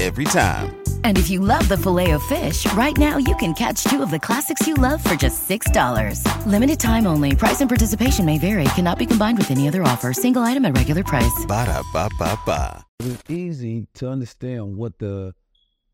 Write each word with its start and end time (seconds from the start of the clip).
Every 0.00 0.24
time. 0.24 0.82
And 1.04 1.18
if 1.18 1.28
you 1.28 1.40
love 1.40 1.68
the 1.68 1.76
Filet-O-Fish, 1.76 2.72
right 2.72 2.96
now 2.96 3.18
you 3.18 3.36
can 3.36 3.52
catch 3.52 3.84
two 3.84 4.02
of 4.02 4.10
the 4.10 4.18
classics 4.18 4.66
you 4.66 4.72
love 4.72 5.04
for 5.04 5.14
just 5.14 5.46
$6. 5.46 6.24
Limited 6.46 6.80
time 6.80 7.06
only. 7.06 7.36
Price 7.36 7.60
and 7.60 7.68
participation 7.68 8.24
may 8.24 8.38
vary. 8.38 8.64
Cannot 8.76 8.98
be 8.98 9.04
combined 9.04 9.36
with 9.36 9.50
any 9.50 9.68
other 9.68 9.82
offer. 9.82 10.14
Single 10.14 10.40
item 10.40 10.64
at 10.64 10.74
regular 10.74 11.04
price. 11.04 11.44
Ba 11.46 11.66
da 11.66 11.82
ba 11.92 12.08
ba 12.18 12.38
ba. 12.46 12.82
It's 13.00 13.28
easy 13.28 13.88
to 13.96 14.08
understand 14.08 14.74
what 14.74 14.98
the 14.98 15.34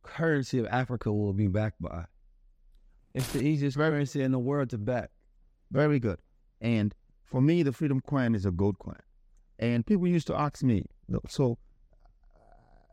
currency 0.05 0.61
of 0.61 0.67
Africa 0.67 1.13
will 1.13 1.33
be 1.33 1.49
backed 1.49 1.83
by. 1.83 2.05
It's 3.13 3.33
the 3.33 3.43
easiest 3.43 3.77
currency 3.77 4.23
in 4.23 4.31
the 4.31 4.39
world 4.39 4.71
to 4.71 4.79
back. 4.79 5.11
Very 5.73 5.99
good. 5.99 6.19
And 6.61 6.95
for 7.25 7.41
me, 7.41 7.65
the 7.65 7.73
freedom 7.73 8.01
coin 8.01 8.37
is 8.37 8.47
a 8.47 8.53
gold 8.53 8.79
coin. 8.79 9.03
And 9.59 9.85
people 9.85 10.07
used 10.07 10.29
to 10.29 10.39
ask 10.39 10.63
me, 10.63 10.85
so 11.29 11.59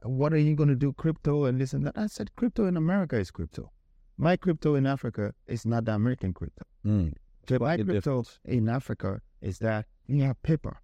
what 0.04 0.34
are 0.34 0.38
you 0.38 0.56
going 0.56 0.70
to 0.70 0.76
do 0.76 0.94
crypto 0.94 1.46
and 1.46 1.60
this 1.60 1.74
and 1.74 1.86
that? 1.86 1.98
I 1.98 2.08
said, 2.08 2.36
crypto 2.36 2.66
in 2.66 2.78
America 2.78 3.18
is 3.18 3.32
crypto. 3.32 3.72
My 4.18 4.38
crypto 4.38 4.76
in 4.76 4.86
Africa 4.86 5.34
is 5.48 5.66
not 5.66 5.86
the 5.86 5.94
American 5.94 6.34
crypto. 6.34 6.64
Mm. 6.86 7.14
So 7.48 7.58
my 7.60 7.76
crypto 7.78 7.94
difference. 7.94 8.40
in 8.46 8.70
Africa 8.70 9.22
is 9.42 9.60
that 9.60 9.86
you 10.08 10.24
have 10.24 10.42
paper. 10.44 10.78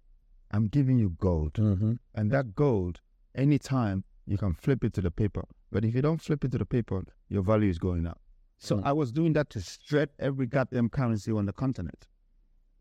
I'm 0.50 0.66
giving 0.66 0.98
you 0.98 1.10
gold. 1.18 1.54
Mm-hmm. 1.54 1.94
And 2.14 2.30
that 2.32 2.54
gold, 2.54 3.00
anytime 3.34 4.04
you 4.26 4.36
can 4.36 4.54
flip 4.54 4.84
it 4.84 4.92
to 4.94 5.00
the 5.00 5.10
paper. 5.10 5.44
But 5.70 5.84
if 5.84 5.94
you 5.94 6.02
don't 6.02 6.20
flip 6.20 6.44
it 6.44 6.50
to 6.52 6.58
the 6.58 6.66
paper, 6.66 7.04
your 7.28 7.42
value 7.42 7.70
is 7.70 7.78
going 7.78 8.06
up. 8.06 8.20
So 8.58 8.76
Mm. 8.76 8.84
I 8.84 8.92
was 8.92 9.12
doing 9.12 9.32
that 9.34 9.48
to 9.50 9.60
shred 9.60 10.10
every 10.18 10.46
goddamn 10.46 10.88
currency 10.90 11.32
on 11.32 11.46
the 11.46 11.52
continent. 11.52 12.08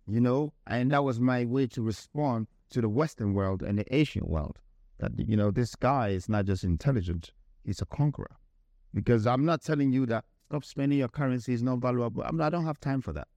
You 0.08 0.19
know, 0.19 0.53
and 0.66 0.92
that 0.92 1.03
was 1.03 1.19
my 1.19 1.46
way 1.46 1.68
to 1.68 1.81
respond 1.84 2.47
to 2.72 2.81
the 2.81 2.90
Western 2.90 3.34
world 3.34 3.62
and 3.62 3.78
the 3.78 3.96
Asian 3.96 4.25
world. 4.25 4.58
That 5.00 5.12
you 5.18 5.38
know, 5.38 5.52
this 5.52 5.76
guy 5.76 6.10
is 6.10 6.30
not 6.30 6.46
just 6.46 6.64
intelligent; 6.64 7.32
he's 7.64 7.82
a 7.82 7.86
conqueror. 7.86 8.36
Because 8.94 9.28
I'm 9.28 9.46
not 9.46 9.62
telling 9.62 9.92
you 9.92 10.06
that 10.08 10.26
stop 10.48 10.66
spending 10.66 11.00
your 11.00 11.10
currency 11.10 11.54
is 11.54 11.64
not 11.64 11.80
valuable. 11.80 12.24
I'm, 12.24 12.42
I 12.42 12.50
don't 12.50 12.66
have 12.66 12.80
time 12.80 13.02
for 13.02 13.14
that. 13.14 13.28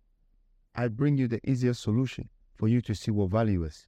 I 0.74 0.88
bring 0.88 1.18
you 1.18 1.28
the 1.28 1.40
easiest 1.48 1.82
solution 1.82 2.28
for 2.54 2.68
you 2.68 2.80
to 2.82 2.94
see 2.94 3.10
what 3.10 3.30
value 3.30 3.64
is 3.64 3.86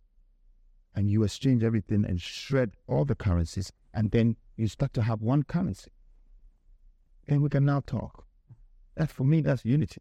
and 0.94 1.10
you 1.10 1.22
exchange 1.24 1.62
everything 1.62 2.04
and 2.04 2.20
shred 2.20 2.72
all 2.86 3.04
the 3.04 3.14
currencies, 3.14 3.72
and 3.92 4.10
then 4.10 4.36
you 4.56 4.68
start 4.68 4.92
to 4.94 5.02
have 5.02 5.22
one 5.22 5.42
currency. 5.42 5.90
Then 7.26 7.42
we 7.42 7.48
can 7.48 7.64
now 7.64 7.80
talk. 7.80 8.26
That 8.96 9.10
for 9.10 9.24
me, 9.24 9.40
that's 9.40 9.64
unity. 9.64 10.00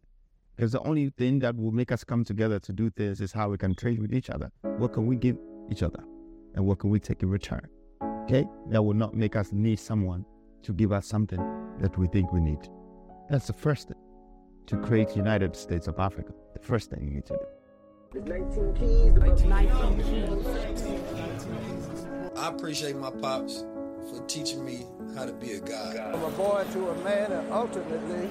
Because 0.54 0.72
the 0.72 0.80
only 0.80 1.10
thing 1.10 1.40
that 1.40 1.56
will 1.56 1.72
make 1.72 1.90
us 1.90 2.04
come 2.04 2.24
together 2.24 2.60
to 2.60 2.72
do 2.72 2.90
things 2.90 3.20
is 3.20 3.32
how 3.32 3.48
we 3.48 3.58
can 3.58 3.74
trade 3.74 3.98
with 3.98 4.14
each 4.14 4.30
other. 4.30 4.52
What 4.62 4.92
can 4.92 5.06
we 5.06 5.16
give 5.16 5.36
each 5.70 5.82
other? 5.82 6.04
And 6.54 6.64
what 6.66 6.78
can 6.78 6.90
we 6.90 7.00
take 7.00 7.22
in 7.22 7.30
return? 7.30 7.68
Okay? 8.24 8.46
That 8.68 8.82
will 8.82 8.94
not 8.94 9.14
make 9.14 9.36
us 9.36 9.52
need 9.52 9.78
someone 9.78 10.24
to 10.62 10.72
give 10.72 10.92
us 10.92 11.06
something 11.06 11.40
that 11.80 11.98
we 11.98 12.06
think 12.06 12.32
we 12.32 12.40
need. 12.40 12.60
That's 13.28 13.46
the 13.46 13.52
first 13.52 13.88
thing. 13.88 13.98
To 14.66 14.78
create 14.78 15.14
United 15.16 15.56
States 15.56 15.88
of 15.88 15.98
Africa. 15.98 16.32
The 16.54 16.60
first 16.60 16.90
thing 16.90 17.04
you 17.04 17.10
need 17.10 17.26
to 17.26 17.34
do. 17.34 17.44
I 22.36 22.48
appreciate 22.48 22.96
my 22.96 23.10
pops 23.10 23.64
for 24.08 24.24
teaching 24.26 24.64
me 24.64 24.86
how 25.14 25.24
to 25.26 25.32
be 25.32 25.52
a 25.52 25.60
guy. 25.60 26.12
From 26.12 26.22
a 26.22 26.30
boy 26.30 26.64
to 26.72 26.88
a 26.90 27.04
man, 27.04 27.32
and 27.32 27.52
ultimately 27.52 28.30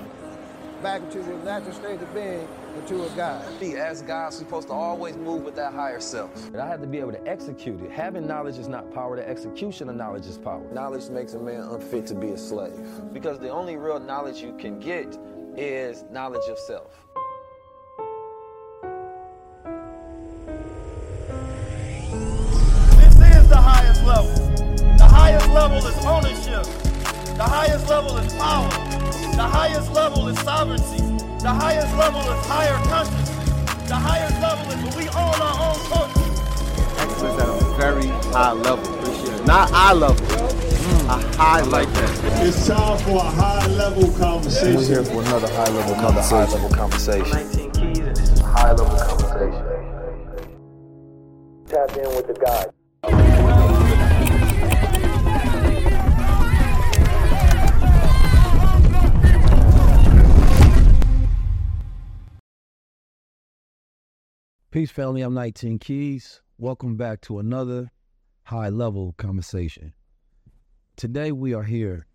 back 0.81 1.01
into 1.01 1.19
the 1.19 1.35
natural 1.43 1.73
state 1.73 2.01
of 2.01 2.13
being 2.13 2.47
into 2.75 3.03
a 3.03 3.09
God. 3.09 3.45
As 3.61 4.01
guys, 4.01 4.33
we're 4.33 4.39
supposed 4.39 4.67
to 4.67 4.73
always 4.73 5.15
move 5.15 5.43
with 5.43 5.55
that 5.55 5.73
higher 5.73 5.99
self. 5.99 6.51
But 6.51 6.59
I 6.59 6.67
have 6.67 6.81
to 6.81 6.87
be 6.87 6.99
able 6.99 7.11
to 7.11 7.27
execute 7.27 7.81
it. 7.81 7.91
Having 7.91 8.27
knowledge 8.27 8.57
is 8.57 8.67
not 8.67 8.91
power, 8.93 9.15
the 9.15 9.27
execution 9.27 9.89
of 9.89 9.95
knowledge 9.95 10.25
is 10.25 10.37
power. 10.37 10.63
Knowledge 10.71 11.09
makes 11.09 11.33
a 11.33 11.39
man 11.39 11.61
unfit 11.61 12.07
to 12.07 12.15
be 12.15 12.29
a 12.29 12.37
slave. 12.37 12.73
Because 13.13 13.39
the 13.39 13.49
only 13.49 13.77
real 13.77 13.99
knowledge 13.99 14.41
you 14.41 14.55
can 14.57 14.79
get 14.79 15.17
is 15.55 16.03
knowledge 16.11 16.47
of 16.49 16.57
self. 16.57 16.91
This 22.97 23.37
is 23.37 23.49
the 23.49 23.61
highest 23.61 24.03
level. 24.03 24.33
The 24.97 25.05
highest 25.05 25.49
level 25.49 25.77
is 25.77 26.05
ownership. 26.05 26.63
The 27.37 27.43
highest 27.43 27.87
level 27.89 28.17
is 28.17 28.33
power. 28.33 28.69
The 29.35 29.47
highest 29.47 29.91
level 29.91 30.27
is 30.27 30.39
sovereignty. 30.39 31.22
The 31.43 31.51
highest 31.51 31.93
level 31.97 32.21
is 32.21 32.45
higher 32.45 32.79
consciousness. 32.87 33.89
The 33.89 33.95
highest 33.95 34.39
level 34.39 34.71
is 34.71 34.95
when 34.95 35.03
we 35.03 35.09
own 35.09 35.35
our 35.43 35.55
own 35.59 35.79
culture. 35.91 36.23
excellence 36.99 37.41
at 37.41 37.49
a 37.49 37.75
very 37.75 38.07
high 38.31 38.53
level. 38.53 38.93
Appreciate 38.95 39.41
it. 39.41 39.45
Not 39.45 39.69
eye 39.73 39.91
level, 39.91 40.25
a 41.09 41.35
high 41.35 41.61
like 41.63 41.91
that. 41.95 42.47
It's 42.47 42.65
time 42.65 42.97
for 42.99 43.17
a 43.17 43.19
high 43.19 43.67
level 43.67 44.09
conversation. 44.13 44.77
We're 44.77 44.87
here 44.87 45.03
for 45.03 45.21
another 45.21 45.49
high 45.49 45.67
level 45.67 45.95
conversation. 45.95 46.47
High 46.47 46.53
level 46.53 46.69
conversation. 46.69 47.29
19 47.29 47.71
keys, 47.71 47.99
and 47.99 48.15
this 48.15 48.29
is 48.29 48.39
a 48.39 48.43
high 48.45 48.71
level 48.71 48.97
conversation. 48.97 49.65
Tap 51.67 51.97
in 51.97 52.07
with 52.15 52.27
the 52.27 52.35
God. 52.35 53.32
Peace, 64.73 64.89
family. 64.89 65.21
I'm 65.21 65.35
19 65.35 65.77
Keys. 65.77 66.41
Welcome 66.57 66.97
back 66.97 67.21
to 67.21 67.37
another 67.37 67.91
high 68.45 68.69
level 68.69 69.13
conversation. 69.19 69.93
Today, 70.95 71.31
we 71.31 71.53
are 71.53 71.61
here 71.61 72.07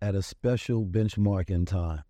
at 0.00 0.14
a 0.14 0.22
special 0.22 0.86
benchmark 0.86 1.50
in 1.50 1.66
time. 1.66 2.04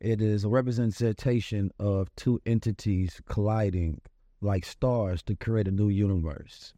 It 0.00 0.20
is 0.20 0.42
a 0.42 0.48
representation 0.48 1.70
of 1.78 2.12
two 2.16 2.40
entities 2.44 3.20
colliding 3.24 4.00
like 4.40 4.66
stars 4.66 5.22
to 5.26 5.36
create 5.36 5.68
a 5.68 5.70
new 5.70 5.90
universe. 5.90 6.74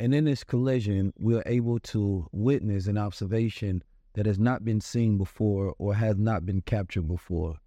And 0.00 0.12
in 0.12 0.24
this 0.24 0.42
collision, 0.42 1.12
we 1.16 1.36
are 1.36 1.44
able 1.46 1.78
to 1.78 2.26
witness 2.32 2.88
an 2.88 2.98
observation 2.98 3.84
that 4.14 4.26
has 4.26 4.40
not 4.40 4.64
been 4.64 4.80
seen 4.80 5.18
before 5.18 5.72
or 5.78 5.94
has 5.94 6.18
not 6.18 6.44
been 6.44 6.62
captured 6.62 7.06
before. 7.06 7.60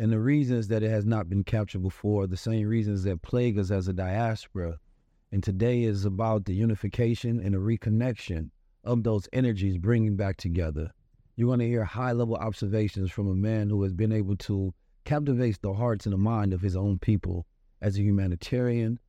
And 0.00 0.12
the 0.12 0.20
reasons 0.20 0.68
that 0.68 0.84
it 0.84 0.90
has 0.90 1.04
not 1.04 1.28
been 1.28 1.42
captured 1.42 1.82
before 1.82 2.28
the 2.28 2.36
same 2.36 2.68
reasons 2.68 3.02
that 3.02 3.20
plague 3.20 3.58
us 3.58 3.72
as 3.72 3.88
a 3.88 3.92
diaspora. 3.92 4.78
And 5.32 5.42
today 5.42 5.82
is 5.82 6.04
about 6.04 6.44
the 6.44 6.54
unification 6.54 7.40
and 7.40 7.52
the 7.52 7.58
reconnection 7.58 8.50
of 8.84 9.02
those 9.02 9.28
energies 9.32 9.76
bringing 9.76 10.14
back 10.14 10.36
together. 10.36 10.92
You're 11.34 11.48
going 11.48 11.58
to 11.58 11.66
hear 11.66 11.84
high 11.84 12.12
level 12.12 12.36
observations 12.36 13.10
from 13.10 13.28
a 13.28 13.34
man 13.34 13.70
who 13.70 13.82
has 13.82 13.92
been 13.92 14.12
able 14.12 14.36
to 14.36 14.72
captivate 15.04 15.60
the 15.60 15.74
hearts 15.74 16.06
and 16.06 16.12
the 16.12 16.18
mind 16.18 16.52
of 16.54 16.62
his 16.62 16.76
own 16.76 16.98
people 16.98 17.46
as 17.80 17.98
a 17.98 18.02
humanitarian, 18.02 19.00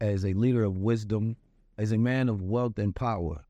as 0.00 0.24
a 0.24 0.32
leader 0.32 0.64
of 0.64 0.78
wisdom, 0.78 1.36
as 1.76 1.92
a 1.92 1.98
man 1.98 2.28
of 2.30 2.40
wealth 2.42 2.78
and 2.78 2.96
power. 2.96 3.44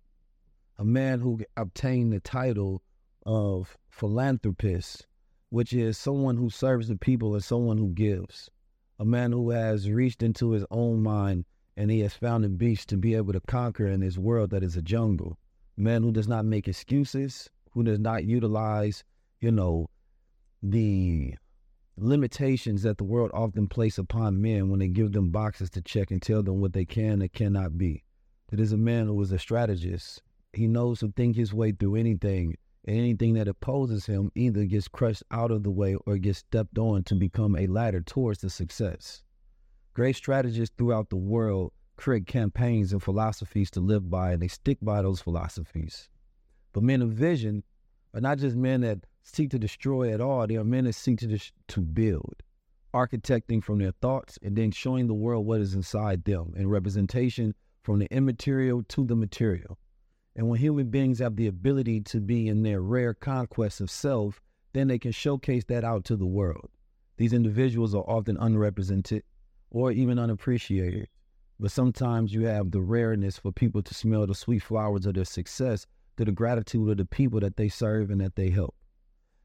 a 0.81 0.85
man 0.85 1.21
who 1.21 1.39
obtained 1.59 2.11
the 2.11 2.21
title 2.21 2.83
of 3.27 3.77
philanthropist, 3.91 5.07
which 5.51 5.73
is 5.73 5.99
someone 5.99 6.37
who 6.37 6.49
serves 6.49 6.89
the 6.89 6.97
people 6.97 7.35
and 7.35 7.45
someone 7.45 7.77
who 7.77 7.91
gives. 7.91 8.51
A 8.99 9.05
man 9.05 9.33
who 9.33 9.51
has 9.51 9.91
reached 9.91 10.23
into 10.23 10.53
his 10.53 10.65
own 10.71 11.03
mind 11.03 11.45
and 11.77 11.91
he 11.91 12.01
has 12.01 12.15
found 12.15 12.45
a 12.45 12.49
beast 12.49 12.89
to 12.89 12.97
be 12.97 13.15
able 13.15 13.33
to 13.33 13.41
conquer 13.41 13.87
in 13.87 14.01
this 14.01 14.19
world 14.19 14.51
that 14.51 14.63
is 14.63 14.77
a 14.77 14.83
jungle. 14.83 15.39
A 15.77 15.81
man 15.81 16.03
who 16.03 16.13
does 16.13 16.29
not 16.29 16.45
make 16.45 16.69
excuses, 16.69 17.49
who 17.73 17.83
does 17.83 17.99
not 17.99 18.25
utilize, 18.25 19.03
you 19.41 19.51
know, 19.51 19.89
the 20.63 21.35
limitations 21.97 22.83
that 22.83 22.99
the 22.99 23.05
world 23.05 23.31
often 23.33 23.67
place 23.67 23.99
upon 23.99 24.41
men 24.41 24.69
when 24.69 24.79
they 24.79 24.89
give 24.89 25.13
them 25.13 25.31
boxes 25.31 25.71
to 25.71 25.81
check 25.81 26.11
and 26.11 26.23
tell 26.23 26.43
them 26.43 26.61
what 26.61 26.73
they 26.73 26.85
can 26.85 27.23
and 27.23 27.33
cannot 27.33 27.79
be. 27.79 28.05
It 28.53 28.61
is 28.61 28.73
a 28.73 28.77
man 28.77 29.07
who 29.07 29.21
is 29.23 29.33
a 29.33 29.39
strategist. 29.39 30.23
He 30.53 30.67
knows 30.67 31.01
to 31.01 31.13
think 31.13 31.37
his 31.37 31.55
way 31.55 31.73
through 31.73 31.97
anything, 31.97 32.57
anything 32.87 33.35
that 33.35 33.49
opposes 33.49 34.07
him 34.07 34.31
either 34.35 34.65
gets 34.65 34.89
crushed 34.89 35.23
out 35.31 35.51
of 35.51 35.63
the 35.63 35.71
way 35.71 35.95
or 36.07 36.19
gets 36.19 36.39
stepped 36.39 36.79
on 36.79 37.05
to 37.05 37.15
become 37.15 37.57
a 37.57 37.67
ladder 37.67 38.01
towards 38.01 38.41
the 38.41 38.51
success. 38.51 39.23
Great 39.95 40.17
strategists 40.17 40.75
throughout 40.77 41.11
the 41.11 41.17
world 41.17 41.73
create 41.97 42.27
campaigns 42.27 42.93
and 42.93 43.03
philosophies 43.03 43.71
to 43.71 43.81
live 43.81 44.09
by, 44.09 44.33
and 44.33 44.43
they 44.43 44.49
stick 44.49 44.79
by 44.81 45.03
those 45.03 45.21
philosophies. 45.21 46.09
But 46.73 46.83
men 46.83 47.03
of 47.03 47.11
vision 47.11 47.63
are 48.15 48.21
not 48.21 48.39
just 48.39 48.57
men 48.57 48.81
that 48.81 49.05
seek 49.23 49.51
to 49.51 49.59
destroy 49.59 50.13
at 50.13 50.21
all, 50.21 50.47
they 50.47 50.57
are 50.57 50.65
men 50.65 50.85
that 50.85 50.95
seek 50.95 51.19
to, 51.19 51.27
dis- 51.27 51.53
to 51.69 51.81
build, 51.81 52.37
architecting 52.95 53.63
from 53.63 53.79
their 53.79 53.93
thoughts 54.01 54.39
and 54.43 54.57
then 54.57 54.71
showing 54.71 55.07
the 55.07 55.15
world 55.15 55.45
what 55.45 55.61
is 55.61 55.75
inside 55.75 56.25
them 56.25 56.55
in 56.57 56.69
representation 56.69 57.55
from 57.83 57.99
the 57.99 58.07
immaterial 58.11 58.83
to 58.85 59.05
the 59.05 59.17
material. 59.17 59.79
And 60.37 60.49
when 60.49 60.61
human 60.61 60.91
beings 60.91 61.19
have 61.19 61.37
the 61.37 61.49
ability 61.49 62.01
to 62.03 62.21
be 62.21 62.49
in 62.49 62.63
their 62.63 62.81
rare 62.81 63.15
conquest 63.15 63.81
of 63.81 63.91
self, 63.91 64.41
then 64.73 64.89
they 64.89 64.99
can 64.99 65.13
showcase 65.13 65.65
that 65.65 65.85
out 65.85 66.05
to 66.05 66.17
the 66.17 66.27
world. 66.27 66.71
These 67.17 67.33
individuals 67.33 67.95
are 67.95 68.05
often 68.09 68.37
unrepresented 68.39 69.25
or 69.71 69.93
even 69.93 70.19
unappreciated. 70.19 71.09
But 71.59 71.71
sometimes 71.71 72.33
you 72.33 72.47
have 72.47 72.71
the 72.71 72.81
rareness 72.81 73.39
for 73.39 73.53
people 73.53 73.83
to 73.83 73.95
smell 73.95 74.27
the 74.27 74.35
sweet 74.35 74.63
flowers 74.63 75.05
of 75.05 75.15
their 75.15 75.25
success 75.25 75.87
through 76.17 76.27
the 76.27 76.33
gratitude 76.33 76.89
of 76.89 76.97
the 76.97 77.05
people 77.05 77.41
that 77.41 77.57
they 77.57 77.69
serve 77.69 78.11
and 78.11 78.21
that 78.21 78.37
they 78.37 78.51
help. 78.51 78.75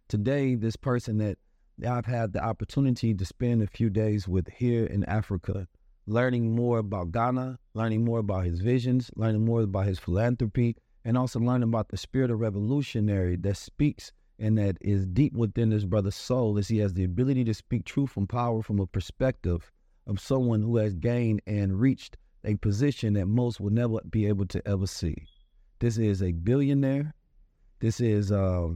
Today, 0.07 0.55
this 0.55 0.77
person 0.77 1.17
that 1.17 1.37
I've 1.85 2.05
had 2.05 2.31
the 2.31 2.43
opportunity 2.43 3.13
to 3.13 3.25
spend 3.25 3.61
a 3.61 3.67
few 3.67 3.89
days 3.89 4.27
with 4.27 4.47
here 4.47 4.85
in 4.85 5.03
Africa, 5.03 5.67
learning 6.07 6.55
more 6.55 6.79
about 6.79 7.11
Ghana, 7.11 7.59
learning 7.73 8.05
more 8.05 8.19
about 8.19 8.45
his 8.45 8.59
visions, 8.61 9.09
learning 9.15 9.45
more 9.45 9.61
about 9.61 9.85
his 9.85 9.99
philanthropy, 9.99 10.75
and 11.03 11.17
also 11.17 11.39
learning 11.39 11.69
about 11.69 11.89
the 11.89 11.97
spirit 11.97 12.31
of 12.31 12.39
revolutionary 12.39 13.35
that 13.37 13.57
speaks 13.57 14.11
and 14.39 14.57
that 14.57 14.77
is 14.81 15.05
deep 15.05 15.33
within 15.33 15.69
this 15.69 15.85
brother's 15.85 16.15
soul 16.15 16.57
as 16.57 16.67
he 16.67 16.79
has 16.79 16.93
the 16.93 17.03
ability 17.03 17.43
to 17.45 17.53
speak 17.53 17.85
truth 17.85 18.17
and 18.17 18.27
power 18.27 18.61
from 18.61 18.79
a 18.79 18.87
perspective 18.87 19.71
of 20.07 20.19
someone 20.19 20.61
who 20.61 20.77
has 20.77 20.93
gained 20.93 21.41
and 21.47 21.79
reached 21.79 22.17
a 22.43 22.55
position 22.55 23.13
that 23.13 23.27
most 23.27 23.59
will 23.59 23.71
never 23.71 23.99
be 24.09 24.27
able 24.27 24.45
to 24.45 24.65
ever 24.67 24.85
see. 24.85 25.15
This 25.79 25.97
is 25.97 26.21
a 26.21 26.31
billionaire. 26.31 27.13
This 27.79 27.99
is 27.99 28.31
uh, 28.31 28.69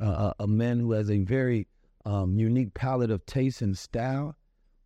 a, 0.00 0.34
a, 0.38 0.46
man 0.46 0.80
who 0.80 0.92
has 0.92 1.10
a 1.10 1.18
very 1.18 1.68
um, 2.04 2.36
unique 2.38 2.74
palette 2.74 3.10
of 3.10 3.24
taste 3.26 3.62
and 3.62 3.76
style, 3.76 4.36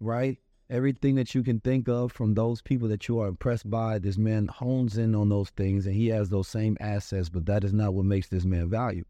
right? 0.00 0.38
Everything 0.68 1.14
that 1.14 1.32
you 1.32 1.44
can 1.44 1.60
think 1.60 1.88
of 1.88 2.10
from 2.10 2.34
those 2.34 2.60
people 2.60 2.88
that 2.88 3.06
you 3.06 3.20
are 3.20 3.28
impressed 3.28 3.70
by, 3.70 4.00
this 4.00 4.18
man 4.18 4.48
hones 4.48 4.98
in 4.98 5.14
on 5.14 5.28
those 5.28 5.50
things 5.50 5.86
and 5.86 5.94
he 5.94 6.08
has 6.08 6.28
those 6.28 6.48
same 6.48 6.76
assets, 6.80 7.28
but 7.28 7.46
that 7.46 7.62
is 7.62 7.72
not 7.72 7.94
what 7.94 8.04
makes 8.04 8.28
this 8.28 8.44
man 8.44 8.68
valuable. 8.68 9.08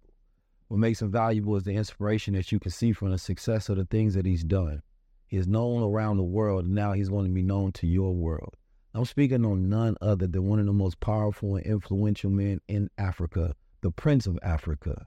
What 0.68 0.80
makes 0.80 1.00
him 1.00 1.10
valuable 1.10 1.56
is 1.56 1.64
the 1.64 1.72
inspiration 1.72 2.34
that 2.34 2.52
you 2.52 2.58
can 2.58 2.70
see 2.70 2.92
from 2.92 3.10
the 3.10 3.16
success 3.18 3.70
of 3.70 3.78
the 3.78 3.86
things 3.86 4.12
that 4.14 4.26
he's 4.26 4.44
done. 4.44 4.82
He 5.28 5.38
is 5.38 5.46
known 5.46 5.82
around 5.82 6.18
the 6.18 6.24
world, 6.24 6.66
and 6.66 6.74
now 6.74 6.92
he's 6.92 7.08
going 7.08 7.24
to 7.24 7.32
be 7.32 7.42
known 7.42 7.72
to 7.72 7.86
your 7.86 8.12
world. 8.12 8.54
I'm 8.92 9.04
speaking 9.06 9.44
on 9.46 9.68
none 9.70 9.96
other 10.02 10.26
than 10.26 10.46
one 10.46 10.58
of 10.58 10.66
the 10.66 10.72
most 10.72 11.00
powerful 11.00 11.56
and 11.56 11.64
influential 11.64 12.30
men 12.30 12.60
in 12.68 12.90
Africa, 12.98 13.54
the 13.80 13.90
Prince 13.90 14.26
of 14.26 14.38
Africa, 14.42 15.06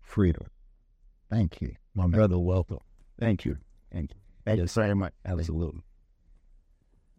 Freedom. 0.00 0.46
Thank 1.28 1.60
you. 1.60 1.74
My 1.94 2.06
brother, 2.06 2.38
welcome. 2.38 2.78
Thank 3.18 3.44
you. 3.44 3.58
Thank 3.92 4.12
you. 4.12 4.20
Thank 4.44 4.60
Yes. 4.60 4.76
you 4.76 4.82
very 4.82 4.94
much. 4.94 5.12
Absolutely. 5.24 5.82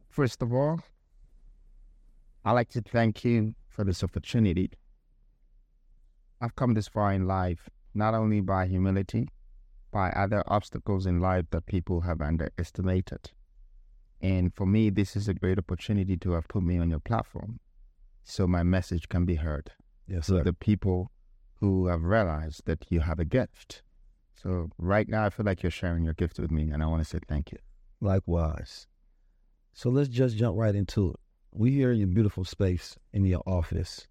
First 0.10 0.42
of 0.42 0.52
all, 0.54 0.82
I'd 2.44 2.54
like 2.54 2.70
to 2.70 2.82
thank 2.82 3.24
you 3.24 3.54
for 3.68 3.84
this 3.84 4.04
opportunity. 4.04 4.72
I've 6.42 6.56
come 6.56 6.74
this 6.74 6.88
far 6.88 7.14
in 7.14 7.28
life 7.28 7.70
not 7.94 8.14
only 8.14 8.42
by 8.42 8.68
humility, 8.68 9.30
by 9.92 10.10
other 10.12 10.44
obstacles 10.48 11.06
in 11.06 11.20
life 11.20 11.46
that 11.52 11.66
people 11.66 12.02
have 12.02 12.22
underestimated. 12.22 13.32
And 14.22 14.54
for 14.54 14.66
me, 14.66 14.90
this 14.90 15.16
is 15.16 15.28
a 15.28 15.34
great 15.34 15.58
opportunity 15.58 16.18
to 16.18 16.32
have 16.32 16.48
put 16.48 16.64
me 16.64 16.78
on 16.78 16.90
your 16.90 17.00
platform 17.00 17.60
so 18.24 18.48
my 18.48 18.64
message 18.64 19.10
can 19.10 19.26
be 19.26 19.36
heard. 19.36 19.72
Yes, 20.08 20.26
to 20.28 20.38
sir. 20.38 20.44
the 20.44 20.54
people 20.54 21.12
who 21.60 21.88
have 21.88 22.04
realized 22.04 22.66
that 22.66 22.86
you 22.90 23.02
have 23.02 23.20
a 23.20 23.26
gift. 23.26 23.84
So 24.34 24.70
right 24.78 25.08
now, 25.08 25.26
I 25.26 25.30
feel 25.30 25.46
like 25.46 25.64
you're 25.64 25.72
sharing 25.72 26.04
your 26.04 26.14
gift 26.14 26.40
with 26.40 26.52
me, 26.52 26.70
and 26.72 26.82
I 26.82 26.88
want 26.88 27.04
to 27.04 27.10
say 27.10 27.20
thank 27.28 27.52
you. 27.52 27.58
Likewise. 28.02 28.88
So 29.74 29.90
let's 29.90 30.10
just 30.10 30.38
jump 30.38 30.58
right 30.58 30.76
into 30.76 31.12
it. 31.12 31.16
We 31.52 31.72
here 31.72 31.92
in 31.92 32.00
your 32.00 32.08
beautiful 32.08 32.44
space 32.44 32.96
in 33.14 33.26
your 33.26 33.42
office, 33.46 34.08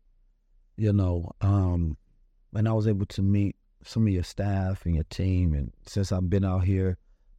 you 0.76 0.92
know, 0.92 1.30
um, 1.40 1.96
and 2.54 2.68
I 2.68 2.72
was 2.72 2.88
able 2.88 3.06
to 3.06 3.22
meet 3.22 3.56
some 3.84 4.06
of 4.06 4.12
your 4.12 4.22
staff 4.22 4.84
and 4.86 4.94
your 4.94 5.04
team. 5.04 5.54
And 5.54 5.72
since 5.86 6.10
I've 6.10 6.28
been 6.28 6.44
out 6.44 6.64
here, 6.64 6.96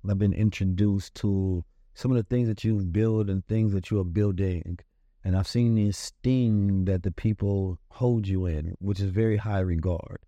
I've 0.10 0.18
been 0.18 0.33
introduced 0.33 1.16
to 1.16 1.66
some 1.94 2.12
of 2.12 2.18
the 2.18 2.24
things 2.24 2.48
that 2.48 2.63
you've 2.63 2.94
built 2.94 3.30
and 3.30 3.45
things 3.45 3.74
that 3.74 3.92
you 3.92 4.00
are 4.00 4.06
building. 4.06 4.80
And 5.24 5.36
I've 5.36 5.48
seen 5.48 5.75
the 5.75 5.89
esteem 5.89 6.86
that 6.86 7.04
the 7.04 7.12
people 7.12 7.77
hold 7.89 8.27
you 8.27 8.45
in, 8.45 8.75
which 8.80 9.01
is 9.01 9.10
very 9.10 9.36
high 9.38 9.60
regard. 9.60 10.19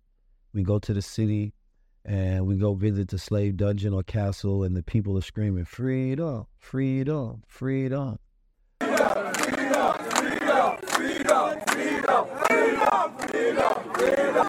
We 0.52 0.62
go 0.62 0.78
to 0.80 0.92
the 0.92 1.00
city 1.00 1.54
and 2.04 2.46
we 2.46 2.56
go 2.56 2.74
visit 2.74 3.08
the 3.08 3.18
slave 3.18 3.56
dungeon 3.56 3.94
or 3.94 4.02
castle, 4.02 4.64
and 4.64 4.76
the 4.76 4.82
people 4.82 5.16
are 5.16 5.22
screaming, 5.22 5.64
Freedom, 5.64 6.46
freedom, 6.58 7.42
freedom. 7.46 8.18
Freedom, 8.80 9.34
freedom, 9.34 9.96
freedom, 10.08 11.58
freedom, 11.66 12.26
freedom, 12.42 13.06
freedom, 13.28 13.84
freedom, 13.94 14.18
freedom, 14.18 14.42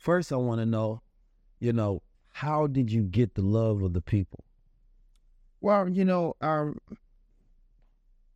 First, 0.00 0.32
I 0.32 0.36
want 0.36 0.60
to 0.60 0.66
know, 0.66 1.00
you 1.60 1.72
know, 1.72 2.02
how 2.30 2.66
did 2.66 2.92
you 2.92 3.02
get 3.02 3.34
the 3.34 3.42
love 3.42 3.82
of 3.82 3.92
the 3.94 4.02
people? 4.02 4.44
Well, 5.60 5.88
you 5.88 6.04
know, 6.04 6.36
um, 6.42 6.78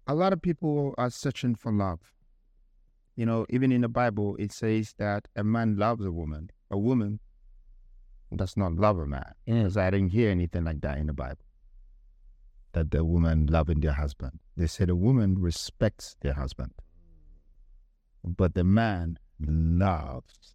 a 0.08 0.14
lot 0.14 0.32
of 0.32 0.40
people 0.40 0.94
are 0.96 1.10
searching 1.10 1.54
for 1.54 1.70
love. 1.70 2.00
You 3.14 3.26
know, 3.26 3.44
even 3.50 3.70
in 3.70 3.82
the 3.82 3.88
Bible, 3.88 4.36
it 4.38 4.52
says 4.52 4.94
that 4.98 5.28
a 5.36 5.44
man 5.44 5.76
loves 5.76 6.04
a 6.04 6.10
woman. 6.10 6.50
A 6.70 6.78
woman 6.78 7.20
does 8.34 8.56
not 8.56 8.74
love 8.74 8.98
a 8.98 9.06
man. 9.06 9.34
Because 9.44 9.76
I 9.76 9.90
didn't 9.90 10.10
hear 10.10 10.30
anything 10.30 10.64
like 10.64 10.80
that 10.80 10.96
in 10.96 11.06
the 11.06 11.12
Bible. 11.12 11.44
That 12.72 12.90
the 12.90 13.04
woman 13.04 13.46
loving 13.46 13.80
their 13.80 13.92
husband. 13.92 14.38
They 14.56 14.66
say 14.66 14.86
the 14.86 14.96
woman 14.96 15.40
respects 15.40 16.16
their 16.20 16.34
husband, 16.34 16.72
but 18.24 18.54
the 18.54 18.64
man 18.64 19.18
loves. 19.40 20.54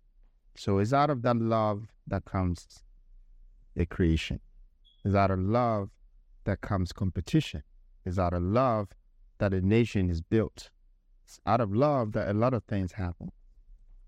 So 0.55 0.79
it's 0.79 0.93
out 0.93 1.09
of 1.09 1.21
that 1.23 1.37
love 1.37 1.87
that 2.07 2.25
comes 2.25 2.83
a 3.77 3.85
creation. 3.85 4.39
It's 5.05 5.15
out 5.15 5.31
of 5.31 5.39
love 5.39 5.89
that 6.45 6.61
comes 6.61 6.91
competition. 6.91 7.63
It's 8.05 8.19
out 8.19 8.33
of 8.33 8.43
love 8.43 8.89
that 9.39 9.53
a 9.53 9.61
nation 9.61 10.09
is 10.09 10.21
built. 10.21 10.69
It's 11.25 11.39
out 11.45 11.61
of 11.61 11.73
love 11.73 12.11
that 12.13 12.29
a 12.29 12.33
lot 12.33 12.53
of 12.53 12.63
things 12.63 12.93
happen. 12.93 13.31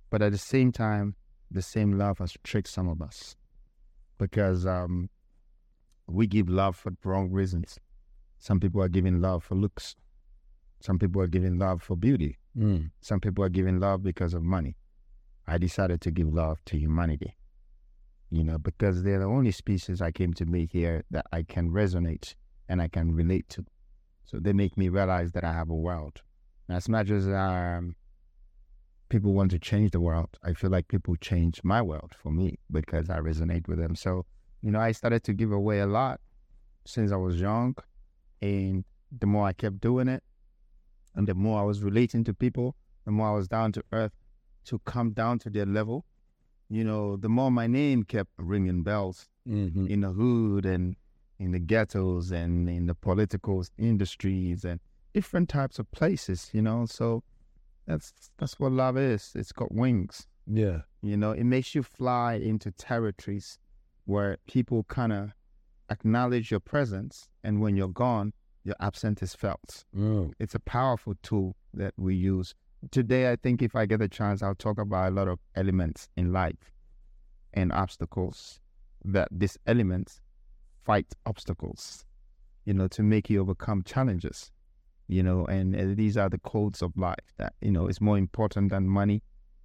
But 0.10 0.22
at 0.22 0.32
the 0.32 0.38
same 0.38 0.72
time, 0.72 1.15
the 1.51 1.62
same 1.62 1.98
love 1.98 2.20
has 2.20 2.34
tricked 2.44 2.67
some 2.67 2.88
of 2.88 3.01
us 3.01 3.36
because 4.17 4.65
um, 4.65 5.10
we 6.08 6.27
give 6.27 6.50
love 6.50 6.75
for 6.75 6.91
the 6.91 6.98
wrong 7.03 7.32
reasons. 7.32 7.79
Some 8.38 8.60
people 8.60 8.82
are 8.82 8.89
giving 8.89 9.22
love 9.22 9.44
for 9.44 9.55
looks. 9.55 9.96
Some 10.82 11.00
people 11.00 11.22
are 11.22 11.27
giving 11.27 11.58
love 11.58 11.82
for 11.82 11.96
beauty. 11.96 12.38
Mm. 12.58 12.91
Some 13.01 13.20
people 13.20 13.44
are 13.44 13.50
giving 13.50 13.79
love 13.79 14.03
because 14.03 14.34
of 14.34 14.44
money. 14.44 14.77
I 15.48 15.58
decided 15.58 16.01
to 16.01 16.12
give 16.12 16.34
love 16.34 16.63
to 16.65 16.77
humanity, 16.77 17.36
you 18.29 18.44
know, 18.44 18.58
because 18.58 19.03
they're 19.03 19.20
the 19.20 19.25
only 19.25 19.51
species 19.51 20.01
I 20.01 20.12
came 20.12 20.34
to 20.36 20.46
meet 20.46 20.72
here 20.72 21.03
that 21.12 21.25
I 21.32 21.44
can 21.44 21.70
resonate 21.70 22.36
and 22.67 22.82
I 22.82 22.88
can 22.88 23.13
relate 23.13 23.48
to. 23.50 23.65
So 24.25 24.39
they 24.39 24.53
make 24.53 24.77
me 24.77 24.89
realize 24.89 25.32
that 25.34 25.44
I 25.44 25.53
have 25.53 25.70
a 25.70 25.75
world. 25.75 26.22
As 26.70 26.89
much 26.89 27.12
as 27.12 27.27
um, 27.27 27.96
people 29.10 29.34
want 29.34 29.51
to 29.51 29.60
change 29.60 29.91
the 29.91 30.00
world, 30.00 30.29
I 30.44 30.53
feel 30.53 30.70
like 30.72 30.88
people 30.88 31.15
change 31.15 31.62
my 31.63 31.82
world 31.82 32.15
for 32.17 32.32
me 32.32 32.58
because 32.72 33.10
I 33.10 33.20
resonate 33.20 33.67
with 33.67 33.77
them. 33.77 33.96
So, 33.96 34.25
you 34.62 34.72
know, 34.72 34.79
I 34.79 34.91
started 34.94 35.24
to 35.25 35.34
give 35.34 35.51
away 35.51 35.79
a 35.79 35.86
lot 35.86 36.20
since 36.86 37.12
I 37.12 37.17
was 37.17 37.39
young. 37.39 37.75
And 38.41 38.84
the 39.17 39.27
more 39.27 39.46
I 39.48 39.53
kept 39.53 39.79
doing 39.79 40.08
it, 40.08 40.24
and 41.15 41.27
the 41.27 41.36
more 41.36 41.62
I 41.62 41.63
was 41.63 41.82
relating 41.82 42.24
to 42.25 42.34
people, 42.34 42.75
the 43.05 43.12
more 43.12 43.29
I 43.29 43.34
was 43.36 43.48
down 43.48 43.72
to 43.74 43.84
earth 43.91 44.12
to 44.65 44.79
come 44.79 45.12
down 45.12 45.39
to 45.39 45.50
their 45.50 45.65
level. 45.65 46.05
You 46.70 46.84
know, 46.84 47.15
the 47.15 47.29
more 47.29 47.51
my 47.51 47.67
name 47.67 48.03
kept 48.03 48.32
ringing 48.38 48.84
bells 48.84 49.29
Mm-hmm. 49.48 49.86
in 49.86 50.01
the 50.01 50.10
hood 50.10 50.65
and 50.65 50.96
in 51.39 51.51
the 51.51 51.59
ghettos 51.59 52.31
and 52.31 52.69
in 52.69 52.85
the 52.85 52.95
political 52.95 53.65
industries 53.77 54.65
and 54.65 54.79
different 55.13 55.49
types 55.49 55.79
of 55.79 55.89
places, 55.91 56.49
you 56.53 56.61
know. 56.61 56.85
So 56.85 57.23
that's 57.87 58.13
that's 58.37 58.59
what 58.59 58.71
love 58.71 58.97
is. 58.97 59.31
It's 59.35 59.51
got 59.51 59.73
wings. 59.73 60.27
Yeah. 60.47 60.81
You 61.01 61.17
know, 61.17 61.31
it 61.31 61.43
makes 61.43 61.75
you 61.75 61.83
fly 61.83 62.33
into 62.35 62.71
territories 62.71 63.59
where 64.05 64.37
people 64.47 64.83
kind 64.83 65.13
of 65.13 65.31
acknowledge 65.89 66.51
your 66.51 66.59
presence, 66.59 67.27
and 67.43 67.61
when 67.61 67.75
you're 67.75 67.87
gone, 67.87 68.33
your 68.63 68.75
absence 68.79 69.21
is 69.21 69.35
felt. 69.35 69.85
Mm. 69.95 70.33
It's 70.39 70.55
a 70.55 70.59
powerful 70.59 71.13
tool 71.21 71.55
that 71.73 71.93
we 71.97 72.15
use. 72.15 72.53
Today, 72.91 73.31
I 73.31 73.35
think 73.35 73.61
if 73.61 73.75
I 73.75 73.85
get 73.85 74.01
a 74.01 74.07
chance, 74.07 74.41
I'll 74.43 74.55
talk 74.55 74.79
about 74.79 75.11
a 75.11 75.15
lot 75.15 75.27
of 75.27 75.39
elements 75.55 76.07
in 76.17 76.31
life 76.33 76.71
and 77.53 77.71
obstacles 77.71 78.59
that 79.03 79.27
these 79.31 79.57
elements 79.65 80.21
fight 80.85 81.13
obstacles, 81.25 82.05
you 82.65 82.73
know, 82.73 82.87
to 82.89 83.03
make 83.03 83.29
you 83.29 83.41
overcome 83.41 83.83
challenges, 83.83 84.51
you 85.07 85.23
know, 85.23 85.45
and 85.45 85.75
uh, 85.75 85.95
these 85.95 86.15
are 86.17 86.29
the 86.29 86.37
codes 86.39 86.81
of 86.81 86.95
life 86.97 87.33
that, 87.37 87.53
you 87.61 87.71
know, 87.71 87.87
is 87.87 87.99
more 88.01 88.17
important 88.17 88.69
than 88.69 88.87
money 88.87 89.21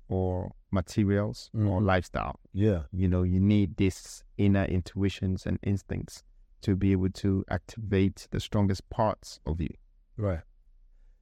or 0.09 0.51
materials 0.73 1.51
or 1.55 1.81
Mhm. 1.81 1.85
lifestyle. 1.85 2.41
Yeah. 2.53 2.83
You 2.93 3.09
know, 3.09 3.23
you 3.23 3.41
need 3.41 3.77
these 3.77 4.25
inner 4.37 4.65
intuitions 4.65 5.47
and 5.47 5.59
instincts 5.63 6.25
to 6.63 6.77
be 6.77 6.93
able 6.93 7.11
to 7.11 7.45
activate 7.49 8.29
the 8.31 8.41
strongest 8.41 8.89
parts 8.91 9.41
of 9.47 9.61
you. 9.61 9.73
Right. 10.17 10.41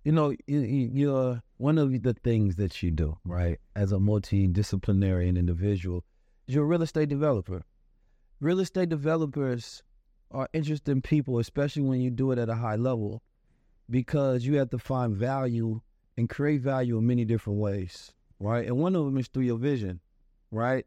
You 0.04 0.12
know, 0.12 0.30
you, 0.46 0.60
you- 0.60 0.90
you're 0.92 1.42
one 1.58 1.76
of 1.78 1.90
the 2.02 2.14
things 2.14 2.56
that 2.56 2.82
you 2.82 2.90
do, 2.90 3.18
right, 3.24 3.58
as 3.74 3.92
a 3.92 3.96
multidisciplinary 3.98 5.28
individual, 5.36 6.04
is 6.46 6.54
you're 6.54 6.64
a 6.64 6.66
real 6.66 6.82
estate 6.82 7.08
developer. 7.08 7.62
Real 8.40 8.60
estate 8.60 8.88
developers 8.88 9.82
are 10.30 10.48
interesting 10.52 11.02
people, 11.02 11.38
especially 11.38 11.82
when 11.82 12.00
you 12.00 12.10
do 12.10 12.32
it 12.32 12.38
at 12.38 12.48
a 12.48 12.54
high 12.54 12.76
level, 12.76 13.22
because 13.90 14.44
you 14.44 14.56
have 14.56 14.70
to 14.70 14.78
find 14.78 15.16
value 15.16 15.80
and 16.16 16.28
create 16.28 16.60
value 16.60 16.98
in 16.98 17.06
many 17.06 17.24
different 17.24 17.58
ways, 17.58 18.12
right? 18.38 18.66
And 18.66 18.76
one 18.76 18.94
of 18.94 19.04
them 19.04 19.18
is 19.18 19.28
through 19.28 19.44
your 19.44 19.58
vision, 19.58 20.00
right? 20.50 20.84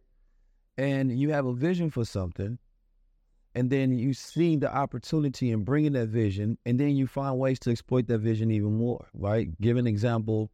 And 0.77 1.17
you 1.17 1.31
have 1.31 1.45
a 1.45 1.53
vision 1.53 1.89
for 1.89 2.05
something, 2.05 2.59
and 3.55 3.69
then 3.69 3.97
you 3.97 4.13
see 4.13 4.55
the 4.55 4.73
opportunity 4.73 5.51
and 5.51 5.65
bring 5.65 5.85
in 5.85 5.93
bringing 5.93 6.07
that 6.07 6.13
vision, 6.13 6.57
and 6.65 6.79
then 6.79 6.95
you 6.95 7.07
find 7.07 7.37
ways 7.37 7.59
to 7.59 7.71
exploit 7.71 8.07
that 8.07 8.19
vision 8.19 8.51
even 8.51 8.77
more, 8.77 9.07
right? 9.13 9.49
Give 9.59 9.77
an 9.77 9.87
example: 9.87 10.51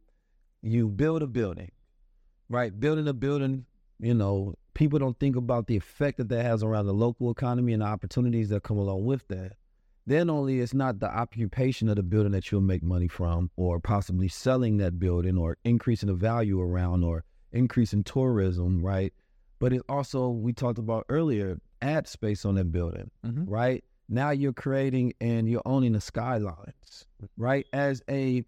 you 0.62 0.88
build 0.88 1.22
a 1.22 1.26
building, 1.26 1.70
right? 2.48 2.78
Building 2.78 3.06
a 3.06 3.12
building, 3.12 3.66
you 4.00 4.14
know, 4.14 4.54
people 4.78 5.00
don't 5.00 5.18
think 5.18 5.34
about 5.34 5.66
the 5.66 5.76
effect 5.76 6.18
that 6.18 6.28
that 6.28 6.44
has 6.44 6.62
around 6.62 6.86
the 6.86 6.94
local 6.94 7.32
economy 7.32 7.72
and 7.72 7.82
the 7.82 7.86
opportunities 7.86 8.48
that 8.48 8.62
come 8.62 8.78
along 8.78 9.04
with 9.04 9.26
that. 9.26 9.54
Then 10.06 10.30
only 10.30 10.60
it's 10.60 10.72
not 10.72 11.00
the 11.00 11.10
occupation 11.10 11.88
of 11.88 11.96
the 11.96 12.04
building 12.04 12.30
that 12.30 12.52
you'll 12.52 12.60
make 12.60 12.84
money 12.84 13.08
from, 13.08 13.50
or 13.56 13.80
possibly 13.80 14.28
selling 14.28 14.76
that 14.76 15.00
building, 15.00 15.36
or 15.36 15.56
increasing 15.64 16.06
the 16.06 16.14
value 16.14 16.60
around, 16.60 17.02
or 17.02 17.24
increasing 17.50 18.04
tourism, 18.04 18.80
right? 18.80 19.12
But 19.58 19.72
it 19.72 19.82
also 19.88 20.28
we 20.28 20.52
talked 20.52 20.78
about 20.78 21.06
earlier 21.08 21.58
ad 21.82 22.06
space 22.06 22.44
on 22.44 22.54
that 22.54 22.70
building, 22.70 23.10
mm-hmm. 23.26 23.50
right? 23.50 23.82
Now 24.08 24.30
you're 24.30 24.52
creating 24.52 25.12
and 25.20 25.48
you're 25.48 25.62
owning 25.66 25.92
the 25.92 26.00
skylines, 26.00 27.04
right? 27.36 27.66
As 27.72 28.00
a 28.08 28.44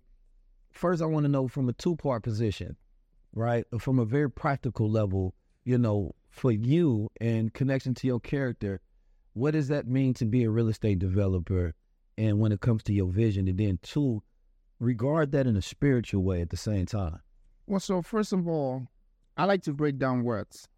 first, 0.71 1.03
I 1.03 1.07
want 1.07 1.25
to 1.25 1.29
know 1.29 1.49
from 1.49 1.69
a 1.69 1.73
two 1.73 1.97
part 1.97 2.23
position, 2.23 2.77
right? 3.35 3.65
From 3.81 3.99
a 3.99 4.05
very 4.05 4.31
practical 4.31 4.89
level, 4.89 5.35
you 5.65 5.77
know, 5.77 6.15
for 6.31 6.53
you 6.53 7.11
and 7.21 7.53
connection 7.53 7.95
to 7.95 8.07
your 8.07 8.21
character, 8.21 8.81
what 9.35 9.53
does 9.53 9.69
that 9.69 9.87
mean 9.87 10.15
to 10.15 10.25
be 10.25 10.45
a 10.45 10.51
real 10.51 10.69
estate 10.69 10.99
developer? 10.99 11.75
And 12.17 12.39
when 12.39 12.53
it 12.53 12.61
comes 12.61 12.83
to 12.85 12.93
your 12.93 13.07
vision, 13.09 13.49
and 13.49 13.59
then 13.59 13.79
two, 13.83 14.23
regard 14.79 15.33
that 15.33 15.47
in 15.47 15.57
a 15.57 15.63
spiritual 15.63 16.23
way 16.23 16.41
at 16.41 16.51
the 16.51 16.57
same 16.57 16.87
time. 16.87 17.21
Well, 17.67 17.81
so 17.81 18.03
first 18.03 18.33
of 18.33 18.49
all, 18.49 18.87
I 19.37 19.45
like 19.45 19.63
to 19.63 19.73
break 19.73 19.99
down 19.99 20.23
words 20.25 20.69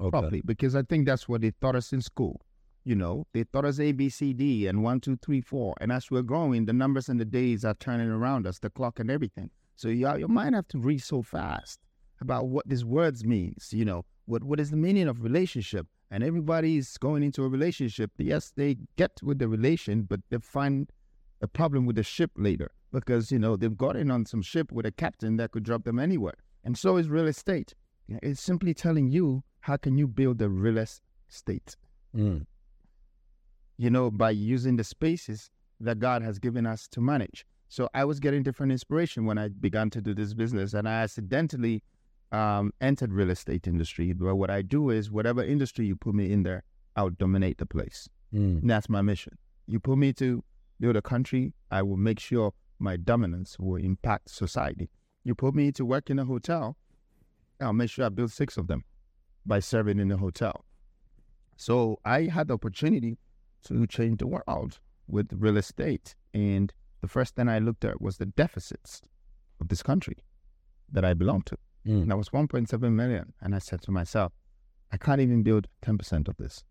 Okay. 0.00 0.10
properly 0.10 0.42
because 0.44 0.74
I 0.74 0.82
think 0.82 1.06
that's 1.06 1.28
what 1.28 1.40
they 1.40 1.52
taught 1.60 1.76
us 1.76 1.92
in 1.92 2.00
school. 2.00 2.40
You 2.84 2.96
know, 2.96 3.26
they 3.32 3.44
taught 3.44 3.64
us 3.64 3.80
A, 3.80 3.92
B, 3.92 4.08
C, 4.08 4.32
D, 4.34 4.66
and 4.66 4.82
one, 4.82 5.00
two, 5.00 5.16
three, 5.16 5.40
four. 5.40 5.74
And 5.80 5.90
as 5.92 6.10
we're 6.10 6.22
growing, 6.22 6.66
the 6.66 6.72
numbers 6.72 7.08
and 7.08 7.18
the 7.18 7.24
days 7.24 7.64
are 7.64 7.74
turning 7.74 8.08
around 8.08 8.46
us, 8.46 8.58
the 8.58 8.70
clock 8.70 8.98
and 8.98 9.10
everything. 9.10 9.50
So 9.76 9.88
you, 9.88 10.14
your 10.18 10.28
mind 10.28 10.54
have 10.54 10.68
to 10.68 10.78
read 10.78 11.02
so 11.02 11.22
fast 11.22 11.78
about 12.20 12.48
what 12.48 12.68
these 12.68 12.84
words 12.84 13.24
means. 13.24 13.72
You 13.72 13.84
know, 13.84 14.04
what 14.26 14.44
what 14.44 14.60
is 14.60 14.70
the 14.70 14.76
meaning 14.76 15.08
of 15.08 15.22
relationship? 15.22 15.86
And 16.10 16.22
everybody 16.22 16.76
is 16.76 16.96
going 16.98 17.22
into 17.22 17.42
a 17.44 17.48
relationship. 17.48 18.12
Yes, 18.18 18.52
they 18.54 18.76
get 18.96 19.20
with 19.22 19.38
the 19.38 19.48
relation, 19.48 20.02
but 20.02 20.20
they 20.30 20.38
find 20.38 20.90
a 21.40 21.48
problem 21.48 21.86
with 21.86 21.96
the 21.96 22.02
ship 22.02 22.30
later 22.36 22.70
because 22.92 23.32
you 23.32 23.38
know 23.38 23.56
they've 23.56 23.76
got 23.76 23.96
in 23.96 24.10
on 24.10 24.24
some 24.24 24.42
ship 24.42 24.70
with 24.70 24.86
a 24.86 24.92
captain 24.92 25.36
that 25.36 25.50
could 25.50 25.64
drop 25.64 25.84
them 25.84 25.98
anywhere. 25.98 26.38
And 26.62 26.78
so 26.78 26.96
is 26.96 27.08
real 27.08 27.26
estate. 27.26 27.74
It's 28.08 28.40
simply 28.40 28.74
telling 28.74 29.10
you 29.10 29.42
how 29.60 29.76
can 29.76 29.96
you 29.96 30.06
build 30.06 30.40
a 30.42 30.48
real 30.48 30.78
estate. 30.78 31.76
Mm. 32.16 32.46
You 33.76 33.90
know, 33.90 34.10
by 34.10 34.30
using 34.30 34.76
the 34.76 34.84
spaces 34.84 35.50
that 35.80 35.98
God 35.98 36.22
has 36.22 36.38
given 36.38 36.66
us 36.66 36.86
to 36.88 37.00
manage. 37.00 37.44
So 37.68 37.88
I 37.92 38.04
was 38.04 38.20
getting 38.20 38.42
different 38.42 38.72
inspiration 38.72 39.24
when 39.24 39.36
I 39.36 39.48
began 39.48 39.90
to 39.90 40.00
do 40.00 40.14
this 40.14 40.32
business, 40.32 40.74
and 40.74 40.88
I 40.88 41.02
accidentally 41.02 41.82
um, 42.34 42.72
entered 42.80 43.12
real 43.12 43.30
estate 43.30 43.66
industry. 43.66 44.12
But 44.12 44.36
what 44.36 44.50
I 44.50 44.62
do 44.62 44.90
is 44.90 45.10
whatever 45.10 45.42
industry 45.42 45.86
you 45.86 45.96
put 45.96 46.14
me 46.14 46.32
in 46.32 46.42
there, 46.42 46.64
I'll 46.96 47.10
dominate 47.10 47.58
the 47.58 47.66
place. 47.66 48.08
Mm. 48.32 48.60
And 48.62 48.70
that's 48.70 48.88
my 48.88 49.02
mission. 49.02 49.38
You 49.66 49.80
put 49.80 49.98
me 49.98 50.12
to 50.14 50.42
build 50.80 50.96
a 50.96 51.02
country, 51.02 51.52
I 51.70 51.82
will 51.82 51.96
make 51.96 52.18
sure 52.18 52.52
my 52.78 52.96
dominance 52.96 53.58
will 53.58 53.76
impact 53.76 54.30
society. 54.30 54.90
You 55.22 55.34
put 55.34 55.54
me 55.54 55.72
to 55.72 55.84
work 55.84 56.10
in 56.10 56.18
a 56.18 56.24
hotel, 56.24 56.76
I'll 57.60 57.72
make 57.72 57.90
sure 57.90 58.04
I 58.04 58.08
build 58.08 58.32
six 58.32 58.56
of 58.56 58.66
them 58.66 58.84
by 59.46 59.60
serving 59.60 60.00
in 60.00 60.10
a 60.10 60.16
hotel. 60.16 60.64
So 61.56 62.00
I 62.04 62.22
had 62.22 62.48
the 62.48 62.54
opportunity 62.54 63.16
to 63.66 63.86
change 63.86 64.18
the 64.18 64.26
world 64.26 64.80
with 65.06 65.28
real 65.32 65.56
estate. 65.56 66.16
And 66.34 66.72
the 67.00 67.08
first 67.08 67.36
thing 67.36 67.48
I 67.48 67.60
looked 67.60 67.84
at 67.84 68.02
was 68.02 68.18
the 68.18 68.26
deficits 68.26 69.00
of 69.60 69.68
this 69.68 69.82
country 69.82 70.16
that 70.90 71.04
I 71.04 71.14
belong 71.14 71.42
to. 71.42 71.56
Mm. 71.86 72.08
That 72.08 72.16
was 72.16 72.30
1.7 72.30 72.92
million. 72.92 73.32
And 73.40 73.54
I 73.54 73.58
said 73.58 73.82
to 73.82 73.90
myself, 73.90 74.32
I 74.92 74.96
can't 74.96 75.20
even 75.20 75.42
build 75.42 75.68
10% 75.82 76.28
of 76.28 76.36
this. 76.36 76.64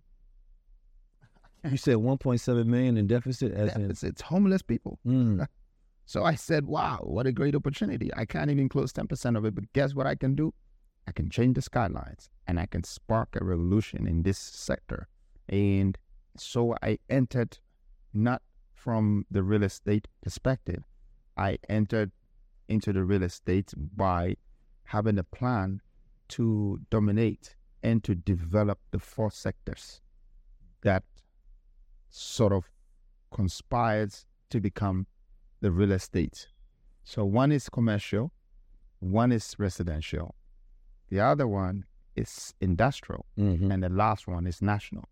You 1.72 1.78
said 1.78 1.96
1.7 1.96 2.66
million 2.66 2.98
in 2.98 3.08
deficit 3.08 3.54
as 3.54 3.74
in 3.76 3.84
Deficits, 3.84 4.22
homeless 4.22 4.62
people. 4.62 5.00
Mm. 5.08 5.48
So 6.06 6.26
I 6.26 6.36
said, 6.36 6.66
wow, 6.66 7.00
what 7.04 7.28
a 7.28 7.32
great 7.32 7.56
opportunity. 7.56 8.12
I 8.14 8.26
can't 8.26 8.52
even 8.52 8.68
close 8.68 8.92
10% 8.92 9.38
of 9.38 9.46
it, 9.46 9.56
but 9.56 9.72
guess 9.72 9.96
what 9.96 10.06
I 10.06 10.16
can 10.16 10.36
do? 10.36 10.54
I 11.08 11.14
can 11.14 11.30
change 11.30 11.56
the 11.56 11.62
skylines 11.62 12.30
and 12.46 12.60
I 12.60 12.66
can 12.66 12.84
spark 12.84 13.38
a 13.40 13.44
revolution 13.44 14.06
in 14.06 14.24
this 14.24 14.38
sector. 14.38 15.08
And 15.48 15.98
so 16.36 16.76
I 16.84 17.00
entered 17.10 17.58
not 18.14 18.42
from 18.74 19.26
the 19.32 19.44
real 19.44 19.64
estate 19.64 20.08
perspective, 20.22 20.84
I 21.38 21.58
entered 21.70 22.12
into 22.68 22.92
the 22.92 23.04
real 23.04 23.24
estate 23.24 23.74
by 23.78 24.36
having 24.94 25.18
a 25.18 25.24
plan 25.24 25.82
to 26.28 26.80
dominate 26.92 27.56
and 27.82 28.04
to 28.04 28.14
develop 28.14 28.78
the 28.92 29.00
four 29.00 29.32
sectors 29.32 30.02
that 30.84 31.04
sort 32.12 32.54
of 32.54 32.70
conspires 33.32 34.28
to 34.52 34.60
become 34.62 35.08
the 35.62 35.72
real 35.72 35.92
estate. 35.92 36.48
So 37.04 37.26
one 37.26 37.52
is 37.52 37.70
commercial, 37.70 38.32
one 39.00 39.32
is 39.32 39.56
residential, 39.58 40.36
the 41.10 41.20
other 41.20 41.48
one 41.48 41.86
is 42.16 42.54
industrial, 42.62 43.26
Mhm. 43.38 43.74
and 43.74 43.82
the 43.84 43.90
last 43.90 44.28
one 44.28 44.46
is 44.46 44.62
national. 44.62 45.06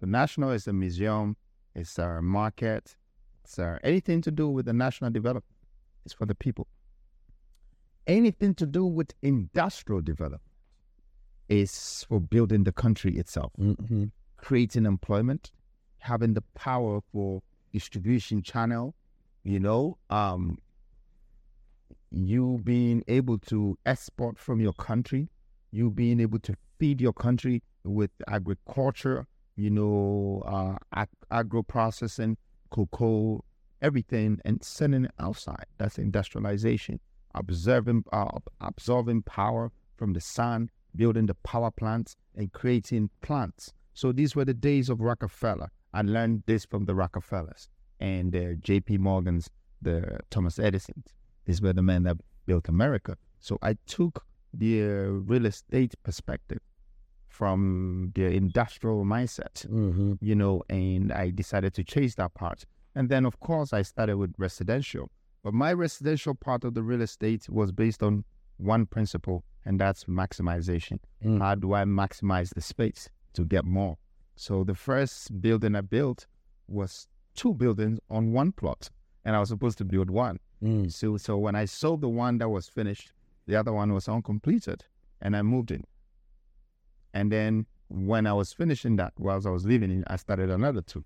So 0.00 0.06
national 0.06 0.50
is 0.50 0.66
a 0.66 0.72
museum, 0.72 1.36
it's 1.74 1.96
a 1.98 2.20
market, 2.20 2.96
it's 3.44 3.56
uh 3.58 3.78
anything 3.84 4.20
to 4.22 4.30
do 4.32 4.46
with 4.48 4.66
the 4.66 4.72
national 4.86 5.10
development. 5.12 5.56
It's 6.04 6.14
for 6.14 6.26
the 6.26 6.34
people. 6.34 6.66
Anything 8.08 8.54
to 8.54 8.66
do 8.66 8.84
with 8.86 9.12
industrial 9.22 10.00
development 10.00 10.42
is 11.48 12.04
for 12.08 12.20
building 12.20 12.64
the 12.64 12.72
country 12.72 13.16
itself, 13.18 13.52
hmm 13.56 14.04
creating 14.36 14.86
employment, 14.86 15.50
having 15.98 16.32
the 16.32 16.42
power 16.54 17.00
for 17.12 17.42
distribution 17.72 18.40
channel, 18.40 18.94
you 19.42 19.58
know, 19.58 19.98
um, 20.10 20.56
you 22.12 22.60
being 22.62 23.02
able 23.08 23.36
to 23.36 23.76
export 23.84 24.38
from 24.38 24.60
your 24.60 24.72
country, 24.74 25.28
you 25.72 25.90
being 25.90 26.20
able 26.20 26.38
to 26.38 26.54
feed 26.78 27.00
your 27.00 27.12
country 27.12 27.62
with 27.82 28.10
agriculture, 28.28 29.26
you 29.56 29.70
know, 29.70 30.42
uh, 30.46 30.76
ag- 30.94 31.08
agro 31.32 31.62
processing, 31.64 32.36
cocoa, 32.70 33.44
everything 33.82 34.40
and 34.44 34.62
sending 34.62 35.04
it 35.04 35.10
outside. 35.18 35.66
That's 35.78 35.98
industrialization. 35.98 37.00
Observing, 37.34 38.04
uh, 38.12 38.38
absorbing 38.60 39.22
power 39.22 39.70
from 39.96 40.12
the 40.12 40.20
sun, 40.20 40.70
building 40.96 41.26
the 41.26 41.34
power 41.34 41.70
plants, 41.70 42.16
and 42.36 42.52
creating 42.52 43.10
plants. 43.20 43.72
So 43.94 44.12
these 44.12 44.34
were 44.36 44.44
the 44.44 44.54
days 44.54 44.88
of 44.88 45.00
Rockefeller. 45.00 45.70
I 45.92 46.02
learned 46.02 46.42
this 46.46 46.64
from 46.64 46.84
the 46.84 46.94
Rockefellers 46.94 47.68
and 48.00 48.32
the 48.32 48.56
J.P. 48.60 48.98
Morgans, 48.98 49.48
the 49.82 50.20
Thomas 50.30 50.58
Edisons. 50.58 51.06
These 51.46 51.60
were 51.62 51.72
the 51.72 51.82
men 51.82 52.04
that 52.04 52.16
built 52.46 52.68
America. 52.68 53.16
So 53.40 53.58
I 53.62 53.76
took 53.86 54.24
the 54.52 54.82
uh, 54.82 54.86
real 54.86 55.46
estate 55.46 55.94
perspective 56.02 56.60
from 57.28 58.12
the 58.14 58.26
industrial 58.26 59.04
mindset, 59.04 59.66
Mm-hmm. 59.66 60.14
you 60.20 60.34
know, 60.34 60.62
and 60.68 61.12
I 61.12 61.30
decided 61.30 61.74
to 61.74 61.84
chase 61.84 62.14
that 62.16 62.34
part. 62.34 62.64
And 62.94 63.08
then, 63.08 63.24
of 63.26 63.38
course, 63.40 63.72
I 63.72 63.82
started 63.82 64.16
with 64.16 64.34
residential. 64.38 65.10
But 65.42 65.54
my 65.54 65.72
residential 65.72 66.34
part 66.34 66.64
of 66.64 66.74
the 66.74 66.82
real 66.82 67.02
estate 67.02 67.48
was 67.48 67.72
based 67.72 68.02
on 68.02 68.24
one 68.56 68.86
principle, 68.86 69.44
and 69.64 69.80
that's 69.80 70.04
maximization. 70.04 70.98
Mm. 71.24 71.40
How 71.40 71.54
do 71.54 71.74
I 71.74 71.84
maximize 71.84 72.52
the 72.54 72.60
space 72.60 73.08
to 73.34 73.44
get 73.44 73.64
more? 73.64 73.96
So 74.36 74.64
the 74.64 74.74
first 74.74 75.40
building 75.40 75.74
I 75.74 75.80
built 75.80 76.26
was 76.66 77.06
two 77.34 77.54
buildings 77.54 77.98
on 78.10 78.32
one 78.32 78.52
plot, 78.52 78.90
and 79.24 79.36
I 79.36 79.40
was 79.40 79.48
supposed 79.48 79.78
to 79.78 79.84
build 79.84 80.10
one. 80.10 80.38
Mm. 80.62 80.92
So, 80.92 81.16
so 81.16 81.36
when 81.36 81.54
I 81.54 81.64
sold 81.64 82.00
the 82.00 82.08
one 82.08 82.38
that 82.38 82.48
was 82.48 82.68
finished, 82.68 83.12
the 83.46 83.56
other 83.56 83.72
one 83.72 83.92
was 83.94 84.08
uncompleted, 84.08 84.84
and 85.22 85.36
I 85.36 85.42
moved 85.42 85.70
in. 85.70 85.84
And 87.14 87.32
then 87.32 87.66
when 87.88 88.26
I 88.26 88.32
was 88.32 88.52
finishing 88.52 88.96
that, 88.96 89.14
whilst 89.18 89.46
I 89.46 89.50
was 89.50 89.64
living 89.64 89.90
in, 89.90 90.04
I 90.08 90.16
started 90.16 90.50
another 90.50 90.82
two. 90.82 91.04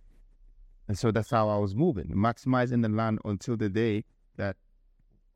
And 0.89 0.99
so 0.99 1.11
that's 1.11 1.31
how 1.31 1.49
I 1.49 1.59
was 1.59 1.75
moving, 1.75 2.07
maximizing 2.09 2.83
the 2.83 2.89
land 2.89 3.21
until 3.25 3.57
the 3.57 3.69
day 3.69 4.05
that 4.37 4.57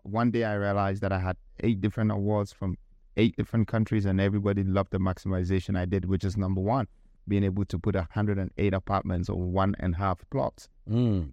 one 0.03 0.31
day 0.31 0.45
I 0.45 0.55
realized 0.55 1.03
that 1.03 1.13
I 1.13 1.19
had 1.19 1.37
eight 1.61 1.81
different 1.81 2.11
awards 2.11 2.53
from 2.53 2.77
eight 3.17 3.37
different 3.37 3.69
countries, 3.69 4.05
and 4.05 4.21
everybody 4.21 4.63
loved 4.63 4.93
the 4.93 4.99
maximization 4.99 5.79
I 5.79 5.85
did, 5.85 6.05
which 6.05 6.25
is 6.25 6.37
number 6.37 6.61
one, 6.61 6.87
being 7.27 7.45
able 7.45 7.65
to 7.67 7.79
put 7.79 7.95
108 7.95 8.75
apartments 8.75 9.29
on 9.29 9.53
one 9.53 9.75
and 9.79 9.95
a 9.95 9.99
half 9.99 10.19
plots. 10.31 10.69
Mm. 10.91 11.33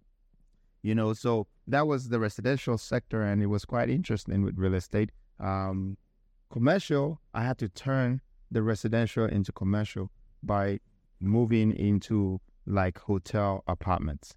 You 0.82 0.96
know, 0.96 1.14
so 1.14 1.48
that 1.68 1.88
was 1.88 2.10
the 2.10 2.20
residential 2.20 2.78
sector, 2.78 3.22
and 3.22 3.42
it 3.42 3.48
was 3.48 3.66
quite 3.66 3.90
interesting 3.90 4.44
with 4.44 4.58
real 4.58 4.74
estate. 4.74 5.12
Um, 5.40 5.98
commercial, 6.52 7.20
I 7.34 7.44
had 7.44 7.58
to 7.60 7.70
turn 7.70 8.22
the 8.52 8.64
residential 8.64 9.26
into 9.26 9.52
commercial 9.52 10.12
by 10.42 10.80
moving 11.20 11.72
into 11.74 12.40
like 12.66 12.98
hotel 13.00 13.64
apartments. 13.68 14.36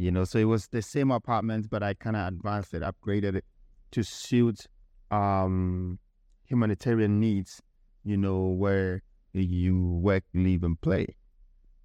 You 0.00 0.10
know, 0.10 0.24
so 0.24 0.38
it 0.38 0.44
was 0.44 0.68
the 0.68 0.80
same 0.80 1.10
apartment 1.10 1.68
but 1.68 1.82
I 1.82 1.92
kind 1.92 2.16
of 2.16 2.26
advanced 2.26 2.72
it, 2.72 2.82
upgraded 2.82 3.34
it 3.34 3.44
to 3.90 4.02
suit 4.02 4.66
um, 5.10 5.98
humanitarian 6.46 7.20
needs. 7.20 7.60
You 8.02 8.16
know, 8.16 8.46
where 8.46 9.02
you 9.34 10.00
work, 10.02 10.24
live, 10.32 10.62
and 10.62 10.80
play. 10.80 11.16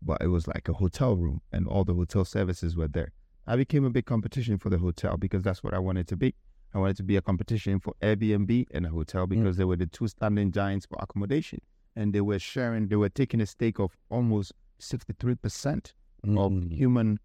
But 0.02 0.22
it 0.22 0.28
was 0.28 0.48
like 0.48 0.70
a 0.70 0.74
hotel 0.74 1.18
room, 1.18 1.42
and 1.52 1.68
all 1.68 1.84
the 1.84 1.94
hotel 1.94 2.24
services 2.24 2.78
were 2.78 2.88
there. 2.88 3.12
I 3.48 3.58
became 3.58 3.84
a 3.84 3.90
big 3.90 4.06
competition 4.06 4.60
for 4.60 4.70
the 4.70 4.78
hotel 4.78 5.18
because 5.18 5.44
that's 5.44 5.62
what 5.62 5.74
I 5.74 5.80
wanted 5.80 6.08
to 6.08 6.16
be. 6.16 6.36
I 6.74 6.78
wanted 6.78 6.96
to 6.98 7.04
be 7.04 7.18
a 7.18 7.22
competition 7.22 7.82
for 7.82 7.96
Airbnb 8.02 8.68
and 8.72 8.86
a 8.86 8.90
hotel 8.90 9.28
because 9.28 9.58
they 9.58 9.66
were 9.66 9.76
the 9.76 9.88
two 9.88 10.08
standing 10.08 10.54
giants 10.54 10.86
for 10.86 10.98
accommodation. 11.02 11.60
And 11.98 12.14
they 12.14 12.22
were 12.22 12.40
sharing, 12.40 12.88
they 12.88 12.96
were 12.96 13.10
taking 13.10 13.42
a 13.42 13.46
stake 13.46 13.80
of 13.80 13.92
almost 14.10 14.54
63% 14.80 15.92
of 16.38 16.72
human 16.72 17.20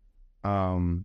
um, 0.45 1.05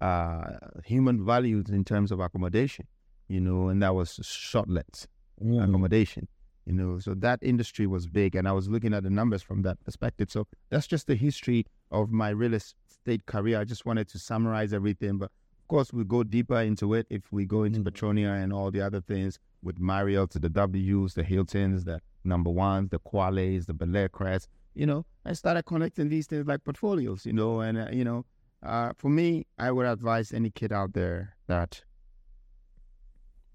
uh, 0.00 0.56
human 0.84 1.24
values 1.24 1.66
in 1.70 1.84
terms 1.84 2.10
of 2.10 2.20
accommodation, 2.20 2.86
you 3.28 3.40
know, 3.40 3.68
and 3.68 3.82
that 3.82 3.94
was 3.94 4.18
shortlets 4.22 5.06
accommodation, 5.40 6.28
you 6.66 6.72
know. 6.72 6.98
So 6.98 7.14
that 7.14 7.38
industry 7.42 7.86
was 7.86 8.06
big, 8.06 8.34
and 8.34 8.48
I 8.48 8.52
was 8.52 8.68
looking 8.68 8.94
at 8.94 9.02
the 9.02 9.10
numbers 9.10 9.42
from 9.42 9.62
that 9.62 9.82
perspective. 9.84 10.30
So 10.30 10.46
that's 10.70 10.86
just 10.86 11.06
the 11.06 11.14
history 11.14 11.66
of 11.90 12.10
my 12.10 12.30
real 12.30 12.54
estate 12.54 13.26
career. 13.26 13.60
I 13.60 13.64
just 13.64 13.86
wanted 13.86 14.08
to 14.08 14.18
summarize 14.18 14.72
everything, 14.72 15.18
but 15.18 15.30
of 15.60 15.68
course, 15.68 15.92
we 15.92 16.04
go 16.04 16.22
deeper 16.22 16.60
into 16.60 16.94
it 16.94 17.06
if 17.10 17.32
we 17.32 17.46
go 17.46 17.62
into 17.64 17.80
Petronia 17.82 18.32
and 18.32 18.52
all 18.52 18.70
the 18.70 18.80
other 18.80 19.00
things 19.00 19.38
with 19.62 19.78
Marriott, 19.78 20.30
to 20.30 20.38
the 20.38 20.48
W's, 20.48 21.14
the 21.14 21.22
Hiltons, 21.22 21.84
the 21.84 22.00
number 22.24 22.50
ones, 22.50 22.90
the 22.90 22.98
Kwarleyz, 22.98 23.66
the 23.66 23.74
Bel 23.74 23.96
Air 23.96 24.08
Crest. 24.08 24.48
You 24.74 24.86
know, 24.86 25.04
I 25.24 25.32
started 25.32 25.64
connecting 25.64 26.08
these 26.08 26.26
things 26.26 26.46
like 26.46 26.64
portfolios, 26.64 27.26
you 27.26 27.32
know, 27.32 27.60
and, 27.60 27.76
uh, 27.78 27.88
you 27.92 28.04
know, 28.04 28.24
uh, 28.62 28.92
for 28.96 29.08
me, 29.08 29.46
I 29.58 29.72
would 29.72 29.86
advise 29.86 30.32
any 30.32 30.50
kid 30.50 30.72
out 30.72 30.92
there 30.92 31.36
that 31.46 31.82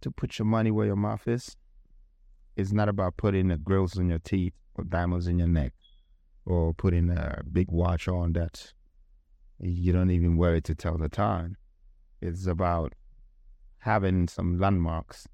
to 0.02 0.12
put 0.12 0.38
your 0.38 0.46
money 0.46 0.72
where 0.72 0.86
your 0.86 0.96
mouth 0.96 1.28
is. 1.28 1.56
It's 2.56 2.72
not 2.72 2.90
about 2.90 3.18
putting 3.18 3.48
the 3.48 3.58
grills 3.58 3.98
in 3.98 4.10
your 4.10 4.20
teeth 4.20 4.54
or 4.76 4.84
diamonds 4.84 5.28
in 5.28 5.40
your 5.40 5.48
neck 5.48 5.74
or 6.46 6.74
putting 6.74 7.10
a 7.10 7.42
big 7.52 7.72
watch 7.72 8.08
on 8.08 8.34
that 8.34 8.74
you 9.60 9.94
don't 9.94 10.12
even 10.12 10.38
wear 10.38 10.56
it 10.56 10.64
to 10.66 10.76
tell 10.76 10.98
the 10.98 11.10
time. 11.10 11.58
It's 12.22 12.46
about 12.46 12.94
having 13.80 14.28
some 14.28 14.60
landmarks 14.60 15.28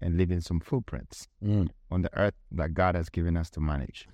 and 0.00 0.16
leaving 0.16 0.40
some 0.40 0.60
footprints 0.60 1.28
Mm. 1.44 1.68
on 1.90 2.02
the 2.02 2.16
earth 2.18 2.34
that 2.52 2.74
God 2.74 2.94
has 2.94 3.08
given 3.08 3.36
us 3.36 3.50
to 3.50 3.60
manage. 3.60 4.08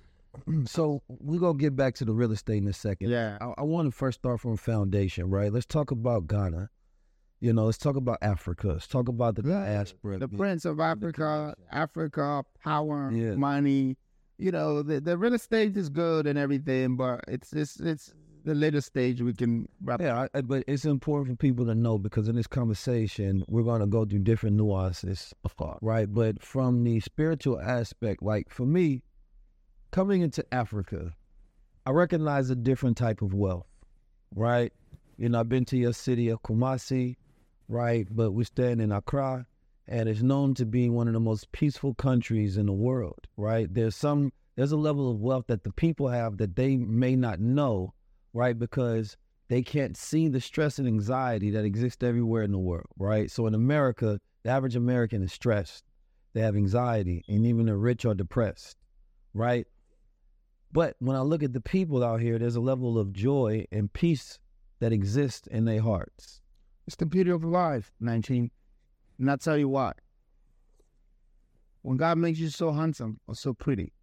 So 0.65 1.01
we're 1.07 1.39
gonna 1.39 1.57
get 1.57 1.75
back 1.75 1.95
to 1.95 2.05
the 2.05 2.13
real 2.13 2.31
estate 2.31 2.57
in 2.57 2.67
a 2.67 2.73
second. 2.73 3.09
Yeah. 3.09 3.37
I, 3.41 3.53
I 3.59 3.61
want 3.63 3.87
to 3.87 3.91
first 3.91 4.19
start 4.19 4.39
from 4.41 4.57
foundation, 4.57 5.29
right? 5.29 5.51
Let's 5.51 5.65
talk 5.65 5.91
about 5.91 6.27
Ghana. 6.27 6.69
You 7.41 7.53
know, 7.53 7.65
let's 7.65 7.77
talk 7.77 7.95
about 7.95 8.17
Africa. 8.21 8.67
Let's 8.69 8.87
talk 8.87 9.07
about 9.09 9.35
the 9.35 9.43
diaspora. 9.43 10.17
The 10.19 10.27
Prince 10.27 10.65
of 10.65 10.79
Africa, 10.79 11.53
Africa, 11.71 12.43
power, 12.63 13.11
Yeah. 13.11 13.35
money. 13.35 13.97
You 14.37 14.51
know, 14.51 14.81
the, 14.81 14.99
the 14.99 15.17
real 15.17 15.33
estate 15.33 15.77
is 15.77 15.89
good 15.89 16.27
and 16.27 16.37
everything, 16.37 16.95
but 16.95 17.21
it's 17.27 17.53
it's 17.53 17.79
it's 17.79 18.13
the 18.43 18.53
later 18.53 18.79
stage 18.81 19.21
we 19.21 19.33
can 19.33 19.67
wrap. 19.83 20.01
Yeah, 20.01 20.27
I, 20.33 20.41
but 20.41 20.63
it's 20.67 20.85
important 20.85 21.27
for 21.29 21.35
people 21.35 21.65
to 21.65 21.75
know 21.75 21.97
because 21.97 22.27
in 22.27 22.35
this 22.35 22.47
conversation, 22.47 23.43
we're 23.47 23.63
going 23.63 23.81
to 23.81 23.87
go 23.87 24.05
through 24.05 24.19
different 24.19 24.55
nuances, 24.55 25.33
right? 25.81 26.11
But 26.13 26.41
from 26.41 26.83
the 26.83 26.99
spiritual 26.99 27.59
aspect, 27.59 28.21
like 28.21 28.49
for 28.49 28.65
me, 28.65 29.01
coming 29.91 30.21
into 30.21 30.45
Africa, 30.53 31.13
I 31.85 31.91
recognize 31.91 32.49
a 32.49 32.55
different 32.55 32.97
type 32.97 33.21
of 33.21 33.33
wealth, 33.33 33.67
right? 34.35 34.73
You 35.17 35.29
know, 35.29 35.39
I've 35.39 35.49
been 35.49 35.65
to 35.65 35.77
your 35.77 35.93
city 35.93 36.29
of 36.29 36.41
Kumasi, 36.41 37.15
right? 37.67 38.07
But 38.09 38.31
we're 38.31 38.45
staying 38.45 38.79
in 38.79 38.91
Accra, 38.91 39.45
and 39.87 40.09
it's 40.09 40.21
known 40.21 40.53
to 40.55 40.65
be 40.65 40.89
one 40.89 41.07
of 41.07 41.13
the 41.13 41.19
most 41.19 41.51
peaceful 41.51 41.93
countries 41.93 42.57
in 42.57 42.65
the 42.65 42.73
world, 42.73 43.27
right? 43.37 43.71
There's 43.73 43.95
some, 43.95 44.33
there's 44.55 44.71
a 44.71 44.77
level 44.77 45.11
of 45.11 45.21
wealth 45.21 45.45
that 45.47 45.63
the 45.63 45.71
people 45.73 46.07
have 46.07 46.37
that 46.37 46.55
they 46.55 46.75
may 46.75 47.15
not 47.15 47.39
know, 47.39 47.93
right? 48.33 48.57
Because 48.57 49.15
they 49.47 49.61
can't 49.61 49.95
see 49.95 50.27
the 50.27 50.41
stress 50.41 50.79
and 50.79 50.87
anxiety 50.87 51.51
that 51.51 51.65
exists 51.65 52.03
everywhere 52.03 52.43
in 52.43 52.51
the 52.51 52.57
world, 52.57 52.87
right? 52.97 53.29
So 53.29 53.45
in 53.45 53.53
America, 53.53 54.19
the 54.43 54.49
average 54.49 54.75
American 54.75 55.21
is 55.21 55.31
stressed, 55.31 55.83
they 56.33 56.41
have 56.41 56.55
anxiety, 56.55 57.23
and 57.27 57.45
even 57.45 57.67
the 57.67 57.75
rich 57.75 58.05
are 58.05 58.15
depressed, 58.15 58.77
right? 59.33 59.67
But 60.75 60.97
when 60.99 61.15
I 61.15 61.21
look 61.21 61.41
at 61.41 61.53
the 61.53 61.61
people 61.61 62.03
out 62.03 62.19
here, 62.19 62.37
there's 62.37 62.57
a 62.57 62.59
level 62.59 62.99
of 62.99 63.13
joy 63.13 63.65
and 63.71 63.91
peace 63.93 64.39
that 64.81 64.91
exists 64.91 65.47
in 65.47 65.63
their 65.63 65.79
hearts. 65.79 66.41
It's 66.85 66.97
the 66.97 67.05
beauty 67.05 67.31
of 67.31 67.45
life, 67.45 67.93
19. 68.01 68.51
And 69.17 69.31
I'll 69.31 69.37
tell 69.37 69.57
you 69.57 69.69
why. 69.69 69.93
When 71.83 71.95
God 71.95 72.17
makes 72.17 72.39
you 72.39 72.49
so 72.49 72.73
handsome 72.73 73.21
or 73.25 73.35
so 73.35 73.53
pretty, 73.53 73.93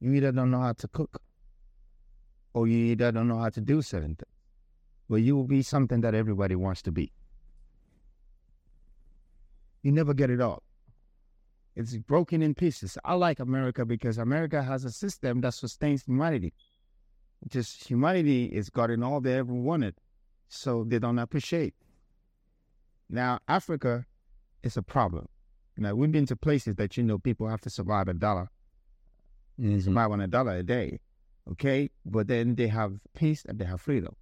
you 0.00 0.14
either 0.14 0.32
don't 0.32 0.50
know 0.50 0.58
how 0.58 0.72
to 0.72 0.88
cook 0.88 1.22
or 2.54 2.66
you 2.66 2.76
either 2.86 3.12
don't 3.12 3.28
know 3.28 3.38
how 3.38 3.50
to 3.50 3.60
do 3.60 3.80
certain 3.80 4.16
things. 4.16 4.34
But 5.08 5.22
you 5.22 5.36
will 5.36 5.46
be 5.46 5.62
something 5.62 6.00
that 6.00 6.16
everybody 6.16 6.56
wants 6.56 6.82
to 6.82 6.90
be. 6.90 7.12
You 9.84 9.92
never 9.92 10.12
get 10.12 10.30
it 10.30 10.40
all. 10.40 10.64
It's 11.76 11.94
broken 11.98 12.42
in 12.42 12.54
pieces. 12.54 12.96
I 13.04 13.14
like 13.14 13.38
America 13.38 13.84
because 13.84 14.16
America 14.16 14.62
has 14.62 14.84
a 14.84 14.90
system 14.90 15.42
that 15.42 15.52
sustains 15.52 16.04
humanity. 16.04 16.54
Just 17.48 17.86
humanity 17.86 18.46
is 18.46 18.70
gotten 18.70 19.02
all 19.02 19.20
they 19.20 19.34
ever 19.34 19.52
wanted, 19.52 19.94
so 20.48 20.84
they 20.84 20.98
don't 20.98 21.18
appreciate. 21.18 21.74
Now, 23.10 23.40
Africa 23.46 24.06
is 24.62 24.78
a 24.78 24.82
problem. 24.82 25.28
Now, 25.76 25.94
we've 25.94 26.10
been 26.10 26.24
to 26.26 26.36
places 26.36 26.76
that, 26.76 26.96
you 26.96 27.02
know, 27.02 27.18
people 27.18 27.46
have 27.46 27.60
to 27.60 27.70
survive 27.70 28.08
a 28.08 28.14
dollar, 28.14 28.48
mm-hmm. 29.60 29.80
survive 29.80 30.10
on 30.10 30.22
a 30.22 30.26
dollar 30.26 30.56
a 30.56 30.62
day, 30.62 31.00
okay? 31.52 31.90
But 32.06 32.28
then 32.28 32.54
they 32.54 32.68
have 32.68 32.94
peace 33.14 33.44
and 33.46 33.58
they 33.58 33.66
have 33.66 33.82
freedom. 33.82 34.16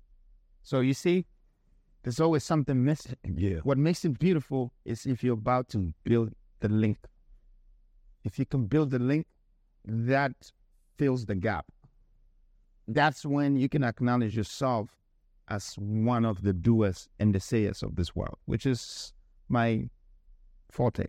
So 0.64 0.80
you 0.80 0.92
see, 0.92 1.26
there's 2.02 2.18
always 2.18 2.42
something 2.42 2.84
missing. 2.84 3.16
Yeah. 3.24 3.58
What 3.62 3.78
makes 3.78 4.04
it 4.04 4.18
beautiful 4.18 4.72
is 4.84 5.06
if 5.06 5.22
you're 5.22 5.34
about 5.34 5.68
to 5.68 5.94
build 6.02 6.32
the 6.58 6.68
link. 6.68 6.98
If 8.24 8.38
you 8.38 8.46
can 8.46 8.66
build 8.66 8.90
the 8.90 8.98
link, 8.98 9.26
that 9.84 10.32
fills 10.96 11.26
the 11.26 11.34
gap. 11.34 11.66
That's 12.88 13.24
when 13.24 13.56
you 13.56 13.68
can 13.68 13.84
acknowledge 13.84 14.36
yourself 14.36 14.90
as 15.48 15.74
one 15.78 16.24
of 16.24 16.42
the 16.42 16.52
doers 16.52 17.08
and 17.18 17.34
the 17.34 17.40
sayers 17.40 17.82
of 17.82 17.96
this 17.96 18.16
world, 18.16 18.38
which 18.46 18.66
is 18.66 19.12
my 19.48 19.88
forte. 20.70 21.06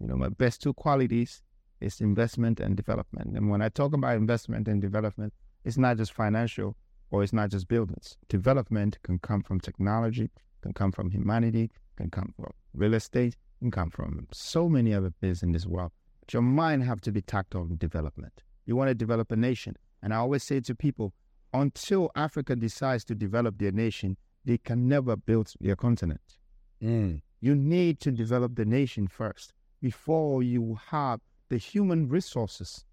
You 0.00 0.06
know, 0.08 0.16
my 0.16 0.30
best 0.30 0.62
two 0.62 0.72
qualities 0.74 1.42
is 1.80 2.00
investment 2.00 2.60
and 2.60 2.76
development. 2.76 3.36
And 3.36 3.50
when 3.50 3.60
I 3.60 3.68
talk 3.68 3.92
about 3.92 4.16
investment 4.16 4.68
and 4.68 4.80
development, 4.80 5.32
it's 5.64 5.76
not 5.76 5.98
just 5.98 6.12
financial 6.12 6.76
or 7.10 7.22
it's 7.22 7.32
not 7.32 7.50
just 7.50 7.68
buildings. 7.68 8.16
Development 8.28 8.98
can 9.02 9.18
come 9.18 9.42
from 9.42 9.60
technology, 9.60 10.30
can 10.62 10.72
come 10.72 10.92
from 10.92 11.10
humanity, 11.10 11.70
can 11.96 12.10
come 12.10 12.32
from 12.36 12.52
real 12.74 12.94
estate, 12.94 13.36
can 13.60 13.70
come 13.70 13.90
from 13.90 14.26
so 14.32 14.68
many 14.68 14.94
other 14.94 15.12
things 15.20 15.42
in 15.42 15.52
this 15.52 15.66
world. 15.66 15.92
But 16.22 16.34
your 16.34 16.42
mind 16.42 16.84
have 16.84 17.00
to 17.02 17.12
be 17.12 17.20
tacked 17.20 17.56
on 17.56 17.76
development. 17.76 18.44
You 18.64 18.76
want 18.76 18.88
to 18.88 18.94
develop 18.94 19.32
a 19.32 19.36
nation. 19.36 19.76
And 20.02 20.14
I 20.14 20.18
always 20.18 20.44
say 20.44 20.60
to 20.60 20.74
people, 20.74 21.12
until 21.52 22.10
Africa 22.14 22.54
decides 22.54 23.04
to 23.06 23.14
develop 23.14 23.58
their 23.58 23.72
nation, 23.72 24.16
they 24.44 24.58
can 24.58 24.88
never 24.88 25.16
build 25.16 25.52
their 25.60 25.76
continent. 25.76 26.38
Mm. 26.80 27.22
You 27.40 27.56
need 27.56 27.98
to 28.00 28.12
develop 28.12 28.54
the 28.54 28.64
nation 28.64 29.08
first 29.08 29.52
before 29.80 30.44
you 30.44 30.78
have 30.90 31.20
the 31.48 31.58
human 31.58 32.08
resources, 32.08 32.84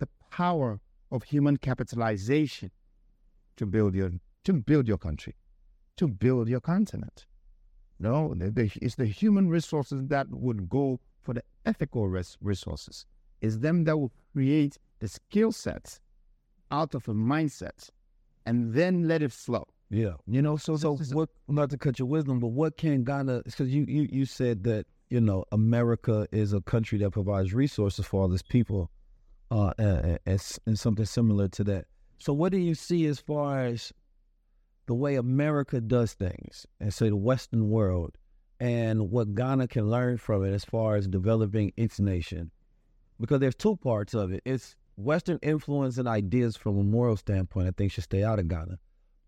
the 0.00 0.08
power 0.30 0.80
of 1.12 1.22
human 1.22 1.56
capitalization 1.56 2.72
to 3.56 3.64
build 3.64 3.94
your 3.94 4.10
to 4.44 4.52
build 4.52 4.88
your 4.88 4.98
country, 4.98 5.36
to 5.96 6.08
build 6.08 6.48
your 6.48 6.60
continent. 6.60 7.26
No, 7.98 8.34
the, 8.34 8.50
the, 8.50 8.70
it's 8.82 8.96
the 8.96 9.06
human 9.06 9.48
resources 9.48 10.02
that 10.08 10.26
would 10.30 10.68
go 10.68 11.00
for 11.26 11.34
the 11.34 11.42
ethical 11.66 12.08
res- 12.08 12.38
resources. 12.40 13.04
It's 13.40 13.58
them 13.58 13.84
that 13.84 13.98
will 13.98 14.12
create 14.32 14.78
the 15.00 15.08
skill 15.08 15.52
sets 15.52 16.00
out 16.70 16.94
of 16.94 17.06
a 17.08 17.14
mindset 17.14 17.90
and 18.46 18.72
then 18.72 19.06
let 19.06 19.22
it 19.22 19.32
flow. 19.32 19.66
Yeah. 19.90 20.14
You 20.26 20.40
know, 20.40 20.56
so 20.56 20.76
So 20.76 20.96
what? 21.12 21.28
Not 21.48 21.70
to 21.70 21.78
cut 21.78 21.98
your 21.98 22.08
wisdom, 22.08 22.40
but 22.40 22.48
what 22.48 22.76
can 22.76 23.04
Ghana? 23.04 23.42
Because 23.44 23.68
you, 23.68 23.84
you 23.86 24.08
you 24.10 24.24
said 24.24 24.64
that 24.64 24.86
you 25.10 25.20
know 25.20 25.44
America 25.52 26.26
is 26.32 26.52
a 26.52 26.60
country 26.60 26.98
that 26.98 27.10
provides 27.10 27.52
resources 27.54 28.04
for 28.06 28.22
all 28.22 28.32
its 28.32 28.42
people, 28.42 28.90
uh, 29.50 29.72
and, 29.78 30.18
and, 30.26 30.58
and 30.66 30.78
something 30.78 31.04
similar 31.04 31.48
to 31.48 31.64
that. 31.64 31.84
So 32.18 32.32
what 32.32 32.50
do 32.50 32.58
you 32.58 32.74
see 32.74 33.06
as 33.06 33.20
far 33.20 33.64
as 33.64 33.92
the 34.86 34.94
way 34.94 35.16
America 35.16 35.80
does 35.80 36.14
things, 36.14 36.66
and 36.80 36.92
say 36.92 37.08
the 37.08 37.16
Western 37.16 37.68
world, 37.68 38.16
and 38.60 39.10
what 39.10 39.34
Ghana 39.34 39.68
can 39.68 39.90
learn 39.90 40.16
from 40.18 40.44
it 40.44 40.52
as 40.52 40.64
far 40.64 40.96
as 40.96 41.06
developing 41.06 41.72
its 41.76 42.00
nation? 42.00 42.50
Because 43.20 43.40
there's 43.40 43.54
two 43.54 43.76
parts 43.76 44.14
of 44.14 44.32
it. 44.32 44.42
It's 44.44 44.76
Western 44.96 45.38
influence 45.42 45.98
and 45.98 46.08
ideas 46.08 46.56
from 46.56 46.78
a 46.78 46.82
moral 46.82 47.16
standpoint. 47.16 47.68
I 47.68 47.70
think 47.70 47.92
should 47.92 48.04
stay 48.04 48.22
out 48.22 48.38
of 48.38 48.48
Ghana 48.48 48.78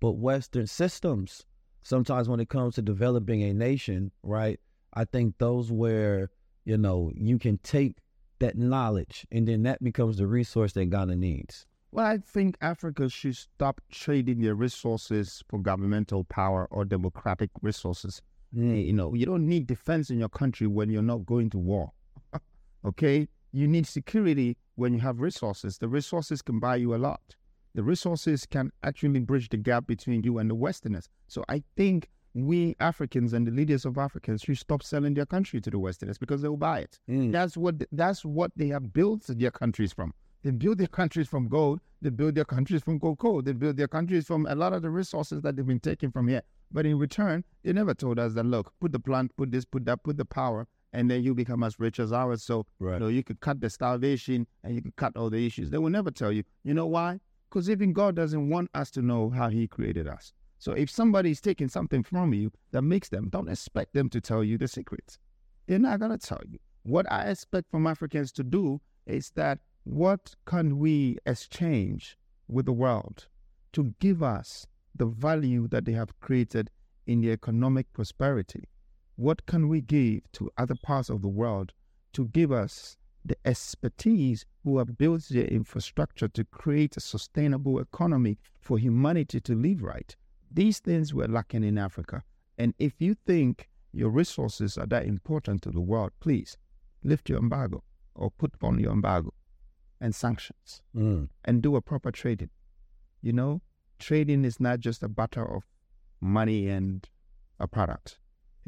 but 0.01 0.13
Western 0.13 0.67
systems. 0.67 1.45
Sometimes 1.83 2.29
when 2.29 2.41
it 2.41 2.49
comes 2.49 2.75
to 2.75 2.83
developing 2.83 3.43
a 3.43 3.53
nation, 3.53 4.11
right? 4.23 4.61
I 4.95 5.05
think 5.05 5.39
those 5.39 5.71
where 5.71 6.31
you 6.65 6.77
know 6.77 7.13
you 7.15 7.39
can 7.39 7.59
take 7.59 7.97
that 8.41 8.57
knowledge 8.57 9.27
and 9.33 9.49
then 9.49 9.63
that 9.65 9.83
becomes 9.83 10.19
the 10.19 10.27
resource 10.27 10.73
that 10.73 10.87
Ghana 10.87 11.17
needs. 11.17 11.67
Well, 11.91 12.07
I 12.07 12.19
think 12.19 12.57
Africa 12.61 13.09
should 13.09 13.37
stop 13.37 13.81
trading 13.91 14.41
their 14.41 14.55
resources 14.55 15.43
for 15.49 15.59
governmental 15.59 16.25
power 16.25 16.69
or 16.71 16.85
democratic 16.85 17.51
resources. 17.63 18.21
Mm. 18.57 18.73
Eh, 18.73 18.81
you 18.83 18.93
know, 18.93 19.15
you 19.15 19.27
don't 19.27 19.47
need 19.47 19.67
defense 19.67 20.11
in 20.11 20.19
your 20.19 20.29
country 20.29 20.67
when 20.67 20.91
you're 20.91 21.03
not 21.03 21.27
going 21.27 21.51
to 21.51 21.59
war. 21.59 21.93
okay? 22.85 23.29
You 23.53 23.67
need 23.67 23.87
security 23.87 24.57
when 24.77 24.93
you 24.93 25.01
have 25.01 25.21
resources. 25.21 25.79
The 25.79 25.89
resources 25.89 26.43
can 26.43 26.59
buy 26.59 26.77
you 26.77 26.95
a 26.95 26.97
lot. 26.97 27.37
The 27.75 27.83
resources 27.83 28.47
can 28.47 28.73
actually 28.83 29.21
bridge 29.21 29.49
the 29.51 29.57
gap 29.57 29.87
between 29.87 30.23
you 30.23 30.39
and 30.39 30.51
the 30.51 30.55
Westerners. 30.55 31.09
So 31.29 31.45
I 31.49 31.63
think 31.77 32.09
we 32.35 32.77
Africans 32.81 33.33
and 33.33 33.47
the 33.47 33.51
leaders 33.51 33.85
of 33.85 33.99
Africans 33.99 34.43
should 34.43 34.59
stop 34.59 34.83
selling 34.83 35.15
their 35.15 35.27
country 35.27 35.61
to 35.61 35.71
the 35.71 35.79
Westerners 35.79 36.19
because 36.19 36.43
they'll 36.43 36.57
buy 36.57 36.81
it. 36.81 36.99
Mm. 37.09 37.33
That's 37.33 37.57
what 37.57 37.83
that's 37.93 38.25
what 38.25 38.53
they 38.57 38.69
have 38.69 38.93
built 38.93 39.25
their 39.29 39.51
countries 39.51 39.93
from. 39.93 40.13
They 40.43 40.51
build 40.51 40.79
their 40.79 40.87
countries 40.87 41.29
from 41.29 41.49
gold. 41.49 41.81
They 42.01 42.11
build 42.11 42.37
their 42.37 42.45
countries 42.45 42.83
from 42.83 43.01
cocoa. 43.01 43.41
They 43.41 43.53
build 43.53 43.77
their 43.77 43.89
countries 43.89 44.27
from 44.27 44.47
a 44.47 44.55
lot 44.55 44.73
of 44.73 44.83
the 44.83 44.91
resources 44.91 45.43
that 45.43 45.57
they've 45.57 45.67
been 45.67 45.81
taking 45.81 46.13
from 46.13 46.29
here. 46.29 46.43
But 46.71 46.87
in 46.87 46.99
return, 46.99 47.45
they 47.63 47.73
never 47.73 47.95
told 47.95 48.19
us 48.19 48.35
that 48.35 48.45
look, 48.45 48.73
put 48.81 48.93
the 48.93 49.01
plant, 49.01 49.37
put 49.37 49.51
this, 49.51 49.65
put 49.65 49.85
that, 49.87 50.03
put 50.03 50.17
the 50.17 50.25
power, 50.25 50.67
and 50.93 51.11
then 51.11 51.23
you 51.23 51.35
become 51.35 51.63
as 51.63 51.79
rich 51.79 51.99
as 51.99 52.13
ours. 52.13 52.43
So 52.43 52.67
Right. 52.79 52.95
you 52.95 53.01
know 53.01 53.09
you 53.09 53.23
could 53.23 53.41
cut 53.41 53.61
the 53.61 53.71
starvation 53.71 54.47
and 54.63 54.75
you 54.75 54.83
could 54.83 54.97
cut 54.97 55.17
all 55.17 55.31
the 55.31 55.45
issues. 55.47 55.71
They 55.71 55.79
will 55.79 55.91
never 55.91 56.11
tell 56.11 56.33
you. 56.33 56.45
You 56.65 56.75
know 56.75 56.87
why? 56.87 57.21
Because 57.49 57.71
even 57.71 57.93
God 57.93 58.15
doesn't 58.15 58.49
want 58.49 58.71
us 58.75 58.91
to 58.93 59.03
know 59.03 59.31
how 59.31 59.49
He 59.49 59.67
created 59.67 60.07
us. 60.07 60.33
So 60.59 60.73
if 60.73 60.91
somebody 60.91 61.31
is 61.31 61.41
taking 61.41 61.69
something 61.69 62.03
from 62.03 62.35
you 62.35 62.53
that 62.73 62.83
makes 62.83 63.09
them, 63.09 63.29
don't 63.29 63.49
expect 63.49 63.95
them 63.95 64.09
to 64.11 64.21
tell 64.21 64.43
you 64.43 64.59
the 64.59 64.69
secrets. 64.69 65.19
They're 65.67 65.79
not 65.79 66.01
gonna 66.01 66.19
tell 66.19 66.41
you. 66.49 66.59
What 66.83 67.11
I 67.11 67.25
expect 67.31 67.71
from 67.71 67.87
Africans 67.87 68.33
to 68.33 68.43
do 68.43 68.81
is 69.07 69.31
that 69.37 69.61
what 69.85 70.35
can 70.47 70.79
we 70.79 71.19
exchange 71.27 72.19
with 72.49 72.67
the 72.67 72.73
world 72.73 73.29
to 73.73 73.95
give 74.01 74.23
us 74.23 74.67
the 74.99 75.07
value 75.07 75.69
that 75.69 75.85
they 75.85 75.93
have 75.93 76.19
created 76.21 76.71
in 77.07 77.21
the 77.21 77.31
economic 77.31 77.93
prosperity? 77.93 78.65
What 79.17 79.47
can 79.47 79.69
we 79.69 79.81
give 79.81 80.21
to 80.33 80.51
other 80.59 80.75
parts 80.83 81.09
of 81.11 81.23
the 81.23 81.29
world 81.29 81.73
to 82.13 82.27
give 82.29 82.53
us 82.53 82.97
the 83.25 83.37
expertise 83.45 84.47
who 84.65 84.79
have 84.79 84.97
built 84.97 85.27
their 85.29 85.45
infrastructure 85.47 86.29
to 86.29 86.45
create 86.45 86.97
a 86.97 87.01
sustainable 87.01 87.79
economy 87.81 88.39
for 88.61 88.79
humanity 88.79 89.41
to 89.41 89.55
live 89.55 89.83
right? 89.83 90.15
These 90.51 90.79
things 90.81 91.13
were 91.13 91.29
lacking 91.29 91.65
in 91.65 91.79
Africa. 91.79 92.23
And 92.57 92.75
if 92.79 93.01
you 93.01 93.15
think 93.27 93.69
your 93.93 94.11
resources 94.11 94.79
are 94.79 94.87
that 94.87 95.05
important 95.07 95.63
to 95.63 95.71
the 95.71 95.81
world, 95.81 96.13
please 96.21 96.57
lift 97.03 97.29
your 97.29 97.39
embargo 97.39 97.83
or 98.15 98.31
put 98.31 98.53
on 98.63 98.79
your 98.79 98.93
embargo 98.93 99.33
and 100.01 100.15
sanctions 100.15 100.83
Mm. 100.95 101.29
and 101.45 101.63
do 101.63 101.77
a 101.77 101.83
proper 101.83 102.11
trading. 102.13 102.51
You 103.21 103.33
know, 103.33 103.63
trading 103.99 104.45
is 104.45 104.61
not 104.61 104.81
just 104.81 105.03
a 105.03 105.09
battle 105.09 105.57
of 105.57 105.65
money 106.21 106.69
and 106.69 107.09
a 107.59 107.67
product. 107.67 108.19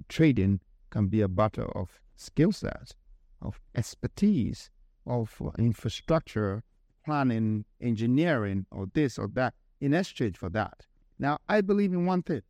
Trading 0.09 0.61
can 0.91 1.07
be 1.07 1.21
a 1.21 1.29
battle 1.29 1.71
of 1.75 2.01
skill 2.17 2.53
set, 2.53 2.95
of 3.41 3.61
expertise, 3.75 4.71
of 5.07 5.41
infrastructure, 5.59 6.63
planning, 7.05 7.65
engineering, 7.81 8.67
or 8.71 8.87
this 8.95 9.19
or 9.19 9.29
that 9.35 9.55
in 9.81 9.95
exchange 9.95 10.37
for 10.37 10.51
that. 10.51 10.87
Now, 11.19 11.39
I 11.49 11.61
believe 11.61 11.93
in 11.93 12.07
one 12.07 12.23
thing. 12.23 12.43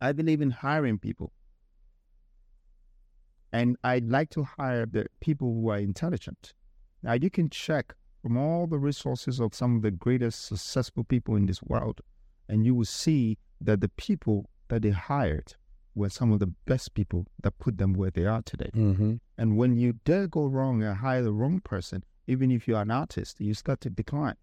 I 0.00 0.12
believe 0.12 0.40
in 0.40 0.50
hiring 0.50 0.98
people. 0.98 1.32
And 3.52 3.76
I'd 3.82 4.08
like 4.08 4.30
to 4.30 4.44
hire 4.44 4.86
the 4.86 5.06
people 5.20 5.52
who 5.52 5.70
are 5.70 5.78
intelligent. 5.78 6.54
Now, 7.02 7.14
you 7.14 7.30
can 7.30 7.50
check 7.50 7.94
from 8.22 8.36
all 8.36 8.66
the 8.66 8.78
resources 8.78 9.40
of 9.40 9.54
some 9.54 9.76
of 9.76 9.82
the 9.82 9.90
greatest 9.90 10.44
successful 10.46 11.04
people 11.04 11.36
in 11.36 11.46
this 11.46 11.62
world, 11.62 12.00
and 12.48 12.64
you 12.66 12.74
will 12.74 12.84
see 12.84 13.38
that 13.60 13.80
the 13.80 13.88
people 13.88 14.50
that 14.68 14.82
they 14.82 14.90
hired 14.90 15.54
were 15.94 16.08
some 16.08 16.30
of 16.32 16.38
the 16.38 16.46
best 16.66 16.94
people 16.94 17.26
that 17.42 17.58
put 17.58 17.78
them 17.78 17.92
where 17.94 18.10
they 18.10 18.24
are 18.24 18.42
today. 18.42 18.70
Mm-hmm. 18.74 19.14
And 19.38 19.56
when 19.56 19.76
you 19.76 19.94
dare 20.04 20.28
go 20.28 20.46
wrong 20.46 20.82
and 20.82 20.96
hire 20.96 21.22
the 21.22 21.32
wrong 21.32 21.60
person, 21.60 22.04
even 22.26 22.50
if 22.50 22.68
you're 22.68 22.80
an 22.80 22.90
artist, 22.90 23.40
you 23.40 23.54
start 23.54 23.80
to 23.82 23.90
decline. 23.90 24.36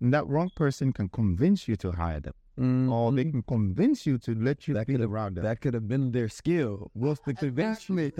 And 0.00 0.14
that 0.14 0.26
wrong 0.26 0.50
person 0.54 0.92
can 0.92 1.08
convince 1.08 1.68
you 1.68 1.76
to 1.76 1.92
hire 1.92 2.20
them, 2.20 2.90
or 2.90 3.12
they 3.12 3.24
can 3.24 3.42
convince 3.42 4.06
you 4.06 4.16
to 4.18 4.34
let 4.34 4.66
you 4.68 4.82
be 4.84 4.96
around 4.96 5.36
them. 5.36 5.44
That 5.44 5.60
could 5.60 5.74
have 5.74 5.88
been 5.88 6.12
their 6.12 6.28
skill. 6.28 6.90
Was 6.94 7.20
the 7.26 7.34
convention, 7.34 8.12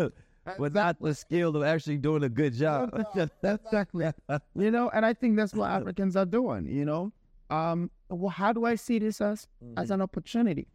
not 0.73 1.01
the 1.01 1.15
skill 1.15 1.57
of 1.57 1.63
actually 1.63 1.99
doing 1.99 2.23
a 2.23 2.29
good 2.29 2.55
job. 2.55 2.91
exactly. 3.15 4.11
you 4.55 4.71
know, 4.71 4.91
and 4.91 5.05
I 5.05 5.15
think 5.15 5.37
that's 5.37 5.55
what 5.55 5.71
Africans 5.81 6.17
are 6.17 6.27
doing. 6.27 6.67
You 6.67 6.85
know, 6.85 7.13
um, 7.51 7.91
well, 8.09 8.31
how 8.31 8.53
do 8.53 8.65
I 8.65 8.75
see 8.75 8.99
this 8.99 9.21
as 9.21 9.47
as 9.77 9.91
an 9.91 10.01
opportunity? 10.01 10.69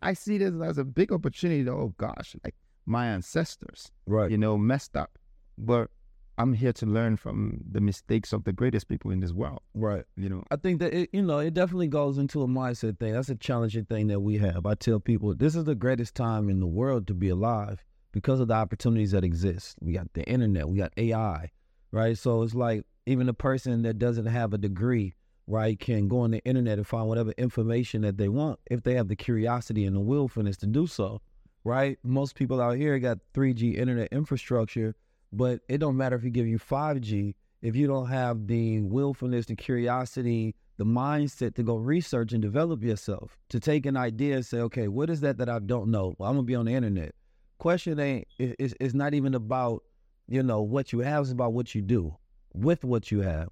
I 0.00 0.12
see 0.12 0.38
this 0.38 0.54
as 0.62 0.78
a 0.78 0.84
big 0.84 1.12
opportunity. 1.12 1.64
To, 1.64 1.72
oh 1.72 1.94
gosh, 1.98 2.36
like 2.44 2.54
my 2.86 3.06
ancestors, 3.06 3.90
right? 4.06 4.30
You 4.30 4.38
know, 4.38 4.56
messed 4.56 4.96
up, 4.96 5.18
but 5.56 5.90
I'm 6.38 6.52
here 6.52 6.72
to 6.74 6.86
learn 6.86 7.16
from 7.16 7.58
the 7.68 7.80
mistakes 7.80 8.32
of 8.32 8.44
the 8.44 8.52
greatest 8.52 8.86
people 8.88 9.10
in 9.10 9.18
this 9.18 9.32
world. 9.32 9.60
Right. 9.74 10.04
You 10.16 10.28
know, 10.28 10.44
I 10.52 10.56
think 10.56 10.78
that 10.78 10.94
it, 10.94 11.10
you 11.12 11.22
know 11.22 11.40
it 11.40 11.52
definitely 11.52 11.88
goes 11.88 12.16
into 12.16 12.42
a 12.42 12.46
mindset 12.46 12.98
thing. 13.00 13.12
That's 13.12 13.28
a 13.28 13.34
challenging 13.34 13.86
thing 13.86 14.06
that 14.06 14.20
we 14.20 14.38
have. 14.38 14.64
I 14.64 14.74
tell 14.74 15.00
people 15.00 15.34
this 15.34 15.56
is 15.56 15.64
the 15.64 15.74
greatest 15.74 16.14
time 16.14 16.48
in 16.48 16.60
the 16.60 16.66
world 16.66 17.08
to 17.08 17.14
be 17.14 17.28
alive 17.28 17.84
because 18.12 18.40
of 18.40 18.48
the 18.48 18.54
opportunities 18.54 19.12
that 19.12 19.24
exist. 19.24 19.76
We 19.80 19.92
got 19.92 20.12
the 20.14 20.24
internet, 20.24 20.68
we 20.68 20.78
got 20.78 20.92
AI, 20.96 21.50
right? 21.92 22.16
So 22.16 22.42
it's 22.42 22.54
like 22.54 22.84
even 23.06 23.28
a 23.28 23.34
person 23.34 23.82
that 23.82 23.98
doesn't 23.98 24.26
have 24.26 24.52
a 24.52 24.58
degree, 24.58 25.14
right, 25.46 25.78
can 25.78 26.08
go 26.08 26.20
on 26.20 26.30
the 26.30 26.44
internet 26.44 26.78
and 26.78 26.86
find 26.86 27.08
whatever 27.08 27.32
information 27.38 28.02
that 28.02 28.18
they 28.18 28.28
want 28.28 28.58
if 28.70 28.82
they 28.82 28.94
have 28.94 29.08
the 29.08 29.16
curiosity 29.16 29.84
and 29.84 29.96
the 29.96 30.00
willfulness 30.00 30.56
to 30.58 30.66
do 30.66 30.86
so, 30.86 31.20
right? 31.64 31.98
Most 32.02 32.34
people 32.34 32.60
out 32.60 32.76
here 32.76 32.98
got 32.98 33.18
3G 33.34 33.76
internet 33.76 34.08
infrastructure, 34.12 34.94
but 35.32 35.60
it 35.68 35.78
don't 35.78 35.96
matter 35.96 36.16
if 36.16 36.24
you 36.24 36.30
give 36.30 36.46
you 36.46 36.58
5G 36.58 37.34
if 37.60 37.74
you 37.74 37.88
don't 37.88 38.06
have 38.06 38.46
the 38.46 38.80
willfulness, 38.82 39.46
the 39.46 39.56
curiosity 39.56 40.54
the 40.78 40.84
mindset 40.84 41.56
to 41.56 41.62
go 41.62 41.76
research 41.76 42.32
and 42.32 42.40
develop 42.40 42.82
yourself, 42.82 43.36
to 43.48 43.60
take 43.60 43.84
an 43.84 43.96
idea 43.96 44.36
and 44.36 44.46
say, 44.46 44.58
okay, 44.58 44.86
what 44.86 45.10
is 45.10 45.20
that 45.20 45.36
that 45.38 45.48
I 45.48 45.58
don't 45.58 45.90
know? 45.90 46.14
Well, 46.16 46.30
I'm 46.30 46.36
gonna 46.36 46.44
be 46.44 46.54
on 46.54 46.66
the 46.66 46.72
internet. 46.72 47.14
Question 47.58 47.98
ain't 47.98 48.28
is 48.38 48.74
it's 48.78 48.94
not 48.94 49.14
even 49.14 49.34
about 49.34 49.82
you 50.28 50.42
know 50.42 50.62
what 50.62 50.92
you 50.92 51.00
have; 51.00 51.22
it's 51.22 51.32
about 51.32 51.52
what 51.52 51.74
you 51.74 51.82
do 51.82 52.16
with 52.54 52.84
what 52.84 53.10
you 53.10 53.20
have, 53.20 53.48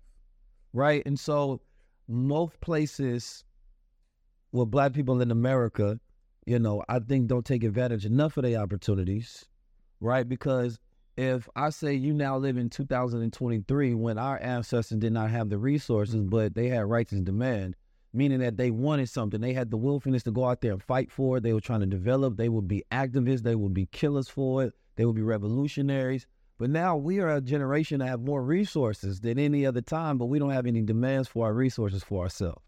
right? 0.73 1.03
And 1.07 1.19
so 1.19 1.61
most 2.09 2.61
places 2.61 3.45
with 4.53 4.71
black 4.71 4.92
people 4.92 5.21
in 5.21 5.31
America, 5.31 5.99
you 6.47 6.59
know, 6.59 6.85
I 6.88 7.01
think 7.01 7.27
don't 7.27 7.45
take 7.45 7.64
advantage 7.64 8.07
enough 8.07 8.37
of 8.37 8.45
their 8.45 8.61
opportunities, 8.61 9.47
right? 10.01 10.29
Because 10.29 10.79
if 11.16 11.49
I 11.57 11.71
say 11.71 11.95
you 11.95 12.12
now 12.12 12.37
live 12.37 12.59
in 12.59 12.71
2023 12.71 13.95
when 13.95 14.19
our 14.19 14.38
ancestors 14.40 14.99
did 14.99 15.12
not 15.12 15.31
have 15.31 15.49
the 15.49 15.59
resources, 15.59 16.23
but 16.23 16.55
they 16.55 16.69
had 16.69 16.85
rights 16.87 17.12
and 17.12 17.25
demand, 17.25 17.75
meaning 18.12 18.40
that 18.40 18.57
they 18.57 18.71
wanted 18.71 19.09
something, 19.09 19.40
they 19.40 19.53
had 19.53 19.71
the 19.71 19.77
willfulness 19.77 20.23
to 20.25 20.31
go 20.31 20.45
out 20.45 20.61
there 20.61 20.73
and 20.73 20.83
fight 20.83 21.11
for 21.11 21.37
it. 21.37 21.42
They 21.42 21.53
were 21.53 21.61
trying 21.61 21.81
to 21.81 21.87
develop. 21.87 22.37
They 22.37 22.49
would 22.49 22.69
be 22.69 22.85
activists. 22.90 23.42
They 23.42 23.55
would 23.55 23.75
be 23.75 23.87
killers 23.87 24.29
for 24.29 24.64
it. 24.64 24.75
They 24.97 25.05
would 25.05 25.16
be 25.16 25.23
revolutionaries. 25.23 26.27
But 26.59 26.71
now 26.71 26.97
we 26.97 27.21
are 27.21 27.37
a 27.37 27.40
generation 27.40 27.99
that 27.99 28.09
have 28.09 28.21
more 28.21 28.42
resources 28.42 29.21
than 29.21 29.38
any 29.38 29.66
other 29.66 29.83
time, 29.83 30.16
but 30.16 30.27
we 30.27 30.38
don't 30.38 30.51
have 30.51 30.66
any 30.66 30.83
demands 30.83 31.29
for 31.29 31.45
our 31.45 31.53
resources 31.53 32.03
for 32.03 32.23
ourselves. 32.23 32.62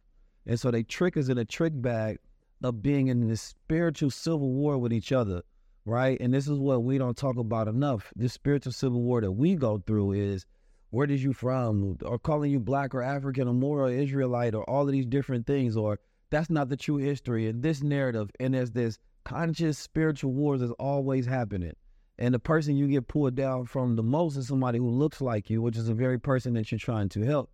And 0.46 0.60
so 0.60 0.70
they 0.70 0.82
trick 0.82 1.16
us 1.16 1.28
in 1.28 1.38
a 1.38 1.44
trick 1.44 1.72
bag 1.74 2.18
of 2.62 2.82
being 2.82 3.08
in 3.08 3.28
this 3.28 3.40
spiritual 3.40 4.10
civil 4.10 4.52
war 4.52 4.76
with 4.76 4.92
each 4.92 5.12
other 5.12 5.42
right? 5.88 6.20
And 6.20 6.32
this 6.32 6.46
is 6.46 6.58
what 6.58 6.84
we 6.84 6.98
don't 6.98 7.16
talk 7.16 7.38
about 7.38 7.66
enough. 7.66 8.12
This 8.14 8.32
spiritual 8.32 8.72
civil 8.72 9.02
war 9.02 9.20
that 9.20 9.32
we 9.32 9.54
go 9.54 9.82
through 9.86 10.12
is 10.12 10.46
where 10.90 11.06
did 11.06 11.20
you 11.20 11.32
from? 11.32 11.98
Or 12.04 12.18
calling 12.18 12.50
you 12.50 12.60
black 12.60 12.94
or 12.94 13.02
African 13.02 13.48
or 13.48 13.54
Moor 13.54 13.82
or 13.82 13.90
Israelite 13.90 14.54
or 14.54 14.68
all 14.68 14.86
of 14.86 14.92
these 14.92 15.06
different 15.06 15.46
things, 15.46 15.76
or 15.76 15.98
that's 16.30 16.50
not 16.50 16.68
the 16.68 16.76
true 16.76 16.96
history. 16.96 17.48
And 17.48 17.62
this 17.62 17.82
narrative, 17.82 18.30
and 18.40 18.54
there's 18.54 18.72
this 18.72 18.98
conscious 19.24 19.78
spiritual 19.78 20.32
wars 20.32 20.60
that's 20.60 20.72
always 20.72 21.26
happening. 21.26 21.74
And 22.18 22.34
the 22.34 22.38
person 22.38 22.76
you 22.76 22.88
get 22.88 23.06
pulled 23.06 23.36
down 23.36 23.66
from 23.66 23.94
the 23.94 24.02
most 24.02 24.36
is 24.36 24.48
somebody 24.48 24.78
who 24.78 24.90
looks 24.90 25.20
like 25.20 25.50
you, 25.50 25.62
which 25.62 25.76
is 25.76 25.86
the 25.86 25.94
very 25.94 26.18
person 26.18 26.54
that 26.54 26.72
you're 26.72 26.78
trying 26.78 27.08
to 27.10 27.22
help. 27.22 27.50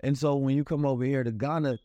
And 0.00 0.16
so 0.16 0.36
when 0.36 0.56
you 0.56 0.62
come 0.62 0.84
over 0.84 1.04
here 1.04 1.24
to 1.24 1.32
Ghana, 1.32 1.78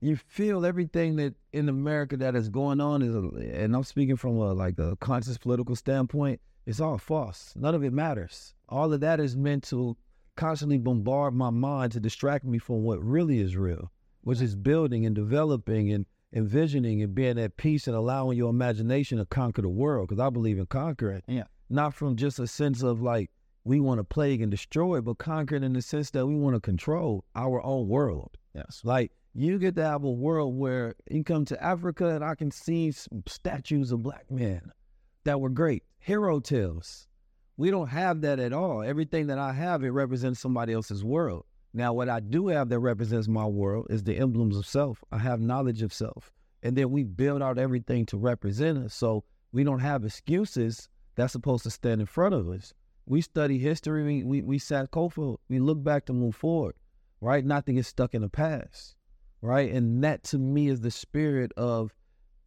you 0.00 0.16
feel 0.16 0.66
everything 0.66 1.16
that 1.16 1.34
in 1.52 1.68
America 1.68 2.16
that 2.18 2.36
is 2.36 2.50
going 2.50 2.80
on 2.80 3.02
is, 3.02 3.14
and 3.14 3.74
I'm 3.74 3.84
speaking 3.84 4.16
from 4.16 4.36
a 4.36 4.52
like 4.52 4.78
a 4.78 4.96
conscious 4.96 5.38
political 5.38 5.74
standpoint. 5.74 6.40
It's 6.66 6.80
all 6.80 6.98
false. 6.98 7.54
None 7.56 7.74
of 7.74 7.82
it 7.82 7.92
matters. 7.92 8.54
All 8.68 8.92
of 8.92 9.00
that 9.00 9.18
is 9.18 9.36
meant 9.36 9.64
to 9.64 9.96
constantly 10.36 10.78
bombard 10.78 11.34
my 11.34 11.50
mind 11.50 11.92
to 11.92 12.00
distract 12.00 12.44
me 12.44 12.58
from 12.58 12.82
what 12.82 13.02
really 13.02 13.40
is 13.40 13.56
real, 13.56 13.92
which 14.22 14.40
is 14.40 14.56
building 14.56 15.06
and 15.06 15.14
developing 15.14 15.92
and 15.92 16.06
envisioning 16.32 17.02
and 17.02 17.14
being 17.14 17.38
at 17.38 17.56
peace 17.56 17.86
and 17.86 17.96
allowing 17.96 18.36
your 18.36 18.50
imagination 18.50 19.18
to 19.18 19.24
conquer 19.24 19.62
the 19.62 19.68
world. 19.68 20.08
Because 20.08 20.20
I 20.20 20.30
believe 20.30 20.58
in 20.58 20.66
conquering. 20.66 21.22
Yeah. 21.28 21.44
Not 21.70 21.94
from 21.94 22.16
just 22.16 22.38
a 22.38 22.46
sense 22.46 22.82
of 22.82 23.00
like 23.00 23.30
we 23.64 23.80
want 23.80 23.98
to 23.98 24.04
plague 24.04 24.42
and 24.42 24.50
destroy, 24.50 25.00
but 25.00 25.18
conquering 25.18 25.62
in 25.62 25.72
the 25.72 25.82
sense 25.82 26.10
that 26.10 26.26
we 26.26 26.34
want 26.34 26.54
to 26.54 26.60
control 26.60 27.24
our 27.34 27.62
own 27.62 27.88
world. 27.88 28.36
Yes. 28.54 28.82
Like 28.84 29.12
you 29.34 29.58
get 29.58 29.76
to 29.76 29.84
have 29.84 30.04
a 30.04 30.10
world 30.10 30.56
where 30.56 30.94
you 31.10 31.24
come 31.24 31.44
to 31.46 31.62
Africa 31.62 32.08
and 32.08 32.24
I 32.24 32.34
can 32.34 32.50
see 32.50 32.92
statues 33.26 33.90
of 33.92 34.02
black 34.02 34.30
men 34.30 34.70
that 35.24 35.40
were 35.40 35.48
great, 35.48 35.82
hero 35.98 36.40
tales. 36.40 37.08
We 37.56 37.70
don't 37.70 37.88
have 37.88 38.20
that 38.22 38.40
at 38.40 38.52
all. 38.52 38.82
Everything 38.82 39.28
that 39.28 39.38
I 39.38 39.52
have, 39.52 39.84
it 39.84 39.90
represents 39.90 40.40
somebody 40.40 40.72
else's 40.72 41.04
world. 41.04 41.44
Now, 41.72 41.92
what 41.92 42.08
I 42.08 42.20
do 42.20 42.48
have 42.48 42.68
that 42.68 42.78
represents 42.78 43.28
my 43.28 43.46
world 43.46 43.86
is 43.90 44.02
the 44.02 44.16
emblems 44.16 44.56
of 44.56 44.66
self. 44.66 45.02
I 45.10 45.18
have 45.18 45.40
knowledge 45.40 45.82
of 45.82 45.92
self. 45.92 46.32
And 46.62 46.76
then 46.76 46.90
we 46.90 47.02
build 47.02 47.42
out 47.42 47.58
everything 47.58 48.06
to 48.06 48.16
represent 48.16 48.78
us. 48.78 48.94
So 48.94 49.24
we 49.52 49.64
don't 49.64 49.80
have 49.80 50.04
excuses 50.04 50.88
that's 51.16 51.32
supposed 51.32 51.64
to 51.64 51.70
stand 51.70 52.00
in 52.00 52.06
front 52.06 52.34
of 52.34 52.48
us. 52.48 52.72
We 53.06 53.20
study 53.20 53.58
history, 53.58 54.02
we, 54.02 54.24
we, 54.24 54.42
we 54.42 54.58
Sankofa, 54.58 55.36
we 55.48 55.58
look 55.58 55.82
back 55.82 56.06
to 56.06 56.12
move 56.12 56.34
forward, 56.34 56.74
right? 57.20 57.44
Not 57.44 57.66
to 57.66 57.72
get 57.72 57.86
stuck 57.86 58.14
in 58.14 58.22
the 58.22 58.28
past 58.28 58.96
right? 59.44 59.70
And 59.70 60.02
that 60.02 60.24
to 60.24 60.38
me 60.38 60.68
is 60.68 60.80
the 60.80 60.90
spirit 60.90 61.52
of 61.56 61.94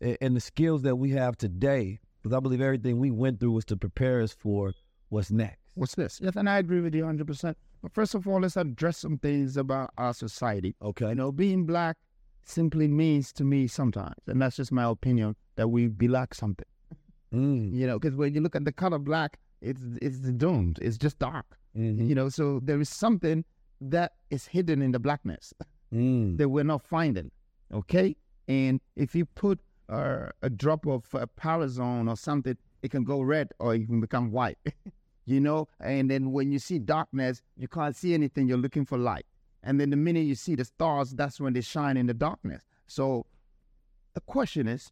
and 0.02 0.36
the 0.36 0.42
skills 0.42 0.82
that 0.82 0.96
we 0.96 1.12
have 1.12 1.38
today. 1.38 2.00
Because 2.22 2.36
I 2.36 2.40
believe 2.40 2.60
everything 2.60 3.00
we 3.00 3.12
went 3.12 3.40
through 3.40 3.52
was 3.52 3.66
to 3.66 3.78
prepare 3.78 4.22
us 4.22 4.34
for 4.34 4.74
what's 5.10 5.32
next. 5.32 5.60
What's 5.76 5.96
this? 5.96 6.20
Yes, 6.22 6.36
and 6.36 6.50
I 6.50 6.58
agree 6.58 6.82
with 6.82 6.96
you 6.96 7.04
100%. 7.04 7.56
But 7.82 7.94
first 7.94 8.16
of 8.16 8.28
all, 8.28 8.42
let's 8.42 8.58
address 8.58 8.98
some 8.98 9.18
things 9.20 9.58
about 9.58 9.92
our 9.98 10.14
society. 10.14 10.76
Okay. 10.82 11.10
You 11.10 11.16
know, 11.16 11.32
being 11.32 11.66
black 11.66 11.98
simply 12.44 12.88
means 12.88 13.32
to 13.34 13.44
me 13.44 13.68
sometimes, 13.68 14.16
and 14.26 14.42
that's 14.42 14.56
just 14.56 14.72
my 14.72 14.86
opinion, 14.86 15.36
that 15.56 15.68
we 15.68 15.88
be 15.88 16.08
like 16.08 16.34
something. 16.34 16.66
Mm. 17.34 17.74
You 17.74 17.86
know, 17.86 18.00
because 18.00 18.16
when 18.16 18.34
you 18.34 18.42
look 18.42 18.56
at 18.56 18.66
the 18.66 18.72
color 18.72 19.00
black, 19.00 19.38
it's 19.62 19.82
it's 20.02 20.20
doomed. 20.20 20.80
It's 20.82 20.98
just 20.98 21.20
dark. 21.20 21.58
Mm-hmm. 21.78 22.08
You 22.08 22.16
know, 22.16 22.30
so 22.30 22.60
there 22.64 22.80
is 22.80 22.90
something 22.90 23.44
that 23.82 24.14
is 24.32 24.48
hidden 24.48 24.82
in 24.82 24.92
the 24.92 25.00
blackness. 25.00 25.54
Mm. 25.94 26.38
that 26.38 26.50
we're 26.50 26.66
not 26.66 26.82
finding. 26.82 27.32
Okay, 27.74 28.16
and 28.48 28.82
if 28.96 29.16
you 29.16 29.26
put 29.26 29.60
uh, 29.90 30.28
a 30.42 30.50
drop 30.50 30.86
of 30.86 31.06
uh, 31.16 31.26
Parazone 31.40 32.10
or 32.10 32.18
something, 32.18 32.58
it 32.82 32.92
can 32.92 33.04
go 33.04 33.22
red 33.22 33.50
or 33.60 33.76
it 33.76 33.86
can 33.88 34.02
become 34.02 34.32
white. 34.32 34.58
you 35.28 35.40
know, 35.40 35.68
and 35.80 36.10
then 36.10 36.32
when 36.32 36.52
you 36.52 36.58
see 36.58 36.80
darkness, 36.80 37.44
you 37.56 37.68
can't 37.68 37.96
see 37.96 38.14
anything. 38.16 38.48
You're 38.48 38.58
looking 38.58 38.86
for 38.86 38.98
light, 38.98 39.26
and 39.62 39.80
then 39.80 39.92
the 39.92 39.98
minute 39.98 40.26
you 40.26 40.36
see 40.36 40.56
the 40.56 40.66
stars, 40.66 41.12
that's 41.12 41.40
when 41.40 41.54
they 41.54 41.62
shine 41.62 41.98
in 41.98 42.08
the 42.08 42.14
darkness. 42.16 42.64
So 42.88 43.26
the 44.14 44.22
question 44.22 44.68
is, 44.68 44.92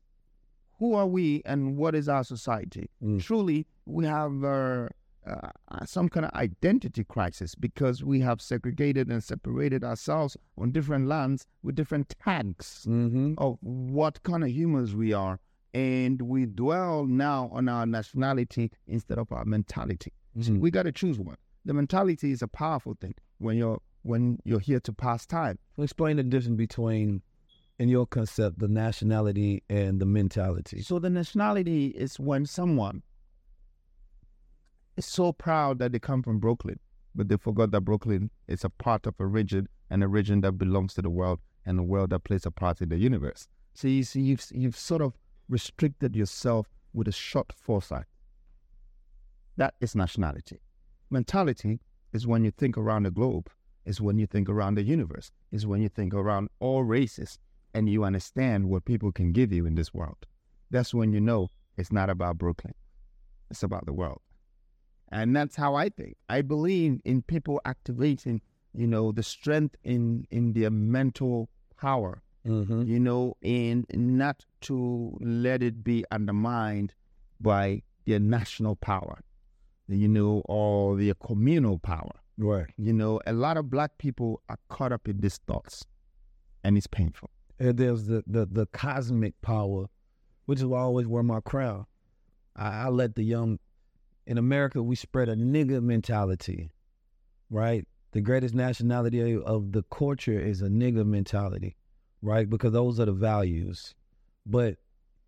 who 0.77 0.93
are 0.93 1.07
we 1.07 1.41
and 1.45 1.77
what 1.77 1.95
is 1.95 2.07
our 2.09 2.23
society? 2.23 2.89
Mm. 3.03 3.23
Truly, 3.23 3.65
we 3.85 4.05
have. 4.05 4.43
Uh, 4.43 4.89
uh, 5.27 5.49
some 5.85 6.07
kind 6.07 6.23
of 6.25 6.31
identity 6.33 7.03
crisis 7.03 7.55
because 7.55 8.03
we 8.03 8.19
have 8.19 8.39
segregated 8.39 9.09
and 9.09 9.23
separated 9.23 9.83
ourselves 9.83 10.37
on 10.55 10.71
different 10.71 11.07
lands 11.07 11.47
with 11.63 11.73
different 11.73 12.13
tags 12.23 12.85
mm-hmm. 12.87 13.33
of 13.39 13.57
what 13.61 14.21
kind 14.21 14.43
of 14.43 14.51
humans 14.51 14.93
we 14.93 15.13
are. 15.13 15.39
And 15.73 16.21
we 16.21 16.45
dwell 16.45 17.05
now 17.05 17.49
on 17.51 17.67
our 17.67 17.85
nationality 17.85 18.71
instead 18.87 19.17
of 19.17 19.31
our 19.31 19.45
mentality. 19.45 20.13
Mm-hmm. 20.37 20.59
We 20.59 20.71
got 20.71 20.83
to 20.83 20.91
choose 20.91 21.17
one. 21.17 21.37
The 21.65 21.73
mentality 21.73 22.31
is 22.31 22.41
a 22.41 22.47
powerful 22.47 22.95
thing 22.99 23.15
when 23.39 23.57
you're 23.57 23.81
when 24.03 24.37
you're 24.43 24.59
here 24.59 24.79
to 24.81 24.93
pass 24.93 25.25
time. 25.25 25.57
Explain 25.79 26.17
the 26.17 26.23
difference 26.23 26.57
between, 26.57 27.23
in 27.79 27.89
your 27.89 28.05
concept, 28.05 28.59
the 28.59 28.67
nationality 28.67 29.63
and 29.67 29.99
the 29.99 30.05
mentality. 30.05 30.81
So 30.81 30.99
the 30.99 31.09
nationality 31.09 31.87
is 31.87 32.19
when 32.19 32.45
someone 32.45 33.01
is 34.95 35.05
so 35.07 35.33
proud 35.33 35.79
that 35.79 35.91
they 35.91 35.97
come 35.97 36.21
from 36.21 36.39
Brooklyn, 36.39 36.79
but 37.15 37.29
they 37.29 37.37
forgot 37.37 37.71
that 37.71 37.81
Brooklyn 37.81 38.29
is 38.47 38.63
a 38.63 38.69
part 38.69 39.07
of 39.07 39.15
a 39.19 39.25
region 39.25 39.67
and 39.89 40.03
a 40.03 40.07
region 40.07 40.41
that 40.41 40.53
belongs 40.53 40.93
to 40.93 41.01
the 41.01 41.09
world 41.09 41.39
and 41.65 41.79
a 41.79 41.83
world 41.83 42.11
that 42.11 42.23
plays 42.23 42.45
a 42.45 42.51
part 42.51 42.81
in 42.81 42.89
the 42.89 42.97
universe. 42.97 43.47
So 43.73 43.87
you 43.87 44.03
see, 44.03 44.21
you've, 44.21 44.45
you've 44.51 44.77
sort 44.77 45.01
of 45.01 45.13
restricted 45.49 46.15
yourself 46.15 46.67
with 46.93 47.07
a 47.07 47.11
short 47.11 47.51
foresight. 47.53 48.05
That 49.57 49.75
is 49.79 49.95
nationality. 49.95 50.59
Mentality 51.09 51.79
is 52.13 52.27
when 52.27 52.43
you 52.43 52.51
think 52.51 52.77
around 52.77 53.03
the 53.03 53.11
globe, 53.11 53.49
is 53.85 54.01
when 54.01 54.17
you 54.17 54.25
think 54.25 54.49
around 54.49 54.75
the 54.75 54.83
universe, 54.83 55.31
is 55.51 55.65
when 55.65 55.81
you 55.81 55.89
think 55.89 56.13
around 56.13 56.49
all 56.59 56.83
races 56.83 57.39
and 57.73 57.89
you 57.89 58.03
understand 58.03 58.69
what 58.69 58.85
people 58.85 59.11
can 59.11 59.31
give 59.31 59.51
you 59.51 59.65
in 59.65 59.75
this 59.75 59.93
world. 59.93 60.25
That's 60.71 60.93
when 60.93 61.13
you 61.13 61.21
know 61.21 61.49
it's 61.77 61.91
not 61.91 62.09
about 62.09 62.37
Brooklyn, 62.37 62.73
it's 63.49 63.63
about 63.63 63.85
the 63.85 63.93
world. 63.93 64.21
And 65.09 65.35
that's 65.35 65.55
how 65.55 65.75
I 65.75 65.89
think. 65.89 66.17
I 66.29 66.41
believe 66.41 66.99
in 67.05 67.21
people 67.21 67.61
activating, 67.63 68.41
you 68.73 68.87
know, 68.87 69.11
the 69.11 69.23
strength 69.23 69.75
in 69.83 70.25
in 70.31 70.53
their 70.53 70.71
mental 70.71 71.49
power, 71.77 72.23
mm-hmm. 72.45 72.83
you 72.83 72.99
know, 72.99 73.37
and 73.43 73.85
not 73.93 74.45
to 74.61 75.17
let 75.21 75.61
it 75.61 75.83
be 75.83 76.03
undermined 76.11 76.93
by 77.39 77.83
their 78.05 78.19
national 78.19 78.75
power, 78.75 79.21
you 79.87 80.07
know, 80.07 80.41
or 80.45 80.97
their 80.97 81.13
communal 81.13 81.79
power. 81.79 82.11
Right. 82.37 82.67
You 82.77 82.93
know, 82.93 83.21
a 83.25 83.33
lot 83.33 83.57
of 83.57 83.69
black 83.69 83.97
people 83.97 84.41
are 84.49 84.57
caught 84.69 84.91
up 84.91 85.07
in 85.07 85.21
these 85.21 85.39
thoughts, 85.47 85.85
and 86.63 86.77
it's 86.77 86.87
painful. 86.87 87.29
And 87.59 87.77
there's 87.77 88.05
the 88.07 88.23
the, 88.27 88.45
the 88.45 88.65
cosmic 88.67 89.41
power, 89.41 89.85
which 90.45 90.59
is 90.59 90.65
why 90.65 90.79
I 90.79 90.83
always 90.83 91.07
wear 91.07 91.23
my 91.23 91.39
crown. 91.39 91.85
I, 92.55 92.83
I 92.83 92.87
let 92.89 93.15
the 93.15 93.23
young 93.23 93.59
in 94.27 94.37
America, 94.37 94.81
we 94.81 94.95
spread 94.95 95.29
a 95.29 95.35
nigga 95.35 95.81
mentality, 95.81 96.71
right? 97.49 97.87
The 98.11 98.21
greatest 98.21 98.55
nationality 98.55 99.37
of 99.37 99.71
the 99.71 99.83
culture 99.83 100.39
is 100.39 100.61
a 100.61 100.67
nigga 100.67 101.05
mentality, 101.05 101.75
right? 102.21 102.49
Because 102.49 102.73
those 102.73 102.99
are 102.99 103.05
the 103.05 103.11
values. 103.11 103.93
But 104.45 104.77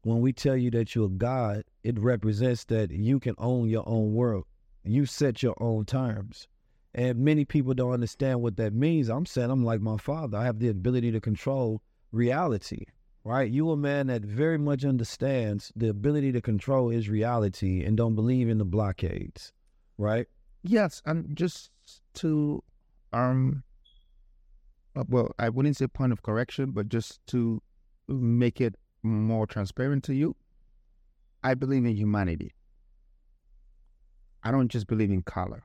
when 0.03 0.21
we 0.21 0.33
tell 0.33 0.55
you 0.55 0.71
that 0.71 0.95
you're 0.95 1.09
God, 1.09 1.63
it 1.88 1.97
represents 1.97 2.65
that 2.65 2.91
you 2.91 3.17
can 3.17 3.34
own 3.38 3.69
your 3.69 3.88
own 3.88 4.13
world. 4.13 4.43
You 4.84 5.06
set 5.06 5.41
your 5.41 5.56
own 5.63 5.86
terms. 5.86 6.45
And 6.93 7.19
many 7.19 7.45
people 7.45 7.73
don't 7.73 7.93
understand 7.93 8.41
what 8.41 8.58
that 8.58 8.73
means. 8.73 9.08
I'm 9.08 9.26
saying 9.26 9.50
I'm 9.50 9.63
like 9.63 9.80
my 9.80 9.95
father. 9.95 10.38
I 10.38 10.43
have 10.43 10.60
the 10.60 10.67
ability 10.67 11.13
to 11.13 11.21
control 11.21 11.82
reality, 12.12 12.84
right? 13.23 13.50
You 13.50 13.71
a 13.71 13.78
man 13.78 14.08
that 14.08 14.23
very 14.23 14.58
much 14.58 14.84
understands 14.84 15.71
the 15.78 15.88
ability 15.88 16.34
to 16.34 16.41
control 16.41 16.89
his 16.89 17.08
reality 17.08 17.86
and 17.86 17.95
don't 17.95 18.15
believe 18.15 18.50
in 18.50 18.58
the 18.58 18.65
blockades, 18.65 19.54
right? 19.97 20.28
Yes, 20.63 21.02
and 21.06 21.38
just 21.38 21.71
to 22.15 22.62
um 23.13 23.63
uh, 24.93 25.06
well, 25.08 25.32
I 25.39 25.47
wouldn't 25.47 25.78
say 25.78 25.88
point 25.88 26.12
of 26.12 26.21
correction, 26.21 26.71
but 26.71 26.89
just 26.89 27.26
to 27.28 27.62
make 28.10 28.60
it 28.60 28.76
more 29.04 29.47
transparent 29.47 30.04
to 30.06 30.13
you, 30.13 30.36
I 31.43 31.54
believe 31.54 31.86
in 31.86 31.95
humanity. 31.95 32.54
I 34.43 34.52
don't 34.52 34.69
just 34.69 34.88
believe 34.88 35.12
in 35.12 35.23
color. 35.23 35.63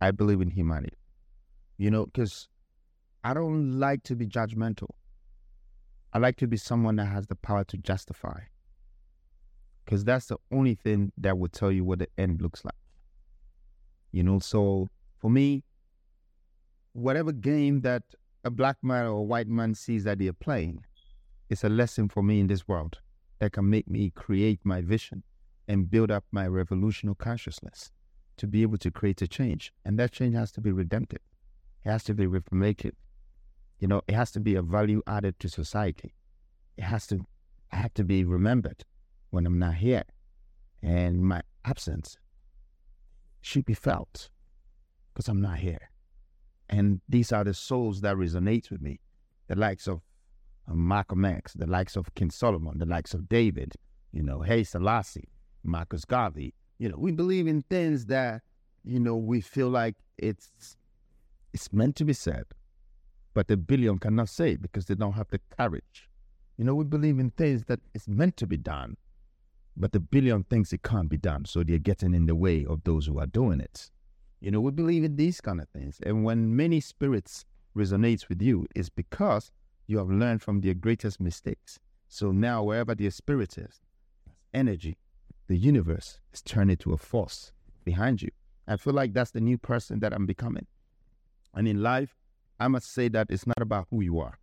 I 0.00 0.10
believe 0.10 0.40
in 0.40 0.50
humanity. 0.50 0.96
You 1.78 1.90
know, 1.90 2.06
because 2.06 2.48
I 3.24 3.34
don't 3.34 3.78
like 3.78 4.02
to 4.04 4.16
be 4.16 4.26
judgmental. 4.26 4.90
I 6.12 6.18
like 6.18 6.36
to 6.38 6.46
be 6.46 6.56
someone 6.56 6.96
that 6.96 7.06
has 7.06 7.26
the 7.26 7.36
power 7.36 7.64
to 7.64 7.76
justify. 7.76 8.40
Because 9.84 10.04
that's 10.04 10.26
the 10.26 10.36
only 10.52 10.74
thing 10.74 11.12
that 11.18 11.38
will 11.38 11.48
tell 11.48 11.72
you 11.72 11.84
what 11.84 12.00
the 12.00 12.08
end 12.18 12.42
looks 12.42 12.64
like. 12.64 12.74
You 14.12 14.24
know, 14.24 14.40
so 14.40 14.88
for 15.18 15.30
me, 15.30 15.62
whatever 16.92 17.32
game 17.32 17.82
that 17.82 18.02
a 18.44 18.50
black 18.50 18.76
man 18.82 19.06
or 19.06 19.18
a 19.18 19.22
white 19.22 19.48
man 19.48 19.74
sees 19.74 20.04
that 20.04 20.18
they're 20.18 20.32
playing, 20.32 20.84
it's 21.48 21.64
a 21.64 21.68
lesson 21.68 22.08
for 22.08 22.22
me 22.22 22.40
in 22.40 22.46
this 22.46 22.66
world 22.66 22.98
that 23.40 23.52
can 23.52 23.68
make 23.68 23.88
me 23.88 24.10
create 24.10 24.60
my 24.64 24.80
vision 24.80 25.22
and 25.66 25.90
build 25.90 26.10
up 26.10 26.24
my 26.30 26.46
revolutionary 26.46 27.16
consciousness 27.16 27.90
to 28.36 28.46
be 28.46 28.62
able 28.62 28.78
to 28.78 28.90
create 28.90 29.20
a 29.22 29.28
change. 29.28 29.72
And 29.84 29.98
that 29.98 30.12
change 30.12 30.34
has 30.34 30.52
to 30.52 30.60
be 30.60 30.72
redemptive. 30.72 31.20
It 31.84 31.90
has 31.90 32.04
to 32.04 32.14
be 32.14 32.26
reformative. 32.26 32.94
You 33.78 33.88
know, 33.88 34.02
it 34.06 34.14
has 34.14 34.30
to 34.32 34.40
be 34.40 34.54
a 34.54 34.62
value 34.62 35.02
added 35.06 35.38
to 35.40 35.48
society. 35.48 36.14
It 36.76 36.84
has 36.84 37.06
to 37.08 37.26
I 37.72 37.76
have 37.76 37.94
to 37.94 38.04
be 38.04 38.24
remembered 38.24 38.84
when 39.30 39.46
I'm 39.46 39.58
not 39.58 39.74
here. 39.74 40.04
And 40.82 41.22
my 41.22 41.42
absence 41.64 42.16
should 43.40 43.64
be 43.64 43.74
felt 43.74 44.28
because 45.12 45.28
I'm 45.28 45.40
not 45.40 45.58
here. 45.58 45.90
And 46.68 47.00
these 47.08 47.32
are 47.32 47.44
the 47.44 47.54
souls 47.54 48.00
that 48.00 48.16
resonate 48.16 48.70
with 48.70 48.80
me. 48.80 49.00
The 49.48 49.56
likes 49.56 49.86
of 49.88 50.00
Malcolm 50.76 51.24
X, 51.24 51.54
the 51.54 51.66
likes 51.66 51.96
of 51.96 52.14
King 52.14 52.30
Solomon, 52.30 52.78
the 52.78 52.86
likes 52.86 53.14
of 53.14 53.28
David, 53.28 53.74
you 54.12 54.22
know, 54.22 54.40
Haile 54.42 54.64
Selassie, 54.64 55.28
Marcus 55.64 56.04
Garvey. 56.04 56.54
You 56.78 56.88
know, 56.88 56.96
we 56.98 57.12
believe 57.12 57.46
in 57.46 57.62
things 57.62 58.06
that, 58.06 58.42
you 58.84 59.00
know, 59.00 59.16
we 59.16 59.40
feel 59.40 59.68
like 59.68 59.96
it's 60.18 60.76
it's 61.52 61.72
meant 61.72 61.96
to 61.96 62.04
be 62.04 62.12
said, 62.12 62.44
but 63.34 63.48
the 63.48 63.56
billion 63.56 63.98
cannot 63.98 64.28
say 64.28 64.56
because 64.56 64.86
they 64.86 64.94
don't 64.94 65.12
have 65.12 65.28
the 65.30 65.40
courage. 65.58 66.08
You 66.56 66.64
know, 66.64 66.74
we 66.74 66.84
believe 66.84 67.18
in 67.18 67.30
things 67.30 67.64
that 67.64 67.80
it's 67.94 68.06
meant 68.06 68.36
to 68.38 68.46
be 68.46 68.56
done, 68.56 68.96
but 69.76 69.92
the 69.92 70.00
billion 70.00 70.44
thinks 70.44 70.72
it 70.72 70.82
can't 70.82 71.08
be 71.08 71.16
done, 71.16 71.44
so 71.44 71.62
they're 71.62 71.78
getting 71.78 72.14
in 72.14 72.26
the 72.26 72.34
way 72.34 72.64
of 72.64 72.84
those 72.84 73.06
who 73.06 73.18
are 73.18 73.26
doing 73.26 73.60
it. 73.60 73.90
You 74.40 74.50
know, 74.50 74.60
we 74.60 74.70
believe 74.70 75.04
in 75.04 75.16
these 75.16 75.40
kind 75.40 75.60
of 75.60 75.68
things. 75.68 75.98
And 76.04 76.24
when 76.24 76.54
many 76.54 76.80
spirits 76.80 77.44
resonates 77.76 78.28
with 78.28 78.40
you, 78.40 78.66
it's 78.74 78.88
because 78.88 79.50
you 79.90 79.98
have 79.98 80.08
learned 80.08 80.40
from 80.40 80.60
their 80.60 80.74
greatest 80.74 81.20
mistakes. 81.20 81.80
So 82.08 82.30
now 82.30 82.62
wherever 82.62 82.94
their 82.94 83.10
spirit 83.10 83.58
is, 83.58 83.80
energy, 84.54 84.96
the 85.48 85.56
universe 85.56 86.20
is 86.32 86.42
turning 86.42 86.76
to 86.78 86.92
a 86.92 86.96
force 86.96 87.52
behind 87.84 88.22
you. 88.22 88.30
I 88.68 88.76
feel 88.76 88.92
like 88.92 89.12
that's 89.12 89.32
the 89.32 89.40
new 89.40 89.58
person 89.58 89.98
that 90.00 90.12
I'm 90.12 90.26
becoming. 90.26 90.66
And 91.54 91.66
in 91.66 91.82
life, 91.82 92.14
I 92.60 92.68
must 92.68 92.92
say 92.92 93.08
that 93.08 93.26
it's 93.30 93.48
not 93.48 93.60
about 93.60 93.88
who 93.90 94.00
you 94.00 94.20
are. 94.20 94.38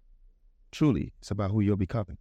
Truly, 0.72 1.14
it's 1.20 1.32
about 1.32 1.52
who 1.52 1.62
you're 1.62 1.78
becoming. 1.78 2.18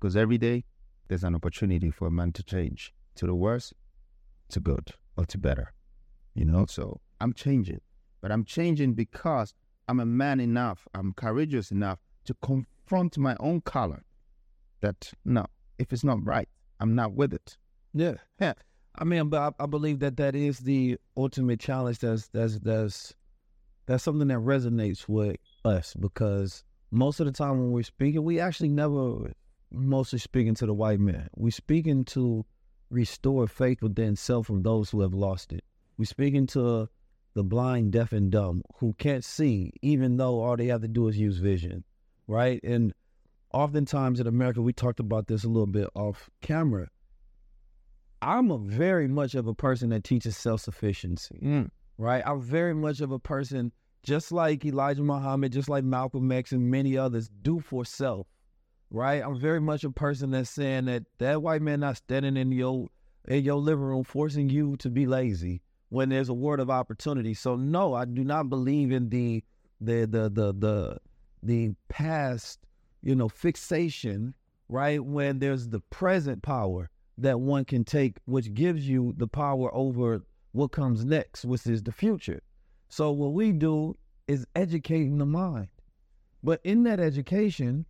Because 0.00 0.16
every 0.16 0.38
day, 0.38 0.64
there's 1.08 1.24
an 1.24 1.34
opportunity 1.34 1.90
for 1.90 2.06
a 2.06 2.10
man 2.10 2.32
to 2.32 2.42
change 2.42 2.94
to 3.16 3.26
the 3.26 3.34
worse, 3.34 3.74
to 4.48 4.60
good, 4.60 4.92
or 5.16 5.26
to 5.26 5.36
better. 5.36 5.74
You 6.34 6.46
know, 6.46 6.64
so 6.66 7.00
I'm 7.20 7.34
changing. 7.34 7.82
But 8.22 8.32
I'm 8.32 8.44
changing 8.44 8.94
because 8.94 9.52
I'm 9.88 10.00
a 10.00 10.06
man 10.06 10.40
enough, 10.40 10.88
I'm 10.94 11.12
courageous 11.12 11.70
enough 11.70 11.98
to 12.24 12.34
confront 12.42 13.18
my 13.18 13.36
own 13.40 13.60
color 13.60 14.02
that 14.80 15.12
no, 15.24 15.46
if 15.78 15.92
it's 15.92 16.04
not 16.04 16.24
right, 16.24 16.48
I'm 16.80 16.94
not 16.94 17.12
with 17.12 17.32
it. 17.32 17.56
Yeah, 17.94 18.14
yeah. 18.40 18.54
I 18.96 19.04
mean, 19.04 19.28
but 19.28 19.54
I, 19.58 19.64
I 19.64 19.66
believe 19.66 20.00
that 20.00 20.16
that 20.18 20.34
is 20.34 20.60
the 20.60 20.98
ultimate 21.16 21.60
challenge. 21.60 22.00
That's 22.00 22.28
that's 22.28 22.58
that's 22.58 23.14
that's 23.86 24.04
something 24.04 24.28
that 24.28 24.38
resonates 24.38 25.08
with 25.08 25.36
us 25.64 25.94
because 25.94 26.64
most 26.90 27.20
of 27.20 27.26
the 27.26 27.32
time 27.32 27.58
when 27.58 27.72
we're 27.72 27.82
speaking, 27.82 28.22
we 28.22 28.38
actually 28.38 28.68
never 28.68 29.32
mostly 29.70 30.18
speaking 30.18 30.54
to 30.56 30.66
the 30.66 30.74
white 30.74 31.00
man. 31.00 31.28
We're 31.34 31.50
speaking 31.50 32.04
to 32.06 32.44
restore 32.90 33.46
faith 33.46 33.82
within 33.82 34.16
self 34.16 34.46
from 34.46 34.62
those 34.62 34.90
who 34.90 35.00
have 35.00 35.14
lost 35.14 35.52
it. 35.52 35.64
We're 35.96 36.04
speaking 36.04 36.46
to 36.48 36.88
the 37.34 37.42
blind, 37.42 37.92
deaf, 37.92 38.12
and 38.12 38.30
dumb 38.30 38.62
who 38.76 38.94
can't 38.98 39.24
see, 39.24 39.72
even 39.80 40.18
though 40.18 40.42
all 40.42 40.56
they 40.56 40.66
have 40.66 40.82
to 40.82 40.88
do 40.88 41.08
is 41.08 41.18
use 41.18 41.38
vision, 41.38 41.84
right? 42.26 42.60
And 42.64 42.92
oftentimes 43.52 44.20
in 44.20 44.26
America, 44.26 44.62
we 44.62 44.72
talked 44.72 45.00
about 45.00 45.26
this 45.26 45.44
a 45.44 45.48
little 45.48 45.66
bit 45.66 45.88
off 45.94 46.30
camera. 46.40 46.88
I'm 48.20 48.50
a 48.50 48.58
very 48.58 49.08
much 49.08 49.34
of 49.34 49.46
a 49.46 49.54
person 49.54 49.90
that 49.90 50.04
teaches 50.04 50.36
self 50.36 50.60
sufficiency, 50.60 51.38
Mm. 51.42 51.70
right? 51.98 52.22
I'm 52.24 52.40
very 52.40 52.74
much 52.74 53.00
of 53.00 53.10
a 53.10 53.18
person, 53.18 53.72
just 54.04 54.30
like 54.30 54.64
Elijah 54.64 55.02
Muhammad, 55.02 55.52
just 55.52 55.68
like 55.68 55.84
Malcolm 55.84 56.30
X, 56.30 56.52
and 56.52 56.70
many 56.70 56.96
others, 56.96 57.28
do 57.42 57.58
for 57.58 57.84
self, 57.84 58.28
right? 58.90 59.22
I'm 59.24 59.38
very 59.38 59.60
much 59.60 59.82
a 59.82 59.90
person 59.90 60.30
that's 60.30 60.50
saying 60.50 60.84
that 60.84 61.04
that 61.18 61.42
white 61.42 61.62
man 61.62 61.80
not 61.80 61.96
standing 61.96 62.36
in 62.36 62.52
your 62.52 62.88
in 63.28 63.44
your 63.44 63.56
living 63.56 63.84
room 63.84 64.02
forcing 64.04 64.48
you 64.48 64.76
to 64.78 64.90
be 64.90 65.06
lazy 65.06 65.62
when 65.90 66.08
there's 66.08 66.28
a 66.28 66.34
word 66.34 66.58
of 66.58 66.70
opportunity. 66.70 67.34
So 67.34 67.54
no, 67.56 67.94
I 67.94 68.04
do 68.04 68.24
not 68.24 68.48
believe 68.48 68.92
in 68.92 69.08
the 69.08 69.42
the 69.80 70.06
the 70.06 70.28
the 70.30 70.52
the 70.54 70.98
the 71.42 71.74
past, 71.88 72.60
you 73.02 73.14
know, 73.14 73.28
fixation, 73.28 74.34
right? 74.68 75.04
When 75.04 75.38
there's 75.38 75.68
the 75.68 75.80
present 75.80 76.42
power 76.42 76.90
that 77.18 77.40
one 77.40 77.64
can 77.64 77.84
take, 77.84 78.18
which 78.24 78.54
gives 78.54 78.88
you 78.88 79.14
the 79.16 79.26
power 79.26 79.74
over 79.74 80.22
what 80.52 80.72
comes 80.72 81.04
next, 81.04 81.44
which 81.44 81.66
is 81.66 81.82
the 81.82 81.92
future. 81.92 82.42
So 82.88 83.10
what 83.10 83.32
we 83.32 83.52
do 83.52 83.96
is 84.28 84.46
educating 84.54 85.18
the 85.18 85.26
mind. 85.26 85.68
But 86.42 86.60
in 86.64 86.82
that 86.84 87.00
education, 87.00 87.86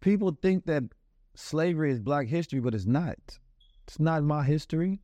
people 0.00 0.36
think 0.42 0.66
that 0.66 0.84
slavery 1.34 1.92
is 1.92 2.00
black 2.00 2.26
history, 2.26 2.60
but 2.60 2.74
it's 2.74 2.86
not. 2.86 3.38
It's 3.86 4.00
not 4.00 4.22
my 4.24 4.42
history. 4.44 5.00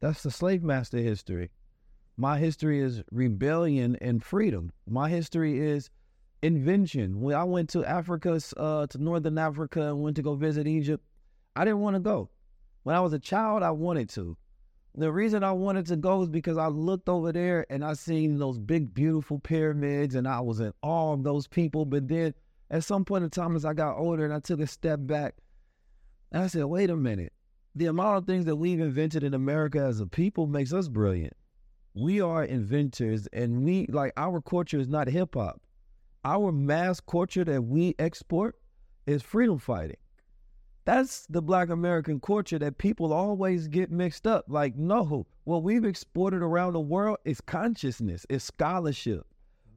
That's 0.00 0.22
the 0.22 0.30
slave 0.30 0.62
master 0.62 0.98
history. 0.98 1.50
My 2.16 2.38
history 2.38 2.80
is 2.80 3.02
rebellion 3.10 3.96
and 4.00 4.24
freedom. 4.24 4.72
My 4.88 5.08
history 5.08 5.58
is 5.58 5.90
invention. 6.42 7.20
When 7.20 7.34
I 7.34 7.44
went 7.44 7.68
to 7.70 7.84
Africa, 7.84 8.40
uh, 8.56 8.86
to 8.86 8.98
Northern 8.98 9.38
Africa, 9.38 9.82
and 9.82 10.02
went 10.02 10.16
to 10.16 10.22
go 10.22 10.34
visit 10.34 10.66
Egypt, 10.66 11.04
I 11.56 11.64
didn't 11.64 11.80
want 11.80 11.96
to 11.96 12.00
go. 12.00 12.30
When 12.82 12.94
I 12.94 13.00
was 13.00 13.12
a 13.12 13.18
child, 13.18 13.62
I 13.62 13.70
wanted 13.70 14.08
to. 14.10 14.36
The 14.94 15.12
reason 15.12 15.44
I 15.44 15.52
wanted 15.52 15.86
to 15.86 15.96
go 15.96 16.22
is 16.22 16.28
because 16.28 16.58
I 16.58 16.66
looked 16.66 17.08
over 17.08 17.30
there 17.32 17.66
and 17.70 17.84
I 17.84 17.92
seen 17.92 18.38
those 18.38 18.58
big, 18.58 18.94
beautiful 18.94 19.38
pyramids, 19.38 20.14
and 20.14 20.26
I 20.26 20.40
was 20.40 20.60
in 20.60 20.72
awe 20.82 21.12
of 21.12 21.22
those 21.22 21.46
people. 21.46 21.84
But 21.84 22.08
then, 22.08 22.34
at 22.70 22.84
some 22.84 23.04
point 23.04 23.24
in 23.24 23.30
time, 23.30 23.54
as 23.54 23.64
I 23.64 23.74
got 23.74 23.96
older, 23.96 24.24
and 24.24 24.34
I 24.34 24.40
took 24.40 24.60
a 24.60 24.66
step 24.66 25.00
back, 25.02 25.36
and 26.32 26.42
I 26.42 26.46
said, 26.46 26.64
"Wait 26.64 26.90
a 26.90 26.96
minute." 26.96 27.32
the 27.78 27.86
amount 27.86 28.18
of 28.18 28.26
things 28.26 28.44
that 28.44 28.56
we've 28.56 28.80
invented 28.80 29.22
in 29.22 29.34
America 29.34 29.78
as 29.78 30.00
a 30.00 30.06
people 30.06 30.46
makes 30.46 30.72
us 30.72 30.88
brilliant. 30.88 31.34
We 31.94 32.20
are 32.20 32.44
inventors 32.44 33.28
and 33.32 33.62
we 33.62 33.86
like 33.88 34.12
our 34.16 34.40
culture 34.40 34.78
is 34.78 34.88
not 34.88 35.08
hip 35.08 35.34
hop. 35.34 35.60
Our 36.28 36.52
mass 36.52 37.00
culture 37.00 37.42
that 37.44 37.62
we 37.62 37.94
export 37.98 38.58
is 39.06 39.22
freedom 39.22 39.58
fighting. 39.58 39.96
That's 40.84 41.24
the 41.30 41.40
black 41.40 41.70
American 41.70 42.20
culture 42.20 42.58
that 42.58 42.76
people 42.76 43.14
always 43.14 43.66
get 43.66 43.90
mixed 43.90 44.26
up. 44.26 44.44
Like, 44.46 44.76
no, 44.76 45.26
what 45.44 45.62
we've 45.62 45.86
exported 45.86 46.42
around 46.42 46.74
the 46.74 46.80
world 46.80 47.16
is 47.24 47.40
consciousness, 47.40 48.26
is 48.28 48.44
scholarship. 48.44 49.26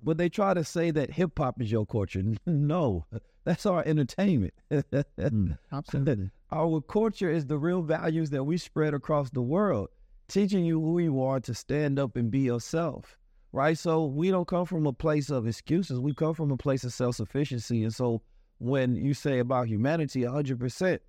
But 0.03 0.17
they 0.17 0.27
try 0.27 0.53
to 0.53 0.65
say 0.65 0.91
that 0.91 1.11
hip 1.11 1.37
hop 1.37 1.61
is 1.61 1.71
your 1.71 1.85
culture. 1.85 2.21
No, 2.45 3.05
that's 3.45 3.65
our 3.65 3.85
entertainment. 3.85 4.53
Mm, 4.73 5.57
absolutely. 5.71 6.31
Our 6.51 6.81
culture 6.81 7.31
is 7.31 7.45
the 7.45 7.57
real 7.57 7.81
values 7.81 8.29
that 8.31 8.43
we 8.43 8.57
spread 8.57 8.93
across 8.93 9.29
the 9.29 9.41
world, 9.41 9.87
teaching 10.27 10.65
you 10.65 10.81
who 10.81 10.99
you 10.99 11.23
are 11.23 11.39
to 11.39 11.53
stand 11.53 11.97
up 11.97 12.17
and 12.17 12.29
be 12.29 12.39
yourself, 12.39 13.17
right? 13.51 13.77
So 13.77 14.05
we 14.05 14.31
don't 14.31 14.47
come 14.47 14.65
from 14.65 14.85
a 14.87 14.93
place 14.93 15.29
of 15.29 15.47
excuses. 15.47 15.99
We 15.99 16.13
come 16.13 16.33
from 16.33 16.51
a 16.51 16.57
place 16.57 16.83
of 16.83 16.93
self 16.93 17.15
sufficiency. 17.15 17.83
And 17.83 17.93
so 17.93 18.21
when 18.59 18.95
you 18.95 19.13
say 19.13 19.39
about 19.39 19.67
humanity, 19.67 20.21
100%, 20.21 20.99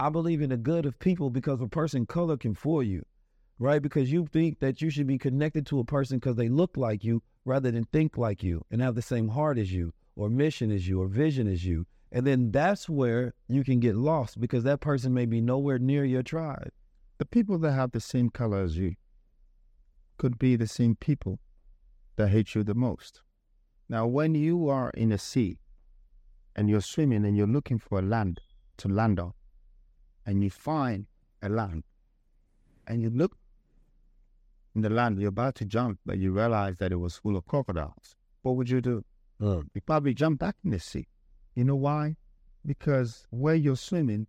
I 0.00 0.08
believe 0.10 0.42
in 0.42 0.50
the 0.50 0.56
good 0.56 0.86
of 0.86 0.98
people 0.98 1.30
because 1.30 1.60
a 1.60 1.66
person 1.66 2.06
color 2.06 2.36
can 2.36 2.54
fool 2.54 2.82
you. 2.82 3.04
right? 3.58 3.82
Because 3.82 4.12
you 4.12 4.26
think 4.26 4.60
that 4.60 4.80
you 4.80 4.90
should 4.90 5.06
be 5.06 5.18
connected 5.18 5.66
to 5.66 5.80
a 5.80 5.84
person 5.84 6.18
because 6.18 6.36
they 6.36 6.48
look 6.48 6.76
like 6.76 7.04
you 7.04 7.22
rather 7.44 7.70
than 7.70 7.84
think 7.84 8.16
like 8.16 8.42
you 8.42 8.64
and 8.70 8.80
have 8.80 8.94
the 8.94 9.02
same 9.02 9.28
heart 9.28 9.58
as 9.58 9.72
you 9.72 9.92
or 10.16 10.28
mission 10.28 10.70
as 10.70 10.86
you 10.88 11.00
or 11.00 11.08
vision 11.08 11.48
as 11.48 11.64
you. 11.64 11.86
And 12.12 12.26
then 12.26 12.50
that's 12.50 12.88
where 12.88 13.34
you 13.48 13.64
can 13.64 13.80
get 13.80 13.96
lost 13.96 14.40
because 14.40 14.64
that 14.64 14.80
person 14.80 15.12
may 15.12 15.26
be 15.26 15.40
nowhere 15.40 15.78
near 15.78 16.04
your 16.04 16.22
tribe. 16.22 16.70
The 17.18 17.26
people 17.26 17.58
that 17.58 17.72
have 17.72 17.92
the 17.92 18.00
same 18.00 18.30
color 18.30 18.62
as 18.62 18.76
you 18.76 18.94
could 20.18 20.38
be 20.38 20.56
the 20.56 20.66
same 20.66 20.94
people 20.96 21.38
that 22.18 22.28
hate 22.28 22.54
you 22.54 22.62
the 22.64 22.74
most. 22.74 23.22
Now, 23.88 24.06
when 24.06 24.34
you 24.34 24.68
are 24.68 24.90
in 24.90 25.12
a 25.12 25.18
sea 25.18 25.60
and 26.54 26.68
you're 26.68 26.82
swimming 26.82 27.24
and 27.24 27.36
you're 27.36 27.46
looking 27.46 27.78
for 27.78 28.00
a 28.00 28.02
land 28.02 28.40
to 28.78 28.88
land 28.88 29.18
on, 29.18 29.32
and 30.26 30.42
you 30.42 30.50
find 30.50 31.06
a 31.40 31.48
land, 31.48 31.84
and 32.86 33.00
you 33.00 33.08
look 33.08 33.38
in 34.74 34.82
the 34.82 34.90
land, 34.90 35.18
you're 35.18 35.28
about 35.28 35.54
to 35.56 35.64
jump, 35.64 36.00
but 36.04 36.18
you 36.18 36.32
realize 36.32 36.76
that 36.78 36.92
it 36.92 36.96
was 36.96 37.16
full 37.16 37.36
of 37.36 37.46
crocodiles. 37.46 38.16
What 38.42 38.56
would 38.56 38.68
you 38.68 38.80
do? 38.80 39.04
Uh, 39.40 39.62
You 39.74 39.80
probably 39.86 40.12
jump 40.12 40.40
back 40.40 40.56
in 40.64 40.70
the 40.70 40.80
sea. 40.80 41.06
You 41.54 41.64
know 41.64 41.76
why? 41.76 42.16
Because 42.66 43.26
where 43.30 43.54
you're 43.54 43.76
swimming 43.76 44.26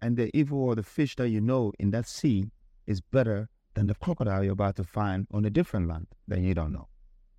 and 0.00 0.16
the 0.16 0.30
evil 0.36 0.60
or 0.60 0.74
the 0.76 0.82
fish 0.82 1.16
that 1.16 1.28
you 1.28 1.40
know 1.40 1.72
in 1.78 1.90
that 1.90 2.06
sea 2.06 2.50
is 2.86 3.00
better 3.00 3.48
than 3.74 3.88
the 3.88 3.94
crocodile 3.96 4.44
you're 4.44 4.52
about 4.52 4.76
to 4.76 4.84
find 4.84 5.26
on 5.32 5.44
a 5.44 5.50
different 5.50 5.88
land 5.88 6.06
that 6.28 6.40
you 6.40 6.54
don't 6.54 6.72
know. 6.72 6.88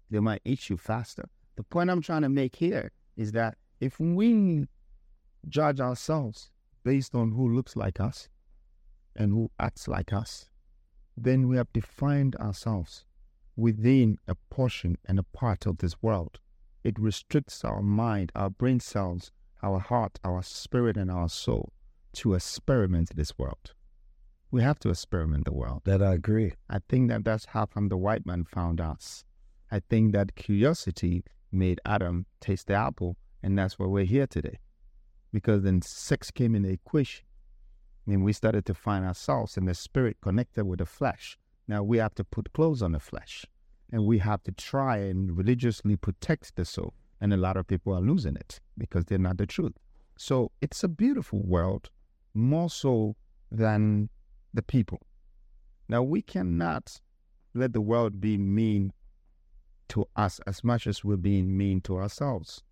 They 0.09 0.19
might 0.19 0.41
eat 0.45 0.69
you 0.69 0.77
faster. 0.77 1.29
The 1.55 1.63
point 1.63 1.89
I'm 1.89 2.01
trying 2.01 2.23
to 2.23 2.29
make 2.29 2.55
here 2.55 2.91
is 3.15 3.31
that 3.33 3.57
if 3.79 3.99
we 3.99 4.67
judge 5.47 5.79
ourselves 5.79 6.51
based 6.83 7.15
on 7.15 7.31
who 7.31 7.53
looks 7.53 7.75
like 7.75 7.99
us 7.99 8.29
and 9.15 9.31
who 9.31 9.51
acts 9.59 9.87
like 9.87 10.13
us, 10.13 10.49
then 11.15 11.47
we 11.47 11.57
have 11.57 11.71
defined 11.73 12.35
ourselves 12.37 13.05
within 13.55 14.17
a 14.27 14.35
portion 14.49 14.97
and 15.05 15.19
a 15.19 15.23
part 15.23 15.65
of 15.65 15.77
this 15.77 16.01
world. 16.01 16.39
It 16.83 16.99
restricts 16.99 17.63
our 17.63 17.81
mind, 17.81 18.31
our 18.35 18.49
brain 18.49 18.79
cells, 18.79 19.31
our 19.61 19.79
heart, 19.79 20.19
our 20.23 20.41
spirit, 20.41 20.97
and 20.97 21.09
our 21.11 21.29
soul 21.29 21.71
to 22.13 22.33
experiment 22.33 23.15
this 23.15 23.37
world. 23.37 23.73
We 24.51 24.61
have 24.61 24.79
to 24.79 24.89
experiment 24.89 25.45
the 25.45 25.53
world. 25.53 25.81
that 25.85 26.01
I 26.01 26.13
agree. 26.13 26.53
I 26.69 26.79
think 26.89 27.09
that 27.09 27.23
that's 27.23 27.45
how 27.45 27.65
come 27.65 27.89
the 27.89 27.97
white 27.97 28.25
man 28.25 28.43
found 28.43 28.81
us. 28.81 29.23
I 29.74 29.82
think 29.89 30.13
that 30.13 30.36
curiosity 30.36 31.24
made 31.51 31.82
Adam 31.84 32.28
taste 32.39 32.67
the 32.67 32.76
apple, 32.76 33.17
and 33.41 33.57
that's 33.57 33.80
why 33.80 33.88
we're 33.88 34.05
here 34.05 34.28
today. 34.28 34.59
Because 35.32 35.63
then 35.63 35.82
sex 35.82 36.30
came 36.30 36.53
in 36.53 36.61
the 36.61 36.69
equation, 36.69 37.26
and 38.05 38.24
we 38.24 38.34
started 38.34 38.67
to 38.67 38.76
find 38.76 39.03
ourselves 39.03 39.57
in 39.57 39.65
the 39.65 39.74
spirit 39.74 40.17
connected 40.21 40.65
with 40.65 40.78
the 40.78 40.86
flesh. 40.86 41.39
Now 41.67 41.82
we 41.82 41.97
have 41.97 42.13
to 42.15 42.24
put 42.24 42.53
clothes 42.53 42.84
on 42.84 42.91
the 42.91 42.99
flesh, 42.99 43.47
and 43.91 44.05
we 44.05 44.19
have 44.19 44.43
to 44.43 44.51
try 44.51 44.97
and 44.97 45.36
religiously 45.36 45.95
protect 45.95 46.55
the 46.55 46.65
soul. 46.65 46.93
And 47.19 47.34
a 47.34 47.38
lot 47.38 47.57
of 47.57 47.65
people 47.65 47.95
are 47.95 48.01
losing 48.01 48.36
it 48.36 48.59
because 48.78 49.05
they're 49.05 49.17
not 49.17 49.38
the 49.38 49.47
truth. 49.47 49.74
So 50.19 50.51
it's 50.61 50.84
a 50.84 50.88
beautiful 50.88 51.41
world, 51.41 51.89
more 52.36 52.69
so 52.69 53.15
than 53.51 54.09
the 54.53 54.61
people. 54.61 55.01
Now, 55.89 56.03
we 56.03 56.21
cannot 56.21 57.01
let 57.55 57.74
the 57.74 57.82
world 57.82 58.21
be 58.21 58.38
mean 58.38 58.93
to 59.93 60.07
us 60.15 60.39
as 60.47 60.63
much 60.63 60.87
as 60.87 61.03
we're 61.03 61.15
being 61.15 61.55
mean 61.55 61.79
to 61.81 61.97
ourselves. 61.97 62.63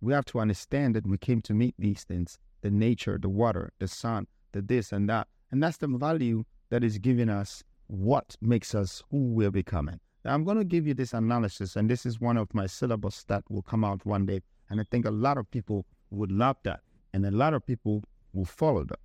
We 0.00 0.12
have 0.12 0.24
to 0.26 0.38
understand 0.38 0.94
that 0.94 1.08
we 1.08 1.18
came 1.18 1.42
to 1.42 1.52
meet 1.52 1.74
these 1.76 2.04
things 2.04 2.38
the 2.60 2.70
nature, 2.70 3.18
the 3.20 3.28
water, 3.28 3.72
the 3.78 3.86
sun, 3.86 4.26
the 4.52 4.62
this 4.62 4.90
and 4.92 5.08
that. 5.08 5.28
And 5.50 5.62
that's 5.62 5.76
the 5.76 5.88
value 5.88 6.44
that 6.70 6.82
is 6.82 6.98
giving 6.98 7.28
us 7.28 7.62
what 7.86 8.36
makes 8.40 8.74
us 8.74 9.02
who 9.10 9.32
we're 9.32 9.50
becoming. 9.50 10.00
Now, 10.24 10.34
I'm 10.34 10.44
going 10.44 10.58
to 10.58 10.64
give 10.64 10.86
you 10.86 10.94
this 10.94 11.12
analysis, 11.12 11.76
and 11.76 11.88
this 11.88 12.04
is 12.04 12.20
one 12.20 12.36
of 12.36 12.52
my 12.54 12.66
syllabus 12.66 13.24
that 13.24 13.44
will 13.48 13.62
come 13.62 13.84
out 13.84 14.04
one 14.04 14.26
day. 14.26 14.40
And 14.70 14.80
I 14.80 14.84
think 14.90 15.04
a 15.06 15.10
lot 15.10 15.38
of 15.38 15.50
people 15.50 15.86
would 16.10 16.32
love 16.32 16.56
that, 16.64 16.80
and 17.12 17.24
a 17.24 17.30
lot 17.30 17.54
of 17.54 17.64
people 17.66 18.02
will 18.32 18.44
follow 18.44 18.84
that. 18.84 18.98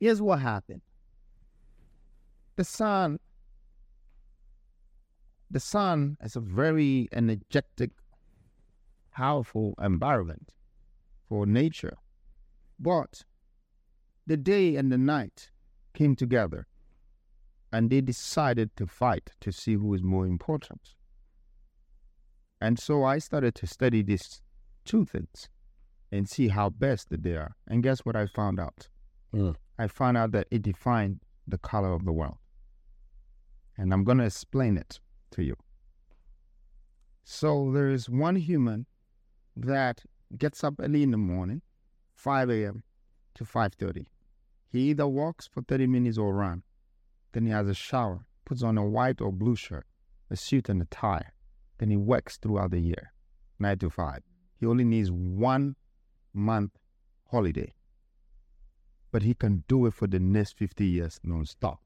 Here's 0.00 0.22
what 0.22 0.40
happened 0.40 0.82
the 2.56 2.64
sun 2.64 3.18
the 5.52 5.60
sun 5.60 6.16
is 6.22 6.34
a 6.34 6.40
very 6.40 7.08
energetic 7.12 7.90
powerful 9.12 9.74
environment 9.80 10.54
for 11.28 11.44
nature. 11.44 11.98
But 12.80 13.24
the 14.26 14.38
day 14.38 14.76
and 14.76 14.90
the 14.90 14.96
night 14.96 15.50
came 15.92 16.16
together 16.16 16.66
and 17.70 17.90
they 17.90 18.00
decided 18.00 18.74
to 18.76 18.86
fight 18.86 19.30
to 19.42 19.52
see 19.52 19.74
who 19.74 19.92
is 19.92 20.02
more 20.02 20.26
important. 20.26 20.94
And 22.60 22.78
so 22.78 23.04
i 23.04 23.18
started 23.18 23.54
to 23.56 23.66
study 23.66 24.02
these 24.02 24.40
two 24.86 25.04
things 25.04 25.48
and 26.10 26.28
see 26.28 26.48
how 26.48 26.70
best 26.70 27.08
they 27.10 27.36
are. 27.36 27.56
And 27.68 27.82
guess 27.82 28.00
what 28.00 28.16
i 28.16 28.26
found 28.26 28.58
out? 28.58 28.88
Mm. 29.34 29.54
i 29.78 29.86
found 29.86 30.16
out 30.16 30.32
that 30.32 30.46
it 30.50 30.62
defined 30.62 31.20
the 31.46 31.58
color 31.58 31.92
of 31.92 32.06
the 32.06 32.12
world. 32.12 32.38
And 33.76 33.92
I'm 33.92 34.04
going 34.04 34.18
to 34.18 34.24
explain 34.24 34.78
it 34.78 35.00
to 35.32 35.42
you. 35.42 35.56
So 37.24 37.70
there 37.72 37.88
is 37.88 38.08
one 38.08 38.36
human 38.36 38.86
that 39.56 40.04
gets 40.36 40.64
up 40.64 40.74
early 40.78 41.02
in 41.02 41.10
the 41.10 41.18
morning, 41.18 41.62
5 42.14 42.50
a.m. 42.50 42.82
to 43.34 43.44
5:30. 43.44 44.06
He 44.68 44.90
either 44.90 45.06
walks 45.06 45.46
for 45.46 45.62
30 45.62 45.86
minutes 45.86 46.18
or 46.18 46.34
run. 46.34 46.62
Then 47.32 47.46
he 47.46 47.52
has 47.52 47.68
a 47.68 47.74
shower, 47.74 48.26
puts 48.44 48.62
on 48.62 48.78
a 48.78 48.86
white 48.86 49.20
or 49.20 49.32
blue 49.32 49.56
shirt, 49.56 49.86
a 50.30 50.36
suit 50.36 50.68
and 50.68 50.80
a 50.80 50.86
tie. 50.86 51.32
Then 51.78 51.90
he 51.90 51.96
works 51.96 52.36
throughout 52.36 52.70
the 52.70 52.80
year, 52.80 53.12
9 53.58 53.78
to 53.78 53.90
5. 53.90 54.22
He 54.58 54.66
only 54.66 54.84
needs 54.84 55.10
one 55.10 55.76
month 56.32 56.78
holiday. 57.30 57.74
But 59.10 59.22
he 59.22 59.34
can 59.34 59.64
do 59.68 59.86
it 59.86 59.94
for 59.94 60.06
the 60.06 60.20
next 60.20 60.56
50 60.56 60.86
years 60.86 61.20
non-stop 61.22 61.82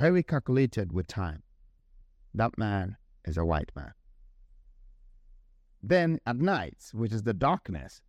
very 0.00 0.22
calculated 0.22 0.92
with 0.92 1.06
time. 1.06 1.42
That 2.34 2.56
man 2.58 2.96
is 3.24 3.36
a 3.36 3.44
white 3.44 3.70
man. 3.74 3.92
Then 5.82 6.20
at 6.26 6.36
night, 6.36 6.78
which 6.92 7.12
is 7.12 7.22
the 7.22 7.34
darkness, 7.34 8.02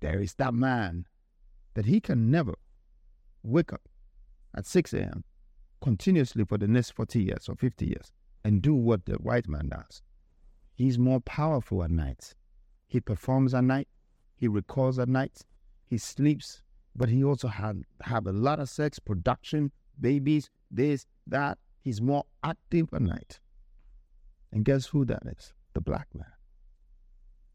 there 0.00 0.20
is 0.20 0.34
that 0.34 0.54
man 0.54 1.06
that 1.74 1.86
he 1.86 2.00
can 2.00 2.30
never 2.30 2.54
wake 3.42 3.72
up 3.72 3.88
at 4.54 4.66
6 4.66 4.92
a.m. 4.92 5.24
continuously 5.80 6.44
for 6.44 6.58
the 6.58 6.68
next 6.68 6.92
40 6.92 7.22
years 7.22 7.48
or 7.48 7.56
50 7.56 7.86
years 7.86 8.12
and 8.44 8.62
do 8.62 8.74
what 8.74 9.06
the 9.06 9.14
white 9.14 9.48
man 9.48 9.68
does. 9.68 10.02
He's 10.74 10.98
more 10.98 11.20
powerful 11.20 11.82
at 11.82 11.90
night. 11.90 12.34
He 12.86 13.00
performs 13.00 13.54
at 13.54 13.64
night. 13.64 13.88
He 14.36 14.48
recalls 14.48 14.98
at 14.98 15.08
night. 15.08 15.40
He 15.86 15.98
sleeps, 15.98 16.62
but 16.94 17.08
he 17.08 17.24
also 17.24 17.48
had 17.48 17.82
have 18.02 18.26
a 18.26 18.32
lot 18.32 18.60
of 18.60 18.68
sex, 18.68 18.98
production, 18.98 19.72
babies, 20.00 20.50
this, 20.70 21.06
that. 21.26 21.58
He's 21.84 22.00
more 22.00 22.24
active 22.42 22.88
at 22.94 23.02
night. 23.02 23.40
And 24.52 24.64
guess 24.64 24.86
who 24.86 25.04
that 25.04 25.22
is? 25.26 25.52
The 25.74 25.82
black 25.82 26.08
man. 26.14 26.26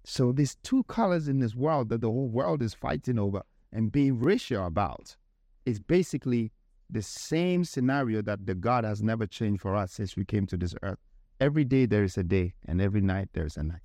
So 0.05 0.31
these 0.31 0.55
two 0.61 0.83
colors 0.83 1.27
in 1.27 1.39
this 1.39 1.55
world 1.55 1.89
that 1.89 2.01
the 2.01 2.11
whole 2.11 2.29
world 2.29 2.61
is 2.61 2.75
fighting 2.75 3.17
over 3.17 3.41
and 3.73 3.91
being 3.91 4.19
racial 4.19 4.67
about 4.67 5.17
is 5.65 5.79
basically 5.79 6.51
the 6.91 7.01
same 7.01 7.63
scenario 7.63 8.21
that 8.21 8.45
the 8.45 8.53
God 8.53 8.83
has 8.83 9.01
never 9.01 9.25
changed 9.25 9.61
for 9.61 9.75
us 9.75 9.93
since 9.93 10.15
we 10.15 10.25
came 10.25 10.45
to 10.47 10.57
this 10.57 10.75
earth. 10.83 10.99
Every 11.39 11.63
day 11.63 11.85
there 11.85 12.03
is 12.03 12.17
a 12.17 12.23
day, 12.23 12.53
and 12.67 12.81
every 12.81 13.01
night 13.01 13.29
there 13.33 13.45
is 13.45 13.57
a 13.57 13.63
night. 13.63 13.81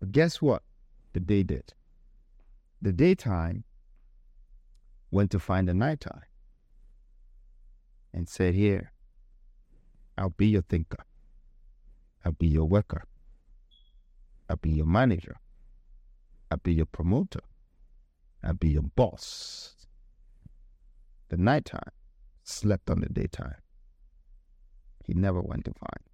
But 0.00 0.12
guess 0.12 0.40
what? 0.40 0.62
The 1.12 1.20
day 1.20 1.42
did. 1.42 1.74
The 2.80 2.92
daytime 2.92 3.64
went 5.10 5.30
to 5.32 5.38
find 5.38 5.68
the 5.68 5.74
nighttime 5.74 6.22
and 8.12 8.28
said, 8.28 8.54
Here, 8.54 8.92
I'll 10.16 10.30
be 10.30 10.48
your 10.48 10.62
thinker. 10.62 11.04
I'll 12.24 12.32
be 12.32 12.48
your 12.48 12.64
worker. 12.64 13.04
I'll 14.48 14.56
be 14.56 14.70
your 14.70 14.86
manager. 14.86 15.36
I'll 16.50 16.58
be 16.58 16.74
your 16.74 16.86
promoter. 16.86 17.40
I'll 18.42 18.54
be 18.54 18.70
your 18.70 18.82
boss. 18.82 19.74
The 21.28 21.36
nighttime 21.36 21.92
slept 22.42 22.90
on 22.90 23.00
the 23.00 23.08
daytime. 23.08 23.56
He 25.04 25.14
never 25.14 25.40
went 25.40 25.64
to 25.66 25.72
find 25.72 26.08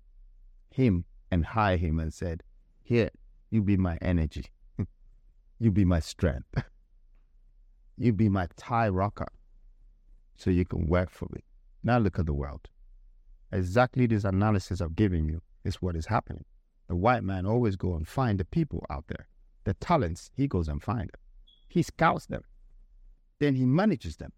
him 0.74 1.04
and 1.30 1.46
hire 1.46 1.76
him 1.76 2.00
and 2.00 2.12
said, 2.12 2.42
Here, 2.82 3.10
you 3.50 3.62
be 3.62 3.76
my 3.76 3.96
energy. 4.02 4.46
you 5.60 5.70
be 5.70 5.84
my 5.84 6.00
strength. 6.00 6.48
you 7.96 8.12
be 8.12 8.28
my 8.28 8.48
tie 8.56 8.88
rocker 8.88 9.28
so 10.36 10.50
you 10.50 10.64
can 10.64 10.86
work 10.86 11.10
for 11.10 11.28
me. 11.32 11.42
Now 11.84 11.98
look 11.98 12.18
at 12.18 12.26
the 12.26 12.34
world. 12.34 12.68
Exactly 13.52 14.06
this 14.06 14.24
analysis 14.24 14.80
I'm 14.80 14.94
giving 14.94 15.28
you 15.28 15.42
is 15.64 15.82
what 15.82 15.94
is 15.94 16.06
happening. 16.06 16.44
The 16.88 16.96
white 16.96 17.22
man 17.22 17.46
always 17.46 17.76
go 17.76 17.94
and 17.94 18.08
find 18.08 18.40
the 18.40 18.44
people 18.44 18.84
out 18.90 19.04
there. 19.08 19.28
The 19.64 19.74
talents, 19.74 20.30
he 20.34 20.48
goes 20.48 20.66
and 20.66 20.82
find 20.82 21.02
them. 21.02 21.20
He 21.68 21.82
scouts 21.82 22.26
them. 22.26 22.42
Then 23.38 23.54
he 23.54 23.66
manages 23.66 24.16
them. 24.16 24.32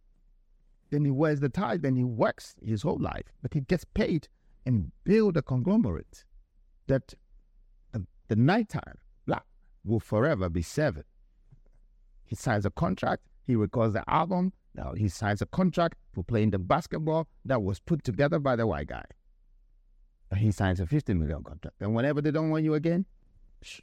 then 0.90 1.04
he 1.04 1.10
wears 1.10 1.40
the 1.40 1.48
tie, 1.48 1.76
then 1.76 1.96
he 1.96 2.04
works 2.04 2.54
his 2.64 2.82
whole 2.82 2.98
life, 2.98 3.32
but 3.42 3.54
he 3.54 3.60
gets 3.60 3.84
paid 3.84 4.28
and 4.64 4.92
build 5.04 5.36
a 5.36 5.42
conglomerate 5.42 6.24
that 6.86 7.14
the, 7.92 8.06
the 8.28 8.36
nighttime 8.36 8.98
black 9.26 9.44
will 9.84 10.00
forever 10.00 10.48
be 10.48 10.62
seven. 10.62 11.04
He 12.24 12.34
signs 12.34 12.66
a 12.66 12.70
contract, 12.70 13.24
he 13.42 13.56
records 13.56 13.94
the 13.94 14.08
album, 14.08 14.52
now 14.76 14.92
he 14.92 15.08
signs 15.08 15.40
a 15.42 15.46
contract 15.46 15.98
for 16.12 16.22
playing 16.22 16.50
the 16.50 16.58
basketball 16.58 17.26
that 17.44 17.62
was 17.62 17.80
put 17.80 18.04
together 18.04 18.38
by 18.38 18.56
the 18.56 18.66
white 18.66 18.88
guy. 18.88 19.04
He 20.36 20.50
signs 20.50 20.80
a 20.80 20.86
50 20.86 21.14
million 21.14 21.42
contract. 21.42 21.76
And 21.80 21.94
whenever 21.94 22.20
they 22.20 22.30
don't 22.30 22.50
want 22.50 22.64
you 22.64 22.74
again, 22.74 23.06
shh. 23.62 23.80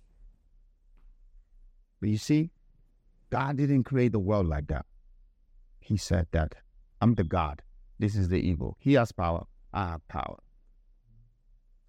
But 1.99 2.09
you 2.09 2.17
see, 2.17 2.51
God 3.29 3.57
didn't 3.57 3.85
create 3.85 4.11
the 4.11 4.19
world 4.19 4.47
like 4.47 4.67
that. 4.67 4.85
He 5.79 5.97
said 5.97 6.27
that 6.31 6.55
I'm 7.01 7.15
the 7.15 7.23
God. 7.23 7.61
This 7.97 8.15
is 8.15 8.29
the 8.29 8.37
evil. 8.37 8.77
He 8.79 8.93
has 8.93 9.11
power. 9.11 9.45
I 9.73 9.87
have 9.87 10.07
power. 10.07 10.37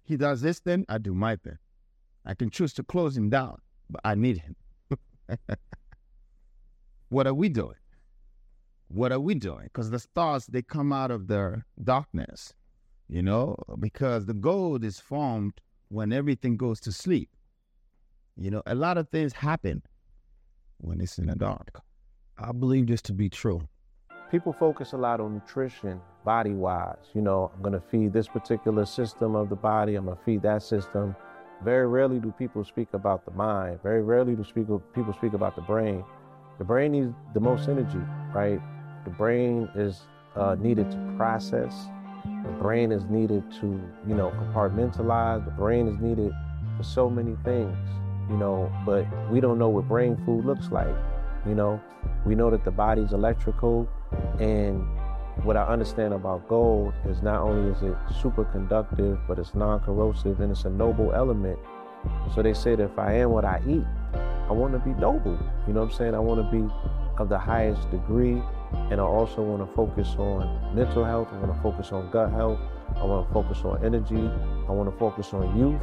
He 0.03 0.17
does 0.17 0.41
this 0.41 0.59
thing, 0.59 0.85
I 0.87 0.97
do 0.99 1.13
my 1.13 1.35
thing. 1.35 1.57
I 2.25 2.33
can 2.33 2.49
choose 2.49 2.73
to 2.73 2.83
close 2.83 3.17
him 3.17 3.29
down, 3.29 3.59
but 3.89 4.01
I 4.03 4.15
need 4.15 4.37
him. 4.37 4.55
what 7.09 7.27
are 7.27 7.33
we 7.33 7.49
doing? 7.49 7.75
What 8.87 9.11
are 9.11 9.19
we 9.19 9.35
doing? 9.35 9.65
Because 9.65 9.89
the 9.89 9.99
stars, 9.99 10.45
they 10.45 10.61
come 10.61 10.93
out 10.93 11.11
of 11.11 11.27
their 11.27 11.65
darkness, 11.83 12.53
you 13.07 13.21
know, 13.21 13.55
because 13.79 14.25
the 14.25 14.33
gold 14.33 14.83
is 14.83 14.99
formed 14.99 15.53
when 15.89 16.13
everything 16.13 16.57
goes 16.57 16.79
to 16.81 16.91
sleep. 16.91 17.29
You 18.37 18.51
know, 18.51 18.63
a 18.65 18.75
lot 18.75 18.97
of 18.97 19.09
things 19.09 19.33
happen 19.33 19.81
when 20.77 21.01
it's 21.01 21.17
in 21.17 21.27
the 21.27 21.35
dark. 21.35 21.81
I 22.37 22.51
believe 22.51 22.87
this 22.87 23.01
to 23.03 23.13
be 23.13 23.29
true. 23.29 23.67
People 24.29 24.53
focus 24.53 24.93
a 24.93 24.97
lot 24.97 25.19
on 25.19 25.33
nutrition, 25.35 26.01
body 26.25 26.51
wise. 26.51 26.97
You 27.13 27.21
know, 27.21 27.51
I'm 27.55 27.61
going 27.61 27.73
to 27.73 27.79
feed 27.79 28.11
this 28.11 28.27
particular 28.27 28.85
system 28.85 29.35
of 29.35 29.49
the 29.49 29.55
body, 29.55 29.95
I'm 29.95 30.05
going 30.05 30.17
to 30.17 30.23
feed 30.23 30.41
that 30.41 30.63
system. 30.63 31.15
Very 31.63 31.87
rarely 31.87 32.19
do 32.19 32.33
people 32.37 32.63
speak 32.65 32.89
about 32.93 33.25
the 33.25 33.31
mind. 33.31 33.79
Very 33.81 34.03
rarely 34.03 34.35
do 34.35 34.43
speak, 34.43 34.67
people 34.93 35.13
speak 35.13 35.33
about 35.33 35.55
the 35.55 35.61
brain. 35.61 36.03
The 36.57 36.65
brain 36.65 36.91
needs 36.91 37.13
the 37.33 37.39
most 37.39 37.69
energy, 37.69 38.01
right? 38.33 38.59
The 39.05 39.11
brain 39.11 39.69
is 39.75 40.01
uh, 40.35 40.55
needed 40.59 40.91
to 40.91 41.13
process. 41.15 41.73
The 42.25 42.51
brain 42.59 42.91
is 42.91 43.05
needed 43.05 43.43
to, 43.61 43.79
you 44.07 44.15
know, 44.15 44.31
compartmentalize. 44.31 45.45
The 45.45 45.51
brain 45.51 45.87
is 45.87 45.99
needed 45.99 46.33
for 46.77 46.83
so 46.83 47.09
many 47.09 47.37
things, 47.43 47.77
you 48.29 48.37
know, 48.37 48.71
but 48.85 49.05
we 49.31 49.39
don't 49.39 49.59
know 49.59 49.69
what 49.69 49.87
brain 49.87 50.21
food 50.25 50.43
looks 50.43 50.71
like. 50.71 50.95
You 51.47 51.53
know, 51.53 51.79
we 52.25 52.33
know 52.35 52.49
that 52.49 52.65
the 52.65 52.71
body's 52.71 53.13
electrical, 53.13 53.87
and 54.39 54.83
what 55.43 55.55
I 55.55 55.63
understand 55.63 56.13
about 56.13 56.47
gold 56.47 56.93
is 57.07 57.21
not 57.21 57.41
only 57.41 57.71
is 57.71 57.83
it 57.83 57.95
super 58.21 58.45
conductive, 58.45 59.19
but 59.27 59.37
it's 59.37 59.53
non-corrosive 59.53 60.39
and 60.39 60.51
it's 60.51 60.65
a 60.65 60.69
noble 60.69 61.13
element. 61.13 61.59
So 62.33 62.41
they 62.41 62.53
say 62.53 62.75
that 62.75 62.83
if 62.83 62.97
I 62.97 63.13
am 63.13 63.31
what 63.31 63.45
I 63.45 63.61
eat, 63.67 63.85
I 64.49 64.53
want 64.53 64.73
to 64.73 64.79
be 64.79 64.91
noble. 64.99 65.37
You 65.67 65.73
know 65.73 65.81
what 65.81 65.91
I'm 65.91 65.97
saying? 65.97 66.15
I 66.15 66.19
want 66.19 66.39
to 66.39 66.57
be 66.57 66.67
of 67.17 67.29
the 67.29 67.37
highest 67.37 67.89
degree, 67.91 68.41
and 68.91 68.99
I 68.99 69.03
also 69.03 69.41
want 69.41 69.67
to 69.67 69.75
focus 69.75 70.15
on 70.17 70.75
mental 70.75 71.03
health. 71.03 71.29
I 71.31 71.37
want 71.39 71.55
to 71.55 71.61
focus 71.61 71.91
on 71.91 72.11
gut 72.11 72.31
health. 72.31 72.59
I 72.95 73.03
want 73.03 73.27
to 73.27 73.33
focus 73.33 73.61
on 73.63 73.83
energy. 73.83 74.29
I 74.67 74.71
want 74.71 74.91
to 74.91 74.97
focus 74.97 75.33
on 75.33 75.57
youth. 75.57 75.81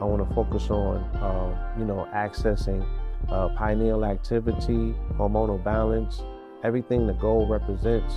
I 0.00 0.04
want 0.04 0.26
to 0.26 0.34
focus 0.34 0.70
on, 0.70 0.96
uh, 1.16 1.74
you 1.78 1.84
know, 1.84 2.08
accessing 2.14 2.86
uh, 3.28 3.48
pineal 3.50 4.04
activity, 4.04 4.94
hormonal 5.16 5.62
balance, 5.62 6.22
everything 6.64 7.06
the 7.06 7.12
goal 7.14 7.46
represents 7.46 8.14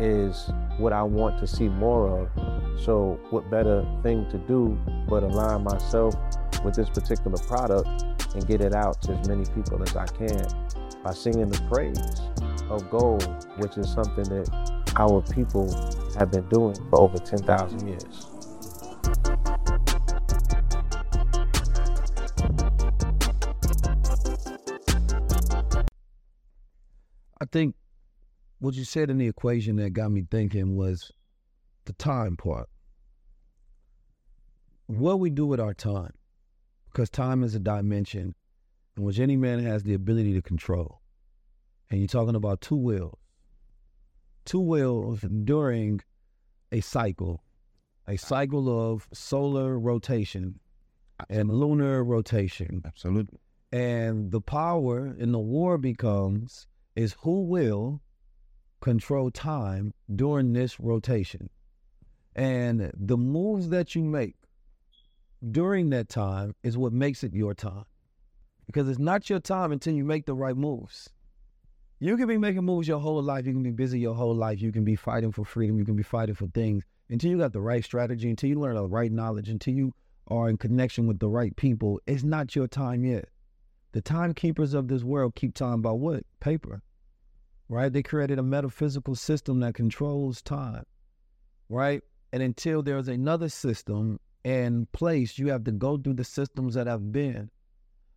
is 0.00 0.50
what 0.78 0.92
I 0.92 1.02
want 1.02 1.38
to 1.38 1.46
see 1.46 1.68
more 1.68 2.08
of. 2.08 2.80
So, 2.80 3.20
what 3.30 3.50
better 3.50 3.86
thing 4.02 4.28
to 4.30 4.38
do 4.38 4.78
but 5.08 5.22
align 5.22 5.64
myself 5.64 6.14
with 6.64 6.74
this 6.74 6.88
particular 6.88 7.38
product 7.46 7.88
and 8.34 8.46
get 8.46 8.60
it 8.60 8.74
out 8.74 9.00
to 9.02 9.12
as 9.12 9.28
many 9.28 9.44
people 9.46 9.82
as 9.82 9.94
I 9.94 10.06
can 10.06 10.44
by 11.04 11.12
singing 11.12 11.48
the 11.48 11.60
praise 11.68 11.98
of 12.72 12.88
gold, 12.90 13.46
which 13.58 13.76
is 13.76 13.92
something 13.92 14.24
that 14.24 14.72
our 14.96 15.22
people 15.22 15.68
have 16.18 16.30
been 16.30 16.48
doing 16.48 16.74
for 16.90 17.02
over 17.02 17.18
10,000 17.18 17.86
years. 17.86 18.28
I 27.40 27.44
think 27.50 27.74
what 28.60 28.74
you 28.74 28.84
said 28.84 29.10
in 29.10 29.18
the 29.18 29.26
equation 29.26 29.76
that 29.76 29.90
got 29.90 30.10
me 30.10 30.24
thinking 30.30 30.76
was 30.76 31.12
the 31.84 31.92
time 31.94 32.36
part. 32.36 32.68
What 34.86 35.20
we 35.20 35.30
do 35.30 35.44
with 35.46 35.60
our 35.60 35.74
time, 35.74 36.12
because 36.86 37.10
time 37.10 37.42
is 37.42 37.54
a 37.54 37.58
dimension 37.58 38.34
in 38.96 39.02
which 39.02 39.18
any 39.18 39.36
man 39.36 39.58
has 39.64 39.82
the 39.82 39.94
ability 39.94 40.32
to 40.34 40.42
control. 40.42 41.01
And 41.92 42.00
you're 42.00 42.08
talking 42.08 42.34
about 42.34 42.62
two 42.62 42.74
wheels, 42.76 43.18
two 44.46 44.60
wheels 44.60 45.20
during 45.44 46.00
a 46.72 46.80
cycle, 46.80 47.44
a 48.08 48.16
cycle 48.16 48.92
of 48.92 49.06
solar 49.12 49.78
rotation 49.78 50.58
and 51.28 51.50
lunar 51.50 52.02
rotation. 52.02 52.80
Absolutely. 52.86 53.40
And 53.72 54.30
the 54.30 54.40
power 54.40 55.14
in 55.18 55.32
the 55.32 55.38
war 55.38 55.76
becomes 55.76 56.66
is 56.96 57.14
who 57.20 57.42
will 57.42 58.00
control 58.80 59.30
time 59.30 59.92
during 60.16 60.54
this 60.54 60.80
rotation. 60.80 61.50
And 62.34 62.90
the 62.94 63.18
moves 63.18 63.68
that 63.68 63.94
you 63.94 64.02
make 64.02 64.36
during 65.50 65.90
that 65.90 66.08
time 66.08 66.54
is 66.62 66.78
what 66.78 66.94
makes 66.94 67.22
it 67.22 67.34
your 67.34 67.52
time. 67.52 67.84
Because 68.64 68.88
it's 68.88 68.98
not 68.98 69.28
your 69.28 69.40
time 69.40 69.72
until 69.72 69.92
you 69.92 70.06
make 70.06 70.24
the 70.24 70.34
right 70.34 70.56
moves. 70.56 71.10
You 72.02 72.16
can 72.16 72.26
be 72.26 72.36
making 72.36 72.64
moves 72.64 72.88
your 72.88 72.98
whole 72.98 73.22
life. 73.22 73.46
You 73.46 73.52
can 73.52 73.62
be 73.62 73.70
busy 73.70 74.00
your 74.00 74.14
whole 74.14 74.34
life. 74.34 74.60
You 74.60 74.72
can 74.72 74.84
be 74.84 74.96
fighting 74.96 75.30
for 75.30 75.44
freedom. 75.44 75.78
You 75.78 75.84
can 75.84 75.94
be 75.94 76.02
fighting 76.02 76.34
for 76.34 76.48
things 76.48 76.82
until 77.08 77.30
you 77.30 77.38
got 77.38 77.52
the 77.52 77.60
right 77.60 77.84
strategy, 77.84 78.28
until 78.28 78.50
you 78.50 78.58
learn 78.58 78.74
the 78.74 78.86
right 78.86 79.12
knowledge, 79.12 79.48
until 79.48 79.74
you 79.74 79.94
are 80.26 80.48
in 80.48 80.56
connection 80.56 81.06
with 81.06 81.20
the 81.20 81.28
right 81.28 81.54
people. 81.54 82.00
It's 82.06 82.24
not 82.24 82.56
your 82.56 82.66
time 82.66 83.04
yet. 83.04 83.26
The 83.92 84.00
timekeepers 84.00 84.74
of 84.74 84.88
this 84.88 85.04
world 85.04 85.36
keep 85.36 85.54
time 85.54 85.80
by 85.80 85.92
what? 85.92 86.24
Paper 86.40 86.82
right? 87.72 87.92
They 87.92 88.02
created 88.02 88.38
a 88.38 88.42
metaphysical 88.42 89.14
system 89.14 89.60
that 89.60 89.74
controls 89.74 90.42
time, 90.42 90.84
right? 91.68 92.02
And 92.32 92.42
until 92.42 92.82
there's 92.82 93.08
another 93.08 93.48
system 93.48 94.20
in 94.44 94.86
place, 94.92 95.38
you 95.38 95.48
have 95.48 95.64
to 95.64 95.72
go 95.72 95.96
through 95.96 96.14
the 96.14 96.24
systems 96.24 96.74
that 96.74 96.86
have 96.86 97.12
been, 97.12 97.50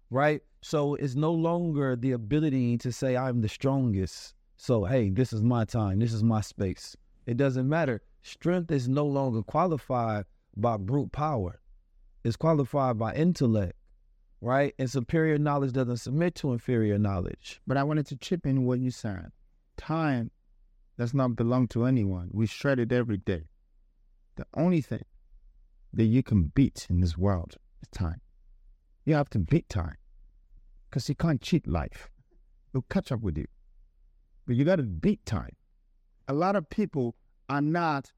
right? 0.09 0.41
So 0.67 0.95
it's 0.95 1.13
no 1.13 1.31
longer 1.31 1.95
the 1.95 2.13
ability 2.13 2.79
to 2.79 2.91
say, 2.91 3.15
I'm 3.15 3.41
the 3.41 3.47
strongest. 3.47 4.33
So, 4.57 4.83
hey, 4.85 5.11
this 5.11 5.31
is 5.31 5.43
my 5.43 5.63
time, 5.63 5.99
this 5.99 6.11
is 6.11 6.23
my 6.23 6.41
space. 6.41 6.97
It 7.27 7.37
doesn't 7.37 7.69
matter. 7.69 8.01
Strength 8.23 8.71
is 8.71 8.89
no 8.89 9.05
longer 9.05 9.43
qualified 9.43 10.25
by 10.57 10.77
brute 10.77 11.11
power, 11.11 11.61
it's 12.23 12.35
qualified 12.35 12.97
by 12.97 13.13
intellect 13.13 13.73
right? 14.41 14.73
And 14.77 14.89
superior 14.89 15.37
knowledge 15.37 15.71
doesn't 15.73 15.97
submit 15.97 16.35
to 16.35 16.51
inferior 16.51 16.99
knowledge. 16.99 17.61
But 17.65 17.77
I 17.77 17.83
wanted 17.83 18.05
to 18.07 18.15
chip 18.15 18.45
in 18.45 18.65
what 18.65 18.79
you 18.79 18.91
said 18.91 19.31
time 19.77 20.31
does 20.97 21.13
not 21.13 21.35
belong 21.35 21.67
to 21.69 21.85
anyone. 21.85 22.29
We 22.31 22.47
shred 22.47 22.79
it 22.79 22.91
every 22.91 23.17
day. 23.17 23.43
The 24.35 24.45
only 24.55 24.81
thing 24.81 25.05
that 25.93 26.05
you 26.05 26.23
can 26.23 26.51
beat 26.55 26.87
in 26.89 27.01
this 27.01 27.17
world 27.17 27.55
is 27.81 27.87
time. 27.89 28.21
You 29.03 29.13
have 29.13 29.29
to 29.31 29.39
beat 29.39 29.69
time 29.69 29.97
because 30.95 31.09
you 31.09 31.15
can't 31.15 31.41
cheat 31.41 31.67
life. 31.67 32.09
It'll 32.71 32.85
catch 32.89 33.11
up 33.11 33.19
with 33.19 33.37
you. 33.37 33.47
But 34.47 34.55
you 34.55 34.63
got 34.63 34.77
to 34.77 34.83
beat 34.83 35.25
time. 35.25 35.53
A 36.29 36.33
lot 36.33 36.55
of 36.55 36.69
people 36.69 37.17
are 37.49 37.59
not 37.59 38.13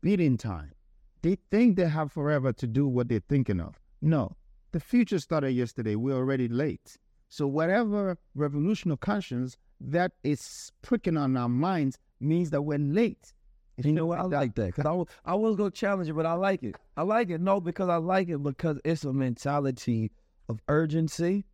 beating 0.00 0.38
time. 0.38 0.72
They 1.20 1.36
think 1.50 1.76
they 1.76 1.86
have 1.86 2.10
forever 2.10 2.50
to 2.54 2.66
do 2.66 2.88
what 2.88 3.10
they're 3.10 3.20
thinking 3.28 3.60
of. 3.60 3.78
No, 4.00 4.34
the 4.70 4.80
future 4.80 5.18
started 5.18 5.50
yesterday. 5.50 5.94
We're 5.94 6.16
already 6.16 6.48
late. 6.48 6.96
So, 7.28 7.46
whatever 7.46 8.16
revolutionary 8.34 8.96
conscience 8.96 9.58
that 9.82 10.12
is 10.24 10.72
pricking 10.80 11.18
on 11.18 11.36
our 11.36 11.50
minds 11.50 11.98
means 12.18 12.48
that 12.48 12.62
we're 12.62 12.78
late. 12.78 13.34
you 13.76 13.92
know 13.92 14.06
what? 14.06 14.20
I 14.20 14.22
like 14.22 14.54
that 14.54 14.68
because 14.68 14.86
I, 14.86 14.92
was, 14.92 15.08
I 15.26 15.34
was 15.34 15.56
going 15.56 15.70
to 15.70 15.76
challenge 15.76 16.08
it, 16.08 16.14
but 16.14 16.24
I 16.24 16.32
like 16.32 16.62
it. 16.62 16.76
I 16.96 17.02
like 17.02 17.28
it. 17.28 17.42
No, 17.42 17.60
because 17.60 17.90
I 17.90 17.96
like 17.96 18.30
it 18.30 18.42
because 18.42 18.78
it's 18.86 19.04
a 19.04 19.12
mentality 19.12 20.10
of 20.48 20.60
urgency 20.68 21.44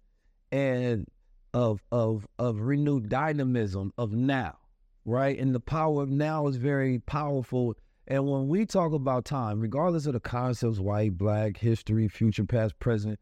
and 0.50 1.06
of 1.54 1.82
of 1.92 2.26
of 2.38 2.60
renewed 2.60 3.08
dynamism 3.08 3.92
of 3.98 4.12
now, 4.12 4.56
right? 5.04 5.38
And 5.38 5.54
the 5.54 5.60
power 5.60 6.02
of 6.02 6.10
now 6.10 6.46
is 6.46 6.56
very 6.56 6.98
powerful. 7.00 7.74
And 8.06 8.26
when 8.26 8.48
we 8.48 8.64
talk 8.64 8.92
about 8.92 9.24
time, 9.24 9.60
regardless 9.60 10.06
of 10.06 10.14
the 10.14 10.20
concepts, 10.20 10.78
white, 10.78 11.18
black, 11.18 11.58
history, 11.58 12.08
future, 12.08 12.44
past, 12.44 12.78
present, 12.78 13.18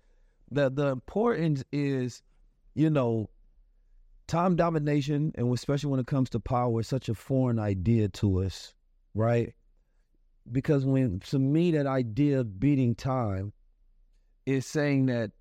the 0.51 0.71
the 0.71 0.89
importance 0.89 1.65
is, 1.73 2.23
you 2.75 2.91
know, 2.91 3.29
time 4.27 4.57
domination, 4.57 5.33
and 5.37 5.53
especially 5.53 5.91
when 5.91 6.01
it 6.01 6.07
comes 6.07 6.31
to 6.31 6.41
power, 6.41 6.81
is 6.81 6.89
such 6.89 7.09
a 7.09 7.15
foreign 7.15 7.59
idea 7.59 8.09
to 8.09 8.43
us, 8.43 8.75
right? 9.15 9.55
Because 10.51 10.85
when 10.85 11.21
to 11.21 11.39
me 11.39 11.73
that 11.73 11.87
idea 11.87 12.41
of 12.41 12.61
beating 12.61 12.95
time 12.95 13.53
is 14.47 14.65
saying 14.65 15.07
that 15.07 15.33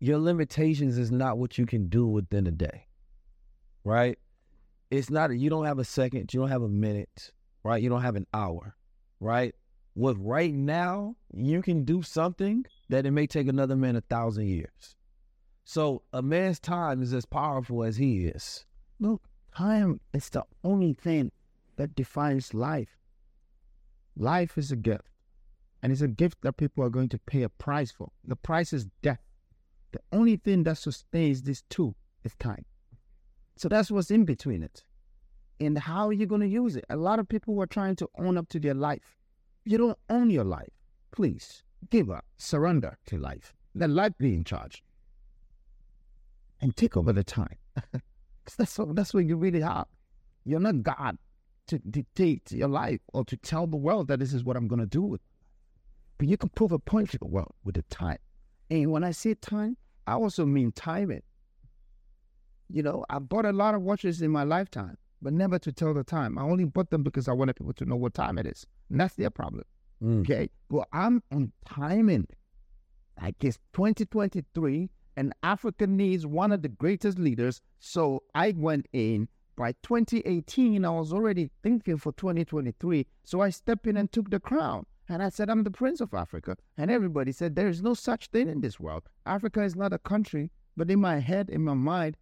your 0.00 0.18
limitations 0.18 0.96
is 0.98 1.12
not 1.12 1.38
what 1.38 1.58
you 1.58 1.66
can 1.66 1.88
do 1.88 2.06
within 2.06 2.46
a 2.46 2.50
day, 2.50 2.86
right? 3.84 4.18
It's 4.90 5.10
not 5.10 5.30
you 5.30 5.50
don't 5.50 5.66
have 5.66 5.78
a 5.78 5.84
second, 5.84 6.32
you 6.32 6.40
don't 6.40 6.48
have 6.48 6.62
a 6.62 6.68
minute, 6.68 7.32
right? 7.62 7.82
You 7.82 7.90
don't 7.90 8.02
have 8.02 8.16
an 8.16 8.26
hour, 8.32 8.74
right? 9.20 9.54
With 9.94 10.16
right 10.18 10.54
now, 10.54 11.16
you 11.32 11.60
can 11.62 11.84
do 11.84 12.02
something 12.02 12.64
that 12.88 13.04
it 13.04 13.10
may 13.10 13.26
take 13.26 13.46
another 13.46 13.76
man 13.76 13.96
a 13.96 14.00
thousand 14.00 14.48
years. 14.48 14.96
So 15.64 16.02
a 16.12 16.22
man's 16.22 16.58
time 16.58 17.02
is 17.02 17.12
as 17.12 17.26
powerful 17.26 17.84
as 17.84 17.98
he 17.98 18.26
is. 18.26 18.64
Look, 18.98 19.22
time 19.54 20.00
is 20.14 20.30
the 20.30 20.44
only 20.64 20.94
thing 20.94 21.30
that 21.76 21.94
defines 21.94 22.54
life. 22.54 22.96
Life 24.16 24.56
is 24.56 24.72
a 24.72 24.76
gift, 24.76 25.08
and 25.82 25.92
it's 25.92 26.00
a 26.00 26.08
gift 26.08 26.38
that 26.42 26.56
people 26.56 26.82
are 26.84 26.90
going 26.90 27.08
to 27.10 27.18
pay 27.18 27.42
a 27.42 27.48
price 27.48 27.92
for. 27.92 28.10
The 28.24 28.36
price 28.36 28.72
is 28.72 28.86
death. 29.02 29.20
The 29.92 30.00
only 30.12 30.36
thing 30.36 30.64
that 30.64 30.78
sustains 30.78 31.42
this 31.42 31.62
two 31.68 31.94
is 32.24 32.34
time. 32.36 32.64
So 33.56 33.68
that's 33.68 33.90
what's 33.90 34.10
in 34.10 34.24
between 34.24 34.62
it. 34.62 34.84
And 35.60 35.78
how 35.78 36.08
are 36.08 36.12
you 36.12 36.26
going 36.26 36.40
to 36.40 36.48
use 36.48 36.76
it? 36.76 36.84
A 36.88 36.96
lot 36.96 37.18
of 37.18 37.28
people 37.28 37.60
are 37.60 37.66
trying 37.66 37.96
to 37.96 38.08
own 38.18 38.38
up 38.38 38.48
to 38.50 38.60
their 38.60 38.74
life. 38.74 39.16
You 39.64 39.76
don't 39.78 39.98
own 40.08 40.30
your 40.30 40.44
life. 40.44 40.72
Please 41.12 41.62
give 41.90 42.10
up, 42.10 42.24
surrender 42.38 42.96
to 43.06 43.18
life. 43.18 43.52
Let 43.74 43.90
life 43.90 44.12
be 44.18 44.34
in 44.34 44.44
charge 44.44 44.82
and 46.60 46.74
take 46.76 46.96
over 46.96 47.12
the 47.12 47.24
time. 47.24 47.56
Because 48.42 48.56
that's 48.56 48.78
what, 48.78 48.96
that's 48.96 49.12
what 49.12 49.26
you 49.26 49.36
really 49.36 49.60
have. 49.60 49.86
You're 50.46 50.60
not 50.60 50.82
God 50.82 51.18
to 51.66 51.78
dictate 51.78 52.50
your 52.50 52.68
life 52.68 53.00
or 53.12 53.22
to 53.26 53.36
tell 53.36 53.66
the 53.66 53.76
world 53.76 54.08
that 54.08 54.18
this 54.18 54.32
is 54.32 54.42
what 54.42 54.56
I'm 54.56 54.66
going 54.66 54.80
to 54.80 54.86
do 54.86 55.02
with. 55.02 55.20
But 56.16 56.26
you 56.26 56.38
can 56.38 56.48
prove 56.48 56.72
a 56.72 56.78
point 56.78 57.10
to 57.10 57.18
the 57.18 57.26
world 57.26 57.52
with 57.64 57.74
the 57.74 57.82
time. 57.82 58.18
And 58.70 58.92
when 58.92 59.04
I 59.04 59.10
say 59.10 59.34
time, 59.34 59.76
I 60.06 60.14
also 60.14 60.46
mean 60.46 60.72
timing. 60.72 61.22
You 62.68 62.82
know, 62.82 63.04
I 63.10 63.18
bought 63.18 63.44
a 63.44 63.52
lot 63.52 63.74
of 63.74 63.82
watches 63.82 64.22
in 64.22 64.30
my 64.30 64.44
lifetime, 64.44 64.96
but 65.20 65.32
never 65.32 65.58
to 65.58 65.72
tell 65.72 65.92
the 65.92 66.04
time. 66.04 66.38
I 66.38 66.42
only 66.42 66.64
bought 66.64 66.90
them 66.90 67.02
because 67.02 67.28
I 67.28 67.32
wanted 67.32 67.56
people 67.56 67.72
to 67.74 67.84
know 67.84 67.96
what 67.96 68.14
time 68.14 68.38
it 68.38 68.46
is. 68.46 68.64
And 68.90 69.00
that's 69.00 69.14
their 69.14 69.30
problem. 69.30 69.64
Mm. 70.02 70.20
Okay. 70.20 70.50
Well, 70.70 70.86
I'm 70.92 71.22
on 71.32 71.52
timing. 71.64 72.28
I 73.18 73.34
guess 73.38 73.58
2023 73.74 74.88
and 75.16 75.34
Africa 75.42 75.86
needs 75.86 76.26
one 76.26 76.52
of 76.52 76.62
the 76.62 76.68
greatest 76.68 77.18
leaders. 77.18 77.60
So 77.80 78.22
I 78.34 78.54
went 78.56 78.86
in 78.92 79.28
by 79.56 79.72
2018. 79.82 80.84
I 80.84 80.90
was 80.90 81.12
already 81.12 81.50
thinking 81.62 81.98
for 81.98 82.12
2023. 82.12 83.06
So 83.24 83.40
I 83.40 83.50
stepped 83.50 83.86
in 83.86 83.96
and 83.96 84.10
took 84.10 84.30
the 84.30 84.40
crown. 84.40 84.86
And 85.10 85.24
I 85.24 85.28
said, 85.28 85.50
I'm 85.50 85.64
the 85.64 85.72
Prince 85.72 86.00
of 86.00 86.14
Africa. 86.14 86.56
And 86.78 86.88
everybody 86.88 87.32
said, 87.32 87.56
There 87.56 87.66
is 87.66 87.82
no 87.82 87.94
such 87.94 88.28
thing 88.28 88.48
in 88.48 88.60
this 88.60 88.78
world. 88.78 89.02
Africa 89.26 89.60
is 89.64 89.74
not 89.74 89.92
a 89.92 89.98
country, 89.98 90.52
but 90.76 90.88
in 90.88 91.00
my 91.00 91.18
head, 91.18 91.50
in 91.50 91.64
my 91.64 91.74
mind, 91.74 92.16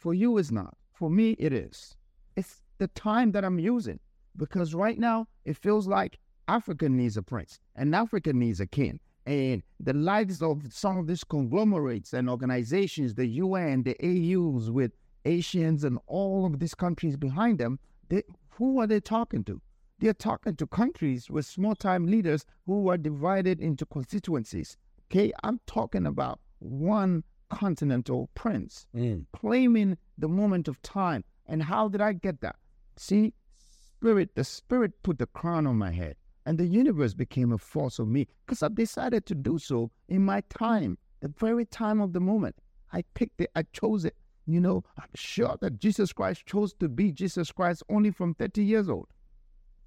for 0.00 0.12
you 0.12 0.36
it's 0.38 0.50
not. 0.50 0.76
For 0.92 1.08
me, 1.08 1.36
it 1.38 1.52
is. 1.52 1.96
It's 2.34 2.64
the 2.78 2.88
time 2.88 3.30
that 3.32 3.44
I'm 3.44 3.60
using 3.60 4.00
because 4.36 4.74
right 4.74 4.98
now 4.98 5.28
it 5.44 5.56
feels 5.56 5.86
like 5.86 6.18
Africa 6.48 6.88
needs 6.88 7.16
a 7.16 7.22
prince 7.22 7.60
and 7.76 7.94
Africa 7.94 8.32
needs 8.32 8.58
a 8.58 8.66
king. 8.66 8.98
And 9.24 9.62
the 9.78 9.92
lives 9.92 10.42
of 10.42 10.64
some 10.72 10.98
of 10.98 11.06
these 11.06 11.22
conglomerates 11.22 12.12
and 12.12 12.28
organizations, 12.28 13.14
the 13.14 13.26
UN, 13.26 13.84
the 13.84 13.96
AUs 14.02 14.68
with 14.68 14.90
Asians 15.24 15.84
and 15.84 15.96
all 16.08 16.44
of 16.44 16.58
these 16.58 16.74
countries 16.74 17.16
behind 17.16 17.58
them, 17.58 17.78
they, 18.08 18.24
who 18.50 18.80
are 18.80 18.88
they 18.88 18.98
talking 18.98 19.44
to? 19.44 19.60
They're 20.02 20.12
talking 20.12 20.56
to 20.56 20.66
countries 20.66 21.30
with 21.30 21.46
small 21.46 21.76
time 21.76 22.06
leaders 22.06 22.44
who 22.66 22.88
are 22.88 22.96
divided 22.98 23.60
into 23.60 23.86
constituencies. 23.86 24.76
Okay, 25.08 25.32
I'm 25.44 25.60
talking 25.68 26.06
about 26.06 26.40
one 26.58 27.22
continental 27.50 28.28
prince 28.34 28.88
Mm. 28.92 29.26
claiming 29.32 29.96
the 30.18 30.28
moment 30.28 30.66
of 30.66 30.82
time. 30.82 31.22
And 31.46 31.62
how 31.62 31.86
did 31.86 32.00
I 32.00 32.14
get 32.14 32.40
that? 32.40 32.56
See, 32.96 33.32
spirit, 33.56 34.34
the 34.34 34.42
spirit 34.42 35.00
put 35.04 35.18
the 35.18 35.26
crown 35.26 35.68
on 35.68 35.78
my 35.78 35.92
head, 35.92 36.16
and 36.44 36.58
the 36.58 36.66
universe 36.66 37.14
became 37.14 37.52
a 37.52 37.58
force 37.58 38.00
of 38.00 38.08
me 38.08 38.26
because 38.44 38.60
I 38.64 38.70
decided 38.70 39.24
to 39.26 39.36
do 39.36 39.56
so 39.56 39.92
in 40.08 40.24
my 40.24 40.40
time, 40.48 40.98
the 41.20 41.28
very 41.28 41.64
time 41.64 42.00
of 42.00 42.12
the 42.12 42.20
moment. 42.20 42.56
I 42.92 43.02
picked 43.14 43.40
it, 43.40 43.52
I 43.54 43.62
chose 43.72 44.04
it. 44.04 44.16
You 44.46 44.60
know, 44.60 44.82
I'm 44.98 45.14
sure 45.14 45.56
that 45.60 45.78
Jesus 45.78 46.12
Christ 46.12 46.44
chose 46.44 46.74
to 46.80 46.88
be 46.88 47.12
Jesus 47.12 47.52
Christ 47.52 47.84
only 47.88 48.10
from 48.10 48.34
30 48.34 48.64
years 48.64 48.88
old. 48.88 49.06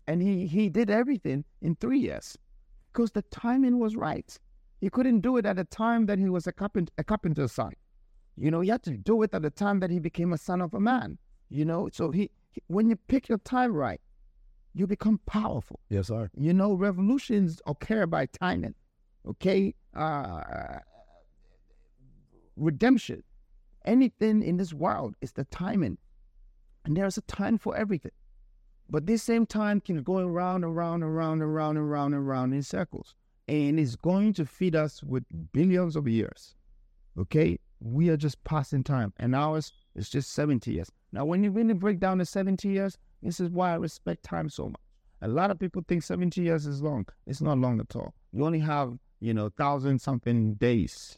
And 0.08 0.22
he, 0.22 0.48
he 0.48 0.70
did 0.70 0.90
everything 0.90 1.46
in 1.62 1.76
three 1.76 2.00
years 2.00 2.38
because 2.92 3.12
the 3.12 3.24
timing 3.24 3.80
was 3.80 3.96
right. 3.96 4.38
He 4.82 4.90
couldn't 4.90 5.22
do 5.22 5.38
it 5.38 5.46
at 5.46 5.56
the 5.56 5.64
time 5.64 6.06
that 6.06 6.20
he 6.20 6.30
was 6.30 6.48
a, 6.48 6.52
carpent, 6.52 6.92
a 6.98 7.04
carpenter's 7.04 7.54
son. 7.54 7.74
You 8.38 8.52
know, 8.52 8.62
he 8.62 8.70
had 8.70 8.84
to 8.84 8.92
do 8.92 9.24
it 9.24 9.34
at 9.34 9.42
the 9.42 9.50
time 9.50 9.80
that 9.80 9.90
he 9.90 10.00
became 10.00 10.34
a 10.34 10.38
son 10.38 10.62
of 10.62 10.74
a 10.74 10.80
man. 10.80 11.18
You 11.50 11.66
know, 11.66 11.90
so 11.92 12.12
he, 12.12 12.30
he 12.52 12.62
when 12.68 12.90
you 12.90 12.96
pick 12.96 13.30
your 13.30 13.38
time 13.40 13.74
right, 13.74 14.02
you 14.74 14.88
become 14.88 15.20
powerful. 15.26 15.80
Yes, 15.90 16.08
sir. 16.08 16.30
You 16.36 16.54
know, 16.54 16.74
revolutions 16.74 17.62
occur 17.66 18.06
by 18.06 18.26
timing. 18.26 18.76
Okay, 19.28 19.74
uh, 19.96 20.80
redemption, 22.58 23.24
anything 23.86 24.44
in 24.44 24.58
this 24.58 24.74
world 24.74 25.16
is 25.22 25.32
the 25.32 25.46
timing, 25.46 25.98
and 26.84 26.96
there's 26.96 27.18
a 27.18 27.22
time 27.22 27.58
for 27.58 27.76
everything. 27.76 28.12
But 28.90 29.06
this 29.06 29.24
same 29.24 29.46
time 29.46 29.82
can 29.82 30.04
go 30.04 30.20
around, 30.20 30.64
around, 30.64 31.04
around, 31.04 31.42
around, 31.42 31.78
around, 31.78 32.14
around 32.14 32.54
in 32.54 32.62
circles, 32.62 33.16
and 33.48 33.80
it's 33.80 33.96
going 33.96 34.34
to 34.34 34.46
feed 34.46 34.76
us 34.76 35.04
with 35.04 35.24
billions 35.54 35.96
of 35.96 36.08
years. 36.08 36.56
Okay, 37.18 37.60
we 37.80 38.10
are 38.10 38.18
just 38.18 38.44
passing 38.44 38.84
time, 38.84 39.14
and 39.18 39.36
ours 39.36 39.74
is 39.96 40.10
just 40.10 40.34
70 40.34 40.72
years. 40.72 40.92
Now, 41.12 41.26
when 41.26 41.44
you 41.44 41.52
really 41.52 41.74
break 41.74 42.00
down 42.00 42.20
the 42.20 42.26
70 42.26 42.68
years, 42.68 42.98
this 43.24 43.40
is 43.40 43.50
why 43.50 43.72
I 43.72 43.76
respect 43.76 44.24
time 44.24 44.50
so 44.50 44.68
much. 44.68 44.82
A 45.22 45.28
lot 45.28 45.50
of 45.50 45.58
people 45.58 45.84
think 45.88 46.04
70 46.04 46.42
years 46.42 46.68
is 46.68 46.82
long. 46.82 47.08
It's 47.26 47.42
not 47.42 47.58
long 47.58 47.80
at 47.80 47.96
all. 47.96 48.14
You 48.34 48.46
only 48.46 48.60
have, 48.60 48.98
you 49.20 49.34
know, 49.34 49.50
thousand 49.50 50.00
something 50.00 50.56
days 50.56 51.18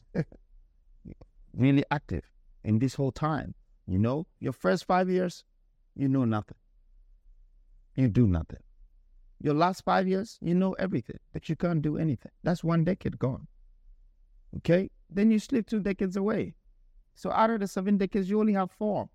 really 1.53 1.83
active 1.91 2.23
in 2.63 2.79
this 2.79 2.93
whole 2.93 3.11
time. 3.11 3.55
You 3.87 3.97
know, 3.97 4.27
your 4.39 4.53
first 4.53 4.85
five 4.85 5.09
years, 5.09 5.43
you 5.95 6.07
know 6.07 6.25
nothing. 6.25 6.57
You 7.97 8.07
do 8.07 8.27
nothing. 8.27 8.59
Your 9.41 9.55
last 9.55 9.83
five 9.83 10.07
years, 10.07 10.37
you 10.41 10.55
know 10.55 10.73
everything, 10.73 11.17
but 11.33 11.49
you 11.49 11.55
can't 11.55 11.81
do 11.81 11.97
anything. 11.97 12.31
That's 12.43 12.63
one 12.63 12.83
decade 12.83 13.19
gone. 13.19 13.47
Okay? 14.57 14.89
Then 15.09 15.31
you 15.31 15.39
slip 15.39 15.67
two 15.67 15.79
decades 15.79 16.15
away. 16.15 16.53
So 17.15 17.31
out 17.31 17.49
of 17.49 17.59
the 17.59 17.67
seven 17.67 17.97
decades, 17.97 18.29
you 18.29 18.39
only 18.39 18.53
have 18.53 18.71
four. 18.71 19.09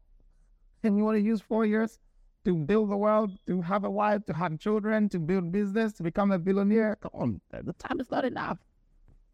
And 0.82 0.98
you 0.98 1.04
want 1.04 1.16
to 1.16 1.22
use 1.22 1.40
four 1.40 1.64
years 1.64 1.98
to 2.44 2.56
build 2.56 2.90
the 2.90 2.96
world, 2.96 3.30
to 3.46 3.62
have 3.62 3.84
a 3.84 3.90
wife, 3.90 4.26
to 4.26 4.34
have 4.34 4.58
children, 4.58 5.08
to 5.10 5.20
build 5.20 5.52
business, 5.52 5.92
to 5.94 6.02
become 6.02 6.32
a 6.32 6.38
billionaire. 6.38 6.96
Come 7.00 7.12
on, 7.14 7.40
the 7.50 7.72
time 7.74 8.00
is 8.00 8.10
not 8.10 8.24
enough. 8.24 8.58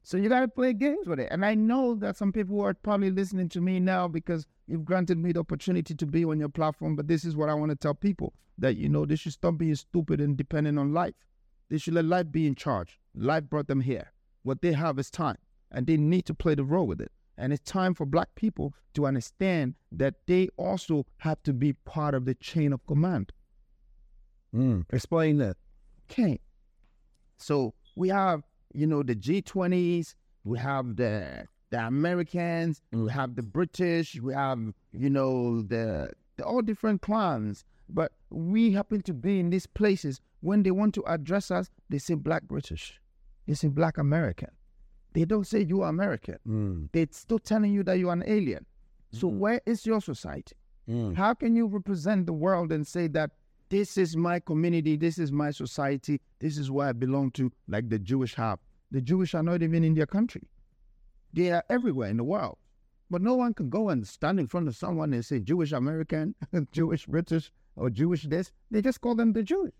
So 0.03 0.17
you 0.17 0.29
got 0.29 0.41
to 0.41 0.49
play 0.49 0.73
games 0.73 1.07
with 1.07 1.21
it. 1.21 1.29
And 1.31 1.45
I 1.45 1.55
know 1.55 1.95
that 1.97 2.17
some 2.17 2.33
people 2.33 2.61
are 2.63 2.75
probably 2.75 3.11
listening 3.11 3.49
to 3.51 3.61
me 3.61 3.79
now 3.79 4.09
because 4.09 4.47
you've 4.67 4.85
granted 4.85 5.19
me 5.19 5.33
the 5.33 5.41
opportunity 5.41 5.95
to 5.95 6.07
be 6.07 6.25
on 6.25 6.39
your 6.39 6.49
platform. 6.49 6.97
But 6.97 7.09
this 7.09 7.25
is 7.25 7.37
what 7.37 7.49
I 7.49 7.55
want 7.55 7.71
to 7.71 7.77
tell 7.77 7.95
people 7.95 8.33
that, 8.57 8.77
you 8.77 8.89
know, 8.89 9.05
they 9.05 9.17
should 9.17 9.35
stop 9.35 9.59
being 9.59 9.75
stupid 9.75 10.21
and 10.21 10.37
dependent 10.37 10.79
on 10.79 10.93
life. 10.93 11.15
They 11.69 11.79
should 11.79 11.95
let 11.95 12.07
life 12.07 12.31
be 12.31 12.47
in 12.47 12.55
charge. 12.55 12.99
Life 13.15 13.45
brought 13.45 13.69
them 13.69 13.83
here. 13.83 14.13
What 14.43 14.63
they 14.63 14.73
have 14.73 14.99
is 14.99 15.11
time, 15.11 15.37
and 15.71 15.87
they 15.87 15.99
need 15.99 16.25
to 16.27 16.35
play 16.35 16.55
the 16.55 16.65
role 16.65 16.87
with 16.87 17.01
it. 17.01 17.13
And 17.37 17.53
it's 17.53 17.71
time 17.71 17.93
for 17.93 18.07
black 18.07 18.35
people 18.35 18.73
to 18.95 19.07
understand 19.07 19.75
that 19.93 20.15
they 20.27 20.49
also 20.57 21.05
have 21.19 21.43
to 21.43 21.53
be 21.53 21.75
part 21.75 22.15
of 22.15 22.25
the 22.25 22.35
chain 22.35 22.73
of 22.73 22.85
command. 22.87 23.33
Mm. 24.55 24.87
Explain 24.91 25.39
that. 25.39 25.57
Okay. 26.11 26.41
So 27.37 27.75
we 27.95 28.09
have, 28.09 28.43
you 28.73 28.87
know, 28.87 29.03
the 29.03 29.15
G20s, 29.15 30.15
we 30.45 30.59
have 30.59 30.97
the 30.97 31.47
the 31.71 31.87
Americans, 31.87 32.81
we 32.93 33.11
have 33.11 33.35
the 33.35 33.43
British, 33.43 34.19
we 34.21 34.33
have, 34.33 34.59
you 34.93 35.11
know, 35.11 35.61
the, 35.61 36.11
the 36.37 36.45
all 36.45 36.63
different 36.63 37.03
clans. 37.03 37.65
But 37.91 38.13
we 38.31 38.73
happen 38.73 39.03
to 39.03 39.13
be 39.15 39.39
in 39.41 39.51
these 39.51 39.67
places 39.67 40.21
when 40.41 40.63
they 40.63 40.71
want 40.71 40.95
to 40.95 41.05
address 41.07 41.51
us, 41.51 41.71
they 41.89 41.99
say 41.99 42.15
black 42.15 42.45
British. 42.45 43.01
They 43.47 43.55
say 43.55 43.69
black 43.69 43.99
American. 43.99 44.51
They 45.15 45.25
don't 45.25 45.47
say 45.47 45.65
you 45.65 45.83
are 45.83 45.89
American. 45.89 46.39
Mm. 46.47 46.89
They're 46.93 47.07
still 47.11 47.39
telling 47.39 47.73
you 47.73 47.83
that 47.85 47.99
you're 47.99 48.13
an 48.13 48.25
alien. 48.27 48.67
So 49.11 49.27
where 49.27 49.61
is 49.65 49.87
your 49.87 50.03
society? 50.03 50.55
Mm. 50.89 51.17
How 51.17 51.35
can 51.35 51.57
you 51.57 51.67
represent 51.67 52.27
the 52.27 52.33
world 52.33 52.73
and 52.73 52.87
say 52.87 53.09
that 53.09 53.31
this 53.69 53.97
is 53.97 54.17
my 54.17 54.41
community, 54.41 54.97
this 54.97 55.19
is 55.19 55.31
my 55.33 55.51
society, 55.51 56.21
this 56.39 56.59
is 56.59 56.71
where 56.71 56.89
I 56.89 56.93
belong 56.93 57.31
to, 57.33 57.51
like 57.69 57.89
the 57.89 57.99
Jewish 57.99 58.35
have? 58.35 58.59
The 58.91 59.01
Jewish 59.01 59.35
are 59.35 59.43
not 59.43 59.63
even 59.63 59.85
in 59.85 59.95
their 59.95 60.07
country. 60.07 60.49
They 61.33 61.53
are 61.53 61.65
everywhere 61.69 62.09
in 62.09 62.17
the 62.17 62.25
world. 62.25 62.57
But 63.11 63.23
no 63.23 63.35
one 63.35 63.55
can 63.55 63.71
go 63.71 63.89
and 63.89 64.07
stand 64.07 64.39
in 64.39 64.47
front 64.47 64.69
of 64.69 64.77
someone 64.77 65.13
and 65.13 65.25
say 65.25 65.41
Jewish 65.41 65.73
American, 65.73 66.35
Jewish 66.73 67.07
British, 67.07 67.51
or 67.77 67.91
Jewish 67.91 68.25
this. 68.25 68.53
They 68.71 68.83
just 68.83 69.01
call 69.01 69.15
them 69.15 69.33
the 69.33 69.43
Jewish. 69.43 69.73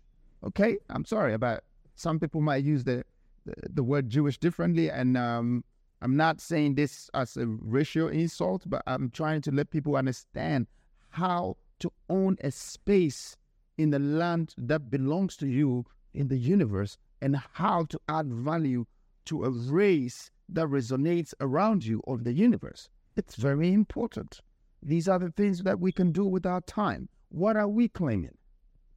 Okay, 0.43 0.77
I'm 0.89 1.05
sorry 1.05 1.33
about 1.33 1.63
some 1.95 2.19
people 2.19 2.41
might 2.41 2.63
use 2.63 2.83
the 2.83 3.03
the, 3.45 3.53
the 3.73 3.83
word 3.83 4.09
Jewish 4.09 4.37
differently, 4.37 4.89
and 4.89 5.17
um, 5.17 5.63
I'm 6.01 6.15
not 6.15 6.41
saying 6.41 6.75
this 6.75 7.09
as 7.13 7.37
a 7.37 7.45
racial 7.45 8.07
insult, 8.07 8.63
but 8.65 8.81
I'm 8.87 9.09
trying 9.09 9.41
to 9.41 9.51
let 9.51 9.69
people 9.69 9.95
understand 9.95 10.67
how 11.09 11.57
to 11.79 11.91
own 12.09 12.37
a 12.41 12.51
space 12.51 13.37
in 13.79 13.91
the 13.91 13.99
land 13.99 14.53
that 14.57 14.91
belongs 14.91 15.37
to 15.37 15.47
you 15.47 15.85
in 16.13 16.27
the 16.27 16.37
universe 16.37 16.97
and 17.21 17.37
how 17.53 17.85
to 17.85 17.97
add 18.09 18.27
value 18.29 18.85
to 19.23 19.45
a 19.45 19.49
race 19.49 20.29
that 20.49 20.67
resonates 20.67 21.33
around 21.39 21.85
you 21.85 22.01
of 22.05 22.25
the 22.25 22.33
universe. 22.33 22.89
It's 23.15 23.35
very 23.35 23.71
important. 23.71 24.41
These 24.83 25.07
are 25.07 25.17
the 25.17 25.31
things 25.31 25.63
that 25.63 25.79
we 25.79 25.93
can 25.93 26.11
do 26.11 26.25
with 26.25 26.45
our 26.45 26.59
time. 26.61 27.07
What 27.29 27.55
are 27.55 27.69
we 27.69 27.87
claiming? 27.87 28.37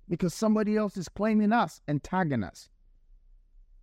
Because 0.09 0.35
somebody 0.35 0.77
else 0.77 0.97
is 0.97 1.09
claiming 1.09 1.53
us 1.53 1.81
and 1.87 2.03
tagging 2.03 2.43
us. 2.43 2.69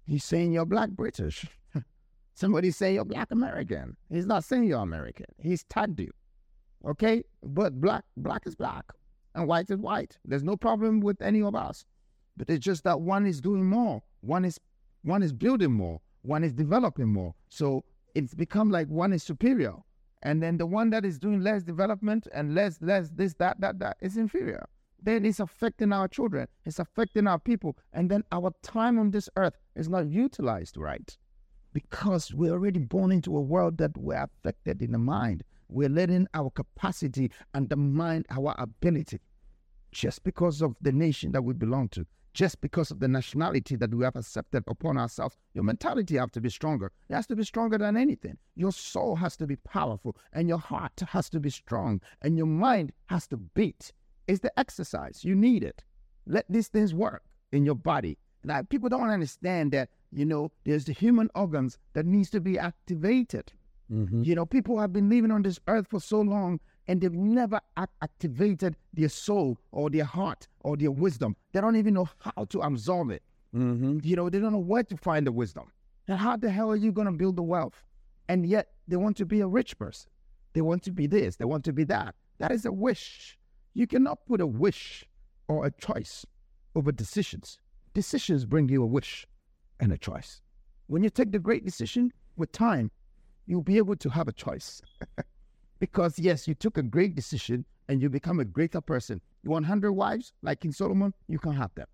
He's 0.06 0.26
saying 0.26 0.52
you're 0.52 0.66
black 0.66 0.90
British. 0.90 1.46
Somebody 2.34 2.72
say 2.72 2.96
you're 2.96 3.06
black 3.06 3.32
American. 3.32 3.96
He's 4.10 4.26
not 4.26 4.44
saying 4.44 4.66
you're 4.66 4.82
American. 4.82 5.28
He's 5.42 5.64
tagged 5.64 6.02
you. 6.02 6.12
Okay? 6.86 7.24
But 7.42 7.80
black 7.80 8.04
black 8.18 8.46
is 8.46 8.56
black 8.56 8.84
and 9.36 9.48
white 9.48 9.70
is 9.70 9.78
white. 9.78 10.18
There's 10.26 10.44
no 10.44 10.58
problem 10.58 11.00
with 11.00 11.22
any 11.22 11.42
of 11.42 11.56
us. 11.56 11.86
But 12.38 12.50
it's 12.50 12.64
just 12.64 12.84
that 12.86 13.02
one 13.02 13.26
is 13.26 13.42
doing 13.42 13.66
more. 13.66 14.02
One 14.22 14.46
is 14.46 14.60
one 15.04 15.24
is 15.24 15.34
building 15.34 15.72
more. 15.72 16.02
One 16.22 16.44
is 16.44 16.54
developing 16.54 17.08
more. 17.08 17.34
So 17.50 17.84
it's 18.16 18.34
become 18.34 18.70
like 18.70 18.88
one 18.88 19.14
is 19.14 19.24
superior. 19.24 19.76
And 20.22 20.44
then 20.44 20.58
the 20.58 20.66
one 20.66 20.90
that 20.90 21.06
is 21.06 21.18
doing 21.18 21.42
less 21.42 21.64
development 21.64 22.28
and 22.34 22.54
less, 22.54 22.82
less 22.82 23.10
this, 23.10 23.34
that, 23.36 23.62
that, 23.62 23.80
that 23.80 23.98
is 24.02 24.18
inferior. 24.18 24.68
Then 25.02 25.26
it's 25.26 25.40
affecting 25.40 25.94
our 25.94 26.10
children. 26.10 26.48
It's 26.66 26.80
affecting 26.80 27.28
our 27.28 27.40
people. 27.40 27.78
And 27.94 28.12
then 28.12 28.24
our 28.34 28.52
time 28.62 29.00
on 29.00 29.12
this 29.12 29.30
earth 29.38 29.58
is 29.76 29.88
not 29.88 30.08
utilized 30.10 30.76
right 30.76 31.18
because 31.72 32.34
we're 32.34 32.52
already 32.52 32.80
born 32.80 33.12
into 33.12 33.38
a 33.38 33.42
world 33.42 33.78
that 33.78 33.96
we're 33.96 34.22
affected 34.22 34.82
in 34.82 34.92
the 34.92 34.98
mind. 34.98 35.44
We're 35.70 35.90
letting 35.90 36.28
our 36.34 36.50
capacity 36.50 37.32
undermine 37.54 38.26
our 38.30 38.56
ability 38.58 39.20
just 39.92 40.24
because 40.24 40.62
of 40.62 40.76
the 40.82 40.92
nation 40.92 41.32
that 41.32 41.44
we 41.44 41.54
belong 41.54 41.90
to, 41.90 42.06
just 42.34 42.60
because 42.62 42.92
of 42.92 43.00
the 43.00 43.08
nationality 43.08 43.76
that 43.76 43.94
we 43.94 44.04
have 44.04 44.16
accepted 44.16 44.64
upon 44.68 44.98
ourselves. 44.98 45.38
Your 45.54 45.64
mentality 45.64 46.18
has 46.18 46.32
to 46.32 46.42
be 46.42 46.50
stronger. 46.50 46.92
It 47.10 47.14
has 47.14 47.28
to 47.28 47.36
be 47.36 47.44
stronger 47.44 47.78
than 47.78 47.98
anything. 47.98 48.38
Your 48.56 48.72
soul 48.72 49.16
has 49.16 49.38
to 49.38 49.48
be 49.48 49.56
powerful, 49.58 50.18
and 50.34 50.50
your 50.50 50.58
heart 50.58 51.00
has 51.08 51.30
to 51.32 51.40
be 51.40 51.50
strong, 51.50 52.02
and 52.22 52.38
your 52.38 52.48
mind 52.48 52.92
has 53.08 53.28
to 53.28 53.38
beat. 53.38 53.94
It's 54.28 54.40
the 54.40 54.58
exercise. 54.60 55.24
You 55.24 55.36
need 55.36 55.64
it. 55.64 55.84
Let 56.26 56.46
these 56.50 56.68
things 56.68 56.94
work 56.94 57.24
in 57.52 57.66
your 57.66 57.76
body. 57.76 58.18
Now, 58.44 58.62
people 58.64 58.90
don't 58.90 59.10
understand 59.10 59.72
that 59.74 59.90
you 60.12 60.26
know, 60.26 60.52
there's 60.66 60.86
the 60.86 60.94
human 60.94 61.30
organs 61.36 61.78
that 61.94 62.06
needs 62.06 62.30
to 62.32 62.42
be 62.42 62.58
activated. 62.58 63.54
Mm-hmm. 63.92 64.24
You 64.24 64.36
know, 64.36 64.46
people 64.46 64.80
have 64.80 64.94
been 64.94 65.10
living 65.10 65.32
on 65.32 65.42
this 65.42 65.60
earth 65.68 65.88
for 65.90 66.00
so 66.00 66.22
long 66.22 66.60
and 66.88 67.02
they've 67.02 67.14
never 67.14 67.60
act- 67.78 67.96
activated 68.02 68.76
their 68.94 69.10
soul 69.10 69.58
or 69.72 69.90
their 69.90 70.06
heart 70.06 70.48
or 70.62 70.78
their 70.78 70.92
wisdom. 70.92 71.36
They 71.52 71.62
don't 71.62 71.76
even 71.76 71.94
know 71.96 72.10
how 72.20 72.46
to 72.46 72.62
absorb 72.62 73.12
it. 73.12 73.24
Mm-hmm. 73.56 74.00
You 74.04 74.16
know, 74.16 74.30
they 74.30 74.40
don't 74.40 74.54
know 74.54 74.60
where 74.60 74.84
to 74.84 74.98
find 74.98 75.26
the 75.26 75.32
wisdom. 75.32 75.72
And 76.08 76.18
how 76.18 76.38
the 76.38 76.50
hell 76.50 76.72
are 76.72 76.76
you 76.76 76.92
going 76.92 77.06
to 77.06 77.14
build 77.14 77.36
the 77.36 77.44
wealth? 77.44 77.84
And 78.28 78.46
yet 78.46 78.70
they 78.88 78.96
want 78.96 79.18
to 79.18 79.26
be 79.26 79.42
a 79.42 79.48
rich 79.48 79.78
person. 79.78 80.10
They 80.54 80.62
want 80.62 80.84
to 80.84 80.92
be 80.92 81.08
this, 81.08 81.36
they 81.36 81.46
want 81.46 81.64
to 81.66 81.74
be 81.74 81.84
that. 81.86 82.16
That 82.40 82.52
is 82.52 82.66
a 82.66 82.72
wish. 82.72 83.38
You 83.74 83.86
cannot 83.86 84.26
put 84.26 84.42
a 84.42 84.48
wish 84.48 85.06
or 85.48 85.66
a 85.66 85.72
choice 85.72 86.26
over 86.76 86.92
decisions. 86.92 87.60
Decisions 87.94 88.46
bring 88.46 88.70
you 88.70 88.84
a 88.84 88.88
wish 88.88 89.28
and 89.80 89.92
a 89.92 89.98
choice. 89.98 90.42
When 90.88 91.04
you 91.04 91.10
take 91.10 91.32
the 91.32 91.40
great 91.40 91.66
decision 91.66 92.12
with 92.36 92.52
time, 92.52 92.92
you'll 93.50 93.64
be 93.64 93.78
able 93.78 93.96
to 93.96 94.10
have 94.10 94.28
a 94.28 94.32
choice. 94.32 94.80
because, 95.80 96.20
yes, 96.20 96.48
you 96.48 96.54
took 96.54 96.78
a 96.78 96.84
great 96.84 97.16
decision 97.16 97.66
and 97.88 98.00
you 98.00 98.08
become 98.08 98.40
a 98.40 98.46
greater 98.46 98.80
person. 98.80 99.20
You 99.42 99.50
want 99.50 99.64
100 99.64 99.92
wives 99.92 100.32
like 100.44 100.60
King 100.60 100.72
Solomon? 100.72 101.16
You 101.28 101.40
can 101.40 101.54
have 101.54 101.74
them. 101.74 101.88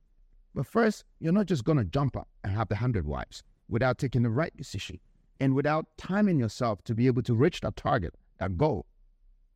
But 0.54 0.68
first, 0.68 1.06
you're 1.20 1.32
not 1.32 1.46
just 1.46 1.64
going 1.64 1.78
to 1.78 1.86
jump 1.86 2.18
up 2.18 2.28
and 2.44 2.52
have 2.52 2.68
the 2.68 2.76
100 2.76 3.08
wives 3.08 3.42
without 3.70 3.98
taking 3.98 4.24
the 4.24 4.30
right 4.30 4.56
decision 4.58 5.00
and 5.40 5.56
without 5.56 5.86
timing 5.98 6.40
yourself 6.40 6.84
to 6.84 6.94
be 6.94 7.08
able 7.08 7.24
to 7.24 7.34
reach 7.34 7.62
that 7.62 7.78
target, 7.78 8.14
that 8.40 8.58
goal. 8.58 8.86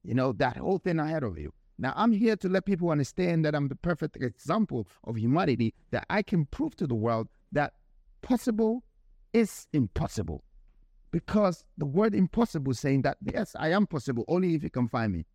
You 0.04 0.14
know, 0.14 0.32
that 0.34 0.56
whole 0.56 0.78
thing 0.78 1.00
ahead 1.00 1.24
of 1.24 1.38
you. 1.38 1.54
Now, 1.78 1.92
I'm 1.98 2.14
here 2.14 2.38
to 2.38 2.48
let 2.48 2.66
people 2.66 2.92
understand 2.92 3.44
that 3.44 3.56
I'm 3.56 3.68
the 3.68 3.76
perfect 3.76 4.16
example 4.18 4.88
of 5.04 5.18
humanity, 5.18 5.74
that 5.92 6.06
I 6.10 6.22
can 6.22 6.46
prove 6.46 6.78
to 6.78 6.88
the 6.88 6.96
world 6.96 7.28
that 7.52 7.74
possible 8.22 8.84
is 9.34 9.68
impossible. 9.74 10.44
Because 11.12 11.66
the 11.78 11.86
word 11.86 12.14
impossible 12.14 12.74
saying 12.74 13.02
that, 13.04 13.18
yes, 13.22 13.56
I 13.58 13.72
am 13.72 13.88
possible, 13.88 14.26
only 14.28 14.56
if 14.56 14.64
you 14.64 14.70
can 14.70 14.88
find 14.88 15.14
me. 15.14 15.26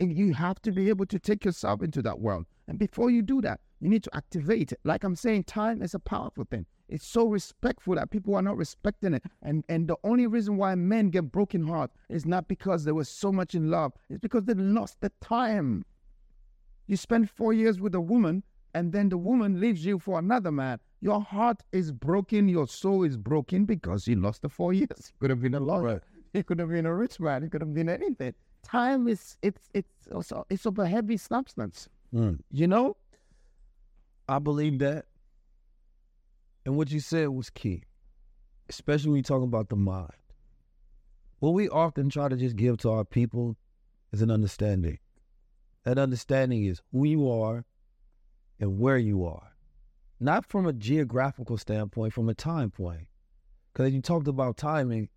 and 0.00 0.16
you 0.16 0.32
have 0.34 0.60
to 0.62 0.72
be 0.72 0.88
able 0.88 1.06
to 1.06 1.18
take 1.18 1.44
yourself 1.44 1.82
into 1.82 2.02
that 2.02 2.20
world. 2.20 2.46
And 2.68 2.78
before 2.78 3.10
you 3.10 3.22
do 3.22 3.40
that, 3.42 3.60
you 3.80 3.88
need 3.88 4.02
to 4.04 4.16
activate 4.16 4.72
it. 4.72 4.80
Like 4.84 5.04
I'm 5.04 5.16
saying, 5.16 5.44
time 5.44 5.82
is 5.82 5.94
a 5.94 5.98
powerful 5.98 6.44
thing. 6.44 6.66
It's 6.88 7.06
so 7.06 7.26
respectful 7.28 7.94
that 7.96 8.10
people 8.10 8.34
are 8.34 8.42
not 8.42 8.56
respecting 8.56 9.14
it. 9.14 9.22
And 9.42 9.64
and 9.68 9.88
the 9.88 9.96
only 10.04 10.26
reason 10.26 10.56
why 10.56 10.74
men 10.74 11.10
get 11.10 11.32
broken 11.32 11.66
heart 11.66 11.90
is 12.08 12.26
not 12.26 12.48
because 12.48 12.84
they 12.84 12.92
were 12.92 13.04
so 13.04 13.32
much 13.32 13.54
in 13.54 13.70
love. 13.70 13.92
It's 14.08 14.20
because 14.20 14.44
they 14.44 14.54
lost 14.54 15.00
the 15.00 15.10
time. 15.20 15.84
You 16.86 16.96
spend 16.96 17.30
four 17.30 17.52
years 17.52 17.80
with 17.80 17.94
a 17.94 18.00
woman 18.00 18.42
and 18.74 18.92
then 18.92 19.08
the 19.08 19.16
woman 19.16 19.60
leaves 19.60 19.84
you 19.86 19.98
for 19.98 20.18
another 20.18 20.50
man. 20.50 20.80
Your 21.00 21.20
heart 21.20 21.62
is 21.72 21.92
broken, 21.92 22.48
your 22.48 22.66
soul 22.66 23.04
is 23.04 23.16
broken 23.16 23.64
because 23.64 24.08
you 24.08 24.16
lost 24.16 24.42
the 24.42 24.48
four 24.48 24.72
years. 24.72 24.90
It 24.90 25.12
could 25.20 25.30
have 25.30 25.40
been 25.40 25.54
a 25.54 25.60
lawyer. 25.60 25.82
Right. 25.82 26.00
It 26.32 26.46
could 26.46 26.58
have 26.58 26.70
been 26.70 26.86
a 26.86 26.94
rich 26.94 27.20
man. 27.20 27.44
It 27.44 27.52
could 27.52 27.60
have 27.60 27.72
been 27.72 27.88
anything. 27.88 28.34
Time 28.64 29.06
is 29.06 29.36
it's 29.42 29.70
it's 29.72 30.08
also 30.12 30.46
it's 30.50 30.66
of 30.66 30.78
a 30.78 30.88
heavy 30.88 31.16
substance. 31.16 31.88
Mm. 32.12 32.40
You 32.50 32.66
know? 32.66 32.96
I 34.28 34.38
believe 34.38 34.78
that. 34.80 35.04
And 36.66 36.76
what 36.76 36.90
you 36.90 36.98
said 36.98 37.28
was 37.28 37.50
key. 37.50 37.82
Especially 38.68 39.10
when 39.10 39.16
you 39.18 39.22
talk 39.22 39.42
about 39.42 39.68
the 39.68 39.76
mind. 39.76 40.10
What 41.38 41.50
we 41.50 41.68
often 41.68 42.08
try 42.08 42.28
to 42.28 42.36
just 42.36 42.56
give 42.56 42.78
to 42.78 42.90
our 42.90 43.04
people 43.04 43.56
is 44.12 44.22
an 44.22 44.30
understanding. 44.30 44.98
That 45.84 45.98
understanding 45.98 46.64
is 46.64 46.80
who 46.90 47.04
you 47.04 47.30
are 47.30 47.66
and 48.60 48.78
where 48.78 48.98
you 48.98 49.24
are 49.24 49.54
not 50.20 50.46
from 50.46 50.66
a 50.66 50.72
geographical 50.72 51.58
standpoint, 51.58 52.12
from 52.12 52.28
a 52.28 52.34
time 52.34 52.70
point. 52.70 53.08
Because 53.72 53.92
you 53.92 54.00
talked 54.00 54.28
about 54.28 54.56
timing, 54.56 55.08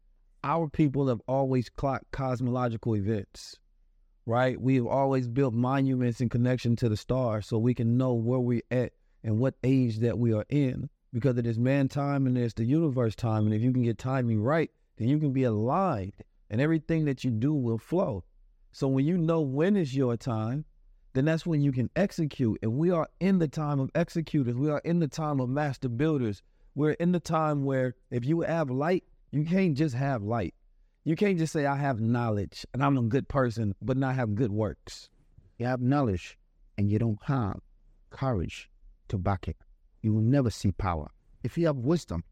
our 0.44 0.68
people 0.68 1.08
have 1.08 1.22
always 1.28 1.70
clocked 1.70 2.12
cosmological 2.12 2.96
events, 2.96 3.58
right? 4.26 4.60
We 4.60 4.76
have 4.76 4.88
always 4.88 5.28
built 5.28 5.54
monuments 5.54 6.20
in 6.20 6.30
connection 6.30 6.76
to 6.78 6.90
the 6.90 6.98
stars 6.98 7.48
so 7.48 7.58
we 7.58 7.74
can 7.74 7.98
know 7.98 8.14
where 8.14 8.40
we're 8.40 8.62
at 8.72 8.94
and 9.24 9.40
what 9.40 9.56
age 9.64 10.00
that 10.00 10.18
we 10.18 10.34
are 10.34 10.46
in. 10.50 10.90
Because 11.14 11.38
it 11.38 11.48
is 11.48 11.58
man 11.58 11.88
time 11.88 12.28
and 12.28 12.36
there's 12.36 12.54
the 12.54 12.66
universe 12.66 13.16
time. 13.16 13.46
And 13.46 13.56
if 13.56 13.62
you 13.62 13.72
can 13.72 13.84
get 13.84 13.98
timing 13.98 14.42
right, 14.42 14.70
then 14.98 15.08
you 15.08 15.20
can 15.20 15.32
be 15.32 15.44
aligned 15.44 16.14
and 16.50 16.60
everything 16.60 17.06
that 17.06 17.24
you 17.24 17.32
do 17.32 17.54
will 17.54 17.78
flow. 17.78 18.24
So 18.72 18.88
when 18.88 19.06
you 19.06 19.18
know 19.18 19.42
when 19.42 19.78
is 19.78 19.96
your 19.96 20.18
time, 20.18 20.66
then 21.14 21.26
that's 21.26 21.46
when 21.46 21.62
you 21.62 21.72
can 21.72 21.90
execute. 21.96 22.60
And 22.62 22.78
we 22.78 22.92
are 22.92 23.08
in 23.20 23.40
the 23.40 23.48
time 23.48 23.80
of 23.80 23.90
executors. 23.96 24.56
We 24.56 24.70
are 24.70 24.82
in 24.84 25.00
the 25.00 25.08
time 25.08 25.40
of 25.40 25.50
master 25.50 25.90
builders. 25.90 26.42
We're 26.76 26.92
in 26.92 27.12
the 27.12 27.20
time 27.20 27.66
where 27.66 27.96
if 28.12 28.26
you 28.26 28.42
have 28.42 28.70
light, 28.70 29.04
you 29.32 29.44
can't 29.44 29.76
just 29.76 29.96
have 29.96 30.24
light. 30.24 30.54
You 31.04 31.16
can't 31.16 31.38
just 31.38 31.54
say, 31.54 31.66
I 31.66 31.78
have 31.78 32.00
knowledge 32.00 32.66
and 32.74 32.84
I'm 32.84 32.98
a 32.98 33.02
good 33.04 33.28
person, 33.28 33.74
but 33.82 33.98
not 33.98 34.16
have 34.16 34.36
good 34.36 34.52
works. 34.52 35.10
You 35.58 35.66
have 35.66 35.82
knowledge 35.82 36.38
and 36.78 36.92
you 36.92 37.00
don't 37.00 37.22
have 37.24 37.60
courage 38.10 38.70
to 39.08 39.18
back 39.18 39.48
it. 39.48 39.58
You 40.02 40.14
will 40.14 40.22
never 40.22 40.50
see 40.50 40.72
power. 40.72 41.10
If 41.44 41.58
you 41.58 41.66
have 41.68 41.78
wisdom 41.78 42.24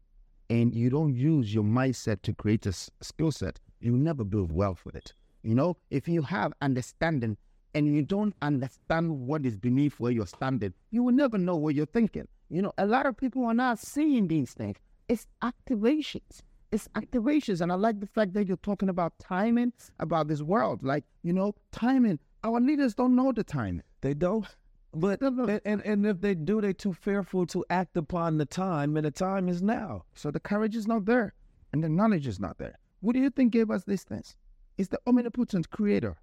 and 0.48 0.74
you 0.74 0.90
don't 0.90 1.14
use 1.14 1.52
your 1.54 1.64
mindset 1.64 2.22
to 2.22 2.34
create 2.34 2.66
a 2.66 2.72
skill 2.72 3.32
set, 3.32 3.58
you 3.80 3.92
will 3.92 3.98
never 3.98 4.24
build 4.24 4.52
wealth 4.52 4.84
with 4.84 4.94
it. 4.94 5.14
You 5.42 5.54
know, 5.54 5.76
if 5.90 6.06
you 6.06 6.22
have 6.22 6.52
understanding 6.60 7.36
and 7.76 7.94
you 7.94 8.00
don't 8.00 8.34
understand 8.40 9.10
what 9.26 9.44
is 9.44 9.54
beneath 9.58 10.00
where 10.00 10.10
you're 10.10 10.26
standing, 10.26 10.72
you 10.90 11.02
will 11.02 11.12
never 11.12 11.36
know 11.36 11.56
what 11.56 11.74
you're 11.74 11.84
thinking. 11.84 12.26
You 12.48 12.62
know, 12.62 12.72
a 12.78 12.86
lot 12.86 13.04
of 13.04 13.18
people 13.18 13.44
are 13.44 13.52
not 13.52 13.78
seeing 13.78 14.28
these 14.28 14.54
things. 14.54 14.78
It's 15.08 15.26
activations. 15.42 16.40
It's 16.72 16.88
activations. 16.96 17.60
And 17.60 17.70
I 17.70 17.74
like 17.74 18.00
the 18.00 18.06
fact 18.06 18.32
that 18.32 18.46
you're 18.46 18.56
talking 18.56 18.88
about 18.88 19.12
timing, 19.18 19.74
about 20.00 20.26
this 20.26 20.40
world. 20.40 20.82
Like, 20.82 21.04
you 21.22 21.34
know, 21.34 21.54
timing. 21.70 22.18
Our 22.42 22.60
leaders 22.60 22.94
don't 22.94 23.14
know 23.14 23.30
the 23.30 23.44
timing. 23.44 23.82
They 24.00 24.14
don't. 24.14 24.46
But 24.94 25.20
and, 25.20 25.60
and, 25.66 25.82
and 25.82 26.06
if 26.06 26.22
they 26.22 26.34
do, 26.34 26.62
they're 26.62 26.72
too 26.72 26.94
fearful 26.94 27.44
to 27.48 27.62
act 27.68 27.98
upon 27.98 28.38
the 28.38 28.46
time, 28.46 28.96
and 28.96 29.04
the 29.04 29.10
time 29.10 29.50
is 29.50 29.60
now. 29.60 30.04
So 30.14 30.30
the 30.30 30.40
courage 30.40 30.74
is 30.74 30.86
not 30.86 31.04
there, 31.04 31.34
and 31.74 31.84
the 31.84 31.90
knowledge 31.90 32.26
is 32.26 32.40
not 32.40 32.56
there. 32.56 32.78
What 33.00 33.12
do 33.12 33.20
you 33.20 33.28
think 33.28 33.52
gave 33.52 33.70
us 33.70 33.84
these 33.84 34.04
things? 34.04 34.34
is 34.78 34.88
the 34.88 35.00
omnipotent 35.06 35.70
creator, 35.70 36.16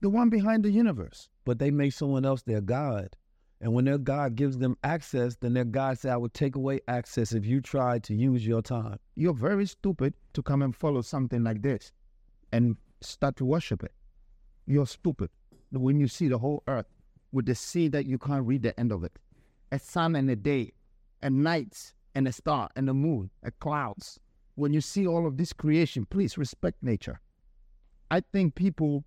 the 0.00 0.10
one 0.10 0.28
behind 0.28 0.64
the 0.64 0.70
universe. 0.70 1.28
But 1.44 1.58
they 1.58 1.70
make 1.70 1.92
someone 1.92 2.24
else 2.24 2.42
their 2.42 2.60
God. 2.60 3.16
And 3.60 3.72
when 3.72 3.86
their 3.86 3.98
God 3.98 4.36
gives 4.36 4.58
them 4.58 4.76
access, 4.84 5.36
then 5.36 5.54
their 5.54 5.64
God 5.64 5.98
said, 5.98 6.12
I 6.12 6.16
will 6.18 6.28
take 6.28 6.56
away 6.56 6.80
access 6.88 7.32
if 7.32 7.46
you 7.46 7.60
try 7.60 7.98
to 8.00 8.14
use 8.14 8.46
your 8.46 8.60
time. 8.60 8.98
You're 9.14 9.32
very 9.32 9.66
stupid 9.66 10.14
to 10.34 10.42
come 10.42 10.62
and 10.62 10.76
follow 10.76 11.00
something 11.00 11.42
like 11.42 11.62
this 11.62 11.92
and 12.52 12.76
start 13.00 13.36
to 13.36 13.44
worship 13.44 13.82
it. 13.82 13.92
You're 14.66 14.86
stupid. 14.86 15.30
When 15.70 15.98
you 15.98 16.08
see 16.08 16.28
the 16.28 16.38
whole 16.38 16.62
earth 16.68 16.86
with 17.32 17.46
the 17.46 17.54
sea 17.54 17.88
that 17.88 18.06
you 18.06 18.18
can't 18.18 18.46
read 18.46 18.62
the 18.62 18.78
end 18.78 18.92
of 18.92 19.04
it, 19.04 19.18
a 19.72 19.78
sun 19.78 20.16
and 20.16 20.30
a 20.30 20.36
day, 20.36 20.72
and 21.22 21.42
nights 21.42 21.94
and 22.14 22.28
a 22.28 22.32
star 22.32 22.68
and 22.76 22.86
the 22.86 22.94
moon, 22.94 23.30
and 23.42 23.58
clouds. 23.58 24.20
When 24.54 24.72
you 24.72 24.80
see 24.80 25.06
all 25.06 25.26
of 25.26 25.36
this 25.36 25.52
creation, 25.52 26.06
please 26.06 26.38
respect 26.38 26.82
nature. 26.82 27.20
I 28.10 28.20
think 28.32 28.54
people, 28.54 29.04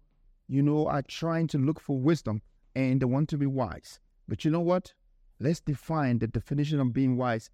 you 0.49 0.63
know, 0.63 0.87
are 0.87 1.03
trying 1.03 1.47
to 1.47 1.57
look 1.59 1.79
for 1.79 1.97
wisdom 1.97 2.41
and 2.75 2.99
they 2.99 3.05
want 3.05 3.29
to 3.29 3.37
be 3.37 3.45
wise. 3.45 3.99
But 4.27 4.43
you 4.43 4.51
know 4.51 4.59
what? 4.59 4.93
Let's 5.39 5.61
define 5.61 6.19
the 6.19 6.27
definition 6.27 6.79
of 6.79 6.91
being 6.91 7.15
wise. 7.15 7.49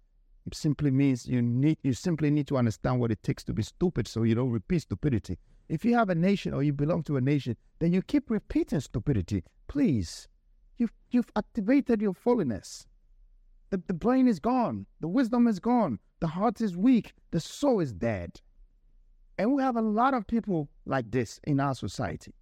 It 0.46 0.54
simply 0.54 0.90
means 0.90 1.26
you 1.26 1.42
need 1.42 1.78
you 1.82 1.92
simply 1.92 2.30
need 2.30 2.46
to 2.48 2.56
understand 2.56 3.00
what 3.00 3.10
it 3.10 3.22
takes 3.22 3.44
to 3.44 3.52
be 3.52 3.62
stupid 3.62 4.08
so 4.08 4.22
you 4.22 4.34
don't 4.34 4.50
repeat 4.50 4.82
stupidity. 4.82 5.38
If 5.68 5.84
you 5.84 5.94
have 5.94 6.08
a 6.08 6.14
nation 6.14 6.54
or 6.54 6.62
you 6.62 6.72
belong 6.72 7.02
to 7.04 7.16
a 7.16 7.20
nation, 7.20 7.56
then 7.80 7.92
you 7.92 8.00
keep 8.02 8.30
repeating 8.30 8.80
stupidity. 8.80 9.44
Please. 9.68 10.28
You've 10.78 10.92
you've 11.10 11.30
activated 11.36 12.00
your 12.00 12.14
fallenness. 12.14 12.86
The, 13.70 13.82
the 13.88 13.94
brain 13.94 14.28
is 14.28 14.38
gone. 14.38 14.86
The 15.00 15.08
wisdom 15.08 15.48
is 15.48 15.58
gone. 15.58 15.98
The 16.20 16.28
heart 16.28 16.60
is 16.60 16.76
weak. 16.76 17.14
The 17.32 17.40
soul 17.40 17.80
is 17.80 17.92
dead. 17.92 18.40
And 19.38 19.52
we 19.52 19.62
have 19.62 19.76
a 19.76 19.82
lot 19.82 20.14
of 20.14 20.26
people 20.26 20.68
like 20.86 21.10
this 21.10 21.40
in 21.44 21.60
our 21.60 21.74
society. 21.74 22.32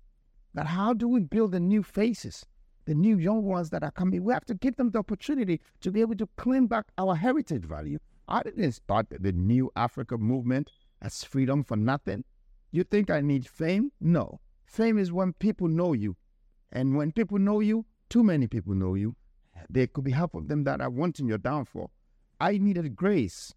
That 0.54 0.66
how 0.66 0.94
do 0.94 1.08
we 1.08 1.20
build 1.20 1.52
the 1.52 1.60
new 1.60 1.82
faces, 1.82 2.46
the 2.84 2.94
new 2.94 3.18
young 3.18 3.42
ones 3.42 3.70
that 3.70 3.82
are 3.82 3.90
coming? 3.90 4.22
We 4.22 4.32
have 4.32 4.44
to 4.46 4.54
give 4.54 4.76
them 4.76 4.90
the 4.90 5.00
opportunity 5.00 5.60
to 5.80 5.90
be 5.90 6.00
able 6.00 6.14
to 6.16 6.28
claim 6.36 6.68
back 6.68 6.86
our 6.96 7.16
heritage 7.16 7.64
value. 7.64 7.98
I 8.28 8.42
didn't 8.42 8.72
start 8.72 9.08
the 9.10 9.32
new 9.32 9.70
Africa 9.74 10.16
movement 10.16 10.70
as 11.02 11.24
freedom 11.24 11.64
for 11.64 11.76
nothing. 11.76 12.24
You 12.70 12.84
think 12.84 13.10
I 13.10 13.20
need 13.20 13.48
fame? 13.48 13.90
No. 14.00 14.40
Fame 14.64 14.98
is 14.98 15.12
when 15.12 15.32
people 15.34 15.68
know 15.68 15.92
you. 15.92 16.16
And 16.72 16.96
when 16.96 17.12
people 17.12 17.38
know 17.38 17.60
you, 17.60 17.84
too 18.08 18.22
many 18.22 18.46
people 18.46 18.74
know 18.74 18.94
you, 18.94 19.16
there 19.68 19.86
could 19.86 20.04
be 20.04 20.12
half 20.12 20.34
of 20.34 20.48
them 20.48 20.64
that 20.64 20.80
are 20.80 20.90
wanting 20.90 21.28
your 21.28 21.38
downfall. 21.38 21.90
I 22.40 22.58
needed 22.58 22.96
grace. 22.96 23.54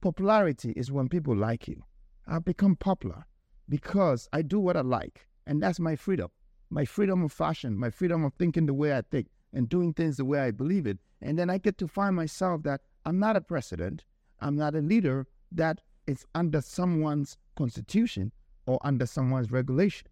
Popularity 0.00 0.72
is 0.76 0.92
when 0.92 1.08
people 1.08 1.36
like 1.36 1.68
you. 1.68 1.84
I've 2.26 2.44
become 2.44 2.76
popular 2.76 3.24
because 3.68 4.28
I 4.32 4.42
do 4.42 4.60
what 4.60 4.76
I 4.76 4.82
like, 4.82 5.26
and 5.46 5.62
that's 5.62 5.80
my 5.80 5.96
freedom. 5.96 6.30
My 6.70 6.84
freedom 6.84 7.22
of 7.22 7.32
fashion, 7.32 7.76
my 7.76 7.90
freedom 7.90 8.24
of 8.24 8.32
thinking 8.34 8.66
the 8.66 8.74
way 8.74 8.96
I 8.96 9.02
think 9.02 9.28
and 9.52 9.68
doing 9.68 9.92
things 9.92 10.16
the 10.16 10.24
way 10.24 10.40
I 10.40 10.50
believe 10.50 10.86
it. 10.86 10.98
And 11.20 11.38
then 11.38 11.50
I 11.50 11.58
get 11.58 11.76
to 11.78 11.88
find 11.88 12.16
myself 12.16 12.62
that 12.62 12.80
I'm 13.04 13.18
not 13.18 13.36
a 13.36 13.40
president, 13.40 14.04
I'm 14.40 14.56
not 14.56 14.74
a 14.74 14.80
leader 14.80 15.26
that 15.52 15.80
is 16.06 16.24
under 16.34 16.60
someone's 16.60 17.36
constitution 17.56 18.32
or 18.66 18.78
under 18.82 19.06
someone's 19.06 19.50
regulation. 19.50 20.08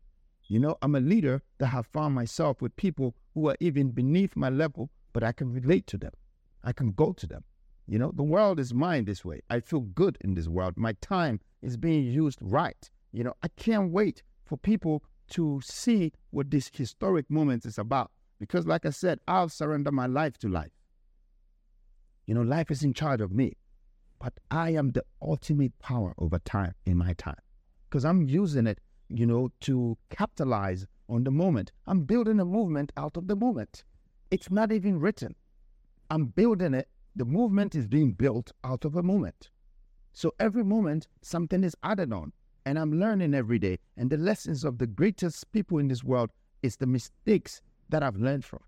You 0.49 0.59
know, 0.59 0.77
I'm 0.83 0.95
a 0.95 1.01
leader 1.01 1.43
that 1.59 1.67
have 1.67 1.87
found 1.87 2.15
myself 2.15 2.61
with 2.61 2.75
people 2.77 3.15
who 3.35 3.49
are 3.49 3.57
even 3.61 3.91
beneath 3.91 4.35
my 4.37 4.51
level 4.51 4.91
but 5.13 5.25
I 5.25 5.33
can 5.33 5.53
relate 5.53 5.87
to 5.89 5.99
them. 5.99 6.13
I 6.63 6.73
can 6.73 6.93
go 6.93 7.13
to 7.13 7.27
them. 7.27 7.45
You 7.87 7.99
know, 7.99 8.13
the 8.15 8.23
world 8.23 8.61
is 8.61 8.75
mine 8.75 9.05
this 9.05 9.25
way. 9.25 9.41
I 9.49 9.61
feel 9.61 9.81
good 9.81 10.19
in 10.21 10.35
this 10.35 10.49
world. 10.49 10.75
My 10.77 10.93
time 11.01 11.41
is 11.63 11.77
being 11.77 12.05
used 12.05 12.39
right. 12.41 12.89
You 13.13 13.25
know, 13.25 13.35
I 13.43 13.49
can't 13.49 13.91
wait 13.91 14.23
for 14.45 14.57
people 14.57 15.03
to 15.31 15.61
see 15.63 16.13
what 16.31 16.51
this 16.51 16.71
historic 16.73 17.31
moment 17.31 17.65
is 17.65 17.79
about. 17.79 18.11
Because, 18.39 18.67
like 18.67 18.87
I 18.87 18.91
said, 18.91 19.19
I'll 19.27 19.49
surrender 19.49 19.91
my 19.91 20.07
life 20.07 20.39
to 20.39 20.49
life. 20.49 20.73
You 22.27 22.35
know, 22.35 22.43
life 22.43 22.71
is 22.71 22.83
in 22.83 22.93
charge 22.95 23.21
of 23.21 23.33
me, 23.33 23.57
but 24.21 24.35
I 24.51 24.71
am 24.71 24.93
the 24.93 25.05
ultimate 25.21 25.79
power 25.79 26.15
over 26.19 26.39
time 26.39 26.75
in 26.85 26.97
my 26.97 27.15
time. 27.15 27.41
Because 27.89 28.05
I'm 28.05 28.23
using 28.23 28.67
it, 28.67 28.81
you 29.09 29.27
know, 29.27 29.51
to 29.63 29.97
capitalize 30.11 30.87
on 31.09 31.25
the 31.25 31.31
moment. 31.31 31.73
I'm 31.87 32.03
building 32.03 32.39
a 32.39 32.45
movement 32.45 32.93
out 32.97 33.17
of 33.17 33.27
the 33.27 33.37
moment. 33.37 33.85
It's 34.31 34.51
not 34.51 34.71
even 34.73 35.01
written. 35.01 35.35
I'm 36.11 36.27
building 36.27 36.75
it. 36.75 36.89
The 37.17 37.25
movement 37.25 37.75
is 37.75 37.87
being 37.87 38.13
built 38.13 38.53
out 38.63 38.85
of 38.85 38.95
a 38.95 39.03
moment. 39.03 39.51
So 40.13 40.35
every 40.39 40.65
moment, 40.65 41.09
something 41.23 41.65
is 41.65 41.75
added 41.83 42.13
on. 42.13 42.33
And 42.65 42.79
I'm 42.79 42.99
learning 42.99 43.35
every 43.35 43.59
day. 43.59 43.79
And 43.97 44.11
the 44.11 44.17
lessons 44.17 44.65
of 44.65 44.79
the 44.79 44.87
greatest 44.87 45.51
people 45.53 45.79
in 45.79 45.89
this 45.89 46.05
world 46.05 46.31
is 46.63 46.77
the 46.77 46.87
mistakes 46.87 47.63
that 47.89 48.03
I've 48.03 48.17
learned 48.17 48.45
from. 48.45 48.61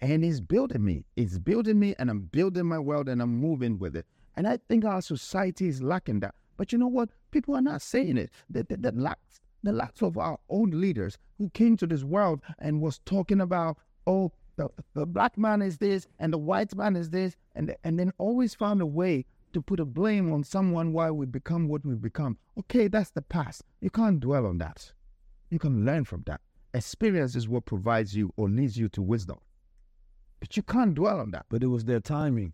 And 0.00 0.24
it's 0.24 0.40
building 0.40 0.84
me. 0.84 1.04
It's 1.16 1.38
building 1.38 1.78
me, 1.78 1.94
and 1.98 2.08
I'm 2.10 2.20
building 2.20 2.66
my 2.66 2.78
world, 2.78 3.08
and 3.08 3.20
I'm 3.20 3.36
moving 3.36 3.78
with 3.78 3.96
it. 3.96 4.06
And 4.36 4.46
I 4.46 4.58
think 4.68 4.84
our 4.84 5.02
society 5.02 5.68
is 5.68 5.82
lacking 5.82 6.20
that. 6.20 6.34
But 6.56 6.72
you 6.72 6.78
know 6.78 6.88
what? 6.88 7.10
People 7.30 7.56
are 7.56 7.62
not 7.62 7.82
saying 7.82 8.16
it. 8.16 8.30
The, 8.48 8.64
the, 8.64 8.76
the, 8.76 8.92
lacks, 8.92 9.40
the 9.62 9.90
of 10.02 10.18
our 10.18 10.38
own 10.48 10.70
leaders 10.70 11.18
who 11.38 11.50
came 11.50 11.76
to 11.78 11.86
this 11.86 12.04
world 12.04 12.40
and 12.58 12.80
was 12.80 13.00
talking 13.04 13.40
about, 13.40 13.78
oh, 14.06 14.32
the, 14.56 14.68
the 14.94 15.06
black 15.06 15.38
man 15.38 15.62
is 15.62 15.78
this 15.78 16.06
and 16.18 16.32
the 16.32 16.38
white 16.38 16.74
man 16.74 16.96
is 16.96 17.10
this, 17.10 17.36
and, 17.54 17.74
and 17.84 17.98
then 17.98 18.12
always 18.18 18.54
found 18.54 18.80
a 18.80 18.86
way 18.86 19.24
to 19.52 19.62
put 19.62 19.80
a 19.80 19.84
blame 19.84 20.32
on 20.32 20.44
someone 20.44 20.92
why 20.92 21.10
we 21.10 21.26
become 21.26 21.68
what 21.68 21.84
we 21.84 21.94
become. 21.94 22.38
Okay, 22.58 22.88
that's 22.88 23.10
the 23.10 23.22
past. 23.22 23.62
You 23.80 23.90
can't 23.90 24.20
dwell 24.20 24.46
on 24.46 24.58
that. 24.58 24.92
You 25.50 25.58
can 25.58 25.84
learn 25.84 26.04
from 26.04 26.22
that. 26.26 26.40
Experience 26.74 27.34
is 27.34 27.48
what 27.48 27.64
provides 27.64 28.14
you 28.14 28.32
or 28.36 28.48
leads 28.48 28.76
you 28.76 28.88
to 28.90 29.02
wisdom. 29.02 29.38
But 30.40 30.56
you 30.56 30.62
can't 30.62 30.94
dwell 30.94 31.20
on 31.20 31.30
that. 31.32 31.46
But 31.48 31.62
it 31.62 31.68
was 31.68 31.84
their 31.84 32.00
timing. 32.00 32.52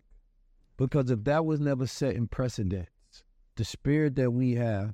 Because 0.77 1.09
if 1.09 1.23
that 1.25 1.45
was 1.45 1.59
never 1.59 1.87
set 1.87 2.15
in 2.15 2.27
precedence, 2.27 2.89
the 3.55 3.63
spirit 3.63 4.15
that 4.15 4.31
we 4.31 4.55
have 4.55 4.93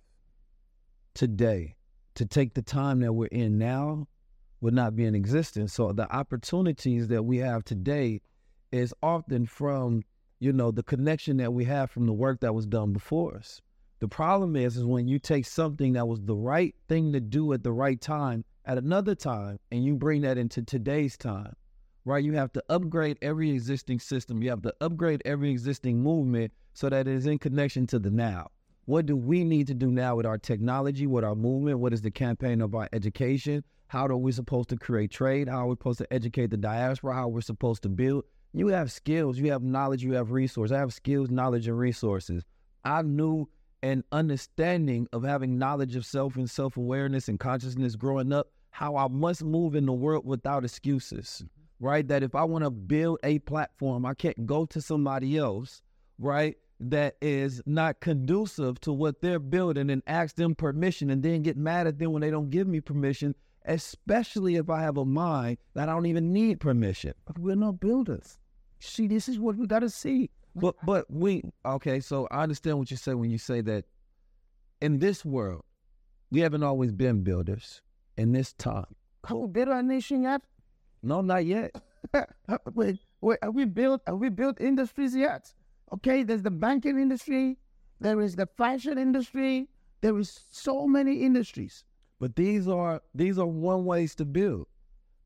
today 1.13 1.75
to 2.15 2.25
take 2.25 2.53
the 2.53 2.61
time 2.61 2.99
that 2.99 3.13
we're 3.13 3.27
in 3.27 3.57
now 3.57 4.07
would 4.59 4.73
not 4.73 4.95
be 4.95 5.05
in 5.05 5.15
existence. 5.15 5.73
So 5.73 5.91
the 5.91 6.11
opportunities 6.13 7.07
that 7.07 7.23
we 7.23 7.37
have 7.37 7.63
today 7.63 8.21
is 8.71 8.93
often 9.01 9.45
from, 9.45 10.03
you 10.41 10.51
know, 10.51 10.71
the 10.71 10.81
connection 10.81 11.37
that 11.37 11.53
we 11.53 11.63
have 11.63 11.91
from 11.91 12.07
the 12.07 12.11
work 12.11 12.39
that 12.39 12.55
was 12.55 12.65
done 12.65 12.91
before 12.91 13.37
us. 13.37 13.61
The 13.99 14.07
problem 14.07 14.55
is, 14.55 14.75
is 14.75 14.83
when 14.83 15.07
you 15.07 15.19
take 15.19 15.45
something 15.45 15.93
that 15.93 16.07
was 16.07 16.19
the 16.21 16.35
right 16.35 16.73
thing 16.89 17.13
to 17.13 17.19
do 17.19 17.53
at 17.53 17.63
the 17.63 17.71
right 17.71 18.01
time 18.01 18.43
at 18.65 18.79
another 18.79 19.13
time 19.13 19.59
and 19.71 19.85
you 19.85 19.95
bring 19.95 20.21
that 20.23 20.39
into 20.39 20.63
today's 20.63 21.15
time, 21.15 21.53
right? 22.05 22.23
You 22.23 22.33
have 22.33 22.51
to 22.53 22.63
upgrade 22.69 23.19
every 23.21 23.51
existing 23.51 23.99
system. 23.99 24.41
You 24.41 24.49
have 24.49 24.63
to 24.63 24.73
upgrade 24.81 25.21
every 25.25 25.51
existing 25.51 26.01
movement 26.01 26.51
so 26.73 26.89
that 26.89 27.07
it 27.07 27.13
is 27.13 27.27
in 27.27 27.37
connection 27.37 27.85
to 27.87 27.99
the 27.99 28.09
now. 28.09 28.47
What 28.85 29.05
do 29.05 29.15
we 29.15 29.43
need 29.43 29.67
to 29.67 29.75
do 29.75 29.91
now 29.91 30.15
with 30.15 30.25
our 30.25 30.39
technology, 30.39 31.05
with 31.05 31.23
our 31.23 31.35
movement? 31.35 31.77
What 31.77 31.93
is 31.93 32.01
the 32.01 32.09
campaign 32.09 32.61
of 32.61 32.73
our 32.73 32.89
education? 32.93 33.63
How 33.89 34.07
are 34.07 34.17
we 34.17 34.31
supposed 34.31 34.69
to 34.69 34.75
create 34.75 35.11
trade? 35.11 35.47
How 35.47 35.65
are 35.65 35.67
we 35.67 35.73
supposed 35.73 35.99
to 35.99 36.11
educate 36.11 36.49
the 36.49 36.57
diaspora? 36.57 37.13
How 37.13 37.25
are 37.25 37.29
we're 37.29 37.41
supposed 37.41 37.83
to 37.83 37.89
build? 37.89 38.23
You 38.53 38.67
have 38.67 38.91
skills, 38.91 39.37
you 39.37 39.51
have 39.51 39.63
knowledge, 39.63 40.03
you 40.03 40.13
have 40.13 40.31
resources. 40.31 40.73
I 40.73 40.79
have 40.79 40.93
skills, 40.93 41.29
knowledge, 41.29 41.67
and 41.67 41.77
resources. 41.77 42.43
I 42.83 43.01
knew 43.01 43.47
an 43.81 44.03
understanding 44.11 45.07
of 45.13 45.23
having 45.23 45.57
knowledge 45.57 45.95
of 45.95 46.05
self 46.05 46.35
and 46.35 46.49
self 46.49 46.75
awareness 46.75 47.29
and 47.29 47.39
consciousness 47.39 47.95
growing 47.95 48.33
up, 48.33 48.51
how 48.71 48.97
I 48.97 49.07
must 49.07 49.43
move 49.43 49.75
in 49.75 49.85
the 49.85 49.93
world 49.93 50.25
without 50.25 50.65
excuses, 50.65 51.43
mm-hmm. 51.43 51.85
right? 51.85 52.07
That 52.07 52.23
if 52.23 52.35
I 52.35 52.43
want 52.43 52.65
to 52.65 52.71
build 52.71 53.19
a 53.23 53.39
platform, 53.39 54.05
I 54.05 54.13
can't 54.13 54.45
go 54.45 54.65
to 54.65 54.81
somebody 54.81 55.37
else, 55.37 55.81
right? 56.19 56.57
That 56.81 57.15
is 57.21 57.61
not 57.65 58.01
conducive 58.01 58.81
to 58.81 58.91
what 58.91 59.21
they're 59.21 59.39
building 59.39 59.89
and 59.89 60.01
ask 60.07 60.35
them 60.35 60.55
permission 60.55 61.09
and 61.09 61.23
then 61.23 61.43
get 61.43 61.55
mad 61.55 61.87
at 61.87 61.99
them 61.99 62.11
when 62.11 62.21
they 62.21 62.31
don't 62.31 62.49
give 62.49 62.67
me 62.67 62.81
permission 62.81 63.35
especially 63.65 64.55
if 64.55 64.69
I 64.69 64.81
have 64.81 64.97
a 64.97 65.05
mind 65.05 65.57
that 65.73 65.89
I 65.89 65.93
don't 65.93 66.05
even 66.05 66.33
need 66.33 66.59
permission. 66.59 67.13
But 67.25 67.37
we're 67.37 67.55
not 67.55 67.79
builders. 67.79 68.39
See, 68.81 69.07
this 69.07 69.29
is 69.29 69.39
what 69.39 69.55
we 69.55 69.67
got 69.67 69.79
to 69.79 69.89
see. 69.89 70.29
But 70.55 70.75
but 70.83 71.05
we 71.09 71.43
okay. 71.65 71.99
So 71.99 72.27
I 72.31 72.43
understand 72.43 72.77
what 72.77 72.91
you 72.91 72.97
say 72.97 73.13
when 73.13 73.29
you 73.29 73.37
say 73.37 73.61
that 73.61 73.85
in 74.81 74.99
this 74.99 75.23
world 75.23 75.63
we 76.31 76.39
haven't 76.39 76.63
always 76.63 76.91
been 76.91 77.23
builders. 77.23 77.81
In 78.17 78.33
this 78.33 78.53
time, 78.53 78.93
have 79.25 79.37
we 79.37 79.47
built 79.47 79.69
our 79.69 79.81
nation 79.81 80.23
yet? 80.23 80.41
No, 81.01 81.21
not 81.21 81.45
yet. 81.45 81.73
wait, 82.73 82.99
wait, 83.21 83.39
have 83.41 83.55
we 83.55 83.65
built? 83.65 84.01
Have 84.05 84.17
we 84.17 84.29
built 84.29 84.59
industries 84.59 85.15
yet? 85.15 85.53
Okay, 85.93 86.23
there's 86.23 86.43
the 86.43 86.51
banking 86.51 86.99
industry. 86.99 87.57
There 87.99 88.19
is 88.19 88.35
the 88.35 88.47
fashion 88.57 88.97
industry. 88.97 89.69
There 90.01 90.17
is 90.17 90.41
so 90.51 90.87
many 90.87 91.21
industries. 91.21 91.85
But 92.19 92.35
these 92.35 92.67
are 92.67 93.01
these 93.15 93.39
are 93.39 93.47
one 93.47 93.85
ways 93.85 94.15
to 94.15 94.25
build. 94.25 94.67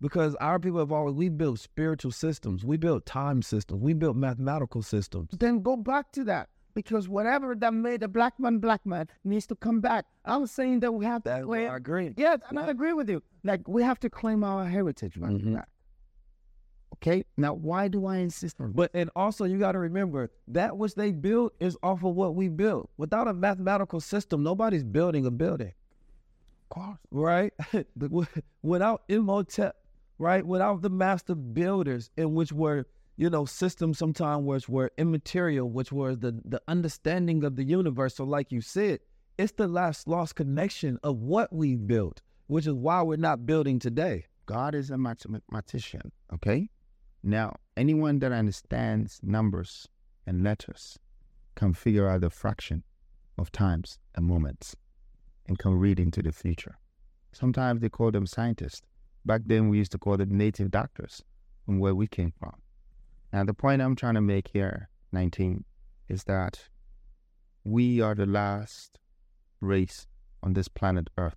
Because 0.05 0.35
our 0.35 0.59
people 0.59 0.79
have 0.79 0.91
always 0.91 1.15
we 1.15 1.29
built 1.29 1.57
spiritual 1.59 2.11
systems, 2.11 2.63
we 2.63 2.77
built 2.77 3.01
time 3.07 3.41
systems, 3.41 3.81
we 3.81 3.93
built 3.93 4.15
mathematical 4.15 4.81
systems. 4.83 5.29
Then 5.45 5.61
go 5.69 5.75
back 5.75 6.11
to 6.17 6.23
that. 6.25 6.49
because 6.75 7.07
whatever 7.17 7.55
that 7.63 7.73
made 7.73 8.03
a 8.03 8.07
black 8.17 8.33
man 8.43 8.55
black 8.59 8.85
man 8.85 9.05
needs 9.23 9.47
to 9.47 9.55
come 9.55 9.79
back. 9.89 10.03
I'm 10.25 10.45
saying 10.45 10.81
that 10.81 10.91
we 10.97 11.05
have 11.05 11.23
to 11.23 11.41
claim. 11.49 11.71
I 11.71 11.75
agree. 11.77 12.13
Yes, 12.17 12.39
and 12.49 12.59
I 12.59 12.67
agree 12.75 12.93
with 12.99 13.09
you. 13.09 13.19
Like 13.43 13.61
we 13.75 13.81
have 13.89 13.99
to 14.05 14.09
claim 14.19 14.43
our 14.43 14.63
heritage 14.77 15.15
back. 15.19 15.31
Mhm. 15.31 15.53
back. 15.55 15.69
Okay, 16.95 17.19
now 17.37 17.53
why 17.53 17.87
do 17.87 18.05
I 18.05 18.17
insist 18.17 18.59
on? 18.61 18.71
But 18.73 18.91
and 18.93 19.09
also 19.15 19.45
you 19.45 19.57
got 19.57 19.71
to 19.73 19.79
remember 19.79 20.21
that 20.49 20.77
which 20.77 20.93
they 20.95 21.11
built 21.11 21.53
is 21.59 21.77
off 21.81 22.03
of 22.03 22.13
what 22.15 22.35
we 22.35 22.47
built. 22.49 22.89
Without 22.97 23.27
a 23.27 23.33
mathematical 23.33 23.99
system, 23.99 24.43
nobody's 24.43 24.83
building 24.83 25.25
a 25.25 25.31
building. 25.31 25.73
Of 26.63 26.69
course. 26.69 26.97
right? 27.11 27.53
Wi- 27.97 28.27
Without 28.63 29.03
Imhotep, 29.07 29.75
right? 30.17 30.45
Without 30.45 30.81
the 30.81 30.89
master 30.89 31.35
builders, 31.35 32.09
in 32.17 32.33
which 32.33 32.51
were 32.51 32.85
you 33.17 33.29
know 33.29 33.45
systems 33.45 33.97
sometimes 33.97 34.43
which 34.45 34.69
were 34.69 34.91
immaterial, 34.97 35.69
which 35.69 35.91
was 35.91 36.19
the 36.19 36.39
the 36.45 36.61
understanding 36.67 37.43
of 37.43 37.55
the 37.55 37.63
universe. 37.63 38.15
So, 38.15 38.23
like 38.23 38.51
you 38.51 38.61
said, 38.61 38.99
it's 39.37 39.53
the 39.53 39.67
last 39.67 40.07
lost 40.07 40.35
connection 40.35 40.99
of 41.03 41.17
what 41.17 41.53
we 41.53 41.75
built, 41.75 42.21
which 42.47 42.67
is 42.67 42.73
why 42.73 43.01
we're 43.01 43.17
not 43.17 43.45
building 43.45 43.79
today. 43.79 44.25
God 44.45 44.75
is 44.75 44.91
a 44.91 44.97
mathematician. 44.97 46.11
Okay, 46.33 46.69
now 47.23 47.55
anyone 47.75 48.19
that 48.19 48.31
understands 48.31 49.19
numbers 49.23 49.87
and 50.27 50.43
letters 50.43 50.99
can 51.55 51.73
figure 51.73 52.07
out 52.07 52.21
the 52.21 52.29
fraction 52.29 52.83
of 53.37 53.51
times 53.51 53.99
and 54.15 54.25
moments 54.25 54.75
and 55.47 55.57
can 55.57 55.73
read 55.73 55.99
into 55.99 56.21
the 56.21 56.31
future. 56.31 56.77
Sometimes 57.31 57.81
they 57.81 57.89
call 57.89 58.11
them 58.11 58.25
scientists. 58.25 58.81
Back 59.25 59.41
then, 59.45 59.69
we 59.69 59.77
used 59.77 59.91
to 59.93 59.97
call 59.97 60.17
them 60.17 60.37
native 60.37 60.71
doctors 60.71 61.23
from 61.65 61.79
where 61.79 61.95
we 61.95 62.07
came 62.07 62.31
from. 62.39 62.53
Now, 63.33 63.43
the 63.43 63.53
point 63.53 63.81
I'm 63.81 63.95
trying 63.95 64.13
to 64.15 64.21
make 64.21 64.49
here, 64.49 64.89
19, 65.11 65.63
is 66.07 66.23
that 66.25 66.59
we 67.63 67.99
are 68.01 68.13
the 68.13 68.27
last 68.27 68.99
race 69.59 70.05
on 70.43 70.53
this 70.53 70.67
planet 70.67 71.09
Earth 71.17 71.35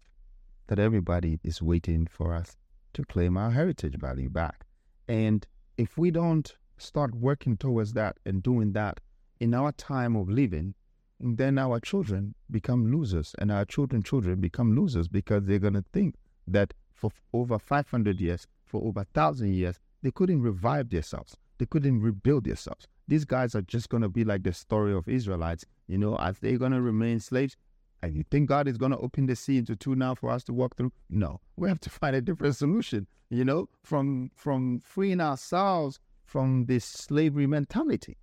that 0.67 0.79
everybody 0.79 1.41
is 1.43 1.63
waiting 1.63 2.07
for 2.07 2.35
us 2.35 2.57
to 2.93 3.05
claim 3.05 3.37
our 3.37 3.51
heritage 3.51 3.97
value 3.99 4.29
back. 4.29 4.67
And 5.09 5.47
if 5.79 5.97
we 5.97 6.11
don't 6.11 6.55
start 6.77 7.15
working 7.15 7.57
towards 7.57 7.95
that 7.95 8.19
and 8.27 8.43
doing 8.43 8.73
that 8.73 9.01
in 9.41 9.55
our 9.55 9.73
time 9.73 10.15
of 10.15 10.29
living, 10.29 10.75
then 11.19 11.59
our 11.59 11.81
children 11.81 12.35
become 12.51 12.93
losers 12.93 13.35
and 13.39 13.51
our 13.51 13.65
children 13.65 14.03
children 14.03 14.41
become 14.41 14.77
losers 14.77 15.09
because 15.09 15.45
they're 15.45 15.59
going 15.59 15.75
to 15.75 15.85
think 15.93 16.15
that 16.47 16.75
for 16.99 17.11
over 17.33 17.59
500 17.59 18.21
years 18.21 18.47
for 18.67 18.83
over 18.83 19.01
1000 19.01 19.55
years 19.55 19.79
they 20.03 20.11
couldn't 20.11 20.43
revive 20.43 20.91
themselves. 20.91 21.37
They 21.59 21.67
couldn't 21.67 22.01
rebuild 22.01 22.45
themselves. 22.45 22.87
These 23.09 23.25
guys 23.25 23.55
are 23.57 23.63
just 23.63 23.89
going 23.89 24.03
to 24.03 24.09
be 24.09 24.23
like 24.23 24.45
the 24.45 24.53
story 24.53 24.93
of 24.93 25.09
israelites 25.09 25.65
you 25.87 25.99
know 25.99 26.17
as 26.17 26.39
they're 26.39 26.59
going 26.59 26.73
to 26.73 26.83
remain 26.83 27.21
slaves. 27.21 27.57
And 28.03 28.15
you 28.15 28.25
think 28.31 28.49
god 28.49 28.69
is 28.69 28.79
going 28.79 28.93
to 28.93 28.99
open 28.99 29.27
the 29.27 29.35
sea 29.35 29.59
into 29.59 29.75
two 29.75 29.97
now 29.97 30.15
for 30.15 30.31
us 30.31 30.45
to 30.45 30.53
walk 30.53 30.77
through? 30.77 30.93
No. 31.09 31.41
We 31.57 31.69
have 31.69 31.81
to 31.81 31.91
find 32.01 32.15
a 32.15 32.21
different 32.21 32.57
solution 32.57 33.07
you 33.31 33.45
know 33.45 33.69
from 33.83 34.31
from 34.35 34.81
freeing 34.81 35.21
ourselves 35.21 36.01
from 36.29 36.67
this 36.67 36.85
slavery 36.85 37.47
mentality. 37.47 38.17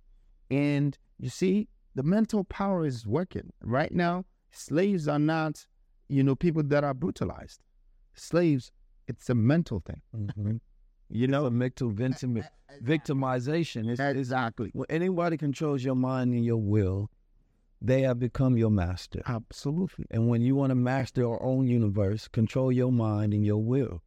And 0.50 0.96
you 1.18 1.28
see, 1.28 1.68
the 1.96 2.04
mental 2.04 2.44
power 2.44 2.86
is 2.86 3.06
working. 3.06 3.52
Right 3.62 3.92
now, 3.92 4.24
slaves 4.52 5.08
are 5.08 5.18
not, 5.18 5.66
you 6.08 6.22
know, 6.22 6.36
people 6.36 6.62
that 6.62 6.84
are 6.84 6.94
brutalized. 6.94 7.60
Slaves, 8.16 8.72
it's 9.06 9.30
a 9.30 9.34
mental 9.34 9.80
thing. 9.80 10.02
Mm-hmm. 10.14 10.56
You 11.08 11.28
know, 11.28 11.46
a 11.46 11.50
mental 11.50 11.90
victim, 11.90 12.42
victimization. 12.82 13.88
It's, 13.88 14.00
exactly. 14.00 14.70
When 14.72 14.86
anybody 14.90 15.36
controls 15.36 15.84
your 15.84 15.94
mind 15.94 16.32
and 16.32 16.44
your 16.44 16.56
will, 16.56 17.10
they 17.80 18.02
have 18.02 18.18
become 18.18 18.56
your 18.56 18.70
master. 18.70 19.22
Absolutely. 19.26 20.06
And 20.10 20.28
when 20.28 20.42
you 20.42 20.56
want 20.56 20.70
to 20.70 20.74
master 20.74 21.20
your 21.20 21.42
own 21.42 21.68
universe, 21.68 22.26
control 22.26 22.72
your 22.72 22.90
mind 22.90 23.34
and 23.34 23.44
your 23.44 23.62
will. 23.62 24.02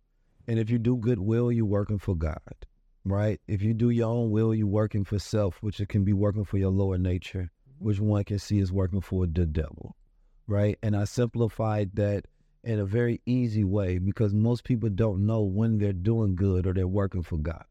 And 0.48 0.60
if 0.60 0.70
you 0.70 0.80
do 0.80 0.98
good 0.98 1.20
will, 1.20 1.52
you're 1.52 1.66
working 1.66 2.00
for 2.00 2.16
God, 2.16 2.66
right? 3.06 3.40
If 3.48 3.62
you 3.62 3.74
do 3.74 3.92
your 3.92 4.10
own 4.10 4.32
will, 4.32 4.54
you're 4.54 4.68
working 4.68 5.06
for 5.06 5.20
self, 5.20 5.62
which 5.62 5.80
it 5.80 5.88
can 5.88 6.04
be 6.04 6.14
working 6.14 6.44
for 6.44 6.58
your 6.58 6.72
lower 6.72 6.98
nature, 6.98 7.52
which 7.78 8.00
one 8.00 8.24
can 8.24 8.40
see 8.40 8.60
is 8.60 8.74
working 8.74 9.00
for 9.00 9.28
the 9.28 9.46
devil, 9.46 9.96
right? 10.48 10.78
And 10.82 10.98
I 10.98 11.06
simplified 11.06 11.92
that 11.94 12.26
in 12.64 12.80
a 12.80 12.86
very 12.86 13.22
easy 13.26 13.64
way 13.64 13.98
because 13.98 14.34
most 14.34 14.64
people 14.64 14.90
don't 14.90 15.26
know 15.26 15.42
when 15.42 15.78
they're 15.78 15.94
doing 15.94 16.36
good 16.36 16.68
or 16.68 16.74
they're 16.74 16.88
working 16.88 17.24
for 17.24 17.38
God, 17.38 17.64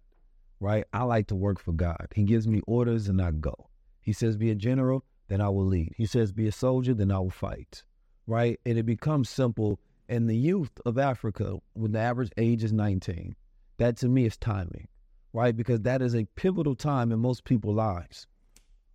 right? 0.60 0.84
I 0.92 1.02
like 1.02 1.26
to 1.28 1.34
work 1.34 1.60
for 1.60 1.72
God. 1.72 2.08
He 2.14 2.22
gives 2.22 2.46
me 2.46 2.62
orders 2.66 3.08
and 3.08 3.20
I 3.20 3.32
go. 3.32 3.68
He 4.00 4.12
says, 4.12 4.36
be 4.36 4.50
a 4.50 4.54
general, 4.54 5.04
then 5.28 5.40
I 5.40 5.50
will 5.50 5.66
lead. 5.66 5.92
He 5.96 6.06
says, 6.06 6.32
be 6.32 6.48
a 6.48 6.52
soldier, 6.52 6.94
then 6.94 7.10
I 7.10 7.18
will 7.18 7.30
fight, 7.30 7.82
right? 8.26 8.58
And 8.64 8.78
it 8.78 8.86
becomes 8.86 9.28
simple. 9.28 9.78
And 10.08 10.28
the 10.28 10.36
youth 10.36 10.72
of 10.86 10.96
Africa, 10.96 11.58
when 11.74 11.92
the 11.92 11.98
average 11.98 12.32
age 12.38 12.64
is 12.64 12.72
19, 12.72 13.36
that 13.76 13.98
to 13.98 14.08
me 14.08 14.24
is 14.24 14.38
timing, 14.38 14.88
right? 15.34 15.54
Because 15.54 15.82
that 15.82 16.00
is 16.00 16.14
a 16.14 16.26
pivotal 16.34 16.74
time 16.74 17.12
in 17.12 17.18
most 17.18 17.44
people's 17.44 17.76
lives 17.76 18.26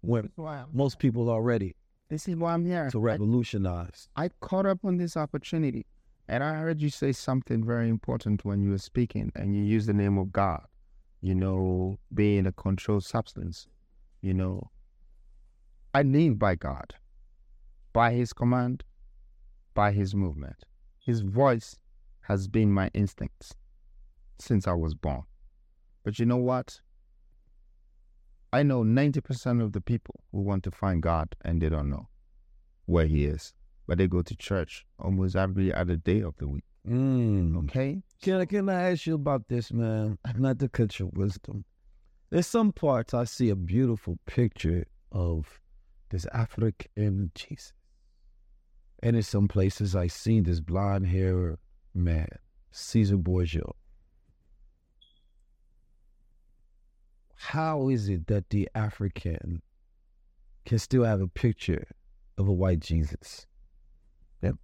when 0.02 0.32
most 0.74 0.98
people 0.98 1.30
are 1.30 1.42
ready 1.42 1.76
This 2.14 2.28
is 2.28 2.36
why 2.36 2.54
I'm 2.54 2.64
here. 2.64 2.92
to 2.92 3.00
revolutionize. 3.00 4.08
I 4.16 4.30
caught 4.40 4.68
up 4.68 4.86
on 4.86 4.98
this 4.98 5.18
opportunity 5.18 5.88
and 6.28 6.44
I 6.44 6.54
heard 6.54 6.80
you 6.80 6.92
say 6.92 7.12
something 7.12 7.66
very 7.66 7.90
important 7.90 8.46
when 8.46 8.62
you 8.62 8.70
were 8.70 8.78
speaking 8.78 9.32
and 9.34 9.56
you 9.56 9.64
used 9.64 9.88
the 9.88 9.96
name 9.96 10.20
of 10.20 10.32
God, 10.32 10.62
you 11.22 11.34
know, 11.34 11.98
being 12.14 12.46
a 12.46 12.52
controlled 12.52 13.04
substance. 13.04 13.68
You 14.22 14.36
know, 14.36 14.70
I 15.96 16.04
live 16.04 16.38
by 16.38 16.54
God, 16.54 16.94
by 17.94 18.12
His 18.12 18.32
command, 18.32 18.84
by 19.74 19.92
His 19.92 20.14
movement. 20.14 20.66
His 21.00 21.22
voice 21.22 21.80
has 22.28 22.48
been 22.48 22.72
my 22.72 22.92
instincts 22.94 23.56
since 24.38 24.68
I 24.68 24.74
was 24.74 24.94
born. 24.94 25.24
But 26.04 26.20
you 26.20 26.28
know 26.28 26.38
what? 26.38 26.80
I 28.54 28.62
know 28.62 28.84
90% 28.84 29.64
of 29.64 29.72
the 29.72 29.82
people 29.82 30.24
who 30.32 30.42
want 30.42 30.64
to 30.66 30.72
find 30.72 31.02
God 31.02 31.36
and 31.44 31.60
they 31.60 31.70
don't 31.70 31.90
know 31.90 32.08
where 32.86 33.08
He 33.08 33.26
is, 33.26 33.52
but 33.88 33.98
they 33.98 34.08
go 34.08 34.22
to 34.22 34.36
church 34.36 34.86
almost 35.00 35.36
every 35.36 35.74
other 35.74 35.96
day 35.96 36.22
of 36.22 36.38
the 36.38 36.48
week. 36.48 36.64
Mm. 36.88 37.64
Okay? 37.64 38.04
Can 38.22 38.42
I, 38.42 38.46
can 38.46 38.70
I 38.70 38.92
ask 38.92 39.08
you 39.08 39.16
about 39.16 39.48
this, 39.48 39.74
man? 39.74 40.20
Not 40.38 40.60
to 40.60 40.70
cut 40.70 41.00
your 41.00 41.10
wisdom. 41.14 41.66
There's 42.30 42.46
some 42.46 42.72
parts 42.72 43.16
I 43.16 43.24
see 43.24 43.50
a 43.50 43.56
beautiful 43.56 44.20
picture 44.28 44.86
of 45.12 45.60
this 46.12 46.28
African 46.32 47.32
Jesus. 47.34 47.74
And 49.02 49.16
in 49.16 49.24
some 49.24 49.48
places 49.48 49.96
I 49.96 50.06
see 50.06 50.42
this 50.42 50.60
blonde 50.60 51.08
hair 51.08 51.58
man, 51.96 52.28
Caesar 52.70 53.18
Borgia. 53.18 53.64
How 57.48 57.90
is 57.90 58.08
it 58.08 58.28
that 58.28 58.50
the 58.52 58.70
African 58.74 59.62
can 60.66 60.80
still 60.80 61.04
have 61.04 61.20
a 61.20 61.28
picture 61.28 61.86
of 62.38 62.48
a 62.48 62.54
white 62.54 62.80
Jesus? 62.80 63.46
Yep. 64.42 64.56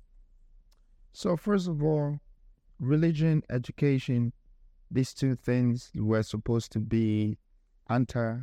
So, 1.12 1.36
first 1.36 1.68
of 1.68 1.84
all, 1.84 2.22
religion, 2.80 3.44
education, 3.50 4.32
these 4.90 5.14
two 5.14 5.36
things 5.36 5.92
were 5.94 6.24
supposed 6.24 6.72
to 6.72 6.80
be 6.80 7.38
anti 7.90 8.38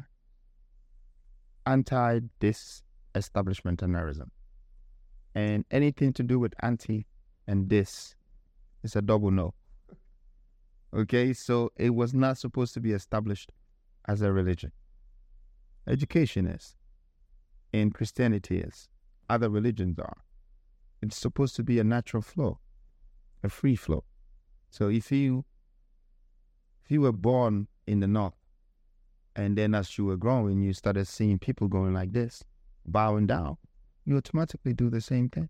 anti 1.64 2.20
this 2.39 2.82
establishmentarianism. 3.14 4.28
And 5.34 5.64
anything 5.70 6.12
to 6.12 6.22
do 6.22 6.39
with 6.39 6.53
anti 6.61 7.07
and 7.49 7.70
this 7.70 8.14
is 8.82 8.97
a 8.97 9.03
double 9.03 9.30
no. 9.30 9.55
Okay, 10.95 11.32
so 11.32 11.72
it 11.76 11.95
was 11.95 12.12
not 12.12 12.37
supposed 12.37 12.74
to 12.74 12.80
be 12.80 12.93
established 12.93 13.51
as 14.07 14.22
a 14.22 14.32
religion. 14.32 14.72
Education 15.86 16.46
is, 16.46 16.76
in 17.72 17.90
Christianity 17.90 18.59
is, 18.59 18.88
other 19.28 19.48
religions 19.48 19.98
are. 19.98 20.18
It's 21.02 21.16
supposed 21.16 21.57
to 21.57 21.62
be 21.62 21.78
a 21.78 21.84
natural 21.84 22.22
flow, 22.22 22.59
a 23.42 23.48
free 23.48 23.76
flow. 23.76 24.04
So 24.70 24.88
if 24.88 25.12
you 25.12 25.44
if 26.84 26.90
you 26.90 27.00
were 27.00 27.12
born 27.12 27.66
in 27.86 28.00
the 28.00 28.07
north 28.07 28.34
and 29.34 29.59
then 29.59 29.74
as 29.74 29.98
you 29.98 30.04
were 30.04 30.16
growing 30.16 30.62
you 30.62 30.72
started 30.72 31.07
seeing 31.07 31.38
people 31.38 31.68
going 31.68 31.92
like 31.92 32.12
this, 32.12 32.44
bowing 32.86 33.26
down, 33.26 33.57
you 34.04 34.16
automatically 34.16 34.72
do 34.72 34.88
the 34.88 35.00
same 35.00 35.28
thing. 35.28 35.48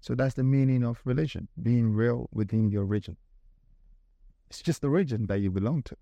So 0.00 0.14
that's 0.14 0.34
the 0.34 0.44
meaning 0.44 0.84
of 0.84 1.00
religion, 1.04 1.48
being 1.62 1.92
real 1.92 2.28
within 2.32 2.70
your 2.70 2.84
region. 2.84 3.16
It's 4.48 4.62
just 4.62 4.80
the 4.80 4.90
region 4.90 5.26
that 5.26 5.40
you 5.40 5.50
belong 5.50 5.82
to. 5.84 5.96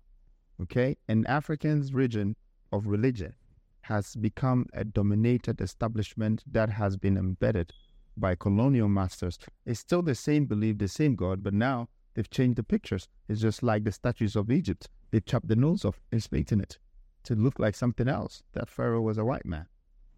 Okay? 0.61 0.97
And 1.07 1.27
African's 1.27 1.93
region 1.93 2.35
of 2.71 2.87
religion 2.87 3.33
has 3.81 4.15
become 4.15 4.65
a 4.73 4.83
dominated 4.83 5.61
establishment 5.61 6.43
that 6.51 6.69
has 6.69 6.97
been 6.97 7.17
embedded 7.17 7.71
by 8.17 8.33
colonial 8.35 8.87
masters. 8.87 9.37
It's 9.65 9.79
still 9.79 10.01
the 10.01 10.15
same 10.15 10.45
belief, 10.45 10.77
the 10.77 10.87
same 10.87 11.15
God, 11.15 11.43
but 11.43 11.53
now 11.53 11.89
they've 12.13 12.29
changed 12.29 12.57
the 12.57 12.63
pictures. 12.63 13.07
It's 13.27 13.41
just 13.41 13.61
like 13.61 13.83
the 13.83 13.91
statues 13.91 14.35
of 14.35 14.49
Egypt. 14.49 14.89
They 15.11 15.19
chopped 15.19 15.47
the 15.47 15.55
nose 15.55 15.85
off 15.85 16.01
and 16.11 16.27
painted 16.31 16.61
it 16.61 16.79
to 17.25 17.35
look 17.35 17.59
like 17.59 17.75
something 17.75 18.07
else. 18.07 18.41
That 18.53 18.69
Pharaoh 18.69 19.01
was 19.01 19.17
a 19.17 19.25
white 19.25 19.45
man. 19.45 19.67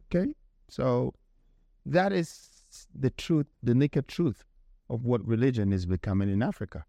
Okay? 0.06 0.34
So 0.70 1.14
that 1.86 2.14
is 2.14 2.50
the 2.94 3.10
truth, 3.10 3.48
the 3.64 3.76
naked 3.76 4.08
truth 4.08 4.44
of 4.90 5.06
what 5.06 5.26
religion 5.28 5.74
is 5.74 5.86
becoming 5.86 6.30
in 6.30 6.42
Africa. 6.42 6.86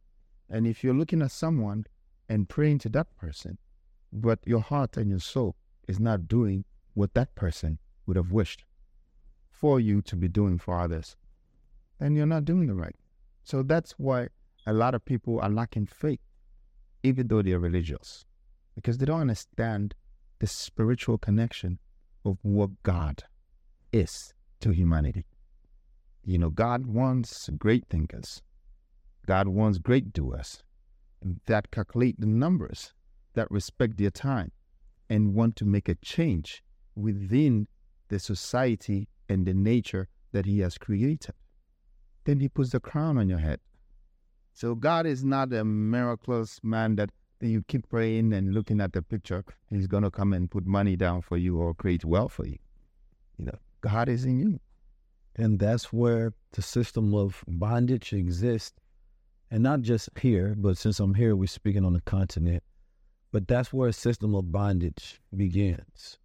And 0.51 0.67
if 0.67 0.85
you're 0.85 0.95
looking 0.95 1.23
at 1.23 1.31
someone 1.31 1.87
and 2.29 2.49
praying 2.49 2.79
to 2.81 2.89
that 2.91 3.17
person, 3.17 3.59
but 4.13 4.39
your 4.45 4.61
heart 4.61 4.97
and 4.97 5.11
your 5.11 5.21
soul 5.21 5.57
is 5.87 5.99
not 5.99 6.29
doing 6.29 6.65
what 6.95 7.15
that 7.15 7.35
person 7.35 7.79
would 8.07 8.17
have 8.17 8.33
wished 8.33 8.65
for 9.51 9.81
you 9.81 10.03
to 10.03 10.17
be 10.17 10.29
doing 10.29 10.59
for 10.59 10.79
others, 10.79 11.17
then 11.99 12.15
you're 12.15 12.27
not 12.27 12.45
doing 12.45 12.67
the 12.67 12.75
right. 12.75 12.95
So 13.43 13.63
that's 13.63 13.93
why 13.93 14.29
a 14.67 14.73
lot 14.73 14.95
of 14.95 15.05
people 15.05 15.41
are 15.41 15.49
lacking 15.49 15.87
faith, 15.87 16.21
even 17.03 17.29
though 17.29 17.43
they're 17.43 17.59
religious, 17.59 18.25
because 18.75 18.99
they 18.99 19.07
don't 19.07 19.23
understand 19.23 19.95
the 20.39 20.47
spiritual 20.47 21.19
connection 21.19 21.79
of 22.25 22.39
what 22.43 22.83
God 22.83 23.25
is 23.93 24.35
to 24.61 24.71
humanity. 24.71 25.25
You 26.25 26.39
know, 26.39 26.51
God 26.51 26.87
wants 26.87 27.49
great 27.59 27.87
thinkers. 27.89 28.43
God 29.27 29.49
wants 29.49 29.79
great 29.79 30.13
doers 30.13 30.63
that 31.47 31.71
calculate 31.71 32.21
the 32.21 32.27
numbers, 32.27 32.93
that 33.35 33.51
respect 33.51 33.97
their 33.97 34.11
time, 34.11 34.53
and 35.11 35.35
want 35.35 35.57
to 35.57 35.65
make 35.65 35.89
a 35.89 35.95
change 35.97 36.63
within 36.95 37.67
the 38.09 38.19
society 38.19 39.09
and 39.29 39.47
the 39.47 39.55
nature 39.55 40.09
that 40.33 40.47
He 40.47 40.61
has 40.61 40.79
created. 40.79 41.35
Then 42.25 42.41
He 42.41 42.49
puts 42.49 42.71
the 42.71 42.81
crown 42.81 43.19
on 43.19 43.29
your 43.29 43.39
head. 43.39 43.61
So 44.53 44.75
God 44.75 45.07
is 45.07 45.25
not 45.25 45.53
a 45.53 45.65
miraculous 45.65 46.61
man 46.63 46.97
that 46.97 47.11
you 47.41 47.63
keep 47.69 47.89
praying 47.89 48.33
and 48.33 48.53
looking 48.53 48.81
at 48.81 48.93
the 48.93 49.03
picture, 49.03 49.45
He's 49.71 49.87
going 49.87 50.03
to 50.03 50.11
come 50.11 50.33
and 50.33 50.51
put 50.51 50.67
money 50.67 50.97
down 50.97 51.23
for 51.23 51.37
you 51.37 51.59
or 51.59 51.75
create 51.75 52.05
wealth 52.05 52.33
for 52.33 52.47
you. 52.47 52.59
You 53.39 53.47
know, 53.47 53.59
God 53.81 54.09
is 54.09 54.25
in 54.25 54.41
you. 54.41 54.61
And 55.37 55.61
that's 55.61 55.93
where 55.93 56.33
the 56.53 56.63
system 56.63 57.15
of 57.15 57.45
bondage 57.47 58.13
exists. 58.13 58.75
And 59.51 59.63
not 59.63 59.81
just 59.81 60.11
here, 60.19 60.55
but 60.57 60.77
since 60.77 61.01
I'm 61.01 61.15
here, 61.15 61.35
we're 61.35 61.47
speaking 61.47 61.85
on 61.85 61.95
the 61.95 62.01
continent. 62.03 62.63
But 63.33 63.49
that's 63.49 63.73
where 63.73 63.89
a 63.89 63.93
system 63.93 64.35
of 64.35 64.53
bondage 64.53 65.21
begins 65.35 66.19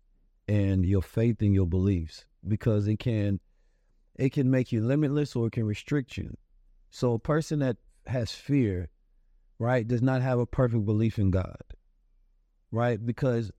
and 0.47 0.85
your 0.85 1.01
faith 1.01 1.41
and 1.41 1.53
your 1.53 1.65
beliefs 1.65 2.25
because 2.47 2.87
it 2.87 2.99
can 2.99 3.39
it 4.15 4.31
can 4.31 4.51
make 4.51 4.71
you 4.71 4.81
limitless 4.81 5.35
or 5.35 5.47
it 5.47 5.53
can 5.53 5.65
restrict 5.65 6.17
you. 6.17 6.35
So 6.91 7.13
a 7.13 7.19
person 7.19 7.59
that 7.59 7.77
has 8.05 8.31
fear, 8.31 8.89
right, 9.57 9.87
does 9.87 10.01
not 10.01 10.21
have 10.21 10.39
a 10.39 10.45
perfect 10.45 10.85
belief 10.85 11.17
in 11.17 11.31
God. 11.31 11.63
Right? 12.71 13.03
Because 13.03 13.51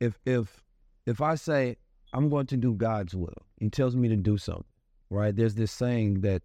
if 0.00 0.18
if 0.24 0.62
if 1.06 1.20
I 1.20 1.34
say 1.34 1.76
I'm 2.12 2.30
going 2.30 2.46
to 2.46 2.56
do 2.56 2.74
God's 2.74 3.14
will, 3.14 3.42
he 3.58 3.68
tells 3.68 3.96
me 3.96 4.08
to 4.08 4.16
do 4.16 4.38
something 4.38 4.64
right? 5.10 5.34
There's 5.34 5.54
this 5.54 5.72
saying 5.72 6.20
that, 6.22 6.42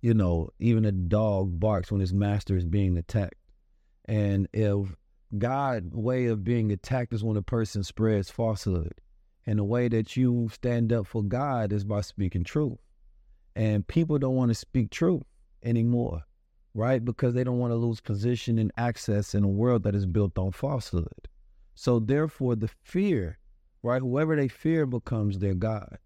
you 0.00 0.14
know, 0.14 0.50
even 0.58 0.84
a 0.84 0.92
dog 0.92 1.60
barks 1.60 1.90
when 1.92 2.00
his 2.00 2.14
master 2.14 2.56
is 2.56 2.64
being 2.64 2.96
attacked. 2.96 3.34
And 4.06 4.48
if 4.52 4.94
God's 5.36 5.94
way 5.94 6.26
of 6.26 6.42
being 6.42 6.72
attacked 6.72 7.12
is 7.12 7.22
when 7.22 7.36
a 7.36 7.42
person 7.42 7.84
spreads 7.84 8.30
falsehood. 8.30 8.94
And 9.46 9.58
the 9.58 9.64
way 9.64 9.88
that 9.88 10.16
you 10.16 10.50
stand 10.52 10.92
up 10.92 11.06
for 11.06 11.22
God 11.22 11.72
is 11.72 11.84
by 11.84 12.00
speaking 12.00 12.44
truth. 12.44 12.78
And 13.56 13.86
people 13.86 14.18
don't 14.18 14.36
want 14.36 14.50
to 14.50 14.54
speak 14.54 14.90
truth 14.90 15.22
anymore, 15.62 16.22
right? 16.74 17.04
Because 17.04 17.34
they 17.34 17.44
don't 17.44 17.58
want 17.58 17.72
to 17.72 17.76
lose 17.76 18.00
position 18.00 18.58
and 18.58 18.72
access 18.76 19.34
in 19.34 19.44
a 19.44 19.48
world 19.48 19.82
that 19.84 19.94
is 19.94 20.06
built 20.06 20.38
on 20.38 20.52
falsehood. 20.52 21.28
So 21.74 21.98
therefore, 21.98 22.56
the 22.56 22.68
fear, 22.82 23.38
right? 23.82 24.02
Whoever 24.02 24.36
they 24.36 24.48
fear 24.48 24.86
becomes 24.86 25.38
their 25.38 25.54
God. 25.54 25.98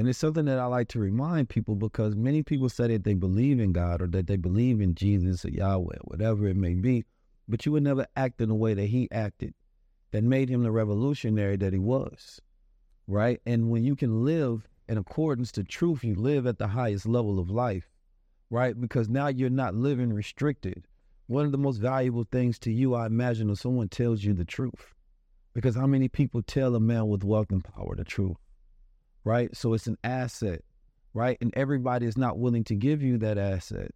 And 0.00 0.08
it's 0.08 0.18
something 0.18 0.46
that 0.46 0.58
I 0.58 0.64
like 0.64 0.88
to 0.88 0.98
remind 0.98 1.50
people 1.50 1.74
because 1.74 2.16
many 2.16 2.42
people 2.42 2.70
say 2.70 2.86
that 2.88 3.04
they 3.04 3.12
believe 3.12 3.60
in 3.60 3.72
God 3.72 4.00
or 4.00 4.06
that 4.06 4.28
they 4.28 4.36
believe 4.36 4.80
in 4.80 4.94
Jesus 4.94 5.44
or 5.44 5.50
Yahweh, 5.50 5.98
whatever 6.04 6.48
it 6.48 6.56
may 6.56 6.72
be, 6.72 7.04
but 7.46 7.66
you 7.66 7.72
would 7.72 7.82
never 7.82 8.06
act 8.16 8.40
in 8.40 8.48
the 8.48 8.54
way 8.54 8.72
that 8.72 8.86
he 8.86 9.10
acted 9.12 9.52
that 10.12 10.24
made 10.24 10.48
him 10.48 10.62
the 10.62 10.70
revolutionary 10.70 11.56
that 11.58 11.74
he 11.74 11.78
was. 11.78 12.40
Right? 13.08 13.42
And 13.44 13.68
when 13.68 13.84
you 13.84 13.94
can 13.94 14.24
live 14.24 14.66
in 14.88 14.96
accordance 14.96 15.52
to 15.52 15.64
truth, 15.64 16.02
you 16.02 16.14
live 16.14 16.46
at 16.46 16.56
the 16.56 16.68
highest 16.68 17.04
level 17.04 17.38
of 17.38 17.50
life. 17.50 17.90
Right? 18.48 18.80
Because 18.80 19.10
now 19.10 19.26
you're 19.26 19.50
not 19.50 19.74
living 19.74 20.14
restricted. 20.14 20.86
One 21.26 21.44
of 21.44 21.52
the 21.52 21.58
most 21.58 21.76
valuable 21.76 22.26
things 22.32 22.58
to 22.60 22.72
you, 22.72 22.94
I 22.94 23.04
imagine, 23.04 23.50
is 23.50 23.60
someone 23.60 23.90
tells 23.90 24.24
you 24.24 24.32
the 24.32 24.46
truth. 24.46 24.94
Because 25.52 25.74
how 25.74 25.86
many 25.86 26.08
people 26.08 26.40
tell 26.40 26.74
a 26.74 26.80
man 26.80 27.08
with 27.08 27.22
wealth 27.22 27.50
and 27.50 27.62
power 27.62 27.94
the 27.96 28.04
truth? 28.04 28.38
Right? 29.24 29.54
So 29.56 29.74
it's 29.74 29.86
an 29.86 29.98
asset, 30.04 30.62
right? 31.14 31.36
And 31.40 31.52
everybody 31.56 32.06
is 32.06 32.16
not 32.16 32.38
willing 32.38 32.64
to 32.64 32.74
give 32.74 33.02
you 33.02 33.18
that 33.18 33.38
asset 33.38 33.92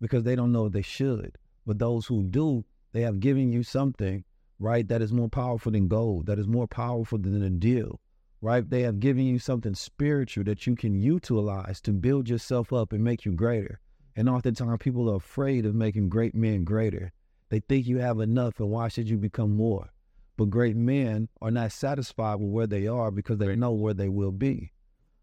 because 0.00 0.24
they 0.24 0.36
don't 0.36 0.52
know 0.52 0.68
they 0.68 0.82
should. 0.82 1.38
But 1.66 1.78
those 1.78 2.06
who 2.06 2.22
do, 2.22 2.64
they 2.92 3.02
have 3.02 3.20
given 3.20 3.50
you 3.52 3.62
something, 3.62 4.24
right, 4.58 4.86
that 4.88 5.02
is 5.02 5.12
more 5.12 5.28
powerful 5.28 5.72
than 5.72 5.88
gold, 5.88 6.26
that 6.26 6.38
is 6.38 6.46
more 6.46 6.66
powerful 6.66 7.18
than 7.18 7.42
a 7.42 7.50
deal, 7.50 8.00
right? 8.40 8.68
They 8.68 8.82
have 8.82 9.00
given 9.00 9.24
you 9.24 9.38
something 9.38 9.74
spiritual 9.74 10.44
that 10.44 10.66
you 10.66 10.76
can 10.76 11.00
utilize 11.00 11.80
to 11.82 11.92
build 11.92 12.28
yourself 12.28 12.72
up 12.72 12.92
and 12.92 13.02
make 13.02 13.24
you 13.24 13.32
greater. 13.32 13.80
And 14.16 14.28
oftentimes 14.28 14.78
people 14.80 15.10
are 15.10 15.16
afraid 15.16 15.66
of 15.66 15.74
making 15.74 16.08
great 16.08 16.34
men 16.34 16.64
greater. 16.64 17.12
They 17.48 17.60
think 17.60 17.86
you 17.86 17.98
have 17.98 18.20
enough, 18.20 18.60
and 18.60 18.70
why 18.70 18.88
should 18.88 19.08
you 19.08 19.16
become 19.16 19.56
more? 19.56 19.90
But 20.36 20.50
great 20.50 20.76
men 20.76 21.28
are 21.40 21.50
not 21.50 21.72
satisfied 21.72 22.36
with 22.36 22.50
where 22.50 22.66
they 22.66 22.86
are 22.86 23.10
because 23.10 23.38
they 23.38 23.54
know 23.54 23.72
where 23.72 23.94
they 23.94 24.08
will 24.08 24.32
be. 24.32 24.72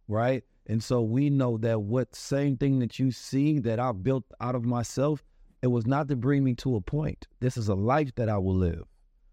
Right. 0.08 0.44
And 0.68 0.84
so 0.84 1.02
we 1.02 1.30
know 1.30 1.58
that 1.58 1.82
what 1.82 2.16
same 2.16 2.58
thing 2.58 2.80
that 2.80 3.00
you 3.00 3.12
see 3.12 3.60
that 3.60 3.80
I 3.80 3.92
built 3.92 4.24
out 4.40 4.56
of 4.56 4.64
myself, 4.64 5.24
it 5.62 5.68
was 5.68 5.86
not 5.86 6.08
to 6.10 6.16
bring 6.16 6.44
me 6.44 6.54
to 6.56 6.76
a 6.76 6.82
point. 6.82 7.28
This 7.40 7.58
is 7.58 7.68
a 7.68 7.76
life 7.76 8.14
that 8.16 8.30
I 8.30 8.38
will 8.38 8.56
live. 8.56 8.86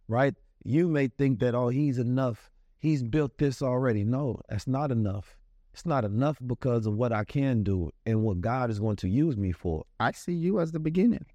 Right. 0.09 0.35
You 0.64 0.89
may 0.89 1.09
think 1.09 1.39
that, 1.41 1.55
oh, 1.55 1.68
he's 1.68 1.99
enough. 1.99 2.51
He's 2.79 3.03
built 3.03 3.39
this 3.39 3.62
already. 3.62 4.05
No, 4.05 4.41
that's 4.49 4.66
not 4.66 4.91
enough. 4.91 5.37
It's 5.72 5.87
not 5.87 6.05
enough 6.05 6.39
because 6.45 6.87
of 6.87 6.95
what 6.95 7.12
I 7.12 7.24
can 7.24 7.62
do 7.62 7.93
and 8.05 8.22
what 8.22 8.41
God 8.41 8.70
is 8.70 8.81
going 8.81 8.97
to 8.97 9.09
use 9.09 9.37
me 9.37 9.53
for. 9.53 9.85
I 10.01 10.11
see 10.12 10.33
you 10.33 10.61
as 10.61 10.72
the 10.72 10.81
beginning. 10.81 11.26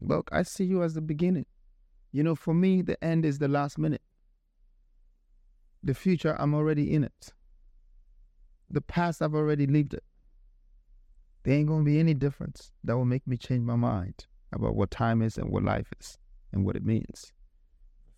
Look, 0.00 0.28
I 0.30 0.42
see 0.42 0.64
you 0.64 0.82
as 0.82 0.94
the 0.94 1.00
beginning. 1.00 1.46
You 2.12 2.22
know, 2.22 2.34
for 2.34 2.54
me, 2.54 2.82
the 2.82 3.02
end 3.04 3.24
is 3.24 3.38
the 3.38 3.48
last 3.48 3.78
minute. 3.78 4.02
The 5.82 5.94
future, 5.94 6.36
I'm 6.38 6.54
already 6.54 6.92
in 6.92 7.04
it. 7.04 7.32
The 8.70 8.80
past, 8.80 9.22
I've 9.22 9.34
already 9.34 9.66
lived 9.66 9.94
it. 9.94 10.04
There 11.44 11.54
ain't 11.54 11.68
going 11.68 11.84
to 11.84 11.90
be 11.90 12.00
any 12.00 12.14
difference 12.14 12.72
that 12.84 12.96
will 12.96 13.04
make 13.04 13.26
me 13.26 13.36
change 13.36 13.62
my 13.62 13.76
mind 13.76 14.26
about 14.52 14.74
what 14.74 14.90
time 14.90 15.22
is 15.22 15.38
and 15.38 15.50
what 15.50 15.62
life 15.62 15.92
is 16.00 16.18
and 16.52 16.64
what 16.64 16.76
it 16.76 16.84
means. 16.84 17.32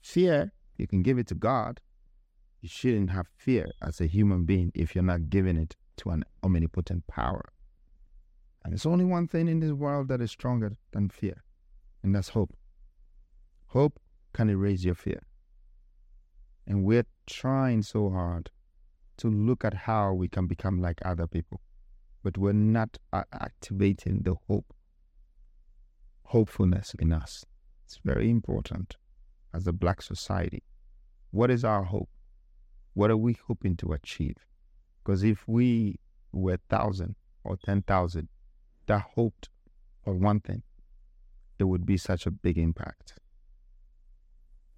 Fear, 0.01 0.53
you 0.79 0.87
can 0.87 1.03
give 1.03 1.19
it 1.19 1.27
to 1.29 1.35
God. 1.35 1.81
You 2.61 2.69
shouldn't 2.69 3.11
have 3.11 3.27
fear 3.37 3.71
as 3.83 4.01
a 4.01 4.07
human 4.07 4.45
being 4.45 4.73
if 4.75 4.95
you're 4.95 5.05
not 5.05 5.31
giving 5.31 5.57
it 5.57 5.77
to 5.99 6.11
an 6.11 6.25
omnipotent 6.43 7.07
power. 7.07 7.45
And 8.65 8.73
there's 8.73 8.87
only 8.87 9.05
one 9.05 9.27
thing 9.27 9.49
in 9.49 9.61
this 9.61 9.73
world 9.73 10.09
that 10.09 10.21
is 10.21 10.31
stronger 10.31 10.77
than 10.93 11.09
fear, 11.09 11.43
and 12.03 12.15
that's 12.15 12.31
hope. 12.31 12.55
Hope 13.73 14.01
can 14.33 14.51
erase 14.51 14.83
your 14.83 14.97
fear. 14.97 15.23
And 16.67 16.83
we're 16.83 17.07
trying 17.27 17.83
so 17.83 18.11
hard 18.11 18.51
to 19.19 19.29
look 19.29 19.65
at 19.65 19.75
how 19.75 20.13
we 20.13 20.27
can 20.27 20.49
become 20.49 20.81
like 20.81 20.99
other 21.05 21.29
people, 21.29 21.61
but 22.25 22.37
we're 22.37 22.53
not 22.53 22.99
activating 23.13 24.23
the 24.23 24.35
hope, 24.49 24.75
hopefulness 26.25 26.97
in 26.99 27.13
us. 27.13 27.45
It's 27.85 28.01
very 28.05 28.29
important 28.29 28.97
as 29.55 29.69
a 29.69 29.73
black 29.73 30.03
society. 30.03 30.65
What 31.31 31.49
is 31.49 31.65
our 31.65 31.85
hope? 31.85 32.09
What 32.95 33.13
are 33.13 33.17
we 33.17 33.37
hoping 33.47 33.77
to 33.77 33.93
achieve? 33.93 34.49
Because 34.99 35.23
if 35.23 35.47
we 35.47 36.01
were 36.33 36.59
thousand 36.69 37.15
or 37.45 37.57
ten 37.57 37.83
thousand 37.83 38.31
that 38.87 39.03
hoped 39.15 39.49
for 40.03 40.15
one 40.15 40.41
thing, 40.41 40.65
there 41.59 41.69
would 41.69 41.87
be 41.87 41.97
such 41.97 42.27
a 42.27 42.33
big 42.33 42.59
impact. 42.59 43.15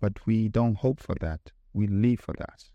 But 0.03 0.27
we 0.27 0.49
don't 0.49 0.74
hope 0.74 0.99
for 0.99 1.15
that. 1.20 1.53
We 1.73 1.87
live 1.87 2.19
for 2.19 2.35
that. 2.37 2.69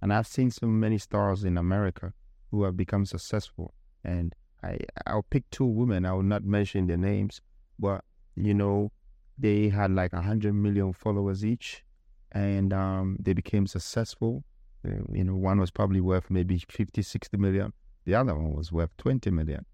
And 0.00 0.10
I've 0.10 0.26
seen 0.26 0.50
so 0.50 0.66
many 0.66 0.96
stars 0.96 1.44
in 1.44 1.58
America 1.58 2.14
who 2.50 2.62
have 2.62 2.78
become 2.78 3.04
successful. 3.04 3.74
And 4.02 4.34
I, 4.62 4.78
I'll 5.06 5.26
pick 5.28 5.44
two 5.50 5.66
women. 5.66 6.06
I 6.06 6.14
will 6.14 6.22
not 6.22 6.44
mention 6.44 6.86
their 6.86 6.96
names, 6.96 7.42
but 7.78 8.02
you 8.36 8.54
know, 8.54 8.90
they 9.36 9.68
had 9.68 9.90
like 9.90 10.14
hundred 10.14 10.54
million 10.54 10.94
followers 10.94 11.44
each, 11.44 11.84
and 12.32 12.72
um, 12.72 13.18
they 13.20 13.34
became 13.34 13.66
successful. 13.66 14.42
Uh, 14.82 14.92
you 15.12 15.24
know, 15.24 15.36
one 15.36 15.60
was 15.60 15.70
probably 15.70 16.00
worth 16.00 16.30
maybe 16.30 16.64
50, 16.70 17.02
60 17.02 17.36
million. 17.36 17.74
The 18.06 18.14
other 18.14 18.34
one 18.34 18.54
was 18.54 18.72
worth 18.72 18.96
20 18.96 19.30
million. 19.30 19.66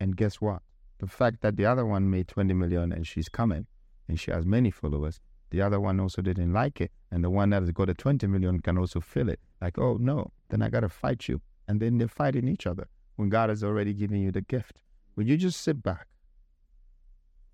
And 0.00 0.16
guess 0.16 0.40
what? 0.40 0.62
The 0.98 1.08
fact 1.08 1.42
that 1.42 1.58
the 1.58 1.66
other 1.66 1.84
one 1.84 2.08
made 2.08 2.26
20 2.26 2.54
million 2.54 2.90
and 2.90 3.06
she's 3.06 3.28
coming 3.28 3.66
and 4.08 4.18
she 4.18 4.30
has 4.30 4.46
many 4.46 4.70
followers 4.70 5.20
the 5.50 5.62
other 5.62 5.80
one 5.80 5.98
also 6.00 6.20
didn't 6.22 6.52
like 6.52 6.80
it, 6.80 6.92
and 7.10 7.24
the 7.24 7.30
one 7.30 7.50
that 7.50 7.62
has 7.62 7.70
got 7.70 7.88
a 7.88 7.94
20 7.94 8.26
million 8.26 8.60
can 8.60 8.76
also 8.76 9.00
feel 9.00 9.28
it. 9.28 9.40
Like, 9.60 9.78
oh 9.78 9.96
no, 9.98 10.32
then 10.50 10.62
I 10.62 10.68
gotta 10.68 10.88
fight 10.88 11.28
you. 11.28 11.40
And 11.66 11.80
then 11.80 11.98
they're 11.98 12.08
fighting 12.08 12.48
each 12.48 12.66
other 12.66 12.88
when 13.16 13.28
God 13.28 13.48
has 13.50 13.64
already 13.64 13.92
given 13.92 14.20
you 14.22 14.30
the 14.30 14.40
gift. 14.40 14.82
When 15.14 15.26
you 15.26 15.36
just 15.36 15.60
sit 15.60 15.82
back 15.82 16.06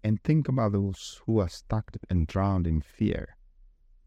and 0.03 0.23
think 0.23 0.49
about 0.49 0.73
those 0.73 1.21
who 1.25 1.39
are 1.39 1.49
stuck 1.49 1.97
and 2.11 2.27
drowned 2.27 2.67
in 2.67 2.81
fear, 2.81 3.37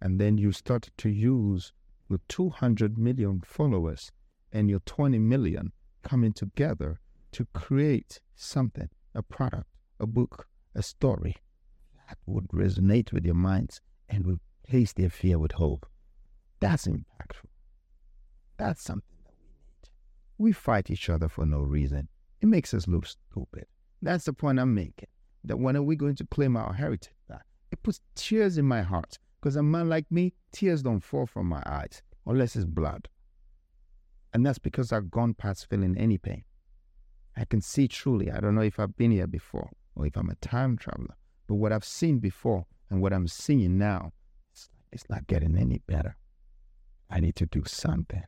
and 0.02 0.20
then 0.20 0.38
you 0.38 0.52
start 0.52 0.90
to 0.98 1.10
use 1.10 1.74
your 2.10 2.20
200 2.28 2.98
million 2.98 3.42
followers 3.44 4.12
and 4.52 4.70
your 4.70 4.80
20 4.82 5.18
million 5.20 5.72
coming 6.04 6.34
together 6.34 7.00
to 7.32 7.46
create 7.54 8.22
something, 8.36 8.90
a 9.16 9.22
product, 9.22 9.70
a 10.00 10.06
book, 10.06 10.48
a 10.76 10.84
story 10.84 11.36
that 12.08 12.18
would 12.26 12.48
resonate 12.50 13.12
with 13.12 13.26
your 13.26 13.36
minds 13.36 13.82
and 14.10 14.26
replace 14.26 14.94
their 14.94 15.10
fear 15.10 15.38
with 15.40 15.54
hope. 15.54 15.86
That's 16.60 16.88
impactful. 16.88 17.50
That's 18.58 18.82
something 18.82 19.18
that 19.26 19.34
we 19.40 19.48
need. 19.48 19.90
We 20.38 20.52
fight 20.54 20.90
each 20.90 21.10
other 21.10 21.28
for 21.28 21.46
no 21.46 21.60
reason. 21.60 22.08
It 22.42 22.48
makes 22.48 22.74
us 22.74 22.88
look 22.88 23.06
stupid. 23.06 23.66
That's 24.02 24.26
the 24.26 24.34
point 24.34 24.60
I'm 24.60 24.74
making. 24.74 25.10
That 25.44 25.58
when 25.58 25.76
are 25.76 25.84
we 25.84 25.96
going 25.96 26.16
to 26.16 26.26
claim 26.26 26.58
our 26.58 26.74
heritage 26.74 27.14
back? 27.30 27.46
It 27.72 27.84
puts 27.84 28.02
tears 28.16 28.58
in 28.58 28.66
my 28.66 28.82
heart 28.82 29.20
because 29.40 29.56
a 29.56 29.64
man 29.64 29.90
like 29.90 30.10
me, 30.12 30.34
tears 30.52 30.82
don't 30.82 31.00
fall 31.02 31.26
from 31.26 31.48
my 31.48 31.62
eyes 31.66 32.02
unless 32.26 32.56
it's 32.56 32.66
blood. 32.66 33.08
And 34.34 34.46
that's 34.46 34.60
because 34.60 34.92
I've 34.92 35.12
gone 35.12 35.34
past 35.34 35.70
feeling 35.70 35.98
any 35.98 36.18
pain. 36.18 36.44
I 37.36 37.46
can 37.46 37.62
see 37.62 37.88
truly. 37.88 38.32
I 38.32 38.40
don't 38.40 38.56
know 38.56 38.62
if 38.62 38.80
I've 38.80 38.98
been 38.98 39.12
here 39.12 39.28
before 39.28 39.70
or 39.96 40.06
if 40.06 40.18
I'm 40.18 40.30
a 40.30 40.36
time 40.36 40.78
traveler, 40.78 41.16
but 41.48 41.56
what 41.56 41.72
I've 41.72 41.86
seen 41.86 42.20
before 42.20 42.66
and 42.90 43.02
what 43.02 43.14
I'm 43.14 43.28
seeing 43.28 43.78
now, 43.78 44.12
it's, 44.52 44.70
it's 44.92 45.10
not 45.10 45.28
getting 45.28 45.58
any 45.58 45.82
better. 45.88 46.16
I 47.10 47.20
need 47.20 47.36
to 47.38 47.46
do 47.46 47.64
something. 47.66 48.24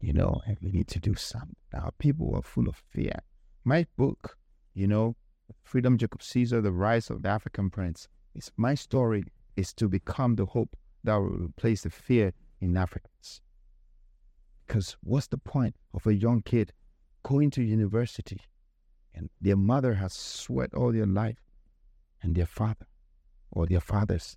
You 0.00 0.12
know, 0.12 0.40
we 0.62 0.70
need 0.70 0.88
to 0.88 1.00
do 1.00 1.14
something. 1.14 1.56
Now, 1.72 1.90
people 1.98 2.34
are 2.34 2.42
full 2.42 2.68
of 2.68 2.76
fear. 2.76 3.18
My 3.64 3.86
book, 3.96 4.36
you 4.74 4.86
know, 4.86 5.16
Freedom 5.62 5.98
Jacob 5.98 6.22
Caesar, 6.22 6.60
The 6.60 6.72
Rise 6.72 7.10
of 7.10 7.22
the 7.22 7.28
African 7.28 7.68
Prince, 7.68 8.08
is 8.34 8.50
my 8.56 8.74
story 8.74 9.24
is 9.56 9.72
to 9.74 9.88
become 9.88 10.36
the 10.36 10.46
hope 10.46 10.76
that 11.04 11.16
will 11.16 11.46
replace 11.46 11.82
the 11.82 11.90
fear 11.90 12.32
in 12.60 12.76
Africans. 12.76 13.40
Because 14.66 14.96
what's 15.02 15.26
the 15.26 15.38
point 15.38 15.74
of 15.92 16.06
a 16.06 16.14
young 16.14 16.42
kid 16.42 16.72
going 17.24 17.50
to 17.50 17.62
university 17.62 18.40
and 19.14 19.28
their 19.40 19.56
mother 19.56 19.94
has 19.94 20.12
sweat 20.12 20.72
all 20.74 20.92
their 20.92 21.06
life 21.06 21.38
and 22.22 22.34
their 22.34 22.46
father 22.46 22.86
or 23.50 23.66
their 23.66 23.80
fathers 23.80 24.36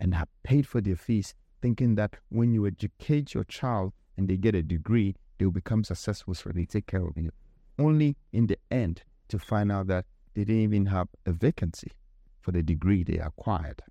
and 0.00 0.14
have 0.14 0.28
paid 0.42 0.66
for 0.66 0.80
their 0.80 0.96
fees 0.96 1.34
thinking 1.60 1.94
that 1.94 2.16
when 2.28 2.52
you 2.52 2.66
educate 2.66 3.32
your 3.34 3.44
child 3.44 3.92
and 4.16 4.28
they 4.28 4.36
get 4.36 4.54
a 4.54 4.62
degree, 4.62 5.14
they'll 5.38 5.50
become 5.50 5.82
successful 5.82 6.34
so 6.34 6.50
they 6.50 6.64
take 6.64 6.86
care 6.86 7.04
of 7.04 7.16
you. 7.16 7.30
Only 7.78 8.16
in 8.32 8.46
the 8.46 8.58
end 8.70 9.02
to 9.28 9.38
find 9.38 9.72
out 9.72 9.86
that 9.88 10.04
they 10.34 10.44
didn't 10.44 10.62
even 10.62 10.86
have 10.86 11.08
a 11.26 11.32
vacancy 11.32 11.92
for 12.40 12.52
the 12.52 12.62
degree 12.62 13.02
they 13.02 13.18
acquired. 13.18 13.82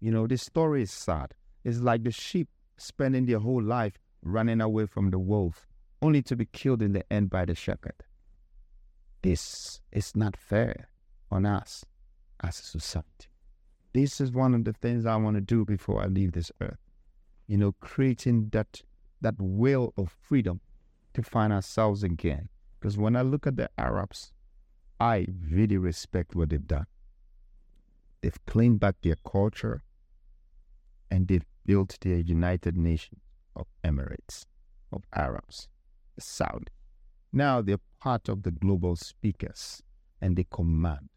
You 0.00 0.10
know, 0.10 0.26
this 0.26 0.42
story 0.42 0.82
is 0.82 0.90
sad. 0.90 1.34
It's 1.62 1.78
like 1.78 2.02
the 2.02 2.10
sheep 2.10 2.48
spending 2.78 3.26
their 3.26 3.38
whole 3.38 3.62
life 3.62 3.92
running 4.22 4.60
away 4.60 4.86
from 4.86 5.10
the 5.10 5.18
wolf, 5.18 5.66
only 6.02 6.22
to 6.22 6.36
be 6.36 6.46
killed 6.46 6.82
in 6.82 6.92
the 6.92 7.10
end 7.12 7.30
by 7.30 7.44
the 7.44 7.54
shepherd. 7.54 7.94
This 9.22 9.80
is 9.92 10.16
not 10.16 10.36
fair 10.36 10.88
on 11.30 11.46
us 11.46 11.84
as 12.42 12.58
a 12.58 12.62
society. 12.62 13.28
This 13.92 14.20
is 14.20 14.30
one 14.30 14.54
of 14.54 14.64
the 14.64 14.72
things 14.72 15.04
I 15.04 15.16
want 15.16 15.36
to 15.36 15.40
do 15.40 15.64
before 15.64 16.02
I 16.02 16.06
leave 16.06 16.32
this 16.32 16.52
earth. 16.60 16.78
You 17.46 17.58
know, 17.58 17.72
creating 17.80 18.50
that 18.52 18.82
that 19.20 19.34
will 19.38 19.92
of 19.96 20.14
freedom 20.22 20.60
to 21.14 21.22
find 21.22 21.52
ourselves 21.52 22.02
again. 22.02 22.48
Because 22.78 22.96
when 22.96 23.16
I 23.16 23.22
look 23.22 23.46
at 23.46 23.56
the 23.56 23.68
Arabs, 23.76 24.32
I 24.98 25.26
really 25.50 25.76
respect 25.76 26.34
what 26.34 26.50
they've 26.50 26.66
done. 26.66 26.86
They've 28.22 28.46
claimed 28.46 28.80
back 28.80 28.96
their 29.02 29.16
culture 29.26 29.82
and 31.10 31.26
they've 31.26 31.44
built 31.66 31.98
their 32.00 32.18
United 32.18 32.76
Nations 32.76 33.20
of 33.56 33.66
Emirates, 33.84 34.46
of 34.92 35.02
Arabs, 35.14 35.68
Saudi. 36.18 36.66
Now 37.32 37.60
they're 37.60 37.80
part 38.00 38.28
of 38.28 38.42
the 38.42 38.50
global 38.50 38.96
speakers 38.96 39.82
and 40.20 40.36
they 40.36 40.46
command. 40.50 41.08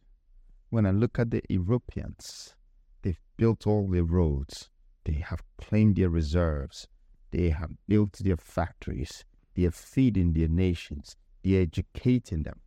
When 0.74 0.88
I 0.88 0.90
look 0.90 1.20
at 1.20 1.30
the 1.30 1.44
Europeans, 1.50 2.56
they've 3.04 3.22
built 3.38 3.68
all 3.68 3.88
their 3.88 4.04
roads, 4.04 4.72
they 5.04 5.24
have 5.24 5.44
claimed 5.56 5.98
their 5.98 6.10
reserves, 6.10 6.88
they 7.30 7.52
have 7.52 7.70
built 7.88 8.14
their 8.14 8.38
factories, 8.38 9.24
they 9.54 9.66
are 9.66 9.72
feeding 9.72 10.34
their 10.34 10.48
nations, 10.48 11.16
they 11.44 11.60
are 11.60 11.62
educating 11.62 12.42
them. 12.42 12.60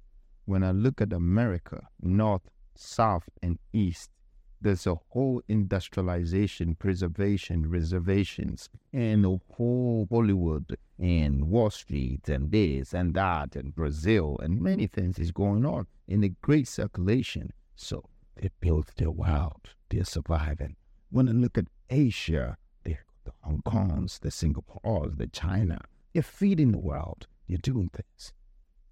When 0.45 0.63
I 0.63 0.71
look 0.71 1.01
at 1.01 1.13
America, 1.13 1.89
North, 2.01 2.49
South, 2.77 3.29
and 3.43 3.59
East, 3.73 4.13
there's 4.61 4.87
a 4.87 4.95
whole 5.09 5.43
industrialization, 5.49 6.77
preservation, 6.77 7.69
reservations, 7.69 8.69
and 8.93 9.27
a 9.27 9.41
whole 9.55 10.07
Hollywood 10.09 10.79
and 10.97 11.49
Wall 11.49 11.71
Street 11.71 12.29
and 12.29 12.53
this 12.53 12.95
and 12.95 13.15
that 13.15 13.57
and 13.57 13.75
Brazil 13.75 14.39
and 14.41 14.61
many 14.61 14.87
things 14.87 15.19
is 15.19 15.33
going 15.33 15.67
on 15.67 15.89
in 16.07 16.23
a 16.23 16.29
great 16.29 16.69
circulation. 16.69 17.53
So 17.77 18.09
they 18.35 18.51
built 18.61 18.97
their 18.97 19.11
world, 19.11 19.75
they're 19.89 20.05
surviving. 20.05 20.77
When 21.11 21.29
I 21.29 21.33
look 21.33 21.57
at 21.57 21.67
Asia, 21.89 22.57
the 22.83 22.97
Hong 23.43 23.63
Kongs, 23.65 24.21
the 24.21 24.31
Singapores, 24.31 25.17
the 25.17 25.27
China, 25.29 25.81
they're 26.13 26.23
feeding 26.23 26.73
the 26.73 26.79
world, 26.79 27.27
they're 27.49 27.59
doing 27.59 27.91
things. 27.91 28.33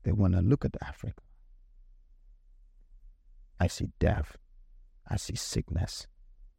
They 0.05 0.13
want 0.13 0.35
to 0.35 0.41
look 0.41 0.65
at 0.65 0.77
Africa, 0.83 1.23
I 3.61 3.67
see 3.69 3.91
death, 3.99 4.37
I 5.09 5.17
see 5.17 5.37
sickness. 5.37 6.07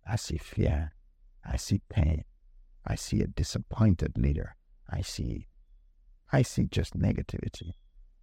I 0.07 0.15
see 0.17 0.37
fear. 0.37 0.93
I 1.43 1.57
see 1.57 1.81
pain. 1.89 2.23
I 2.85 2.95
see 2.95 3.21
a 3.21 3.27
disappointed 3.27 4.17
leader. 4.17 4.55
I 4.89 5.01
see, 5.01 5.47
I 6.31 6.43
see 6.43 6.65
just 6.65 6.97
negativity. 6.97 7.73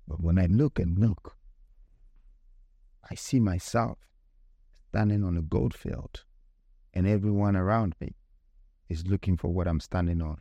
But 0.06 0.22
when 0.22 0.38
I 0.38 0.46
look 0.46 0.78
and 0.78 0.96
look, 0.98 1.36
I 3.10 3.14
see 3.14 3.40
myself 3.40 3.98
standing 4.88 5.24
on 5.24 5.36
a 5.36 5.42
gold 5.42 5.74
field, 5.74 6.24
and 6.94 7.06
everyone 7.06 7.56
around 7.56 7.94
me 8.00 8.14
is 8.88 9.06
looking 9.06 9.36
for 9.36 9.48
what 9.48 9.66
I'm 9.66 9.80
standing 9.80 10.20
on, 10.20 10.38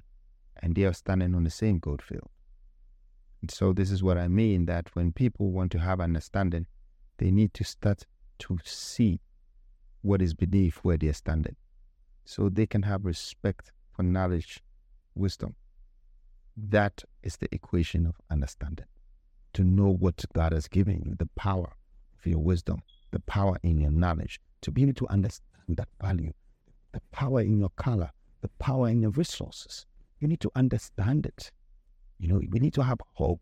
and 0.62 0.76
they 0.76 0.84
are 0.84 0.94
standing 0.94 1.34
on 1.34 1.44
the 1.44 1.50
same 1.50 1.80
gold 1.80 2.02
field. 2.02 2.30
And 3.42 3.50
so 3.50 3.74
this 3.74 3.90
is 3.90 4.04
what 4.04 4.18
I 4.18 4.28
mean 4.28 4.66
that 4.66 4.96
when 4.96 5.12
people 5.12 5.52
want 5.52 5.72
to 5.72 5.80
have 5.80 6.00
understanding, 6.00 6.68
they 7.18 7.32
need 7.32 7.54
to 7.56 7.64
start 7.64 8.06
to 8.40 8.58
see 8.64 9.20
what 10.02 10.22
is 10.22 10.34
beneath 10.34 10.78
where 10.78 10.98
they're 10.98 11.14
standing. 11.14 11.56
So 12.26 12.50
they 12.50 12.68
can 12.68 12.84
have 12.84 13.06
respect 13.06 13.72
for 13.92 14.04
knowledge, 14.04 14.60
wisdom. 15.16 15.56
That 16.56 17.04
is 17.24 17.38
the 17.38 17.54
equation 17.54 18.06
of 18.06 18.16
understanding. 18.30 18.86
To 19.54 19.64
know 19.64 19.90
what 19.90 20.24
God 20.34 20.52
has 20.54 20.68
given 20.68 21.02
you, 21.06 21.16
the 21.18 21.30
power 21.36 21.74
of 22.22 22.30
your 22.30 22.40
wisdom, 22.40 22.82
the 23.12 23.20
power 23.22 23.58
in 23.64 23.80
your 23.80 23.92
knowledge, 23.92 24.40
to 24.62 24.72
be 24.72 24.84
able 24.84 24.94
to 24.94 25.08
understand 25.10 25.78
that 25.78 25.90
value, 26.02 26.34
the 26.92 27.02
power 27.12 27.42
in 27.42 27.60
your 27.60 27.72
color, 27.76 28.12
the 28.42 28.50
power 28.60 28.90
in 28.90 29.02
your 29.02 29.12
resources. 29.12 29.86
You 30.20 30.28
need 30.28 30.42
to 30.42 30.52
understand 30.56 31.26
it. 31.26 31.52
You 32.20 32.28
know, 32.28 32.42
we 32.50 32.60
need 32.60 32.74
to 32.76 32.84
have 32.84 33.00
hope. 33.14 33.42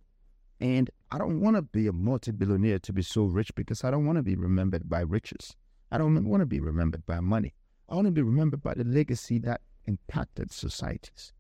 And 0.62 0.90
I 1.12 1.18
don't 1.18 1.42
want 1.42 1.56
to 1.56 1.62
be 1.62 1.88
a 1.88 1.94
multi 1.94 2.32
billionaire 2.32 2.80
to 2.80 2.94
be 2.94 3.02
so 3.02 3.24
rich 3.24 3.54
because 3.56 3.84
I 3.84 3.92
don't 3.92 4.06
want 4.06 4.18
to 4.18 4.24
be 4.24 4.36
remembered 4.36 4.90
by 4.90 5.02
riches. 5.02 5.56
I 5.92 5.98
don't 5.98 6.26
want 6.26 6.42
to 6.42 6.46
be 6.46 6.60
remembered 6.60 7.06
by 7.06 7.20
money. 7.20 7.54
I 7.90 7.96
want 7.96 8.06
to 8.06 8.12
be 8.12 8.22
remembered 8.22 8.62
by 8.62 8.76
the 8.76 8.84
legacy 8.84 9.40
that 9.40 9.62
impacted 9.86 10.52
societies, 10.52 11.34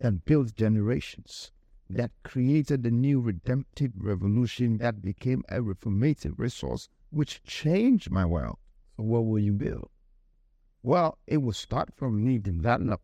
and 0.00 0.24
built 0.24 0.54
generations, 0.54 1.50
that 1.88 2.10
created 2.24 2.82
the 2.82 2.90
new 2.90 3.20
redemptive 3.20 3.92
revolution 3.96 4.78
that 4.78 5.02
became 5.02 5.44
a 5.48 5.60
reformative 5.60 6.38
resource 6.38 6.88
which 7.10 7.42
changed 7.44 8.10
my 8.10 8.24
world. 8.24 8.58
So, 8.96 9.04
what 9.04 9.26
will 9.26 9.38
you 9.38 9.52
build? 9.52 9.88
Well, 10.82 11.18
it 11.26 11.38
will 11.38 11.52
start 11.52 11.90
from 11.94 12.24
me 12.24 12.38
develop. 12.38 13.00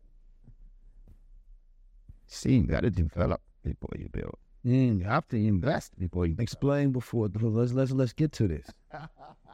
See, 2.27 2.57
you 2.57 2.63
got 2.63 2.81
to 2.81 2.89
develop 2.89 3.41
before 3.63 3.91
you 3.97 4.09
build. 4.09 4.37
Mm, 4.65 4.99
you 4.99 5.05
have 5.05 5.27
to 5.27 5.37
invest 5.37 5.97
before 5.99 6.25
you 6.25 6.35
explain 6.39 6.91
before. 6.91 7.29
Let's 7.33 7.73
let's 7.73 7.91
let's 7.91 8.13
get 8.13 8.31
to 8.33 8.47
this. 8.47 8.69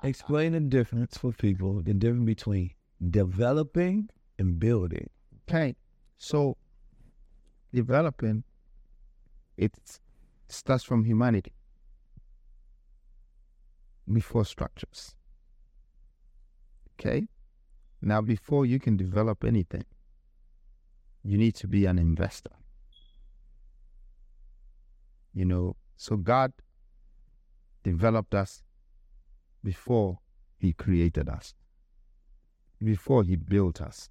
explain 0.03 0.53
the 0.53 0.59
difference 0.59 1.17
for 1.17 1.31
people. 1.31 1.81
The 1.81 1.93
difference 1.93 2.25
between 2.25 2.71
developing 3.09 4.09
and 4.37 4.59
building. 4.59 5.09
Okay, 5.49 5.75
so 6.17 6.57
developing 7.73 8.43
it 9.59 9.99
starts 10.47 10.83
from 10.85 11.03
humanity 11.03 11.53
before 14.11 14.45
structures. 14.45 15.15
Okay, 16.99 17.27
Now, 18.01 18.21
before 18.21 18.65
you 18.65 18.79
can 18.79 18.97
develop 18.97 19.43
anything, 19.43 19.85
you 21.23 21.37
need 21.37 21.55
to 21.55 21.67
be 21.67 21.85
an 21.85 21.99
investor. 21.99 22.51
You 25.33 25.45
know, 25.45 25.75
so 25.97 26.15
God 26.17 26.53
developed 27.83 28.33
us 28.33 28.63
before 29.63 30.19
He 30.57 30.73
created 30.73 31.29
us, 31.29 31.53
before 32.83 33.23
He 33.23 33.35
built 33.35 33.81
us. 33.81 34.09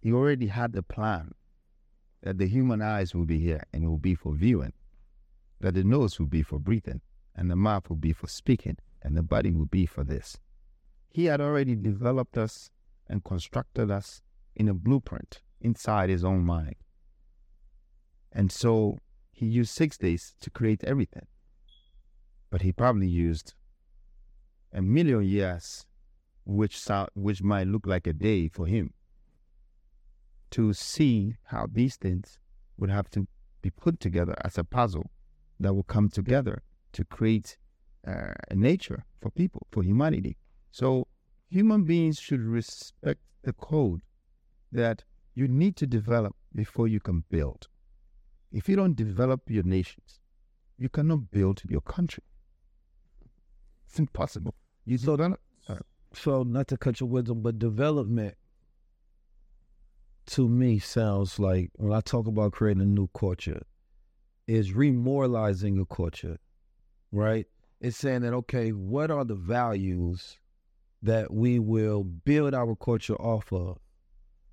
He 0.00 0.12
already 0.12 0.46
had 0.48 0.72
the 0.72 0.82
plan 0.82 1.32
that 2.22 2.38
the 2.38 2.46
human 2.46 2.82
eyes 2.82 3.14
will 3.14 3.24
be 3.24 3.38
here 3.38 3.62
and 3.72 3.84
it 3.84 3.88
will 3.88 3.98
be 3.98 4.14
for 4.14 4.34
viewing, 4.34 4.72
that 5.60 5.74
the 5.74 5.84
nose 5.84 6.18
will 6.18 6.26
be 6.26 6.42
for 6.42 6.58
breathing, 6.58 7.00
and 7.34 7.50
the 7.50 7.56
mouth 7.56 7.88
will 7.88 7.96
be 7.96 8.12
for 8.12 8.26
speaking, 8.26 8.76
and 9.02 9.16
the 9.16 9.22
body 9.22 9.50
will 9.50 9.66
be 9.66 9.86
for 9.86 10.04
this. 10.04 10.38
He 11.08 11.26
had 11.26 11.40
already 11.40 11.74
developed 11.74 12.36
us 12.36 12.70
and 13.08 13.24
constructed 13.24 13.90
us 13.90 14.22
in 14.54 14.68
a 14.68 14.74
blueprint 14.74 15.40
inside 15.60 16.10
his 16.10 16.24
own 16.24 16.44
mind. 16.44 16.76
And 18.32 18.52
so 18.52 18.98
he 19.32 19.46
used 19.46 19.70
six 19.74 19.98
days 19.98 20.34
to 20.40 20.50
create 20.50 20.84
everything. 20.84 21.26
But 22.50 22.62
he 22.62 22.72
probably 22.72 23.08
used 23.08 23.54
a 24.72 24.82
million 24.82 25.24
years, 25.24 25.86
which, 26.44 26.78
sound, 26.78 27.10
which 27.14 27.42
might 27.42 27.66
look 27.66 27.86
like 27.86 28.06
a 28.06 28.12
day 28.12 28.48
for 28.48 28.66
him, 28.66 28.92
to 30.50 30.72
see 30.72 31.36
how 31.44 31.66
these 31.70 31.96
things 31.96 32.38
would 32.76 32.90
have 32.90 33.10
to 33.10 33.26
be 33.62 33.70
put 33.70 34.00
together 34.00 34.34
as 34.42 34.58
a 34.58 34.64
puzzle 34.64 35.10
that 35.58 35.74
will 35.74 35.82
come 35.82 36.08
together 36.08 36.62
to 36.92 37.04
create 37.04 37.56
uh, 38.06 38.32
a 38.50 38.54
nature 38.54 39.04
for 39.20 39.30
people, 39.30 39.66
for 39.70 39.82
humanity. 39.82 40.36
So 40.70 41.06
human 41.48 41.84
beings 41.84 42.18
should 42.18 42.40
respect 42.40 43.20
the 43.42 43.52
code 43.52 44.00
that 44.72 45.04
you 45.34 45.48
need 45.48 45.76
to 45.76 45.86
develop 45.86 46.34
before 46.54 46.88
you 46.88 47.00
can 47.00 47.24
build. 47.30 47.68
If 48.52 48.68
you 48.68 48.76
don't 48.76 48.96
develop 48.96 49.42
your 49.48 49.62
nations, 49.62 50.20
you 50.78 50.88
cannot 50.88 51.30
build 51.30 51.62
your 51.68 51.82
country. 51.82 52.24
It's 53.86 53.98
impossible. 53.98 54.54
You 54.84 54.98
so 54.98 55.16
don't. 55.16 55.36
So 56.12 56.42
not 56.42 56.66
to 56.68 56.76
cut 56.76 56.98
your 57.00 57.08
wisdom, 57.08 57.42
but 57.42 57.58
development 57.58 58.34
to 60.30 60.48
me 60.48 60.78
sounds 60.78 61.40
like 61.40 61.70
when 61.74 61.92
I 61.92 62.00
talk 62.00 62.28
about 62.28 62.52
creating 62.52 62.82
a 62.82 62.86
new 62.86 63.08
culture, 63.08 63.62
is 64.46 64.72
remoralizing 64.72 65.80
a 65.80 65.84
culture, 65.84 66.38
right? 67.10 67.46
It's 67.80 67.96
saying 67.96 68.22
that 68.22 68.34
okay, 68.34 68.70
what 68.70 69.10
are 69.10 69.24
the 69.24 69.34
values 69.34 70.38
that 71.02 71.32
we 71.32 71.58
will 71.58 72.04
build 72.04 72.54
our 72.54 72.76
culture 72.76 73.16
off 73.16 73.52
of? 73.52 73.78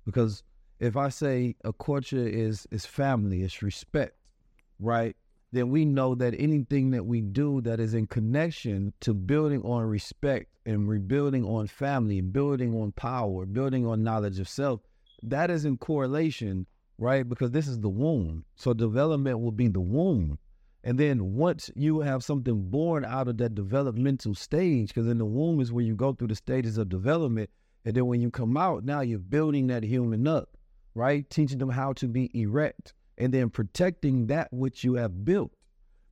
Because 0.04 0.42
if 0.80 0.96
I 0.96 1.10
say 1.10 1.54
a 1.62 1.72
culture 1.72 2.26
is 2.26 2.66
is 2.72 2.84
family, 2.84 3.42
it's 3.42 3.62
respect, 3.62 4.16
right? 4.80 5.14
Then 5.52 5.70
we 5.70 5.84
know 5.84 6.14
that 6.16 6.34
anything 6.38 6.90
that 6.90 7.06
we 7.06 7.20
do 7.20 7.60
that 7.62 7.78
is 7.78 7.94
in 7.94 8.06
connection 8.06 8.92
to 9.00 9.14
building 9.14 9.62
on 9.62 9.84
respect 9.84 10.52
and 10.66 10.88
rebuilding 10.88 11.44
on 11.44 11.68
family, 11.68 12.18
and 12.18 12.32
building 12.32 12.74
on 12.74 12.92
power, 12.92 13.46
building 13.46 13.86
on 13.86 14.02
knowledge 14.02 14.40
of 14.40 14.48
self, 14.48 14.80
that 15.22 15.50
is 15.50 15.64
in 15.64 15.76
correlation, 15.78 16.66
right? 16.98 17.28
Because 17.28 17.50
this 17.50 17.68
is 17.68 17.80
the 17.80 17.88
womb. 17.88 18.44
So 18.56 18.72
development 18.72 19.40
will 19.40 19.52
be 19.52 19.68
the 19.68 19.80
womb. 19.80 20.38
And 20.84 20.98
then 20.98 21.34
once 21.34 21.70
you 21.74 22.00
have 22.00 22.22
something 22.22 22.70
born 22.70 23.04
out 23.04 23.28
of 23.28 23.38
that 23.38 23.54
developmental 23.54 24.34
stage, 24.34 24.88
because 24.88 25.08
in 25.08 25.18
the 25.18 25.24
womb 25.24 25.60
is 25.60 25.72
where 25.72 25.84
you 25.84 25.94
go 25.94 26.12
through 26.12 26.28
the 26.28 26.36
stages 26.36 26.78
of 26.78 26.88
development. 26.88 27.50
And 27.84 27.94
then 27.94 28.06
when 28.06 28.20
you 28.20 28.30
come 28.30 28.56
out, 28.56 28.84
now 28.84 29.00
you're 29.00 29.18
building 29.18 29.66
that 29.68 29.82
human 29.82 30.26
up 30.26 30.56
right? 30.98 31.30
Teaching 31.30 31.58
them 31.58 31.70
how 31.70 31.92
to 31.94 32.08
be 32.08 32.30
erect 32.38 32.92
and 33.16 33.32
then 33.32 33.50
protecting 33.50 34.26
that 34.26 34.52
which 34.52 34.84
you 34.84 34.94
have 34.94 35.24
built, 35.24 35.52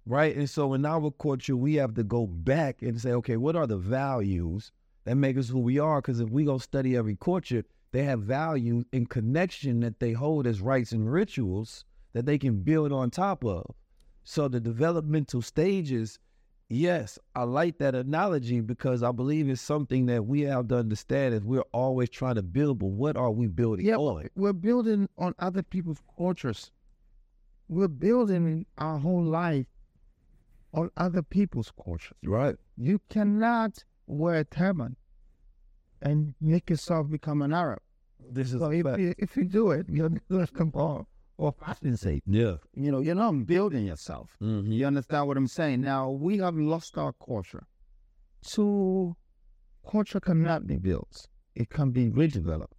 right? 0.07 0.35
And 0.35 0.49
so 0.49 0.75
in 0.75 0.87
our 0.87 1.11
culture, 1.11 1.57
we 1.57 1.75
have 1.75 1.95
to 1.95 2.05
go 2.05 2.27
back 2.27 2.83
and 2.83 3.01
say, 3.01 3.11
okay, 3.11 3.37
what 3.37 3.57
are 3.57 3.67
the 3.67 3.77
values 3.77 4.71
that 5.05 5.17
make 5.17 5.37
us 5.37 5.49
who 5.49 5.59
we 5.59 5.79
are? 5.79 6.01
Because 6.01 6.21
if 6.21 6.31
we 6.31 6.45
go 6.45 6.59
study 6.59 6.97
every 6.97 7.17
culture, 7.21 7.65
they 7.97 8.03
have 8.03 8.21
value 8.21 8.85
in 8.93 9.07
connection 9.07 9.81
that 9.81 10.01
they 10.01 10.13
hold 10.13 10.47
as 10.47 10.61
rites 10.61 10.93
and 10.93 11.11
rituals 11.11 11.87
that 12.13 12.27
they 12.27 12.37
can 12.37 12.63
build 12.63 12.93
on 12.93 13.09
top 13.09 13.43
of. 13.43 13.75
So 14.23 14.49
the 14.49 14.61
developmental 14.61 15.41
stages 15.41 16.19
Yes, 16.69 17.19
I 17.35 17.45
like 17.45 17.79
that 17.79 17.95
analogy 17.95 18.61
because 18.61 19.03
I 19.03 19.13
believe 19.13 19.49
it's 19.49 19.63
something 19.63 20.05
that 20.07 20.27
we 20.27 20.43
have 20.43 20.69
to 20.69 20.77
understand 20.77 21.33
is 21.33 21.43
we're 21.43 21.65
always 21.73 22.11
trying 22.11 22.35
to 22.35 22.43
build, 22.43 22.81
but 22.81 22.89
what 22.89 23.17
are 23.17 23.31
we 23.31 23.47
building 23.47 23.87
yeah, 23.87 23.97
on? 23.97 24.29
We're 24.35 24.53
building 24.53 25.09
on 25.17 25.35
other 25.39 25.63
people's 25.63 26.03
cultures. 26.19 26.73
We're 27.69 27.89
building 27.89 28.67
our 28.77 28.99
whole 28.99 29.23
life 29.23 29.67
on 30.75 30.91
other 30.99 31.23
people's 31.23 31.73
cultures. 31.83 32.19
Right. 32.23 32.57
You 32.77 33.01
cannot 33.09 33.85
wear 34.07 34.41
a 34.41 34.45
turban 34.45 34.97
and 36.03 36.35
make 36.41 36.69
yourself 36.69 37.09
become 37.09 37.43
an 37.43 37.53
Arab. 37.53 37.81
This 38.31 38.53
is 38.53 38.61
so 38.61 38.71
if 38.71 38.85
you, 38.99 39.15
if 39.19 39.37
you 39.37 39.45
do 39.45 39.71
it, 39.71 39.87
you're 39.89 40.11
going 40.31 40.47
to 40.47 40.53
come 40.53 40.73
off. 40.75 41.07
Yeah. 42.27 42.57
You 42.75 42.91
know, 42.91 43.01
you're 43.01 43.15
not 43.15 43.47
building 43.47 43.87
yourself. 43.87 44.31
Mm-hmm. 44.43 44.73
You 44.73 44.87
understand 44.87 45.27
what 45.27 45.37
I'm 45.37 45.47
saying? 45.47 45.83
Now, 45.83 46.11
we 46.11 46.39
have 46.39 46.57
lost 46.57 46.97
our 46.97 47.13
culture. 47.13 47.67
So, 48.41 49.17
culture 49.89 50.21
cannot 50.21 50.67
be 50.67 50.77
built, 50.77 51.29
it 51.55 51.69
can 51.69 51.91
be 51.91 52.09
redeveloped 52.09 52.73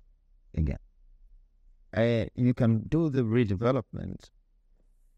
again. 0.56 0.80
And 1.94 2.30
you 2.36 2.54
can 2.54 2.84
do 2.88 3.10
the 3.10 3.22
redevelopment 3.22 4.30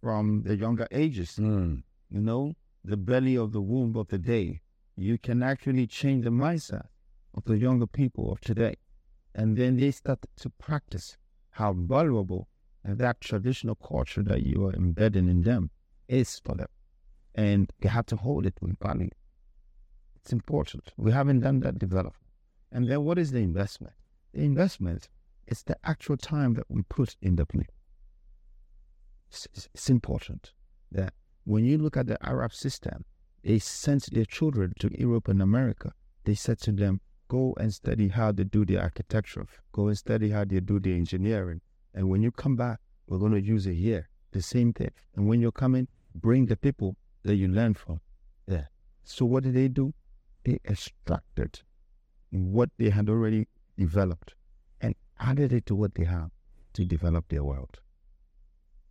from 0.02 0.44
the 0.44 0.56
younger 0.56 0.88
ages. 0.92 1.38
Mm. 1.40 1.84
You 2.10 2.22
know, 2.22 2.54
the 2.84 2.98
belly 2.98 3.36
of 3.36 3.52
the 3.52 3.62
womb 3.62 3.96
of 3.96 4.08
the 4.08 4.18
day. 4.18 4.62
You 4.96 5.18
can 5.18 5.44
actually 5.44 5.88
change 5.88 6.26
the 6.26 6.30
mindset 6.30 6.88
of 7.34 7.46
the 7.46 7.58
younger 7.58 7.88
people 7.88 8.32
of 8.34 8.42
today. 8.42 8.76
And 9.40 9.56
then 9.56 9.78
they 9.78 9.92
start 9.92 10.20
to 10.42 10.50
practice 10.50 11.16
how 11.52 11.72
valuable 11.72 12.50
that 12.84 13.22
traditional 13.22 13.76
culture 13.76 14.22
that 14.22 14.44
you 14.44 14.66
are 14.66 14.74
embedding 14.74 15.30
in 15.30 15.44
them 15.44 15.70
is 16.10 16.42
for 16.44 16.56
them. 16.56 16.68
And 17.36 17.72
you 17.82 17.88
have 17.88 18.06
to 18.08 18.18
hold 18.18 18.46
it 18.46 18.56
with 18.60 18.78
value. 18.80 19.12
It's 20.18 20.34
important. 20.34 20.92
We 20.98 21.14
haven't 21.14 21.40
done 21.40 21.62
that 21.62 21.80
development. 21.80 22.34
And 22.74 22.90
then 22.90 23.06
what 23.06 23.18
is 23.18 23.32
the 23.32 23.40
investment? 23.40 23.94
The 24.34 24.42
investment 24.42 25.08
is 25.48 25.64
the 25.64 25.78
actual 25.86 26.18
time 26.18 26.56
that 26.56 26.66
we 26.68 26.82
put 26.82 27.16
in 27.22 27.38
the 27.38 27.46
play. 27.46 27.68
It's, 29.30 29.48
it's 29.74 29.90
important 29.90 30.52
that 30.92 31.14
when 31.46 31.64
you 31.64 31.78
look 31.78 31.96
at 31.96 32.08
the 32.08 32.18
Arab 32.28 32.54
system, 32.54 33.06
they 33.46 33.60
sent 33.60 34.14
their 34.14 34.26
children 34.26 34.74
to 34.80 34.90
Europe 35.00 35.30
and 35.30 35.42
America. 35.42 35.94
They 36.26 36.36
said 36.36 36.60
to 36.64 36.74
them, 36.74 37.00
go 37.30 37.56
and 37.58 37.74
study 37.74 38.10
how 38.10 38.34
they 38.34 38.44
do 38.44 38.66
the 38.66 38.78
architecture, 38.78 39.46
go 39.72 39.88
and 39.88 39.98
study 39.98 40.30
how 40.32 40.44
they 40.44 40.60
do 40.60 40.80
the 40.80 40.94
engineering, 40.94 41.62
and 41.94 42.10
when 42.10 42.22
you 42.22 42.32
come 42.32 42.58
back, 42.58 42.80
we're 43.08 43.18
going 43.18 43.32
to 43.32 43.42
use 43.42 43.66
it 43.66 43.76
here. 43.76 44.10
The 44.32 44.42
same 44.42 44.74
thing. 44.74 44.92
And 45.16 45.28
when 45.28 45.40
you're 45.40 45.52
coming, 45.52 45.88
bring 46.14 46.46
the 46.46 46.58
people 46.58 46.96
that 47.24 47.36
you 47.36 47.48
learn 47.48 47.74
from. 47.74 48.02
Yeah. 48.48 48.66
So 49.04 49.26
what 49.26 49.44
did 49.44 49.56
they 49.56 49.68
do? 49.68 49.94
They 50.44 50.60
extracted 50.66 51.62
what 52.32 52.70
they 52.78 52.90
had 52.90 53.10
already 53.10 53.48
developed 53.78 54.36
and 54.82 54.94
added 55.20 55.52
it 55.52 55.66
to 55.68 55.76
what 55.76 55.96
they 55.96 56.06
have 56.06 56.30
to 56.74 56.86
develop 56.86 57.30
their 57.30 57.44
world. 57.44 57.80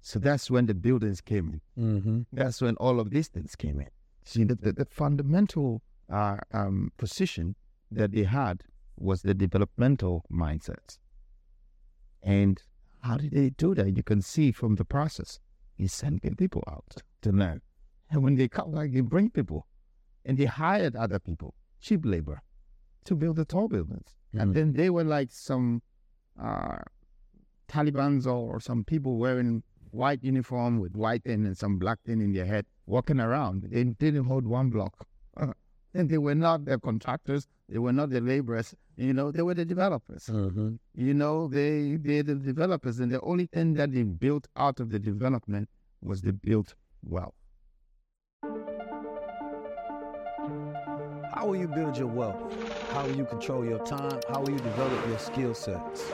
So 0.01 0.19
that's 0.19 0.51
when 0.51 0.67
the 0.67 0.75
buildings 0.75 1.21
came 1.21 1.61
in. 1.77 1.85
Mm-hmm. 1.85 2.21
That's 2.33 2.61
when 2.61 2.77
all 2.77 2.99
of 2.99 3.11
these 3.11 3.29
things 3.29 3.55
came 3.55 3.81
in. 3.81 3.89
See, 4.25 4.45
the, 4.45 4.55
the, 4.57 4.73
the 4.73 4.85
fundamental 4.85 5.83
uh, 6.11 6.39
um, 6.53 6.93
position 6.97 7.55
that 7.91 8.13
they 8.13 8.25
had 8.25 8.63
was 8.97 9.23
the 9.23 9.35
developmental 9.35 10.25
mindset. 10.31 10.99
And 12.23 12.63
how 13.03 13.17
did 13.17 13.33
they 13.33 13.51
do 13.51 13.75
that? 13.75 13.97
You 13.97 14.03
can 14.03 14.23
see 14.23 14.53
from 14.53 14.75
the 14.75 14.85
process. 14.85 15.39
He's 15.77 15.93
sending 15.93 16.35
people 16.35 16.65
out 16.69 17.03
to 17.23 17.31
learn. 17.31 17.63
And 18.11 18.23
when 18.23 18.35
they 18.35 18.49
come 18.49 18.73
back, 18.73 18.91
they 18.91 19.01
bring 19.01 19.31
people. 19.31 19.67
And 20.25 20.37
they 20.37 20.47
hired 20.47 20.97
other 20.97 21.19
people, 21.19 21.55
cheap 21.81 22.01
labor, 22.05 22.43
to 23.05 23.15
build 23.15 23.37
the 23.37 23.45
tall 23.45 23.69
buildings. 23.69 24.17
Mm-hmm. 24.35 24.41
And 24.41 24.55
then 24.55 24.73
they 24.73 24.91
were 24.91 25.05
like 25.05 25.31
some 25.31 25.83
uh, 26.41 26.79
Taliban's 27.69 28.27
or 28.27 28.61
some 28.61 28.85
people 28.85 29.17
wearing 29.17 29.63
white 29.91 30.23
uniform 30.23 30.81
with 30.81 30.95
white 30.95 31.25
thing 31.25 31.47
and 31.47 31.57
some 31.57 31.79
black 31.79 31.99
thing 32.05 32.21
in 32.21 32.33
their 32.33 32.45
head, 32.45 32.67
walking 32.87 33.21
around. 33.21 33.65
They 33.71 33.85
didn't 33.85 34.25
hold 34.25 34.47
one 34.47 34.71
block. 34.71 35.07
And 35.99 36.09
they 36.09 36.17
were 36.17 36.35
not 36.35 36.65
the 36.65 36.79
contractors. 36.79 37.49
They 37.69 37.79
were 37.79 37.93
not 37.93 38.11
the 38.11 38.21
laborers. 38.21 38.75
You 38.97 39.13
know, 39.13 39.33
they 39.33 39.43
were 39.43 39.55
the 39.55 39.65
developers. 39.65 40.27
Mm-hmm. 40.27 40.77
You 40.95 41.13
know, 41.13 41.49
they 41.49 41.97
they're 42.01 42.23
the 42.23 42.37
developers, 42.37 43.01
and 43.01 43.11
the 43.11 43.21
only 43.21 43.47
thing 43.47 43.75
that 43.75 43.93
they 43.93 44.05
built 44.05 44.47
out 44.57 44.81
of 44.81 44.91
the 44.91 44.99
development 44.99 45.69
was 46.01 46.23
the 46.23 46.33
built 46.33 46.75
wealth. 47.03 47.35
How 51.35 51.47
will 51.47 51.57
you 51.57 51.69
build 51.69 51.99
your 51.99 52.07
wealth? 52.07 52.55
how 52.91 53.05
will 53.05 53.17
you 53.17 53.25
control 53.25 53.65
your 53.65 53.85
time? 53.85 54.21
How 54.29 54.41
will 54.41 54.51
you 54.51 54.59
develop 54.59 55.07
your 55.09 55.19
skill 55.19 55.55
sets? 55.55 56.11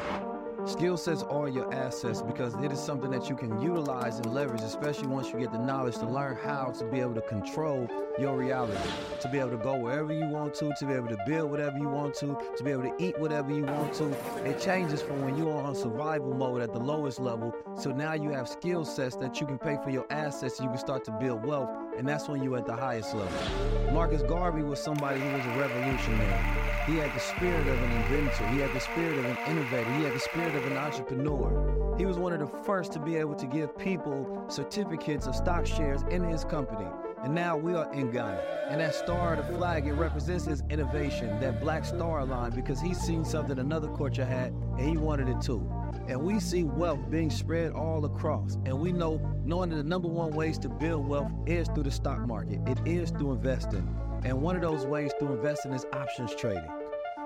Skill 0.67 0.97
sets 0.97 1.23
are 1.25 1.47
your 1.47 1.73
assets 1.75 2.23
because 2.23 2.55
it 2.55 2.73
is 2.73 2.81
something 2.81 3.11
that 3.11 3.29
you 3.29 3.37
can 3.37 3.61
utilize 3.61 4.17
and 4.17 4.33
leverage, 4.33 4.63
especially 4.63 5.09
once 5.09 5.31
you 5.31 5.39
get 5.39 5.53
the 5.53 5.59
knowledge 5.59 5.97
to 5.97 6.09
learn 6.09 6.39
how 6.43 6.73
to 6.79 6.87
be 6.87 7.01
able 7.01 7.15
to 7.15 7.21
control 7.21 7.87
your 8.19 8.39
reality, 8.39 8.89
to 9.21 9.29
be 9.29 9.39
able 9.39 9.51
to 9.51 9.59
go 9.59 9.77
wherever 9.77 10.11
you 10.11 10.27
want 10.27 10.55
to, 10.55 10.73
to 10.79 10.87
be 10.87 10.95
able 10.95 11.09
to 11.09 11.19
build 11.27 11.51
whatever 11.51 11.77
you 11.77 11.89
want 11.89 12.15
to, 12.15 12.39
to 12.57 12.65
be 12.65 12.71
able 12.71 12.83
to 12.83 12.95
eat 12.99 13.19
whatever 13.19 13.53
you 13.53 13.65
want 13.65 13.93
to. 13.93 14.11
It 14.47 14.59
changes 14.59 15.03
from 15.03 15.23
when 15.23 15.37
you're 15.37 15.61
on 15.61 15.75
survival 15.75 16.33
mode 16.33 16.63
at 16.63 16.73
the 16.73 16.81
lowest 16.81 17.21
level. 17.21 17.55
So 17.79 17.91
now 17.91 18.15
you 18.15 18.31
have 18.31 18.49
skill 18.49 18.87
sets 18.87 19.17
that 19.17 19.41
you 19.43 19.47
can 19.47 19.59
pay 19.59 19.77
for 19.85 19.91
your 19.91 20.07
assets, 20.09 20.61
you 20.61 20.69
can 20.69 20.79
start 20.79 21.05
to 21.05 21.11
build 21.13 21.45
wealth, 21.45 21.71
and 21.99 22.09
that's 22.09 22.27
when 22.27 22.43
you're 22.43 22.57
at 22.57 22.67
the 22.67 22.77
highest 22.77 23.15
level. 23.15 23.93
Marcus 23.93 24.23
Garvey 24.23 24.63
was 24.63 24.83
somebody 24.83 25.21
who 25.21 25.29
was 25.29 25.45
a 25.45 25.59
revolutionary. 25.59 26.64
He 26.87 26.97
had 26.97 27.15
the 27.15 27.21
spirit 27.21 27.67
of 27.67 27.83
an 27.83 27.93
inventor. 27.93 28.47
He 28.49 28.59
had 28.59 28.75
the 28.75 28.81
spirit 28.81 29.17
of 29.17 29.25
an 29.25 29.39
innovator. 29.47 29.91
He 29.95 30.03
had 30.03 30.13
the 30.13 30.21
spirit 30.21 30.55
of 30.55 30.67
an 30.67 30.77
entrepreneur. 30.77 31.97
He 31.97 32.05
was 32.05 32.19
one 32.19 32.35
of 32.35 32.41
the 32.41 32.63
first 32.63 32.93
to 32.93 32.99
be 32.99 33.17
able 33.17 33.35
to 33.37 33.47
give 33.47 33.77
people 33.79 34.45
certificates 34.49 35.27
of 35.27 35.35
stock 35.35 35.67
shares 35.67 36.03
in 36.11 36.23
his 36.23 36.45
company. 36.45 36.87
And 37.23 37.35
now 37.35 37.57
we 37.57 37.73
are 37.73 37.91
in 37.95 38.11
Ghana. 38.11 38.67
And 38.69 38.83
that 38.83 38.95
star 38.95 39.35
the 39.35 39.45
flag, 39.57 39.87
it 39.87 39.95
represents 39.95 40.45
his 40.45 40.63
innovation, 40.69 41.41
that 41.41 41.59
black 41.59 41.87
star 41.87 42.23
line, 42.27 42.51
because 42.51 42.83
he's 42.83 42.99
seen 42.99 43.25
something 43.25 43.59
another 43.59 43.89
culture 43.89 44.27
had 44.27 44.53
and 44.77 44.87
he 44.87 44.99
wanted 44.99 45.31
it 45.31 45.41
too. 45.41 45.67
And 46.07 46.21
we 46.21 46.39
see 46.39 46.65
wealth 46.65 47.11
being 47.11 47.31
spread 47.31 47.73
all 47.73 48.05
across. 48.05 48.59
And 48.67 48.79
we 48.79 48.93
know 48.93 49.17
knowing 49.43 49.71
that 49.71 49.77
the 49.77 49.85
number 49.85 50.09
one 50.09 50.33
ways 50.33 50.59
to 50.59 50.69
build 50.69 51.09
wealth 51.09 51.33
is 51.47 51.67
through 51.69 51.85
the 51.85 51.91
stock 51.91 52.27
market. 52.27 52.61
It 52.67 52.79
is 52.85 53.11
through 53.11 53.33
investing. 53.33 53.89
And 54.25 54.41
one 54.41 54.57
of 54.57 54.63
those 54.63 54.87
ways 54.87 55.13
to 55.21 55.33
invest 55.33 55.67
in 55.67 55.73
is 55.75 55.87
options 55.93 56.35
trading. 56.35 56.71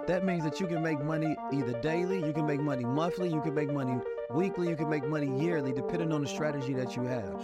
That 0.09 0.25
means 0.25 0.43
that 0.43 0.59
you 0.59 0.67
can 0.67 0.83
make 0.83 1.01
money 1.01 1.37
either 1.53 1.81
daily, 1.81 2.19
you 2.25 2.33
can 2.33 2.45
make 2.45 2.61
money 2.61 2.85
monthly, 2.85 3.29
you 3.29 3.41
can 3.41 3.55
make 3.55 3.73
money 3.73 4.01
weekly, 4.31 4.69
you 4.69 4.75
can 4.75 4.91
make 4.91 5.07
money 5.07 5.41
yearly, 5.41 5.73
depending 5.73 6.13
on 6.13 6.23
the 6.23 6.27
strategy 6.27 6.73
that 6.75 6.97
you 6.97 7.03
have. 7.03 7.41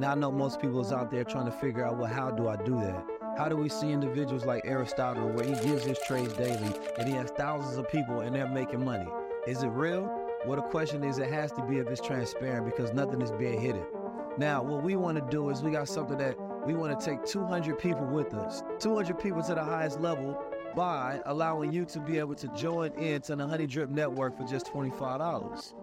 Now 0.00 0.12
I 0.12 0.14
know 0.16 0.32
most 0.32 0.60
people 0.60 0.80
is 0.80 0.92
out 0.92 1.12
there 1.12 1.22
trying 1.22 1.46
to 1.46 1.52
figure 1.52 1.86
out, 1.86 1.98
well, 1.98 2.12
how 2.12 2.32
do 2.32 2.48
I 2.48 2.56
do 2.56 2.74
that? 2.80 3.06
How 3.38 3.48
do 3.48 3.56
we 3.56 3.68
see 3.68 3.92
individuals 3.92 4.44
like 4.44 4.62
Aristotle 4.64 5.28
where 5.28 5.44
he 5.44 5.52
gives 5.66 5.84
his 5.84 5.98
trades 6.06 6.32
daily 6.32 6.72
and 6.98 7.06
he 7.06 7.14
has 7.14 7.30
thousands 7.30 7.76
of 7.76 7.88
people 7.88 8.20
and 8.20 8.34
they're 8.34 8.48
making 8.48 8.84
money? 8.84 9.06
Is 9.46 9.62
it 9.62 9.68
real? 9.68 10.10
Well, 10.46 10.56
the 10.56 10.62
question 10.62 11.04
is, 11.04 11.18
it 11.18 11.30
has 11.30 11.52
to 11.52 11.62
be 11.62 11.78
if 11.78 11.86
it's 11.88 12.00
transparent 12.00 12.66
because 12.66 12.92
nothing 12.92 13.20
is 13.20 13.30
being 13.32 13.60
hidden. 13.60 13.84
Now, 14.38 14.62
what 14.62 14.82
we 14.82 14.96
want 14.96 15.16
to 15.18 15.24
do 15.30 15.48
is 15.50 15.62
we 15.62 15.70
got 15.70 15.88
something 15.88 16.18
that 16.18 16.36
we 16.66 16.74
want 16.74 16.98
to 16.98 17.06
take 17.06 17.24
200 17.24 17.78
people 17.78 18.04
with 18.06 18.34
us, 18.34 18.64
200 18.80 19.18
people 19.20 19.40
to 19.40 19.54
the 19.54 19.62
highest 19.62 20.00
level 20.00 20.42
by 20.74 21.20
allowing 21.26 21.72
you 21.72 21.84
to 21.84 22.00
be 22.00 22.18
able 22.18 22.34
to 22.34 22.48
join 22.48 22.90
into 22.98 23.36
the 23.36 23.46
Honey 23.46 23.68
Drip 23.68 23.88
Network 23.88 24.36
for 24.36 24.44
just 24.44 24.66
$25. 24.66 25.74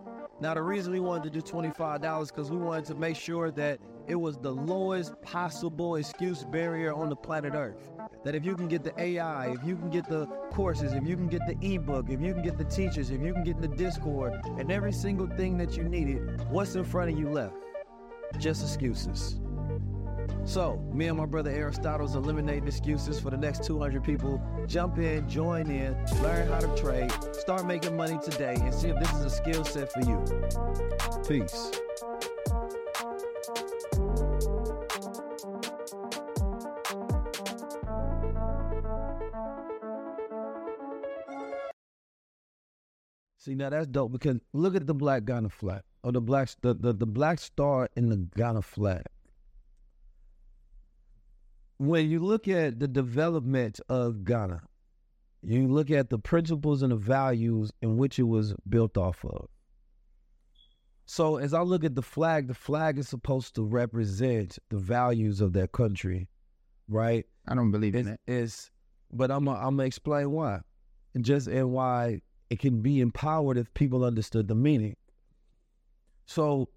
Now, 0.41 0.53
the 0.53 0.61
reason 0.61 0.91
we 0.91 0.99
wanted 0.99 1.23
to 1.23 1.29
do 1.29 1.41
$25 1.41 2.27
because 2.27 2.51
we 2.51 2.57
wanted 2.57 2.83
to 2.85 2.95
make 2.95 3.15
sure 3.15 3.49
that 3.51 3.79
it 4.07 4.15
was 4.15 4.37
the 4.37 4.51
lowest 4.51 5.19
possible 5.21 5.95
excuse 5.95 6.43
barrier 6.43 6.93
on 6.93 7.07
the 7.07 7.15
planet 7.15 7.53
Earth. 7.55 7.89
That 8.25 8.35
if 8.35 8.43
you 8.43 8.55
can 8.55 8.67
get 8.67 8.83
the 8.83 8.93
AI, 8.99 9.53
if 9.53 9.63
you 9.63 9.77
can 9.77 9.89
get 9.89 10.09
the 10.09 10.25
courses, 10.51 10.91
if 10.91 11.07
you 11.07 11.15
can 11.15 11.27
get 11.27 11.41
the 11.47 11.55
ebook, 11.61 12.09
if 12.09 12.19
you 12.19 12.33
can 12.33 12.43
get 12.43 12.57
the 12.57 12.65
teachers, 12.65 13.09
if 13.09 13.21
you 13.21 13.31
can 13.31 13.43
get 13.43 13.61
the 13.61 13.69
Discord, 13.69 14.33
and 14.57 14.69
every 14.69 14.91
single 14.91 15.27
thing 15.27 15.57
that 15.59 15.77
you 15.77 15.83
needed, 15.83 16.45
what's 16.49 16.75
in 16.75 16.83
front 16.83 17.09
of 17.09 17.17
you 17.17 17.29
left? 17.29 17.55
Just 18.37 18.63
excuses. 18.63 19.39
So, 20.45 20.77
me 20.93 21.07
and 21.07 21.17
my 21.17 21.25
brother 21.25 21.49
Aristotle's 21.49 22.15
eliminating 22.15 22.67
excuses 22.67 23.19
for 23.19 23.29
the 23.29 23.37
next 23.37 23.63
200 23.63 24.03
people. 24.03 24.41
Jump 24.67 24.97
in, 24.97 25.27
join 25.27 25.71
in, 25.71 25.95
learn 26.21 26.47
how 26.49 26.59
to 26.59 26.75
trade, 26.75 27.11
start 27.33 27.65
making 27.65 27.95
money 27.95 28.19
today, 28.21 28.55
and 28.59 28.73
see 28.73 28.89
if 28.89 28.99
this 28.99 29.11
is 29.13 29.25
a 29.25 29.29
skill 29.29 29.63
set 29.63 29.91
for 29.91 30.01
you. 30.01 30.23
Peace. 31.27 31.71
See 43.37 43.55
now 43.55 43.69
that's 43.69 43.87
dope 43.87 44.13
because 44.13 44.39
look 44.53 44.75
at 44.75 44.87
the 44.87 44.93
black 44.93 45.25
Ghana 45.25 45.49
flag 45.49 45.81
or 46.01 46.13
the 46.13 46.21
black 46.21 46.49
the, 46.61 46.73
the, 46.73 46.93
the 46.93 47.05
black 47.05 47.39
star 47.39 47.89
in 47.95 48.09
the 48.09 48.15
Ghana 48.37 48.61
flag. 48.61 49.03
When 51.83 52.09
you 52.09 52.19
look 52.19 52.47
at 52.47 52.79
the 52.79 52.87
development 52.87 53.81
of 53.89 54.23
Ghana, 54.23 54.61
you 55.41 55.67
look 55.67 55.91
at 55.91 56.09
the 56.09 56.17
principles 56.17 56.81
and 56.81 56.93
the 56.93 56.95
values 56.95 57.73
in 57.81 57.97
which 57.97 58.17
it 58.19 58.23
was 58.23 58.55
built 58.69 58.95
off 58.95 59.25
of. 59.25 59.49
So 61.05 61.35
as 61.35 61.53
I 61.53 61.61
look 61.61 61.83
at 61.83 61.95
the 61.95 62.01
flag, 62.01 62.47
the 62.47 62.53
flag 62.53 62.97
is 62.97 63.09
supposed 63.09 63.55
to 63.55 63.65
represent 63.65 64.57
the 64.69 64.77
values 64.77 65.41
of 65.41 65.51
that 65.53 65.73
country, 65.73 66.29
right? 66.87 67.25
I 67.49 67.53
don't 67.53 67.71
believe 67.71 67.95
it's, 67.95 68.07
in 68.07 68.13
it. 68.13 68.19
It's, 68.27 68.71
but 69.11 69.29
I'm 69.29 69.43
gonna 69.43 69.59
I'm 69.59 69.75
gonna 69.75 69.83
explain 69.83 70.31
why, 70.31 70.61
and 71.13 71.25
just 71.25 71.49
and 71.49 71.73
why 71.73 72.21
it 72.49 72.59
can 72.59 72.81
be 72.81 73.01
empowered 73.01 73.57
if 73.57 73.73
people 73.73 74.05
understood 74.05 74.47
the 74.47 74.55
meaning. 74.55 74.95
So, 76.27 76.69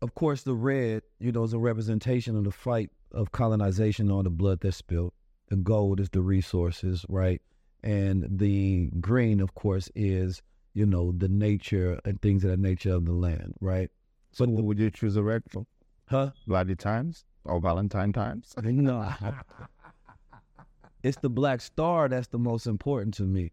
of 0.00 0.14
course, 0.14 0.44
the 0.44 0.54
red, 0.54 1.02
you 1.18 1.32
know, 1.32 1.42
is 1.42 1.52
a 1.52 1.58
representation 1.58 2.36
of 2.36 2.44
the 2.44 2.52
fight 2.52 2.90
of 3.12 3.32
colonization 3.32 4.10
on 4.10 4.24
the 4.24 4.30
blood 4.30 4.60
that's 4.60 4.76
spilled. 4.76 5.12
The 5.48 5.56
gold 5.56 6.00
is 6.00 6.10
the 6.10 6.20
resources, 6.22 7.04
right? 7.08 7.40
And 7.82 8.26
the 8.38 8.90
green, 9.00 9.40
of 9.40 9.54
course, 9.54 9.90
is 9.94 10.42
you 10.74 10.86
know 10.86 11.12
the 11.16 11.28
nature 11.28 12.00
and 12.04 12.20
things 12.20 12.44
of 12.44 12.50
the 12.50 12.56
nature 12.56 12.92
of 12.92 13.04
the 13.04 13.12
land, 13.12 13.54
right? 13.60 13.90
So 14.32 14.44
would 14.46 14.78
you 14.78 14.90
choose 14.90 15.16
a 15.16 15.22
red 15.22 15.42
for? 15.48 15.66
Huh? 16.08 16.30
Bloody 16.46 16.74
times 16.74 17.24
or 17.44 17.60
Valentine 17.60 18.12
times? 18.12 18.54
No. 18.62 19.12
it's 21.02 21.18
the 21.18 21.30
black 21.30 21.60
star 21.60 22.08
that's 22.08 22.28
the 22.28 22.38
most 22.38 22.66
important 22.66 23.14
to 23.14 23.22
me 23.22 23.52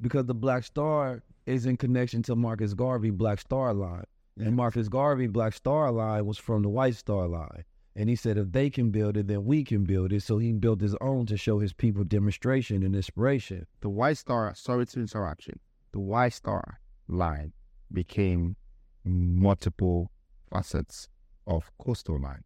because 0.00 0.26
the 0.26 0.34
Black 0.34 0.64
Star 0.64 1.22
is 1.46 1.66
in 1.66 1.76
connection 1.76 2.22
to 2.24 2.36
Marcus 2.36 2.74
Garvey 2.74 3.10
Black 3.10 3.40
Star 3.40 3.72
Line. 3.74 4.04
And 4.36 4.56
Marcus 4.56 4.88
Garvey 4.88 5.28
Black 5.28 5.54
Star 5.54 5.92
Line 5.92 6.26
was 6.26 6.38
from 6.38 6.62
the 6.62 6.68
White 6.68 6.96
Star 6.96 7.28
Line. 7.28 7.64
And 7.96 8.08
he 8.08 8.16
said, 8.16 8.36
if 8.38 8.50
they 8.50 8.70
can 8.70 8.90
build 8.90 9.16
it, 9.16 9.28
then 9.28 9.44
we 9.44 9.62
can 9.62 9.84
build 9.84 10.12
it. 10.12 10.22
So 10.22 10.38
he 10.38 10.52
built 10.52 10.80
his 10.80 10.96
own 11.00 11.26
to 11.26 11.36
show 11.36 11.60
his 11.60 11.72
people 11.72 12.02
demonstration 12.02 12.82
and 12.82 12.96
inspiration. 12.96 13.66
The 13.80 13.88
White 13.88 14.18
Star, 14.18 14.52
sorry 14.56 14.86
to 14.86 15.00
interrupt 15.00 15.46
you, 15.46 15.54
the 15.92 16.00
White 16.00 16.32
Star 16.32 16.80
line 17.06 17.52
became 17.92 18.56
multiple 19.04 20.10
facets 20.52 21.08
of 21.46 21.70
coastal 21.78 22.20
lines. 22.20 22.42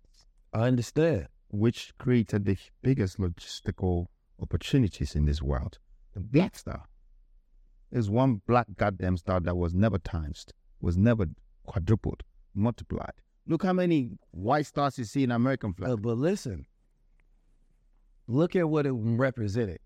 I 0.53 0.67
understand. 0.67 1.29
Which 1.51 1.95
created 1.99 2.45
the 2.45 2.59
biggest 2.83 3.19
logistical 3.19 4.09
opportunities 4.43 5.15
in 5.15 5.25
this 5.25 5.41
world. 5.41 5.79
The 6.13 6.21
Black 6.21 6.57
Star 6.57 6.85
is 7.91 8.11
one 8.11 8.43
black 8.47 8.67
goddamn 8.77 9.17
star 9.17 9.41
that 9.41 9.57
was 9.57 9.73
never 9.73 9.99
times, 9.99 10.45
was 10.81 10.99
never 10.99 11.27
quadrupled, 11.65 12.23
multiplied. 12.55 13.15
Look 13.49 13.63
how 13.63 13.73
many 13.73 14.11
white 14.31 14.67
stars 14.67 14.99
you 14.99 15.05
see 15.05 15.25
in 15.25 15.31
American 15.31 15.73
flag. 15.73 15.91
Uh, 15.91 15.97
but 15.97 16.19
listen, 16.19 16.67
look 18.27 18.55
at 18.55 18.69
what 18.69 18.87
it 18.87 18.93
represented. 18.93 19.81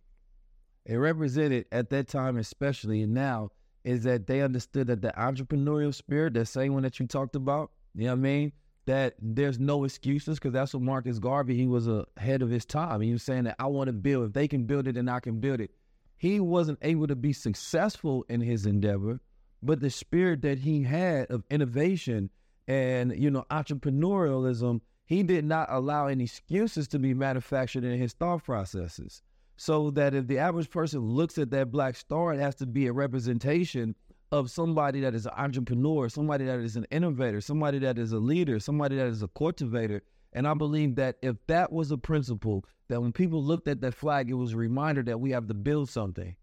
It 0.85 0.97
represented 0.97 1.67
at 1.71 1.89
that 1.91 2.09
time, 2.09 2.37
especially 2.37 3.03
and 3.03 3.15
now, 3.15 3.51
is 3.85 4.03
that 4.03 4.27
they 4.27 4.43
understood 4.43 4.89
that 4.89 5.01
the 5.01 5.13
entrepreneurial 5.17 5.95
spirit, 5.95 6.35
that 6.35 6.47
same 6.47 6.75
one 6.75 6.83
that 6.83 6.99
you 6.99 7.07
talked 7.07 7.37
about, 7.37 7.71
you 7.95 8.05
know 8.05 8.11
what 8.11 8.19
I 8.19 8.23
mean? 8.23 8.53
That 8.87 9.15
there's 9.21 9.61
no 9.61 9.85
excuses 9.85 10.39
because 10.39 10.53
that's 10.53 10.75
what 10.75 10.83
Marcus 10.83 11.21
Garvey, 11.21 11.57
he 11.57 11.69
was 11.69 11.89
ahead 12.17 12.43
of 12.43 12.51
his 12.51 12.65
time. 12.65 13.01
He 13.01 13.13
was 13.13 13.23
saying 13.23 13.45
that 13.45 13.57
I 13.61 13.67
want 13.67 13.87
to 13.87 13.93
build. 13.93 14.27
If 14.27 14.33
they 14.33 14.49
can 14.49 14.65
build 14.65 14.89
it, 14.89 14.97
then 14.97 15.09
I 15.09 15.21
can 15.21 15.39
build 15.39 15.61
it. 15.61 15.71
He 16.17 16.41
wasn't 16.41 16.79
able 16.83 17.07
to 17.07 17.17
be 17.17 17.33
successful 17.33 18.25
in 18.29 18.41
his 18.41 18.67
endeavor, 18.67 19.21
but 19.63 19.79
the 19.79 19.91
spirit 19.91 20.43
that 20.43 20.59
he 20.59 20.83
had 20.83 21.31
of 21.31 21.45
innovation 21.49 22.31
and 22.69 23.17
you 23.17 23.31
know 23.31 23.45
entrepreneurialism, 23.51 24.81
he 25.05 25.23
did 25.23 25.45
not 25.45 25.69
allow 25.71 26.07
any 26.07 26.25
excuses 26.25 26.89
to 26.89 26.99
be 26.99 27.15
manufactured 27.15 27.85
in 27.85 27.99
his 27.99 28.13
thought 28.13 28.45
processes. 28.45 29.23
So 29.57 29.91
that 29.91 30.15
if 30.15 30.27
the 30.27 30.39
average 30.39 30.71
person 30.71 31.01
looks 31.01 31.39
at 31.39 31.51
that 31.51 31.71
black 31.71 31.97
star, 31.97 32.33
it 32.33 32.41
has 32.41 32.55
to 32.57 32.67
be 32.67 32.87
a 32.87 32.93
representation 32.93 33.95
of 34.33 34.51
somebody 34.51 35.01
that 35.01 35.15
is 35.15 35.27
an 35.27 35.33
entrepreneur, 35.37 36.09
somebody 36.09 36.47
that 36.47 36.59
is 36.59 36.75
an 36.77 36.87
innovator, 36.91 37.41
somebody 37.41 37.79
that 37.81 37.99
is 37.99 38.13
a 38.13 38.19
leader, 38.19 38.59
somebody 38.59 38.97
that 38.97 39.07
is 39.07 39.23
a 39.23 39.29
cultivator. 39.29 40.03
And 40.33 40.49
I 40.49 40.55
believe 40.55 40.95
that 40.97 41.17
if 41.21 41.37
that 41.49 41.71
was 41.71 41.91
a 41.91 41.99
principle, 41.99 42.65
that 42.89 43.01
when 43.01 43.13
people 43.13 43.45
looked 43.45 43.69
at 43.69 43.83
that 43.83 43.95
flag, 43.95 44.31
it 44.31 44.35
was 44.35 44.55
a 44.55 44.57
reminder 44.57 45.03
that 45.03 45.21
we 45.21 45.31
have 45.33 45.47
to 45.49 45.55
build 45.55 45.91
something. 45.91 46.35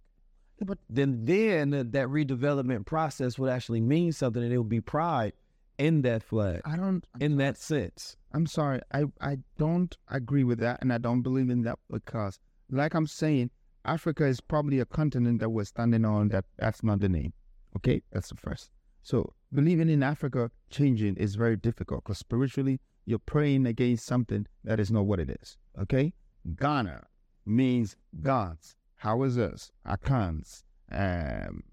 But 0.61 0.77
then, 0.89 1.25
then 1.25 1.71
that 1.71 2.07
redevelopment 2.07 2.85
process 2.85 3.39
would 3.39 3.49
actually 3.49 3.81
mean 3.81 4.11
something, 4.11 4.43
and 4.43 4.53
it 4.53 4.57
would 4.57 4.69
be 4.69 4.81
pride 4.81 5.33
in 5.79 6.01
that 6.03 6.21
flag. 6.21 6.61
I 6.65 6.75
don't 6.75 7.03
in 7.19 7.37
that 7.37 7.57
sense. 7.57 8.15
I'm 8.33 8.45
sorry, 8.45 8.81
I 8.93 9.05
I 9.21 9.37
don't 9.57 9.97
agree 10.09 10.43
with 10.43 10.59
that, 10.59 10.79
and 10.81 10.93
I 10.93 10.99
don't 10.99 11.23
believe 11.23 11.49
in 11.49 11.63
that 11.63 11.79
because, 11.89 12.37
like 12.69 12.93
I'm 12.93 13.07
saying, 13.07 13.49
Africa 13.85 14.25
is 14.25 14.41
probably 14.41 14.79
a 14.79 14.85
continent 14.85 15.39
that 15.39 15.49
we're 15.49 15.63
standing 15.63 16.05
on 16.05 16.27
that 16.29 16.45
that's 16.57 16.83
not 16.83 16.99
the 16.99 17.09
name. 17.09 17.33
Okay, 17.77 18.03
that's 18.11 18.29
the 18.29 18.35
first. 18.35 18.69
So 19.01 19.33
believing 19.53 19.89
in 19.89 20.03
Africa 20.03 20.51
changing 20.69 21.15
is 21.15 21.35
very 21.35 21.55
difficult 21.55 22.03
because 22.03 22.19
spiritually 22.19 22.79
you're 23.05 23.17
praying 23.19 23.65
against 23.65 24.05
something 24.05 24.45
that 24.65 24.79
is 24.79 24.91
not 24.91 25.05
what 25.05 25.19
it 25.19 25.29
is. 25.41 25.57
Okay, 25.81 26.13
Ghana 26.57 27.07
means 27.45 27.95
gods, 28.21 28.75
How 28.97 29.23
is 29.23 29.35
this? 29.37 29.71
akans, 29.87 30.63
um, 30.91 31.63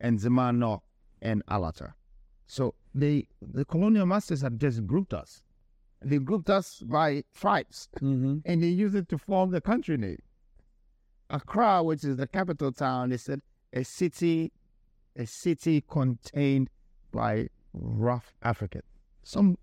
and 0.00 0.18
Zemano 0.18 0.80
and 1.20 1.42
Alata. 1.46 1.94
So 2.46 2.74
they 2.94 3.26
the 3.40 3.64
colonial 3.64 4.06
masters 4.06 4.42
have 4.42 4.56
just 4.58 4.86
grouped 4.86 5.14
us. 5.14 5.42
They 6.02 6.18
grouped 6.18 6.50
us 6.50 6.80
by 6.84 7.24
tribes, 7.34 7.88
Mm-hmm. 8.00 8.38
and 8.44 8.62
they 8.62 8.68
used 8.68 8.94
it 8.94 9.08
to 9.08 9.18
form 9.18 9.50
the 9.50 9.60
country 9.60 9.96
name. 9.96 10.18
Accra, 11.30 11.82
which 11.82 12.04
is 12.04 12.16
the 12.16 12.26
capital 12.26 12.70
town, 12.72 13.08
they 13.10 13.16
said 13.16 13.40
a 13.72 13.82
city, 13.84 14.52
a 15.16 15.26
city 15.26 15.82
contained 15.88 16.68
by 17.12 17.48
rough 17.72 18.34
African. 18.42 18.82
Some 19.22 19.56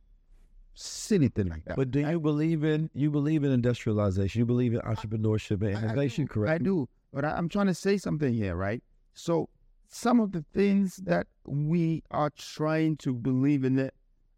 silly 0.73 1.27
thing 1.27 1.49
like 1.49 1.63
that. 1.65 1.75
But 1.77 1.91
do 1.91 1.99
you 1.99 2.19
believe 2.19 2.63
in 2.63 2.89
you 2.93 3.11
believe 3.11 3.43
in 3.43 3.51
industrialization? 3.51 4.39
You 4.39 4.45
believe 4.45 4.73
in 4.73 4.81
entrepreneurship 4.81 5.61
and 5.61 5.83
innovation, 5.83 6.27
correct? 6.27 6.51
I 6.51 6.57
do, 6.63 6.89
but 7.13 7.23
I, 7.23 7.31
I'm 7.37 7.47
trying 7.47 7.67
to 7.67 7.73
say 7.75 7.97
something 7.97 8.33
here, 8.33 8.55
right? 8.55 8.81
So 9.13 9.49
some 9.87 10.19
of 10.19 10.31
the 10.31 10.43
things 10.53 10.95
that 10.97 11.27
we 11.45 12.03
are 12.11 12.29
trying 12.29 12.97
to 12.97 13.13
believe 13.13 13.63
in 13.63 13.79
it 13.79 13.93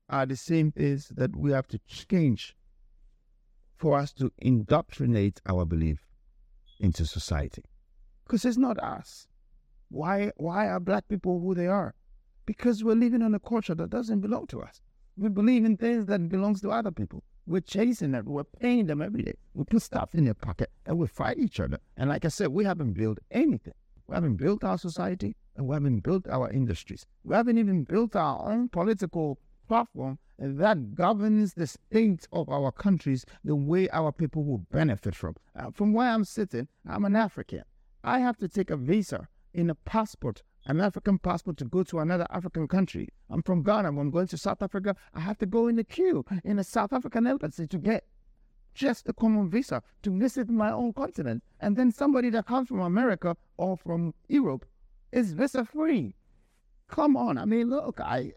are 0.10 0.26
the 0.26 0.36
same 0.36 0.72
things 0.72 1.10
that 1.16 1.36
we 1.36 1.52
have 1.52 1.68
to 1.68 1.80
change 1.88 2.56
for 3.76 3.98
us 3.98 4.14
to 4.14 4.32
indoctrinate 4.40 5.42
our 5.46 5.66
belief 5.66 6.08
into 6.80 7.06
society. 7.06 7.64
Because 8.26 8.46
it's 8.46 8.58
not 8.58 8.78
us. 8.80 9.28
Why 9.90 10.32
why 10.38 10.68
are 10.68 10.80
black 10.80 11.08
people 11.08 11.40
who 11.40 11.54
they 11.54 11.68
are? 11.68 11.94
Because 12.46 12.84
we're 12.84 12.96
living 12.96 13.22
in 13.22 13.34
a 13.34 13.40
culture 13.40 13.76
that 13.76 13.90
doesn't 13.90 14.22
belong 14.22 14.48
to 14.48 14.62
us. 14.62 14.82
We 15.18 15.30
believe 15.30 15.66
in 15.66 15.78
things 15.78 16.06
that 16.08 16.30
belongs 16.30 16.62
to 16.62 16.72
other 16.72 16.92
people. 16.92 17.24
We're 17.46 17.62
chasing 17.62 18.12
them. 18.12 18.26
We're 18.26 18.44
paying 18.44 18.88
them 18.88 19.02
every 19.02 19.24
day. 19.24 19.36
We 19.54 19.66
put 19.66 19.82
stuff 19.82 20.16
in 20.16 20.26
their 20.26 20.34
pocket 20.34 20.72
and 20.86 20.98
we 20.98 21.08
fight 21.08 21.38
each 21.38 21.60
other. 21.60 21.78
And 21.98 22.10
like 22.10 22.26
I 22.26 22.30
said, 22.30 22.48
we 22.48 22.64
haven't 22.64 22.94
built 22.94 23.20
anything. 23.32 23.74
We 24.08 24.16
haven't 24.16 24.38
built 24.38 24.64
our 24.64 24.78
society 24.78 25.36
and 25.56 25.68
we 25.68 25.76
haven't 25.76 26.00
built 26.00 26.28
our 26.28 26.50
industries. 26.50 27.06
We 27.24 27.36
haven't 27.36 27.58
even 27.58 27.84
built 27.84 28.16
our 28.16 28.52
own 28.52 28.70
political 28.70 29.40
platform 29.68 30.20
that 30.40 30.96
governs 30.96 31.54
the 31.54 31.68
state 31.68 32.28
of 32.32 32.50
our 32.50 32.72
countries 32.72 33.26
the 33.44 33.56
way 33.56 33.88
our 33.90 34.12
people 34.12 34.44
will 34.44 34.66
benefit 34.72 35.16
from. 35.16 35.36
Uh, 35.56 35.72
from 35.72 35.94
where 35.94 36.10
I'm 36.10 36.26
sitting, 36.26 36.68
I'm 36.88 37.06
an 37.06 37.16
African. 37.16 37.64
I 38.04 38.20
have 38.20 38.38
to 38.38 38.48
take 38.48 38.70
a 38.70 38.78
visa 38.78 39.28
in 39.54 39.70
a 39.70 39.76
passport, 39.76 40.44
an 40.66 40.82
African 40.82 41.20
passport 41.20 41.58
to 41.58 41.66
go 41.66 41.84
to 41.84 42.00
another 42.00 42.28
African 42.30 42.68
country. 42.68 43.08
I'm 43.30 43.44
from 43.44 43.64
Ghana. 43.64 43.88
I'm 43.88 44.12
going 44.12 44.28
to 44.28 44.38
South 44.38 44.62
Africa, 44.62 44.96
I 45.14 45.20
have 45.22 45.38
to 45.38 45.46
go 45.46 45.68
in 45.68 45.76
the 45.76 45.84
queue 45.84 46.26
in 46.44 46.60
a 46.60 46.64
South 46.64 46.92
African 46.92 47.28
embassy 47.28 47.68
to 47.68 47.78
get 47.78 48.06
just 48.74 49.08
a 49.08 49.14
common 49.14 49.50
visa 49.50 49.84
to 50.02 50.18
visit 50.18 50.50
my 50.50 50.72
own 50.72 50.94
continent. 50.94 51.44
And 51.60 51.78
then 51.78 51.92
somebody 51.92 52.30
that 52.32 52.48
comes 52.48 52.68
from 52.68 52.80
America 52.80 53.38
or 53.58 53.78
from 53.78 54.14
Europe 54.28 54.66
is 55.14 55.34
visa 55.34 55.64
free. 55.64 56.16
Come 56.88 57.16
on. 57.16 57.38
I 57.38 57.46
mean, 57.46 57.70
look, 57.70 58.00
I 58.02 58.34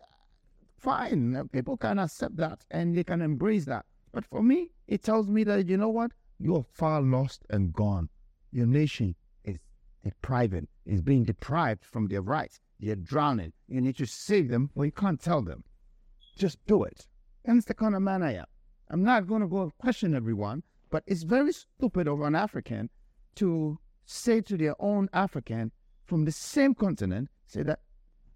fine. 0.78 1.34
uh, 1.34 1.44
People 1.44 1.76
can 1.76 1.98
accept 1.98 2.36
that 2.36 2.64
and 2.70 2.96
they 2.96 3.04
can 3.04 3.22
embrace 3.22 3.64
that. 3.64 3.86
But 4.12 4.24
for 4.24 4.42
me, 4.42 4.70
it 4.86 5.02
tells 5.02 5.28
me 5.28 5.42
that 5.44 5.68
you 5.68 5.76
know 5.76 5.88
what? 5.88 6.12
You're 6.38 6.66
far 6.72 7.00
lost 7.00 7.44
and 7.50 7.72
gone. 7.72 8.08
Your 8.52 8.66
nation 8.66 9.14
is 9.44 9.58
depriving, 10.04 10.68
is 10.84 11.02
being 11.02 11.24
deprived 11.24 11.84
from 11.84 12.08
their 12.08 12.22
rights. 12.22 12.60
They're 12.78 12.94
drowning. 12.96 13.52
You 13.68 13.80
need 13.80 13.96
to 13.96 14.06
save 14.06 14.48
them, 14.48 14.70
or 14.74 14.84
you 14.84 14.92
can't 14.92 15.20
tell 15.20 15.42
them. 15.42 15.64
Just 16.36 16.58
do 16.66 16.84
it. 16.84 17.06
And 17.44 17.56
it's 17.56 17.66
the 17.66 17.74
kind 17.74 17.94
of 17.94 18.02
man 18.02 18.22
I 18.22 18.34
am. 18.34 18.44
I'm 18.90 19.02
not 19.02 19.26
going 19.26 19.40
to 19.40 19.48
go 19.48 19.72
question 19.78 20.14
everyone, 20.14 20.62
but 20.90 21.02
it's 21.06 21.22
very 21.22 21.52
stupid 21.52 22.06
of 22.06 22.20
an 22.20 22.34
African 22.34 22.90
to 23.36 23.78
say 24.04 24.40
to 24.42 24.56
their 24.56 24.76
own 24.78 25.08
African 25.12 25.72
from 26.06 26.24
the 26.24 26.32
same 26.32 26.74
continent, 26.74 27.28
say 27.46 27.62
that 27.64 27.80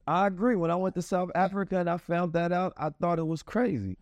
I 0.07 0.27
agree. 0.27 0.57
When 0.57 0.71
I 0.71 0.77
went 0.77 0.95
to 0.97 1.03
South 1.03 1.31
Africa 1.35 1.79
and 1.79 1.89
I 1.89 1.97
found 1.97 2.33
that 2.33 2.53
out, 2.53 2.73
I 2.77 2.91
thought 2.91 3.19
it 3.19 3.27
was 3.27 3.43
crazy. 3.43 3.97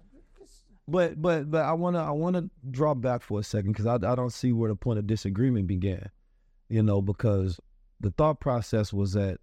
But 0.87 1.21
but 1.21 1.51
but 1.51 1.65
I 1.67 1.73
wanna 1.75 2.03
I 2.03 2.13
wanna 2.13 2.49
draw 2.71 2.95
back 2.95 3.23
for 3.23 3.41
a 3.41 3.43
second 3.43 3.73
because 3.73 3.87
I 3.87 3.97
I 3.97 4.15
don't 4.15 4.33
see 4.33 4.53
where 4.53 4.71
the 4.71 4.77
point 4.77 4.99
of 4.99 5.07
disagreement 5.07 5.67
began. 5.67 6.09
You 6.71 6.83
know, 6.83 7.03
because 7.03 7.61
the 8.01 8.11
thought 8.11 8.41
process 8.41 8.93
was 8.93 9.13
that 9.13 9.39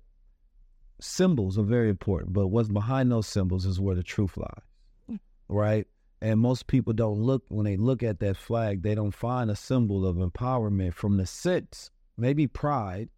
symbols 1.00 1.58
are 1.58 1.64
very 1.64 1.90
important, 1.90 2.34
but 2.34 2.48
what's 2.48 2.70
behind 2.70 3.12
those 3.12 3.28
symbols 3.28 3.66
is 3.66 3.80
where 3.80 3.96
the 3.96 4.04
truth 4.04 4.38
lies. 4.38 5.20
Right? 5.48 5.86
And 6.22 6.40
most 6.40 6.66
people 6.66 6.94
don't 6.94 7.20
look 7.20 7.44
when 7.50 7.66
they 7.66 7.78
look 7.78 8.02
at 8.02 8.20
that 8.22 8.38
flag, 8.38 8.82
they 8.82 8.96
don't 8.96 9.14
find 9.14 9.52
a 9.52 9.56
symbol 9.56 10.08
of 10.08 10.16
empowerment 10.16 10.96
from 10.96 11.18
the 11.18 11.28
sense, 11.28 11.92
maybe 12.18 12.48
pride, 12.48 13.10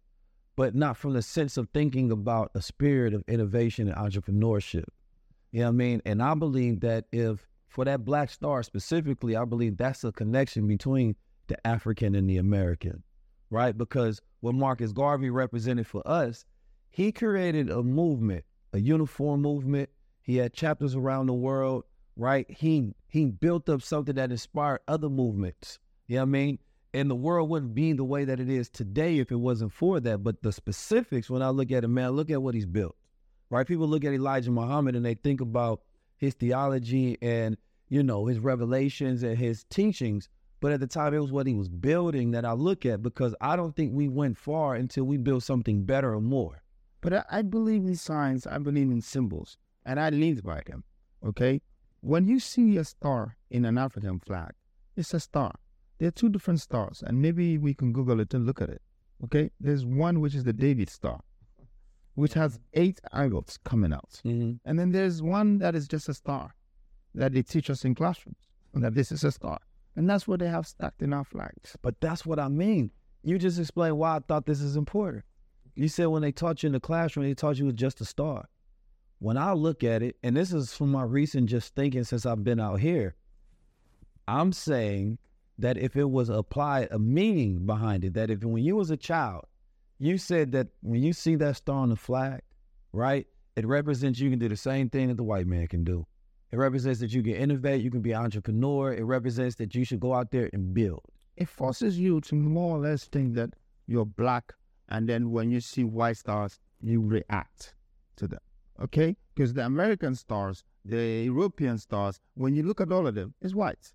but 0.58 0.74
not 0.74 0.96
from 0.96 1.12
the 1.12 1.22
sense 1.22 1.56
of 1.56 1.68
thinking 1.72 2.10
about 2.10 2.50
a 2.56 2.60
spirit 2.60 3.14
of 3.14 3.22
innovation 3.28 3.86
and 3.86 3.96
entrepreneurship. 3.96 4.86
You 5.52 5.60
know 5.60 5.66
what 5.66 5.68
I 5.68 5.70
mean? 5.70 6.02
And 6.04 6.20
I 6.20 6.34
believe 6.34 6.80
that 6.80 7.04
if 7.12 7.46
for 7.68 7.84
that 7.84 8.04
black 8.04 8.28
star 8.28 8.64
specifically, 8.64 9.36
I 9.36 9.44
believe 9.44 9.76
that's 9.76 10.02
a 10.02 10.10
connection 10.10 10.66
between 10.66 11.14
the 11.46 11.64
African 11.64 12.16
and 12.16 12.28
the 12.28 12.38
American, 12.38 13.04
right? 13.50 13.78
Because 13.78 14.20
what 14.40 14.56
Marcus 14.56 14.90
Garvey 14.90 15.30
represented 15.30 15.86
for 15.86 16.02
us, 16.04 16.44
he 16.90 17.12
created 17.12 17.70
a 17.70 17.84
movement, 17.84 18.44
a 18.72 18.80
uniform 18.80 19.42
movement. 19.42 19.90
He 20.22 20.38
had 20.38 20.54
chapters 20.54 20.96
around 20.96 21.26
the 21.26 21.34
world, 21.34 21.84
right? 22.16 22.50
He 22.50 22.94
he 23.06 23.26
built 23.26 23.68
up 23.68 23.80
something 23.80 24.16
that 24.16 24.32
inspired 24.32 24.80
other 24.88 25.08
movements. 25.08 25.78
You 26.08 26.16
know 26.16 26.22
what 26.22 26.26
I 26.26 26.30
mean? 26.30 26.58
And 26.94 27.10
the 27.10 27.14
world 27.14 27.50
wouldn't 27.50 27.74
be 27.74 27.92
the 27.92 28.04
way 28.04 28.24
that 28.24 28.40
it 28.40 28.48
is 28.48 28.70
today 28.70 29.18
if 29.18 29.30
it 29.30 29.36
wasn't 29.36 29.72
for 29.72 30.00
that. 30.00 30.24
But 30.24 30.42
the 30.42 30.52
specifics, 30.52 31.28
when 31.28 31.42
I 31.42 31.50
look 31.50 31.70
at 31.70 31.84
it, 31.84 31.88
man, 31.88 32.12
look 32.12 32.30
at 32.30 32.42
what 32.42 32.54
he's 32.54 32.66
built. 32.66 32.96
Right? 33.50 33.66
People 33.66 33.88
look 33.88 34.04
at 34.04 34.12
Elijah 34.12 34.50
Muhammad 34.50 34.96
and 34.96 35.04
they 35.04 35.14
think 35.14 35.40
about 35.40 35.82
his 36.16 36.34
theology 36.34 37.18
and, 37.22 37.56
you 37.88 38.02
know, 38.02 38.26
his 38.26 38.38
revelations 38.38 39.22
and 39.22 39.36
his 39.36 39.64
teachings. 39.64 40.28
But 40.60 40.72
at 40.72 40.80
the 40.80 40.86
time, 40.86 41.14
it 41.14 41.20
was 41.20 41.30
what 41.30 41.46
he 41.46 41.54
was 41.54 41.68
building 41.68 42.32
that 42.32 42.44
I 42.44 42.52
look 42.52 42.84
at 42.84 43.02
because 43.02 43.34
I 43.40 43.54
don't 43.54 43.76
think 43.76 43.92
we 43.92 44.08
went 44.08 44.36
far 44.36 44.74
until 44.74 45.04
we 45.04 45.16
built 45.16 45.44
something 45.44 45.84
better 45.84 46.14
or 46.14 46.20
more. 46.20 46.62
But 47.00 47.26
I, 47.30 47.42
believe 47.42 47.84
in 47.84 47.94
signs, 47.94 48.46
I 48.46 48.58
believe 48.58 48.90
in 48.90 49.00
symbols, 49.00 49.56
and 49.84 50.00
I 50.00 50.10
live 50.10 50.42
by 50.42 50.62
them. 50.66 50.82
Okay? 51.24 51.60
When 52.00 52.26
you 52.26 52.40
see 52.40 52.76
a 52.76 52.84
star 52.84 53.36
in 53.50 53.64
an 53.64 53.78
African 53.78 54.18
flag, 54.18 54.52
it's 54.96 55.14
a 55.14 55.20
star. 55.20 55.54
There 55.98 56.08
are 56.08 56.12
two 56.12 56.28
different 56.28 56.60
stars, 56.60 57.02
and 57.06 57.20
maybe 57.20 57.58
we 57.58 57.74
can 57.74 57.92
Google 57.92 58.20
it 58.20 58.32
and 58.34 58.46
look 58.46 58.62
at 58.62 58.70
it. 58.70 58.82
Okay? 59.24 59.50
There's 59.60 59.84
one 59.84 60.20
which 60.20 60.34
is 60.34 60.44
the 60.44 60.52
David 60.52 60.88
star, 60.88 61.20
which 62.14 62.34
has 62.34 62.54
mm-hmm. 62.54 62.80
eight 62.80 63.00
angles 63.12 63.58
coming 63.64 63.92
out. 63.92 64.20
Mm-hmm. 64.24 64.52
And 64.64 64.78
then 64.78 64.92
there's 64.92 65.22
one 65.22 65.58
that 65.58 65.74
is 65.74 65.88
just 65.88 66.08
a 66.08 66.14
star 66.14 66.54
that 67.14 67.32
they 67.32 67.42
teach 67.42 67.68
us 67.70 67.84
in 67.84 67.94
classrooms, 67.94 68.38
And 68.74 68.84
that 68.84 68.94
this 68.94 69.10
is 69.10 69.24
a 69.24 69.32
star. 69.32 69.58
And 69.96 70.08
that's 70.08 70.28
what 70.28 70.38
they 70.38 70.46
have 70.46 70.66
stacked 70.66 71.02
in 71.02 71.12
our 71.12 71.24
flags. 71.24 71.76
But 71.82 72.00
that's 72.00 72.24
what 72.24 72.38
I 72.38 72.48
mean. 72.48 72.92
You 73.24 73.38
just 73.38 73.58
explained 73.58 73.98
why 73.98 74.16
I 74.16 74.20
thought 74.20 74.46
this 74.46 74.60
is 74.60 74.76
important. 74.76 75.24
You 75.74 75.88
said 75.88 76.06
when 76.06 76.22
they 76.22 76.32
taught 76.32 76.62
you 76.62 76.68
in 76.68 76.72
the 76.72 76.80
classroom, 76.80 77.26
they 77.26 77.34
taught 77.34 77.58
you 77.58 77.66
with 77.66 77.76
just 77.76 78.00
a 78.00 78.04
star. 78.04 78.48
When 79.18 79.36
I 79.36 79.52
look 79.52 79.82
at 79.82 80.02
it, 80.02 80.16
and 80.22 80.36
this 80.36 80.52
is 80.52 80.72
from 80.72 80.92
my 80.92 81.02
recent 81.02 81.48
just 81.48 81.74
thinking 81.74 82.04
since 82.04 82.24
I've 82.24 82.44
been 82.44 82.60
out 82.60 82.78
here, 82.78 83.16
I'm 84.28 84.52
saying 84.52 85.18
that 85.58 85.76
if 85.76 85.96
it 85.96 86.10
was 86.10 86.28
applied 86.28 86.88
a 86.90 86.98
meaning 86.98 87.66
behind 87.66 88.04
it, 88.04 88.14
that 88.14 88.30
if 88.30 88.44
when 88.44 88.62
you 88.62 88.76
was 88.76 88.90
a 88.90 88.96
child, 88.96 89.44
you 89.98 90.16
said 90.16 90.52
that 90.52 90.68
when 90.82 91.02
you 91.02 91.12
see 91.12 91.34
that 91.36 91.56
star 91.56 91.76
on 91.76 91.88
the 91.88 91.96
flag, 91.96 92.40
right, 92.92 93.26
it 93.56 93.66
represents 93.66 94.20
you 94.20 94.30
can 94.30 94.38
do 94.38 94.48
the 94.48 94.56
same 94.56 94.88
thing 94.88 95.08
that 95.08 95.16
the 95.16 95.24
white 95.24 95.46
man 95.46 95.66
can 95.66 95.82
do. 95.82 96.06
It 96.50 96.56
represents 96.56 97.00
that 97.00 97.12
you 97.12 97.22
can 97.22 97.34
innovate, 97.34 97.82
you 97.82 97.90
can 97.90 98.00
be 98.00 98.12
an 98.12 98.22
entrepreneur. 98.22 98.94
It 98.94 99.02
represents 99.02 99.56
that 99.56 99.74
you 99.74 99.84
should 99.84 100.00
go 100.00 100.14
out 100.14 100.30
there 100.30 100.48
and 100.52 100.72
build. 100.72 101.02
It 101.36 101.48
forces 101.48 101.98
you 101.98 102.20
to 102.22 102.34
more 102.34 102.76
or 102.76 102.80
less 102.80 103.04
think 103.04 103.34
that 103.34 103.50
you're 103.86 104.06
black, 104.06 104.54
and 104.88 105.08
then 105.08 105.30
when 105.30 105.50
you 105.50 105.60
see 105.60 105.84
white 105.84 106.16
stars, 106.16 106.58
you 106.80 107.00
react 107.00 107.74
to 108.16 108.28
them. 108.28 108.40
Okay? 108.80 109.16
Because 109.34 109.52
the 109.52 109.66
American 109.66 110.14
stars, 110.14 110.64
the 110.84 111.24
European 111.24 111.78
stars, 111.78 112.18
when 112.34 112.54
you 112.54 112.62
look 112.62 112.80
at 112.80 112.92
all 112.92 113.06
of 113.06 113.14
them, 113.14 113.34
it's 113.42 113.54
white. 113.54 113.92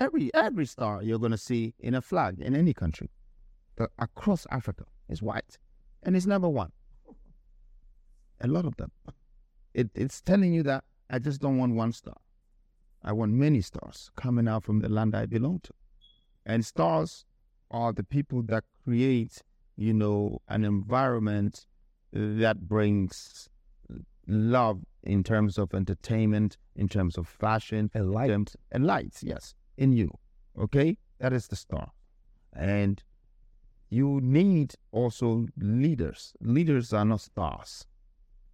Every 0.00 0.34
every 0.34 0.66
star 0.66 1.02
you're 1.02 1.18
gonna 1.18 1.36
see 1.36 1.74
in 1.78 1.94
a 1.94 2.00
flag 2.00 2.40
in 2.40 2.56
any 2.56 2.74
country, 2.74 3.10
across 3.98 4.46
Africa, 4.50 4.84
is 5.08 5.22
white, 5.22 5.58
and 6.02 6.16
it's 6.16 6.26
number 6.26 6.48
one. 6.48 6.72
A 8.40 8.48
lot 8.48 8.64
of 8.64 8.76
them. 8.76 8.90
It, 9.74 9.90
it's 9.94 10.20
telling 10.20 10.52
you 10.52 10.62
that 10.64 10.84
I 11.10 11.18
just 11.18 11.40
don't 11.40 11.58
want 11.58 11.74
one 11.74 11.92
star. 11.92 12.16
I 13.02 13.12
want 13.12 13.32
many 13.32 13.60
stars 13.60 14.10
coming 14.16 14.48
out 14.48 14.64
from 14.64 14.80
the 14.80 14.88
land 14.88 15.14
I 15.14 15.26
belong 15.26 15.60
to. 15.60 15.72
And 16.46 16.64
stars 16.64 17.24
are 17.70 17.92
the 17.92 18.02
people 18.02 18.42
that 18.44 18.64
create, 18.84 19.42
you 19.76 19.94
know, 19.94 20.40
an 20.48 20.64
environment 20.64 21.66
that 22.12 22.68
brings 22.68 23.48
love 24.26 24.80
in 25.02 25.22
terms 25.22 25.58
of 25.58 25.74
entertainment, 25.74 26.56
in 26.76 26.88
terms 26.88 27.16
of 27.16 27.26
fashion, 27.28 27.90
and 27.94 28.12
light, 28.12 28.28
terms, 28.28 28.56
and 28.72 28.86
lights. 28.86 29.22
Yes, 29.22 29.54
in 29.80 29.92
you. 29.92 30.10
Okay, 30.56 30.96
that 31.18 31.32
is 31.32 31.48
the 31.48 31.56
star, 31.56 31.90
and 32.52 33.02
you 33.88 34.20
need 34.22 34.74
also 34.92 35.46
leaders. 35.58 36.32
Leaders 36.40 36.92
are 36.92 37.04
not 37.04 37.20
stars. 37.20 37.86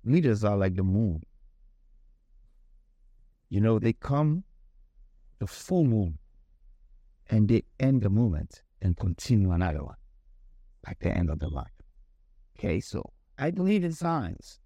Leaders 0.05 0.45
are 0.45 0.57
like 0.57 0.77
the 0.77 0.83
moon. 0.83 1.23
You 3.51 3.61
know, 3.61 3.79
they 3.79 3.93
come 3.93 4.45
the 5.39 5.47
full 5.47 5.85
moon 5.85 6.19
and 7.29 7.49
they 7.49 7.65
end 7.79 8.03
the 8.03 8.09
movement 8.09 8.63
and 8.81 8.97
continue 8.97 9.51
another 9.51 9.85
one, 9.85 9.97
like 10.87 10.99
the 11.01 11.11
end 11.11 11.29
of 11.29 11.39
the 11.39 11.49
life. 11.49 11.67
Okay, 12.59 12.81
so 12.81 13.13
I 13.39 13.51
believe 13.51 13.85
in 13.85 13.93
signs, 13.93 14.59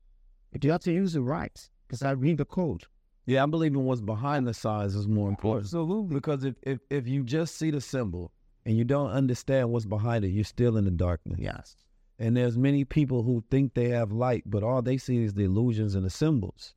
but 0.53 0.63
you 0.63 0.71
have 0.71 0.83
to 0.83 0.93
use 0.93 1.17
it 1.17 1.21
right 1.21 1.69
because 1.87 2.03
I 2.03 2.13
read 2.13 2.39
the 2.39 2.45
code. 2.45 2.85
Yeah, 3.31 3.45
I 3.45 3.47
believe 3.47 3.75
in 3.75 3.85
what's 3.85 4.01
behind 4.01 4.49
the 4.49 4.53
signs 4.53 4.97
is 4.97 5.07
more 5.07 5.29
important. 5.29 5.67
Absolutely. 5.67 6.15
Because 6.17 6.43
if, 6.43 6.57
if, 6.63 6.81
if 6.91 7.07
you 7.07 7.23
just 7.23 7.55
see 7.55 7.71
the 7.71 7.81
symbol 7.81 8.33
and 8.67 8.77
you 8.77 8.83
don't 8.83 9.11
understand 9.11 9.71
what's 9.71 9.87
behind 9.87 10.25
it, 10.25 10.31
you're 10.31 10.43
still 10.43 10.77
in 10.77 10.85
the 10.85 10.91
darkness. 10.91 11.39
Yes. 11.39 11.77
And 12.19 12.37
there's 12.37 12.59
many 12.59 12.85
people 12.85 13.23
who 13.23 13.45
think 13.49 13.75
they 13.75 13.91
have 13.91 14.11
light, 14.11 14.43
but 14.47 14.65
all 14.65 14.83
they 14.83 14.97
see 14.99 15.23
is 15.23 15.35
the 15.35 15.45
illusions 15.45 15.95
and 15.95 16.05
the 16.05 16.11
symbols. 16.11 16.75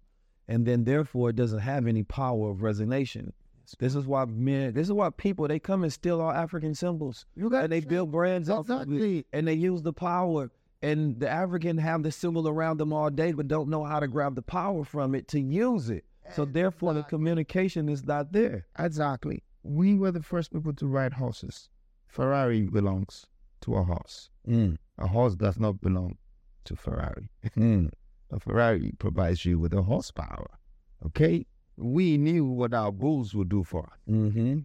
And 0.47 0.63
then 0.63 0.83
therefore 0.83 1.31
it 1.31 1.35
doesn't 1.35 1.57
have 1.57 1.87
any 1.87 2.03
power 2.03 2.51
of 2.51 2.57
resonation. 2.57 3.31
This 3.79 3.95
is 3.95 4.05
why 4.05 4.25
men 4.25 4.73
this 4.73 4.87
is 4.87 4.93
why 4.93 5.09
people 5.09 5.47
they 5.47 5.57
come 5.57 5.81
and 5.81 5.91
steal 5.91 6.21
our 6.21 6.35
African 6.35 6.75
symbols. 6.75 7.25
You 7.35 7.49
got 7.49 7.63
and 7.63 7.73
they 7.73 7.79
build 7.79 8.11
brands 8.11 8.47
off 8.47 8.69
of 8.69 8.93
it, 8.93 9.25
and 9.33 9.47
they 9.47 9.55
use 9.55 9.81
the 9.81 9.93
power. 9.93 10.51
And 10.83 11.19
the 11.19 11.29
African 11.29 11.79
have 11.79 12.03
the 12.03 12.11
symbol 12.11 12.47
around 12.47 12.77
them 12.77 12.93
all 12.93 13.09
day, 13.09 13.31
but 13.31 13.47
don't 13.47 13.69
know 13.69 13.83
how 13.83 13.99
to 13.99 14.07
grab 14.07 14.35
the 14.35 14.43
power 14.43 14.83
from 14.83 15.15
it 15.15 15.27
to 15.29 15.39
use 15.39 15.89
it. 15.89 16.03
So 16.31 16.45
therefore 16.45 16.93
the 16.93 17.03
communication 17.03 17.89
is 17.89 18.03
not 18.05 18.31
there. 18.31 18.65
Exactly. 18.79 19.43
We 19.63 19.95
were 19.95 20.11
the 20.11 20.23
first 20.23 20.51
people 20.51 20.73
to 20.73 20.87
ride 20.87 21.13
horses. 21.13 21.69
Ferrari 22.07 22.63
belongs 22.63 23.25
to 23.61 23.75
a 23.75 23.83
horse. 23.83 24.29
Mm. 24.47 24.77
A 24.97 25.07
horse 25.07 25.35
does 25.35 25.59
not 25.59 25.81
belong 25.81 26.17
to 26.65 26.75
Ferrari. 26.75 27.29
Mm. 27.57 27.89
A 28.31 28.39
Ferrari 28.39 28.93
provides 28.97 29.45
you 29.45 29.59
with 29.59 29.73
a 29.75 29.83
horsepower. 29.83 30.57
Okay? 31.05 31.45
We 31.77 32.17
knew 32.17 32.45
what 32.45 32.73
our 32.73 32.91
bulls 32.91 33.35
would 33.35 33.49
do 33.49 33.63
for 33.63 33.83
us. 33.83 33.99
Mm-hmm. 34.09 34.59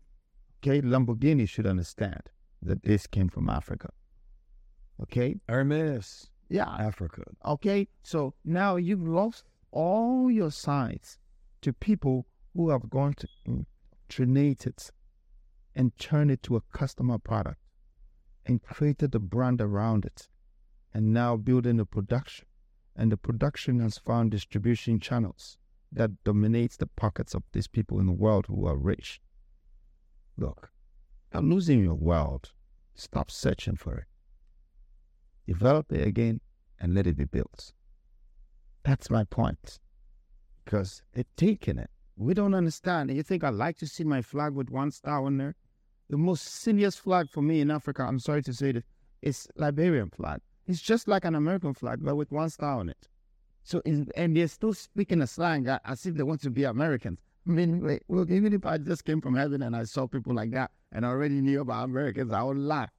Okay? 0.62 0.80
Lamborghini 0.80 1.46
should 1.46 1.66
understand 1.66 2.22
that 2.62 2.82
this 2.82 3.06
came 3.06 3.28
from 3.28 3.50
Africa. 3.50 3.90
Okay? 5.02 5.36
Hermes. 5.50 6.30
Yeah. 6.48 6.68
Africa. 6.78 7.24
Okay? 7.44 7.88
So 8.02 8.32
now 8.42 8.76
you've 8.76 9.06
lost 9.06 9.44
all 9.70 10.30
your 10.30 10.50
signs 10.50 11.18
to 11.62 11.72
people 11.72 12.26
who 12.54 12.70
have 12.70 12.90
gone 12.90 13.14
to 13.14 13.28
mm, 13.46 13.64
indoctrinate 14.08 14.66
it 14.66 14.90
and 15.74 15.96
turn 15.98 16.30
it 16.30 16.42
to 16.42 16.56
a 16.56 16.62
customer 16.72 17.18
product 17.18 17.60
and 18.46 18.62
created 18.62 19.14
a 19.14 19.18
brand 19.18 19.60
around 19.60 20.04
it 20.04 20.28
and 20.94 21.12
now 21.12 21.36
building 21.36 21.78
a 21.78 21.84
production. 21.84 22.46
And 22.96 23.12
the 23.12 23.16
production 23.16 23.80
has 23.80 23.98
found 23.98 24.30
distribution 24.30 24.98
channels 24.98 25.58
that 25.92 26.24
dominates 26.24 26.76
the 26.76 26.86
pockets 26.86 27.34
of 27.34 27.42
these 27.52 27.68
people 27.68 28.00
in 28.00 28.06
the 28.06 28.12
world 28.12 28.46
who 28.46 28.66
are 28.66 28.76
rich. 28.76 29.20
Look, 30.36 30.70
you're 31.32 31.42
losing 31.42 31.84
your 31.84 31.94
world. 31.94 32.50
Stop 32.94 33.30
searching 33.30 33.76
for 33.76 33.98
it. 33.98 34.04
Develop 35.46 35.92
it 35.92 36.06
again 36.06 36.40
and 36.80 36.94
let 36.94 37.06
it 37.06 37.16
be 37.16 37.24
built. 37.24 37.72
That's 38.82 39.10
my 39.10 39.24
point. 39.24 39.78
Because 40.68 41.02
they're 41.14 41.24
taking 41.38 41.78
it. 41.78 41.88
We 42.18 42.34
don't 42.34 42.52
understand. 42.52 43.10
You 43.10 43.22
think 43.22 43.42
I'd 43.42 43.54
like 43.54 43.78
to 43.78 43.86
see 43.86 44.04
my 44.04 44.20
flag 44.20 44.52
with 44.52 44.68
one 44.68 44.90
star 44.90 45.24
on 45.24 45.38
there? 45.38 45.54
The 46.10 46.18
most 46.18 46.44
silliest 46.44 47.00
flag 47.00 47.30
for 47.30 47.40
me 47.40 47.62
in 47.62 47.70
Africa, 47.70 48.02
I'm 48.02 48.18
sorry 48.18 48.42
to 48.42 48.52
say 48.52 48.72
this, 48.72 48.82
is 49.22 49.48
Liberian 49.56 50.10
flag. 50.10 50.40
It's 50.66 50.82
just 50.82 51.08
like 51.08 51.24
an 51.24 51.34
American 51.34 51.72
flag, 51.72 52.00
but 52.02 52.16
with 52.16 52.30
one 52.30 52.50
star 52.50 52.80
on 52.80 52.90
it. 52.90 53.08
So, 53.62 53.80
and 53.86 54.36
they're 54.36 54.46
still 54.46 54.74
speaking 54.74 55.22
a 55.22 55.26
slang 55.26 55.66
uh, 55.66 55.78
as 55.86 56.04
if 56.04 56.16
they 56.16 56.22
want 56.22 56.42
to 56.42 56.50
be 56.50 56.64
Americans. 56.64 57.18
I 57.46 57.50
mean, 57.50 57.98
even 58.10 58.52
if 58.52 58.66
I 58.66 58.76
just 58.76 59.06
came 59.06 59.22
from 59.22 59.36
heaven 59.36 59.62
and 59.62 59.74
I 59.74 59.84
saw 59.84 60.06
people 60.06 60.34
like 60.34 60.50
that 60.50 60.70
and 60.92 61.06
I 61.06 61.08
already 61.08 61.40
knew 61.40 61.62
about 61.62 61.84
Americans, 61.84 62.30
I 62.30 62.42
would 62.42 62.58
laugh. 62.58 62.90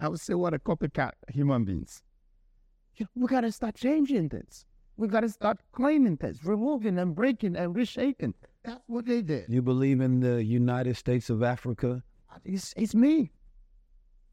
I 0.00 0.08
would 0.08 0.18
say, 0.18 0.34
what 0.34 0.52
a 0.52 0.58
copycat 0.58 1.12
human 1.32 1.64
beings. 1.64 2.02
We 3.14 3.28
got 3.28 3.42
to 3.42 3.52
start 3.52 3.76
changing 3.76 4.30
this. 4.30 4.66
We 4.96 5.08
got 5.08 5.20
to 5.20 5.28
start 5.28 5.58
claiming 5.72 6.16
this, 6.16 6.44
removing 6.44 6.98
and 6.98 7.14
breaking 7.14 7.56
and 7.56 7.74
reshaping. 7.74 8.34
That's 8.64 8.80
what 8.86 9.06
they 9.06 9.22
did. 9.22 9.46
You 9.48 9.60
believe 9.60 10.00
in 10.00 10.20
the 10.20 10.42
United 10.42 10.96
States 10.96 11.30
of 11.30 11.42
Africa? 11.42 12.02
It's, 12.44 12.72
it's 12.76 12.94
me. 12.94 13.32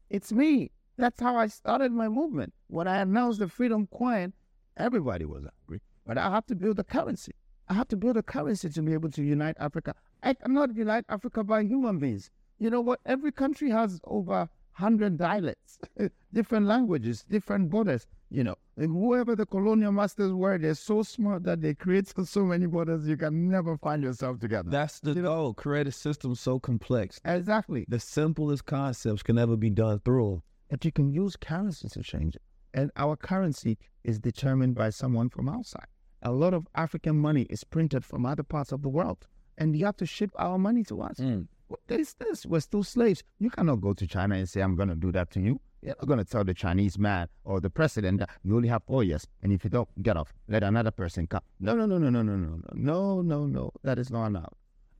It's 0.08 0.32
me. 0.32 0.70
That's 0.96 1.20
how 1.20 1.36
I 1.36 1.48
started 1.48 1.90
my 1.92 2.08
movement. 2.08 2.52
When 2.68 2.86
I 2.86 2.98
announced 2.98 3.40
the 3.40 3.48
Freedom 3.48 3.88
Coin, 3.88 4.32
everybody 4.76 5.24
was 5.24 5.44
angry. 5.62 5.80
But 6.06 6.18
I 6.18 6.30
have 6.30 6.46
to 6.46 6.54
build 6.54 6.78
a 6.78 6.84
currency. 6.84 7.32
I 7.68 7.74
have 7.74 7.88
to 7.88 7.96
build 7.96 8.16
a 8.16 8.22
currency 8.22 8.68
to 8.68 8.82
be 8.82 8.92
able 8.92 9.10
to 9.10 9.22
unite 9.22 9.56
Africa. 9.58 9.94
I 10.22 10.34
cannot 10.34 10.74
unite 10.76 11.04
Africa 11.08 11.42
by 11.42 11.62
human 11.64 11.98
beings. 11.98 12.30
You 12.58 12.70
know 12.70 12.80
what? 12.80 13.00
Every 13.06 13.32
country 13.32 13.70
has 13.70 14.00
over 14.04 14.48
100 14.78 15.16
dialects, 15.18 15.78
different 16.32 16.66
languages, 16.66 17.24
different 17.28 17.70
borders. 17.70 18.06
You 18.32 18.44
know, 18.44 18.54
and 18.78 18.90
whoever 18.90 19.36
the 19.36 19.44
colonial 19.44 19.92
masters 19.92 20.32
were, 20.32 20.56
they're 20.56 20.72
so 20.72 21.02
smart 21.02 21.42
that 21.42 21.60
they 21.60 21.74
create 21.74 22.10
so 22.24 22.44
many 22.46 22.64
borders 22.64 23.06
you 23.06 23.18
can 23.18 23.50
never 23.50 23.76
find 23.76 24.02
yourself 24.02 24.40
together. 24.40 24.70
That's 24.70 25.00
the 25.00 25.12
goal. 25.12 25.52
Create 25.52 25.86
a 25.86 25.92
system 25.92 26.34
so 26.34 26.58
complex. 26.58 27.20
Exactly. 27.26 27.84
The 27.88 28.00
simplest 28.00 28.64
concepts 28.64 29.22
can 29.22 29.36
never 29.36 29.54
be 29.58 29.68
done 29.68 30.00
through. 30.00 30.42
But 30.70 30.82
you 30.82 30.92
can 30.92 31.12
use 31.12 31.36
currency 31.36 31.90
to 31.90 32.02
change 32.02 32.36
it. 32.36 32.42
And 32.72 32.90
our 32.96 33.16
currency 33.16 33.76
is 34.02 34.18
determined 34.18 34.76
by 34.76 34.88
someone 34.88 35.28
from 35.28 35.50
outside. 35.50 35.88
A 36.22 36.32
lot 36.32 36.54
of 36.54 36.66
African 36.74 37.18
money 37.18 37.42
is 37.50 37.64
printed 37.64 38.02
from 38.02 38.24
other 38.24 38.42
parts 38.42 38.72
of 38.72 38.80
the 38.80 38.88
world. 38.88 39.26
And 39.58 39.76
you 39.76 39.84
have 39.84 39.98
to 39.98 40.06
ship 40.06 40.30
our 40.36 40.56
money 40.56 40.84
to 40.84 41.02
us. 41.02 41.18
Mm. 41.18 41.48
What 41.68 41.80
is 41.88 42.14
this? 42.14 42.46
We're 42.46 42.60
still 42.60 42.82
slaves. 42.82 43.22
You 43.38 43.50
cannot 43.50 43.82
go 43.82 43.92
to 43.92 44.06
China 44.06 44.36
and 44.36 44.48
say, 44.48 44.62
I'm 44.62 44.74
going 44.74 44.88
to 44.88 44.94
do 44.94 45.12
that 45.12 45.30
to 45.32 45.40
you. 45.40 45.60
You're 45.82 45.96
going 46.06 46.20
to 46.20 46.24
tell 46.24 46.44
the 46.44 46.54
Chinese 46.54 46.96
man 46.96 47.28
or 47.44 47.60
the 47.60 47.68
president 47.68 48.20
that 48.20 48.30
you 48.44 48.54
only 48.54 48.68
have 48.68 48.84
four 48.84 49.02
years. 49.02 49.26
And 49.42 49.52
if 49.52 49.64
you 49.64 49.70
don't, 49.70 49.88
get 50.02 50.16
off. 50.16 50.32
Let 50.48 50.62
another 50.62 50.92
person 50.92 51.26
come. 51.26 51.40
No, 51.58 51.74
no, 51.74 51.86
no, 51.86 51.98
no, 51.98 52.08
no, 52.08 52.22
no, 52.22 52.36
no, 52.36 52.46
no, 52.46 52.62
no, 52.72 53.22
no, 53.22 53.22
no. 53.22 53.46
No. 53.46 53.72
That 53.82 53.98
is 53.98 54.10
not 54.10 54.28
allowed. 54.28 54.54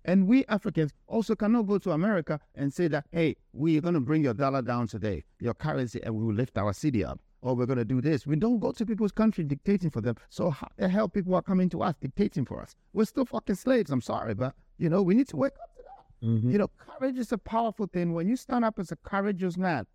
And 0.05 0.27
we 0.27 0.45
Africans 0.47 0.93
also 1.07 1.37
cannot 1.37 1.69
go 1.69 1.79
to 1.79 1.93
America 1.93 2.41
and 2.57 2.75
say 2.75 2.89
that, 2.89 3.07
hey, 3.13 3.37
we're 3.53 3.81
going 3.81 3.95
to 3.95 4.01
bring 4.01 4.25
your 4.25 4.35
dollar 4.35 4.61
down 4.61 4.89
today, 4.89 5.23
your 5.39 5.55
currency, 5.55 6.03
and 6.03 6.17
we 6.17 6.25
will 6.25 6.35
lift 6.35 6.59
our 6.59 6.73
city 6.73 7.05
up. 7.05 7.21
Or 7.41 7.55
we're 7.55 7.67
going 7.67 7.79
to 7.79 7.85
do 7.85 8.01
this. 8.01 8.27
We 8.27 8.37
don't 8.37 8.59
go 8.59 8.73
to 8.73 8.85
people's 8.85 9.13
country 9.13 9.45
dictating 9.45 9.91
for 9.91 10.01
them. 10.01 10.17
So 10.29 10.51
how 10.51 10.69
the 10.77 10.89
hell 10.89 11.09
people 11.09 11.35
are 11.37 11.43
coming 11.43 11.69
to 11.71 11.83
us 11.83 11.95
dictating 12.01 12.45
for 12.45 12.61
us? 12.61 12.75
We're 12.93 13.05
still 13.05 13.25
fucking 13.25 13.55
slaves. 13.57 13.91
I'm 13.93 14.01
sorry, 14.01 14.35
but, 14.35 14.55
you 14.79 14.89
know, 14.89 15.03
we 15.03 15.15
need 15.15 15.29
to 15.29 15.37
wake 15.37 15.55
up 15.63 15.77
to 15.77 15.83
that. 15.83 16.27
Mm-hmm. 16.27 16.51
You 16.51 16.59
know, 16.59 16.71
courage 16.77 17.19
is 17.19 17.31
a 17.33 17.39
powerful 17.39 17.87
thing. 17.87 18.13
When 18.13 18.29
you 18.29 18.37
stand 18.37 18.65
up 18.65 18.79
as 18.79 18.93
a 18.93 18.97
courageous 18.97 19.57
man, 19.57 19.87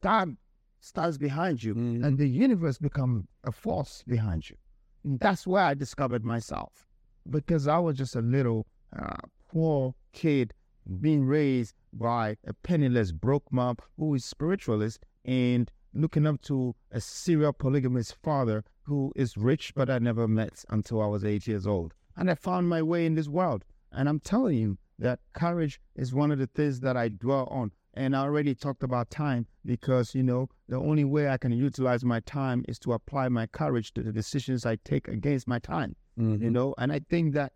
God 0.00 0.36
stands 0.80 1.18
behind 1.18 1.62
you 1.62 1.74
Mm-hmm. 1.74 2.04
and 2.04 2.18
the 2.18 2.28
universe 2.28 2.78
becomes 2.78 3.24
a 3.44 3.52
force 3.52 4.02
behind 4.06 4.48
you. 4.50 4.56
And 5.04 5.18
that's 5.20 5.46
where 5.46 5.62
I 5.64 5.74
discovered 5.74 6.24
myself 6.24 6.86
because 7.28 7.66
I 7.66 7.78
was 7.78 7.96
just 7.96 8.14
a 8.16 8.20
little 8.22 8.66
uh, 8.96 9.16
poor 9.48 9.94
kid 10.12 10.52
being 11.00 11.24
raised 11.24 11.74
by 11.92 12.36
a 12.46 12.52
penniless 12.52 13.10
broke 13.10 13.50
mom 13.52 13.76
who 13.98 14.14
is 14.14 14.24
spiritualist 14.24 15.04
and 15.24 15.70
looking 15.92 16.26
up 16.26 16.40
to 16.42 16.74
a 16.92 17.00
serial 17.00 17.52
polygamist 17.52 18.14
father 18.22 18.62
who 18.82 19.12
is 19.16 19.36
rich 19.36 19.72
but 19.74 19.90
I 19.90 19.98
never 19.98 20.28
met 20.28 20.64
until 20.68 21.02
I 21.02 21.06
was 21.06 21.24
eight 21.24 21.46
years 21.48 21.66
old. 21.66 21.94
And 22.16 22.30
I 22.30 22.34
found 22.34 22.68
my 22.68 22.82
way 22.82 23.06
in 23.06 23.14
this 23.14 23.28
world. 23.28 23.64
And 23.90 24.08
I'm 24.08 24.20
telling 24.20 24.56
you 24.58 24.78
that 24.98 25.18
courage 25.32 25.80
is 25.96 26.14
one 26.14 26.30
of 26.30 26.38
the 26.38 26.46
things 26.46 26.80
that 26.80 26.96
I 26.96 27.08
dwell 27.08 27.46
on. 27.50 27.72
And 27.96 28.14
I 28.14 28.20
already 28.20 28.54
talked 28.54 28.82
about 28.82 29.10
time 29.10 29.46
because, 29.64 30.14
you 30.14 30.22
know, 30.22 30.48
the 30.68 30.76
only 30.76 31.04
way 31.04 31.28
I 31.28 31.38
can 31.38 31.52
utilize 31.52 32.04
my 32.04 32.20
time 32.20 32.62
is 32.68 32.78
to 32.80 32.92
apply 32.92 33.28
my 33.30 33.46
courage 33.46 33.94
to 33.94 34.02
the 34.02 34.12
decisions 34.12 34.66
I 34.66 34.76
take 34.76 35.08
against 35.08 35.48
my 35.48 35.58
time. 35.58 35.96
Mm-hmm. 36.18 36.44
You 36.44 36.50
know, 36.50 36.74
and 36.76 36.92
I 36.92 37.00
think 37.10 37.32
that 37.34 37.52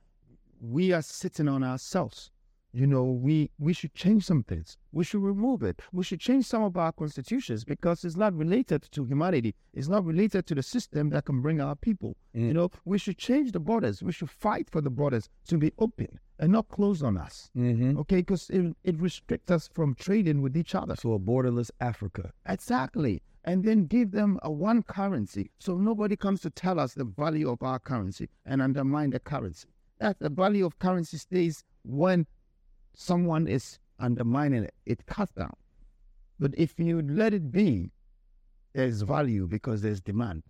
we 0.61 0.93
are 0.93 1.03
sitting 1.03 1.47
on 1.49 1.63
ourselves. 1.63 2.31
You 2.73 2.87
know, 2.87 3.05
we 3.05 3.51
we 3.59 3.73
should 3.73 3.95
change 3.95 4.25
some 4.25 4.45
things. 4.45 4.79
We 4.93 5.03
should 5.03 5.23
remove 5.23 5.65
it. 5.65 5.83
We 5.93 6.05
should 6.05 6.21
change 6.21 6.45
some 6.47 6.63
of 6.63 6.77
our 6.77 6.93
constitutions 6.93 7.65
because 7.65 8.05
it's 8.05 8.17
not 8.17 8.33
related 8.33 8.83
to 8.93 9.05
humanity. 9.05 9.57
It's 9.75 9.89
not 9.89 10.05
related 10.05 10.47
to 10.47 10.55
the 10.55 10.63
system 10.63 11.11
that 11.11 11.25
can 11.25 11.43
bring 11.43 11.61
our 11.61 11.75
people. 11.75 12.17
Mm. 12.35 12.47
You 12.47 12.55
know, 12.55 12.71
we 12.85 12.99
should 12.99 13.19
change 13.19 13.51
the 13.53 13.59
borders. 13.61 14.03
We 14.05 14.13
should 14.13 14.31
fight 14.31 14.71
for 14.71 14.81
the 14.81 14.91
borders 14.91 15.29
to 15.49 15.59
be 15.59 15.73
open 15.79 16.21
and 16.41 16.51
not 16.51 16.69
closed 16.69 17.05
on 17.05 17.17
us. 17.19 17.51
Mm-hmm. 17.57 17.99
Okay, 17.99 18.17
because 18.17 18.49
it, 18.51 18.75
it 18.83 18.99
restricts 18.99 19.51
us 19.51 19.69
from 19.73 19.95
trading 19.95 20.41
with 20.41 20.57
each 20.57 20.75
other. 20.75 20.97
So 20.97 21.13
a 21.13 21.19
borderless 21.19 21.71
Africa. 21.81 22.33
Exactly. 22.49 23.23
And 23.45 23.63
then 23.63 23.87
give 23.87 24.11
them 24.11 24.39
a 24.43 24.51
one 24.51 24.83
currency 24.83 25.51
so 25.59 25.77
nobody 25.77 26.17
comes 26.17 26.41
to 26.43 26.51
tell 26.51 26.81
us 26.81 26.95
the 26.95 27.05
value 27.05 27.51
of 27.51 27.63
our 27.63 27.79
currency 27.79 28.29
and 28.47 28.61
undermine 28.61 29.11
the 29.11 29.21
currency. 29.21 29.69
That 29.99 30.19
the 30.19 30.31
value 30.31 30.65
of 30.65 30.79
currency 30.79 31.19
stays 31.19 31.63
when 31.85 32.27
someone 32.95 33.47
is 33.47 33.79
undermining 33.99 34.65
it, 34.65 34.75
it 34.87 35.07
cuts 35.07 35.33
down. 35.33 35.55
But 36.39 36.55
if 36.57 36.79
you 36.79 37.03
let 37.03 37.35
it 37.35 37.53
be, 37.53 37.91
there's 38.73 39.03
value 39.03 39.47
because 39.47 39.83
there's 39.83 40.01
demand. 40.01 40.43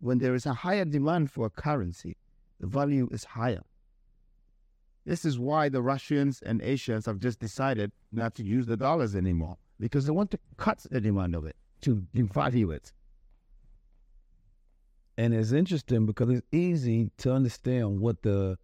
When 0.00 0.18
there 0.18 0.34
is 0.34 0.46
a 0.46 0.54
higher 0.54 0.86
demand 0.86 1.30
for 1.30 1.46
a 1.46 1.50
currency, 1.50 2.16
the 2.58 2.66
value 2.66 3.08
is 3.12 3.24
higher. 3.24 3.62
This 5.04 5.24
is 5.24 5.38
why 5.38 5.68
the 5.68 5.82
Russians 5.82 6.40
and 6.42 6.62
Asians 6.62 7.06
have 7.06 7.18
just 7.18 7.38
decided 7.38 7.92
not 8.10 8.34
to 8.36 8.44
use 8.44 8.66
the 8.66 8.76
dollars 8.76 9.14
anymore 9.14 9.58
because 9.78 10.06
they 10.06 10.12
want 10.12 10.30
to 10.30 10.38
cut 10.56 10.84
the 10.90 11.00
demand 11.00 11.34
of 11.34 11.44
it, 11.44 11.56
to 11.82 12.02
devalue 12.14 12.74
it. 12.74 12.92
And 15.18 15.34
it's 15.34 15.52
interesting 15.52 16.06
because 16.06 16.30
it's 16.30 16.46
easy 16.50 17.10
to 17.18 17.32
understand 17.32 18.00
what 18.00 18.22
the 18.22 18.56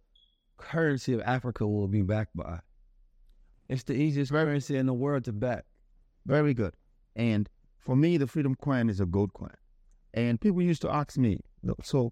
currency 0.57 1.13
of 1.13 1.21
Africa 1.21 1.67
will 1.67 1.87
be 1.87 2.01
backed 2.01 2.35
by. 2.35 2.59
It's 3.69 3.83
the 3.83 3.93
easiest 3.93 4.31
currency 4.31 4.75
in 4.77 4.85
the 4.85 4.93
world 4.93 5.25
to 5.25 5.33
back. 5.33 5.65
Very 6.25 6.53
good. 6.53 6.73
And 7.15 7.49
for 7.77 7.95
me, 7.95 8.17
the 8.17 8.27
freedom 8.27 8.55
coin 8.55 8.89
is 8.89 8.99
a 8.99 9.05
gold 9.05 9.33
coin. 9.33 9.55
And 10.13 10.41
people 10.41 10.61
used 10.61 10.81
to 10.81 10.91
ask 10.91 11.17
me, 11.17 11.39
so 11.83 12.11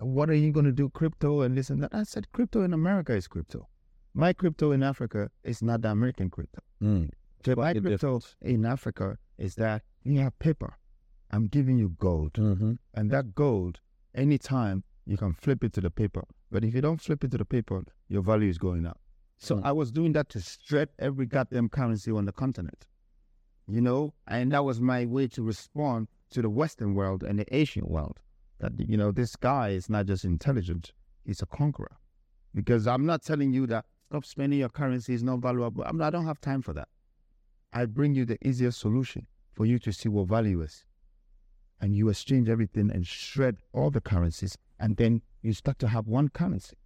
what 0.00 0.30
are 0.30 0.34
you 0.34 0.52
going 0.52 0.66
to 0.66 0.72
do 0.72 0.88
crypto 0.88 1.42
and 1.42 1.56
this 1.56 1.70
and 1.70 1.82
that? 1.82 1.94
I 1.94 2.02
said, 2.04 2.32
crypto 2.32 2.62
in 2.62 2.72
America 2.72 3.12
is 3.14 3.28
crypto. 3.28 3.68
My 4.14 4.32
crypto 4.32 4.72
in 4.72 4.82
Africa 4.82 5.30
is 5.44 5.62
not 5.62 5.82
the 5.82 5.90
American 5.90 6.30
crypto. 6.30 6.60
Mm. 6.82 7.10
So 7.44 7.54
my 7.56 7.72
crypto 7.74 8.20
in 8.40 8.64
Africa 8.66 9.18
is 9.38 9.54
that 9.56 9.82
you 10.02 10.18
have 10.20 10.38
paper. 10.38 10.76
I'm 11.30 11.46
giving 11.46 11.78
you 11.78 11.90
gold. 11.98 12.32
Mm-hmm. 12.34 12.72
And 12.94 13.10
that 13.10 13.34
gold, 13.34 13.80
anytime 14.14 14.82
you 15.06 15.16
can 15.16 15.32
flip 15.32 15.62
it 15.64 15.72
to 15.74 15.80
the 15.80 15.90
paper. 15.90 16.24
But 16.50 16.64
if 16.64 16.74
you 16.74 16.80
don't 16.80 17.00
flip 17.00 17.22
it 17.24 17.30
to 17.30 17.38
the 17.38 17.44
paper, 17.44 17.84
your 18.08 18.22
value 18.22 18.48
is 18.48 18.58
going 18.58 18.86
up. 18.86 19.00
So 19.38 19.56
Mm. 19.56 19.64
I 19.64 19.72
was 19.72 19.90
doing 19.90 20.12
that 20.12 20.28
to 20.30 20.40
strip 20.40 20.92
every 20.98 21.26
goddamn 21.26 21.68
currency 21.68 22.10
on 22.10 22.24
the 22.24 22.32
continent. 22.32 22.86
You 23.66 23.80
know, 23.80 24.14
and 24.26 24.50
that 24.52 24.64
was 24.64 24.80
my 24.80 25.06
way 25.06 25.28
to 25.28 25.42
respond 25.42 26.08
to 26.30 26.42
the 26.42 26.50
Western 26.50 26.94
world 26.94 27.22
and 27.22 27.38
the 27.38 27.54
Asian 27.54 27.86
world. 27.86 28.18
That 28.60 28.72
you 28.78 28.96
know, 28.96 29.10
this 29.10 29.36
guy 29.36 29.70
is 29.70 29.88
not 29.88 30.06
just 30.06 30.24
intelligent; 30.24 30.92
he's 31.24 31.42
a 31.42 31.46
conqueror. 31.46 31.96
Because 32.54 32.86
I'm 32.86 33.06
not 33.06 33.22
telling 33.22 33.52
you 33.52 33.66
that 33.68 33.86
stop 34.06 34.24
spending 34.24 34.58
your 34.58 34.68
currency 34.68 35.14
is 35.14 35.22
not 35.22 35.40
valuable. 35.40 35.84
I'm, 35.84 36.00
I 36.02 36.10
don't 36.10 36.26
have 36.26 36.40
time 36.40 36.62
for 36.62 36.72
that. 36.74 36.88
I 37.72 37.86
bring 37.86 38.14
you 38.14 38.24
the 38.24 38.38
easiest 38.46 38.80
solution 38.80 39.26
for 39.52 39.64
you 39.64 39.78
to 39.80 39.92
see 39.92 40.08
what 40.08 40.28
value 40.28 40.60
is, 40.62 40.84
and 41.80 41.94
you 41.94 42.08
exchange 42.08 42.48
everything 42.48 42.90
and 42.90 43.06
shred 43.06 43.56
all 43.72 43.90
the 43.90 44.00
currencies, 44.00 44.58
and 44.78 44.96
then 44.96 45.22
you 45.42 45.52
start 45.52 45.78
to 45.78 45.88
have 45.88 46.06
one 46.06 46.28
currency, 46.28 46.76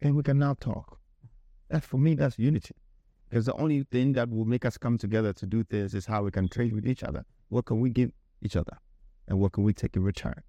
and 0.00 0.16
we 0.16 0.22
can 0.22 0.38
now 0.38 0.54
talk. 0.54 0.98
That 1.68 1.84
for 1.84 1.98
me, 1.98 2.14
that's 2.14 2.38
unity. 2.38 2.74
Because 3.28 3.44
the 3.44 3.54
only 3.54 3.82
thing 3.82 4.14
that 4.14 4.30
will 4.30 4.46
make 4.46 4.64
us 4.64 4.78
come 4.78 4.96
together 4.96 5.34
to 5.34 5.46
do 5.46 5.62
this 5.68 5.92
is 5.92 6.06
how 6.06 6.22
we 6.22 6.30
can 6.30 6.48
trade 6.48 6.72
with 6.72 6.86
each 6.86 7.02
other. 7.02 7.26
What 7.50 7.66
can 7.66 7.80
we 7.80 7.90
give 7.90 8.12
each 8.40 8.56
other? 8.56 8.78
And 9.28 9.38
what 9.38 9.52
can 9.52 9.62
we 9.62 9.72
take 9.72 9.94
in 9.94 10.02
return? 10.02 10.42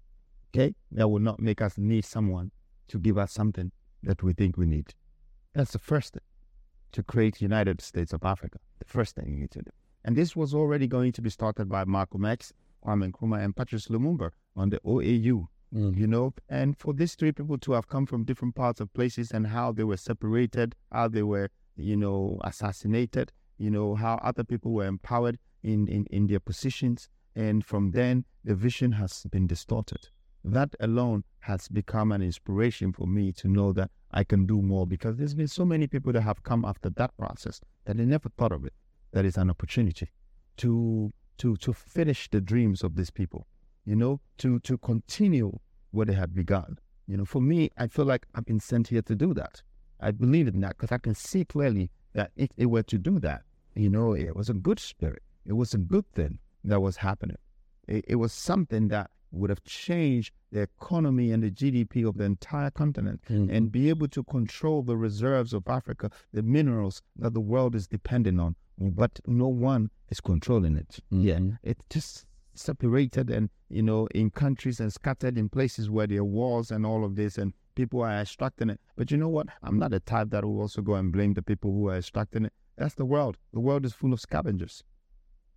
Okay? 0.52 0.74
That 0.90 1.08
will 1.08 1.20
not 1.20 1.38
make 1.38 1.60
us 1.62 1.78
need 1.78 2.04
someone 2.04 2.50
to 2.88 2.98
give 2.98 3.16
us 3.18 3.32
something 3.32 3.70
that 4.02 4.22
we 4.22 4.32
think 4.32 4.56
we 4.56 4.66
need. 4.66 4.94
That's 5.54 5.72
the 5.72 5.78
first 5.78 6.14
thing 6.14 6.22
to 6.92 7.02
create 7.02 7.40
United 7.40 7.80
States 7.80 8.12
of 8.12 8.24
Africa. 8.24 8.58
The 8.78 8.86
first 8.86 9.14
thing 9.14 9.28
you 9.28 9.36
need 9.36 9.50
to 9.52 9.62
do. 9.62 9.70
And 10.04 10.16
this 10.16 10.34
was 10.34 10.54
already 10.54 10.86
going 10.86 11.12
to 11.12 11.22
be 11.22 11.30
started 11.30 11.68
by 11.68 11.84
Malcolm 11.84 12.24
X, 12.24 12.52
Kwame 12.84 13.12
Nkrumah, 13.12 13.44
and 13.44 13.54
Patrice 13.54 13.88
Lumumba 13.88 14.30
on 14.56 14.70
the 14.70 14.80
OAU. 14.80 15.46
Mm. 15.74 15.96
You 15.96 16.08
know, 16.08 16.34
and 16.48 16.76
for 16.76 16.92
these 16.92 17.14
three 17.14 17.30
people 17.30 17.56
to 17.58 17.72
have 17.72 17.86
come 17.86 18.04
from 18.04 18.24
different 18.24 18.56
parts 18.56 18.80
of 18.80 18.92
places 18.92 19.30
and 19.30 19.46
how 19.46 19.70
they 19.70 19.84
were 19.84 19.96
separated, 19.96 20.74
how 20.90 21.06
they 21.06 21.22
were, 21.22 21.48
you 21.76 21.96
know, 21.96 22.40
assassinated, 22.42 23.30
you 23.56 23.70
know, 23.70 23.94
how 23.94 24.14
other 24.22 24.42
people 24.42 24.72
were 24.72 24.86
empowered 24.86 25.38
in, 25.62 25.86
in, 25.86 26.06
in 26.10 26.26
their 26.26 26.40
positions. 26.40 27.08
And 27.34 27.64
from 27.64 27.92
then, 27.92 28.24
the 28.44 28.54
vision 28.54 28.92
has 28.92 29.24
been 29.30 29.46
distorted. 29.46 30.08
That 30.44 30.74
alone 30.80 31.24
has 31.40 31.68
become 31.68 32.12
an 32.12 32.22
inspiration 32.22 32.92
for 32.92 33.06
me 33.06 33.32
to 33.32 33.48
know 33.48 33.72
that 33.74 33.90
I 34.10 34.24
can 34.24 34.46
do 34.46 34.60
more 34.62 34.86
because 34.86 35.16
there's 35.16 35.34
been 35.34 35.48
so 35.48 35.64
many 35.64 35.86
people 35.86 36.12
that 36.12 36.22
have 36.22 36.42
come 36.42 36.64
after 36.64 36.90
that 36.90 37.16
process 37.16 37.60
that 37.84 37.96
they 37.96 38.04
never 38.04 38.30
thought 38.30 38.52
of 38.52 38.64
it. 38.64 38.72
That 39.12 39.24
is 39.24 39.36
an 39.36 39.50
opportunity 39.50 40.08
to 40.58 41.12
to 41.38 41.56
to 41.56 41.72
finish 41.72 42.28
the 42.30 42.40
dreams 42.40 42.82
of 42.82 42.96
these 42.96 43.10
people, 43.10 43.46
you 43.84 43.96
know, 43.96 44.20
to 44.38 44.58
to 44.60 44.78
continue 44.78 45.58
what 45.90 46.08
they 46.08 46.14
had 46.14 46.34
begun. 46.34 46.78
You 47.06 47.16
know, 47.18 47.24
for 47.24 47.40
me, 47.40 47.70
I 47.76 47.86
feel 47.86 48.04
like 48.04 48.26
I've 48.34 48.46
been 48.46 48.60
sent 48.60 48.88
here 48.88 49.02
to 49.02 49.14
do 49.14 49.34
that. 49.34 49.62
I 50.00 50.10
believe 50.10 50.48
in 50.48 50.60
that 50.60 50.76
because 50.76 50.92
I 50.92 50.98
can 50.98 51.14
see 51.14 51.44
clearly 51.44 51.90
that 52.14 52.30
if 52.36 52.50
they 52.56 52.66
were 52.66 52.82
to 52.84 52.98
do 52.98 53.18
that, 53.20 53.42
you 53.74 53.90
know, 53.90 54.12
it 54.14 54.34
was 54.34 54.48
a 54.48 54.54
good 54.54 54.80
spirit. 54.80 55.22
It 55.44 55.52
was 55.52 55.74
a 55.74 55.78
good 55.78 56.06
thing 56.12 56.38
that 56.64 56.80
was 56.80 56.96
happening. 56.96 57.36
It, 57.88 58.04
it 58.08 58.16
was 58.16 58.32
something 58.32 58.88
that 58.88 59.10
would 59.32 59.50
have 59.50 59.62
changed 59.64 60.32
the 60.50 60.62
economy 60.62 61.30
and 61.30 61.42
the 61.42 61.50
GDP 61.50 62.06
of 62.06 62.16
the 62.16 62.24
entire 62.24 62.70
continent 62.70 63.20
mm. 63.30 63.50
and 63.50 63.70
be 63.70 63.88
able 63.88 64.08
to 64.08 64.24
control 64.24 64.82
the 64.82 64.96
reserves 64.96 65.52
of 65.52 65.68
Africa, 65.68 66.10
the 66.32 66.42
minerals 66.42 67.02
that 67.16 67.34
the 67.34 67.40
world 67.40 67.74
is 67.74 67.86
dependent 67.86 68.40
on, 68.40 68.56
but 68.78 69.20
no 69.26 69.46
one 69.46 69.90
is 70.08 70.20
controlling 70.20 70.76
it. 70.76 70.98
Yeah, 71.10 71.36
mm-hmm. 71.36 71.54
it's 71.62 71.84
just 71.90 72.26
separated 72.54 73.30
and 73.30 73.48
you 73.68 73.82
know 73.82 74.06
in 74.14 74.28
countries 74.28 74.80
and 74.80 74.92
scattered 74.92 75.38
in 75.38 75.48
places 75.48 75.88
where 75.88 76.06
there 76.06 76.18
are 76.18 76.24
wars 76.24 76.70
and 76.70 76.84
all 76.84 77.04
of 77.04 77.14
this 77.14 77.38
and 77.38 77.54
people 77.76 78.02
are 78.02 78.20
extracting 78.20 78.70
it. 78.70 78.80
But 78.96 79.10
you 79.10 79.16
know 79.16 79.28
what? 79.28 79.46
I'm 79.62 79.78
not 79.78 79.92
the 79.92 80.00
type 80.00 80.30
that 80.30 80.44
will 80.44 80.60
also 80.60 80.82
go 80.82 80.94
and 80.94 81.12
blame 81.12 81.34
the 81.34 81.42
people 81.42 81.72
who 81.72 81.88
are 81.88 81.96
extracting 81.96 82.44
it. 82.46 82.52
That's 82.76 82.94
the 82.94 83.04
world. 83.04 83.36
The 83.52 83.60
world 83.60 83.84
is 83.84 83.92
full 83.92 84.12
of 84.12 84.20
scavengers. 84.20 84.82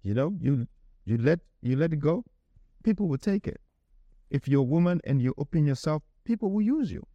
You 0.04 0.14
know, 0.14 0.36
you 0.40 0.68
you 1.06 1.18
let 1.18 1.40
you 1.62 1.76
let 1.76 1.94
it 1.94 2.00
go, 2.00 2.26
people 2.84 3.08
will 3.08 3.18
take 3.18 3.48
it. 3.48 3.60
If 4.30 4.48
you're 4.48 4.62
a 4.62 4.64
woman 4.64 5.02
and 5.04 5.22
you 5.22 5.34
open 5.38 5.66
yourself, 5.66 6.04
people 6.24 6.52
will 6.52 6.62
use 6.62 6.92
you. 6.92 7.06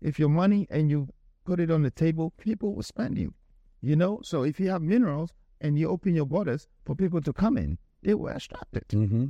If 0.00 0.18
you're 0.18 0.28
money 0.28 0.66
and 0.70 0.90
you 0.90 1.08
put 1.44 1.60
it 1.60 1.70
on 1.70 1.82
the 1.82 1.90
table, 1.90 2.32
people 2.38 2.74
will 2.74 2.82
spend 2.82 3.18
you. 3.18 3.34
You 3.80 3.96
know, 3.96 4.20
so 4.22 4.42
if 4.42 4.60
you 4.60 4.70
have 4.70 4.82
minerals 4.82 5.32
and 5.60 5.78
you 5.78 5.88
open 5.88 6.14
your 6.14 6.26
borders 6.26 6.68
for 6.84 6.94
people 6.94 7.20
to 7.22 7.32
come 7.32 7.56
in, 7.56 7.78
they 8.02 8.14
will 8.14 8.28
extract 8.28 8.76
it. 8.76 8.88
Mm-hmm. 8.88 9.26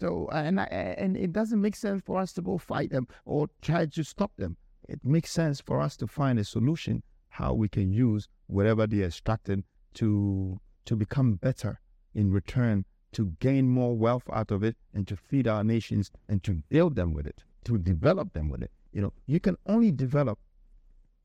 So 0.00 0.28
and 0.32 0.60
I, 0.60 0.64
and 0.64 1.16
it 1.16 1.32
doesn't 1.32 1.60
make 1.60 1.74
sense 1.76 2.02
for 2.04 2.20
us 2.20 2.32
to 2.34 2.42
go 2.42 2.58
fight 2.58 2.90
them 2.90 3.08
or 3.24 3.48
try 3.62 3.86
to 3.86 4.04
stop 4.04 4.32
them. 4.36 4.56
It 4.88 5.04
makes 5.04 5.30
sense 5.30 5.60
for 5.60 5.80
us 5.80 5.96
to 5.98 6.06
find 6.06 6.38
a 6.38 6.44
solution 6.44 7.02
how 7.28 7.52
we 7.52 7.68
can 7.68 7.92
use 7.92 8.28
whatever 8.46 8.86
they 8.86 9.02
extracted 9.02 9.64
to 9.94 10.60
to 10.86 10.96
become 10.96 11.34
better 11.34 11.80
in 12.14 12.32
return 12.32 12.84
to 13.12 13.36
gain 13.40 13.68
more 13.68 13.96
wealth 13.96 14.24
out 14.32 14.50
of 14.50 14.62
it 14.62 14.76
and 14.94 15.06
to 15.08 15.16
feed 15.16 15.46
our 15.46 15.64
nations 15.64 16.10
and 16.28 16.42
to 16.44 16.62
build 16.68 16.96
them 16.96 17.12
with 17.12 17.26
it, 17.26 17.42
to 17.64 17.78
develop 17.78 18.32
them 18.32 18.48
with 18.48 18.62
it. 18.62 18.70
You 18.92 19.02
know, 19.02 19.12
you 19.26 19.40
can 19.40 19.56
only 19.66 19.92
develop 19.92 20.38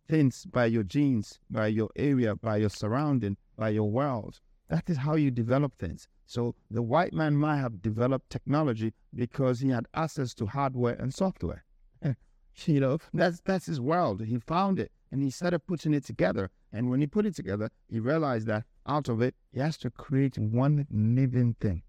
things 0.08 0.46
by 0.46 0.66
your 0.66 0.84
genes, 0.84 1.40
by 1.50 1.68
your 1.68 1.90
area, 1.96 2.36
by 2.36 2.58
your 2.58 2.70
surrounding, 2.70 3.38
by 3.58 3.70
your 3.70 3.90
world. 3.90 4.40
That 4.70 4.90
is 4.90 4.98
how 4.98 5.16
you 5.16 5.32
develop 5.32 5.78
things. 5.78 6.08
So 6.26 6.56
the 6.72 6.82
white 6.82 7.14
man 7.14 7.36
might 7.36 7.58
have 7.58 7.82
developed 7.82 8.30
technology 8.30 8.94
because 9.14 9.60
he 9.60 9.70
had 9.70 9.88
access 9.94 10.34
to 10.36 10.46
hardware 10.46 10.96
and 10.96 11.14
software. 11.14 11.64
you 12.66 12.80
know, 12.80 12.98
that's 13.14 13.42
that's 13.42 13.66
his 13.66 13.82
world. 13.82 14.24
He 14.24 14.38
found 14.40 14.80
it 14.80 14.92
and 15.12 15.22
he 15.22 15.30
started 15.30 15.60
putting 15.68 15.94
it 15.94 16.06
together. 16.06 16.50
And 16.72 16.90
when 16.90 17.02
he 17.02 17.08
put 17.08 17.26
it 17.26 17.36
together, 17.36 17.70
he 17.88 18.00
realized 18.00 18.48
that 18.48 18.66
out 18.88 19.10
of 19.10 19.22
it, 19.22 19.36
he 19.52 19.60
has 19.60 19.78
to 19.78 19.90
create 19.90 20.38
one 20.38 20.88
living 20.92 21.56
thing 21.60 21.84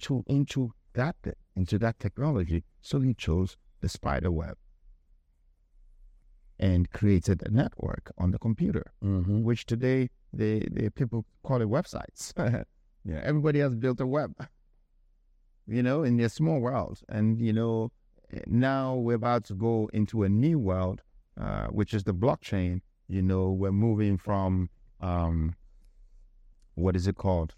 to 0.00 0.24
into 0.26 0.72
that 0.94 1.16
into 1.56 1.78
that 1.78 1.98
technology. 1.98 2.64
So 2.80 3.00
he 3.00 3.14
chose 3.14 3.56
the 3.80 3.88
spider 3.88 4.30
web 4.30 4.56
and 6.58 6.90
created 6.90 7.42
a 7.46 7.50
network 7.50 8.12
on 8.18 8.30
the 8.30 8.38
computer, 8.38 8.92
Mm-hmm. 9.04 9.42
which 9.42 9.66
today 9.66 10.10
the, 10.32 10.66
the 10.70 10.90
people 10.90 11.24
call 11.42 11.62
it 11.62 11.68
websites. 11.68 12.32
yeah, 13.04 13.20
everybody 13.22 13.60
has 13.60 13.74
built 13.74 14.00
a 14.00 14.06
web, 14.06 14.34
you 15.66 15.82
know, 15.82 16.02
in 16.02 16.16
their 16.16 16.28
small 16.28 16.58
world. 16.60 17.00
And, 17.08 17.40
you 17.40 17.52
know, 17.52 17.92
now 18.46 18.94
we're 18.96 19.14
about 19.14 19.44
to 19.44 19.54
go 19.54 19.88
into 19.92 20.24
a 20.24 20.28
new 20.28 20.58
world, 20.58 21.02
uh, 21.40 21.66
which 21.68 21.94
is 21.94 22.04
the 22.04 22.12
blockchain. 22.14 22.80
You 23.08 23.22
know, 23.22 23.50
we're 23.50 23.72
moving 23.72 24.18
from, 24.18 24.68
um, 25.00 25.54
what 26.74 26.96
is 26.96 27.06
it 27.06 27.16
called? 27.16 27.54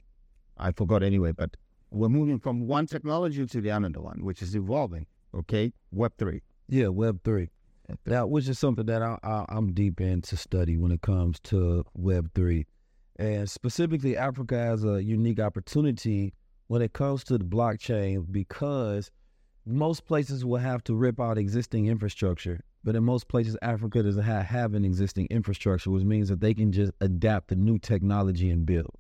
I 0.56 0.72
forgot 0.72 1.02
anyway, 1.02 1.32
but 1.32 1.56
we're 1.90 2.08
moving 2.08 2.38
from 2.38 2.66
one 2.66 2.86
technology 2.86 3.46
to 3.46 3.60
the 3.60 3.70
another 3.70 4.00
one, 4.00 4.24
which 4.24 4.42
is 4.42 4.54
evolving. 4.54 5.06
Okay, 5.34 5.72
Web 5.92 6.12
three. 6.18 6.42
Yeah, 6.68 6.88
Web 6.88 7.20
three. 7.24 7.50
Now, 8.06 8.26
which 8.26 8.48
is 8.48 8.58
something 8.58 8.86
that 8.86 9.02
I, 9.02 9.18
I, 9.24 9.44
I'm 9.48 9.72
deep 9.72 10.00
into 10.00 10.36
study 10.36 10.76
when 10.76 10.92
it 10.92 11.02
comes 11.02 11.40
to 11.40 11.84
Web 11.94 12.30
three, 12.34 12.66
and 13.16 13.50
specifically 13.50 14.16
Africa 14.16 14.56
has 14.56 14.84
a 14.84 15.02
unique 15.02 15.40
opportunity 15.40 16.32
when 16.68 16.82
it 16.82 16.92
comes 16.92 17.24
to 17.24 17.36
the 17.36 17.44
blockchain 17.44 18.30
because 18.30 19.10
most 19.66 20.06
places 20.06 20.44
will 20.44 20.58
have 20.58 20.84
to 20.84 20.94
rip 20.94 21.20
out 21.20 21.36
existing 21.36 21.86
infrastructure, 21.86 22.60
but 22.85 22.97
in 22.97 23.05
most 23.05 23.28
places 23.28 23.57
Africa 23.62 24.02
doesn't 24.02 24.23
have, 24.23 24.74
an 24.74 24.85
existing 24.85 25.27
infrastructure, 25.31 25.90
which 25.90 26.05
means 26.05 26.28
that 26.28 26.40
they 26.40 26.55
can 26.55 26.73
just 26.73 26.93
adapt 27.01 27.48
the 27.48 27.57
new 27.57 27.78
technology 27.78 28.51
and 28.51 28.65
build, 28.65 28.97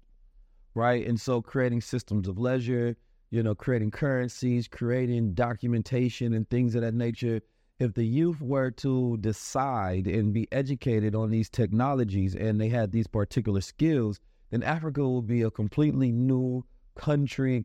right? 0.74 1.06
And 1.06 1.20
so 1.20 1.40
creating 1.40 1.80
systems 1.80 2.28
of 2.28 2.38
leisure, 2.38 2.96
you 3.30 3.42
know, 3.42 3.54
creating 3.54 3.90
currencies, 3.90 4.68
creating 4.68 5.34
documentation 5.34 6.34
and 6.34 6.48
things 6.50 6.74
of 6.74 6.82
that 6.82 6.94
nature. 6.94 7.40
If 7.78 7.94
the 7.94 8.04
youth 8.04 8.42
were 8.42 8.70
to 8.72 9.16
decide 9.18 10.06
and 10.06 10.34
be 10.34 10.46
educated 10.52 11.14
on 11.14 11.30
these 11.30 11.48
technologies 11.48 12.34
and 12.34 12.60
they 12.60 12.68
had 12.68 12.92
these 12.92 13.06
particular 13.06 13.62
skills, 13.62 14.20
then 14.50 14.62
Africa 14.62 15.00
will 15.00 15.22
be 15.22 15.42
a 15.42 15.50
completely 15.50 16.12
new 16.12 16.64
country, 16.96 17.64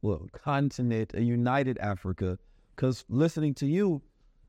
well, 0.00 0.26
continent, 0.32 1.10
a 1.12 1.22
united 1.22 1.76
Africa. 1.78 2.38
Because 2.74 3.04
listening 3.10 3.52
to 3.54 3.66
you, 3.66 4.00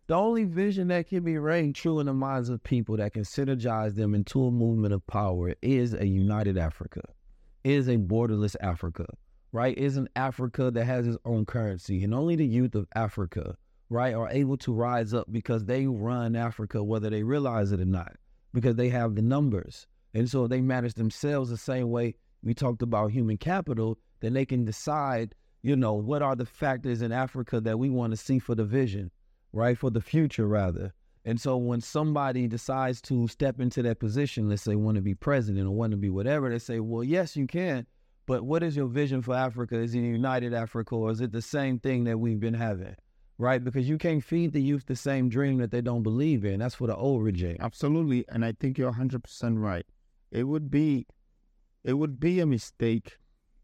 the 0.07 0.15
only 0.15 0.43
vision 0.43 0.87
that 0.89 1.07
can 1.07 1.23
be 1.23 1.37
reigned 1.37 1.75
true 1.75 1.99
in 1.99 2.05
the 2.07 2.13
minds 2.13 2.49
of 2.49 2.63
people 2.63 2.97
that 2.97 3.13
can 3.13 3.23
synergize 3.23 3.95
them 3.95 4.13
into 4.13 4.45
a 4.45 4.51
movement 4.51 4.93
of 4.93 5.05
power 5.07 5.55
is 5.61 5.93
a 5.93 6.05
united 6.05 6.57
Africa, 6.57 7.01
is 7.63 7.87
a 7.87 7.97
borderless 7.97 8.55
Africa 8.61 9.05
right, 9.51 9.77
is 9.77 9.97
an 9.97 10.07
Africa 10.15 10.71
that 10.71 10.85
has 10.85 11.07
its 11.07 11.17
own 11.25 11.45
currency. 11.45 12.03
And 12.03 12.13
only 12.13 12.35
the 12.35 12.45
youth 12.45 12.75
of 12.75 12.87
Africa, 12.95 13.57
right, 13.89 14.13
are 14.13 14.29
able 14.29 14.57
to 14.57 14.73
rise 14.73 15.13
up 15.13 15.31
because 15.31 15.65
they 15.65 15.87
run 15.87 16.35
Africa, 16.35 16.83
whether 16.83 17.09
they 17.09 17.23
realize 17.23 17.71
it 17.71 17.81
or 17.81 17.85
not, 17.85 18.15
because 18.53 18.75
they 18.75 18.89
have 18.89 19.15
the 19.15 19.21
numbers. 19.21 19.87
And 20.13 20.29
so 20.29 20.47
they 20.47 20.61
manage 20.61 20.93
themselves 20.93 21.49
the 21.49 21.57
same 21.57 21.89
way 21.89 22.15
we 22.43 22.53
talked 22.53 22.81
about 22.81 23.11
human 23.11 23.37
capital, 23.37 23.97
then 24.19 24.33
they 24.33 24.45
can 24.45 24.65
decide, 24.65 25.35
you 25.61 25.75
know, 25.75 25.93
what 25.93 26.21
are 26.21 26.35
the 26.35 26.45
factors 26.45 27.01
in 27.01 27.11
Africa 27.11 27.61
that 27.61 27.77
we 27.77 27.89
want 27.89 28.11
to 28.11 28.17
see 28.17 28.39
for 28.39 28.55
the 28.55 28.65
vision, 28.65 29.11
right, 29.53 29.77
for 29.77 29.89
the 29.89 30.01
future, 30.01 30.47
rather. 30.47 30.93
And 31.23 31.39
so 31.39 31.55
when 31.57 31.81
somebody 31.81 32.47
decides 32.47 32.99
to 33.03 33.27
step 33.27 33.59
into 33.59 33.83
that 33.83 33.99
position, 33.99 34.49
let's 34.49 34.63
say 34.63 34.75
want 34.75 34.95
to 34.95 35.01
be 35.01 35.13
president 35.13 35.67
or 35.67 35.71
want 35.71 35.91
to 35.91 35.97
be 35.97 36.09
whatever, 36.09 36.49
they 36.49 36.57
say, 36.57 36.79
well, 36.79 37.03
yes, 37.03 37.35
you 37.35 37.45
can, 37.45 37.85
but 38.25 38.43
what 38.43 38.63
is 38.63 38.75
your 38.75 38.87
vision 38.87 39.21
for 39.21 39.35
Africa? 39.35 39.77
Is 39.77 39.93
it 39.93 39.99
united 39.99 40.53
Africa 40.53 40.95
or 40.95 41.11
is 41.11 41.21
it 41.21 41.31
the 41.31 41.41
same 41.41 41.79
thing 41.79 42.05
that 42.05 42.17
we've 42.17 42.39
been 42.39 42.55
having? 42.55 42.95
Right? 43.37 43.63
Because 43.63 43.87
you 43.87 43.97
can't 43.97 44.23
feed 44.23 44.53
the 44.53 44.61
youth 44.61 44.85
the 44.87 44.95
same 44.95 45.29
dream 45.29 45.57
that 45.59 45.71
they 45.71 45.81
don't 45.81 46.03
believe 46.03 46.43
in. 46.45 46.59
That's 46.59 46.75
for 46.75 46.87
the 46.87 46.95
old 46.95 47.23
regime. 47.23 47.57
Absolutely. 47.59 48.25
And 48.29 48.43
I 48.45 48.53
think 48.59 48.77
you're 48.77 48.91
100% 48.91 49.59
right. 49.59 49.85
It 50.31 50.43
would 50.43 50.69
be 50.71 51.07
it 51.83 51.93
would 51.93 52.19
be 52.19 52.39
a 52.39 52.45
mistake 52.45 53.17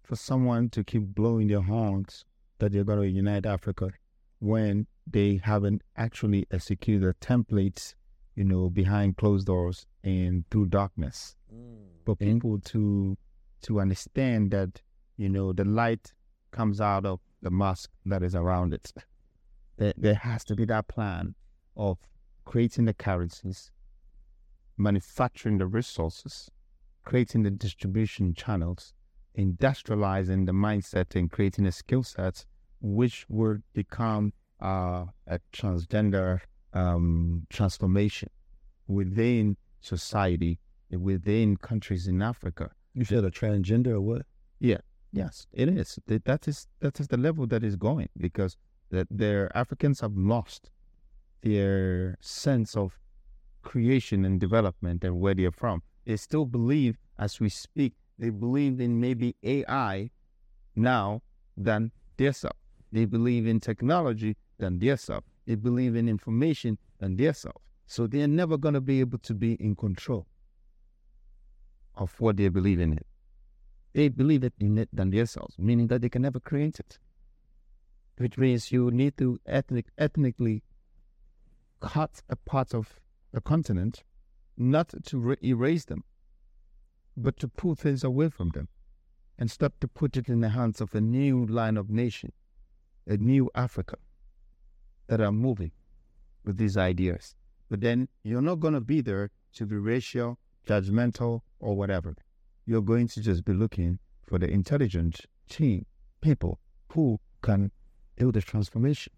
for 0.03 0.15
someone 0.15 0.69
to 0.69 0.83
keep 0.83 1.03
blowing 1.03 1.47
their 1.47 1.61
horns 1.61 2.25
that 2.57 2.71
they're 2.71 2.83
going 2.83 3.01
to 3.01 3.07
unite 3.07 3.45
Africa 3.45 3.91
when 4.39 4.87
they 5.09 5.39
haven't 5.43 5.81
actually 5.95 6.45
executed 6.51 7.07
the 7.07 7.13
templates, 7.25 7.95
you 8.35 8.43
know, 8.43 8.69
behind 8.69 9.17
closed 9.17 9.47
doors 9.47 9.85
and 10.03 10.45
through 10.49 10.67
darkness. 10.67 11.35
Mm. 11.53 11.77
For 12.05 12.15
people 12.15 12.59
to 12.59 13.17
to 13.63 13.79
understand 13.81 14.51
that, 14.51 14.81
you 15.17 15.29
know, 15.29 15.51
the 15.51 15.65
light 15.65 16.13
comes 16.51 16.79
out 16.79 17.05
of 17.05 17.19
the 17.41 17.49
mask 17.49 17.89
that 18.05 18.23
is 18.23 18.35
around 18.35 18.73
it. 18.73 18.93
There, 19.77 19.93
there 19.97 20.15
has 20.15 20.43
to 20.45 20.55
be 20.55 20.65
that 20.65 20.87
plan 20.87 21.35
of 21.75 21.97
creating 22.45 22.85
the 22.85 22.93
currencies, 22.93 23.71
manufacturing 24.77 25.57
the 25.57 25.67
resources, 25.67 26.49
creating 27.03 27.43
the 27.43 27.51
distribution 27.51 28.33
channels, 28.33 28.93
industrializing 29.37 30.45
the 30.45 30.51
mindset 30.51 31.15
and 31.15 31.31
creating 31.31 31.65
the 31.65 31.71
skill 31.71 32.03
set 32.03 32.45
which 32.81 33.25
would 33.29 33.63
become 33.73 34.33
uh, 34.61 35.05
a 35.27 35.39
transgender 35.53 36.39
um, 36.73 37.45
transformation 37.49 38.29
within 38.87 39.57
society, 39.81 40.59
within 40.91 41.57
countries 41.57 42.07
in 42.07 42.21
Africa. 42.21 42.71
You 42.93 43.05
said 43.05 43.23
a 43.23 43.31
transgender 43.31 43.93
or 43.93 44.01
what? 44.01 44.21
Yeah, 44.59 44.77
yes, 45.11 45.47
it 45.53 45.69
is. 45.69 45.99
That 46.07 46.47
is 46.47 46.67
that 46.79 46.99
is 46.99 47.07
the 47.07 47.17
level 47.17 47.45
that 47.47 47.63
is 47.63 47.75
going 47.75 48.09
because 48.17 48.57
that 48.89 49.07
their 49.11 49.55
Africans 49.55 49.99
have 50.01 50.15
lost 50.15 50.69
their 51.41 52.17
sense 52.21 52.75
of 52.75 52.97
creation 53.61 54.25
and 54.25 54.39
development 54.39 55.03
and 55.03 55.19
where 55.19 55.35
they're 55.35 55.51
from. 55.51 55.83
They 56.05 56.17
still 56.17 56.45
believe, 56.45 56.97
as 57.19 57.39
we 57.39 57.49
speak, 57.49 57.93
they 58.17 58.29
believe 58.29 58.79
in 58.79 58.99
maybe 58.99 59.35
AI 59.43 60.09
now 60.75 61.21
than 61.55 61.91
their 62.17 62.33
self. 62.33 62.55
They 62.91 63.05
believe 63.05 63.47
in 63.47 63.59
technology 63.59 64.37
than 64.57 64.79
their. 64.79 64.97
They 65.45 65.55
believe 65.55 65.95
in 65.95 66.07
information 66.07 66.77
than 66.99 67.15
their. 67.15 67.33
So 67.85 68.07
they're 68.07 68.27
never 68.27 68.57
going 68.57 68.73
to 68.73 68.81
be 68.81 68.99
able 68.99 69.19
to 69.19 69.33
be 69.33 69.53
in 69.53 69.75
control 69.75 70.27
of 71.95 72.19
what 72.19 72.37
they 72.37 72.49
believe 72.49 72.79
in 72.79 72.93
it. 72.93 73.05
They 73.93 74.09
believe 74.09 74.43
it 74.43 74.53
in 74.59 74.77
it 74.77 74.89
than 74.93 75.09
themselves, 75.09 75.55
meaning 75.57 75.87
that 75.87 76.01
they 76.01 76.09
can 76.09 76.21
never 76.21 76.39
create 76.39 76.79
it. 76.79 76.99
Which 78.17 78.37
means 78.37 78.71
you 78.71 78.91
need 78.91 79.17
to 79.17 79.39
ethnic, 79.45 79.87
ethnically 79.97 80.63
cut 81.79 82.21
a 82.29 82.35
part 82.35 82.73
of 82.73 82.99
the 83.31 83.41
continent, 83.41 84.03
not 84.57 84.93
to 85.05 85.17
re- 85.17 85.37
erase 85.43 85.85
them, 85.85 86.03
but 87.15 87.37
to 87.39 87.47
pull 87.47 87.75
things 87.75 88.03
away 88.03 88.29
from 88.29 88.49
them 88.49 88.67
and 89.39 89.49
start 89.49 89.73
to 89.81 89.87
put 89.87 90.17
it 90.17 90.29
in 90.29 90.41
the 90.41 90.49
hands 90.49 90.81
of 90.81 90.93
a 90.95 91.01
new 91.01 91.45
line 91.45 91.77
of 91.77 91.89
nation, 91.89 92.31
a 93.07 93.17
new 93.17 93.49
Africa 93.55 93.97
that 95.07 95.21
are 95.21 95.31
moving 95.31 95.71
with 96.43 96.57
these 96.57 96.77
ideas. 96.77 97.35
But 97.69 97.81
then 97.81 98.07
you're 98.23 98.41
not 98.41 98.59
going 98.59 98.73
to 98.73 98.81
be 98.81 99.01
there 99.01 99.31
to 99.53 99.65
be 99.65 99.75
racial, 99.75 100.37
judgmental, 100.67 101.41
or 101.59 101.75
whatever. 101.75 102.15
You're 102.65 102.81
going 102.81 103.07
to 103.09 103.21
just 103.21 103.45
be 103.45 103.53
looking 103.53 103.99
for 104.25 104.37
the 104.37 104.49
intelligent 104.49 105.21
team, 105.49 105.85
people 106.21 106.59
who 106.93 107.19
can 107.41 107.71
do 108.17 108.31
the 108.31 108.41
transformation. 108.41 109.13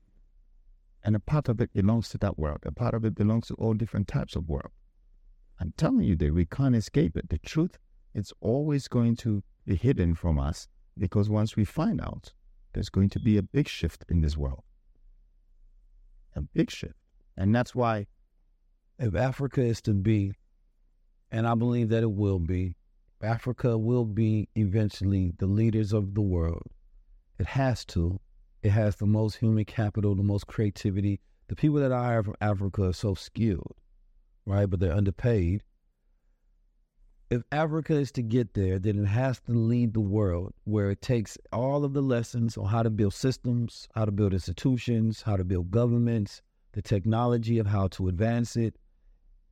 And 1.03 1.15
a 1.15 1.19
part 1.19 1.49
of 1.49 1.61
it 1.61 1.73
belongs 1.73 2.09
to 2.09 2.17
that 2.19 2.37
world. 2.37 2.59
A 2.65 2.71
part 2.71 2.93
of 2.93 3.05
it 3.05 3.15
belongs 3.15 3.47
to 3.47 3.55
all 3.55 3.73
different 3.73 4.07
types 4.07 4.35
of 4.35 4.47
world. 4.49 4.71
I'm 5.59 5.73
telling 5.77 6.03
you 6.03 6.15
that 6.17 6.33
we 6.33 6.45
can't 6.45 6.75
escape 6.75 7.17
it. 7.17 7.29
The 7.29 7.37
truth, 7.39 7.77
it's 8.13 8.33
always 8.41 8.87
going 8.87 9.15
to 9.17 9.43
be 9.65 9.75
hidden 9.75 10.15
from 10.15 10.39
us 10.39 10.67
because 10.97 11.29
once 11.29 11.55
we 11.55 11.65
find 11.65 12.01
out, 12.01 12.33
there's 12.73 12.89
going 12.89 13.09
to 13.09 13.19
be 13.19 13.37
a 13.37 13.43
big 13.43 13.67
shift 13.67 14.05
in 14.09 14.21
this 14.21 14.37
world. 14.37 14.63
A 16.35 16.41
big 16.41 16.71
shift. 16.71 16.95
And 17.37 17.53
that's 17.55 17.73
why 17.73 18.07
if 18.97 19.15
Africa 19.15 19.61
is 19.61 19.81
to 19.81 19.93
be 19.93 20.33
and 21.31 21.47
I 21.47 21.55
believe 21.55 21.89
that 21.89 22.03
it 22.03 22.11
will 22.11 22.39
be. 22.39 22.75
Africa 23.21 23.77
will 23.77 24.05
be 24.05 24.47
eventually 24.55 25.33
the 25.37 25.45
leaders 25.45 25.93
of 25.93 26.15
the 26.15 26.21
world. 26.21 26.63
It 27.37 27.45
has 27.45 27.85
to. 27.85 28.19
It 28.63 28.71
has 28.71 28.95
the 28.95 29.05
most 29.05 29.35
human 29.35 29.65
capital, 29.65 30.15
the 30.15 30.23
most 30.23 30.47
creativity. 30.47 31.19
The 31.47 31.55
people 31.55 31.79
that 31.79 31.91
I 31.91 32.03
hire 32.03 32.23
from 32.23 32.35
Africa 32.41 32.87
are 32.87 32.93
so 32.93 33.15
skilled, 33.15 33.75
right? 34.45 34.65
But 34.65 34.79
they're 34.79 34.93
underpaid. 34.95 35.63
If 37.29 37.43
Africa 37.51 37.93
is 37.93 38.11
to 38.13 38.23
get 38.23 38.55
there, 38.55 38.79
then 38.79 38.97
it 38.97 39.05
has 39.05 39.39
to 39.41 39.51
lead 39.51 39.93
the 39.93 39.99
world 39.99 40.51
where 40.63 40.89
it 40.89 41.03
takes 41.03 41.37
all 41.53 41.83
of 41.83 41.93
the 41.93 42.01
lessons 42.01 42.57
on 42.57 42.65
how 42.65 42.81
to 42.81 42.89
build 42.89 43.13
systems, 43.13 43.87
how 43.93 44.05
to 44.05 44.11
build 44.11 44.33
institutions, 44.33 45.21
how 45.21 45.37
to 45.37 45.43
build 45.43 45.69
governments, 45.69 46.41
the 46.71 46.81
technology 46.81 47.59
of 47.59 47.67
how 47.67 47.87
to 47.89 48.07
advance 48.07 48.55
it, 48.55 48.77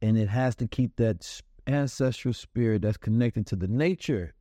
and 0.02 0.18
it 0.18 0.28
has 0.28 0.56
to 0.56 0.68
keep 0.68 0.96
that 0.96 1.40
ancestral 1.68 2.34
spirit 2.34 2.82
that's 2.82 2.98
connected 2.98 3.46
to 3.46 3.56
the 3.56 3.68
nature, 3.68 4.34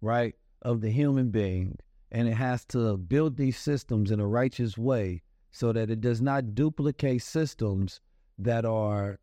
right, 0.00 0.34
of 0.62 0.80
the 0.80 0.90
human 0.90 1.30
being. 1.30 1.78
And 2.10 2.26
it 2.26 2.34
has 2.34 2.64
to 2.66 2.96
build 2.96 3.36
these 3.36 3.56
systems 3.56 4.10
in 4.10 4.18
a 4.18 4.26
righteous 4.26 4.76
way 4.76 5.22
so 5.52 5.72
that 5.72 5.90
it 5.90 6.00
does 6.00 6.20
not 6.20 6.56
duplicate 6.56 7.22
systems 7.22 8.00
that 8.36 8.64
are 8.64 9.20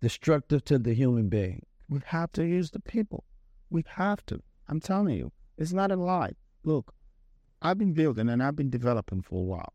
destructive 0.00 0.64
to 0.64 0.78
the 0.78 0.94
human 0.94 1.28
being. 1.28 1.66
We 1.90 2.00
have 2.06 2.30
to 2.32 2.44
use 2.46 2.70
the 2.70 2.80
people. 2.80 3.24
We 3.68 3.84
have 3.88 4.24
to. 4.26 4.40
I'm 4.68 4.80
telling 4.80 5.16
you, 5.16 5.32
it's 5.58 5.72
not 5.72 5.90
a 5.90 5.96
lie. 5.96 6.36
Look, 6.62 6.94
I've 7.60 7.78
been 7.78 7.92
building 7.92 8.28
and 8.28 8.40
I've 8.42 8.54
been 8.54 8.70
developing 8.70 9.22
for 9.22 9.40
a 9.40 9.44
while. 9.44 9.74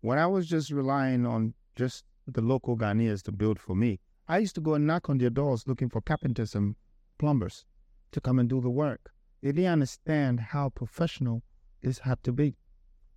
When 0.00 0.18
I 0.18 0.26
was 0.28 0.46
just 0.46 0.70
relying 0.70 1.26
on 1.26 1.54
just 1.74 2.04
the 2.28 2.40
local 2.40 2.76
Ghanaians 2.76 3.22
to 3.24 3.32
build 3.32 3.58
for 3.58 3.74
me, 3.74 3.98
I 4.28 4.38
used 4.38 4.54
to 4.54 4.60
go 4.60 4.74
and 4.74 4.86
knock 4.86 5.10
on 5.10 5.18
their 5.18 5.30
doors 5.30 5.66
looking 5.66 5.88
for 5.88 6.00
carpenters 6.00 6.54
and 6.54 6.76
plumbers 7.18 7.64
to 8.12 8.20
come 8.20 8.38
and 8.38 8.48
do 8.48 8.60
the 8.60 8.70
work. 8.70 9.12
They 9.42 9.50
didn't 9.50 9.72
understand 9.72 10.38
how 10.38 10.68
professional 10.68 11.42
this 11.82 11.98
had 11.98 12.22
to 12.22 12.32
be 12.32 12.56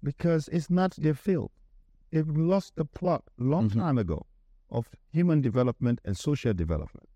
because 0.01 0.47
it's 0.49 0.71
not 0.71 0.95
their 0.97 1.13
field. 1.13 1.51
They've 2.11 2.27
lost 2.27 2.75
the 2.75 2.85
plot 2.85 3.23
a 3.39 3.43
long 3.43 3.69
mm-hmm. 3.69 3.79
time 3.79 3.97
ago. 3.99 4.25
of 4.71 4.89
human 5.11 5.41
development 5.41 6.01
and 6.03 6.17
social 6.17 6.53
development. 6.53 7.07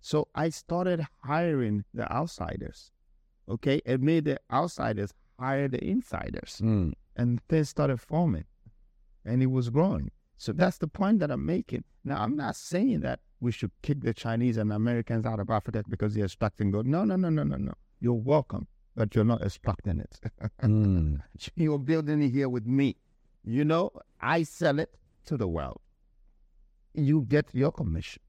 So 0.00 0.28
I 0.34 0.48
started 0.50 1.06
hiring 1.24 1.84
the 1.92 2.10
outsiders, 2.12 2.92
okay, 3.48 3.80
and 3.84 4.02
made 4.02 4.24
the 4.24 4.38
outsiders 4.52 5.12
hire 5.38 5.68
the 5.68 5.82
insiders, 5.84 6.60
Mm. 6.62 6.92
and 7.16 7.40
things 7.48 7.68
started 7.68 7.98
forming, 8.00 8.44
and 9.24 9.42
it 9.42 9.46
was 9.46 9.70
growing. 9.70 10.10
So 10.36 10.52
that's 10.52 10.78
the 10.78 10.86
point 10.88 11.18
that 11.18 11.30
I'm 11.30 11.44
making. 11.44 11.84
Now, 12.04 12.22
I'm 12.22 12.36
not 12.36 12.54
saying 12.56 13.00
that 13.00 13.20
we 13.40 13.50
should 13.52 13.70
kick 13.82 14.00
the 14.00 14.14
Chinese 14.14 14.56
and 14.56 14.72
Americans 14.72 15.26
out 15.26 15.40
of 15.40 15.50
Africa 15.50 15.82
because 15.88 16.14
they're 16.14 16.24
extracting 16.24 16.70
gold. 16.70 16.86
No, 16.86 17.04
no, 17.04 17.16
no, 17.16 17.28
no, 17.28 17.42
no, 17.42 17.56
no. 17.56 17.74
You're 18.00 18.14
welcome, 18.14 18.68
but 18.94 19.14
you're 19.14 19.24
not 19.24 19.42
extracting 19.42 19.98
it. 20.00 20.20
Mm. 20.62 21.20
You're 21.56 21.78
building 21.78 22.22
it 22.22 22.30
here 22.30 22.48
with 22.48 22.66
me. 22.66 22.96
You 23.44 23.64
know, 23.64 23.90
I 24.20 24.44
sell 24.44 24.78
it 24.78 24.96
to 25.26 25.36
the 25.36 25.48
world. 25.48 25.80
You 26.94 27.22
get 27.28 27.52
your 27.54 27.72
commission. 27.72 28.22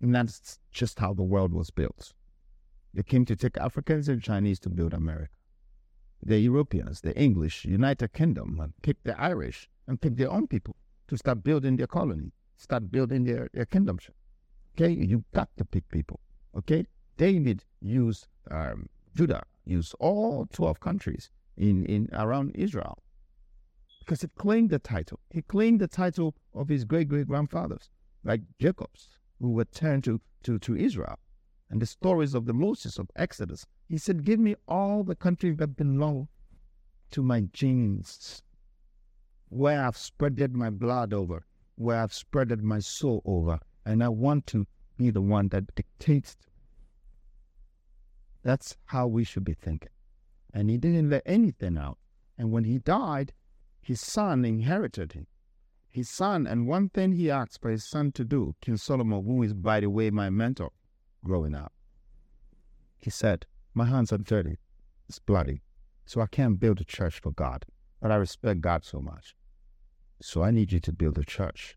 And 0.00 0.14
that's 0.14 0.58
just 0.70 0.98
how 0.98 1.14
the 1.14 1.22
world 1.22 1.52
was 1.52 1.70
built. 1.70 2.12
They 2.94 3.02
came 3.02 3.24
to 3.26 3.36
take 3.36 3.56
Africans 3.58 4.08
and 4.08 4.22
Chinese 4.22 4.58
to 4.60 4.70
build 4.70 4.94
America. 4.94 5.32
The 6.22 6.38
Europeans, 6.38 7.00
the 7.00 7.16
English, 7.16 7.64
United 7.64 8.12
Kingdom, 8.12 8.58
and 8.60 8.72
picked 8.82 9.04
the 9.04 9.20
Irish 9.20 9.68
and 9.86 10.00
picked 10.00 10.16
their 10.16 10.30
own 10.30 10.46
people 10.46 10.76
to 11.08 11.16
start 11.16 11.44
building 11.44 11.76
their 11.76 11.86
colony, 11.86 12.32
start 12.56 12.90
building 12.90 13.24
their, 13.24 13.48
their 13.52 13.66
kingdomship. 13.66 14.14
Okay, 14.74 14.90
you 14.90 15.24
got 15.34 15.48
to 15.56 15.64
pick 15.64 15.88
people. 15.88 16.20
Okay, 16.56 16.86
David 17.16 17.64
used 17.80 18.28
um, 18.50 18.88
Judah, 19.14 19.42
used 19.64 19.94
all 19.98 20.46
twelve 20.52 20.80
countries 20.80 21.30
in 21.56 21.84
in 21.86 22.08
around 22.12 22.52
Israel 22.54 22.98
because 24.00 24.22
he 24.22 24.28
claimed 24.38 24.70
the 24.70 24.78
title. 24.78 25.20
He 25.30 25.42
claimed 25.42 25.80
the 25.80 25.88
title 25.88 26.34
of 26.54 26.68
his 26.68 26.84
great 26.84 27.08
great 27.08 27.26
grandfathers, 27.26 27.90
like 28.24 28.42
Jacob's, 28.60 29.17
who 29.40 29.50
were 29.50 29.64
turned 29.64 30.04
to, 30.04 30.20
to, 30.42 30.58
to 30.58 30.76
Israel. 30.76 31.18
And 31.70 31.82
the 31.82 31.86
stories 31.86 32.34
of 32.34 32.46
the 32.46 32.54
Moses 32.54 32.98
of 32.98 33.10
Exodus. 33.16 33.66
He 33.88 33.98
said, 33.98 34.24
Give 34.24 34.40
me 34.40 34.56
all 34.66 35.04
the 35.04 35.14
countries 35.14 35.56
that 35.58 35.76
belong 35.76 36.28
to 37.10 37.22
my 37.22 37.40
genes, 37.52 38.42
where 39.48 39.84
I've 39.84 39.96
spreaded 39.96 40.52
my 40.52 40.70
blood 40.70 41.12
over, 41.12 41.44
where 41.76 42.00
I've 42.02 42.12
spreaded 42.12 42.62
my 42.62 42.78
soul 42.78 43.22
over, 43.24 43.60
and 43.84 44.02
I 44.02 44.08
want 44.08 44.46
to 44.48 44.66
be 44.96 45.10
the 45.10 45.22
one 45.22 45.48
that 45.48 45.74
dictates. 45.74 46.36
That's 48.42 48.76
how 48.86 49.06
we 49.06 49.24
should 49.24 49.44
be 49.44 49.54
thinking. 49.54 49.90
And 50.52 50.70
he 50.70 50.78
didn't 50.78 51.10
let 51.10 51.22
anything 51.26 51.76
out. 51.76 51.98
And 52.36 52.50
when 52.50 52.64
he 52.64 52.78
died, 52.78 53.32
his 53.80 54.00
son 54.00 54.44
inherited 54.44 55.12
him. 55.12 55.26
His 55.98 56.08
son, 56.08 56.46
and 56.46 56.68
one 56.68 56.90
thing 56.90 57.10
he 57.10 57.28
asked 57.28 57.60
for 57.60 57.70
his 57.70 57.82
son 57.84 58.12
to 58.12 58.24
do, 58.24 58.54
King 58.60 58.76
Solomon, 58.76 59.24
who 59.24 59.42
is, 59.42 59.52
by 59.52 59.80
the 59.80 59.90
way, 59.90 60.10
my 60.10 60.30
mentor 60.30 60.70
growing 61.24 61.56
up, 61.56 61.72
he 62.96 63.10
said, 63.10 63.46
My 63.74 63.86
hands 63.86 64.12
are 64.12 64.18
dirty, 64.18 64.58
it's 65.08 65.18
bloody, 65.18 65.60
so 66.06 66.20
I 66.20 66.28
can't 66.28 66.60
build 66.60 66.80
a 66.80 66.84
church 66.84 67.18
for 67.18 67.32
God. 67.32 67.66
But 68.00 68.12
I 68.12 68.14
respect 68.14 68.60
God 68.60 68.84
so 68.84 69.00
much. 69.00 69.34
So 70.22 70.44
I 70.44 70.52
need 70.52 70.70
you 70.70 70.78
to 70.78 70.92
build 70.92 71.18
a 71.18 71.24
church. 71.24 71.76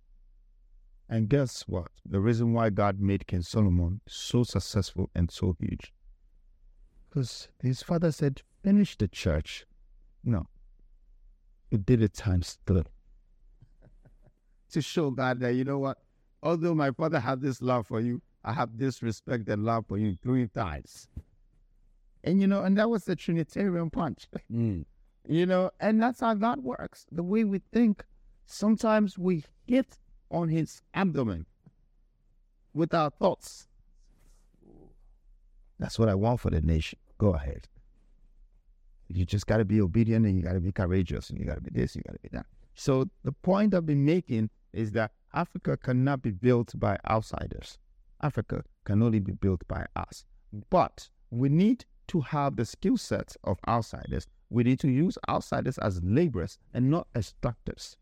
And 1.10 1.28
guess 1.28 1.64
what? 1.64 1.88
The 2.06 2.20
reason 2.20 2.54
why 2.54 2.70
God 2.70 3.00
made 3.00 3.26
King 3.26 3.42
Solomon 3.42 4.02
so 4.08 4.44
successful 4.44 5.10
and 5.16 5.32
so 5.32 5.56
huge. 5.60 5.92
Because 7.10 7.48
his 7.60 7.82
father 7.82 8.12
said, 8.12 8.44
Finish 8.62 9.00
the 9.00 9.08
church. 9.08 9.66
No, 10.24 10.46
you 11.72 11.80
did 11.80 12.04
it 12.04 12.14
times 12.14 12.60
three. 12.68 12.84
To 14.72 14.82
show 14.82 15.12
God 15.12 15.40
that, 15.40 15.56
you 15.56 15.64
know 15.64 15.80
what, 15.80 15.98
although 16.44 16.76
my 16.76 16.92
father 16.92 17.20
had 17.20 17.42
this 17.42 17.62
love 17.62 17.88
for 17.88 18.00
you, 18.00 18.22
I 18.44 18.54
have 18.54 18.78
this 18.78 19.04
respect 19.04 19.48
and 19.50 19.64
love 19.64 19.86
for 19.88 19.98
you 19.98 20.18
three 20.22 20.48
times. 20.48 21.08
And, 22.24 22.42
you 22.42 22.48
know, 22.48 22.64
and 22.64 22.78
that 22.78 22.90
was 22.90 23.06
the 23.06 23.16
Trinitarian 23.16 23.90
punch. 23.90 24.28
Mm. 24.52 24.86
You 25.28 25.46
know, 25.46 25.70
and 25.80 26.02
that's 26.02 26.20
how 26.20 26.34
God 26.34 26.64
works. 26.64 27.06
The 27.12 27.22
way 27.22 27.44
we 27.44 27.62
think, 27.72 28.04
sometimes 28.48 29.20
we 29.20 29.44
hit 29.68 30.00
on 30.32 30.50
his 30.50 30.82
abdomen 30.96 31.46
with 32.74 32.94
our 32.94 33.12
thoughts. 33.12 33.68
That's 35.78 36.00
what 36.00 36.10
I 36.10 36.16
want 36.16 36.40
for 36.40 36.50
the 36.50 36.62
nation. 36.62 36.98
Go 37.18 37.34
ahead. 37.34 37.68
You 39.10 39.26
just 39.26 39.46
got 39.46 39.58
to 39.58 39.66
be 39.66 39.80
obedient 39.80 40.26
and 40.26 40.36
you 40.36 40.44
got 40.44 40.54
to 40.54 40.60
be 40.60 40.72
courageous 40.72 41.30
and 41.30 41.40
you 41.40 41.46
got 41.46 41.56
to 41.56 41.62
be 41.62 41.70
this, 41.72 41.96
you 41.96 42.02
got 42.02 42.14
to 42.14 42.20
be 42.20 42.30
that. 42.32 42.46
So 42.76 43.10
the 43.24 43.32
point 43.32 43.74
I've 43.74 43.86
been 43.86 44.06
making 44.06 44.50
is 44.74 44.92
that 44.94 45.12
Africa 45.34 45.78
cannot 45.78 46.22
be 46.22 46.32
built 46.32 46.78
by 46.80 46.98
outsiders. 47.10 47.78
Africa 48.22 48.64
can 48.86 49.02
only 49.02 49.20
be 49.20 49.34
built 49.34 49.68
by 49.68 49.86
us. 49.96 50.26
But 50.70 51.10
we 51.30 51.50
need 51.50 51.86
to 52.08 52.22
have 52.22 52.56
the 52.56 52.66
skill 52.66 52.98
sets 52.98 53.38
of 53.44 53.58
outsiders. 53.68 54.28
We 54.50 54.64
need 54.64 54.80
to 54.82 54.90
use 54.90 55.18
outsiders 55.30 55.78
as 55.78 56.02
laborers 56.04 56.58
and 56.74 56.90
not 56.90 57.08
as 57.16 57.34
doctors. 57.42 57.96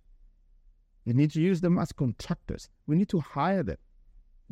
We 1.05 1.13
need 1.13 1.31
to 1.31 1.41
use 1.41 1.61
them 1.61 1.77
as 1.77 1.91
contractors. 1.91 2.69
We 2.87 2.95
need 2.95 3.09
to 3.09 3.19
hire 3.19 3.63
them. 3.63 3.77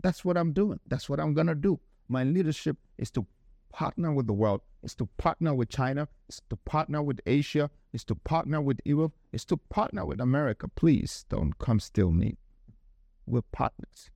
That's 0.02 0.24
what 0.24 0.38
I'm 0.38 0.54
doing. 0.54 0.80
That's 0.88 1.10
what 1.10 1.20
I'm 1.20 1.34
going 1.34 1.48
to 1.48 1.56
do. 1.56 1.80
My 2.08 2.24
leadership 2.24 2.78
is 2.98 3.10
to 3.12 3.26
partner 3.72 4.14
with 4.14 4.28
the 4.28 4.34
world, 4.34 4.62
is 4.88 4.96
to 4.96 5.06
partner 5.18 5.54
with 5.54 5.68
China, 5.68 6.08
is 6.30 6.42
to 6.50 6.56
partner 6.56 7.04
with 7.04 7.20
Asia, 7.26 7.70
is 7.92 8.06
to 8.06 8.16
partner 8.16 8.62
with 8.62 8.80
Europe, 8.86 9.12
is 9.34 9.44
to 9.44 9.58
partner 9.58 10.06
with 10.06 10.22
America. 10.22 10.70
Please 10.70 11.26
don't 11.28 11.60
come 11.60 11.82
steal 11.82 12.12
me. 12.12 12.38
We're 13.26 13.42
partners. 13.52 14.10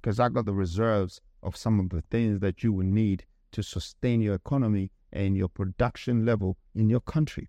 Because 0.00 0.20
I 0.20 0.28
got 0.28 0.44
the 0.46 0.54
reserves 0.54 1.20
of 1.42 1.56
some 1.56 1.80
of 1.80 1.88
the 1.88 2.02
things 2.02 2.38
that 2.38 2.62
you 2.62 2.72
will 2.72 2.86
need 2.86 3.24
to 3.50 3.64
sustain 3.64 4.20
your 4.20 4.36
economy 4.36 4.92
and 5.12 5.36
your 5.36 5.48
production 5.48 6.24
level 6.24 6.56
in 6.76 6.88
your 6.88 7.00
country 7.00 7.48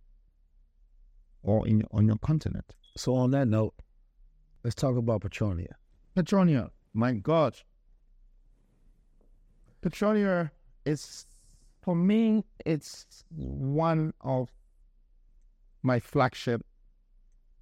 or 1.44 1.68
in 1.68 1.84
on 1.92 2.08
your 2.08 2.18
continent. 2.18 2.74
So 2.98 3.14
on 3.16 3.30
that 3.32 3.48
note, 3.48 3.76
let's 4.64 4.76
talk 4.76 4.98
about 4.98 5.22
Petronia. 5.22 5.76
Petronia, 6.16 6.72
my 6.96 7.14
God. 7.14 7.56
Petronia 9.84 10.52
is, 10.86 11.28
for 11.86 11.96
me, 11.96 12.44
it's 12.66 13.24
one 13.30 14.12
of 14.22 14.50
my 15.84 16.00
flagship 16.00 16.66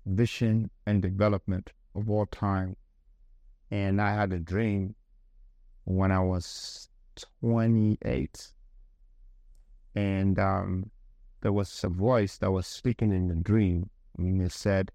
vision 0.06 0.70
and 0.86 1.02
development 1.02 1.74
of 1.94 2.10
all 2.10 2.26
time. 2.28 2.78
And 3.70 4.02
I 4.02 4.14
had 4.14 4.32
a 4.32 4.40
dream 4.40 4.96
when 5.84 6.10
I 6.10 6.22
was 6.22 6.88
28. 7.42 8.54
And 9.96 10.40
um, 10.40 10.90
there 11.42 11.52
was 11.52 11.84
a 11.84 11.90
voice 11.90 12.38
that 12.38 12.50
was 12.50 12.66
speaking 12.66 13.12
in 13.12 13.28
the 13.28 13.36
dream. 13.36 13.90
And 14.18 14.42
it 14.42 14.54
said, 14.54 14.90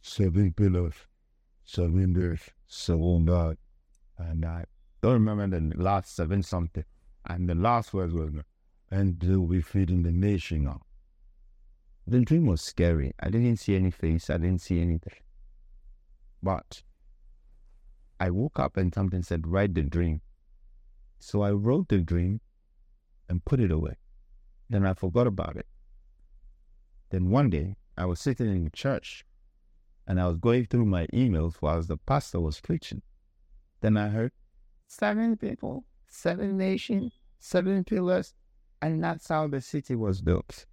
Seven 0.00 0.54
pillars, 0.54 0.94
seven 1.66 2.14
days, 2.14 2.40
seven 2.68 3.26
God. 3.26 3.58
And 4.16 4.46
I 4.46 4.64
don't 5.02 5.26
remember 5.26 5.60
the 5.60 5.76
last 5.76 6.16
seven 6.16 6.42
something. 6.42 6.84
And 7.28 7.48
the 7.48 7.54
last 7.54 7.92
words 7.92 8.14
was, 8.14 8.30
and 8.90 9.20
they'll 9.20 9.46
be 9.46 9.60
feeding 9.60 10.02
the 10.02 10.12
nation 10.12 10.66
up. 10.66 10.82
The 12.06 12.20
dream 12.20 12.46
was 12.46 12.62
scary. 12.62 13.12
I 13.20 13.28
didn't 13.28 13.58
see 13.58 13.76
any 13.76 13.90
face. 13.90 14.30
I 14.30 14.38
didn't 14.38 14.62
see 14.62 14.80
anything. 14.80 15.20
But 16.42 16.82
I 18.18 18.30
woke 18.30 18.58
up 18.58 18.78
and 18.78 18.94
something 18.94 19.22
said, 19.22 19.46
write 19.46 19.74
the 19.74 19.82
dream. 19.82 20.22
So 21.18 21.42
I 21.42 21.50
wrote 21.50 21.88
the 21.88 21.98
dream 21.98 22.40
and 23.28 23.44
put 23.44 23.60
it 23.60 23.70
away. 23.70 23.96
Then 24.70 24.86
I 24.86 24.94
forgot 24.94 25.26
about 25.26 25.56
it. 25.56 25.66
Then 27.10 27.30
one 27.30 27.50
day 27.50 27.76
I 27.96 28.06
was 28.06 28.20
sitting 28.20 28.46
in 28.46 28.70
church 28.72 29.24
and 30.06 30.18
I 30.18 30.26
was 30.26 30.38
going 30.38 30.66
through 30.66 30.86
my 30.86 31.06
emails 31.08 31.56
while 31.60 31.82
the 31.82 31.98
pastor 31.98 32.40
was 32.40 32.60
preaching. 32.60 33.02
Then 33.80 33.98
I 33.98 34.08
heard 34.08 34.32
seven 34.86 35.36
people, 35.36 35.84
seven 36.08 36.56
nations, 36.56 37.12
seven 37.38 37.84
pillars, 37.84 38.34
and 38.82 39.02
that's 39.02 39.28
how 39.28 39.46
the 39.46 39.60
city 39.60 39.94
was 39.94 40.20
built. 40.20 40.66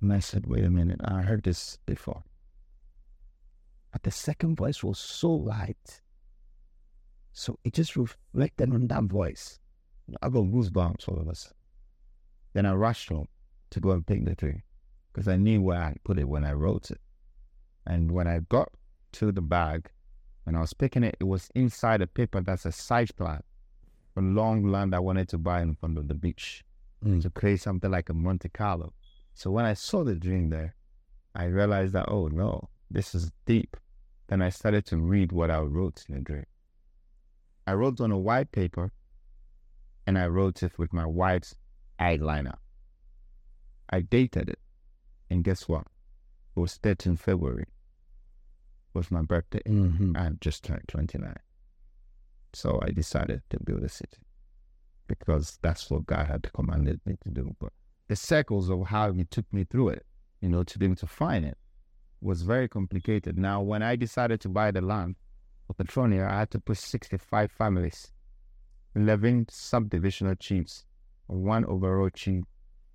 And 0.00 0.12
I 0.12 0.18
said, 0.18 0.46
wait 0.46 0.64
a 0.64 0.70
minute, 0.70 1.00
I 1.04 1.22
heard 1.22 1.44
this 1.44 1.78
before. 1.86 2.22
But 3.92 4.02
the 4.02 4.10
second 4.10 4.56
voice 4.56 4.82
was 4.82 4.98
so 4.98 5.30
light. 5.30 6.02
So 7.32 7.58
it 7.64 7.72
just 7.72 7.96
reflected 7.96 8.72
on 8.72 8.86
that 8.88 9.04
voice. 9.04 9.58
I 10.22 10.28
got 10.28 10.44
goosebumps 10.44 11.08
all 11.08 11.18
of 11.18 11.36
sudden. 11.36 11.56
Then 12.52 12.66
I 12.66 12.72
rushed 12.72 13.08
home 13.08 13.28
to 13.70 13.80
go 13.80 13.90
and 13.90 14.06
pick 14.06 14.24
the 14.24 14.34
tree 14.34 14.62
because 15.12 15.28
I 15.28 15.36
knew 15.36 15.60
where 15.60 15.80
I 15.80 15.96
put 16.04 16.18
it 16.18 16.28
when 16.28 16.44
I 16.44 16.52
wrote 16.52 16.90
it. 16.90 17.00
And 17.86 18.10
when 18.12 18.26
I 18.26 18.40
got 18.48 18.68
to 19.12 19.32
the 19.32 19.40
bag, 19.40 19.90
when 20.44 20.56
I 20.56 20.60
was 20.60 20.72
picking 20.72 21.02
it, 21.02 21.16
it 21.20 21.24
was 21.24 21.50
inside 21.54 22.02
a 22.02 22.06
paper 22.06 22.40
that's 22.40 22.66
a 22.66 22.72
site 22.72 23.14
plan 23.16 23.42
for 24.16 24.22
long 24.22 24.62
land 24.64 24.94
I 24.94 24.98
wanted 24.98 25.28
to 25.28 25.36
buy 25.38 25.60
in 25.60 25.74
front 25.74 25.98
of 25.98 26.08
the 26.08 26.14
beach 26.14 26.64
Mm. 27.04 27.20
to 27.20 27.28
create 27.28 27.60
something 27.60 27.90
like 27.90 28.08
a 28.08 28.14
Monte 28.14 28.48
Carlo. 28.48 28.94
So 29.34 29.50
when 29.50 29.66
I 29.66 29.74
saw 29.74 30.02
the 30.02 30.14
dream 30.14 30.48
there, 30.48 30.74
I 31.34 31.44
realized 31.44 31.92
that, 31.92 32.06
oh 32.08 32.28
no, 32.28 32.70
this 32.90 33.14
is 33.14 33.30
deep. 33.44 33.76
Then 34.28 34.40
I 34.40 34.48
started 34.48 34.86
to 34.86 34.96
read 34.96 35.30
what 35.30 35.50
I 35.50 35.58
wrote 35.60 36.06
in 36.08 36.14
the 36.14 36.20
dream. 36.22 36.46
I 37.66 37.74
wrote 37.74 38.00
on 38.00 38.10
a 38.10 38.18
white 38.18 38.50
paper 38.50 38.92
and 40.06 40.18
I 40.18 40.26
wrote 40.28 40.62
it 40.62 40.78
with 40.78 40.94
my 40.94 41.04
white 41.04 41.52
eyeliner. 42.00 42.56
I 43.90 44.00
dated 44.00 44.48
it. 44.48 44.58
And 45.28 45.44
guess 45.44 45.68
what? 45.68 45.86
It 46.56 46.60
was 46.60 46.76
13 46.76 47.16
February. 47.16 47.64
It 47.64 48.94
was 48.94 49.10
my 49.10 49.20
birthday. 49.20 49.60
Mm-hmm. 49.66 50.16
I 50.16 50.30
just 50.40 50.64
turned 50.64 50.88
29. 50.88 51.34
So 52.56 52.80
I 52.82 52.90
decided 52.90 53.42
to 53.50 53.60
build 53.60 53.82
a 53.82 53.88
city 53.90 54.16
because 55.06 55.58
that's 55.60 55.90
what 55.90 56.06
God 56.06 56.26
had 56.26 56.50
commanded 56.54 57.00
me 57.04 57.16
to 57.22 57.28
do. 57.28 57.54
But 57.60 57.74
the 58.08 58.16
circles 58.16 58.70
of 58.70 58.86
how 58.86 59.12
He 59.12 59.24
took 59.24 59.44
me 59.52 59.64
through 59.64 59.90
it, 59.90 60.06
you 60.40 60.48
know, 60.48 60.62
to 60.62 60.78
be 60.78 60.86
able 60.86 60.96
to 60.96 61.06
find 61.06 61.44
it 61.44 61.58
was 62.22 62.40
very 62.40 62.66
complicated. 62.66 63.36
Now, 63.36 63.60
when 63.60 63.82
I 63.82 63.94
decided 63.94 64.40
to 64.40 64.48
buy 64.48 64.70
the 64.70 64.80
land 64.80 65.16
for 65.66 65.74
Petronia, 65.74 66.26
I 66.26 66.38
had 66.38 66.50
to 66.52 66.58
put 66.58 66.78
65 66.78 67.52
families, 67.52 68.10
11 68.94 69.46
subdivisional 69.46 70.40
chiefs, 70.40 70.86
one 71.26 71.66
overall 71.66 72.08
chief, 72.08 72.44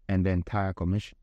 and 0.10 0.26
the 0.26 0.32
entire 0.32 0.74
commission 0.74 1.20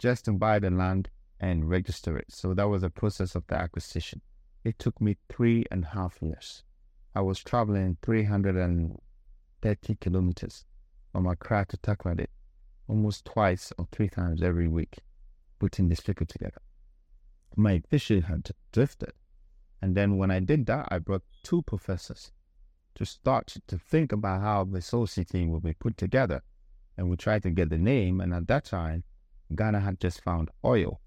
just 0.00 0.24
to 0.24 0.32
buy 0.32 0.58
the 0.58 0.70
land 0.70 1.08
and 1.38 1.70
register 1.70 2.16
it. 2.16 2.32
So 2.32 2.52
that 2.54 2.68
was 2.68 2.82
the 2.82 2.90
process 2.90 3.36
of 3.36 3.46
the 3.46 3.54
acquisition. 3.54 4.22
It 4.64 4.78
took 4.80 5.00
me 5.00 5.18
three 5.28 5.66
and 5.70 5.84
a 5.84 5.88
half 5.88 6.18
years. 6.20 6.64
I 7.12 7.20
was 7.22 7.40
traveling 7.40 7.96
330 8.02 9.94
kilometers 9.96 10.64
from 11.10 11.26
Accra 11.26 11.66
to 11.68 11.76
Takoradi, 11.76 12.26
almost 12.86 13.24
twice 13.24 13.72
or 13.78 13.88
three 13.90 14.08
times 14.08 14.42
every 14.42 14.68
week, 14.68 14.98
putting 15.58 15.88
this 15.88 15.98
figure 15.98 16.26
together. 16.26 16.60
My 17.56 17.82
vision 17.90 18.22
had 18.22 18.48
drifted. 18.70 19.12
And 19.82 19.96
then 19.96 20.18
when 20.18 20.30
I 20.30 20.38
did 20.38 20.66
that, 20.66 20.86
I 20.92 20.98
brought 20.98 21.24
two 21.42 21.62
professors 21.62 22.30
to 22.94 23.04
start 23.04 23.56
to 23.66 23.76
think 23.76 24.12
about 24.12 24.42
how 24.42 24.64
the 24.64 24.80
Soul 24.80 25.08
City 25.08 25.46
will 25.46 25.60
be 25.60 25.72
put 25.72 25.96
together. 25.96 26.42
And 26.96 27.10
we 27.10 27.16
tried 27.16 27.42
to 27.42 27.50
get 27.50 27.70
the 27.70 27.78
name. 27.78 28.20
And 28.20 28.32
at 28.32 28.46
that 28.46 28.66
time, 28.66 29.02
Ghana 29.56 29.80
had 29.80 29.98
just 29.98 30.22
found 30.22 30.50
oil. 30.64 31.00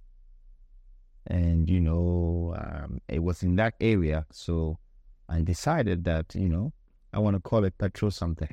And, 1.28 1.70
you 1.70 1.80
know, 1.80 2.56
um, 2.58 3.00
it 3.08 3.24
was 3.24 3.42
in 3.42 3.56
that 3.56 3.76
area. 3.80 4.26
So 4.32 4.80
I 5.30 5.42
decided 5.42 6.04
that, 6.06 6.34
you 6.36 6.50
know, 6.50 6.74
I 7.14 7.20
want 7.20 7.36
to 7.36 7.40
call 7.42 7.64
it 7.64 7.78
Petro 7.78 8.10
something. 8.10 8.50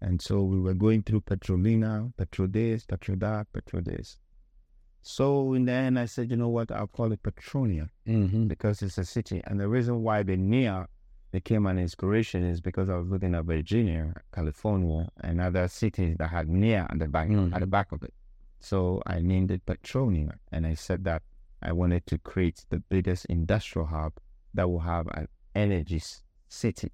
And 0.00 0.20
so 0.20 0.42
we 0.42 0.58
were 0.58 0.74
going 0.74 1.02
through 1.02 1.20
Petrolina, 1.22 2.12
Petro 2.16 2.46
this, 2.46 2.84
Petro 2.84 3.14
that, 3.16 3.46
Petro 3.52 3.80
this. 3.80 4.18
So 5.02 5.54
in 5.54 5.64
the 5.64 5.72
end, 5.72 5.98
I 5.98 6.06
said, 6.06 6.30
you 6.30 6.36
know 6.36 6.48
what, 6.48 6.70
I'll 6.70 6.86
call 6.86 7.12
it 7.12 7.22
Petronia 7.22 7.88
Mm-hmm. 8.06 8.46
because 8.46 8.82
it's 8.82 8.98
a 8.98 9.04
city. 9.04 9.40
And 9.44 9.60
the 9.60 9.68
reason 9.68 10.02
why 10.02 10.22
the 10.22 10.36
NEA 10.36 10.86
became 11.32 11.66
an 11.66 11.78
inspiration 11.78 12.44
is 12.44 12.60
because 12.60 12.88
I 12.88 12.96
was 12.96 13.08
looking 13.08 13.34
at 13.34 13.44
Virginia, 13.44 14.12
California, 14.34 15.08
and 15.22 15.40
other 15.40 15.66
cities 15.68 16.16
that 16.18 16.28
had 16.28 16.48
NEA 16.48 16.86
at 16.90 16.98
the 16.98 17.08
back 17.08 17.30
at 17.30 17.60
the 17.60 17.66
back 17.66 17.90
of 17.92 18.02
it. 18.02 18.12
So 18.60 19.02
I 19.06 19.20
named 19.20 19.50
it 19.50 19.64
Petronia, 19.66 20.34
and 20.52 20.66
I 20.66 20.74
said 20.74 21.04
that 21.04 21.22
I 21.62 21.72
wanted 21.72 22.06
to 22.06 22.18
create 22.18 22.64
the 22.70 22.78
biggest 22.78 23.24
industrial 23.26 23.86
hub 23.86 24.12
that 24.54 24.68
will 24.70 24.80
have 24.80 25.06
an 25.14 25.26
energy 25.54 26.02
city 26.48 26.90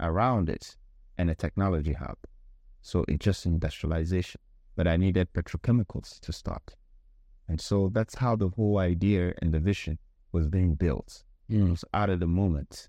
around 0.00 0.48
it 0.48 0.76
and 1.18 1.30
a 1.30 1.34
technology 1.34 1.92
hub. 1.92 2.18
So 2.80 3.04
it's 3.08 3.24
just 3.24 3.46
industrialization, 3.46 4.40
but 4.76 4.88
I 4.88 4.96
needed 4.96 5.32
petrochemicals 5.32 6.20
to 6.20 6.32
start. 6.32 6.74
And 7.48 7.60
so 7.60 7.90
that's 7.92 8.14
how 8.16 8.36
the 8.36 8.48
whole 8.48 8.78
idea 8.78 9.34
and 9.40 9.52
the 9.52 9.60
vision 9.60 9.98
was 10.32 10.48
being 10.48 10.74
built. 10.74 11.22
It 11.48 11.62
was 11.62 11.84
out 11.92 12.10
of 12.10 12.20
the 12.20 12.26
moment. 12.26 12.88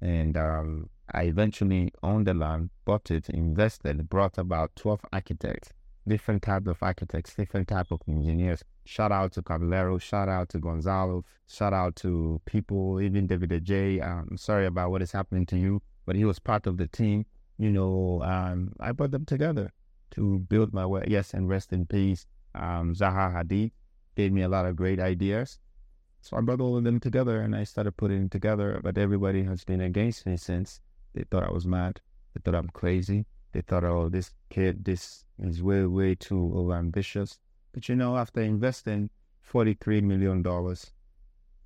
And 0.00 0.36
um, 0.36 0.88
I 1.12 1.24
eventually 1.24 1.92
owned 2.02 2.26
the 2.26 2.34
land, 2.34 2.70
bought 2.84 3.10
it, 3.10 3.28
invested, 3.30 4.08
brought 4.08 4.38
about 4.38 4.74
12 4.76 5.00
architects, 5.12 5.72
different 6.06 6.42
types 6.42 6.68
of 6.68 6.82
architects, 6.82 7.34
different 7.34 7.68
type 7.68 7.88
of 7.90 8.00
engineers. 8.08 8.62
Shout 8.88 9.12
out 9.12 9.32
to 9.32 9.42
Caballero, 9.42 9.98
shout 9.98 10.30
out 10.30 10.48
to 10.48 10.58
Gonzalo, 10.58 11.22
shout 11.46 11.74
out 11.74 11.94
to 11.96 12.40
people, 12.46 13.02
even 13.02 13.26
David 13.26 13.50
Adjaye 13.50 14.02
I'm 14.02 14.38
sorry 14.38 14.64
about 14.64 14.90
what 14.90 15.02
is 15.02 15.12
happening 15.12 15.44
to 15.44 15.58
you, 15.58 15.82
but 16.06 16.16
he 16.16 16.24
was 16.24 16.38
part 16.38 16.66
of 16.66 16.78
the 16.78 16.86
team. 16.86 17.26
You 17.58 17.70
know, 17.70 18.22
um, 18.22 18.72
I 18.80 18.92
brought 18.92 19.10
them 19.10 19.26
together 19.26 19.70
to 20.12 20.38
build 20.38 20.72
my 20.72 20.86
way. 20.86 21.04
Yes, 21.06 21.34
and 21.34 21.50
rest 21.50 21.74
in 21.74 21.84
peace. 21.84 22.24
Um, 22.54 22.94
Zaha 22.94 23.30
Hadid 23.30 23.72
gave 24.16 24.32
me 24.32 24.40
a 24.40 24.48
lot 24.48 24.64
of 24.64 24.74
great 24.74 25.00
ideas. 25.00 25.58
So 26.22 26.38
I 26.38 26.40
brought 26.40 26.62
all 26.62 26.78
of 26.78 26.84
them 26.84 26.98
together 26.98 27.42
and 27.42 27.54
I 27.54 27.64
started 27.64 27.94
putting 27.98 28.24
it 28.24 28.30
together. 28.30 28.80
But 28.82 28.96
everybody 28.96 29.42
has 29.42 29.64
been 29.64 29.82
against 29.82 30.24
me 30.24 30.38
since. 30.38 30.80
They 31.12 31.24
thought 31.24 31.44
I 31.44 31.52
was 31.52 31.66
mad. 31.66 32.00
They 32.32 32.40
thought 32.42 32.58
I'm 32.58 32.70
crazy. 32.70 33.26
They 33.52 33.60
thought, 33.60 33.84
oh, 33.84 34.08
this 34.08 34.32
kid, 34.48 34.82
this 34.82 35.24
is 35.38 35.62
way, 35.62 35.84
way 35.84 36.14
too 36.14 36.52
over 36.54 36.72
ambitious. 36.72 37.38
But 37.72 37.88
you 37.88 37.96
know, 37.96 38.16
after 38.16 38.40
investing 38.40 39.10
$43 39.50 40.02
million, 40.02 40.44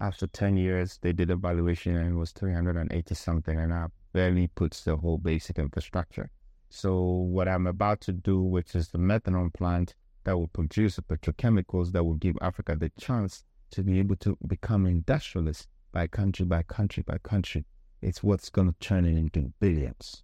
after 0.01 0.27
10 0.27 0.57
years, 0.57 0.99
they 1.01 1.13
did 1.13 1.31
a 1.31 1.37
valuation 1.37 1.97
and 1.97 2.13
it 2.13 2.17
was 2.17 2.33
380 2.33 3.15
something. 3.15 3.59
And 3.59 3.73
I 3.73 3.87
barely 4.13 4.49
puts 4.49 4.85
the 4.85 4.97
whole 4.97 5.19
basic 5.19 5.59
infrastructure. 5.59 6.31
So 6.71 7.03
what 7.03 7.49
I'm 7.49 7.67
about 7.67 8.01
to 8.03 8.13
do, 8.13 8.43
which 8.43 8.75
is 8.75 8.89
the 8.89 8.99
methanol 8.99 9.53
plant 9.53 9.95
that 10.25 10.37
will 10.37 10.49
produce 10.49 10.97
the 10.97 11.03
petrochemicals 11.03 11.93
that 11.93 12.05
will 12.05 12.15
give 12.15 12.37
Africa 12.41 12.77
the 12.77 12.91
chance 12.99 13.45
to 13.71 13.83
be 13.83 13.99
able 13.99 14.17
to 14.17 14.37
become 14.47 14.87
industrialists 14.87 15.67
by 15.93 16.07
country 16.07 16.47
by 16.47 16.63
country 16.63 17.03
by 17.07 17.19
country. 17.19 17.65
It's 18.01 18.23
what's 18.23 18.51
going 18.51 18.69
to 18.73 18.79
turn 18.81 19.05
it 19.05 19.17
into 19.17 19.53
billions. 19.61 20.23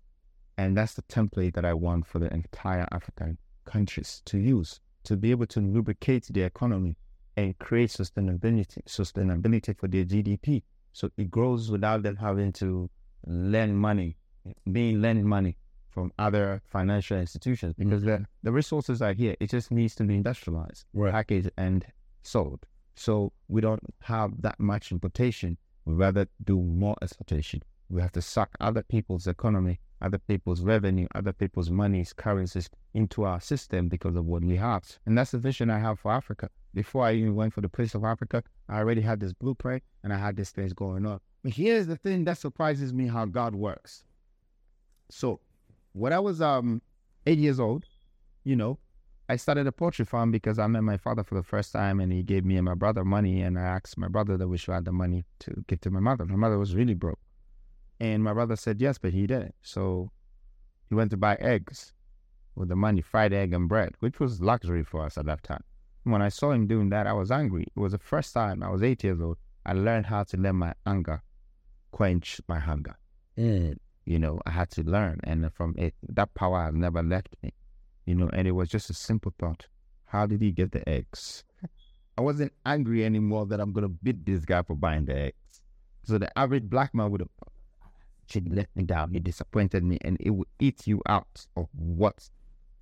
And 0.56 0.76
that's 0.76 0.94
the 0.94 1.02
template 1.02 1.54
that 1.54 1.64
I 1.64 1.74
want 1.74 2.06
for 2.06 2.18
the 2.18 2.32
entire 2.32 2.86
African 2.90 3.38
countries 3.64 4.22
to 4.24 4.38
use 4.38 4.80
to 5.08 5.16
be 5.16 5.30
able 5.30 5.46
to 5.46 5.60
lubricate 5.60 6.26
the 6.30 6.42
economy 6.42 6.94
and 7.36 7.58
create 7.58 7.88
sustainability, 7.88 8.84
sustainability 8.86 9.74
for 9.78 9.88
their 9.88 10.04
GDP. 10.04 10.62
So 10.92 11.10
it 11.16 11.30
grows 11.30 11.70
without 11.70 12.02
them 12.02 12.16
having 12.16 12.52
to 12.54 12.90
lend 13.26 13.78
money, 13.78 14.16
being 14.70 15.00
lend 15.00 15.24
money 15.24 15.56
from 15.88 16.12
other 16.18 16.60
financial 16.66 17.16
institutions 17.18 17.72
mm. 17.74 17.84
because 17.84 18.02
the, 18.02 18.26
the 18.42 18.52
resources 18.52 19.00
are 19.00 19.14
here. 19.14 19.34
It 19.40 19.48
just 19.48 19.70
needs 19.70 19.94
to 19.96 20.04
be 20.04 20.14
industrialized, 20.14 20.84
packaged, 20.94 21.50
and 21.56 21.86
sold. 22.22 22.66
So 22.94 23.32
we 23.48 23.62
don't 23.62 23.82
have 24.02 24.42
that 24.42 24.60
much 24.60 24.92
importation. 24.92 25.56
We 25.86 25.94
rather 25.94 26.28
do 26.44 26.60
more 26.60 26.96
exportation. 27.00 27.62
We 27.88 28.02
have 28.02 28.12
to 28.12 28.20
suck 28.20 28.50
other 28.60 28.82
people's 28.82 29.26
economy, 29.26 29.80
other 30.00 30.18
people's 30.18 30.60
revenue, 30.60 31.06
other 31.14 31.32
people's 31.32 31.70
monies, 31.70 32.12
currencies 32.12 32.70
into 32.94 33.24
our 33.24 33.40
system 33.40 33.88
because 33.88 34.16
of 34.16 34.26
what 34.26 34.42
we 34.42 34.56
have. 34.56 34.84
And 35.06 35.16
that's 35.16 35.32
the 35.32 35.38
vision 35.38 35.70
I 35.70 35.78
have 35.78 35.98
for 35.98 36.12
Africa. 36.12 36.50
Before 36.74 37.04
I 37.04 37.14
even 37.14 37.34
went 37.34 37.52
for 37.52 37.60
the 37.60 37.68
place 37.68 37.94
of 37.94 38.04
Africa, 38.04 38.42
I 38.68 38.78
already 38.78 39.00
had 39.00 39.20
this 39.20 39.32
blueprint 39.32 39.82
and 40.04 40.12
I 40.12 40.18
had 40.18 40.36
these 40.36 40.50
things 40.50 40.72
going 40.72 41.06
on. 41.06 41.20
But 41.42 41.52
here's 41.54 41.86
the 41.86 41.96
thing 41.96 42.24
that 42.24 42.38
surprises 42.38 42.92
me 42.92 43.06
how 43.06 43.24
God 43.24 43.54
works. 43.54 44.04
So 45.10 45.40
when 45.92 46.12
I 46.12 46.18
was 46.18 46.40
um 46.40 46.82
eight 47.26 47.38
years 47.38 47.58
old, 47.58 47.84
you 48.44 48.56
know, 48.56 48.78
I 49.30 49.36
started 49.36 49.66
a 49.66 49.72
poultry 49.72 50.06
farm 50.06 50.30
because 50.30 50.58
I 50.58 50.66
met 50.68 50.82
my 50.84 50.96
father 50.96 51.22
for 51.22 51.34
the 51.34 51.42
first 51.42 51.72
time 51.72 52.00
and 52.00 52.10
he 52.10 52.22
gave 52.22 52.44
me 52.46 52.56
and 52.56 52.64
my 52.64 52.74
brother 52.74 53.04
money 53.04 53.42
and 53.42 53.58
I 53.58 53.62
asked 53.62 53.98
my 53.98 54.08
brother 54.08 54.38
that 54.38 54.48
we 54.48 54.56
should 54.56 54.72
have 54.72 54.84
the 54.84 54.92
money 54.92 55.24
to 55.40 55.64
give 55.66 55.80
to 55.82 55.90
my 55.90 56.00
mother. 56.00 56.24
My 56.24 56.36
mother 56.36 56.58
was 56.58 56.74
really 56.74 56.94
broke. 56.94 57.18
And 58.00 58.22
my 58.22 58.32
brother 58.32 58.56
said 58.56 58.80
yes, 58.80 58.98
but 58.98 59.12
he 59.12 59.26
didn't. 59.26 59.54
So 59.62 60.10
he 60.88 60.94
went 60.94 61.10
to 61.10 61.16
buy 61.16 61.34
eggs 61.36 61.92
with 62.54 62.68
the 62.68 62.76
money, 62.76 63.00
fried 63.00 63.32
egg 63.32 63.52
and 63.52 63.68
bread, 63.68 63.94
which 64.00 64.20
was 64.20 64.40
luxury 64.40 64.84
for 64.84 65.04
us 65.04 65.18
at 65.18 65.26
that 65.26 65.42
time. 65.42 65.62
When 66.04 66.22
I 66.22 66.28
saw 66.28 66.52
him 66.52 66.66
doing 66.66 66.88
that, 66.90 67.06
I 67.06 67.12
was 67.12 67.30
angry. 67.30 67.62
It 67.64 67.78
was 67.78 67.92
the 67.92 67.98
first 67.98 68.32
time 68.32 68.62
I 68.62 68.70
was 68.70 68.82
eight 68.82 69.04
years 69.04 69.20
old. 69.20 69.36
I 69.66 69.72
learned 69.72 70.06
how 70.06 70.24
to 70.24 70.36
let 70.36 70.54
my 70.54 70.74
anger 70.86 71.22
quench 71.90 72.40
my 72.48 72.58
hunger. 72.58 72.96
Mm. 73.36 73.76
You 74.06 74.18
know, 74.18 74.40
I 74.46 74.50
had 74.50 74.70
to 74.70 74.82
learn, 74.82 75.20
and 75.24 75.52
from 75.52 75.74
it, 75.76 75.94
that 76.08 76.32
power 76.34 76.64
has 76.64 76.74
never 76.74 77.02
left 77.02 77.36
me. 77.42 77.52
You 78.06 78.14
know, 78.14 78.30
and 78.32 78.48
it 78.48 78.52
was 78.52 78.70
just 78.70 78.88
a 78.88 78.94
simple 78.94 79.34
thought: 79.38 79.66
How 80.06 80.24
did 80.26 80.40
he 80.40 80.50
get 80.50 80.72
the 80.72 80.88
eggs? 80.88 81.44
I 82.16 82.22
wasn't 82.22 82.52
angry 82.64 83.04
anymore 83.04 83.46
that 83.46 83.60
I'm 83.60 83.72
gonna 83.72 83.90
beat 83.90 84.24
this 84.24 84.44
guy 84.44 84.62
for 84.62 84.74
buying 84.74 85.04
the 85.04 85.16
eggs. 85.16 85.62
So 86.04 86.16
the 86.16 86.36
average 86.38 86.64
black 86.64 86.94
man 86.94 87.10
would 87.10 87.20
have, 87.20 87.28
she 88.30 88.40
let 88.40 88.68
me 88.76 88.82
down. 88.84 89.12
He 89.12 89.20
disappointed 89.20 89.84
me, 89.84 89.98
and 90.02 90.16
it 90.20 90.30
will 90.30 90.46
eat 90.58 90.86
you 90.86 91.02
out 91.06 91.46
of 91.56 91.68
what 91.72 92.28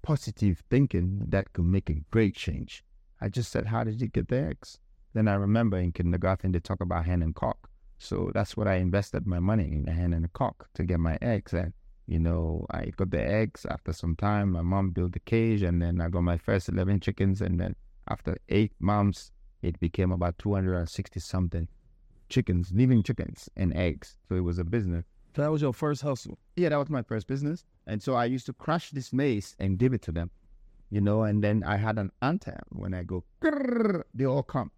positive 0.03 0.63
thinking 0.71 1.23
that 1.29 1.53
could 1.53 1.65
make 1.65 1.91
a 1.91 2.01
great 2.11 2.35
change. 2.35 2.85
I 3.21 3.29
just 3.29 3.51
said, 3.51 3.67
How 3.67 3.85
did 3.85 4.01
you 4.01 4.09
get 4.09 4.29
the 4.29 4.39
eggs? 4.39 4.79
Then 5.15 5.29
I 5.29 5.35
remember 5.35 5.79
in 5.79 5.93
kindergarten 5.93 6.53
they 6.53 6.61
talk 6.61 6.81
about 6.81 7.07
hen 7.07 7.23
and 7.23 7.35
cock. 7.35 7.71
So 7.99 8.31
that's 8.35 8.57
what 8.57 8.69
I 8.69 8.75
invested 8.75 9.27
my 9.27 9.41
money 9.41 9.65
in, 9.65 9.89
a 9.89 9.93
hen 9.93 10.13
and 10.13 10.25
a 10.25 10.29
cock 10.29 10.69
to 10.75 10.85
get 10.85 11.01
my 11.01 11.19
eggs. 11.23 11.55
And, 11.55 11.73
you 12.07 12.19
know, 12.19 12.67
I 12.71 12.93
got 12.97 13.11
the 13.11 13.23
eggs 13.23 13.65
after 13.69 13.93
some 13.93 14.17
time. 14.17 14.53
My 14.53 14.61
mom 14.63 14.91
built 14.91 15.13
the 15.13 15.21
cage 15.21 15.63
and 15.63 15.81
then 15.81 16.01
I 16.01 16.09
got 16.11 16.21
my 16.23 16.37
first 16.37 16.69
11 16.69 17.01
chickens. 17.01 17.41
And 17.41 17.59
then 17.59 17.75
after 18.09 18.37
eight 18.51 18.73
months, 18.79 19.33
it 19.63 19.81
became 19.81 20.13
about 20.13 20.39
260 20.39 21.19
something 21.21 21.67
chickens, 22.29 22.71
living 22.73 23.03
chickens 23.03 23.49
and 23.57 23.75
eggs. 23.75 24.17
So 24.29 24.35
it 24.35 24.41
was 24.41 24.59
a 24.59 24.65
business. 24.65 25.07
So 25.37 25.43
that 25.43 25.53
was 25.53 25.61
your 25.61 25.75
first 25.75 26.01
hustle. 26.01 26.39
Yeah, 26.57 26.71
that 26.71 26.79
was 26.79 26.89
my 26.89 27.03
first 27.03 27.27
business. 27.27 27.63
And 27.87 28.03
so 28.03 28.15
I 28.15 28.25
used 28.25 28.47
to 28.47 28.55
crush 28.55 28.91
this 28.91 29.13
maize 29.13 29.55
and 29.59 29.77
give 29.77 29.93
it 29.93 30.01
to 30.03 30.13
them, 30.13 30.31
you 30.89 31.03
know, 31.03 31.25
and 31.25 31.45
then 31.45 31.63
I 31.63 31.77
had 31.77 31.99
an 31.99 32.11
anthem 32.23 32.57
when 32.71 32.95
I 32.95 33.03
go, 33.03 33.23
they 34.15 34.25
all 34.25 34.43
come. 34.43 34.71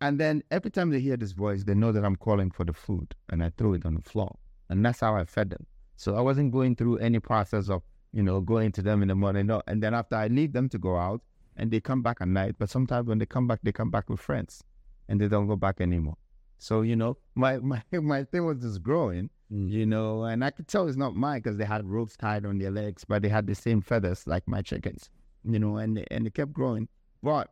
And 0.00 0.20
then 0.20 0.44
every 0.52 0.70
time 0.70 0.90
they 0.90 1.00
hear 1.00 1.16
this 1.16 1.32
voice, 1.32 1.64
they 1.64 1.74
know 1.74 1.90
that 1.90 2.04
I'm 2.04 2.14
calling 2.14 2.52
for 2.52 2.64
the 2.64 2.72
food 2.72 3.12
and 3.28 3.42
I 3.42 3.50
throw 3.58 3.72
it 3.72 3.84
on 3.84 3.96
the 3.96 4.02
floor. 4.02 4.38
And 4.68 4.86
that's 4.86 5.00
how 5.00 5.16
I 5.16 5.24
fed 5.24 5.50
them. 5.50 5.66
So 5.96 6.14
I 6.14 6.20
wasn't 6.20 6.52
going 6.52 6.76
through 6.76 6.98
any 6.98 7.18
process 7.18 7.68
of, 7.68 7.82
you 8.12 8.22
know, 8.22 8.40
going 8.40 8.70
to 8.70 8.82
them 8.82 9.02
in 9.02 9.08
the 9.08 9.16
morning. 9.16 9.46
No. 9.46 9.62
And 9.66 9.82
then 9.82 9.94
after 9.94 10.14
I 10.14 10.28
leave 10.28 10.52
them 10.52 10.68
to 10.68 10.78
go 10.78 10.96
out 10.96 11.22
and 11.56 11.72
they 11.72 11.80
come 11.80 12.02
back 12.02 12.18
at 12.20 12.28
night, 12.28 12.54
but 12.56 12.70
sometimes 12.70 13.08
when 13.08 13.18
they 13.18 13.26
come 13.26 13.48
back, 13.48 13.58
they 13.64 13.72
come 13.72 13.90
back 13.90 14.08
with 14.08 14.20
friends 14.20 14.62
and 15.08 15.20
they 15.20 15.26
don't 15.26 15.48
go 15.48 15.56
back 15.56 15.80
anymore. 15.80 16.18
So, 16.58 16.82
you 16.82 16.94
know, 16.94 17.16
my, 17.34 17.56
my, 17.58 17.82
my 17.90 18.22
thing 18.22 18.46
was 18.46 18.58
just 18.58 18.84
growing, 18.84 19.28
Mm. 19.52 19.68
you 19.68 19.84
know, 19.86 20.24
and 20.24 20.44
I 20.44 20.50
could 20.50 20.68
tell 20.68 20.86
it's 20.86 20.96
not 20.96 21.16
mine 21.16 21.40
because 21.40 21.56
they 21.56 21.64
had 21.64 21.84
ropes 21.84 22.16
tied 22.16 22.46
on 22.46 22.58
their 22.58 22.70
legs, 22.70 23.04
but 23.04 23.22
they 23.22 23.28
had 23.28 23.46
the 23.46 23.54
same 23.54 23.80
feathers 23.80 24.26
like 24.26 24.46
my 24.46 24.62
chickens, 24.62 25.10
you 25.44 25.58
know, 25.58 25.76
and 25.76 26.06
and 26.10 26.26
they 26.26 26.30
kept 26.30 26.52
growing. 26.52 26.88
But 27.22 27.48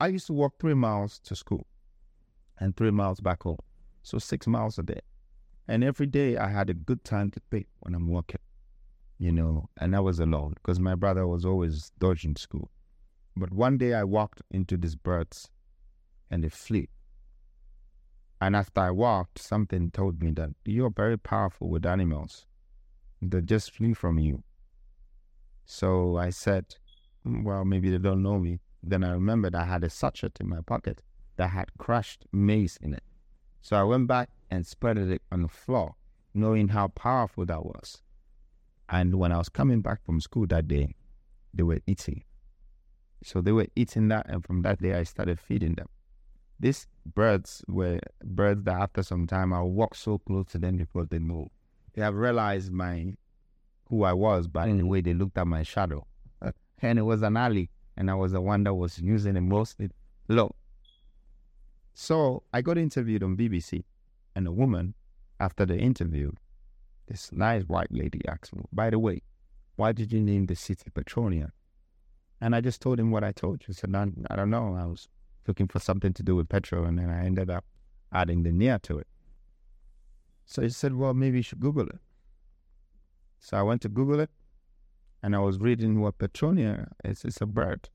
I 0.00 0.08
used 0.08 0.26
to 0.28 0.32
walk 0.32 0.54
three 0.58 0.74
miles 0.74 1.18
to 1.20 1.36
school 1.36 1.66
and 2.58 2.76
three 2.76 2.90
miles 2.90 3.20
back 3.20 3.44
home. 3.44 3.58
So 4.02 4.18
six 4.18 4.46
miles 4.46 4.78
a 4.78 4.82
day. 4.82 5.00
And 5.68 5.84
every 5.84 6.06
day 6.06 6.36
I 6.36 6.48
had 6.48 6.70
a 6.70 6.74
good 6.74 7.04
time 7.04 7.30
to 7.32 7.40
pick 7.50 7.66
when 7.80 7.94
I'm 7.94 8.08
walking, 8.08 8.40
you 9.18 9.32
know, 9.32 9.68
and 9.76 9.94
I 9.94 10.00
was 10.00 10.18
alone 10.18 10.54
because 10.54 10.80
my 10.80 10.94
brother 10.94 11.26
was 11.26 11.44
always 11.44 11.92
dodging 11.98 12.36
school. 12.36 12.70
But 13.36 13.52
one 13.52 13.78
day 13.78 13.94
I 13.94 14.04
walked 14.04 14.42
into 14.50 14.76
these 14.76 14.96
birds 14.96 15.50
and 16.30 16.42
they 16.42 16.48
flee. 16.48 16.88
And 18.40 18.54
after 18.54 18.80
I 18.80 18.90
walked, 18.90 19.38
something 19.38 19.90
told 19.90 20.22
me 20.22 20.30
that 20.32 20.50
you're 20.64 20.90
very 20.90 21.18
powerful 21.18 21.68
with 21.68 21.84
animals. 21.84 22.46
They 23.20 23.40
just 23.40 23.72
flee 23.72 23.94
from 23.94 24.18
you. 24.18 24.44
So 25.64 26.16
I 26.16 26.30
said, 26.30 26.76
"Mm, 27.26 27.44
well, 27.44 27.64
maybe 27.64 27.90
they 27.90 27.98
don't 27.98 28.22
know 28.22 28.38
me. 28.38 28.60
Then 28.82 29.02
I 29.02 29.10
remembered 29.10 29.54
I 29.54 29.64
had 29.64 29.82
a 29.84 29.90
sachet 29.90 30.32
in 30.40 30.48
my 30.48 30.60
pocket 30.60 31.02
that 31.36 31.50
had 31.50 31.76
crushed 31.78 32.26
maize 32.32 32.78
in 32.80 32.94
it. 32.94 33.02
So 33.60 33.76
I 33.76 33.82
went 33.82 34.06
back 34.06 34.30
and 34.50 34.66
spread 34.66 34.98
it 34.98 35.22
on 35.32 35.42
the 35.42 35.48
floor, 35.48 35.96
knowing 36.32 36.68
how 36.68 36.88
powerful 36.88 37.44
that 37.46 37.64
was. 37.64 38.02
And 38.88 39.16
when 39.16 39.32
I 39.32 39.38
was 39.38 39.48
coming 39.48 39.82
back 39.82 40.02
from 40.04 40.20
school 40.20 40.46
that 40.46 40.68
day, 40.68 40.94
they 41.52 41.64
were 41.64 41.80
eating. 41.86 42.24
So 43.22 43.40
they 43.40 43.52
were 43.52 43.66
eating 43.74 44.08
that, 44.08 44.26
and 44.28 44.44
from 44.44 44.62
that 44.62 44.80
day, 44.80 44.94
I 44.94 45.02
started 45.02 45.40
feeding 45.40 45.74
them. 45.74 45.88
These 46.60 46.86
birds 47.06 47.64
were 47.68 48.00
birds 48.24 48.64
that 48.64 48.80
after 48.80 49.02
some 49.02 49.26
time 49.26 49.52
I 49.52 49.62
would 49.62 49.68
walk 49.68 49.94
so 49.94 50.18
close 50.18 50.46
to 50.48 50.58
them 50.58 50.76
before 50.76 51.04
they 51.04 51.18
move. 51.18 51.48
They 51.94 52.02
have 52.02 52.14
realized 52.14 52.72
my 52.72 53.14
who 53.88 54.04
I 54.04 54.12
was 54.12 54.46
by 54.46 54.66
the 54.66 54.72
mm. 54.72 54.88
way 54.88 55.00
they 55.00 55.14
looked 55.14 55.38
at 55.38 55.46
my 55.46 55.62
shadow. 55.62 56.06
and 56.82 56.98
it 56.98 57.02
was 57.02 57.22
an 57.22 57.36
alley, 57.36 57.70
and 57.96 58.10
I 58.10 58.14
was 58.14 58.32
the 58.32 58.40
one 58.40 58.64
that 58.64 58.74
was 58.74 58.98
using 58.98 59.36
it 59.36 59.40
mostly 59.40 59.90
low. 60.28 60.54
So 61.94 62.42
I 62.52 62.60
got 62.60 62.78
interviewed 62.78 63.22
on 63.22 63.36
BBC, 63.36 63.84
and 64.34 64.46
a 64.46 64.52
woman, 64.52 64.94
after 65.40 65.64
the 65.64 65.76
interview, 65.76 66.32
this 67.06 67.32
nice 67.32 67.62
white 67.64 67.90
lady 67.90 68.20
asked 68.28 68.54
me, 68.54 68.62
by 68.72 68.90
the 68.90 68.98
way, 68.98 69.22
why 69.76 69.92
did 69.92 70.12
you 70.12 70.20
name 70.20 70.46
the 70.46 70.54
city 70.54 70.90
Petronia? 70.92 71.52
And 72.40 72.54
I 72.54 72.60
just 72.60 72.80
told 72.80 73.00
him 73.00 73.10
what 73.10 73.24
I 73.24 73.32
told 73.32 73.62
you. 73.62 73.68
I 73.70 73.72
said, 73.72 73.94
I, 73.94 74.06
I 74.30 74.36
don't 74.36 74.50
know. 74.50 74.76
I 74.78 74.86
was 74.86 75.08
looking 75.48 75.66
for 75.66 75.80
something 75.80 76.12
to 76.12 76.22
do 76.22 76.36
with 76.36 76.48
petrol, 76.48 76.84
and 76.84 76.98
then 76.98 77.10
I 77.10 77.24
ended 77.24 77.50
up 77.50 77.64
adding 78.12 78.42
the 78.42 78.52
near 78.52 78.78
to 78.80 78.98
it. 78.98 79.06
So 80.46 80.62
he 80.62 80.68
said, 80.68 80.94
well, 80.94 81.14
maybe 81.14 81.38
you 81.38 81.42
should 81.42 81.60
Google 81.60 81.86
it. 81.86 81.98
So 83.40 83.56
I 83.56 83.62
went 83.62 83.82
to 83.82 83.88
Google 83.88 84.20
it, 84.20 84.30
and 85.22 85.34
I 85.34 85.40
was 85.40 85.58
reading 85.58 86.00
what 86.00 86.18
Petronia 86.18 86.88
is. 87.04 87.24
It's 87.24 87.40
a 87.40 87.46
bird. 87.46 87.88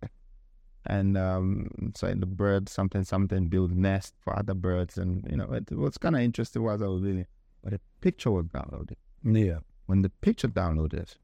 And 0.85 1.17
um, 1.17 1.93
so 1.95 2.13
the 2.13 2.25
bird, 2.25 2.67
something, 2.67 3.03
something, 3.03 3.47
build 3.47 3.71
nest 3.71 4.15
for 4.19 4.37
other 4.37 4.53
birds. 4.53 4.97
And, 4.97 5.25
you 5.29 5.37
know, 5.37 5.49
it 5.53 5.71
was 5.71 5.97
kind 5.97 6.15
of 6.15 6.21
interesting 6.21 6.61
was 6.61 6.81
I 6.81 6.87
was 6.87 7.01
reading. 7.01 7.25
But 7.63 7.73
a 7.73 7.79
picture 8.01 8.31
was 8.31 8.45
downloaded. 8.47 8.95
Yeah. 9.23 9.59
When 9.85 10.01
the 10.01 10.09
picture 10.09 10.49
downloaded, 10.49 11.15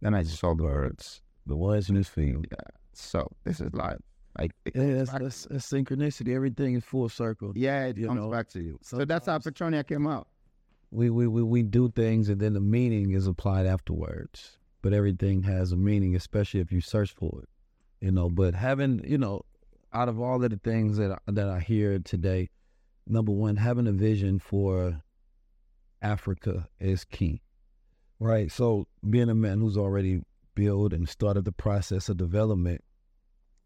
then 0.00 0.14
I 0.14 0.24
saw 0.24 0.54
the 0.54 0.64
birds. 0.64 1.22
The 1.46 1.54
ones 1.54 1.88
in 1.88 1.94
this 1.94 2.08
field. 2.08 2.46
Yeah. 2.50 2.56
So 2.92 3.30
this 3.44 3.60
is 3.60 3.72
life. 3.72 4.00
Like, 4.38 4.52
Yeah, 4.74 4.94
that's, 4.94 5.10
back- 5.10 5.22
that's, 5.22 5.46
that's 5.50 5.70
synchronicity. 5.70 6.34
Everything 6.34 6.74
is 6.74 6.84
full 6.84 7.08
circle. 7.08 7.52
yeah, 7.54 7.86
it 7.86 7.96
comes 8.04 8.20
know. 8.20 8.30
back 8.30 8.48
to 8.50 8.60
you. 8.60 8.78
So 8.82 9.04
that's 9.04 9.26
how 9.26 9.38
Petronia 9.38 9.84
came 9.84 10.06
out. 10.06 10.26
we, 10.90 11.08
we, 11.10 11.26
we, 11.26 11.42
we 11.42 11.62
do 11.62 11.90
things 11.90 12.28
and 12.28 12.40
then 12.40 12.52
the 12.54 12.60
meaning 12.60 13.12
is 13.12 13.26
applied 13.26 13.66
afterwards. 13.66 14.58
But 14.82 14.92
everything 14.92 15.42
has 15.44 15.72
a 15.72 15.76
meaning, 15.76 16.14
especially 16.14 16.60
if 16.60 16.70
you 16.72 16.80
search 16.80 17.12
for 17.12 17.40
it. 17.42 17.48
You 18.04 18.12
know, 18.12 18.28
but 18.28 18.54
having, 18.54 19.02
you 19.08 19.16
know, 19.18 19.42
out 19.94 20.08
of 20.10 20.20
all 20.20 20.42
of 20.44 20.50
the 20.50 20.58
things 20.62 20.96
that 20.98 21.12
I, 21.12 21.18
that 21.32 21.48
I 21.48 21.60
hear 21.60 21.98
today, 22.00 22.50
number 23.06 23.32
one, 23.32 23.56
having 23.56 23.86
a 23.86 23.92
vision 23.92 24.38
for 24.40 25.00
Africa 26.02 26.68
is 26.80 27.04
key. 27.04 27.42
Right. 28.20 28.50
So 28.50 28.86
being 29.08 29.28
a 29.30 29.34
man 29.34 29.60
who's 29.60 29.76
already 29.76 30.20
built 30.54 30.92
and 30.92 31.08
started 31.08 31.44
the 31.44 31.52
process 31.52 32.08
of 32.08 32.16
development, 32.16 32.82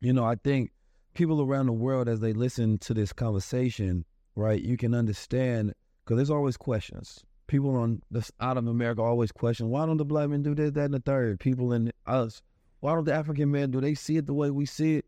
you 0.01 0.13
know, 0.13 0.25
I 0.25 0.37
think 0.37 0.71
people 1.15 1.43
around 1.43 1.67
the 1.67 1.73
world 1.73 2.09
as 2.09 2.21
they 2.21 2.33
listen 2.33 2.79
to 2.79 2.95
this 2.95 3.13
conversation, 3.13 4.05
right, 4.37 4.63
you 4.63 4.77
can 4.77 4.95
understand 4.95 5.75
because 6.05 6.17
there's 6.17 6.31
always 6.31 6.57
questions. 6.57 7.25
People 7.49 7.77
on 7.77 8.03
this 8.11 8.31
out 8.41 8.57
of 8.57 8.67
America 8.67 9.03
always 9.03 9.33
question, 9.33 9.69
why 9.69 9.87
don't 9.87 9.97
the 9.97 10.05
black 10.05 10.29
men 10.29 10.43
do 10.43 10.55
this, 10.55 10.73
that, 10.73 10.85
and 10.85 10.95
the 10.95 11.01
third? 11.01 11.41
People 11.41 11.73
in 11.73 11.93
us, 12.07 12.43
why 12.81 12.95
don't 12.95 13.05
the 13.05 13.15
African 13.15 13.51
men 13.51 13.71
do 13.71 13.81
they 13.81 13.95
see 13.95 14.19
it 14.19 14.27
the 14.27 14.35
way 14.35 14.51
we 14.51 14.67
see 14.67 14.97
it? 14.97 15.07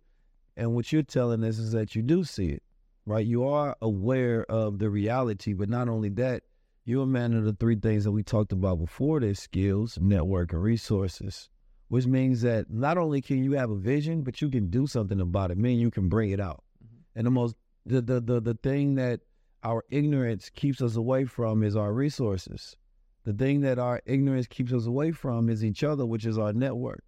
And 0.56 0.74
what 0.74 0.92
you're 0.92 1.02
telling 1.02 1.44
us 1.44 1.58
is 1.58 1.72
that 1.72 1.94
you 1.94 2.02
do 2.02 2.24
see 2.24 2.48
it, 2.48 2.62
right? 3.06 3.24
You 3.24 3.44
are 3.44 3.76
aware 3.80 4.44
of 4.50 4.78
the 4.78 4.90
reality, 4.90 5.52
but 5.52 5.68
not 5.68 5.88
only 5.88 6.08
that, 6.10 6.42
you're 6.84 7.04
a 7.04 7.06
man 7.06 7.34
of 7.34 7.44
the 7.44 7.52
three 7.52 7.76
things 7.76 8.04
that 8.04 8.10
we 8.10 8.22
talked 8.22 8.52
about 8.52 8.78
before 8.80 9.20
this 9.20 9.38
skills, 9.38 9.98
network, 10.00 10.52
and 10.52 10.62
resources, 10.62 11.48
which 11.90 12.06
means 12.06 12.40
that 12.42 12.70
not 12.70 12.96
only 12.96 13.20
can 13.20 13.42
you 13.42 13.52
have 13.52 13.68
a 13.68 13.76
vision, 13.76 14.22
but 14.22 14.40
you 14.40 14.48
can 14.48 14.70
do 14.70 14.86
something 14.86 15.20
about 15.20 15.50
it, 15.50 15.58
meaning 15.58 15.80
you 15.80 15.90
can 15.90 16.08
bring 16.08 16.30
it 16.30 16.40
out. 16.40 16.62
Mm-hmm. 16.82 17.18
And 17.18 17.26
the 17.26 17.30
most 17.32 17.56
the, 17.84 18.00
the 18.00 18.20
the 18.20 18.40
the 18.40 18.54
thing 18.54 18.94
that 18.94 19.20
our 19.64 19.84
ignorance 19.90 20.50
keeps 20.50 20.80
us 20.80 20.94
away 20.94 21.24
from 21.24 21.64
is 21.64 21.74
our 21.74 21.92
resources. 21.92 22.76
The 23.24 23.32
thing 23.32 23.60
that 23.62 23.80
our 23.80 24.00
ignorance 24.06 24.46
keeps 24.46 24.72
us 24.72 24.86
away 24.86 25.10
from 25.10 25.50
is 25.50 25.64
each 25.64 25.82
other, 25.82 26.06
which 26.06 26.24
is 26.24 26.38
our 26.38 26.52
network, 26.52 27.02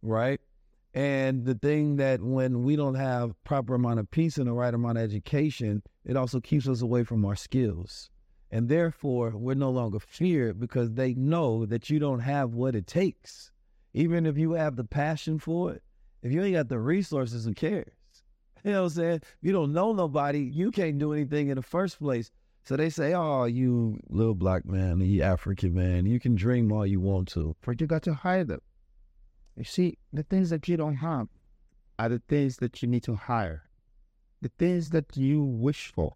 right? 0.00 0.40
And 0.94 1.44
the 1.44 1.54
thing 1.54 1.96
that 1.96 2.22
when 2.22 2.62
we 2.62 2.76
don't 2.76 2.94
have 2.94 3.34
proper 3.44 3.74
amount 3.74 4.00
of 4.00 4.10
peace 4.10 4.38
and 4.38 4.46
the 4.46 4.52
right 4.54 4.72
amount 4.72 4.96
of 4.96 5.04
education, 5.04 5.82
it 6.06 6.16
also 6.16 6.40
keeps 6.40 6.66
us 6.66 6.80
away 6.80 7.04
from 7.04 7.26
our 7.26 7.36
skills. 7.36 8.08
And 8.50 8.70
therefore, 8.70 9.32
we're 9.36 9.54
no 9.54 9.70
longer 9.70 10.00
feared 10.00 10.58
because 10.58 10.92
they 10.92 11.12
know 11.12 11.66
that 11.66 11.90
you 11.90 11.98
don't 11.98 12.20
have 12.20 12.54
what 12.54 12.74
it 12.74 12.86
takes. 12.86 13.52
Even 13.94 14.26
if 14.26 14.36
you 14.36 14.52
have 14.52 14.76
the 14.76 14.84
passion 14.84 15.38
for 15.38 15.72
it, 15.72 15.82
if 16.22 16.32
you 16.32 16.42
ain't 16.42 16.54
got 16.54 16.68
the 16.68 16.78
resources, 16.78 17.44
who 17.44 17.54
cares? 17.54 17.92
You 18.64 18.72
know 18.72 18.82
what 18.82 18.86
I'm 18.86 18.96
saying? 18.96 19.14
If 19.22 19.36
you 19.40 19.52
don't 19.52 19.72
know 19.72 19.92
nobody, 19.92 20.40
you 20.40 20.72
can't 20.72 20.98
do 20.98 21.12
anything 21.12 21.48
in 21.48 21.54
the 21.54 21.62
first 21.62 22.00
place. 22.00 22.32
So 22.64 22.76
they 22.76 22.90
say, 22.90 23.14
oh, 23.14 23.44
you 23.44 24.00
little 24.10 24.34
black 24.34 24.66
man, 24.66 25.00
you 25.00 25.22
African 25.22 25.74
man, 25.74 26.06
you 26.06 26.18
can 26.18 26.34
dream 26.34 26.72
all 26.72 26.84
you 26.84 27.00
want 27.00 27.28
to. 27.28 27.54
But 27.64 27.80
you 27.80 27.86
got 27.86 28.02
to 28.02 28.14
hire 28.14 28.42
them. 28.42 28.60
You 29.56 29.62
see, 29.64 29.98
the 30.12 30.24
things 30.24 30.50
that 30.50 30.66
you 30.66 30.76
don't 30.76 30.96
have 30.96 31.28
are 31.98 32.08
the 32.08 32.20
things 32.28 32.56
that 32.58 32.82
you 32.82 32.88
need 32.88 33.04
to 33.04 33.14
hire. 33.14 33.62
The 34.42 34.50
things 34.58 34.90
that 34.90 35.16
you 35.16 35.42
wish 35.42 35.92
for 35.94 36.14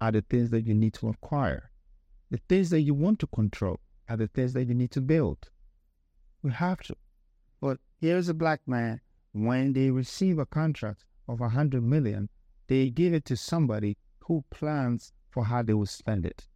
are 0.00 0.12
the 0.12 0.22
things 0.22 0.50
that 0.50 0.66
you 0.66 0.74
need 0.74 0.94
to 0.94 1.08
acquire. 1.08 1.70
The 2.30 2.40
things 2.48 2.70
that 2.70 2.82
you 2.82 2.94
want 2.94 3.20
to 3.20 3.26
control 3.28 3.80
are 4.08 4.16
the 4.16 4.28
things 4.28 4.52
that 4.52 4.64
you 4.64 4.74
need 4.74 4.90
to 4.90 5.00
build. 5.00 5.48
We 6.42 6.50
have 6.50 6.80
to. 6.82 6.96
Here's 7.98 8.28
a 8.28 8.34
black 8.34 8.60
man, 8.66 9.00
when 9.32 9.72
they 9.72 9.90
receive 9.90 10.38
a 10.38 10.44
contract 10.44 11.04
of 11.28 11.40
a 11.40 11.48
hundred 11.48 11.82
million, 11.82 12.28
they 12.66 12.90
give 12.90 13.14
it 13.14 13.24
to 13.26 13.36
somebody 13.36 13.96
who 14.20 14.44
plans 14.50 15.12
for 15.30 15.44
how 15.44 15.62
they 15.62 15.72
will 15.72 15.86
spend 15.86 16.26
it. 16.26 16.46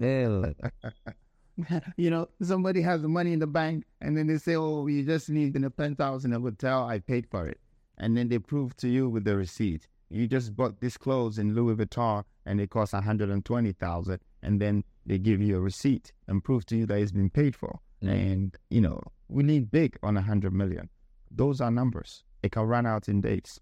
you 1.96 2.10
know, 2.10 2.28
somebody 2.42 2.82
has 2.82 3.02
the 3.02 3.08
money 3.08 3.32
in 3.32 3.38
the 3.38 3.46
bank 3.46 3.84
and 4.00 4.16
then 4.16 4.26
they 4.26 4.36
say, 4.36 4.56
Oh, 4.56 4.86
you 4.86 5.04
just 5.04 5.30
need 5.30 5.56
in 5.56 5.64
a 5.64 5.70
penthouse 5.70 6.24
in 6.24 6.32
a 6.32 6.40
hotel, 6.40 6.86
I 6.86 6.98
paid 6.98 7.26
for 7.30 7.46
it. 7.46 7.60
And 7.98 8.16
then 8.16 8.28
they 8.28 8.38
prove 8.38 8.76
to 8.78 8.88
you 8.88 9.08
with 9.08 9.24
the 9.24 9.36
receipt. 9.36 9.86
You 10.10 10.26
just 10.26 10.56
bought 10.56 10.80
this 10.80 10.96
clothes 10.96 11.38
in 11.38 11.54
Louis 11.54 11.76
Vuitton 11.76 12.24
and 12.44 12.60
it 12.60 12.70
costs 12.70 12.92
120,000 12.92 14.20
and 14.42 14.60
then 14.60 14.84
they 15.06 15.18
give 15.18 15.40
you 15.40 15.56
a 15.56 15.60
receipt 15.60 16.12
and 16.28 16.42
prove 16.42 16.66
to 16.66 16.76
you 16.76 16.86
that 16.86 16.98
it's 16.98 17.12
been 17.12 17.30
paid 17.30 17.54
for. 17.56 17.78
Mm. 18.02 18.10
And, 18.10 18.56
you 18.70 18.80
know, 18.80 19.00
we 19.30 19.42
need 19.42 19.70
big 19.70 19.96
on 20.02 20.16
a 20.16 20.20
100 20.20 20.52
million. 20.52 20.88
Those 21.30 21.60
are 21.60 21.70
numbers. 21.70 22.24
It 22.42 22.52
can 22.52 22.62
run 22.62 22.86
out 22.86 23.08
in 23.08 23.20
days. 23.20 23.60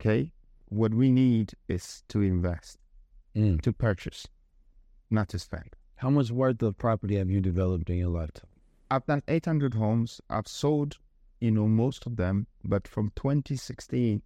Okay? 0.00 0.32
What 0.66 0.92
we 0.92 1.10
need 1.10 1.52
is 1.68 2.02
to 2.08 2.20
invest. 2.20 2.78
to 3.58 3.72
purchase, 3.72 4.26
not 5.10 5.28
to 5.30 5.38
spend. 5.38 5.74
How 5.96 6.10
much 6.10 6.30
worth 6.30 6.62
of 6.62 6.76
property 6.76 7.16
have 7.16 7.30
you 7.30 7.40
developed 7.40 7.88
in 7.88 7.96
your 7.96 8.10
lifetime? 8.10 8.50
I've 8.90 9.06
done 9.06 9.22
800 9.26 9.72
homes. 9.72 10.20
I've 10.28 10.48
sold, 10.48 10.98
you 11.40 11.50
know, 11.50 11.66
most 11.66 12.06
of 12.06 12.16
them. 12.16 12.46
But 12.64 12.86
from 12.86 13.10
2016, 13.16 14.20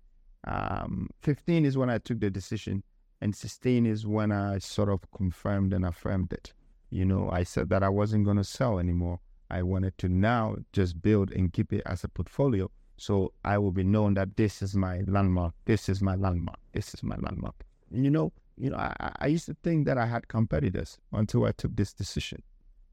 um, 0.48 1.08
15 1.22 1.64
is 1.64 1.78
when 1.78 1.90
I 1.90 1.98
took 1.98 2.18
the 2.18 2.30
decision, 2.30 2.82
and 3.20 3.34
16 3.34 3.86
is 3.86 4.06
when 4.06 4.32
I 4.32 4.58
sort 4.58 4.88
of 4.88 5.08
confirmed 5.16 5.72
and 5.72 5.84
affirmed 5.84 6.32
it. 6.32 6.52
You 6.90 7.04
know, 7.04 7.30
I 7.30 7.44
said 7.44 7.68
that 7.68 7.82
I 7.82 7.88
wasn't 7.88 8.24
going 8.24 8.38
to 8.38 8.44
sell 8.44 8.78
anymore. 8.78 9.20
I 9.50 9.62
wanted 9.62 9.96
to 9.98 10.08
now 10.08 10.56
just 10.72 11.00
build 11.00 11.30
and 11.30 11.52
keep 11.52 11.72
it 11.72 11.82
as 11.86 12.04
a 12.04 12.08
portfolio. 12.08 12.70
So 12.98 13.32
I 13.44 13.58
will 13.58 13.72
be 13.72 13.84
known 13.84 14.14
that 14.14 14.36
this 14.36 14.62
is 14.62 14.74
my 14.74 15.02
landmark. 15.06 15.54
This 15.66 15.88
is 15.88 16.00
my 16.00 16.14
landmark. 16.14 16.58
This 16.72 16.94
is 16.94 17.02
my 17.02 17.16
landmark. 17.16 17.54
You 17.90 18.10
know, 18.10 18.32
you 18.56 18.70
know, 18.70 18.76
I, 18.76 19.12
I 19.20 19.26
used 19.26 19.46
to 19.46 19.56
think 19.62 19.86
that 19.86 19.98
I 19.98 20.06
had 20.06 20.28
competitors 20.28 20.98
until 21.12 21.44
I 21.44 21.52
took 21.52 21.76
this 21.76 21.92
decision. 21.92 22.42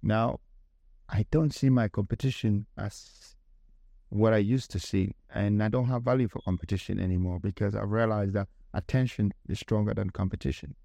Now, 0.01 0.41
I 1.09 1.25
don't 1.31 1.53
see 1.53 1.69
my 1.69 1.87
competition 1.87 2.65
as 2.77 3.35
what 4.09 4.33
I 4.33 4.37
used 4.37 4.69
to 4.71 4.79
see, 4.79 5.15
and 5.33 5.63
I 5.63 5.69
don't 5.69 5.87
have 5.87 6.03
value 6.03 6.27
for 6.27 6.39
competition 6.41 6.99
anymore 6.99 7.39
because 7.39 7.75
I 7.75 7.81
realized 7.81 8.33
that 8.33 8.47
attention 8.73 9.33
is 9.47 9.59
stronger 9.59 9.93
than 9.93 10.09
competition. 10.09 10.75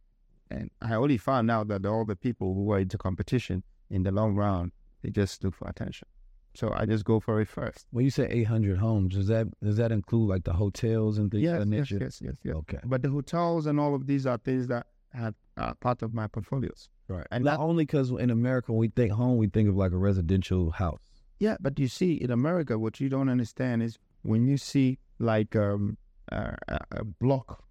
And 0.50 0.70
I 0.80 0.94
only 0.94 1.18
found 1.18 1.50
out 1.50 1.68
that 1.68 1.84
all 1.84 2.04
the 2.04 2.16
people 2.16 2.54
who 2.54 2.64
were 2.64 2.78
into 2.78 2.96
competition 2.96 3.64
in 3.90 4.02
the 4.02 4.12
long 4.12 4.34
run, 4.34 4.72
they 5.02 5.10
just 5.10 5.42
look 5.44 5.54
for 5.54 5.68
attention. 5.68 6.08
So 6.54 6.72
I 6.74 6.86
just 6.86 7.04
go 7.04 7.20
for 7.20 7.40
it 7.40 7.48
first. 7.48 7.86
When 7.90 8.04
you 8.04 8.10
say 8.10 8.28
800 8.28 8.78
homes, 8.78 9.14
does 9.14 9.28
that 9.28 9.46
does 9.62 9.76
that 9.76 9.92
include 9.92 10.28
like 10.28 10.44
the 10.44 10.52
hotels 10.52 11.18
and 11.18 11.30
things 11.30 11.44
Yes, 11.44 11.64
yes, 11.68 11.90
yes, 11.90 12.20
yes, 12.20 12.34
yes. 12.42 12.54
Okay. 12.54 12.78
But 12.84 13.02
the 13.02 13.10
hotels 13.10 13.66
and 13.66 13.78
all 13.78 13.94
of 13.94 14.06
these 14.06 14.26
are 14.26 14.38
things 14.38 14.66
that 14.68 14.86
are 15.14 15.34
are 15.56 15.74
part 15.76 16.02
of 16.02 16.14
my 16.14 16.26
portfolios. 16.26 16.88
Right. 17.06 17.26
And 17.30 17.44
Not 17.44 17.60
only 17.60 17.84
because 17.84 18.10
in 18.10 18.30
America, 18.30 18.72
when 18.72 18.80
we 18.80 18.88
think 18.88 19.12
home, 19.12 19.38
we 19.38 19.46
think 19.48 19.68
of 19.68 19.76
like 19.76 19.92
a 19.92 19.96
residential 19.96 20.70
house. 20.70 21.00
Yeah, 21.38 21.56
but 21.60 21.78
you 21.78 21.88
see, 21.88 22.14
in 22.14 22.30
America, 22.30 22.78
what 22.78 22.98
you 23.00 23.08
don't 23.08 23.28
understand 23.28 23.82
is 23.82 23.98
when 24.22 24.46
you 24.46 24.56
see 24.56 24.98
like 25.18 25.54
um, 25.54 25.96
a, 26.32 26.56
a 26.68 26.78
a 26.90 27.04
block 27.04 27.64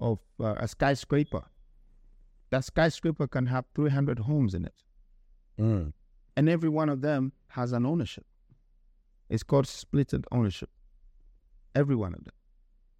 of 0.00 0.18
uh, 0.40 0.54
a 0.56 0.66
skyscraper, 0.66 1.44
that 2.50 2.64
skyscraper 2.64 3.26
can 3.28 3.46
have 3.46 3.64
300 3.74 4.18
homes 4.20 4.54
in 4.54 4.64
it. 4.64 4.74
Mm. 5.60 5.92
And 6.36 6.48
every 6.48 6.68
one 6.68 6.88
of 6.88 7.00
them 7.00 7.32
has 7.48 7.72
an 7.72 7.84
ownership. 7.84 8.24
It's 9.28 9.42
called 9.42 9.66
splitted 9.66 10.24
ownership. 10.30 10.70
Every 11.74 11.96
one 11.96 12.14
of 12.14 12.24
them. 12.24 12.34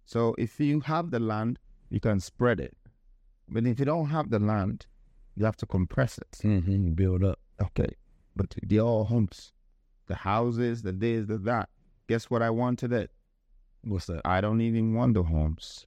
So 0.05 0.35
if 0.37 0.59
you 0.59 0.81
have 0.81 1.11
the 1.11 1.19
land, 1.19 1.59
you 1.89 1.99
can 1.99 2.19
spread 2.19 2.59
it. 2.59 2.75
But 3.49 3.65
if 3.65 3.79
you 3.79 3.85
don't 3.85 4.07
have 4.07 4.29
the 4.29 4.39
land, 4.39 4.85
you 5.35 5.45
have 5.45 5.57
to 5.57 5.65
compress 5.65 6.17
it. 6.17 6.31
Mm-hmm. 6.43 6.93
Build 6.93 7.23
up. 7.23 7.39
Okay. 7.61 7.89
But 8.35 8.55
they're 8.63 8.81
all 8.81 9.05
homes. 9.05 9.51
The 10.07 10.15
houses, 10.15 10.81
the 10.81 10.91
this, 10.91 11.27
the 11.27 11.37
that. 11.39 11.69
Guess 12.07 12.29
what 12.29 12.41
I 12.41 12.49
want 12.49 12.79
today? 12.79 13.07
What's 13.83 14.07
that? 14.07 14.21
I 14.25 14.41
don't 14.41 14.61
even 14.61 14.93
want 14.93 15.13
the 15.13 15.23
homes. 15.23 15.85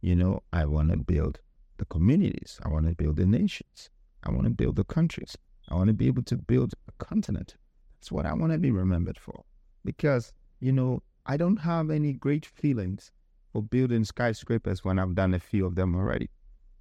You 0.00 0.14
know, 0.14 0.42
I 0.52 0.66
want 0.66 0.90
to 0.90 0.96
build 0.98 1.40
the 1.78 1.84
communities. 1.86 2.60
I 2.64 2.68
want 2.68 2.86
to 2.86 2.94
build 2.94 3.16
the 3.16 3.26
nations. 3.26 3.90
I 4.22 4.30
want 4.30 4.44
to 4.44 4.50
build 4.50 4.76
the 4.76 4.84
countries. 4.84 5.36
I 5.68 5.74
want 5.74 5.88
to 5.88 5.94
be 5.94 6.06
able 6.06 6.22
to 6.24 6.36
build 6.36 6.74
a 6.88 7.04
continent. 7.04 7.56
That's 7.98 8.12
what 8.12 8.26
I 8.26 8.34
want 8.34 8.52
to 8.52 8.58
be 8.58 8.70
remembered 8.70 9.18
for. 9.18 9.44
Because, 9.84 10.32
you 10.60 10.72
know, 10.72 11.02
I 11.26 11.36
don't 11.36 11.56
have 11.56 11.90
any 11.90 12.12
great 12.12 12.44
feelings 12.44 13.12
for 13.52 13.62
building 13.62 14.04
skyscrapers 14.04 14.84
when 14.84 14.98
I've 14.98 15.14
done 15.14 15.34
a 15.34 15.38
few 15.38 15.64
of 15.64 15.74
them 15.74 15.94
already. 15.94 16.28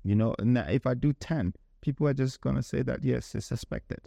You 0.04 0.16
know, 0.16 0.36
and 0.40 0.58
if 0.58 0.86
I 0.86 0.96
do 0.96 1.14
10, 1.14 1.54
people 1.82 2.08
are 2.08 2.14
just 2.14 2.42
going 2.42 2.56
to 2.58 2.64
say 2.64 2.82
that, 2.82 3.04
yes, 3.04 3.36
it's 3.36 3.52
expected. 3.52 4.00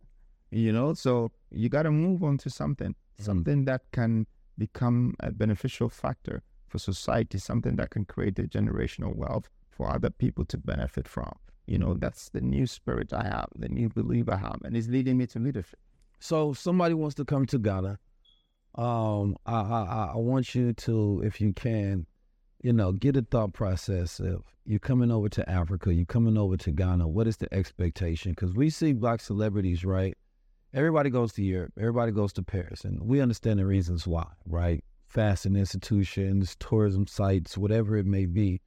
you 0.50 0.72
know, 0.72 0.94
so 0.94 1.30
you 1.50 1.68
got 1.68 1.84
to 1.84 1.90
move 1.90 2.22
on 2.22 2.36
to 2.38 2.50
something, 2.50 2.90
mm. 2.90 3.24
something 3.24 3.64
that 3.64 3.82
can 3.92 4.26
become 4.58 5.14
a 5.20 5.30
beneficial 5.30 5.88
factor 5.88 6.42
for 6.66 6.78
society, 6.78 7.38
something 7.38 7.76
that 7.76 7.90
can 7.90 8.04
create 8.04 8.38
a 8.38 8.42
generational 8.42 9.14
wealth 9.14 9.48
for 9.70 9.90
other 9.90 10.10
people 10.10 10.44
to 10.46 10.58
benefit 10.58 11.08
from. 11.08 11.32
You 11.68 11.78
know, 11.78 11.94
that's 11.94 12.30
the 12.30 12.40
new 12.40 12.66
spirit 12.66 13.12
I 13.12 13.24
have, 13.24 13.48
the 13.54 13.68
new 13.68 13.90
belief 13.90 14.28
I 14.28 14.36
have, 14.36 14.60
and 14.64 14.74
it's 14.74 14.88
leading 14.88 15.18
me 15.18 15.26
to 15.28 15.38
leadership. 15.38 15.78
So 16.18 16.54
somebody 16.54 16.94
wants 16.94 17.14
to 17.16 17.24
come 17.26 17.44
to 17.46 17.58
Ghana. 17.58 17.98
Um, 18.74 19.36
I, 19.44 19.60
I 19.60 20.10
I 20.14 20.16
want 20.16 20.54
you 20.54 20.72
to, 20.72 21.22
if 21.24 21.40
you 21.40 21.52
can, 21.52 22.06
you 22.62 22.72
know, 22.72 22.92
get 22.92 23.16
a 23.16 23.22
thought 23.22 23.52
process 23.52 24.18
of 24.18 24.44
you're 24.64 24.78
coming 24.78 25.10
over 25.10 25.28
to 25.28 25.48
Africa, 25.48 25.92
you're 25.92 26.06
coming 26.06 26.38
over 26.38 26.56
to 26.56 26.70
Ghana. 26.70 27.06
What 27.06 27.26
is 27.26 27.36
the 27.36 27.52
expectation? 27.52 28.32
Because 28.32 28.54
we 28.54 28.70
see 28.70 28.94
black 28.94 29.20
celebrities, 29.20 29.84
right? 29.84 30.16
Everybody 30.72 31.10
goes 31.10 31.32
to 31.34 31.42
Europe, 31.42 31.72
everybody 31.78 32.12
goes 32.12 32.32
to 32.34 32.42
Paris, 32.42 32.84
and 32.84 33.02
we 33.02 33.20
understand 33.20 33.58
the 33.58 33.66
reasons 33.66 34.06
why, 34.06 34.26
right? 34.46 34.82
Fasting 35.06 35.56
institutions, 35.56 36.56
tourism 36.60 37.06
sites, 37.06 37.58
whatever 37.58 37.96
it 37.96 38.06
may 38.06 38.26
be. 38.26 38.60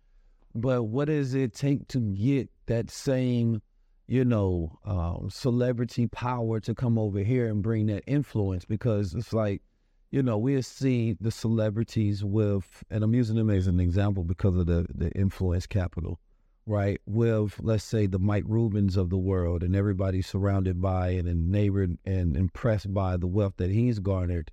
But 0.54 0.84
what 0.84 1.06
does 1.06 1.34
it 1.34 1.54
take 1.54 1.88
to 1.90 2.00
get 2.00 2.50
that 2.72 2.90
same, 2.90 3.62
you 4.08 4.24
know, 4.24 4.80
um, 4.86 5.30
celebrity 5.30 6.08
power 6.08 6.60
to 6.62 6.74
come 6.74 6.98
over 6.98 7.20
here 7.20 7.48
and 7.48 7.62
bring 7.62 7.88
that 7.88 8.04
influence? 8.08 8.64
Because 8.64 9.14
it's 9.14 9.34
like, 9.34 9.62
you 10.10 10.24
know, 10.24 10.38
we 10.38 10.62
see 10.62 11.18
the 11.20 11.32
celebrities 11.32 12.24
with, 12.24 12.84
and 12.90 13.04
I'm 13.04 13.14
using 13.14 13.36
them 13.36 13.50
as 13.50 13.68
an 13.68 13.80
example 13.80 14.24
because 14.24 14.56
of 14.56 14.66
the 14.68 14.86
the 14.94 15.12
influence 15.12 15.68
capital, 15.68 16.20
right? 16.66 17.00
With 17.06 17.60
let's 17.62 17.84
say 17.84 18.08
the 18.08 18.20
Mike 18.20 18.46
Rubins 18.46 18.96
of 18.96 19.10
the 19.10 19.18
world, 19.18 19.64
and 19.64 19.76
everybody 19.76 20.22
surrounded 20.22 20.82
by 20.82 21.10
and 21.10 21.28
enamored 21.28 21.98
and 22.06 22.38
impressed 22.38 22.94
by 22.94 23.18
the 23.18 23.28
wealth 23.28 23.56
that 23.58 23.70
he's 23.70 24.00
garnered, 24.00 24.52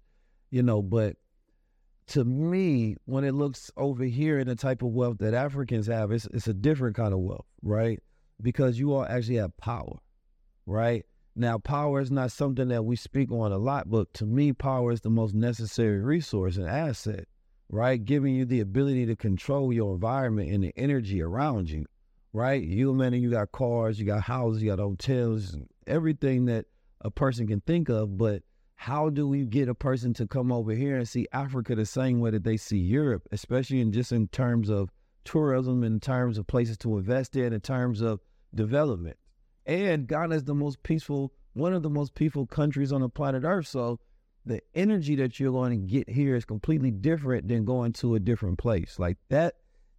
you 0.50 0.62
know. 0.62 0.82
But 0.82 1.16
to 2.08 2.24
me, 2.24 2.96
when 3.04 3.24
it 3.24 3.34
looks 3.34 3.70
over 3.76 4.04
here 4.04 4.38
in 4.38 4.48
the 4.48 4.56
type 4.56 4.82
of 4.82 4.90
wealth 4.90 5.18
that 5.18 5.34
Africans 5.34 5.86
have, 5.86 6.10
it's 6.10 6.26
it's 6.26 6.48
a 6.48 6.54
different 6.54 6.96
kind 6.96 7.12
of 7.12 7.20
wealth, 7.20 7.46
right? 7.62 8.00
Because 8.40 8.78
you 8.78 8.94
all 8.94 9.04
actually 9.04 9.36
have 9.36 9.56
power, 9.56 9.98
right? 10.66 11.04
Now, 11.34 11.58
power 11.58 12.00
is 12.00 12.10
not 12.10 12.32
something 12.32 12.68
that 12.68 12.84
we 12.84 12.96
speak 12.96 13.30
on 13.30 13.52
a 13.52 13.58
lot, 13.58 13.88
but 13.88 14.12
to 14.14 14.26
me, 14.26 14.52
power 14.52 14.92
is 14.92 15.00
the 15.00 15.10
most 15.10 15.34
necessary 15.34 16.00
resource 16.00 16.56
and 16.56 16.68
asset, 16.68 17.26
right? 17.68 18.04
Giving 18.04 18.34
you 18.34 18.44
the 18.44 18.60
ability 18.60 19.06
to 19.06 19.16
control 19.16 19.72
your 19.72 19.94
environment 19.94 20.50
and 20.50 20.64
the 20.64 20.72
energy 20.76 21.22
around 21.22 21.70
you, 21.70 21.86
right? 22.32 22.62
You, 22.62 22.92
man, 22.92 23.12
you 23.14 23.30
got 23.30 23.52
cars, 23.52 24.00
you 24.00 24.06
got 24.06 24.22
houses, 24.22 24.62
you 24.62 24.70
got 24.70 24.80
hotels, 24.80 25.56
everything 25.86 26.46
that 26.46 26.66
a 27.02 27.10
person 27.10 27.46
can 27.46 27.60
think 27.60 27.88
of, 27.88 28.18
but 28.18 28.42
how 28.74 29.08
do 29.08 29.26
we 29.26 29.44
get 29.44 29.68
a 29.68 29.74
person 29.74 30.14
to 30.14 30.26
come 30.26 30.52
over 30.52 30.72
here 30.72 30.96
and 30.96 31.08
see 31.08 31.26
Africa 31.32 31.74
the 31.74 31.86
same 31.86 32.20
way 32.20 32.30
that 32.30 32.44
they 32.44 32.56
see 32.56 32.78
Europe, 32.78 33.26
especially 33.32 33.80
in 33.80 33.92
just 33.92 34.12
in 34.12 34.28
terms 34.28 34.68
of 34.70 34.90
tourism, 35.24 35.84
in 35.84 36.00
terms 36.00 36.38
of 36.38 36.46
places 36.46 36.78
to 36.78 36.96
invest 36.96 37.36
in, 37.36 37.52
in 37.52 37.60
terms 37.60 38.00
of 38.00 38.20
development? 38.54 39.16
And 39.66 40.06
Ghana 40.06 40.34
is 40.36 40.44
the 40.44 40.54
most 40.54 40.82
peaceful, 40.82 41.32
one 41.52 41.72
of 41.72 41.82
the 41.82 41.90
most 41.90 42.14
peaceful 42.14 42.46
countries 42.46 42.92
on 42.92 43.02
the 43.02 43.08
planet 43.08 43.44
Earth. 43.44 43.66
So 43.66 44.00
the 44.46 44.60
energy 44.74 45.14
that 45.16 45.38
you're 45.38 45.52
going 45.52 45.72
to 45.72 45.86
get 45.86 46.08
here 46.08 46.34
is 46.34 46.44
completely 46.44 46.90
different 46.90 47.48
than 47.48 47.64
going 47.64 47.92
to 47.94 48.14
a 48.14 48.20
different 48.20 48.58
place. 48.58 48.98
Like 48.98 49.18
that, 49.28 49.56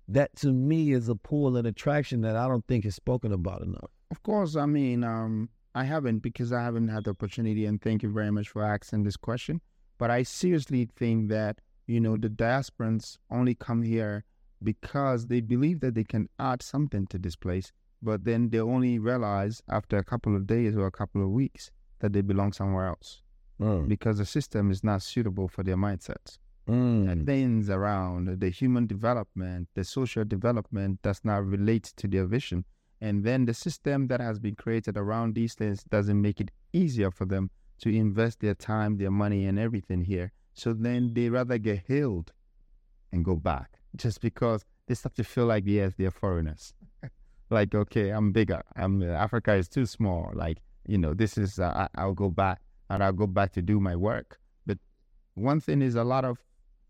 that 0.07 0.35
to 0.38 0.51
me 0.51 0.91
is 0.91 1.07
a 1.07 1.15
pull 1.15 1.55
and 1.55 1.67
attraction 1.67 2.21
that 2.21 2.35
I 2.35 2.47
don't 2.47 2.65
think 2.67 2.85
is 2.85 2.95
spoken 2.95 3.31
about 3.31 3.61
enough. 3.61 3.91
Of 4.09 4.23
course, 4.23 4.55
I 4.55 4.65
mean, 4.65 5.03
um, 5.03 5.49
I 5.76 5.84
haven't 5.84 6.19
because 6.19 6.51
I 6.51 6.63
haven't 6.63 6.88
had 6.88 7.03
the 7.03 7.11
opportunity, 7.11 7.65
and 7.67 7.80
thank 7.80 8.01
you 8.01 8.11
very 8.11 8.31
much 8.31 8.49
for 8.49 8.63
asking 8.63 9.03
this 9.03 9.17
question. 9.17 9.61
But 9.99 10.09
I 10.09 10.23
seriously 10.23 10.89
think 10.95 11.30
that, 11.30 11.59
you 11.85 11.99
know, 11.99 12.17
the 12.17 12.30
diasporans 12.30 13.17
only 13.30 13.53
come 13.53 13.84
here 13.84 14.23
because 14.63 15.27
they 15.27 15.41
believe 15.41 15.80
that 15.81 15.93
they 15.93 16.03
can 16.03 16.27
add 16.39 16.63
something 16.63 17.05
to 17.07 17.19
this 17.19 17.35
place, 17.35 17.71
but 18.01 18.23
then 18.23 18.49
they 18.49 18.59
only 18.59 18.99
realize 18.99 19.61
after 19.69 19.97
a 19.97 20.03
couple 20.03 20.35
of 20.35 20.47
days 20.47 20.76
or 20.76 20.88
a 20.88 20.91
couple 20.91 21.21
of 21.21 21.30
weeks 21.30 21.71
that 21.99 22.13
they 22.13 22.21
belong 22.21 22.53
somewhere 22.53 22.88
else 22.88 23.21
because 23.88 24.17
the 24.17 24.26
system 24.26 24.71
is 24.71 24.84
not 24.84 25.01
suitable 25.01 25.47
for 25.47 25.63
their 25.63 25.76
mindsets. 25.76 26.38
Mm. 26.67 27.26
Things 27.26 27.69
around 27.69 28.39
the 28.39 28.49
human 28.49 28.88
development, 28.88 29.67
the 29.73 29.84
social 29.84 30.23
development 30.23 31.01
does 31.01 31.21
not 31.23 31.45
relate 31.45 31.91
to 31.97 32.07
their 32.07 32.26
vision. 32.26 32.63
And 33.01 33.23
then 33.23 33.45
the 33.45 33.53
system 33.53 34.07
that 34.07 34.21
has 34.21 34.39
been 34.39 34.55
created 34.55 34.95
around 34.97 35.35
these 35.35 35.55
things 35.55 35.84
doesn't 35.84 36.21
make 36.21 36.39
it 36.39 36.51
easier 36.73 37.11
for 37.11 37.26
them 37.26 37.49
to 37.81 37.89
invest 37.89 38.39
their 38.39 38.53
time, 38.53 38.97
their 38.97 39.11
money, 39.11 39.45
and 39.45 39.57
everything 39.57 40.03
here. 40.03 40.31
So 40.53 40.73
then 40.73 41.13
they 41.13 41.30
rather 41.30 41.57
get 41.57 41.84
healed 41.88 42.31
and 43.11 43.26
go 43.26 43.35
back 43.35 43.80
just 43.95 44.21
because 44.21 44.63
they 44.88 44.95
start 44.95 45.15
to 45.15 45.23
feel 45.23 45.45
like, 45.45 45.63
yes, 45.65 45.93
they're 45.97 46.11
foreigners. 46.11 46.73
Like, 47.49 47.73
okay, 47.76 48.09
I'm 48.09 48.31
bigger. 48.31 48.63
I'm 48.76 49.03
Africa 49.03 49.53
is 49.53 49.67
too 49.67 49.85
small. 49.85 50.31
Like, 50.34 50.59
you 50.88 50.97
know, 50.97 51.13
this 51.13 51.38
is, 51.38 51.59
uh, 51.59 51.88
I'll 51.95 52.13
go 52.13 52.30
back 52.30 52.61
and 52.89 53.03
I'll 53.03 53.13
go 53.13 53.27
back 53.27 53.53
to 53.53 53.61
do 53.61 53.80
my 53.80 53.95
work. 53.95 54.39
But 54.65 54.77
one 55.35 55.59
thing 55.59 55.81
is 55.81 55.95
a 55.95 56.03
lot 56.03 56.26
of 56.26 56.39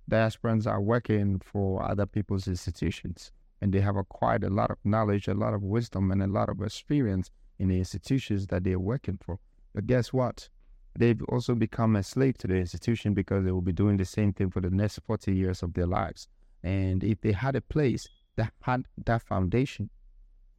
diasporans 0.10 0.66
are 0.68 0.82
working 0.82 1.40
for 1.40 1.84
other 1.84 2.06
people's 2.06 2.48
institutions. 2.48 3.32
and 3.62 3.74
they 3.74 3.82
have 3.82 3.98
acquired 3.98 4.44
a 4.44 4.50
lot 4.50 4.72
of 4.72 4.78
knowledge, 4.86 5.28
a 5.28 5.34
lot 5.34 5.54
of 5.54 5.62
wisdom, 5.62 6.12
and 6.12 6.24
a 6.24 6.28
lot 6.28 6.50
of 6.50 6.62
experience 6.62 7.30
in 7.58 7.68
the 7.68 7.78
institutions 7.78 8.48
that 8.48 8.64
they're 8.64 8.80
working 8.80 9.18
for. 9.22 9.38
But 9.76 9.86
guess 9.86 10.14
what? 10.14 10.50
They've 10.98 11.22
also 11.24 11.56
become 11.56 11.96
a 11.96 12.04
slave 12.04 12.38
to 12.40 12.48
the 12.48 12.56
institution 12.56 13.14
because 13.14 13.44
they 13.44 13.52
will 13.52 13.62
be 13.62 13.74
doing 13.74 13.98
the 13.98 14.06
same 14.06 14.34
thing 14.34 14.50
for 14.50 14.62
the 14.62 14.70
next 14.70 15.00
40 15.06 15.34
years 15.36 15.62
of 15.62 15.74
their 15.74 15.86
lives. 15.86 16.28
And 16.64 17.04
if 17.04 17.22
they 17.22 17.32
had 17.32 17.56
a 17.56 17.62
place 17.62 18.08
that 18.38 18.54
had 18.62 18.86
that 19.06 19.22
foundation, 19.24 19.90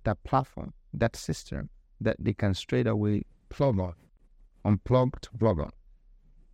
that 0.04 0.22
platform, 0.24 0.72
that 0.94 1.16
system 1.16 1.68
that 2.00 2.16
they 2.18 2.32
can 2.32 2.54
straight 2.54 2.86
away 2.86 3.24
plug 3.48 3.78
on, 3.78 3.94
unplug 4.64 5.20
to 5.20 5.30
plug 5.38 5.60
on, 5.60 5.70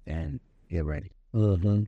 and 0.06 0.40
get 0.70 0.84
ready. 0.84 1.12
Mm-hmm. 1.34 1.84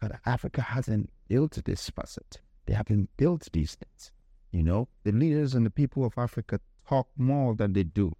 But 0.00 0.20
Africa 0.26 0.60
hasn't 0.60 1.10
built 1.28 1.58
this 1.64 1.90
facet. 1.90 2.40
They 2.66 2.74
haven't 2.74 3.10
built 3.16 3.48
these 3.52 3.74
things. 3.74 4.12
You 4.52 4.62
know, 4.62 4.88
the 5.04 5.12
leaders 5.12 5.54
and 5.54 5.66
the 5.66 5.70
people 5.70 6.04
of 6.04 6.14
Africa 6.16 6.60
talk 6.88 7.08
more 7.16 7.54
than 7.54 7.72
they 7.72 7.82
do. 7.82 8.12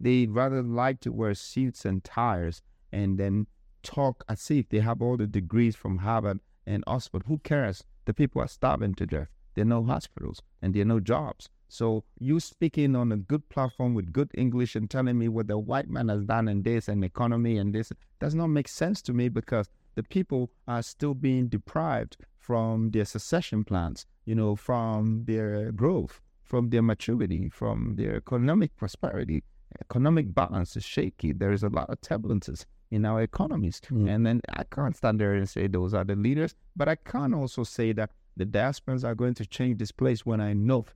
They 0.00 0.26
rather 0.26 0.62
like 0.62 1.00
to 1.00 1.12
wear 1.12 1.34
suits 1.34 1.84
and 1.84 2.02
ties 2.02 2.62
and 2.92 3.18
then 3.18 3.46
talk 3.82 4.24
as 4.28 4.50
if 4.50 4.68
they 4.68 4.80
have 4.80 5.02
all 5.02 5.16
the 5.16 5.26
degrees 5.26 5.76
from 5.76 5.98
Harvard 5.98 6.40
and 6.66 6.84
Oxford. 6.86 7.24
Who 7.26 7.38
cares? 7.38 7.84
The 8.04 8.14
people 8.14 8.42
are 8.42 8.48
starving 8.48 8.94
to 8.94 9.06
death. 9.06 9.28
There 9.54 9.62
are 9.62 9.66
no 9.66 9.82
hospitals 9.84 10.42
and 10.62 10.74
there 10.74 10.82
are 10.82 10.86
no 10.86 11.00
jobs. 11.00 11.48
So 11.68 12.04
you 12.18 12.40
speaking 12.40 12.96
on 12.96 13.12
a 13.12 13.16
good 13.16 13.48
platform 13.50 13.94
with 13.94 14.12
good 14.12 14.30
English 14.34 14.74
and 14.74 14.88
telling 14.88 15.18
me 15.18 15.28
what 15.28 15.48
the 15.48 15.58
white 15.58 15.88
man 15.88 16.08
has 16.08 16.24
done 16.24 16.48
in 16.48 16.62
this 16.62 16.88
and 16.88 17.04
economy 17.04 17.58
and 17.58 17.74
this 17.74 17.92
does 18.20 18.34
not 18.34 18.48
make 18.48 18.68
sense 18.68 19.02
to 19.02 19.12
me 19.12 19.28
because 19.28 19.68
the 19.94 20.02
people 20.02 20.50
are 20.66 20.82
still 20.82 21.14
being 21.14 21.48
deprived 21.48 22.16
from 22.38 22.90
their 22.92 23.04
succession 23.04 23.64
plans, 23.64 24.06
you 24.24 24.34
know, 24.34 24.56
from 24.56 25.24
their 25.26 25.70
growth, 25.72 26.20
from 26.42 26.70
their 26.70 26.82
maturity, 26.82 27.48
from 27.50 27.96
their 27.96 28.16
economic 28.16 28.74
prosperity. 28.76 29.42
Economic 29.82 30.34
balance 30.34 30.76
is 30.76 30.84
shaky. 30.84 31.32
There 31.32 31.52
is 31.52 31.62
a 31.62 31.68
lot 31.68 31.90
of 31.90 32.00
turbulences 32.00 32.64
in 32.90 33.04
our 33.04 33.20
economies. 33.20 33.82
Mm. 33.90 34.08
And 34.08 34.26
then 34.26 34.40
I 34.54 34.64
can't 34.64 34.96
stand 34.96 35.20
there 35.20 35.34
and 35.34 35.48
say 35.48 35.66
those 35.66 35.92
are 35.92 36.04
the 36.04 36.16
leaders, 36.16 36.54
but 36.74 36.88
I 36.88 36.94
can't 36.94 37.34
also 37.34 37.64
say 37.64 37.92
that 37.92 38.10
the 38.36 38.46
diasporans 38.46 39.04
are 39.04 39.14
going 39.14 39.34
to 39.34 39.46
change 39.46 39.78
this 39.78 39.92
place 39.92 40.24
when 40.24 40.40
I 40.40 40.52
know 40.54 40.86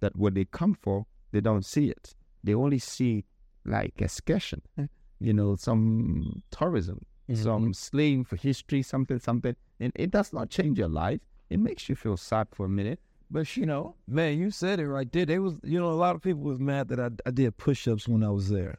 that 0.00 0.16
what 0.16 0.34
they 0.34 0.44
come 0.44 0.74
for, 0.74 1.06
they 1.32 1.40
don't 1.40 1.64
see 1.64 1.90
it. 1.90 2.14
They 2.44 2.54
only 2.54 2.78
see 2.78 3.24
like 3.64 4.00
excursion, 4.00 4.62
you 5.20 5.32
know, 5.32 5.56
some 5.56 6.42
tourism, 6.50 7.04
mm-hmm. 7.28 7.42
some 7.42 7.74
slaying 7.74 8.24
for 8.24 8.36
history, 8.36 8.82
something, 8.82 9.18
something. 9.18 9.56
And 9.80 9.92
it 9.94 10.10
does 10.10 10.32
not 10.32 10.50
change 10.50 10.78
your 10.78 10.88
life. 10.88 11.20
It 11.50 11.60
makes 11.60 11.88
you 11.88 11.94
feel 11.94 12.16
sad 12.16 12.48
for 12.52 12.66
a 12.66 12.68
minute. 12.68 13.00
But 13.30 13.56
you 13.56 13.66
know, 13.66 13.94
man, 14.06 14.38
you 14.38 14.50
said 14.50 14.80
it 14.80 14.88
right 14.88 15.10
there. 15.12 15.26
They 15.26 15.38
was, 15.38 15.54
you 15.62 15.78
know, 15.78 15.90
a 15.90 15.92
lot 15.92 16.14
of 16.14 16.22
people 16.22 16.42
was 16.42 16.58
mad 16.58 16.88
that 16.88 16.98
I, 16.98 17.10
I 17.26 17.30
did 17.30 17.56
push-ups 17.58 18.08
when 18.08 18.24
I 18.24 18.30
was 18.30 18.48
there. 18.48 18.78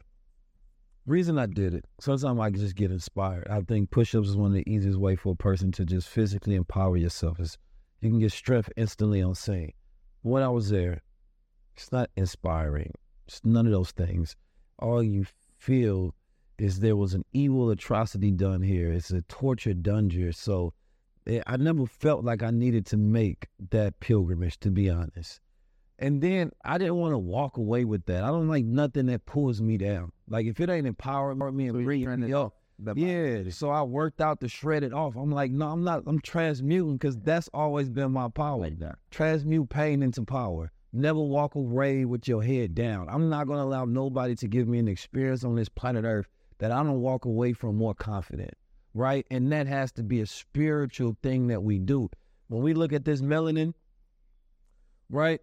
Reason 1.06 1.38
I 1.38 1.46
did 1.46 1.74
it, 1.74 1.84
sometimes 2.00 2.40
I 2.40 2.50
just 2.50 2.74
get 2.74 2.90
inspired. 2.90 3.46
I 3.48 3.60
think 3.60 3.90
push-ups 3.90 4.28
is 4.28 4.36
one 4.36 4.50
of 4.50 4.54
the 4.54 4.68
easiest 4.70 4.98
way 4.98 5.16
for 5.16 5.32
a 5.32 5.36
person 5.36 5.70
to 5.72 5.84
just 5.84 6.08
physically 6.08 6.56
empower 6.56 6.96
yourself. 6.96 7.38
Is 7.38 7.58
you 8.00 8.10
can 8.10 8.18
get 8.18 8.32
strength 8.32 8.70
instantly 8.76 9.22
on 9.22 9.34
saying. 9.34 9.72
When 10.22 10.42
I 10.42 10.48
was 10.48 10.68
there, 10.68 11.00
it's 11.80 11.92
not 11.92 12.10
inspiring. 12.14 12.92
It's 13.26 13.40
none 13.42 13.64
of 13.64 13.72
those 13.72 13.90
things. 13.90 14.36
All 14.78 15.02
you 15.02 15.24
feel 15.56 16.14
is 16.58 16.80
there 16.80 16.96
was 16.96 17.14
an 17.14 17.24
evil 17.32 17.70
atrocity 17.70 18.30
done 18.30 18.60
here. 18.60 18.92
It's 18.92 19.10
a 19.10 19.22
torture 19.22 19.72
done 19.72 20.10
here. 20.10 20.32
So 20.32 20.74
eh, 21.26 21.40
I 21.46 21.56
never 21.56 21.86
felt 21.86 22.22
like 22.22 22.42
I 22.42 22.50
needed 22.50 22.84
to 22.86 22.98
make 22.98 23.48
that 23.70 23.98
pilgrimage, 24.00 24.60
to 24.60 24.70
be 24.70 24.90
honest. 24.90 25.40
And 25.98 26.20
then 26.20 26.50
I 26.64 26.76
didn't 26.76 26.96
want 26.96 27.14
to 27.14 27.18
walk 27.18 27.56
away 27.56 27.86
with 27.86 28.04
that. 28.06 28.24
I 28.24 28.28
don't 28.28 28.48
like 28.48 28.66
nothing 28.66 29.06
that 29.06 29.24
pulls 29.24 29.62
me 29.62 29.78
down. 29.78 30.12
Like 30.28 30.44
if 30.44 30.60
it 30.60 30.68
ain't 30.68 30.86
empowering 30.86 31.38
me 31.56 31.68
and 31.68 31.82
bringing 31.82 32.20
me 32.20 32.34
up, 32.34 32.56
yeah. 32.94 33.42
So 33.48 33.70
I 33.70 33.82
worked 33.82 34.20
out 34.20 34.40
to 34.40 34.48
shred 34.48 34.82
it 34.82 34.92
off. 34.92 35.16
I'm 35.16 35.30
like, 35.30 35.50
no, 35.50 35.68
I'm 35.68 35.84
not. 35.84 36.02
I'm 36.06 36.20
transmuting 36.20 36.98
because 36.98 37.16
that's 37.18 37.48
always 37.54 37.88
been 37.88 38.12
my 38.12 38.28
power. 38.28 38.60
Like 38.60 38.78
Transmute 39.10 39.70
pain 39.70 40.02
into 40.02 40.24
power. 40.24 40.72
Never 40.92 41.20
walk 41.20 41.54
away 41.54 42.04
with 42.04 42.26
your 42.26 42.42
head 42.42 42.74
down. 42.74 43.08
I'm 43.08 43.28
not 43.28 43.46
going 43.46 43.58
to 43.58 43.64
allow 43.64 43.84
nobody 43.84 44.34
to 44.36 44.48
give 44.48 44.66
me 44.66 44.78
an 44.78 44.88
experience 44.88 45.44
on 45.44 45.54
this 45.54 45.68
planet 45.68 46.04
Earth 46.04 46.28
that 46.58 46.72
I 46.72 46.82
don't 46.82 47.00
walk 47.00 47.24
away 47.24 47.52
from 47.52 47.76
more 47.76 47.94
confident, 47.94 48.54
right? 48.92 49.24
And 49.30 49.52
that 49.52 49.66
has 49.66 49.92
to 49.92 50.02
be 50.02 50.20
a 50.20 50.26
spiritual 50.26 51.16
thing 51.22 51.46
that 51.46 51.62
we 51.62 51.78
do. 51.78 52.10
When 52.48 52.62
we 52.62 52.74
look 52.74 52.92
at 52.92 53.04
this 53.04 53.22
melanin, 53.22 53.74
right? 55.08 55.40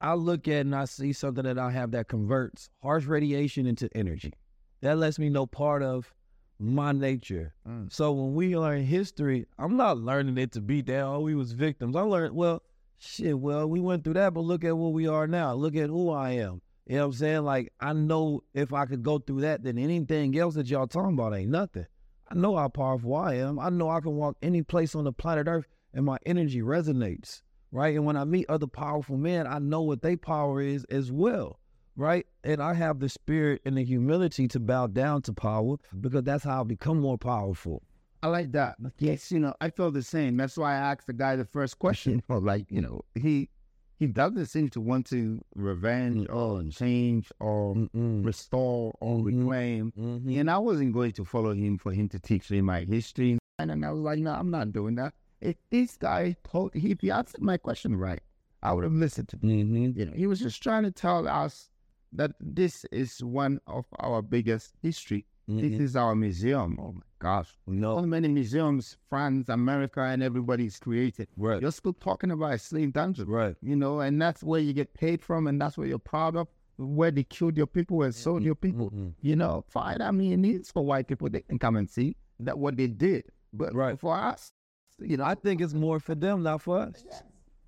I 0.00 0.14
look 0.14 0.46
at 0.48 0.66
and 0.66 0.74
I 0.74 0.84
see 0.84 1.14
something 1.14 1.44
that 1.44 1.58
I 1.58 1.70
have 1.70 1.92
that 1.92 2.08
converts 2.08 2.68
harsh 2.82 3.06
radiation 3.06 3.66
into 3.66 3.88
energy. 3.94 4.34
That 4.82 4.98
lets 4.98 5.18
me 5.18 5.30
know 5.30 5.46
part 5.46 5.82
of 5.82 6.12
my 6.58 6.92
nature. 6.92 7.54
Mm. 7.66 7.90
So 7.90 8.12
when 8.12 8.34
we 8.34 8.56
learn 8.56 8.84
history, 8.84 9.46
I'm 9.58 9.78
not 9.78 9.98
learning 9.98 10.36
it 10.36 10.52
to 10.52 10.60
be 10.60 10.82
down. 10.82 11.16
Oh, 11.16 11.20
we 11.20 11.34
was 11.34 11.52
victims. 11.52 11.96
I 11.96 12.02
learned 12.02 12.34
well 12.34 12.62
shit, 12.98 13.38
well, 13.38 13.68
we 13.68 13.80
went 13.80 14.04
through 14.04 14.14
that, 14.14 14.34
but 14.34 14.40
look 14.40 14.64
at 14.64 14.76
what 14.76 14.92
we 14.92 15.06
are 15.06 15.26
now. 15.26 15.54
Look 15.54 15.76
at 15.76 15.90
who 15.90 16.10
I 16.10 16.32
am. 16.32 16.60
You 16.86 16.96
know 16.96 17.02
what 17.02 17.06
I'm 17.06 17.12
saying? 17.14 17.44
Like, 17.44 17.72
I 17.80 17.92
know 17.94 18.42
if 18.52 18.72
I 18.72 18.84
could 18.86 19.02
go 19.02 19.18
through 19.18 19.40
that, 19.42 19.62
then 19.62 19.78
anything 19.78 20.36
else 20.38 20.54
that 20.54 20.66
y'all 20.68 20.86
talking 20.86 21.14
about 21.14 21.34
ain't 21.34 21.50
nothing. 21.50 21.86
I 22.28 22.34
know 22.34 22.56
how 22.56 22.68
powerful 22.68 23.14
I 23.14 23.34
am. 23.34 23.58
I 23.58 23.70
know 23.70 23.88
I 23.88 24.00
can 24.00 24.16
walk 24.16 24.36
any 24.42 24.62
place 24.62 24.94
on 24.94 25.04
the 25.04 25.12
planet 25.12 25.46
Earth 25.48 25.66
and 25.94 26.04
my 26.04 26.18
energy 26.26 26.60
resonates, 26.60 27.42
right? 27.70 27.94
And 27.94 28.04
when 28.04 28.16
I 28.16 28.24
meet 28.24 28.46
other 28.48 28.66
powerful 28.66 29.16
men, 29.16 29.46
I 29.46 29.58
know 29.58 29.82
what 29.82 30.02
their 30.02 30.16
power 30.16 30.60
is 30.60 30.84
as 30.84 31.10
well, 31.12 31.60
right? 31.96 32.26
And 32.42 32.62
I 32.62 32.74
have 32.74 33.00
the 33.00 33.08
spirit 33.08 33.62
and 33.64 33.76
the 33.76 33.84
humility 33.84 34.48
to 34.48 34.60
bow 34.60 34.88
down 34.88 35.22
to 35.22 35.32
power 35.32 35.76
because 36.00 36.24
that's 36.24 36.44
how 36.44 36.62
I 36.62 36.64
become 36.64 37.00
more 37.00 37.18
powerful. 37.18 37.82
I 38.24 38.28
like 38.28 38.52
that. 38.52 38.76
Yes, 38.98 39.30
you 39.30 39.38
know, 39.38 39.52
I 39.60 39.68
feel 39.68 39.90
the 39.90 40.02
same. 40.02 40.38
That's 40.38 40.56
why 40.56 40.72
I 40.72 40.92
asked 40.92 41.06
the 41.06 41.12
guy 41.12 41.36
the 41.36 41.44
first 41.44 41.78
question. 41.84 42.22
like, 42.30 42.70
you 42.70 42.80
know, 42.80 43.02
he 43.14 43.50
he 43.98 44.06
doesn't 44.06 44.46
seem 44.46 44.70
to 44.70 44.80
want 44.80 45.06
to 45.08 45.44
revenge 45.54 46.26
or 46.30 46.62
change 46.70 47.30
or 47.38 47.74
Mm-mm. 47.74 48.24
restore 48.24 48.94
or 49.00 49.18
mm-hmm. 49.18 49.46
reclaim. 49.46 49.92
Mm-hmm. 49.92 50.38
And 50.40 50.50
I 50.50 50.56
wasn't 50.56 50.94
going 50.94 51.12
to 51.12 51.24
follow 51.26 51.52
him 51.52 51.76
for 51.76 51.92
him 51.92 52.08
to 52.08 52.18
teach 52.18 52.50
me 52.50 52.62
my 52.62 52.80
history. 52.80 53.38
And 53.58 53.84
I 53.84 53.90
was 53.90 54.00
like, 54.00 54.20
no, 54.20 54.32
I'm 54.32 54.50
not 54.50 54.72
doing 54.72 54.94
that. 54.94 55.12
If 55.42 55.56
this 55.68 55.98
guy 55.98 56.34
told, 56.50 56.74
if 56.74 57.02
he 57.02 57.10
answered 57.10 57.42
my 57.42 57.58
question 57.58 57.94
right, 57.94 58.20
I 58.62 58.72
would 58.72 58.84
have 58.84 58.94
listened 58.94 59.28
to 59.28 59.36
him. 59.36 59.74
Mm-hmm. 59.74 60.00
You 60.00 60.06
know, 60.06 60.12
he 60.16 60.26
was 60.26 60.40
just 60.40 60.62
trying 60.62 60.84
to 60.84 60.90
tell 60.90 61.28
us 61.28 61.68
that 62.14 62.32
this 62.40 62.86
is 62.90 63.22
one 63.22 63.60
of 63.66 63.84
our 64.00 64.22
biggest 64.22 64.72
history 64.82 65.26
Mm-hmm. 65.48 65.60
This 65.60 65.80
is 65.80 65.96
our 65.96 66.14
museum. 66.14 66.78
Oh 66.80 66.92
my 66.92 67.02
gosh. 67.18 67.50
No. 67.66 67.98
So 67.98 68.06
many 68.06 68.28
museums, 68.28 68.96
France, 69.10 69.48
America, 69.48 70.00
and 70.00 70.22
everybody's 70.22 70.78
created. 70.78 71.28
Right. 71.36 71.60
You're 71.60 71.72
still 71.72 71.92
talking 71.92 72.30
about 72.30 72.54
a 72.54 72.58
slave 72.58 72.92
dungeon. 72.94 73.26
Right. 73.28 73.54
You 73.60 73.76
know, 73.76 74.00
and 74.00 74.20
that's 74.20 74.42
where 74.42 74.60
you 74.60 74.72
get 74.72 74.94
paid 74.94 75.22
from, 75.22 75.46
and 75.46 75.60
that's 75.60 75.76
where 75.76 75.86
you're 75.86 75.98
proud 75.98 76.34
of, 76.36 76.48
where 76.78 77.10
they 77.10 77.24
killed 77.24 77.56
your 77.56 77.66
people 77.66 78.02
and 78.02 78.14
sold 78.14 78.38
mm-hmm. 78.38 78.46
your 78.46 78.54
people. 78.54 78.86
Mm-hmm. 78.90 79.08
You 79.20 79.36
know, 79.36 79.64
fine. 79.68 80.00
I 80.00 80.10
mean, 80.12 80.44
it's 80.44 80.70
for 80.70 80.84
white 80.84 81.08
people. 81.08 81.28
They 81.28 81.42
can 81.42 81.58
come 81.58 81.76
and 81.76 81.90
see 81.90 82.16
that 82.40 82.58
what 82.58 82.76
they 82.76 82.86
did. 82.86 83.24
But 83.52 83.74
right. 83.74 83.98
for 83.98 84.16
us, 84.16 84.50
you 84.98 85.18
know. 85.18 85.24
I 85.24 85.34
think 85.34 85.60
it's 85.60 85.74
more 85.74 86.00
for 86.00 86.14
them, 86.14 86.42
not 86.42 86.62
for 86.62 86.78
us. 86.78 87.04
Yeah. 87.06 87.20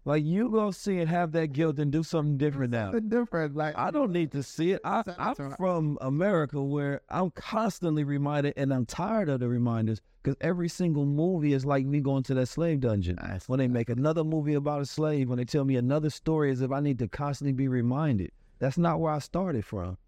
Like 0.06 0.24
you 0.24 0.48
go 0.50 0.70
see 0.70 1.00
and 1.00 1.10
have 1.10 1.32
that 1.32 1.48
guilt 1.52 1.80
and 1.80 1.90
do 1.90 2.04
something 2.04 2.38
different 2.38 2.70
now. 2.70 2.92
Something 2.92 3.08
different. 3.08 3.56
Like 3.56 3.76
I 3.76 3.90
don't 3.90 4.12
need 4.12 4.30
to 4.32 4.42
see 4.42 4.70
it. 4.70 4.80
I, 4.84 5.02
I'm 5.18 5.34
from 5.56 5.98
America 6.00 6.62
where 6.62 7.00
I'm 7.10 7.32
constantly 7.32 8.04
reminded, 8.04 8.54
and 8.56 8.72
I'm 8.72 8.86
tired 8.86 9.28
of 9.28 9.40
the 9.40 9.48
reminders 9.48 10.00
because 10.22 10.36
every 10.40 10.68
single 10.68 11.04
movie 11.04 11.54
is 11.54 11.66
like 11.66 11.86
me 11.86 11.98
going 11.98 12.22
to 12.24 12.34
that 12.34 12.46
slave 12.46 12.80
dungeon. 12.80 13.18
Nice. 13.20 13.48
When 13.48 13.58
they 13.58 13.66
make 13.66 13.90
another 13.90 14.22
movie 14.22 14.54
about 14.54 14.80
a 14.80 14.86
slave, 14.86 15.28
when 15.28 15.38
they 15.38 15.44
tell 15.44 15.64
me 15.64 15.74
another 15.74 16.10
story, 16.10 16.52
as 16.52 16.60
if 16.60 16.70
I 16.70 16.78
need 16.78 17.00
to 17.00 17.08
constantly 17.08 17.52
be 17.52 17.66
reminded. 17.66 18.30
That's 18.60 18.78
not 18.78 19.00
where 19.00 19.12
I 19.12 19.18
started 19.18 19.64
from. 19.64 19.98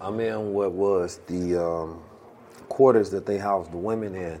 I'm 0.00 0.18
in 0.18 0.52
what 0.52 0.72
was 0.72 1.20
the 1.28 1.64
um, 1.64 2.02
quarters 2.68 3.10
that 3.10 3.24
they 3.24 3.38
housed 3.38 3.70
the 3.70 3.78
women 3.78 4.16
in. 4.16 4.40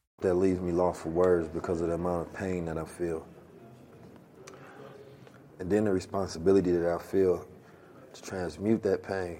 That 0.21 0.35
leaves 0.35 0.61
me 0.61 0.71
lost 0.71 1.01
for 1.01 1.09
words 1.09 1.47
because 1.47 1.81
of 1.81 1.87
the 1.87 1.95
amount 1.95 2.27
of 2.27 2.33
pain 2.33 2.65
that 2.65 2.77
I 2.77 2.85
feel. 2.85 3.25
And 5.59 5.69
then 5.69 5.85
the 5.85 5.91
responsibility 5.91 6.71
that 6.71 6.91
I 6.91 6.99
feel 6.99 7.45
to 8.13 8.21
transmute 8.21 8.83
that 8.83 9.01
pain. 9.01 9.39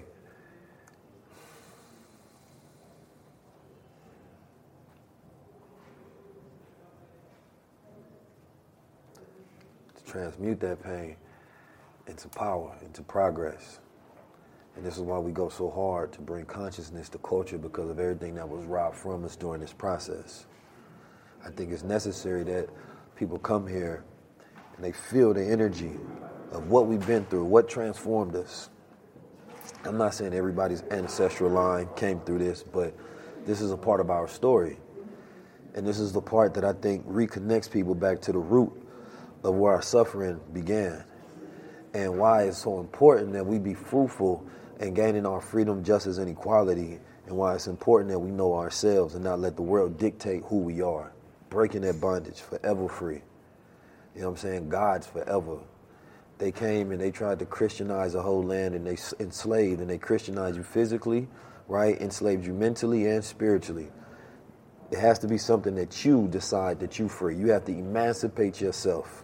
To 9.96 10.04
transmute 10.04 10.58
that 10.60 10.82
pain 10.82 11.16
into 12.08 12.28
power, 12.28 12.76
into 12.84 13.02
progress. 13.02 13.78
And 14.74 14.84
this 14.84 14.96
is 14.96 15.02
why 15.02 15.18
we 15.18 15.32
go 15.32 15.48
so 15.48 15.70
hard 15.70 16.12
to 16.12 16.20
bring 16.20 16.44
consciousness 16.46 17.08
to 17.10 17.18
culture 17.18 17.58
because 17.58 17.88
of 17.90 18.00
everything 18.00 18.34
that 18.34 18.48
was 18.48 18.64
robbed 18.64 18.96
from 18.96 19.24
us 19.24 19.36
during 19.36 19.60
this 19.60 19.72
process. 19.72 20.46
I 21.44 21.50
think 21.50 21.72
it's 21.72 21.82
necessary 21.82 22.44
that 22.44 22.68
people 23.16 23.38
come 23.38 23.66
here 23.66 24.04
and 24.76 24.84
they 24.84 24.92
feel 24.92 25.34
the 25.34 25.44
energy 25.44 25.92
of 26.52 26.68
what 26.68 26.86
we've 26.86 27.06
been 27.06 27.24
through, 27.26 27.44
what 27.44 27.68
transformed 27.68 28.36
us. 28.36 28.70
I'm 29.84 29.98
not 29.98 30.14
saying 30.14 30.34
everybody's 30.34 30.82
ancestral 30.90 31.50
line 31.50 31.88
came 31.96 32.20
through 32.20 32.38
this, 32.38 32.62
but 32.62 32.94
this 33.46 33.60
is 33.60 33.72
a 33.72 33.76
part 33.76 34.00
of 34.00 34.10
our 34.10 34.28
story. 34.28 34.78
And 35.74 35.86
this 35.86 35.98
is 35.98 36.12
the 36.12 36.20
part 36.20 36.54
that 36.54 36.64
I 36.64 36.72
think 36.72 37.06
reconnects 37.06 37.70
people 37.70 37.94
back 37.94 38.20
to 38.22 38.32
the 38.32 38.38
root 38.38 38.72
of 39.42 39.54
where 39.54 39.72
our 39.72 39.82
suffering 39.82 40.40
began 40.52 41.04
and 41.94 42.18
why 42.18 42.44
it's 42.44 42.58
so 42.58 42.80
important 42.80 43.32
that 43.32 43.44
we 43.44 43.58
be 43.58 43.74
fruitful 43.74 44.46
in 44.80 44.94
gaining 44.94 45.26
our 45.26 45.40
freedom, 45.40 45.84
justice, 45.84 46.18
and 46.18 46.28
equality, 46.28 46.98
and 47.26 47.36
why 47.36 47.54
it's 47.54 47.66
important 47.66 48.10
that 48.10 48.18
we 48.18 48.30
know 48.30 48.54
ourselves 48.54 49.14
and 49.14 49.24
not 49.24 49.38
let 49.38 49.56
the 49.56 49.62
world 49.62 49.98
dictate 49.98 50.42
who 50.44 50.58
we 50.58 50.80
are. 50.80 51.11
Breaking 51.52 51.82
that 51.82 52.00
bondage, 52.00 52.40
forever 52.40 52.88
free. 52.88 53.20
You 54.14 54.22
know 54.22 54.30
what 54.30 54.32
I'm 54.32 54.36
saying? 54.38 54.68
God's 54.70 55.06
forever. 55.06 55.58
They 56.38 56.50
came 56.50 56.92
and 56.92 56.98
they 56.98 57.10
tried 57.10 57.40
to 57.40 57.44
Christianize 57.44 58.14
the 58.14 58.22
whole 58.22 58.42
land 58.42 58.74
and 58.74 58.86
they 58.86 58.96
enslaved 59.20 59.82
and 59.82 59.90
they 59.90 59.98
Christianized 59.98 60.56
you 60.56 60.62
physically, 60.62 61.28
right? 61.68 62.00
Enslaved 62.00 62.46
you 62.46 62.54
mentally 62.54 63.06
and 63.06 63.22
spiritually. 63.22 63.88
It 64.90 64.98
has 64.98 65.18
to 65.18 65.28
be 65.28 65.36
something 65.36 65.74
that 65.74 66.06
you 66.06 66.26
decide 66.26 66.80
that 66.80 66.98
you 66.98 67.06
free. 67.06 67.36
You 67.36 67.50
have 67.50 67.66
to 67.66 67.72
emancipate 67.72 68.58
yourself. 68.58 69.22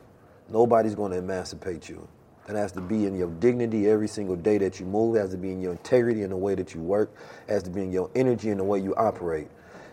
Nobody's 0.50 0.94
going 0.94 1.12
to 1.12 1.18
emancipate 1.18 1.88
you. 1.88 2.06
It 2.46 2.56
has 2.56 2.72
to 2.72 2.82
be 2.82 3.06
in 3.06 3.16
your 3.16 3.30
dignity 3.30 3.88
every 3.88 4.08
single 4.08 4.36
day 4.36 4.58
that 4.58 4.78
you 4.80 4.84
move. 4.84 5.16
It 5.16 5.20
has 5.20 5.30
to 5.30 5.38
be 5.38 5.50
in 5.50 5.62
your 5.62 5.72
integrity 5.72 6.24
in 6.24 6.30
the 6.30 6.36
way 6.36 6.54
that 6.56 6.74
you 6.74 6.82
work. 6.82 7.10
It 7.48 7.52
has 7.54 7.62
to 7.62 7.70
be 7.70 7.80
in 7.82 7.90
your 7.90 8.10
energy 8.14 8.50
in 8.50 8.58
the 8.58 8.64
way 8.64 8.80
you 8.80 8.94
operate. 8.96 9.48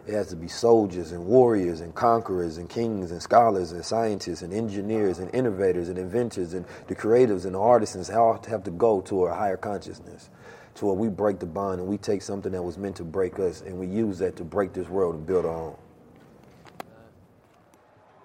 It 0.07 0.14
has 0.14 0.27
to 0.27 0.36
be 0.36 0.48
soldiers 0.48 1.11
and 1.11 1.26
warriors 1.26 1.82
and 1.82 1.95
conquerors 1.95 2.57
and 2.57 2.69
kings 2.69 3.11
and 3.11 3.22
scholars 3.22 3.72
and 3.72 3.84
scientists 3.84 4.44
and 4.44 4.53
engineers 4.53 5.19
and 5.19 5.34
innovators 5.34 5.90
and 5.90 5.98
inventors 5.98 6.53
and 6.53 6.65
the 6.88 6.95
creatives 6.95 7.45
and 7.45 7.56
the 7.56 7.60
artisans 7.60 8.10
all 8.11 8.40
have 8.48 8.64
to 8.65 8.72
go 8.72 9.02
to 9.02 9.26
a 9.26 9.34
higher 9.34 9.57
consciousness 9.57 10.30
to 10.76 10.86
where 10.86 10.95
we 10.95 11.10
break 11.10 11.40
the 11.40 11.45
bond 11.45 11.80
and 11.80 11.90
we 11.90 11.98
take 11.98 12.22
something 12.22 12.52
that 12.52 12.61
was 12.61 12.77
meant 12.77 12.95
to 12.98 13.03
break 13.03 13.40
us 13.40 13.61
and 13.61 13.80
we 13.80 13.88
use 13.88 14.19
that 14.19 14.36
to 14.36 14.44
break 14.44 14.73
this 14.73 14.90
world 14.90 15.15
and 15.15 15.26
build 15.26 15.45
our 15.45 15.56
own. 15.56 15.76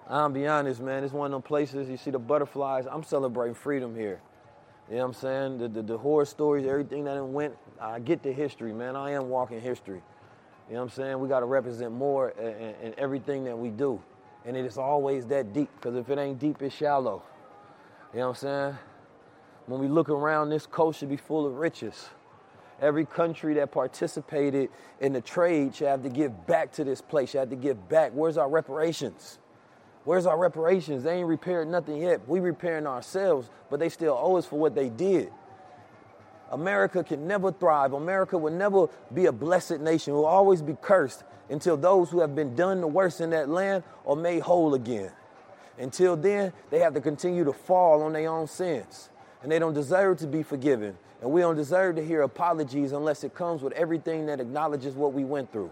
I'm 0.07 0.33
be 0.33 0.45
honest, 0.45 0.81
man. 0.81 1.03
It's 1.03 1.13
one 1.13 1.27
of 1.27 1.31
them 1.31 1.41
places 1.41 1.89
you 1.89 1.97
see 1.97 2.11
the 2.11 2.19
butterflies. 2.19 2.85
I'm 2.89 3.03
celebrating 3.03 3.55
freedom 3.55 3.95
here. 3.95 4.21
You 4.89 4.97
know 4.97 5.03
what 5.03 5.07
I'm 5.07 5.13
saying? 5.13 5.57
The, 5.59 5.67
the, 5.69 5.81
the 5.81 5.97
horror 5.97 6.25
stories, 6.25 6.67
everything 6.67 7.05
that 7.05 7.23
went. 7.23 7.55
I 7.79 7.99
get 7.99 8.21
the 8.21 8.33
history, 8.33 8.73
man. 8.73 8.97
I 8.97 9.11
am 9.11 9.29
walking 9.29 9.61
history. 9.61 10.01
You 10.71 10.75
know 10.75 10.83
what 10.83 10.93
I'm 10.93 11.03
saying? 11.03 11.19
We 11.19 11.27
got 11.27 11.41
to 11.41 11.47
represent 11.47 11.91
more 11.91 12.29
in, 12.29 12.75
in, 12.81 12.93
everything 12.97 13.43
that 13.43 13.57
we 13.57 13.71
do. 13.71 14.01
And 14.45 14.55
it 14.55 14.63
is 14.63 14.77
always 14.77 15.25
that 15.25 15.51
deep, 15.51 15.69
because 15.75 15.97
if 15.97 16.09
it 16.09 16.17
ain't 16.17 16.39
deep, 16.39 16.61
it's 16.61 16.73
shallow. 16.73 17.23
You 18.13 18.19
know 18.19 18.29
what 18.29 18.37
I'm 18.37 18.39
saying? 18.39 18.77
When 19.65 19.81
we 19.81 19.89
look 19.89 20.07
around, 20.07 20.49
this 20.49 20.65
coast 20.65 21.01
should 21.01 21.09
be 21.09 21.17
full 21.17 21.45
of 21.45 21.55
riches. 21.55 22.07
Every 22.79 23.05
country 23.05 23.53
that 23.55 23.73
participated 23.73 24.69
in 25.01 25.11
the 25.11 25.19
trade 25.19 25.75
should 25.75 25.89
have 25.89 26.03
to 26.03 26.09
give 26.09 26.47
back 26.47 26.71
to 26.73 26.85
this 26.85 27.01
place, 27.01 27.31
should 27.31 27.39
have 27.39 27.49
to 27.49 27.57
give 27.57 27.89
back. 27.89 28.13
Where's 28.13 28.37
our 28.37 28.49
reparations? 28.49 29.39
Where's 30.05 30.25
our 30.25 30.37
reparations? 30.37 31.03
They 31.03 31.17
ain't 31.17 31.27
repaired 31.27 31.67
nothing 31.67 31.97
yet. 31.97 32.25
We 32.29 32.39
repairing 32.39 32.87
ourselves, 32.87 33.49
but 33.69 33.81
they 33.81 33.89
still 33.89 34.17
owe 34.17 34.37
us 34.37 34.45
for 34.45 34.57
what 34.57 34.73
they 34.73 34.87
did. 34.87 35.33
America 36.51 37.03
can 37.03 37.27
never 37.27 37.51
thrive. 37.51 37.93
America 37.93 38.37
will 38.37 38.51
never 38.51 38.87
be 39.13 39.25
a 39.25 39.31
blessed 39.31 39.79
nation. 39.79 40.13
It 40.13 40.17
will 40.17 40.25
always 40.25 40.61
be 40.61 40.75
cursed 40.81 41.23
until 41.49 41.77
those 41.77 42.09
who 42.09 42.19
have 42.19 42.35
been 42.35 42.55
done 42.55 42.81
the 42.81 42.87
worst 42.87 43.21
in 43.21 43.29
that 43.31 43.49
land 43.49 43.83
are 44.05 44.15
made 44.15 44.41
whole 44.41 44.73
again. 44.73 45.11
Until 45.77 46.15
then, 46.15 46.53
they 46.69 46.79
have 46.79 46.93
to 46.93 47.01
continue 47.01 47.43
to 47.43 47.53
fall 47.53 48.03
on 48.03 48.13
their 48.13 48.29
own 48.29 48.47
sins. 48.47 49.09
And 49.41 49.51
they 49.51 49.59
don't 49.59 49.73
deserve 49.73 50.17
to 50.19 50.27
be 50.27 50.43
forgiven. 50.43 50.97
And 51.21 51.31
we 51.31 51.41
don't 51.41 51.55
deserve 51.55 51.95
to 51.95 52.05
hear 52.05 52.21
apologies 52.21 52.91
unless 52.91 53.23
it 53.23 53.33
comes 53.33 53.61
with 53.61 53.73
everything 53.73 54.25
that 54.27 54.39
acknowledges 54.39 54.93
what 54.95 55.13
we 55.13 55.23
went 55.23 55.51
through. 55.51 55.71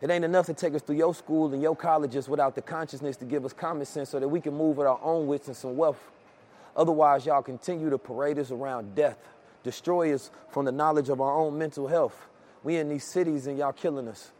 It 0.00 0.10
ain't 0.10 0.24
enough 0.24 0.46
to 0.46 0.54
take 0.54 0.74
us 0.74 0.82
through 0.82 0.96
your 0.96 1.14
school 1.14 1.52
and 1.52 1.62
your 1.62 1.74
colleges 1.74 2.28
without 2.28 2.54
the 2.54 2.62
consciousness 2.62 3.16
to 3.18 3.24
give 3.24 3.44
us 3.44 3.52
common 3.52 3.86
sense 3.86 4.10
so 4.10 4.20
that 4.20 4.28
we 4.28 4.40
can 4.40 4.54
move 4.54 4.76
with 4.76 4.86
our 4.86 5.00
own 5.02 5.26
wits 5.26 5.48
and 5.48 5.56
some 5.56 5.76
wealth. 5.76 6.10
Otherwise, 6.76 7.24
y'all 7.24 7.42
continue 7.42 7.88
to 7.88 7.98
parade 7.98 8.38
us 8.38 8.50
around 8.50 8.94
death, 8.94 9.16
destroy 9.64 10.14
us 10.14 10.30
from 10.50 10.66
the 10.66 10.72
knowledge 10.72 11.08
of 11.08 11.20
our 11.20 11.36
own 11.36 11.58
mental 11.58 11.88
health. 11.88 12.28
We 12.62 12.76
in 12.76 12.88
these 12.88 13.04
cities 13.04 13.48
and 13.48 13.58
y'all 13.58 13.72
killing 13.72 14.06
us. 14.06 14.30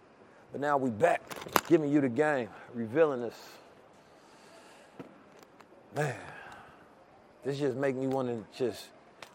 But 0.53 0.61
now 0.61 0.77
we 0.77 0.91
back, 0.91 1.21
giving 1.67 1.91
you 1.91 2.01
the 2.01 2.09
game, 2.09 2.49
revealing 2.75 3.25
us. 3.25 3.35
Man, 5.97 6.15
this 7.45 7.59
just 7.59 7.77
make 7.77 7.97
me 7.97 8.07
want 8.07 8.29
to 8.29 8.45
just, 8.57 8.87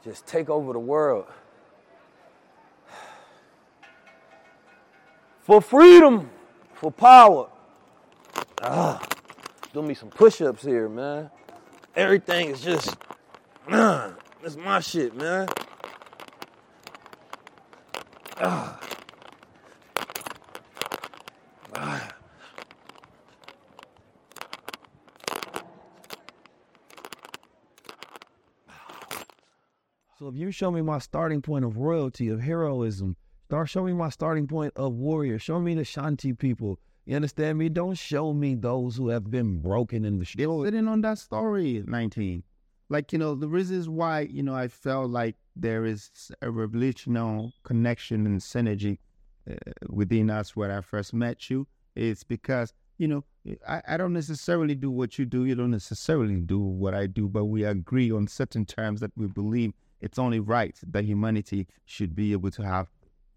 just 0.03 0.25
take 0.25 0.49
over 0.49 0.71
the 0.71 0.79
world. 0.79 1.25
for 5.41 5.61
freedom, 5.61 6.29
for 6.73 6.89
power. 6.91 7.49
Ah, 8.61 9.05
do 9.73 9.81
me 9.81 9.93
some 9.93 10.09
push-ups 10.09 10.63
here, 10.63 10.87
man. 10.87 11.29
Everything 11.95 12.49
is 12.49 12.61
just, 12.61 12.95
uh, 13.69 14.11
that's 14.41 14.55
my 14.55 14.79
shit, 14.79 15.15
man. 15.15 15.49
Ah. 18.41 18.79
So 30.17 30.27
if 30.27 30.35
you 30.35 30.51
show 30.51 30.69
me 30.69 30.81
my 30.81 30.99
starting 30.99 31.41
point 31.41 31.63
of 31.63 31.77
royalty, 31.77 32.27
of 32.27 32.41
heroism, 32.41 33.15
start 33.45 33.69
showing 33.69 33.93
me 33.93 33.99
my 33.99 34.09
starting 34.09 34.47
point 34.47 34.73
of 34.75 34.93
warrior. 34.93 35.39
Show 35.39 35.59
me 35.59 35.75
the 35.75 35.83
Shanti 35.83 36.37
people. 36.37 36.77
You 37.05 37.15
understand 37.15 37.57
me? 37.57 37.69
Don't 37.69 37.97
show 37.97 38.33
me 38.33 38.55
those 38.55 38.97
who 38.97 39.07
have 39.07 39.31
been 39.31 39.59
broken 39.59 40.03
in 40.03 40.19
the 40.19 40.25
street. 40.25 40.47
Sitting 40.63 40.87
on 40.87 41.01
that 41.01 41.19
story, 41.19 41.83
19. 41.87 42.43
Like, 42.89 43.13
you 43.13 43.19
know, 43.19 43.35
the 43.35 43.47
reasons 43.47 43.87
why, 43.87 44.21
you 44.21 44.41
know, 44.41 44.55
I 44.55 44.67
felt 44.67 45.11
like 45.11 45.35
there 45.55 45.85
is 45.85 46.31
a 46.41 46.49
revolutionary 46.49 47.53
connection 47.63 48.25
and 48.25 48.41
synergy 48.41 48.97
uh, 49.49 49.55
within 49.89 50.29
us 50.29 50.55
when 50.55 50.71
I 50.71 50.81
first 50.81 51.13
met 51.13 51.49
you 51.49 51.67
is 51.95 52.23
because, 52.23 52.73
you 52.97 53.07
know, 53.07 53.23
I, 53.67 53.81
I 53.87 53.97
don't 53.97 54.13
necessarily 54.13 54.75
do 54.75 54.89
what 54.89 55.19
you 55.19 55.25
do. 55.25 55.45
You 55.45 55.55
don't 55.55 55.71
necessarily 55.71 56.41
do 56.41 56.59
what 56.59 56.93
I 56.93 57.05
do, 57.05 57.27
but 57.27 57.45
we 57.45 57.63
agree 57.63 58.11
on 58.11 58.27
certain 58.27 58.65
terms 58.65 58.99
that 59.01 59.11
we 59.15 59.27
believe 59.27 59.73
it's 60.01 60.17
only 60.17 60.39
right 60.39 60.77
that 60.87 61.05
humanity 61.05 61.67
should 61.85 62.15
be 62.15 62.31
able 62.31 62.51
to 62.51 62.63
have 62.63 62.89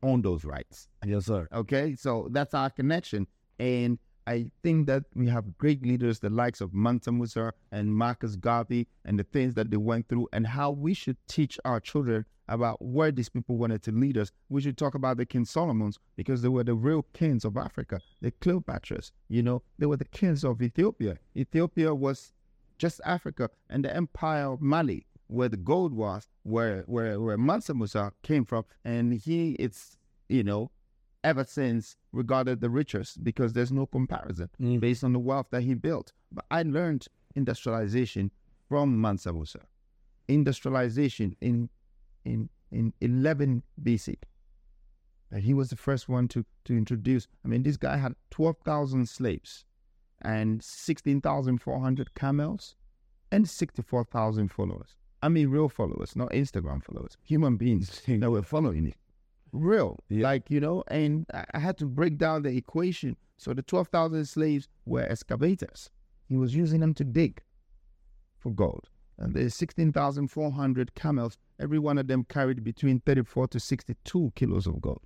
on 0.03 0.23
those 0.23 0.45
rights. 0.45 0.89
Yes, 1.05 1.27
sir. 1.27 1.49
Okay, 1.53 1.95
so 1.95 2.29
that's 2.31 2.55
our 2.55 2.71
connection. 2.71 3.27
And 3.59 3.99
I 4.27 4.47
think 4.63 4.87
that 4.87 5.05
we 5.15 5.29
have 5.29 5.59
great 5.59 5.85
leaders, 5.85 6.21
the 6.21 6.31
likes 6.31 6.61
of 6.61 6.73
Mansa 6.73 7.11
Musa 7.11 7.53
and 7.71 7.95
Marcus 7.95 8.37
Garvey, 8.37 8.87
and 9.05 9.19
the 9.19 9.25
things 9.25 9.55
that 9.55 9.71
they 9.71 9.77
went 9.77 10.09
through, 10.09 10.29
and 10.33 10.47
how 10.47 10.71
we 10.71 10.95
should 10.95 11.17
teach 11.29 11.59
our 11.65 11.81
children 11.81 12.25
about 12.49 12.81
where 12.83 13.11
these 13.11 13.29
people 13.29 13.57
wanted 13.57 13.83
to 13.83 13.93
lead 13.93 14.19
us. 14.19 14.31
We 14.49 14.61
should 14.61 14.77
talk 14.77 14.95
about 14.95 15.17
the 15.17 15.27
King 15.27 15.45
Solomons 15.45 15.99
because 16.17 16.43
they 16.43 16.49
were 16.49 16.65
the 16.65 16.75
real 16.75 17.07
kings 17.15 17.45
of 17.45 17.57
Africa, 17.57 18.01
the 18.21 18.31
Cleopatras. 18.31 19.13
You 19.29 19.43
know, 19.43 19.63
they 19.79 19.87
were 19.87 19.97
the 19.97 20.05
kings 20.05 20.45
of 20.45 20.63
Ethiopia. 20.63 21.19
Ethiopia 21.37 21.95
was 21.95 22.33
just 22.79 23.01
Africa, 23.05 23.49
and 23.71 23.85
the 23.85 23.95
Empire 23.95 24.53
of 24.53 24.61
Mali, 24.61 25.07
where 25.29 25.49
the 25.49 25.57
gold 25.57 25.93
was, 25.95 26.29
where 26.43 26.83
where 26.87 27.21
where 27.21 27.39
Mansa 27.39 27.75
Musa 27.75 28.13
came 28.23 28.45
from, 28.45 28.65
and 28.85 29.15
he 29.15 29.53
it's 29.53 29.97
you 30.29 30.45
know 30.45 30.71
ever 31.25 31.45
since 31.45 31.97
regarded 32.13 32.61
the 32.61 32.71
richest 32.71 33.23
because 33.23 33.53
there's 33.53 33.73
no 33.73 33.87
comparison 33.87 34.49
mm. 34.61 34.81
based 34.81 35.05
on 35.05 35.13
the 35.13 35.19
wealth 35.19 35.47
that 35.51 35.63
he 35.63 35.75
built. 35.75 36.13
But 36.33 36.45
I 36.51 36.63
learned 36.63 37.07
industrialization 37.35 38.31
from 38.69 39.01
Mansa 39.01 39.33
Musa. 39.33 39.61
Industrialization 40.29 41.37
in 41.41 41.69
in 42.25 42.49
in 42.71 42.93
11 43.01 43.63
BC. 43.83 44.17
And 45.31 45.43
he 45.43 45.55
was 45.55 45.71
the 45.71 45.77
first 45.77 46.09
one 46.09 46.29
to 46.29 46.45
to 46.65 46.77
introduce. 46.77 47.27
I 47.45 47.49
mean, 47.49 47.63
this 47.63 47.77
guy 47.77 47.97
had 47.97 48.15
12,000 48.31 49.09
slaves 49.09 49.65
and 50.23 50.63
16,400 50.63 52.15
camels 52.15 52.77
and 53.33 53.49
64,000 53.49 54.49
followers. 54.49 54.97
I 55.23 55.29
mean, 55.29 55.49
real 55.49 55.69
followers, 55.69 56.17
not 56.17 56.31
Instagram 56.31 56.83
followers, 56.83 57.17
human 57.23 57.57
beings 57.57 58.03
that 58.07 58.31
were 58.31 58.43
following 58.43 58.87
it. 58.87 58.97
Real, 59.53 59.99
like, 60.09 60.51
you 60.51 60.61
know, 60.61 60.83
and 60.89 61.27
I 61.53 61.59
had 61.59 61.77
to 61.79 61.87
break 61.87 62.17
down 62.17 62.43
the 62.43 62.57
equation. 62.57 63.17
So 63.37 63.53
the 63.53 63.63
12,000 63.63 64.25
slaves 64.25 64.69
were 64.87 65.03
excavators. 65.03 65.91
He 66.29 66.37
was 66.37 66.55
using 66.55 66.81
them 66.81 66.95
to 66.95 67.05
dig 67.05 67.43
for 68.39 68.51
gold. 68.51 68.89
And 69.19 69.35
the 69.35 69.51
16,400 69.51 70.95
camels, 70.95 71.37
every 71.61 71.79
one 71.79 71.99
of 71.99 72.09
them 72.09 72.25
carried 72.25 72.65
between 72.65 73.01
34 73.01 73.49
to 73.49 73.61
62 73.61 74.33
kilos 74.35 74.67
of 74.67 74.81
gold. 74.81 75.03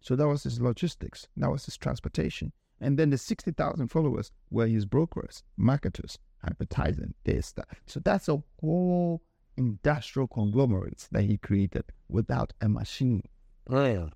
So 0.00 0.14
that 0.14 0.28
was 0.28 0.44
his 0.44 0.60
logistics. 0.60 1.26
That 1.36 1.50
was 1.50 1.64
his 1.64 1.76
transportation. 1.76 2.52
And 2.80 2.98
then 2.98 3.10
the 3.10 3.18
60,000 3.18 3.88
followers 3.88 4.30
were 4.50 4.68
his 4.68 4.86
brokers, 4.86 5.42
marketers, 5.56 6.18
advertising, 6.44 7.14
this, 7.24 7.52
that. 7.52 7.66
So 7.86 8.00
that's 8.00 8.28
a 8.28 8.42
whole 8.60 9.22
industrial 9.56 10.28
conglomerate 10.28 11.08
that 11.10 11.24
he 11.24 11.36
created 11.36 11.84
without 12.08 12.52
a 12.60 12.68
machine. 12.68 13.24
Yeah. 13.70 14.08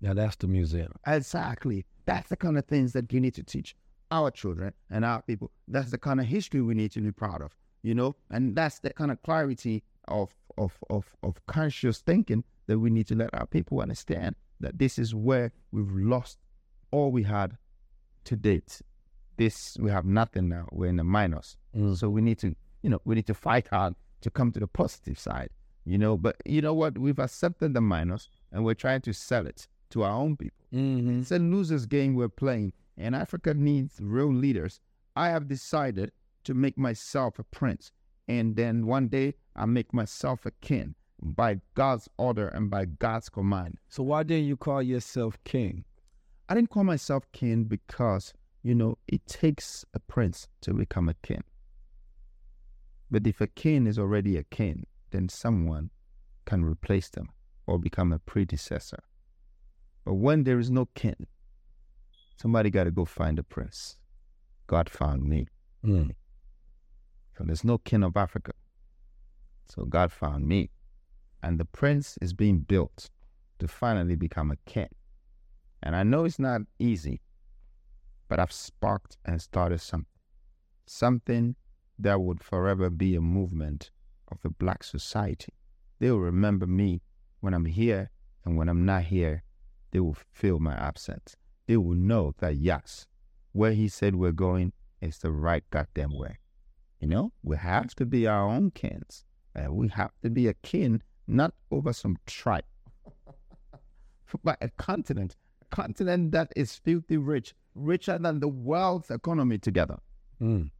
Now 0.00 0.14
that's 0.14 0.36
the 0.36 0.46
museum. 0.46 0.92
Exactly. 1.06 1.84
That's 2.06 2.28
the 2.28 2.36
kind 2.36 2.56
of 2.56 2.64
things 2.66 2.92
that 2.92 3.12
you 3.12 3.20
need 3.20 3.34
to 3.34 3.42
teach 3.42 3.74
our 4.10 4.30
children 4.30 4.72
and 4.90 5.04
our 5.04 5.22
people. 5.22 5.50
That's 5.66 5.90
the 5.90 5.98
kind 5.98 6.20
of 6.20 6.26
history 6.26 6.62
we 6.62 6.74
need 6.74 6.92
to 6.92 7.00
be 7.00 7.12
proud 7.12 7.42
of, 7.42 7.54
you 7.82 7.94
know? 7.94 8.16
And 8.30 8.56
that's 8.56 8.78
the 8.78 8.90
kind 8.90 9.10
of 9.10 9.20
clarity 9.22 9.82
of 10.06 10.34
of 10.56 10.72
of 10.90 11.14
of 11.22 11.44
conscious 11.46 11.98
thinking 11.98 12.44
that 12.66 12.78
we 12.78 12.90
need 12.90 13.06
to 13.08 13.14
let 13.14 13.30
our 13.34 13.46
people 13.46 13.80
understand 13.80 14.34
that 14.60 14.78
this 14.78 14.98
is 14.98 15.14
where 15.14 15.52
we've 15.72 15.90
lost 15.92 16.38
all 16.90 17.10
we 17.10 17.22
had 17.22 17.56
to 18.24 18.36
date. 18.36 18.80
This 19.36 19.76
we 19.78 19.90
have 19.90 20.04
nothing 20.04 20.48
now. 20.48 20.66
We're 20.72 20.88
in 20.88 20.96
the 20.96 21.04
minus. 21.04 21.56
Mm. 21.76 21.96
So 21.96 22.08
we 22.08 22.20
need 22.20 22.38
to, 22.38 22.54
you 22.82 22.90
know, 22.90 23.00
we 23.04 23.14
need 23.14 23.26
to 23.26 23.34
fight 23.34 23.68
hard 23.68 23.94
to 24.22 24.30
come 24.30 24.50
to 24.52 24.60
the 24.60 24.66
positive 24.66 25.18
side. 25.18 25.50
You 25.88 25.96
know, 25.96 26.18
but 26.18 26.36
you 26.44 26.60
know 26.60 26.74
what? 26.74 26.98
We've 26.98 27.18
accepted 27.18 27.72
the 27.72 27.80
minus 27.80 28.28
and 28.52 28.62
we're 28.62 28.74
trying 28.74 29.00
to 29.00 29.14
sell 29.14 29.46
it 29.46 29.66
to 29.88 30.02
our 30.02 30.10
own 30.10 30.36
people. 30.36 30.66
Mm-hmm. 30.74 31.20
It's 31.20 31.30
a 31.30 31.38
loser's 31.38 31.86
game 31.86 32.14
we're 32.14 32.28
playing, 32.28 32.74
and 32.98 33.16
Africa 33.16 33.54
needs 33.54 33.94
real 33.98 34.30
leaders. 34.30 34.80
I 35.16 35.30
have 35.30 35.48
decided 35.48 36.12
to 36.44 36.52
make 36.52 36.76
myself 36.76 37.38
a 37.38 37.42
prince, 37.42 37.90
and 38.28 38.54
then 38.54 38.86
one 38.86 39.08
day 39.08 39.32
I 39.56 39.64
make 39.64 39.94
myself 39.94 40.44
a 40.44 40.50
king 40.60 40.94
by 41.22 41.58
God's 41.74 42.06
order 42.18 42.48
and 42.48 42.68
by 42.68 42.84
God's 42.84 43.30
command. 43.30 43.78
So 43.88 44.02
why 44.02 44.24
didn't 44.24 44.44
you 44.44 44.58
call 44.58 44.82
yourself 44.82 45.38
king? 45.44 45.86
I 46.50 46.54
didn't 46.54 46.68
call 46.68 46.84
myself 46.84 47.24
king 47.32 47.64
because, 47.64 48.34
you 48.62 48.74
know, 48.74 48.98
it 49.08 49.26
takes 49.26 49.86
a 49.94 50.00
prince 50.00 50.48
to 50.60 50.74
become 50.74 51.08
a 51.08 51.14
king. 51.22 51.44
But 53.10 53.26
if 53.26 53.40
a 53.40 53.46
king 53.46 53.86
is 53.86 53.98
already 53.98 54.36
a 54.36 54.44
king, 54.44 54.84
then 55.10 55.28
someone 55.28 55.90
can 56.44 56.64
replace 56.64 57.08
them 57.08 57.28
or 57.66 57.78
become 57.78 58.12
a 58.12 58.18
predecessor. 58.18 59.02
But 60.04 60.14
when 60.14 60.44
there 60.44 60.58
is 60.58 60.70
no 60.70 60.86
king, 60.94 61.26
somebody 62.40 62.70
got 62.70 62.84
to 62.84 62.90
go 62.90 63.04
find 63.04 63.38
a 63.38 63.42
prince. 63.42 63.96
God 64.66 64.88
found 64.88 65.24
me. 65.24 65.46
Mm. 65.84 66.14
So 67.36 67.44
there's 67.44 67.64
no 67.64 67.78
king 67.78 68.02
of 68.02 68.16
Africa. 68.16 68.52
So 69.68 69.84
God 69.84 70.10
found 70.12 70.46
me. 70.46 70.70
And 71.42 71.60
the 71.60 71.64
prince 71.64 72.18
is 72.20 72.32
being 72.32 72.60
built 72.60 73.10
to 73.58 73.68
finally 73.68 74.16
become 74.16 74.50
a 74.50 74.56
king. 74.70 74.88
And 75.82 75.94
I 75.94 76.02
know 76.02 76.24
it's 76.24 76.38
not 76.38 76.62
easy, 76.78 77.20
but 78.28 78.40
I've 78.40 78.52
sparked 78.52 79.18
and 79.24 79.40
started 79.40 79.80
something. 79.80 80.06
Something 80.86 81.54
that 81.98 82.20
would 82.20 82.42
forever 82.42 82.90
be 82.90 83.14
a 83.14 83.20
movement 83.20 83.90
of 84.30 84.40
the 84.42 84.50
black 84.50 84.84
society. 84.84 85.52
They 85.98 86.10
will 86.10 86.20
remember 86.20 86.66
me 86.66 87.02
when 87.40 87.54
I'm 87.54 87.64
here, 87.64 88.10
and 88.44 88.56
when 88.56 88.68
I'm 88.68 88.84
not 88.84 89.04
here, 89.04 89.42
they 89.90 90.00
will 90.00 90.16
feel 90.32 90.58
my 90.58 90.74
absence. 90.74 91.36
They 91.66 91.76
will 91.76 91.94
know 91.94 92.34
that 92.38 92.56
yes, 92.56 93.06
where 93.52 93.72
he 93.72 93.88
said 93.88 94.14
we're 94.14 94.32
going 94.32 94.72
is 95.00 95.18
the 95.18 95.30
right 95.30 95.64
goddamn 95.70 96.16
way. 96.16 96.38
You 97.00 97.08
know, 97.08 97.32
we 97.42 97.56
have 97.56 97.94
to 97.96 98.06
be 98.06 98.26
our 98.26 98.48
own 98.48 98.70
kings. 98.72 99.24
And 99.54 99.74
we 99.74 99.88
have 99.88 100.12
to 100.22 100.30
be 100.30 100.48
a 100.48 100.54
king, 100.54 101.02
not 101.26 101.54
over 101.70 101.92
some 101.92 102.16
tribe, 102.26 102.64
but 104.44 104.58
a 104.60 104.68
continent. 104.70 105.36
A 105.62 105.74
continent 105.74 106.32
that 106.32 106.52
is 106.54 106.76
filthy 106.76 107.16
rich, 107.16 107.54
richer 107.74 108.18
than 108.18 108.40
the 108.40 108.48
world's 108.48 109.10
economy 109.10 109.58
together. 109.58 109.98
Mm. 110.40 110.70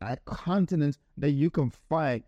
A 0.00 0.16
continent 0.24 0.98
that 1.18 1.30
you 1.30 1.50
can 1.50 1.70
find 1.70 2.22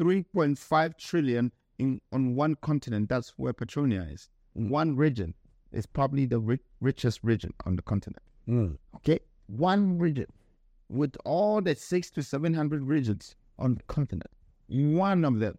3.5 0.00 0.96
trillion 0.98 1.52
in 1.78 2.00
on 2.12 2.34
one 2.34 2.54
continent. 2.56 3.08
That's 3.08 3.30
where 3.36 3.52
Petronia 3.52 4.06
is. 4.10 4.28
One 4.52 4.96
region 4.96 5.34
is 5.72 5.86
probably 5.86 6.26
the 6.26 6.38
ri- 6.38 6.60
richest 6.80 7.20
region 7.22 7.52
on 7.66 7.76
the 7.76 7.82
continent. 7.82 8.22
Mm. 8.48 8.76
Okay, 8.96 9.20
one 9.46 9.98
region 9.98 10.26
with 10.88 11.16
all 11.24 11.60
the 11.60 11.74
six 11.74 12.10
to 12.10 12.22
seven 12.22 12.54
hundred 12.54 12.84
regions 12.84 13.34
on 13.58 13.74
the 13.74 13.82
continent. 13.84 14.30
One 14.68 15.24
of 15.24 15.38
them 15.38 15.58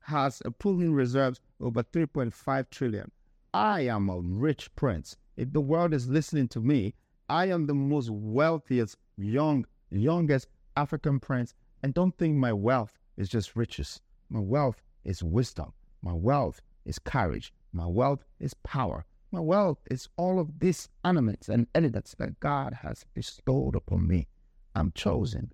has 0.00 0.40
a 0.44 0.50
pooling 0.50 0.92
reserves 0.92 1.40
over 1.60 1.82
3.5 1.82 2.70
trillion. 2.70 3.10
I 3.52 3.80
am 3.82 4.08
a 4.08 4.20
rich 4.20 4.74
prince. 4.76 5.16
If 5.36 5.52
the 5.52 5.60
world 5.60 5.92
is 5.92 6.08
listening 6.08 6.48
to 6.48 6.60
me, 6.60 6.94
I 7.28 7.46
am 7.46 7.66
the 7.66 7.74
most 7.74 8.10
wealthiest, 8.10 8.96
young, 9.16 9.66
youngest 9.90 10.48
African 10.76 11.20
prince. 11.20 11.54
And 11.82 11.94
don't 11.94 12.16
think 12.16 12.36
my 12.36 12.52
wealth 12.52 12.98
is 13.16 13.28
just 13.28 13.56
riches. 13.56 14.00
My 14.28 14.40
wealth 14.40 14.82
is 15.04 15.22
wisdom. 15.22 15.72
My 16.02 16.12
wealth 16.12 16.60
is 16.84 16.98
courage. 16.98 17.52
My 17.72 17.86
wealth 17.86 18.24
is 18.40 18.54
power. 18.54 19.04
My 19.32 19.40
wealth 19.40 19.78
is 19.90 20.08
all 20.16 20.38
of 20.38 20.58
these 20.60 20.88
elements 21.04 21.48
and 21.48 21.66
elements 21.74 22.14
that 22.18 22.40
God 22.40 22.72
has 22.82 23.04
bestowed 23.14 23.76
upon 23.76 24.06
me. 24.06 24.28
I'm 24.74 24.92
chosen. 24.92 25.52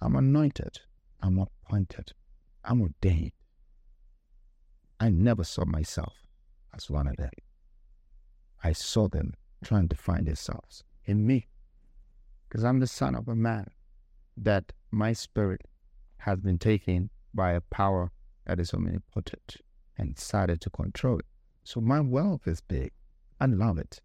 I'm 0.00 0.16
anointed. 0.16 0.80
I'm 1.22 1.38
appointed. 1.38 2.12
I'm 2.64 2.82
ordained. 2.82 3.32
I 5.00 5.10
never 5.10 5.44
saw 5.44 5.64
myself 5.64 6.14
as 6.74 6.90
one 6.90 7.06
of 7.06 7.16
them. 7.16 7.30
I 8.62 8.72
saw 8.72 9.08
them 9.08 9.34
trying 9.62 9.88
to 9.88 9.96
find 9.96 10.26
themselves 10.26 10.84
in 11.04 11.26
me. 11.26 11.46
Because 12.48 12.64
I'm 12.64 12.80
the 12.80 12.86
son 12.86 13.14
of 13.14 13.28
a 13.28 13.34
man 13.34 13.66
that 14.36 14.72
my 14.90 15.12
spirit 15.12 15.62
has 16.18 16.40
been 16.40 16.58
taken 16.58 17.10
by 17.34 17.52
a 17.52 17.60
power 17.60 18.10
that 18.46 18.60
is 18.60 18.72
omnipotent 18.72 19.56
and 19.98 20.14
decided 20.14 20.60
to 20.60 20.70
control 20.70 21.18
it. 21.18 21.26
So 21.64 21.80
my 21.80 22.00
wealth 22.00 22.46
is 22.46 22.60
big. 22.60 22.92
I 23.40 23.46
love 23.46 23.78
it. 23.78 24.00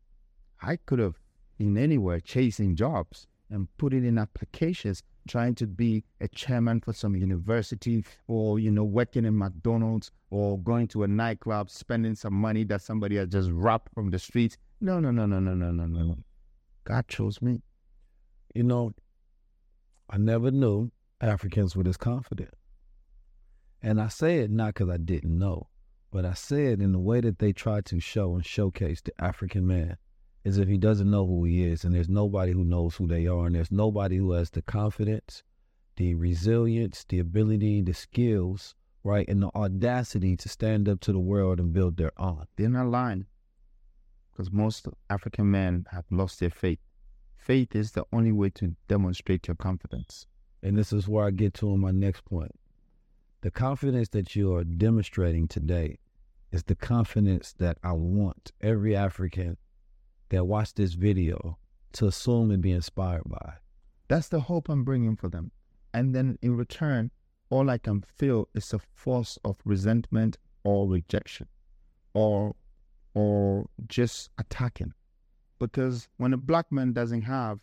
I 0.61 0.77
could 0.77 0.99
have 0.99 1.19
been 1.57 1.77
anywhere 1.77 2.19
chasing 2.19 2.75
jobs 2.75 3.27
and 3.49 3.67
put 3.77 3.93
it 3.93 4.03
in 4.03 4.17
applications, 4.17 5.03
trying 5.27 5.55
to 5.55 5.67
be 5.67 6.03
a 6.21 6.27
chairman 6.27 6.81
for 6.81 6.93
some 6.93 7.15
university 7.15 8.03
or, 8.27 8.59
you 8.59 8.71
know, 8.71 8.83
working 8.83 9.25
in 9.25 9.37
McDonald's 9.37 10.11
or 10.29 10.57
going 10.59 10.87
to 10.87 11.03
a 11.03 11.07
nightclub, 11.07 11.69
spending 11.69 12.15
some 12.15 12.33
money 12.33 12.63
that 12.63 12.81
somebody 12.81 13.17
has 13.17 13.27
just 13.27 13.49
robbed 13.51 13.89
from 13.93 14.09
the 14.09 14.19
streets. 14.19 14.57
No, 14.79 14.99
no, 14.99 15.11
no, 15.11 15.25
no, 15.25 15.39
no, 15.39 15.53
no, 15.53 15.71
no, 15.71 15.85
no. 15.85 16.17
God 16.85 17.07
chose 17.07 17.41
me. 17.41 17.61
You 18.53 18.63
know, 18.63 18.91
I 20.09 20.17
never 20.17 20.51
knew 20.51 20.91
Africans 21.21 21.75
were 21.75 21.83
this 21.83 21.97
confident. 21.97 22.53
And 23.81 23.99
I 23.99 24.09
say 24.09 24.39
it 24.39 24.51
not 24.51 24.73
because 24.75 24.89
I 24.89 24.97
didn't 24.97 25.37
know, 25.37 25.69
but 26.11 26.25
I 26.25 26.33
say 26.33 26.67
it 26.67 26.81
in 26.81 26.91
the 26.91 26.99
way 26.99 27.21
that 27.21 27.39
they 27.39 27.53
try 27.53 27.81
to 27.81 27.99
show 27.99 28.35
and 28.35 28.45
showcase 28.45 29.01
the 29.01 29.13
African 29.23 29.65
man 29.65 29.97
as 30.43 30.57
if 30.57 30.67
he 30.67 30.77
doesn't 30.77 31.09
know 31.09 31.25
who 31.25 31.43
he 31.45 31.63
is, 31.63 31.83
and 31.83 31.93
there's 31.93 32.09
nobody 32.09 32.51
who 32.51 32.65
knows 32.65 32.95
who 32.95 33.07
they 33.07 33.27
are, 33.27 33.45
and 33.45 33.55
there's 33.55 33.71
nobody 33.71 34.17
who 34.17 34.31
has 34.31 34.49
the 34.49 34.61
confidence, 34.63 35.43
the 35.97 36.15
resilience, 36.15 37.05
the 37.09 37.19
ability, 37.19 37.81
the 37.81 37.93
skills, 37.93 38.75
right, 39.03 39.27
and 39.29 39.43
the 39.43 39.51
audacity 39.55 40.35
to 40.35 40.49
stand 40.49 40.89
up 40.89 40.99
to 40.99 41.11
the 41.11 41.19
world 41.19 41.59
and 41.59 41.73
build 41.73 41.97
their 41.97 42.11
own. 42.17 42.45
They're 42.55 42.69
not 42.69 42.87
lying 42.87 43.27
because 44.31 44.51
most 44.51 44.87
African 45.09 45.51
men 45.51 45.85
have 45.91 46.05
lost 46.09 46.39
their 46.39 46.49
faith. 46.49 46.79
Faith 47.41 47.75
is 47.75 47.93
the 47.93 48.05
only 48.13 48.31
way 48.31 48.51
to 48.51 48.75
demonstrate 48.87 49.47
your 49.47 49.55
confidence. 49.55 50.27
And 50.61 50.77
this 50.77 50.93
is 50.93 51.07
where 51.07 51.25
I 51.25 51.31
get 51.31 51.55
to 51.55 51.71
on 51.71 51.79
my 51.79 51.89
next 51.89 52.23
point. 52.23 52.51
The 53.41 53.49
confidence 53.49 54.09
that 54.09 54.35
you 54.35 54.53
are 54.53 54.63
demonstrating 54.63 55.47
today 55.47 55.97
is 56.51 56.61
the 56.61 56.75
confidence 56.75 57.53
that 57.53 57.79
I 57.83 57.93
want 57.93 58.51
every 58.61 58.95
African 58.95 59.57
that 60.29 60.45
watched 60.45 60.75
this 60.75 60.93
video 60.93 61.57
to 61.93 62.05
assume 62.05 62.51
and 62.51 62.61
be 62.61 62.73
inspired 62.73 63.23
by. 63.25 63.53
That's 64.07 64.27
the 64.27 64.41
hope 64.41 64.69
I'm 64.69 64.83
bringing 64.83 65.15
for 65.15 65.27
them. 65.27 65.51
And 65.95 66.13
then 66.13 66.37
in 66.43 66.55
return, 66.55 67.09
all 67.49 67.71
I 67.71 67.79
can 67.79 68.03
feel 68.19 68.49
is 68.53 68.71
a 68.71 68.79
force 68.93 69.39
of 69.43 69.57
resentment 69.65 70.37
or 70.63 70.87
rejection 70.87 71.47
or 72.13 72.55
or 73.15 73.65
just 73.87 74.29
attacking. 74.37 74.93
Because 75.61 76.07
when 76.17 76.33
a 76.33 76.37
black 76.37 76.71
man 76.71 76.91
doesn't 76.91 77.21
have 77.21 77.59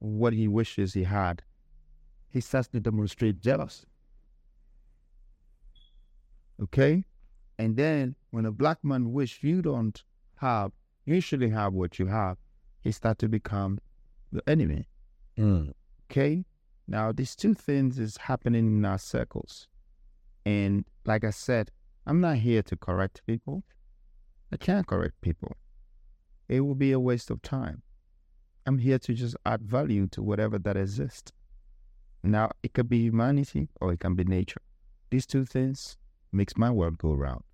what 0.00 0.34
he 0.34 0.46
wishes 0.48 0.92
he 0.92 1.04
had, 1.04 1.42
he 2.28 2.42
starts 2.42 2.68
to 2.68 2.78
demonstrate 2.78 3.40
jealousy. 3.40 3.86
Okay? 6.62 7.04
And 7.58 7.74
then 7.74 8.16
when 8.32 8.44
a 8.44 8.52
black 8.52 8.84
man 8.84 9.14
wish 9.14 9.42
you 9.42 9.62
don't 9.62 10.04
have, 10.36 10.72
usually 11.06 11.48
have 11.48 11.72
what 11.72 11.98
you 11.98 12.06
have, 12.08 12.36
he 12.82 12.92
start 12.92 13.18
to 13.20 13.28
become 13.28 13.78
the 14.30 14.46
enemy. 14.46 14.86
Mm. 15.38 15.72
Okay? 16.10 16.44
Now 16.86 17.12
these 17.12 17.34
two 17.34 17.54
things 17.54 17.98
is 17.98 18.18
happening 18.18 18.66
in 18.66 18.84
our 18.84 18.98
circles. 18.98 19.68
And 20.44 20.84
like 21.06 21.24
I 21.24 21.30
said, 21.30 21.70
I'm 22.06 22.20
not 22.20 22.36
here 22.36 22.62
to 22.64 22.76
correct 22.76 23.22
people. 23.26 23.62
I 24.52 24.58
can't 24.58 24.86
correct 24.86 25.18
people. 25.22 25.56
It 26.48 26.60
will 26.60 26.74
be 26.74 26.92
a 26.92 27.00
waste 27.00 27.30
of 27.30 27.42
time. 27.42 27.82
I'm 28.66 28.78
here 28.78 28.98
to 28.98 29.14
just 29.14 29.36
add 29.44 29.62
value 29.62 30.06
to 30.08 30.22
whatever 30.22 30.58
that 30.58 30.76
exists. 30.76 31.32
Now, 32.22 32.50
it 32.62 32.74
could 32.74 32.88
be 32.88 32.98
humanity 32.98 33.68
or 33.80 33.92
it 33.92 34.00
can 34.00 34.14
be 34.14 34.24
nature. 34.24 34.60
These 35.10 35.26
two 35.26 35.44
things 35.44 35.96
makes 36.32 36.56
my 36.56 36.70
world 36.70 36.98
go 36.98 37.12
round. 37.12 37.44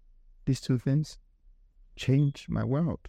These 0.46 0.60
two 0.60 0.78
things 0.78 1.18
change 1.96 2.46
my 2.48 2.64
world. 2.64 3.08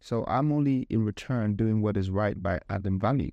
So 0.00 0.24
I'm 0.26 0.52
only 0.52 0.86
in 0.88 1.04
return 1.04 1.56
doing 1.56 1.82
what 1.82 1.96
is 1.96 2.10
right 2.10 2.40
by 2.42 2.60
adding 2.68 2.98
value 2.98 3.32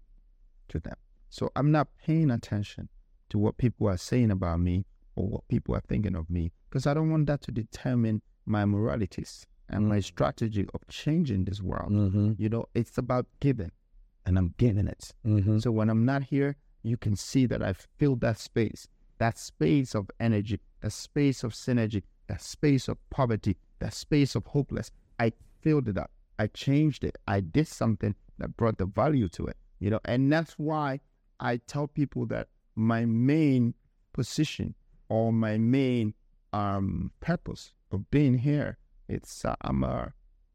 to 0.69 0.79
them. 0.79 0.95
So 1.29 1.51
I'm 1.55 1.71
not 1.71 1.87
paying 2.03 2.31
attention 2.31 2.89
to 3.29 3.37
what 3.37 3.57
people 3.57 3.87
are 3.87 3.97
saying 3.97 4.31
about 4.31 4.59
me 4.59 4.85
or 5.15 5.27
what 5.27 5.47
people 5.47 5.75
are 5.75 5.83
thinking 5.87 6.15
of 6.15 6.29
me 6.29 6.51
because 6.69 6.87
I 6.87 6.93
don't 6.93 7.09
want 7.09 7.27
that 7.27 7.41
to 7.43 7.51
determine 7.51 8.21
my 8.45 8.65
moralities 8.65 9.45
and 9.69 9.87
my 9.87 9.99
strategy 9.99 10.67
of 10.73 10.87
changing 10.87 11.45
this 11.45 11.61
world. 11.61 11.91
Mm-hmm. 11.91 12.33
You 12.37 12.49
know, 12.49 12.65
it's 12.73 12.97
about 12.97 13.25
giving 13.39 13.71
and 14.25 14.37
I'm 14.37 14.53
giving 14.57 14.87
it. 14.87 15.13
Mm-hmm. 15.25 15.59
So 15.59 15.71
when 15.71 15.89
I'm 15.89 16.05
not 16.05 16.23
here, 16.23 16.55
you 16.83 16.97
can 16.97 17.15
see 17.15 17.45
that 17.47 17.63
I 17.63 17.73
filled 17.73 18.21
that 18.21 18.39
space, 18.39 18.87
that 19.17 19.37
space 19.37 19.95
of 19.95 20.09
energy, 20.19 20.59
that 20.81 20.91
space 20.91 21.43
of 21.43 21.53
synergy, 21.53 22.03
that 22.27 22.41
space 22.41 22.87
of 22.87 22.97
poverty, 23.09 23.57
that 23.79 23.93
space 23.93 24.35
of 24.35 24.45
hopeless. 24.45 24.91
I 25.19 25.33
filled 25.61 25.87
it 25.87 25.97
up. 25.97 26.11
I 26.37 26.47
changed 26.47 27.03
it. 27.03 27.17
I 27.27 27.39
did 27.39 27.67
something 27.67 28.15
that 28.37 28.57
brought 28.57 28.77
the 28.77 28.85
value 28.85 29.29
to 29.29 29.47
it. 29.47 29.57
You 29.79 29.89
know, 29.89 29.99
and 30.05 30.31
that's 30.31 30.53
why 30.53 30.99
I 31.39 31.57
tell 31.57 31.87
people 31.87 32.25
that 32.27 32.47
my 32.75 33.05
main 33.05 33.73
position 34.13 34.75
or 35.09 35.31
my 35.33 35.57
main 35.57 36.13
um, 36.53 37.11
purpose 37.19 37.73
of 37.91 38.09
being 38.11 38.37
here, 38.37 38.77
it's 39.07 39.45
uh, 39.45 39.55
I'm 39.61 39.83
a 39.83 40.13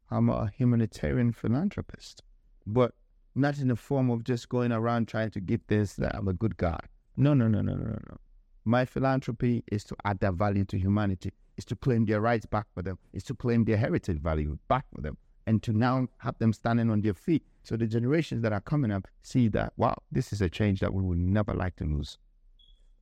I'm 0.09 0.29
a 0.29 0.51
humanitarian 0.57 1.31
philanthropist, 1.31 2.21
but 2.67 2.93
not 3.35 3.57
in 3.59 3.69
the 3.69 3.75
form 3.75 4.09
of 4.09 4.23
just 4.23 4.49
going 4.49 4.71
around 4.71 5.07
trying 5.07 5.31
to 5.31 5.39
give 5.39 5.61
this 5.67 5.93
that 5.93 6.15
I'm 6.15 6.27
a 6.27 6.33
good 6.33 6.57
guy. 6.57 6.79
No, 7.17 7.33
no, 7.33 7.47
no, 7.47 7.61
no, 7.61 7.75
no, 7.75 7.91
no. 7.91 8.17
My 8.65 8.85
philanthropy 8.85 9.63
is 9.71 9.83
to 9.85 9.95
add 10.05 10.19
that 10.19 10.33
value 10.33 10.65
to 10.65 10.77
humanity, 10.77 11.31
is 11.57 11.65
to 11.65 11.75
claim 11.75 12.05
their 12.05 12.21
rights 12.21 12.45
back 12.45 12.67
for 12.73 12.81
them, 12.81 12.97
is 13.13 13.23
to 13.25 13.33
claim 13.33 13.63
their 13.63 13.77
heritage 13.77 14.19
value 14.19 14.57
back 14.67 14.85
for 14.93 15.01
them, 15.01 15.17
and 15.47 15.63
to 15.63 15.71
now 15.71 16.07
have 16.17 16.37
them 16.39 16.53
standing 16.53 16.89
on 16.89 17.01
their 17.01 17.13
feet. 17.13 17.43
So 17.63 17.77
the 17.77 17.87
generations 17.87 18.41
that 18.43 18.53
are 18.53 18.61
coming 18.61 18.91
up 18.91 19.07
see 19.23 19.47
that, 19.49 19.73
wow, 19.77 19.95
this 20.11 20.33
is 20.33 20.41
a 20.41 20.49
change 20.49 20.79
that 20.81 20.93
we 20.93 21.01
would 21.03 21.17
never 21.17 21.53
like 21.53 21.75
to 21.77 21.85
lose. 21.85 22.17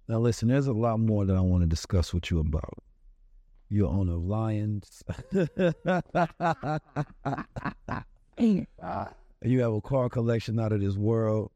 Now, 0.08 0.20
listen, 0.20 0.48
there's 0.48 0.68
a 0.68 0.74
lot 0.74 1.00
more 1.00 1.26
that 1.26 1.36
I 1.36 1.42
want 1.42 1.62
to 1.62 1.68
discuss 1.68 2.14
with 2.14 2.32
you 2.32 2.40
about. 2.40 2.84
You're 3.70 3.88
owner 3.88 4.16
of 4.16 4.26
Lions. 4.26 5.04
you 8.40 8.66
have 9.62 9.74
a 9.74 9.82
car 9.82 10.10
collection 10.10 10.60
out 10.60 10.72
of 10.72 10.82
this 10.82 10.96
world. 10.96 11.52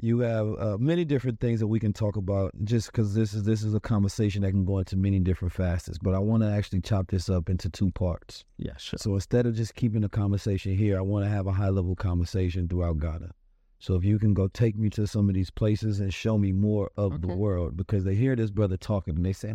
You 0.00 0.18
have 0.20 0.46
uh, 0.58 0.76
many 0.78 1.04
different 1.04 1.38
things 1.38 1.60
that 1.60 1.68
we 1.68 1.78
can 1.78 1.92
talk 1.92 2.16
about. 2.16 2.52
Just 2.64 2.90
because 2.90 3.14
this 3.14 3.32
is 3.32 3.44
this 3.44 3.62
is 3.62 3.74
a 3.74 3.80
conversation 3.80 4.42
that 4.42 4.50
can 4.50 4.64
go 4.64 4.78
into 4.78 4.96
many 4.96 5.20
different 5.20 5.54
facets, 5.54 5.98
but 5.98 6.14
I 6.14 6.18
want 6.18 6.42
to 6.42 6.48
actually 6.50 6.80
chop 6.80 7.08
this 7.08 7.28
up 7.28 7.48
into 7.48 7.68
two 7.68 7.92
parts. 7.92 8.44
Yeah, 8.58 8.76
sure. 8.76 8.98
So 8.98 9.14
instead 9.14 9.46
of 9.46 9.54
just 9.54 9.76
keeping 9.76 10.00
the 10.00 10.08
conversation 10.08 10.76
here, 10.76 10.98
I 10.98 11.02
want 11.02 11.24
to 11.26 11.30
have 11.30 11.46
a 11.46 11.52
high 11.52 11.68
level 11.68 11.94
conversation 11.94 12.66
throughout 12.66 12.98
Ghana. 12.98 13.30
So 13.78 13.94
if 13.94 14.04
you 14.04 14.18
can 14.18 14.34
go 14.34 14.48
take 14.48 14.76
me 14.76 14.90
to 14.90 15.06
some 15.06 15.28
of 15.28 15.36
these 15.36 15.50
places 15.50 16.00
and 16.00 16.12
show 16.12 16.36
me 16.38 16.50
more 16.50 16.90
of 16.96 17.20
the 17.20 17.28
world, 17.28 17.76
because 17.76 18.02
they 18.02 18.16
hear 18.16 18.34
this 18.34 18.50
brother 18.50 18.76
talking 18.76 19.14
and 19.14 19.24
they 19.24 19.32
say, 19.32 19.54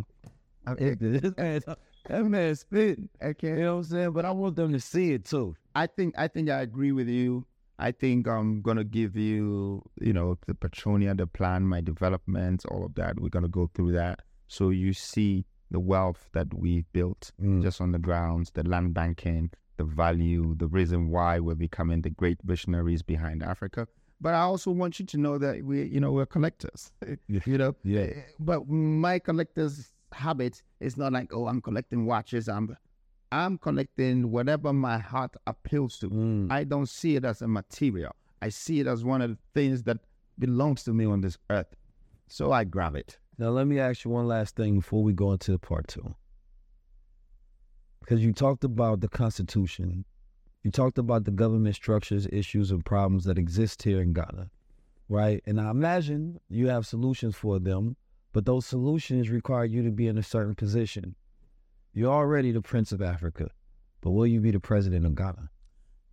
Okay. 0.66 0.94
"This 0.94 1.36
man, 1.36 1.62
that 2.08 2.24
man 2.24 2.54
spitting." 2.54 3.08
Okay. 3.22 3.48
You 3.48 3.56
know 3.56 3.76
what 3.76 3.84
I'm 3.86 3.90
saying? 3.90 4.12
But 4.12 4.24
I 4.24 4.30
want 4.32 4.56
them 4.56 4.72
to 4.72 4.80
see 4.80 5.12
it 5.12 5.24
too. 5.24 5.56
I 5.74 5.86
think 5.86 6.14
I 6.18 6.28
think 6.28 6.50
I 6.50 6.60
agree 6.60 6.92
with 6.92 7.08
you. 7.08 7.46
I 7.78 7.92
think 7.92 8.26
I'm 8.26 8.60
gonna 8.60 8.84
give 8.84 9.16
you, 9.16 9.82
you 10.00 10.12
know, 10.12 10.36
the 10.46 10.54
Petronia, 10.54 11.14
the 11.14 11.28
plan, 11.28 11.62
my 11.62 11.80
developments, 11.80 12.64
all 12.64 12.84
of 12.84 12.94
that. 12.96 13.20
We're 13.20 13.28
gonna 13.28 13.48
go 13.48 13.70
through 13.72 13.92
that, 13.92 14.20
so 14.48 14.70
you 14.70 14.92
see 14.92 15.44
the 15.70 15.78
wealth 15.78 16.28
that 16.32 16.52
we 16.54 16.84
built 16.92 17.30
mm. 17.40 17.62
just 17.62 17.80
on 17.80 17.92
the 17.92 17.98
grounds, 17.98 18.50
the 18.50 18.62
land 18.64 18.94
banking, 18.94 19.50
the 19.76 19.84
value, 19.84 20.54
the 20.56 20.66
reason 20.66 21.10
why 21.10 21.38
we're 21.38 21.54
becoming 21.54 22.02
the 22.02 22.10
great 22.10 22.38
visionaries 22.42 23.02
behind 23.02 23.42
Africa. 23.42 23.86
But 24.20 24.34
I 24.34 24.40
also 24.40 24.70
want 24.72 24.98
you 24.98 25.06
to 25.06 25.16
know 25.16 25.38
that 25.38 25.62
we, 25.62 25.84
you 25.84 26.00
know, 26.00 26.10
we're 26.12 26.26
collectors. 26.26 26.90
you 27.28 27.58
know, 27.58 27.76
Yeah. 27.84 28.14
But 28.40 28.68
my 28.68 29.20
collector's 29.20 29.92
habit 30.12 30.62
is 30.80 30.96
not 30.96 31.12
like, 31.12 31.32
oh, 31.32 31.46
I'm 31.46 31.60
collecting 31.60 32.06
watches. 32.06 32.48
I'm 32.48 32.76
I'm 33.30 33.58
collecting 33.58 34.30
whatever 34.30 34.72
my 34.72 34.98
heart 34.98 35.34
appeals 35.46 35.98
to. 35.98 36.08
Mm. 36.08 36.50
I 36.50 36.64
don't 36.64 36.88
see 36.88 37.16
it 37.16 37.24
as 37.24 37.42
a 37.42 37.48
material. 37.48 38.12
I 38.40 38.48
see 38.48 38.80
it 38.80 38.86
as 38.86 39.04
one 39.04 39.20
of 39.20 39.30
the 39.30 39.38
things 39.54 39.82
that 39.82 39.98
belongs 40.38 40.84
to 40.84 40.92
me 40.92 41.04
on 41.04 41.20
this 41.20 41.36
earth. 41.50 41.74
So 42.28 42.52
I 42.52 42.64
grab 42.64 42.94
it. 42.94 43.18
Now, 43.38 43.50
let 43.50 43.66
me 43.66 43.78
ask 43.78 44.04
you 44.04 44.10
one 44.10 44.26
last 44.26 44.56
thing 44.56 44.76
before 44.76 45.02
we 45.02 45.12
go 45.12 45.32
into 45.32 45.52
the 45.52 45.58
part 45.58 45.88
two. 45.88 46.14
Because 48.00 48.24
you 48.24 48.32
talked 48.32 48.64
about 48.64 49.00
the 49.00 49.08
Constitution, 49.08 50.04
you 50.62 50.70
talked 50.70 50.98
about 50.98 51.24
the 51.24 51.30
government 51.30 51.74
structures, 51.74 52.26
issues, 52.32 52.70
and 52.70 52.84
problems 52.84 53.24
that 53.24 53.38
exist 53.38 53.82
here 53.82 54.00
in 54.00 54.12
Ghana, 54.12 54.50
right? 55.08 55.42
And 55.46 55.60
I 55.60 55.70
imagine 55.70 56.40
you 56.48 56.68
have 56.68 56.86
solutions 56.86 57.36
for 57.36 57.58
them, 57.58 57.96
but 58.38 58.44
those 58.44 58.66
solutions 58.66 59.30
require 59.30 59.64
you 59.64 59.82
to 59.82 59.90
be 59.90 60.06
in 60.06 60.16
a 60.16 60.22
certain 60.22 60.54
position. 60.54 61.16
You're 61.92 62.12
already 62.12 62.52
the 62.52 62.62
Prince 62.62 62.92
of 62.92 63.02
Africa, 63.02 63.50
but 64.00 64.12
will 64.12 64.28
you 64.28 64.40
be 64.40 64.52
the 64.52 64.60
President 64.60 65.04
of 65.04 65.16
Ghana? 65.16 65.50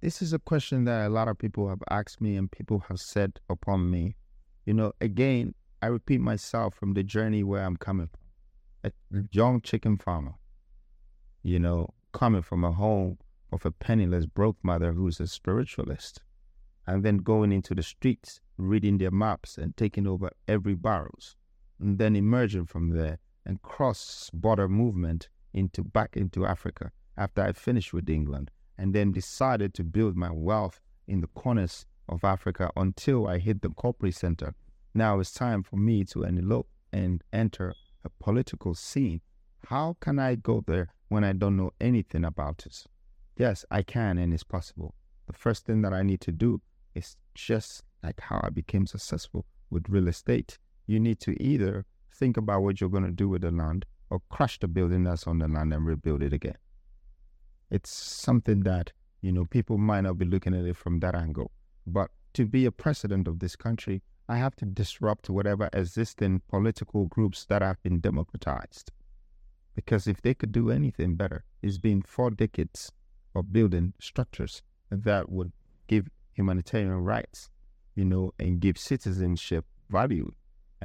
This 0.02 0.24
is 0.24 0.34
a 0.34 0.40
question 0.40 0.86
that 0.86 1.06
a 1.06 1.10
lot 1.10 1.28
of 1.28 1.38
people 1.38 1.70
have 1.70 1.84
asked 1.92 2.20
me 2.22 2.36
and 2.36 2.52
people 2.52 2.80
have 2.90 3.00
said 3.00 3.40
upon 3.48 3.92
me. 3.92 4.16
You 4.66 4.74
know, 4.74 4.94
again, 5.02 5.54
I 5.84 5.86
repeat 5.86 6.20
myself 6.20 6.74
from 6.74 6.96
the 6.96 7.04
journey 7.04 7.44
where 7.44 7.64
I'm 7.64 7.78
coming 7.78 8.08
from. 8.08 8.92
A 9.14 9.24
young 9.32 9.62
chicken 9.62 9.96
farmer, 10.00 10.34
you 11.44 11.60
know, 11.60 11.94
coming 12.12 12.42
from 12.42 12.64
a 12.64 12.72
home 12.72 13.20
of 13.52 13.68
a 13.68 13.72
penniless, 13.72 14.26
broke 14.26 14.58
mother 14.64 14.94
who's 14.94 15.20
a 15.20 15.28
spiritualist, 15.28 16.24
and 16.88 17.06
then 17.06 17.18
going 17.18 17.52
into 17.52 17.76
the 17.76 17.84
streets, 17.84 18.42
reading 18.58 18.98
their 18.98 19.12
maps 19.12 19.60
and 19.60 19.78
taking 19.78 20.08
over 20.08 20.32
every 20.48 20.74
barrows, 20.74 21.36
and 21.80 21.98
then 21.98 22.16
emerging 22.16 22.66
from 22.66 22.90
there 22.90 23.20
and 23.46 23.62
cross 23.62 24.30
border 24.34 24.68
movement 24.68 25.30
into 25.54 25.84
back 25.84 26.18
into 26.18 26.46
Africa 26.46 26.92
after 27.18 27.42
I 27.42 27.54
finished 27.54 27.94
with 27.94 28.10
England, 28.10 28.52
and 28.78 28.94
then 28.94 29.12
decided 29.12 29.74
to 29.76 29.84
build 29.84 30.18
my 30.18 30.32
wealth 30.32 30.82
in 31.08 31.22
the 31.22 31.28
corners 31.28 31.86
of 32.10 32.24
Africa 32.24 32.72
until 32.76 33.28
I 33.28 33.38
hit 33.40 33.62
the 33.62 33.70
corporate 33.70 34.16
center. 34.16 34.54
Now 34.94 35.20
it's 35.20 35.32
time 35.32 35.64
for 35.64 35.78
me 35.78 36.04
to 36.06 36.24
elope 36.24 36.68
and 36.92 37.24
enter 37.32 37.74
a 38.04 38.10
political 38.20 38.76
scene. 38.76 39.22
How 39.68 39.96
can 40.00 40.20
I 40.20 40.36
go 40.36 40.64
there 40.66 40.90
when 41.10 41.24
I 41.24 41.34
don't 41.34 41.58
know 41.58 41.72
anything 41.80 42.26
about 42.26 42.66
it? 42.66 42.84
Yes, 43.38 43.66
I 43.72 43.82
can, 43.82 44.18
and 44.18 44.34
it's 44.34 44.44
possible. 44.44 44.94
The 45.28 45.34
first 45.34 45.66
thing 45.66 45.82
that 45.82 45.94
I 45.94 46.04
need 46.04 46.22
to 46.22 46.32
do 46.32 46.62
is 46.94 47.18
just 47.34 47.84
like 48.04 48.20
how 48.20 48.40
I 48.44 48.50
became 48.50 48.86
successful 48.86 49.46
with 49.70 49.90
real 49.90 50.08
estate. 50.08 50.60
You 50.88 51.00
need 51.00 51.20
to 51.22 51.42
either 51.42 51.86
think 52.12 52.38
about 52.38 52.62
what 52.64 52.80
you're 52.80 52.90
going 52.90 53.06
to 53.06 53.12
do 53.12 53.28
with 53.30 53.42
the 53.42 53.52
land 53.52 53.86
or 54.10 54.22
crush 54.30 54.60
the 54.60 54.68
building 54.68 55.04
that's 55.04 55.28
on 55.28 55.40
the 55.40 55.48
land 55.48 55.74
and 55.74 55.86
rebuild 55.86 56.22
it 56.22 56.34
again. 56.34 56.58
It's 57.72 57.90
something 57.90 58.62
that, 58.62 58.92
you 59.22 59.32
know, 59.32 59.46
people 59.46 59.78
might 59.78 60.02
not 60.02 60.18
be 60.18 60.26
looking 60.26 60.54
at 60.54 60.66
it 60.66 60.78
from 60.78 61.00
that 61.00 61.16
angle. 61.16 61.52
But 61.88 62.12
to 62.34 62.46
be 62.46 62.66
a 62.66 62.72
president 62.72 63.28
of 63.28 63.40
this 63.40 63.56
country, 63.56 64.04
I 64.28 64.38
have 64.38 64.56
to 64.58 64.66
disrupt 64.66 65.30
whatever 65.30 65.70
existing 65.74 66.42
political 66.48 67.06
groups 67.06 67.46
that 67.46 67.62
have 67.62 67.82
been 67.84 68.00
democratized. 68.00 68.92
Because 69.76 70.08
if 70.08 70.22
they 70.22 70.34
could 70.34 70.52
do 70.52 70.72
anything 70.72 71.16
better, 71.16 71.44
it's 71.62 71.78
been 71.78 72.02
four 72.02 72.32
decades 72.32 72.92
of 73.34 73.52
building 73.52 73.94
structures 74.00 74.62
that 74.90 75.30
would 75.30 75.52
give 75.88 76.08
humanitarian 76.34 77.04
rights, 77.04 77.50
you 77.96 78.06
know, 78.06 78.34
and 78.40 78.60
give 78.60 78.78
citizenship 78.78 79.66
value 79.90 80.32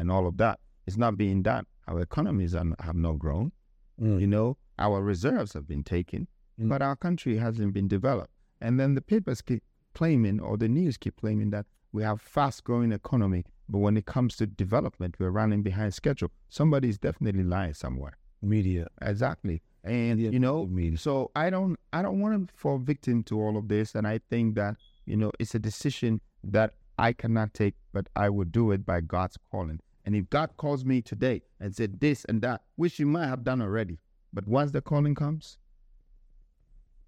and 0.01 0.11
all 0.11 0.27
of 0.27 0.39
that. 0.39 0.59
It's 0.87 0.97
not 0.97 1.17
being 1.17 1.43
done. 1.43 1.67
Our 1.87 2.01
economies 2.01 2.55
are, 2.55 2.65
have 2.81 2.97
not 2.97 3.19
grown. 3.19 3.53
Mm. 4.01 4.21
You 4.21 4.27
know, 4.27 4.57
our 4.79 5.03
reserves 5.03 5.53
have 5.53 5.69
been 5.69 5.85
taken, 5.85 6.27
but 6.59 6.83
our 6.83 6.97
country 6.97 7.37
hasn't 7.37 7.75
been 7.75 7.89
developed. 7.89 8.33
And 8.61 8.81
then 8.81 8.95
the 8.95 9.03
papers 9.03 9.41
keep 9.43 9.63
claiming, 9.95 10.41
or 10.41 10.57
the 10.57 10.69
news 10.69 10.97
keep 10.97 11.17
claiming 11.17 11.51
that 11.51 11.67
we 11.93 12.03
have 12.03 12.21
fast 12.21 12.65
growing 12.65 12.93
economy, 12.93 13.45
but 13.69 13.79
when 13.79 13.97
it 13.97 14.07
comes 14.07 14.37
to 14.37 14.47
development, 14.47 15.17
we're 15.19 15.31
running 15.31 15.63
behind 15.63 15.95
schedule. 15.95 16.31
Somebody's 16.49 16.99
definitely 16.99 17.45
lying 17.45 17.75
somewhere. 17.75 18.17
Media. 18.43 18.87
Exactly. 19.03 19.63
And 19.85 20.21
you 20.21 20.39
know, 20.39 20.69
so 20.97 21.31
I 21.35 21.51
don't 21.51 21.77
I 21.93 22.03
don't 22.03 22.21
want 22.21 22.49
to 22.49 22.55
fall 22.55 22.79
victim 22.79 23.23
to 23.25 23.41
all 23.41 23.57
of 23.57 23.69
this. 23.69 23.95
And 23.95 24.07
I 24.07 24.21
think 24.31 24.55
that, 24.57 24.77
you 25.07 25.17
know, 25.17 25.33
it's 25.39 25.55
a 25.55 25.59
decision 25.59 26.21
that 26.45 26.75
I 26.99 27.13
cannot 27.15 27.55
take, 27.55 27.75
but 27.93 28.07
I 28.15 28.29
will 28.29 28.45
do 28.45 28.73
it 28.73 28.85
by 28.85 29.01
God's 29.01 29.39
calling. 29.51 29.81
And 30.05 30.15
if 30.15 30.31
God 30.31 30.57
calls 30.57 30.85
me 30.85 31.03
today 31.03 31.43
and 31.61 31.75
said 31.75 32.01
this 32.01 32.25
and 32.25 32.41
that, 32.43 32.63
which 32.77 32.97
He 32.97 33.05
might 33.05 33.27
have 33.27 33.45
done 33.45 33.61
already, 33.61 33.99
but 34.33 34.47
once 34.47 34.71
the 34.71 34.81
calling 34.81 35.15
comes, 35.15 35.59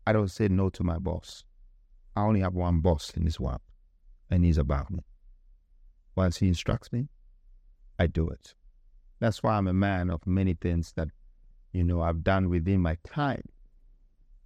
I 0.07 0.13
don't 0.13 0.31
say 0.31 0.49
no 0.49 0.69
to 0.71 0.83
my 0.83 0.99
boss. 0.99 1.45
I 2.17 2.23
only 2.23 2.41
have 2.41 2.55
one 2.55 2.81
boss 2.81 3.11
in 3.17 3.25
this 3.25 3.39
world, 3.39 3.61
and 4.31 4.45
he's 4.45 4.59
about 4.59 4.91
me. 4.91 5.01
Once 6.17 6.39
he 6.39 6.49
instructs 6.49 6.93
me, 6.93 7.09
I 7.99 8.07
do 8.07 8.29
it. 8.29 8.55
That's 9.21 9.43
why 9.43 9.57
I'm 9.57 9.69
a 9.69 9.73
man 9.73 10.11
of 10.11 10.27
many 10.27 10.55
things 10.55 10.93
that, 10.97 11.09
you 11.73 11.85
know, 11.85 12.03
I've 12.03 12.25
done 12.25 12.49
within 12.51 12.81
my 12.81 12.99
time. 13.05 13.43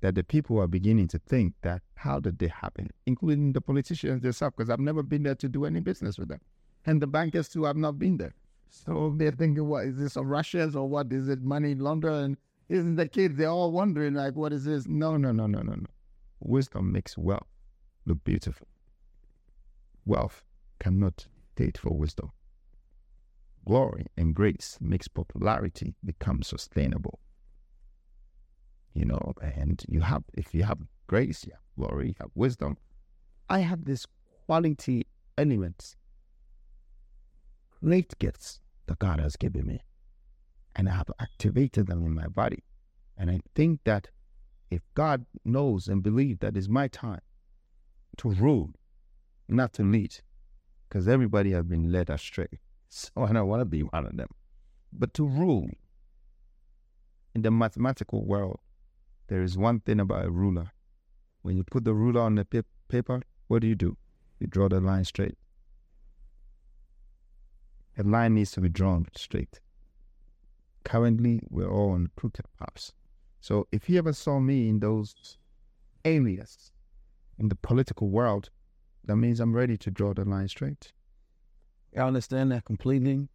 That 0.03 0.15
the 0.15 0.23
people 0.23 0.61
are 0.61 0.69
beginning 0.69 1.09
to 1.09 1.19
think 1.19 1.55
that 1.63 1.81
how 1.95 2.21
did 2.21 2.39
they 2.39 2.49
happen, 2.49 2.91
including 3.07 3.55
the 3.55 3.63
politicians 3.63 4.23
themselves, 4.23 4.55
because 4.57 4.71
I've 4.71 4.79
never 4.79 5.03
been 5.03 5.23
there 5.23 5.35
to 5.37 5.49
do 5.49 5.65
any 5.65 5.81
business 5.81 6.19
with 6.19 6.29
them, 6.29 6.41
and 6.87 7.03
the 7.03 7.07
bankers 7.07 7.49
too. 7.49 7.67
I've 7.67 7.77
not 7.77 7.99
been 7.99 8.17
there, 8.17 8.35
so 8.71 9.15
they're 9.17 9.33
thinking, 9.33 9.67
what 9.69 9.85
is 9.87 9.99
this? 9.99 10.17
A 10.17 10.23
Russians 10.23 10.75
or 10.75 10.89
what 10.89 11.13
is 11.13 11.29
it? 11.29 11.43
Money 11.43 11.75
laundering? 11.75 12.37
Isn't 12.69 12.97
the 12.97 13.09
kids? 13.09 13.37
They're 13.37 13.49
all 13.49 13.71
wondering 13.71 14.15
like, 14.15 14.35
what 14.35 14.53
is 14.53 14.65
this? 14.65 14.87
No, 14.87 15.17
no, 15.17 15.33
no, 15.33 15.47
no, 15.47 15.63
no, 15.63 15.75
no. 15.75 15.87
Wisdom 16.41 16.93
makes 16.93 17.17
wealth 17.17 17.47
look 18.07 18.23
beautiful. 18.25 18.69
Wealth 20.05 20.45
cannot 20.79 21.27
date 21.57 21.79
for 21.79 21.91
wisdom. 21.91 22.31
Glory 23.67 24.07
and 24.17 24.35
grace 24.35 24.79
makes 24.81 25.09
popularity 25.09 25.95
become 26.05 26.43
sustainable. 26.43 27.19
You 28.95 29.05
know, 29.05 29.35
and 29.43 29.85
you 29.89 30.01
have 30.01 30.23
if 30.35 30.55
you 30.55 30.63
have 30.63 30.79
grace, 31.09 31.45
you 31.45 31.53
have 31.53 31.63
glory, 31.77 32.09
you 32.09 32.15
have 32.21 32.31
wisdom. 32.35 32.79
I 33.49 33.61
have 33.61 33.85
this 33.85 34.07
quality 34.47 35.07
elements, 35.37 35.97
great 37.83 38.19
gifts 38.19 38.61
that 38.87 38.99
God 38.99 39.21
has 39.21 39.37
given 39.37 39.67
me, 39.67 39.81
and 40.75 40.89
I 40.89 40.93
have 40.93 41.11
activated 41.19 41.87
them 41.87 42.05
in 42.05 42.15
my 42.15 42.29
body. 42.29 42.65
And 43.17 43.31
I 43.31 43.41
think 43.55 43.81
that 43.85 44.09
if 44.71 44.83
God 44.95 45.25
knows 45.45 45.89
and 45.89 46.03
believes 46.03 46.41
that 46.41 46.57
it's 46.57 46.69
my 46.69 46.89
time 46.89 47.21
to 48.19 48.31
rule, 48.31 48.71
not 49.49 49.73
to 49.75 49.83
lead, 49.83 50.17
because 50.89 51.09
everybody 51.09 51.53
has 51.53 51.65
been 51.65 51.91
led 51.93 52.11
astray. 52.11 52.49
So 52.89 53.11
I 53.17 53.33
don't 53.33 53.49
want 53.49 53.61
to 53.61 53.65
be 53.65 53.83
one 53.83 54.07
of 54.07 54.17
them. 54.17 54.29
But 54.93 55.13
to 55.15 55.27
rule 55.27 55.69
in 57.35 57.43
the 57.43 57.51
mathematical 57.51 58.25
world, 58.25 58.61
there 59.27 59.43
is 59.43 59.59
one 59.59 59.81
thing 59.81 59.99
about 59.99 60.25
a 60.25 60.31
ruler. 60.31 60.71
When 61.43 61.57
you 61.57 61.65
put 61.65 61.85
the 61.85 61.95
ruler 61.95 62.21
on 62.21 62.37
the 62.37 62.45
pa- 62.45 62.63
paper, 62.89 63.23
what 63.49 63.63
do 63.63 63.67
you 63.67 63.75
do? 63.75 63.97
You 64.39 64.47
draw 64.47 64.69
the 64.69 64.81
line 64.81 65.05
straight. 65.05 65.37
A 67.99 68.03
line 68.03 68.35
needs 68.35 68.51
to 68.53 68.61
be 68.61 68.69
drawn 68.69 69.07
straight. 69.17 69.61
Currently, 70.85 71.41
we're 71.49 71.71
all 71.71 71.93
on 71.93 72.11
crooked 72.17 72.45
paths. 72.59 72.93
So 73.41 73.67
if 73.73 73.89
you 73.89 73.99
ever 73.99 74.13
saw 74.13 74.39
me 74.39 74.69
in 74.69 74.81
those 74.81 75.39
areas 76.05 76.73
in 77.39 77.49
the 77.49 77.57
political 77.57 78.09
world, 78.09 78.51
that 79.05 79.17
means 79.17 79.41
I'm 79.41 79.55
ready 79.55 79.77
to 79.79 79.91
draw 79.91 80.13
the 80.13 80.25
line 80.25 80.49
straight. 80.49 80.93
I 81.97 82.01
understand 82.01 82.53
that 82.53 82.65
completely. 82.65 83.29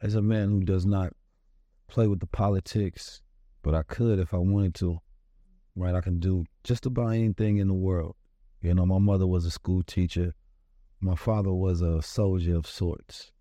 As 0.00 0.14
a 0.14 0.22
man 0.22 0.48
who 0.48 0.60
does 0.60 0.86
not 0.86 1.12
play 1.86 2.06
with 2.06 2.20
the 2.20 2.26
politics, 2.26 3.20
but 3.62 3.74
I 3.74 3.82
could 3.82 4.18
if 4.18 4.32
I 4.32 4.38
wanted 4.38 4.74
to. 4.76 5.00
Right, 5.76 5.94
I 5.94 6.00
can 6.00 6.18
do 6.18 6.46
just 6.64 6.86
about 6.86 7.10
anything 7.10 7.58
in 7.58 7.68
the 7.68 7.74
world. 7.74 8.16
You 8.60 8.74
know, 8.74 8.86
my 8.86 8.98
mother 8.98 9.26
was 9.26 9.44
a 9.44 9.50
school 9.50 9.82
teacher. 9.82 10.34
My 11.00 11.14
father 11.14 11.52
was 11.52 11.80
a 11.80 12.02
soldier 12.02 12.56
of 12.56 12.66
sorts. 12.66 13.32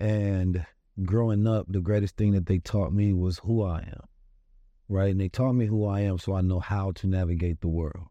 And 0.00 0.66
growing 1.04 1.46
up, 1.46 1.66
the 1.68 1.82
greatest 1.82 2.16
thing 2.16 2.32
that 2.32 2.46
they 2.46 2.58
taught 2.58 2.92
me 2.92 3.12
was 3.12 3.38
who 3.40 3.62
I 3.62 3.80
am. 3.80 4.04
Right? 4.88 5.10
And 5.10 5.20
they 5.20 5.28
taught 5.28 5.52
me 5.52 5.66
who 5.66 5.86
I 5.86 6.00
am 6.00 6.18
so 6.18 6.34
I 6.34 6.40
know 6.40 6.58
how 6.58 6.92
to 6.92 7.06
navigate 7.06 7.60
the 7.60 7.68
world. 7.68 8.06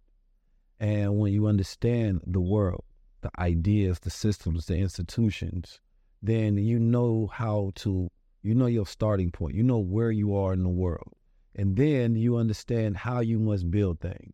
And 0.80 1.18
when 1.18 1.34
you 1.34 1.48
understand 1.48 2.22
the 2.26 2.40
world, 2.40 2.84
the 3.22 3.32
ideas, 3.40 4.00
the 4.00 4.12
systems, 4.12 4.68
the 4.68 4.78
institutions, 4.78 5.82
then 6.22 6.58
you 6.58 6.80
know 6.80 7.28
how 7.34 7.72
to, 7.76 8.10
you 8.44 8.54
know 8.54 8.68
your 8.68 8.86
starting 8.86 9.32
point. 9.32 9.56
You 9.56 9.64
know 9.64 9.80
where 9.80 10.12
you 10.12 10.36
are 10.36 10.54
in 10.54 10.64
the 10.64 10.70
world. 10.70 11.12
And 11.56 11.76
then 11.76 12.16
you 12.16 12.38
understand 12.38 12.98
how 12.98 13.20
you 13.20 13.40
must 13.40 13.70
build 13.72 14.00
things. 14.00 14.34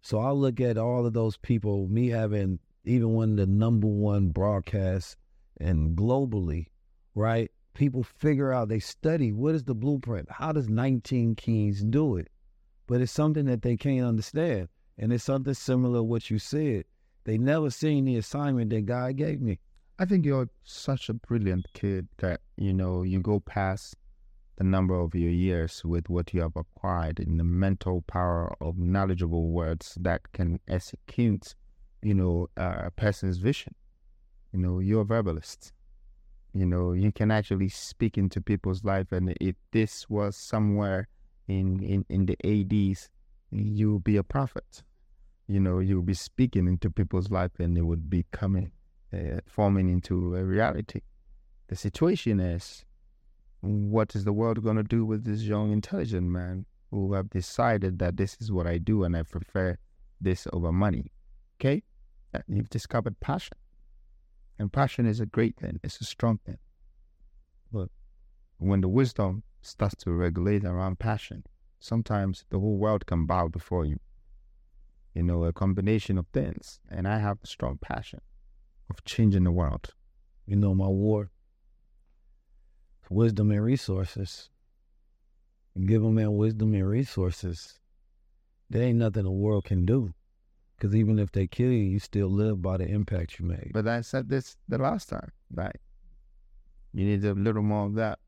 So 0.00 0.18
I 0.18 0.30
look 0.30 0.60
at 0.60 0.78
all 0.78 1.06
of 1.06 1.12
those 1.12 1.36
people, 1.36 1.86
me 1.86 2.08
having 2.08 2.58
even 2.84 3.10
one 3.10 3.32
of 3.32 3.36
the 3.36 3.46
number 3.46 3.86
one 3.86 4.30
broadcasts 4.30 5.16
and 5.60 5.96
globally, 5.96 6.68
right? 7.14 7.50
People 7.74 8.02
figure 8.02 8.52
out, 8.52 8.68
they 8.68 8.78
study 8.78 9.32
what 9.32 9.54
is 9.54 9.64
the 9.64 9.74
blueprint? 9.74 10.30
How 10.30 10.52
does 10.52 10.68
19 10.68 11.34
Keys 11.36 11.82
do 11.82 12.16
it? 12.16 12.28
But 12.86 13.00
it's 13.00 13.12
something 13.12 13.46
that 13.46 13.62
they 13.62 13.76
can't 13.76 14.06
understand. 14.06 14.68
And 14.98 15.12
it's 15.12 15.24
something 15.24 15.54
similar 15.54 15.98
to 15.98 16.02
what 16.02 16.30
you 16.30 16.38
said. 16.38 16.84
They 17.24 17.38
never 17.38 17.70
seen 17.70 18.04
the 18.04 18.16
assignment 18.16 18.70
that 18.70 18.86
God 18.86 19.16
gave 19.16 19.40
me. 19.40 19.58
I 19.98 20.04
think 20.04 20.24
you're 20.24 20.48
such 20.64 21.08
a 21.08 21.14
brilliant 21.14 21.66
kid 21.72 22.08
that, 22.18 22.40
you 22.56 22.72
know, 22.72 23.02
you 23.02 23.20
go 23.20 23.40
past 23.40 23.96
the 24.56 24.64
number 24.64 24.94
of 24.94 25.14
your 25.14 25.30
years 25.30 25.84
with 25.84 26.08
what 26.08 26.32
you 26.32 26.40
have 26.42 26.56
acquired 26.56 27.18
in 27.18 27.38
the 27.38 27.44
mental 27.44 28.02
power 28.02 28.54
of 28.60 28.78
knowledgeable 28.78 29.48
words 29.48 29.96
that 30.00 30.32
can 30.32 30.60
execute, 30.68 31.54
you 32.02 32.14
know, 32.14 32.48
uh, 32.56 32.82
a 32.84 32.90
person's 32.90 33.38
vision. 33.38 33.74
You 34.52 34.60
know, 34.60 34.78
you're 34.78 35.02
a 35.02 35.04
verbalist. 35.04 35.72
You 36.54 36.66
know, 36.66 36.92
you 36.92 37.10
can 37.10 37.32
actually 37.32 37.68
speak 37.68 38.16
into 38.16 38.40
people's 38.40 38.84
life. 38.84 39.10
And 39.10 39.36
if 39.40 39.56
this 39.72 40.08
was 40.08 40.36
somewhere 40.36 41.08
in, 41.48 41.82
in, 41.82 42.06
in 42.08 42.26
the 42.26 42.36
80s, 42.44 43.08
you'll 43.50 43.98
be 43.98 44.16
a 44.16 44.22
prophet. 44.22 44.82
You 45.48 45.58
know, 45.58 45.80
you'll 45.80 46.02
be 46.02 46.14
speaking 46.14 46.68
into 46.68 46.90
people's 46.90 47.30
life 47.30 47.50
and 47.58 47.76
it 47.76 47.82
would 47.82 48.08
be 48.08 48.24
coming, 48.30 48.70
uh, 49.12 49.40
forming 49.46 49.88
into 49.88 50.36
a 50.36 50.44
reality. 50.44 51.00
The 51.66 51.76
situation 51.76 52.38
is, 52.38 52.84
what 53.60 54.14
is 54.14 54.24
the 54.24 54.32
world 54.32 54.62
going 54.62 54.76
to 54.76 54.84
do 54.84 55.04
with 55.04 55.24
this 55.24 55.42
young, 55.42 55.72
intelligent 55.72 56.28
man 56.28 56.66
who 56.90 57.14
have 57.14 57.30
decided 57.30 57.98
that 57.98 58.16
this 58.16 58.36
is 58.40 58.52
what 58.52 58.66
I 58.66 58.78
do 58.78 59.02
and 59.02 59.16
I 59.16 59.22
prefer 59.24 59.76
this 60.20 60.46
over 60.52 60.70
money? 60.70 61.10
Okay? 61.60 61.82
You've 62.46 62.70
discovered 62.70 63.18
passion. 63.20 63.56
And 64.58 64.72
passion 64.72 65.06
is 65.06 65.20
a 65.20 65.26
great 65.26 65.56
thing, 65.56 65.80
it's 65.82 66.00
a 66.00 66.04
strong 66.04 66.38
thing. 66.44 66.58
But 67.72 67.88
when 68.58 68.80
the 68.80 68.88
wisdom 68.88 69.42
starts 69.62 69.96
to 70.04 70.12
regulate 70.12 70.64
around 70.64 70.98
passion, 70.98 71.44
sometimes 71.80 72.44
the 72.50 72.58
whole 72.58 72.76
world 72.76 73.06
can 73.06 73.26
bow 73.26 73.48
before 73.48 73.84
you. 73.84 73.98
You 75.14 75.22
know, 75.22 75.44
a 75.44 75.52
combination 75.52 76.18
of 76.18 76.26
things. 76.32 76.80
And 76.88 77.06
I 77.06 77.18
have 77.18 77.38
a 77.42 77.46
strong 77.46 77.78
passion 77.78 78.20
of 78.90 79.04
changing 79.04 79.44
the 79.44 79.52
world. 79.52 79.94
You 80.46 80.56
know, 80.56 80.74
my 80.74 80.88
war, 80.88 81.30
wisdom 83.10 83.50
and 83.50 83.62
resources. 83.62 84.50
give 85.86 86.04
a 86.04 86.10
man 86.10 86.36
wisdom 86.36 86.74
and 86.74 86.88
resources. 86.88 87.78
There 88.70 88.82
ain't 88.82 88.98
nothing 88.98 89.24
the 89.24 89.30
world 89.30 89.64
can 89.64 89.84
do. 89.84 90.14
Because 90.76 90.94
even 90.94 91.18
if 91.18 91.30
they 91.32 91.46
kill 91.46 91.70
you, 91.70 91.84
you 91.84 91.98
still 91.98 92.28
live 92.28 92.60
by 92.60 92.76
the 92.76 92.86
impact 92.86 93.38
you 93.38 93.46
made. 93.46 93.70
But 93.72 93.86
I 93.86 94.00
said 94.00 94.28
this 94.28 94.56
the 94.68 94.78
last 94.78 95.08
time, 95.08 95.30
right? 95.52 95.76
You 96.92 97.04
need 97.04 97.24
a 97.24 97.34
little 97.34 97.62
more 97.62 97.86
of 97.86 97.94
that, 97.94 98.18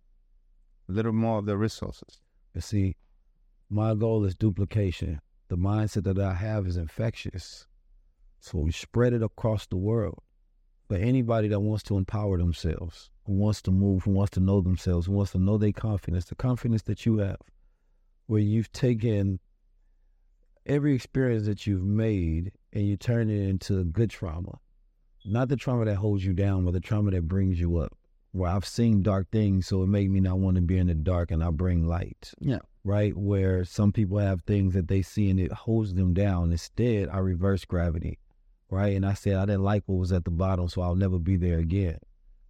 a 0.88 0.92
little 0.92 1.12
more 1.12 1.38
of 1.38 1.46
the 1.46 1.56
resources. 1.56 2.20
You 2.54 2.60
see, 2.60 2.96
my 3.68 3.94
goal 3.94 4.24
is 4.24 4.34
duplication. 4.34 5.20
The 5.48 5.56
mindset 5.56 6.04
that 6.04 6.18
I 6.18 6.34
have 6.34 6.66
is 6.66 6.76
infectious. 6.76 7.66
So 8.40 8.58
we 8.58 8.72
spread 8.72 9.12
it 9.12 9.22
across 9.22 9.66
the 9.66 9.76
world. 9.76 10.20
For 10.88 10.96
anybody 10.96 11.48
that 11.48 11.60
wants 11.60 11.82
to 11.84 11.96
empower 11.96 12.38
themselves, 12.38 13.10
who 13.24 13.32
wants 13.32 13.60
to 13.62 13.72
move, 13.72 14.04
who 14.04 14.12
wants 14.12 14.30
to 14.32 14.40
know 14.40 14.60
themselves, 14.60 15.06
who 15.06 15.12
wants 15.12 15.32
to 15.32 15.38
know 15.38 15.58
their 15.58 15.72
confidence, 15.72 16.26
the 16.26 16.36
confidence 16.36 16.82
that 16.82 17.04
you 17.04 17.18
have, 17.18 17.38
where 18.26 18.40
you've 18.40 18.70
taken 18.70 19.40
every 20.66 20.94
experience 20.94 21.46
that 21.46 21.66
you've 21.66 21.84
made 21.84 22.52
and 22.72 22.86
you 22.86 22.96
turn 22.96 23.30
it 23.30 23.48
into 23.48 23.84
good 23.84 24.10
trauma. 24.10 24.58
Not 25.24 25.48
the 25.48 25.56
trauma 25.56 25.84
that 25.86 25.96
holds 25.96 26.24
you 26.24 26.32
down, 26.32 26.64
but 26.64 26.72
the 26.72 26.80
trauma 26.80 27.10
that 27.12 27.28
brings 27.28 27.58
you 27.58 27.78
up. 27.78 27.96
Where 28.32 28.50
I've 28.50 28.66
seen 28.66 29.02
dark 29.02 29.28
things, 29.30 29.66
so 29.66 29.82
it 29.82 29.86
made 29.86 30.10
me 30.10 30.20
not 30.20 30.38
want 30.38 30.56
to 30.56 30.62
be 30.62 30.76
in 30.76 30.88
the 30.88 30.94
dark 30.94 31.30
and 31.30 31.42
I 31.42 31.50
bring 31.50 31.86
light. 31.86 32.32
Yeah. 32.38 32.58
Right? 32.84 33.16
Where 33.16 33.64
some 33.64 33.92
people 33.92 34.18
have 34.18 34.42
things 34.42 34.74
that 34.74 34.88
they 34.88 35.02
see 35.02 35.30
and 35.30 35.40
it 35.40 35.52
holds 35.52 35.94
them 35.94 36.12
down. 36.12 36.52
Instead, 36.52 37.08
I 37.08 37.18
reverse 37.18 37.64
gravity. 37.64 38.18
Right? 38.68 38.94
And 38.94 39.06
I 39.06 39.14
said 39.14 39.36
I 39.36 39.46
didn't 39.46 39.62
like 39.62 39.84
what 39.86 39.98
was 39.98 40.12
at 40.12 40.24
the 40.24 40.30
bottom, 40.30 40.68
so 40.68 40.82
I'll 40.82 40.96
never 40.96 41.18
be 41.18 41.36
there 41.36 41.58
again. 41.58 41.98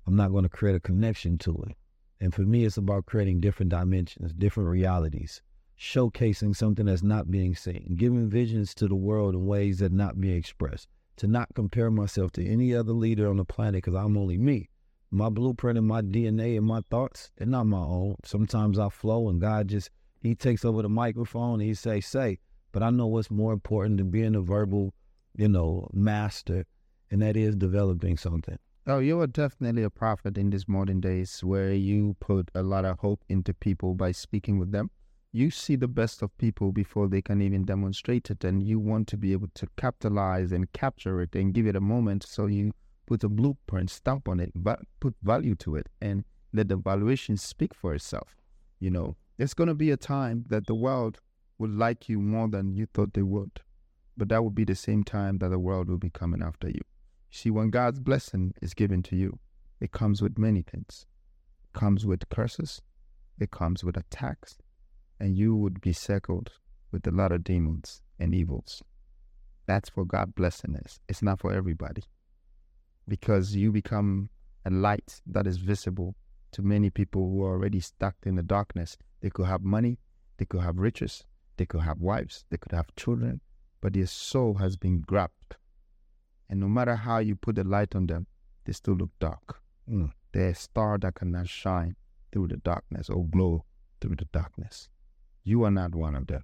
I'm 0.07 0.17
not 0.17 0.33
going 0.33 0.45
to 0.45 0.49
create 0.49 0.77
a 0.77 0.81
connection 0.81 1.39
to 1.39 1.53
it. 1.69 1.77
And 2.21 2.35
for 2.35 2.43
me, 2.43 2.65
it's 2.65 2.79
about 2.79 3.07
creating 3.07 3.41
different 3.41 3.71
dimensions, 3.71 4.33
different 4.33 4.71
realities 4.71 5.43
showcasing 5.79 6.57
something 6.57 6.87
that's 6.87 7.03
not 7.03 7.31
being 7.31 7.55
seen, 7.55 7.95
giving 7.97 8.31
visions 8.31 8.75
to 8.75 8.89
the 8.89 8.95
world 8.95 9.35
in 9.35 9.47
ways 9.47 9.79
that 9.79 9.93
not 9.93 10.21
being 10.21 10.37
expressed, 10.37 10.89
to 11.17 11.27
not 11.27 11.49
compare 11.55 11.91
myself 11.91 12.33
to 12.33 12.47
any 12.47 12.75
other 12.75 12.93
leader 12.93 13.29
on 13.29 13.37
the 13.37 13.45
planet 13.45 13.85
because 13.85 13.95
I'm 13.95 14.17
only 14.17 14.39
me. 14.39 14.69
My 15.11 15.29
blueprint 15.29 15.79
and 15.79 15.87
my 15.87 16.03
DNA 16.03 16.57
and 16.57 16.67
my 16.67 16.81
thoughts, 16.91 17.31
they're 17.37 17.47
not 17.47 17.67
my 17.67 17.79
own. 17.79 18.17
Sometimes 18.25 18.79
I 18.79 18.89
flow 18.89 19.29
and 19.29 19.41
God 19.41 19.69
just, 19.69 19.91
he 20.21 20.35
takes 20.35 20.65
over 20.65 20.83
the 20.83 20.89
microphone 20.89 21.61
he 21.61 21.75
say, 21.75 22.01
say, 22.01 22.39
but 22.73 22.83
I 22.83 22.91
know 22.91 23.07
what's 23.07 23.31
more 23.31 23.53
important 23.53 23.99
than 23.99 24.11
being 24.11 24.35
a 24.35 24.41
verbal, 24.41 24.95
you 25.37 25.49
know, 25.49 25.89
master, 25.93 26.65
and 27.11 27.23
that 27.23 27.37
is 27.37 27.55
developing 27.55 28.17
something. 28.17 28.59
Oh, 28.87 28.99
you 28.99 29.21
are 29.21 29.27
definitely 29.27 29.83
a 29.83 29.91
prophet 29.91 30.39
in 30.39 30.51
these 30.51 30.69
modern 30.69 31.01
days 31.01 31.43
where 31.43 31.73
you 31.73 32.17
put 32.21 32.51
a 32.55 32.63
lot 32.63 32.85
of 32.85 32.99
hope 33.01 33.25
into 33.29 33.53
people 33.53 33.95
by 33.95 34.13
speaking 34.13 34.59
with 34.59 34.73
them 34.73 34.91
you 35.33 35.51
see 35.51 35.77
the 35.77 35.89
best 35.89 36.23
of 36.23 36.37
people 36.39 36.73
before 36.73 37.09
they 37.09 37.21
can 37.21 37.43
even 37.43 37.65
demonstrate 37.65 38.31
it 38.31 38.45
and 38.45 38.63
you 38.63 38.79
want 38.79 39.07
to 39.09 39.17
be 39.17 39.33
able 39.33 39.49
to 39.55 39.67
capitalize 39.77 40.53
and 40.53 40.73
capture 40.73 41.21
it 41.21 41.35
and 41.35 41.55
give 41.55 41.67
it 41.67 41.77
a 41.77 41.81
moment 41.81 42.23
so 42.23 42.47
you 42.47 42.73
put 43.07 43.23
a 43.23 43.29
blueprint 43.29 43.91
stamp 43.91 44.29
on 44.29 44.41
it 44.41 44.51
but 44.55 44.81
put 45.01 45.15
value 45.23 45.55
to 45.55 45.77
it 45.77 45.89
and 46.01 46.25
let 46.53 46.69
the 46.69 46.77
valuation 46.77 47.37
speak 47.37 47.75
for 47.75 47.95
itself. 47.95 48.37
You 48.81 48.91
know 48.91 49.17
there's 49.37 49.55
going 49.55 49.69
to 49.69 49.75
be 49.75 49.91
a 49.91 49.97
time 49.97 50.45
that 50.49 50.67
the 50.67 50.75
world 50.75 51.21
would 51.59 51.75
like 51.75 52.09
you 52.09 52.21
more 52.21 52.49
than 52.49 52.75
you 52.75 52.87
thought 52.93 53.15
they 53.15 53.23
would 53.23 53.61
but 54.17 54.29
that 54.29 54.43
would 54.43 54.55
be 54.55 54.65
the 54.65 54.75
same 54.75 55.05
time 55.05 55.39
that 55.39 55.51
the 55.51 55.59
world 55.59 55.89
will 55.89 55.99
be 55.99 56.11
coming 56.11 56.43
after 56.43 56.69
you 56.69 56.81
see 57.31 57.51
when 57.51 57.71
god's 57.71 58.01
blessing 58.01 58.53
is 58.63 58.73
given 58.75 59.03
to 59.03 59.17
you 59.17 59.39
it 59.81 59.93
comes 59.93 60.23
with 60.23 60.39
many 60.39 60.63
things. 60.63 61.07
It 61.65 61.79
comes 61.79 62.07
with 62.07 62.29
curses. 62.29 62.81
It 63.39 63.51
comes 63.51 63.85
with 63.85 63.97
attacks 63.97 64.57
and 65.19 65.37
you 65.37 65.55
would 65.57 65.81
be 65.81 65.93
circled 65.93 66.53
with 66.93 67.07
a 67.07 67.11
lot 67.11 67.33
of 67.33 67.45
demons 67.45 68.03
and 68.19 68.35
evils. 68.35 68.83
That's 69.67 69.89
for 69.89 70.05
God 70.05 70.35
blessing 70.35 70.77
is. 70.85 71.01
It's 71.09 71.23
not 71.23 71.41
for 71.41 71.53
everybody. 71.53 72.05
Because 73.09 73.55
you 73.55 73.73
become 73.73 74.31
a 74.65 74.71
light 74.71 75.21
that 75.27 75.47
is 75.47 75.59
visible 75.59 76.15
to 76.53 76.63
many 76.63 76.91
people 76.91 77.31
who 77.31 77.45
are 77.45 77.53
already 77.53 77.81
stuck 77.81 78.15
in 78.25 78.37
the 78.37 78.43
darkness. 78.43 78.97
They 79.21 79.31
could 79.31 79.47
have 79.47 79.63
money, 79.63 79.99
they 80.39 80.45
could 80.45 80.61
have 80.61 80.79
riches, 80.79 81.25
they 81.57 81.67
could 81.67 81.83
have 81.83 82.01
wives, 82.01 82.45
they 82.51 82.57
could 82.57 82.73
have 82.73 82.95
children, 82.97 83.41
but 83.81 83.95
their 83.95 84.07
soul 84.07 84.55
has 84.55 84.77
been 84.77 85.01
grabbed. 85.01 85.57
And 86.49 86.61
no 86.61 86.69
matter 86.69 86.95
how 86.97 87.19
you 87.19 87.35
put 87.35 87.57
the 87.57 87.65
light 87.65 87.95
on 87.95 88.07
them, 88.07 88.27
they 88.65 88.73
still 88.73 88.95
look 88.95 89.11
dark. 89.19 89.61
Mm. 89.91 90.13
They're 90.33 90.51
a 90.51 90.55
star 90.55 90.99
that 90.99 91.15
cannot 91.15 91.49
shine 91.49 91.97
through 92.33 92.49
the 92.49 92.57
darkness 92.57 93.09
or 93.09 93.27
glow 93.27 93.65
through 94.01 94.17
the 94.17 94.27
darkness. 94.27 94.89
You 95.47 95.63
are 95.63 95.71
not 95.71 95.95
one 95.95 96.17
of 96.17 96.27
them. 96.27 96.43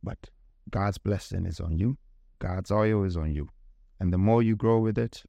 But 0.00 0.30
God's 0.70 0.96
blessing 0.96 1.44
is 1.44 1.58
on 1.58 1.76
you. 1.76 1.98
God's 2.38 2.70
oil 2.70 3.02
is 3.02 3.16
on 3.16 3.34
you. 3.34 3.48
And 3.98 4.12
the 4.12 4.18
more 4.18 4.44
you 4.44 4.54
grow 4.54 4.78
with 4.78 4.96
it, 4.96 5.24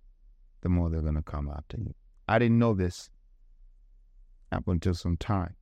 the 0.61 0.69
more 0.69 0.87
they're 0.87 1.01
going 1.01 1.15
to 1.15 1.23
come 1.23 1.49
after 1.49 1.77
you. 1.79 1.95
I 2.27 2.37
didn't 2.37 2.59
know 2.59 2.75
this 2.75 3.09
up 4.51 4.67
until 4.67 4.93
some 4.93 5.17
time. 5.17 5.55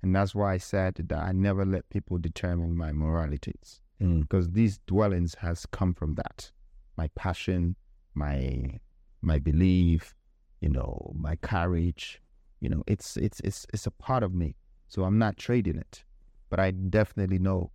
And 0.00 0.14
that's 0.14 0.32
why 0.32 0.54
I 0.54 0.58
said 0.58 0.94
that 1.08 1.18
I 1.18 1.32
never 1.32 1.64
let 1.64 1.90
people 1.90 2.18
determine 2.18 2.76
my 2.76 2.92
moralities. 2.92 3.80
Mm. 4.00 4.20
Because 4.20 4.50
these 4.50 4.78
dwellings 4.86 5.34
has 5.40 5.66
come 5.66 5.92
from 5.92 6.14
that. 6.14 6.52
My 6.96 7.08
passion, 7.16 7.74
my 8.14 8.78
my 9.22 9.40
belief, 9.40 10.14
you 10.60 10.68
know, 10.68 11.12
my 11.16 11.34
courage, 11.34 12.22
you 12.60 12.68
know, 12.68 12.84
it's 12.86 13.16
it's 13.16 13.40
it's 13.40 13.66
it's 13.74 13.88
a 13.88 13.90
part 13.90 14.22
of 14.22 14.32
me. 14.32 14.54
So 14.86 15.02
I'm 15.02 15.18
not 15.18 15.36
trading 15.36 15.76
it. 15.76 16.04
But 16.50 16.58
I 16.58 16.72
definitely 16.72 17.38
know 17.38 17.70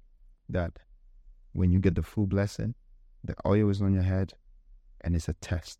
that 0.50 0.78
when 1.54 1.72
you 1.72 1.80
get 1.80 1.96
the 1.96 2.04
full 2.04 2.28
blessing, 2.28 2.76
the 3.24 3.36
oil 3.46 3.70
is 3.70 3.82
on 3.82 3.94
your 3.94 4.04
head 4.04 4.34
and 5.02 5.16
it's 5.16 5.30
a 5.30 5.34
test 5.34 5.80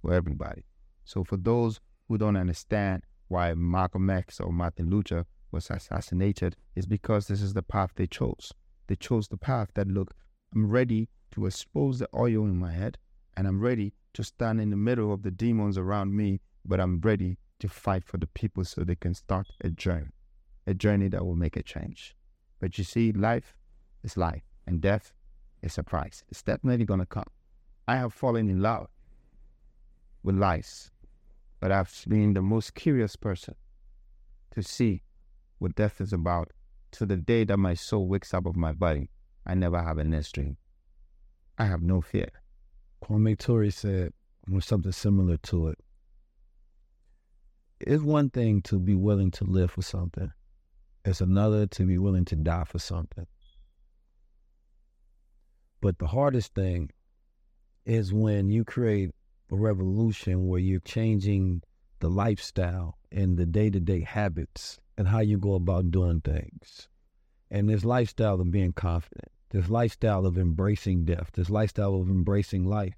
for 0.00 0.14
everybody. 0.14 0.64
So 1.04 1.22
for 1.22 1.36
those 1.36 1.78
who 2.08 2.16
don't 2.18 2.36
understand 2.36 3.02
why 3.28 3.52
Malcolm 3.54 4.08
X 4.08 4.40
or 4.40 4.50
Martin 4.50 4.88
Luther 4.88 5.26
was 5.52 5.70
assassinated, 5.70 6.56
is 6.74 6.86
because 6.86 7.28
this 7.28 7.42
is 7.42 7.54
the 7.54 7.62
path 7.62 7.90
they 7.94 8.06
chose. 8.06 8.52
They 8.86 8.96
chose 8.96 9.28
the 9.28 9.36
path 9.36 9.68
that 9.74 9.88
look, 9.88 10.14
I'm 10.54 10.68
ready 10.70 11.08
to 11.32 11.46
expose 11.46 11.98
the 11.98 12.08
oil 12.14 12.44
in 12.44 12.56
my 12.56 12.72
head 12.72 12.98
and 13.36 13.46
I'm 13.46 13.60
ready 13.60 13.92
to 14.14 14.24
stand 14.24 14.60
in 14.60 14.70
the 14.70 14.76
middle 14.76 15.12
of 15.12 15.22
the 15.22 15.30
demons 15.30 15.76
around 15.76 16.16
me, 16.16 16.40
but 16.64 16.80
I'm 16.80 17.00
ready 17.00 17.36
to 17.58 17.68
fight 17.68 18.04
for 18.04 18.16
the 18.16 18.26
people 18.26 18.64
so 18.64 18.82
they 18.82 18.96
can 18.96 19.14
start 19.14 19.48
a 19.62 19.70
journey 19.70 20.15
a 20.66 20.74
journey 20.74 21.08
that 21.08 21.24
will 21.24 21.36
make 21.36 21.56
a 21.56 21.62
change. 21.62 22.16
But 22.60 22.78
you 22.78 22.84
see, 22.84 23.12
life 23.12 23.54
is 24.02 24.16
life, 24.16 24.42
and 24.66 24.80
death 24.80 25.12
is 25.62 25.78
a 25.78 25.82
price. 25.82 26.24
It's 26.30 26.42
definitely 26.42 26.84
going 26.84 27.00
to 27.00 27.06
come. 27.06 27.24
I 27.88 27.96
have 27.96 28.12
fallen 28.12 28.48
in 28.48 28.60
love 28.60 28.88
with 30.22 30.36
life, 30.36 30.90
but 31.60 31.70
I've 31.70 32.04
been 32.08 32.34
the 32.34 32.42
most 32.42 32.74
curious 32.74 33.16
person 33.16 33.54
to 34.52 34.62
see 34.62 35.02
what 35.58 35.74
death 35.74 36.00
is 36.00 36.12
about 36.12 36.50
to 36.92 37.06
the 37.06 37.16
day 37.16 37.44
that 37.44 37.58
my 37.58 37.74
soul 37.74 38.08
wakes 38.08 38.34
up 38.34 38.46
of 38.46 38.56
my 38.56 38.72
body. 38.72 39.10
I 39.46 39.54
never 39.54 39.80
have 39.80 39.98
a 39.98 40.04
nest 40.04 40.34
dream. 40.34 40.56
I 41.58 41.66
have 41.66 41.82
no 41.82 42.00
fear. 42.00 42.30
Kwame 43.02 43.38
Ture 43.38 43.70
said 43.70 44.12
or 44.52 44.60
something 44.60 44.92
similar 44.92 45.36
to 45.38 45.68
it. 45.68 45.78
It's 47.80 48.02
one 48.02 48.30
thing 48.30 48.62
to 48.62 48.78
be 48.78 48.94
willing 48.94 49.30
to 49.32 49.44
live 49.44 49.70
for 49.70 49.82
something. 49.82 50.32
It's 51.06 51.20
another 51.20 51.68
to 51.68 51.86
be 51.86 51.98
willing 51.98 52.24
to 52.26 52.36
die 52.36 52.64
for 52.64 52.80
something. 52.80 53.28
But 55.80 56.00
the 56.00 56.08
hardest 56.08 56.52
thing 56.54 56.90
is 57.84 58.12
when 58.12 58.50
you 58.50 58.64
create 58.64 59.12
a 59.52 59.54
revolution 59.54 60.48
where 60.48 60.58
you're 60.58 60.80
changing 60.80 61.62
the 62.00 62.10
lifestyle 62.10 62.98
and 63.12 63.36
the 63.36 63.46
day 63.46 63.70
to 63.70 63.78
day 63.78 64.00
habits 64.00 64.80
and 64.98 65.06
how 65.06 65.20
you 65.20 65.38
go 65.38 65.54
about 65.54 65.92
doing 65.92 66.22
things. 66.22 66.88
And 67.52 67.68
this 67.68 67.84
lifestyle 67.84 68.40
of 68.40 68.50
being 68.50 68.72
confident, 68.72 69.30
this 69.50 69.68
lifestyle 69.68 70.26
of 70.26 70.36
embracing 70.36 71.04
death, 71.04 71.30
this 71.34 71.48
lifestyle 71.48 71.94
of 71.94 72.08
embracing 72.08 72.64
life, 72.64 72.96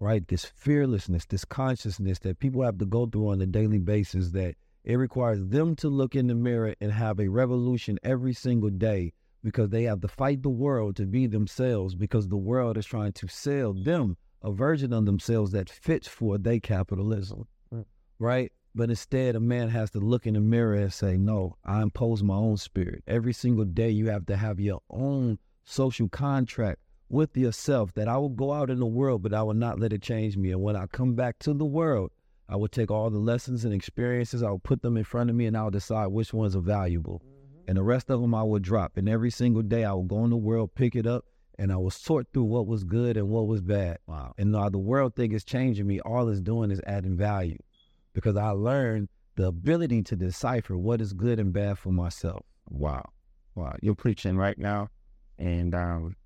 right? 0.00 0.26
This 0.26 0.46
fearlessness, 0.46 1.26
this 1.26 1.44
consciousness 1.44 2.20
that 2.20 2.38
people 2.38 2.62
have 2.62 2.78
to 2.78 2.86
go 2.86 3.04
through 3.04 3.28
on 3.28 3.42
a 3.42 3.46
daily 3.46 3.78
basis 3.78 4.30
that 4.30 4.54
it 4.84 4.96
requires 4.96 5.44
them 5.46 5.74
to 5.76 5.88
look 5.88 6.14
in 6.14 6.26
the 6.26 6.34
mirror 6.34 6.74
and 6.80 6.92
have 6.92 7.18
a 7.18 7.28
revolution 7.28 7.98
every 8.02 8.32
single 8.34 8.70
day 8.70 9.12
because 9.42 9.70
they 9.70 9.84
have 9.84 10.00
to 10.00 10.08
fight 10.08 10.42
the 10.42 10.48
world 10.50 10.96
to 10.96 11.06
be 11.06 11.26
themselves 11.26 11.94
because 11.94 12.28
the 12.28 12.36
world 12.36 12.76
is 12.78 12.86
trying 12.86 13.12
to 13.12 13.28
sell 13.28 13.72
them 13.72 14.16
a 14.42 14.52
version 14.52 14.92
of 14.92 15.06
themselves 15.06 15.52
that 15.52 15.70
fits 15.70 16.06
for 16.06 16.36
their 16.38 16.60
capitalism, 16.60 17.46
Mm. 17.72 17.84
right? 18.18 18.52
But 18.74 18.90
instead, 18.90 19.36
a 19.36 19.40
man 19.40 19.68
has 19.68 19.90
to 19.92 20.00
look 20.00 20.26
in 20.26 20.34
the 20.34 20.40
mirror 20.40 20.74
and 20.74 20.92
say, 20.92 21.16
No, 21.16 21.56
I 21.64 21.80
impose 21.80 22.22
my 22.22 22.34
own 22.34 22.56
spirit. 22.56 23.04
Every 23.06 23.32
single 23.32 23.64
day, 23.64 23.90
you 23.90 24.08
have 24.08 24.26
to 24.26 24.36
have 24.36 24.58
your 24.60 24.80
own 24.90 25.38
social 25.64 26.08
contract 26.08 26.80
with 27.08 27.36
yourself 27.36 27.92
that 27.94 28.08
I 28.08 28.16
will 28.18 28.30
go 28.30 28.52
out 28.52 28.70
in 28.70 28.80
the 28.80 28.86
world, 28.86 29.22
but 29.22 29.32
I 29.32 29.42
will 29.42 29.54
not 29.54 29.78
let 29.78 29.92
it 29.92 30.02
change 30.02 30.36
me. 30.36 30.50
And 30.50 30.60
when 30.60 30.74
I 30.76 30.86
come 30.86 31.14
back 31.14 31.38
to 31.40 31.54
the 31.54 31.64
world, 31.64 32.10
I 32.48 32.56
will 32.56 32.68
take 32.68 32.90
all 32.90 33.10
the 33.10 33.18
lessons 33.18 33.64
and 33.64 33.72
experiences, 33.72 34.42
I 34.42 34.50
will 34.50 34.58
put 34.58 34.82
them 34.82 34.96
in 34.96 35.04
front 35.04 35.30
of 35.30 35.36
me, 35.36 35.46
and 35.46 35.56
I'll 35.56 35.70
decide 35.70 36.08
which 36.08 36.34
ones 36.34 36.54
are 36.54 36.60
valuable. 36.60 37.22
And 37.66 37.78
the 37.78 37.82
rest 37.82 38.10
of 38.10 38.20
them 38.20 38.34
I 38.34 38.42
will 38.42 38.58
drop. 38.58 38.96
And 38.96 39.08
every 39.08 39.30
single 39.30 39.62
day, 39.62 39.84
I 39.84 39.92
will 39.92 40.02
go 40.02 40.24
in 40.24 40.30
the 40.30 40.36
world, 40.36 40.74
pick 40.74 40.94
it 40.94 41.06
up, 41.06 41.24
and 41.58 41.72
I 41.72 41.76
will 41.76 41.90
sort 41.90 42.26
through 42.32 42.44
what 42.44 42.66
was 42.66 42.84
good 42.84 43.16
and 43.16 43.28
what 43.28 43.46
was 43.46 43.62
bad. 43.62 43.98
Wow. 44.06 44.34
And 44.36 44.52
now 44.52 44.68
the 44.68 44.78
world 44.78 45.14
thing 45.14 45.32
is 45.32 45.44
changing 45.44 45.86
me. 45.86 46.00
All 46.00 46.28
it's 46.28 46.40
doing 46.40 46.70
is 46.70 46.80
adding 46.86 47.16
value 47.16 47.58
because 48.12 48.36
I 48.36 48.50
learned 48.50 49.08
the 49.36 49.46
ability 49.46 50.02
to 50.02 50.16
decipher 50.16 50.76
what 50.76 51.00
is 51.00 51.12
good 51.12 51.38
and 51.38 51.52
bad 51.52 51.78
for 51.78 51.90
myself. 51.90 52.44
Wow. 52.68 53.04
Wow. 53.54 53.76
You're 53.80 53.94
preaching 53.94 54.36
right 54.36 54.58
now. 54.58 54.88
And 55.38 55.74
um, 55.74 56.16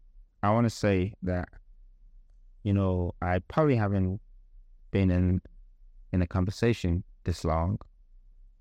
I 0.43 0.51
want 0.51 0.65
to 0.65 0.71
say 0.71 1.15
that, 1.23 1.49
you 2.63 2.73
know, 2.73 3.15
I 3.23 3.39
probably 3.39 3.77
haven't 3.77 4.21
been 4.91 5.11
in 5.11 5.41
in 6.13 6.23
a 6.23 6.27
conversation 6.27 7.05
this 7.25 7.45
long. 7.45 7.79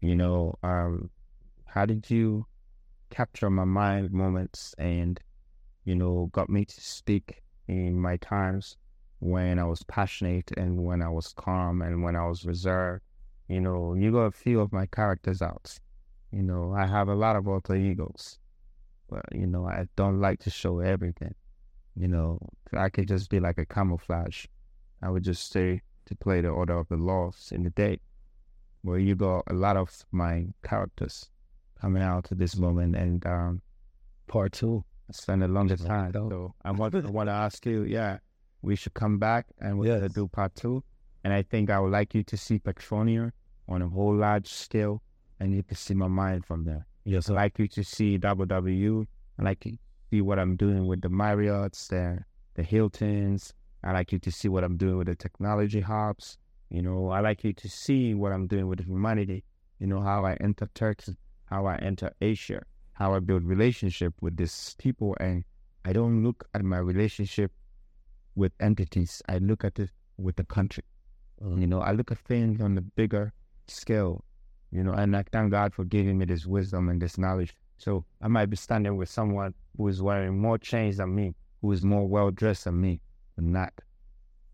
You 0.02 0.16
know, 0.16 0.56
um, 0.64 1.10
how 1.66 1.86
did 1.86 2.10
you 2.10 2.46
capture 3.10 3.50
my 3.50 3.64
mind 3.64 4.12
moments 4.12 4.76
and, 4.78 5.20
you 5.86 5.96
know, 5.96 6.30
got 6.34 6.50
me 6.50 6.66
to 6.66 6.82
speak 6.82 7.42
in 7.68 8.00
my 8.00 8.18
times 8.18 8.78
when 9.20 9.60
I 9.60 9.64
was 9.64 9.84
passionate 9.84 10.52
and 10.58 10.84
when 10.84 11.02
I 11.02 11.10
was 11.10 11.34
calm 11.34 11.82
and 11.82 12.04
when 12.04 12.16
I 12.16 12.26
was 12.28 12.46
reserved. 12.46 13.04
You 13.48 13.62
know, 13.62 13.94
you 13.94 14.12
got 14.12 14.26
a 14.26 14.32
few 14.32 14.60
of 14.60 14.74
my 14.74 14.86
characters 14.88 15.42
out. 15.42 15.78
You 16.32 16.44
know, 16.44 16.74
I 16.74 16.86
have 16.86 17.08
a 17.08 17.16
lot 17.16 17.36
of 17.36 17.48
alter 17.48 17.76
egos, 17.76 18.38
but 19.10 19.24
you 19.32 19.48
know, 19.48 19.66
I 19.66 19.88
don't 19.96 20.20
like 20.20 20.40
to 20.42 20.50
show 20.50 20.80
everything. 20.80 21.34
You 21.96 22.10
know, 22.10 22.40
I 22.74 22.90
could 22.90 23.08
just 23.08 23.30
be 23.30 23.40
like 23.40 23.58
a 23.58 23.66
camouflage. 23.66 24.46
I 25.02 25.10
would 25.10 25.24
just 25.24 25.46
stay 25.46 25.82
to 26.08 26.16
play 26.16 26.42
the 26.42 26.50
order 26.50 26.78
of 26.78 26.88
the 26.90 26.98
laws 26.98 27.52
in 27.54 27.64
the 27.64 27.70
day. 27.72 28.00
Where 28.82 29.00
you 29.00 29.16
got 29.16 29.44
a 29.48 29.54
lot 29.54 29.78
of 29.78 30.06
my 30.12 30.48
characters 30.64 31.30
coming 31.80 32.02
out 32.04 32.26
to 32.26 32.36
this 32.36 32.56
moment 32.58 32.96
and 32.96 33.26
um 33.26 33.62
part 34.28 34.54
two. 34.54 34.84
I 35.10 35.14
spend 35.14 35.44
a 35.44 35.48
longer 35.48 35.78
time. 35.78 36.12
So 36.14 36.54
I 36.64 36.72
want 36.72 36.96
I 36.96 37.10
want 37.10 37.28
to 37.28 37.34
ask 37.46 37.66
you, 37.66 37.84
yeah, 37.84 38.18
we 38.62 38.76
should 38.76 38.94
come 38.94 39.18
back 39.18 39.46
and 39.60 39.80
we're 39.80 39.96
gonna 39.96 40.10
do 40.10 40.28
part 40.28 40.56
two. 40.56 40.84
And 41.24 41.34
I 41.34 41.44
think 41.44 41.70
I 41.70 41.80
would 41.80 41.92
like 41.92 42.14
you 42.14 42.24
to 42.24 42.38
see 42.38 42.60
Petronia 42.60 43.32
on 43.68 43.82
a 43.82 43.88
whole 43.88 44.16
large 44.16 44.48
scale 44.48 45.02
and 45.40 45.54
you 45.54 45.64
can 45.64 45.76
see 45.76 45.94
my 45.94 46.08
mind 46.08 46.46
from 46.46 46.64
there. 46.64 46.86
Yes, 47.04 47.30
I'd 47.30 47.36
like 47.36 47.60
you 47.60 47.68
to 47.70 47.84
see 47.84 48.18
WW. 48.18 49.06
I 49.40 49.44
like 49.44 49.66
you 49.66 49.72
to 49.74 49.78
see 50.12 50.22
what 50.22 50.40
I'm 50.40 50.56
doing 50.56 50.88
with 50.88 51.02
the 51.02 51.10
Marriotts, 51.10 51.88
the 51.88 52.20
the 52.56 52.64
Hiltons. 52.64 53.54
I 53.88 53.94
like 53.94 54.12
you 54.12 54.20
to 54.20 54.32
see 54.32 54.50
what 54.50 54.66
I'm 54.66 54.76
doing 54.76 54.98
with 54.98 55.08
the 55.08 55.16
technology 55.16 55.80
hubs. 55.80 56.38
You 56.70 56.82
know, 56.82 57.10
I 57.10 57.22
like 57.22 57.46
you 57.46 57.54
to 57.54 57.70
see 57.70 58.14
what 58.14 58.34
I'm 58.34 58.46
doing 58.46 58.68
with 58.68 58.86
humanity. 58.86 59.46
You 59.80 59.88
know, 59.88 60.02
how 60.02 60.26
I 60.26 60.34
enter 60.42 60.68
Turkey, 60.74 61.16
how 61.46 61.68
I 61.68 61.78
enter 61.78 62.12
Asia, 62.20 62.64
how 62.92 63.14
I 63.14 63.20
build 63.20 63.46
relationship 63.46 64.14
with 64.20 64.36
these 64.36 64.76
people. 64.78 65.16
And 65.22 65.46
I 65.86 65.94
don't 65.94 66.22
look 66.22 66.46
at 66.54 66.64
my 66.64 66.80
relationship 66.80 67.54
with 68.36 68.52
entities. 68.60 69.22
I 69.30 69.38
look 69.38 69.64
at 69.64 69.80
it 69.80 69.90
with 70.18 70.36
the 70.36 70.44
country. 70.44 70.84
Mm-hmm. 71.42 71.62
You 71.62 71.68
know, 71.68 71.80
I 71.80 71.94
look 71.94 72.12
at 72.12 72.18
things 72.18 72.60
on 72.60 72.76
the 72.76 72.82
bigger 72.82 73.32
scale, 73.70 74.26
you 74.70 74.84
know, 74.84 74.92
and 74.92 75.16
I 75.16 75.24
thank 75.32 75.52
God 75.52 75.74
for 75.74 75.86
giving 75.86 76.18
me 76.18 76.26
this 76.26 76.46
wisdom 76.46 76.90
and 76.90 77.02
this 77.02 77.18
knowledge. 77.18 77.56
So 77.78 78.04
I 78.22 78.28
might 78.28 78.48
be 78.48 78.58
standing 78.58 78.98
with 78.98 79.08
someone 79.08 79.54
who 79.78 79.88
is 79.88 80.02
wearing 80.02 80.38
more 80.38 80.58
chains 80.58 80.98
than 80.98 81.16
me, 81.16 81.36
who 81.62 81.72
is 81.72 81.86
more 81.86 82.06
well 82.06 82.32
dressed 82.32 82.66
than 82.66 82.82
me, 82.82 83.00
not 83.38 83.74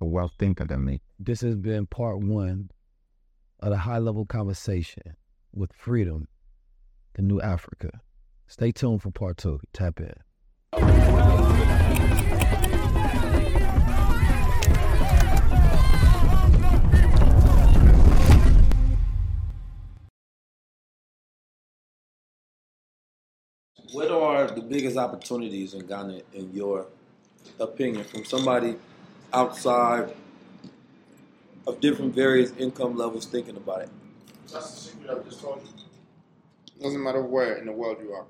a 0.01 0.05
well 0.05 0.31
thinker 0.39 0.65
than 0.65 0.83
me. 0.85 1.01
This 1.19 1.41
has 1.41 1.55
been 1.55 1.85
part 1.85 2.19
one 2.19 2.69
of 3.59 3.69
the 3.69 3.77
high 3.77 3.99
level 3.99 4.25
conversation 4.25 5.15
with 5.53 5.71
Freedom, 5.73 6.27
the 7.13 7.21
new 7.21 7.39
Africa. 7.39 8.01
Stay 8.47 8.71
tuned 8.71 9.01
for 9.01 9.11
part 9.11 9.37
two. 9.37 9.59
Tap 9.71 9.99
in. 9.99 10.13
What 23.91 24.09
are 24.09 24.47
the 24.47 24.61
biggest 24.61 24.97
opportunities 24.97 25.75
in 25.75 25.85
Ghana, 25.85 26.21
in 26.33 26.51
your 26.51 26.87
opinion, 27.59 28.03
from 28.03 28.25
somebody 28.25 28.75
outside 29.31 30.13
of 31.65 31.79
different 31.79 32.13
various 32.13 32.51
income 32.57 32.97
levels 32.97 33.25
thinking 33.25 33.57
about 33.57 33.83
it? 33.83 33.89
That's 34.51 34.71
the 34.71 34.79
secret 34.91 35.09
I 35.09 35.23
just 35.29 35.41
told 35.41 35.61
you. 35.63 36.81
Doesn't 36.83 37.01
matter 37.01 37.21
where 37.21 37.55
in 37.57 37.65
the 37.65 37.71
world 37.71 37.97
you 38.01 38.13
are. 38.13 38.25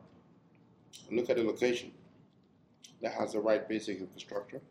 Look 1.12 1.30
at 1.30 1.38
the 1.38 1.44
location 1.44 1.92
that 3.02 3.14
has 3.14 3.34
the 3.34 3.40
right 3.40 3.68
basic 3.68 4.00
infrastructure. 4.00 4.62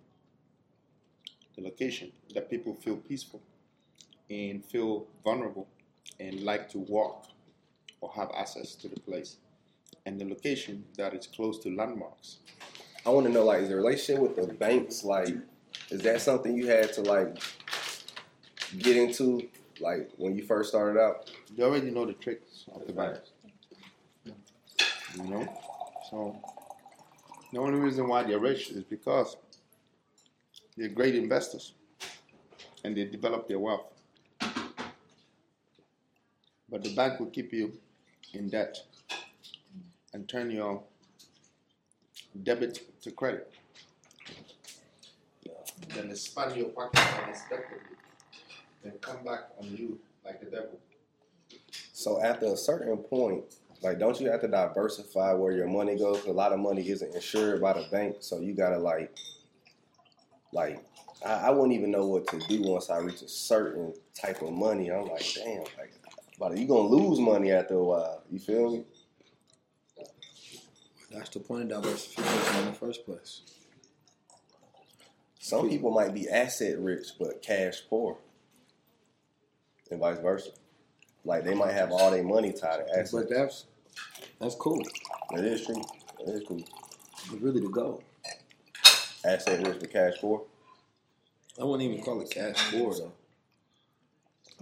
The 1.57 1.62
location 1.62 2.12
that 2.35 2.49
people 2.49 2.75
feel 2.75 2.97
peaceful 2.97 3.43
and 4.31 4.65
feel 4.65 5.07
vulnerable 5.23 5.69
and 6.19 6.41
like 6.41 6.71
to 6.71 6.79
walk 6.79 7.27
or 8.01 8.11
have 8.15 8.31
access 8.37 8.75
to 8.77 8.89
the 8.89 8.99
place. 9.01 9.37
And 10.07 10.21
the 10.21 10.25
location 10.25 10.85
that 10.97 11.15
is 11.15 11.27
close 11.27 11.59
to 11.61 11.75
landmarks. 11.75 12.39
I 13.05 13.11
want 13.11 13.27
to 13.27 13.33
know, 13.33 13.45
like, 13.45 13.63
is 13.63 13.69
the 13.69 13.77
relationship 13.77 14.23
with 14.23 14.37
the 14.37 14.55
banks, 14.55 15.03
like, 15.03 15.35
is 15.91 16.03
that 16.03 16.21
something 16.21 16.57
you 16.57 16.69
had 16.69 16.93
to, 16.93 17.03
like, 17.03 17.37
get 18.79 18.97
into, 18.97 19.49
like, 19.81 20.11
when 20.19 20.37
you 20.37 20.45
first 20.45 20.69
started 20.69 21.01
out? 21.01 21.31
You 21.57 21.65
already 21.65 21.91
know 21.91 22.07
the 22.07 22.13
tricks 22.13 22.65
of 22.73 22.87
the 22.87 22.93
banks. 22.93 23.31
You 24.25 25.25
know? 25.25 25.61
So, 26.11 26.37
the 27.53 27.59
only 27.59 27.81
reason 27.81 28.07
why 28.07 28.23
they're 28.23 28.39
rich 28.39 28.71
is 28.71 28.85
because 28.85 29.37
they're 30.77 30.89
great 30.89 31.17
investors 31.17 31.73
and 32.85 32.97
they 32.97 33.05
develop 33.05 33.49
their 33.49 33.59
wealth. 33.59 33.87
But 36.71 36.85
the 36.85 36.95
bank 36.95 37.19
will 37.19 37.27
keep 37.27 37.53
you 37.53 37.73
in 38.33 38.49
debt 38.49 38.79
and 40.15 40.29
turn 40.29 40.51
your 40.51 40.83
debit 42.43 42.81
to 43.02 43.11
credit. 43.11 43.51
Then 45.94 46.09
they 46.09 46.15
span 46.15 46.55
your 46.57 46.69
pocket 46.70 47.01
unexpectedly, 47.23 47.78
then 48.83 48.93
come 49.01 49.23
back 49.25 49.41
on 49.59 49.67
you 49.77 49.99
like 50.25 50.41
the 50.41 50.47
devil. 50.47 50.78
So 51.93 52.23
after 52.23 52.47
a 52.47 52.57
certain 52.57 52.97
point, 52.99 53.44
like, 53.83 53.99
don't 53.99 54.19
you 54.20 54.31
have 54.31 54.41
to 54.43 54.49
diversify 54.49 55.33
where 55.35 55.52
your 55.52 55.67
money 55.67 55.97
goes? 55.99 56.19
'Cause 56.19 56.28
a 56.28 56.33
lot 56.33 56.52
of 56.52 56.61
money 56.61 56.89
isn't 56.89 57.15
insured 57.15 57.61
by 57.61 57.73
the 57.75 57.86
bank, 57.91 58.17
so 58.20 58.39
you 58.39 58.55
gotta 58.55 58.78
like, 58.78 59.15
like, 60.52 60.83
I, 61.25 61.33
I 61.35 61.51
wouldn't 61.51 61.73
even 61.75 61.91
know 61.91 62.07
what 62.07 62.27
to 62.28 62.39
do 62.41 62.62
once 62.62 62.89
I 62.91 62.99
reach 62.99 63.23
a 63.23 63.28
certain 63.28 63.93
type 64.15 64.41
of 64.43 64.52
money. 64.52 64.91
I'm 64.91 65.09
like, 65.09 65.27
damn, 65.35 65.61
like, 65.78 65.93
but 66.39 66.57
you 66.57 66.67
gonna 66.67 66.89
lose 66.89 67.19
money 67.20 67.52
after 67.52 67.75
a 67.75 67.85
while. 67.85 68.23
You 68.31 68.39
feel 68.39 68.70
me? 68.70 68.85
That's 71.13 71.29
the 71.31 71.41
point 71.41 71.71
of 71.71 71.83
diversification 71.83 72.57
in 72.61 72.67
the 72.67 72.73
first 72.73 73.05
place. 73.05 73.43
Some 75.39 75.69
people 75.69 75.91
might 75.91 76.15
be 76.15 76.29
asset 76.29 76.79
rich 76.79 77.09
but 77.19 77.43
cash 77.43 77.83
poor, 77.91 78.17
and 79.91 80.01
vice 80.01 80.19
versa. 80.19 80.51
Like 81.25 81.45
they 81.45 81.55
might 81.55 81.73
have 81.73 81.93
all 81.93 82.11
their 82.11 82.23
money 82.23 82.53
tied 82.53 82.87
to 82.87 82.91
assets. 82.91 83.13
But 83.13 83.29
that's 83.29 83.65
that's 84.41 84.55
cool. 84.55 84.81
It 85.33 85.45
is 85.45 85.67
true. 85.67 85.83
It 86.21 86.31
is 86.31 86.43
cool. 86.47 86.63
It's 87.15 87.31
really 87.33 87.61
the 87.61 87.69
goal. 87.69 88.03
Asset 89.25 89.67
rich 89.67 89.79
but 89.81 89.93
cash 89.93 90.15
poor. 90.21 90.43
I 91.61 91.65
wouldn't 91.65 91.91
even 91.91 92.05
call 92.05 92.21
it 92.23 92.31
cash 92.31 92.71
poor 92.71 92.95
though. 92.95 93.13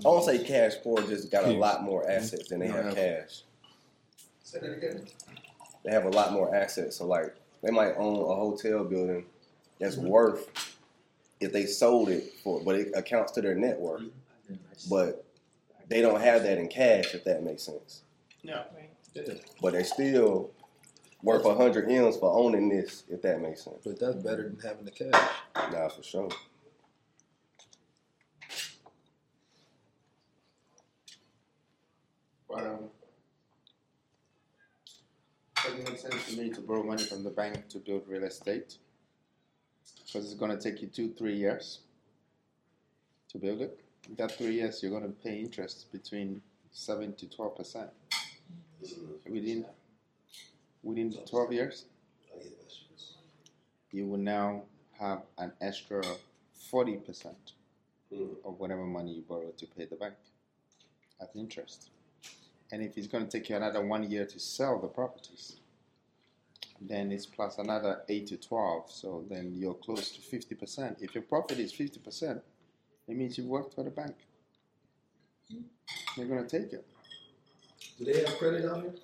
I 0.04 0.08
won't 0.08 0.24
say 0.24 0.42
cash 0.42 0.74
poor. 0.82 1.02
Just 1.02 1.30
got 1.30 1.44
a 1.44 1.52
lot 1.52 1.84
more 1.84 2.10
assets 2.10 2.48
than 2.48 2.60
they 2.60 2.68
have 2.68 2.94
cash. 2.94 3.42
Say 4.42 4.58
that 4.60 4.72
again. 4.72 5.06
They 5.84 5.92
have 5.92 6.04
a 6.04 6.10
lot 6.10 6.32
more 6.32 6.54
assets. 6.54 6.96
So 6.96 7.06
like 7.06 7.34
they 7.62 7.70
might 7.70 7.94
own 7.96 8.16
a 8.16 8.34
hotel 8.34 8.84
building 8.84 9.26
that's 9.78 9.96
mm-hmm. 9.96 10.08
worth 10.08 10.76
if 11.40 11.52
they 11.52 11.66
sold 11.66 12.08
it 12.08 12.32
for, 12.44 12.62
but 12.62 12.74
it 12.74 12.92
accounts 12.94 13.32
to 13.32 13.40
their 13.40 13.54
net 13.54 13.78
worth. 13.78 14.02
But 14.88 15.24
they 15.88 16.00
don't 16.00 16.20
have 16.20 16.42
that 16.44 16.58
in 16.58 16.68
cash, 16.68 17.14
if 17.14 17.24
that 17.24 17.42
makes 17.42 17.62
sense. 17.62 18.02
Yeah. 18.42 18.64
But 19.60 19.72
they 19.72 19.82
still 19.82 20.50
worth 21.22 21.44
a 21.44 21.54
hundred 21.54 21.90
m's 21.90 22.16
for 22.16 22.32
owning 22.32 22.68
this, 22.68 23.04
if 23.08 23.22
that 23.22 23.40
makes 23.40 23.64
sense. 23.64 23.78
But 23.84 23.98
that's 23.98 24.16
better 24.16 24.44
than 24.44 24.58
having 24.62 24.84
the 24.84 24.90
cash. 24.90 25.30
Nah, 25.72 25.88
for 25.88 26.02
sure. 26.02 26.28
It 35.80 35.86
doesn't 35.86 36.12
make 36.12 36.12
sense 36.12 36.34
to 36.34 36.42
me 36.42 36.50
to 36.50 36.60
borrow 36.60 36.82
money 36.82 37.02
from 37.02 37.24
the 37.24 37.30
bank 37.30 37.68
to 37.68 37.78
build 37.78 38.02
real 38.06 38.24
estate 38.24 38.76
because 40.04 40.30
it's 40.30 40.34
going 40.34 40.50
to 40.50 40.62
take 40.62 40.82
you 40.82 40.88
two, 40.88 41.12
three 41.16 41.34
years 41.34 41.80
to 43.30 43.38
build 43.38 43.62
it. 43.62 43.80
In 44.08 44.14
that 44.16 44.32
three 44.32 44.54
years, 44.54 44.82
you're 44.82 44.90
going 44.90 45.04
to 45.04 45.22
pay 45.22 45.38
interest 45.38 45.90
between 45.92 46.42
seven 46.72 47.14
to 47.14 47.28
twelve 47.28 47.56
percent. 47.56 47.88
Within 49.28 49.64
within 50.82 51.12
twelve 51.26 51.52
years, 51.52 51.86
you 53.90 54.06
will 54.06 54.18
now 54.18 54.62
have 54.98 55.22
an 55.38 55.52
extra 55.60 56.02
forty 56.70 56.96
percent 56.96 57.52
of 58.44 58.58
whatever 58.58 58.84
money 58.84 59.14
you 59.14 59.22
borrow 59.22 59.50
to 59.56 59.66
pay 59.66 59.86
the 59.86 59.96
bank 59.96 60.14
as 61.20 61.28
interest. 61.34 61.90
And 62.72 62.82
if 62.82 62.96
it's 62.98 63.06
going 63.06 63.26
to 63.26 63.30
take 63.30 63.48
you 63.48 63.56
another 63.56 63.84
one 63.84 64.10
year 64.10 64.26
to 64.26 64.38
sell 64.38 64.78
the 64.78 64.88
properties, 64.88 65.59
then 66.80 67.12
it's 67.12 67.26
plus 67.26 67.58
another 67.58 68.02
8 68.08 68.26
to 68.28 68.36
12. 68.36 68.90
So 68.90 69.24
then 69.28 69.52
you're 69.54 69.74
close 69.74 70.10
to 70.12 70.20
50%. 70.20 71.02
If 71.02 71.14
your 71.14 71.22
profit 71.22 71.58
is 71.58 71.72
50%, 71.72 72.40
it 73.08 73.16
means 73.16 73.36
you 73.36 73.44
worked 73.44 73.74
for 73.74 73.84
the 73.84 73.90
bank. 73.90 74.14
They're 76.16 76.26
going 76.26 76.46
to 76.46 76.60
take 76.60 76.72
it. 76.72 76.86
Do 77.98 78.04
they 78.04 78.20
have 78.24 78.38
credit 78.38 78.64
out 78.70 78.82
here? 78.82 78.94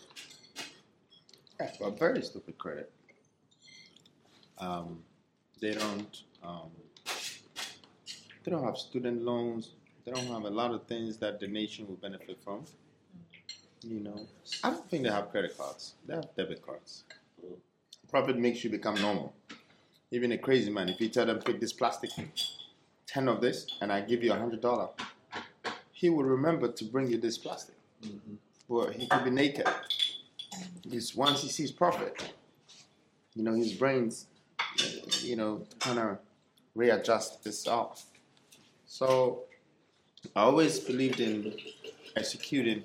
Yeah, 1.61 1.71
but 1.81 1.99
very 1.99 2.23
stupid 2.23 2.57
credit. 2.59 2.91
Um, 4.59 5.03
they 5.61 5.73
don't. 5.73 6.23
Um, 6.43 6.71
they 8.45 8.51
don't 8.51 8.65
have 8.65 8.79
student 8.79 9.23
loans. 9.23 9.73
They 10.05 10.13
don't 10.13 10.27
have 10.27 10.45
a 10.45 10.51
lot 10.51 10.73
of 10.73 10.87
things 10.87 11.17
that 11.19 11.41
the 11.41 11.49
nation 11.49 11.87
will 11.89 11.97
benefit 11.97 12.39
from. 12.43 12.65
You 13.83 14.01
know, 14.01 14.27
I 14.63 14.71
don't 14.71 14.89
think 14.89 15.03
they 15.03 15.11
have 15.11 15.31
credit 15.31 15.57
cards. 15.59 15.95
They 16.07 16.15
have 16.15 16.29
debit 16.37 16.65
cards. 16.65 17.05
Profit 18.09 18.39
makes 18.39 18.63
you 18.65 18.71
become 18.71 18.95
normal. 18.97 19.35
Even 20.11 20.33
a 20.33 20.39
crazy 20.39 20.71
man, 20.71 20.89
if 20.89 21.01
you 21.01 21.09
tell 21.09 21.27
them 21.27 21.41
pick 21.41 21.61
this 21.61 21.73
plastic, 21.73 22.11
ten 23.07 23.29
of 23.29 23.41
this, 23.41 23.67
and 23.81 23.93
I 23.93 24.01
give 24.01 24.23
you 24.23 24.33
a 24.33 24.37
hundred 24.37 24.61
dollar, 24.61 24.89
he 25.93 26.11
will 26.11 26.25
remember 26.25 26.71
to 26.71 26.85
bring 26.85 27.09
you 27.09 27.19
this 27.19 27.39
plastic. 27.39 27.75
Mm-hmm. 28.03 28.35
But 28.69 28.95
he 28.95 29.07
could 29.07 29.25
be 29.25 29.31
naked. 29.31 29.67
Because 30.83 31.15
once 31.17 31.43
he 31.43 31.49
sees 31.49 31.73
profit, 31.73 32.33
you 33.35 33.43
know, 33.43 33.55
his 33.55 33.73
brains, 33.73 34.27
you 35.23 35.37
know, 35.37 35.65
kind 35.81 35.99
of 35.99 36.19
readjust 36.75 37.47
itself. 37.47 38.05
So 38.87 39.45
I 40.35 40.43
always 40.43 40.79
believed 40.79 41.21
in 41.21 41.57
executing 42.17 42.85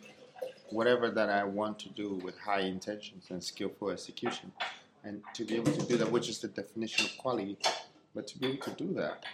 whatever 0.72 1.09
that 1.11 1.30
I 1.30 1.43
want 1.43 1.80
to 1.80 1.90
do 1.90 2.16
with 2.24 2.38
high 2.38 2.61
intentions 2.61 3.25
and 3.30 3.43
skillful 3.43 3.90
execution. 3.90 4.51
And 5.03 5.22
to 5.33 5.43
be 5.43 5.56
able 5.56 5.72
to 5.72 5.85
do 5.85 5.98
that, 5.98 6.11
which 6.11 6.30
is 6.30 6.40
the 6.40 6.48
definition 6.48 7.06
of 7.06 7.17
quality, 7.17 7.58
but 8.14 8.27
to 8.27 8.40
be 8.40 8.48
able 8.48 8.64
to 8.64 8.72
do 8.72 8.93
that, 8.93 9.25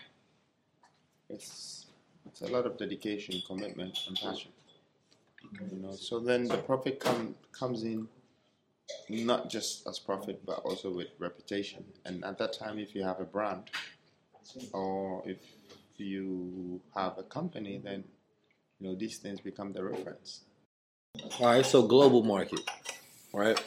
it's 1.30 1.88
it's 2.26 2.42
a 2.42 2.48
lot 2.48 2.66
of 2.66 2.78
dedication, 2.78 3.42
commitment, 3.46 3.98
and 4.08 4.18
passion. 4.18 4.52
You 5.72 5.78
know, 5.78 5.94
so 5.94 6.20
then 6.20 6.48
the 6.48 6.58
profit 6.58 7.00
come 7.00 7.36
comes 7.52 7.84
in 7.84 8.08
not 9.10 9.50
just 9.50 9.88
as 9.88 10.00
profit, 10.00 10.46
but 10.46 10.60
also 10.60 10.90
with 10.90 11.08
reputation. 11.20 11.84
And 12.06 12.24
at 12.24 12.38
that 12.38 12.54
time, 12.54 12.80
if 12.80 12.96
you 12.96 13.04
have 13.04 13.20
a 13.20 13.26
brand, 13.26 13.70
or 14.74 15.24
if 15.26 15.40
you 15.98 16.82
have 16.96 17.18
a 17.18 17.24
company, 17.24 17.82
then 17.84 18.04
you 18.80 18.88
know 18.88 18.96
these 18.96 19.18
things 19.18 19.42
become 19.42 19.74
the 19.74 19.84
reference. 19.84 20.42
All 21.40 21.48
right, 21.48 21.66
so 21.66 21.84
global 21.84 22.24
market, 22.24 22.60
right? 23.34 23.60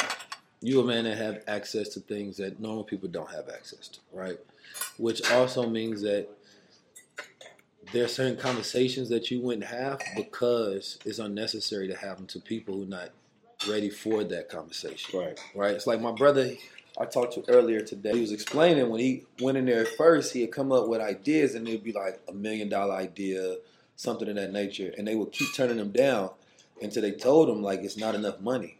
You 0.60 0.80
a 0.80 0.84
man 0.84 1.04
that 1.04 1.16
have 1.16 1.42
access 1.46 1.88
to 1.90 2.00
things 2.00 2.36
that 2.36 2.60
normal 2.60 2.84
people 2.84 3.08
don't 3.08 3.30
have 3.30 3.48
access 3.48 3.88
to, 3.88 4.00
right? 4.12 4.38
Which 4.98 5.28
also 5.30 5.68
means 5.68 6.02
that 6.02 6.28
there 7.92 8.04
are 8.04 8.08
certain 8.08 8.36
conversations 8.36 9.08
that 9.08 9.30
you 9.30 9.40
wouldn't 9.40 9.66
have 9.66 10.00
because 10.16 10.98
it's 11.04 11.18
unnecessary 11.18 11.88
to 11.88 11.96
have 11.96 12.18
them 12.18 12.26
to 12.28 12.40
people 12.40 12.74
who 12.76 12.82
are 12.84 12.86
not 12.86 13.10
ready 13.68 13.90
for 13.90 14.22
that 14.24 14.48
conversation. 14.48 15.18
Right. 15.18 15.40
Right. 15.54 15.74
It's 15.74 15.86
like 15.86 16.00
my 16.00 16.12
brother 16.12 16.52
I 16.98 17.04
talked 17.06 17.34
to 17.34 17.44
earlier 17.48 17.80
today. 17.80 18.14
He 18.14 18.20
was 18.20 18.32
explaining 18.32 18.88
when 18.90 19.00
he 19.00 19.24
went 19.40 19.58
in 19.58 19.64
there 19.64 19.86
first, 19.86 20.32
he 20.32 20.42
had 20.42 20.52
come 20.52 20.72
up 20.72 20.88
with 20.88 21.00
ideas 21.00 21.54
and 21.54 21.66
it'd 21.66 21.84
be 21.84 21.92
like 21.92 22.20
a 22.28 22.32
million 22.32 22.68
dollar 22.68 22.94
idea, 22.94 23.56
something 23.96 24.28
of 24.28 24.34
that 24.36 24.52
nature, 24.52 24.92
and 24.98 25.06
they 25.06 25.14
would 25.14 25.32
keep 25.32 25.54
turning 25.54 25.78
them 25.78 25.92
down 25.92 26.30
until 26.82 27.02
they 27.02 27.12
told 27.12 27.48
him 27.48 27.62
like 27.62 27.80
it's 27.80 27.96
not 27.96 28.14
enough 28.14 28.40
money. 28.40 28.78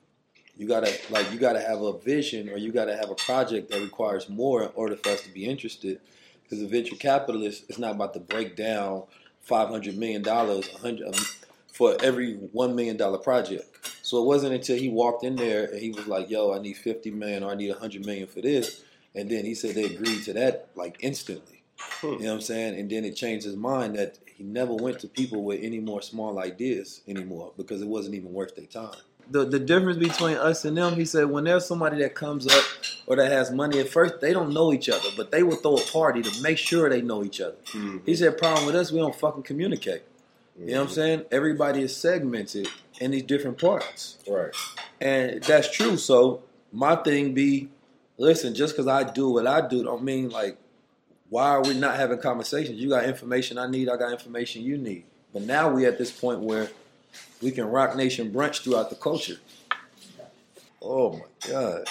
You 0.56 0.68
gotta 0.68 0.92
like 1.10 1.32
you 1.32 1.38
gotta 1.38 1.60
have 1.60 1.80
a 1.80 1.98
vision 1.98 2.50
or 2.50 2.58
you 2.58 2.72
gotta 2.72 2.96
have 2.96 3.10
a 3.10 3.14
project 3.14 3.70
that 3.70 3.80
requires 3.80 4.28
more 4.28 4.62
in 4.62 4.70
order 4.74 4.96
for 4.96 5.10
us 5.10 5.22
to 5.22 5.30
be 5.30 5.46
interested. 5.46 6.00
Because 6.42 6.62
a 6.62 6.66
venture 6.66 6.96
capitalist 6.96 7.64
is 7.70 7.78
not 7.78 7.92
about 7.92 8.12
to 8.14 8.20
break 8.20 8.56
down 8.56 9.04
five 9.40 9.68
hundred 9.68 9.96
million 9.96 10.22
dollars, 10.22 10.68
hundred 10.76 11.06
um, 11.06 11.24
for 11.72 11.96
every 12.02 12.34
one 12.34 12.74
million 12.74 12.96
dollar 12.96 13.18
project. 13.18 13.66
So 14.02 14.20
it 14.20 14.26
wasn't 14.26 14.54
until 14.54 14.76
he 14.76 14.88
walked 14.88 15.24
in 15.24 15.36
there 15.36 15.64
and 15.64 15.80
he 15.80 15.90
was 15.90 16.06
like, 16.06 16.28
"Yo, 16.28 16.52
I 16.52 16.58
need 16.58 16.76
fifty 16.76 17.10
million 17.10 17.42
or 17.42 17.52
I 17.52 17.54
need 17.54 17.74
hundred 17.74 18.04
million 18.04 18.26
for 18.26 18.40
this," 18.40 18.82
and 19.14 19.30
then 19.30 19.44
he 19.44 19.54
said 19.54 19.74
they 19.74 19.84
agreed 19.84 20.24
to 20.24 20.32
that 20.34 20.68
like 20.74 20.96
instantly. 21.00 21.62
Hmm. 21.78 22.06
You 22.06 22.18
know 22.18 22.26
what 22.26 22.34
I'm 22.34 22.40
saying? 22.42 22.78
And 22.78 22.90
then 22.90 23.04
it 23.04 23.16
changed 23.16 23.46
his 23.46 23.56
mind 23.56 23.96
that 23.96 24.18
he 24.40 24.46
never 24.46 24.72
went 24.72 24.98
to 24.98 25.06
people 25.06 25.44
with 25.44 25.60
any 25.62 25.80
more 25.80 26.00
small 26.00 26.38
ideas 26.38 27.02
anymore 27.06 27.52
because 27.58 27.82
it 27.82 27.88
wasn't 27.88 28.14
even 28.14 28.32
worth 28.32 28.56
their 28.56 28.64
time. 28.64 28.98
The 29.30 29.44
the 29.44 29.58
difference 29.58 29.98
between 29.98 30.38
us 30.38 30.64
and 30.64 30.78
them, 30.78 30.94
he 30.94 31.04
said, 31.04 31.26
when 31.26 31.44
there's 31.44 31.66
somebody 31.66 31.98
that 31.98 32.14
comes 32.14 32.46
up 32.46 32.64
or 33.06 33.16
that 33.16 33.30
has 33.30 33.50
money 33.50 33.80
at 33.80 33.90
first, 33.90 34.22
they 34.22 34.32
don't 34.32 34.54
know 34.54 34.72
each 34.72 34.88
other, 34.88 35.10
but 35.14 35.30
they 35.30 35.42
will 35.42 35.56
throw 35.56 35.76
a 35.76 35.82
party 35.82 36.22
to 36.22 36.42
make 36.42 36.56
sure 36.56 36.88
they 36.88 37.02
know 37.02 37.22
each 37.22 37.38
other. 37.42 37.58
Mm-hmm. 37.66 37.98
He 38.06 38.14
said, 38.16 38.38
problem 38.38 38.64
with 38.64 38.76
us, 38.76 38.90
we 38.90 38.98
don't 38.98 39.14
fucking 39.14 39.42
communicate. 39.42 40.04
You 40.58 40.68
know 40.68 40.72
what 40.72 40.80
I'm 40.80 40.86
mm-hmm. 40.86 40.94
saying? 40.94 41.24
Everybody 41.30 41.82
is 41.82 41.94
segmented 41.94 42.66
in 42.98 43.10
these 43.10 43.24
different 43.24 43.60
parts. 43.60 44.16
Right. 44.26 44.54
And 45.02 45.42
that's 45.42 45.70
true. 45.70 45.98
So 45.98 46.44
my 46.72 46.96
thing 46.96 47.34
be, 47.34 47.68
listen, 48.16 48.54
just 48.54 48.72
because 48.74 48.86
I 48.86 49.04
do 49.04 49.28
what 49.28 49.46
I 49.46 49.68
do, 49.68 49.84
don't 49.84 50.02
mean 50.02 50.30
like, 50.30 50.56
why 51.30 51.48
are 51.50 51.62
we 51.62 51.74
not 51.74 51.96
having 51.96 52.18
conversations? 52.18 52.78
You 52.78 52.90
got 52.90 53.04
information 53.04 53.56
I 53.56 53.68
need, 53.68 53.88
I 53.88 53.96
got 53.96 54.12
information 54.12 54.62
you 54.62 54.76
need. 54.76 55.04
But 55.32 55.42
now 55.42 55.70
we're 55.70 55.88
at 55.88 55.96
this 55.96 56.10
point 56.10 56.40
where 56.40 56.70
we 57.40 57.52
can 57.52 57.66
Roc 57.66 57.96
Nation 57.96 58.32
brunch 58.32 58.62
throughout 58.62 58.90
the 58.90 58.96
culture. 58.96 59.36
Oh 60.82 61.12
my 61.12 61.48
God. 61.48 61.84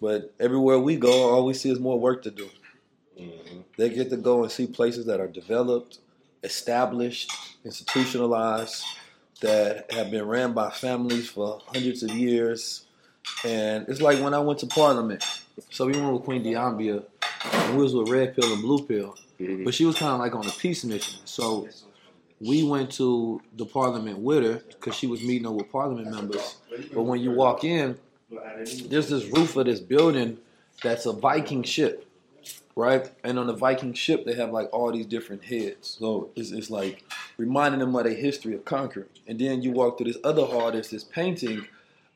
But 0.00 0.32
everywhere 0.38 0.78
we 0.78 0.96
go, 0.96 1.30
all 1.30 1.44
we 1.44 1.54
see 1.54 1.70
is 1.70 1.80
more 1.80 1.98
work 1.98 2.22
to 2.22 2.30
do. 2.30 2.48
Mm-hmm. 3.18 3.60
They 3.76 3.90
get 3.90 4.10
to 4.10 4.16
go 4.16 4.42
and 4.42 4.52
see 4.52 4.66
places 4.66 5.06
that 5.06 5.20
are 5.20 5.26
developed, 5.26 5.98
established, 6.42 7.32
institutionalized, 7.64 8.84
that 9.40 9.92
have 9.92 10.10
been 10.10 10.26
ran 10.26 10.52
by 10.52 10.70
families 10.70 11.28
for 11.28 11.60
hundreds 11.66 12.02
of 12.02 12.10
years. 12.10 12.86
And 13.44 13.88
it's 13.88 14.00
like 14.00 14.22
when 14.22 14.34
I 14.34 14.38
went 14.38 14.60
to 14.60 14.66
Parliament. 14.66 15.24
So 15.70 15.86
we 15.86 15.92
went 15.92 16.12
with 16.12 16.22
Queen 16.24 16.42
Diambi, 16.42 17.02
and 17.52 17.76
we 17.76 17.82
was 17.82 17.94
with 17.94 18.08
Red 18.08 18.34
Pill 18.34 18.52
and 18.52 18.62
Blue 18.62 18.84
Pill. 18.84 19.16
Mm-hmm. 19.40 19.64
But 19.64 19.74
she 19.74 19.84
was 19.84 19.96
kind 19.96 20.12
of 20.12 20.20
like 20.20 20.34
on 20.34 20.46
a 20.46 20.52
peace 20.52 20.84
mission. 20.84 21.20
So 21.24 21.68
we 22.40 22.62
went 22.62 22.90
to 22.92 23.40
the 23.56 23.66
Parliament 23.66 24.18
with 24.18 24.44
her 24.44 24.62
because 24.68 24.94
she 24.94 25.06
was 25.06 25.22
meeting 25.22 25.46
up 25.46 25.54
with 25.54 25.70
Parliament 25.70 26.10
members. 26.10 26.56
But 26.92 27.02
when 27.02 27.20
you 27.20 27.30
walk 27.32 27.64
in, 27.64 27.98
there's 28.30 29.08
this 29.08 29.26
roof 29.26 29.56
of 29.56 29.66
this 29.66 29.80
building 29.80 30.38
that's 30.82 31.06
a 31.06 31.12
Viking 31.12 31.62
ship, 31.62 32.06
right? 32.74 33.08
And 33.22 33.38
on 33.38 33.46
the 33.46 33.54
Viking 33.54 33.94
ship, 33.94 34.24
they 34.26 34.34
have 34.34 34.50
like 34.50 34.68
all 34.72 34.92
these 34.92 35.06
different 35.06 35.44
heads. 35.44 35.96
So 35.98 36.30
it's, 36.34 36.50
it's 36.50 36.70
like 36.70 37.04
reminding 37.36 37.80
them 37.80 37.94
of 37.94 38.04
their 38.04 38.14
history 38.14 38.54
of 38.54 38.64
conquering. 38.64 39.08
And 39.26 39.38
then 39.38 39.62
you 39.62 39.70
walk 39.70 39.98
through 39.98 40.12
this 40.12 40.22
other 40.24 40.44
hall, 40.44 40.72
there's 40.72 40.90
this 40.90 41.04
painting 41.04 41.66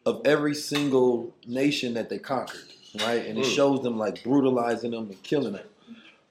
of 0.04 0.22
every 0.24 0.54
single 0.54 1.34
nation 1.46 1.94
that 1.94 2.08
they 2.08 2.18
conquered, 2.18 2.64
right? 2.94 3.26
And 3.26 3.38
it 3.38 3.44
Mm. 3.44 3.54
shows 3.54 3.82
them 3.82 3.98
like 3.98 4.22
brutalizing 4.22 4.92
them 4.92 5.10
and 5.10 5.22
killing 5.22 5.52
them, 5.54 5.66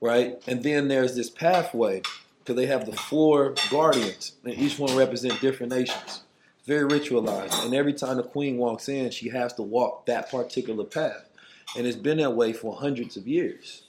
right? 0.02 0.42
And 0.48 0.64
then 0.64 0.88
there's 0.88 1.16
this 1.16 1.30
pathway 1.30 2.02
because 2.40 2.56
they 2.56 2.66
have 2.68 2.86
the 2.86 2.96
four 2.96 3.56
guardians, 3.70 4.34
and 4.44 4.54
each 4.58 4.80
one 4.80 4.96
represent 4.96 5.40
different 5.42 5.72
nations. 5.72 6.22
Very 6.66 6.90
ritualized, 6.90 7.64
and 7.66 7.74
every 7.74 7.94
time 7.94 8.18
the 8.18 8.24
queen 8.24 8.58
walks 8.58 8.90
in, 8.90 9.10
she 9.12 9.30
has 9.30 9.54
to 9.54 9.62
walk 9.62 10.06
that 10.06 10.30
particular 10.30 10.84
path, 10.84 11.30
and 11.78 11.88
it's 11.88 11.96
been 11.98 12.18
that 12.18 12.32
way 12.36 12.52
for 12.54 12.76
hundreds 12.76 13.16
of 13.18 13.28
years. 13.28 13.84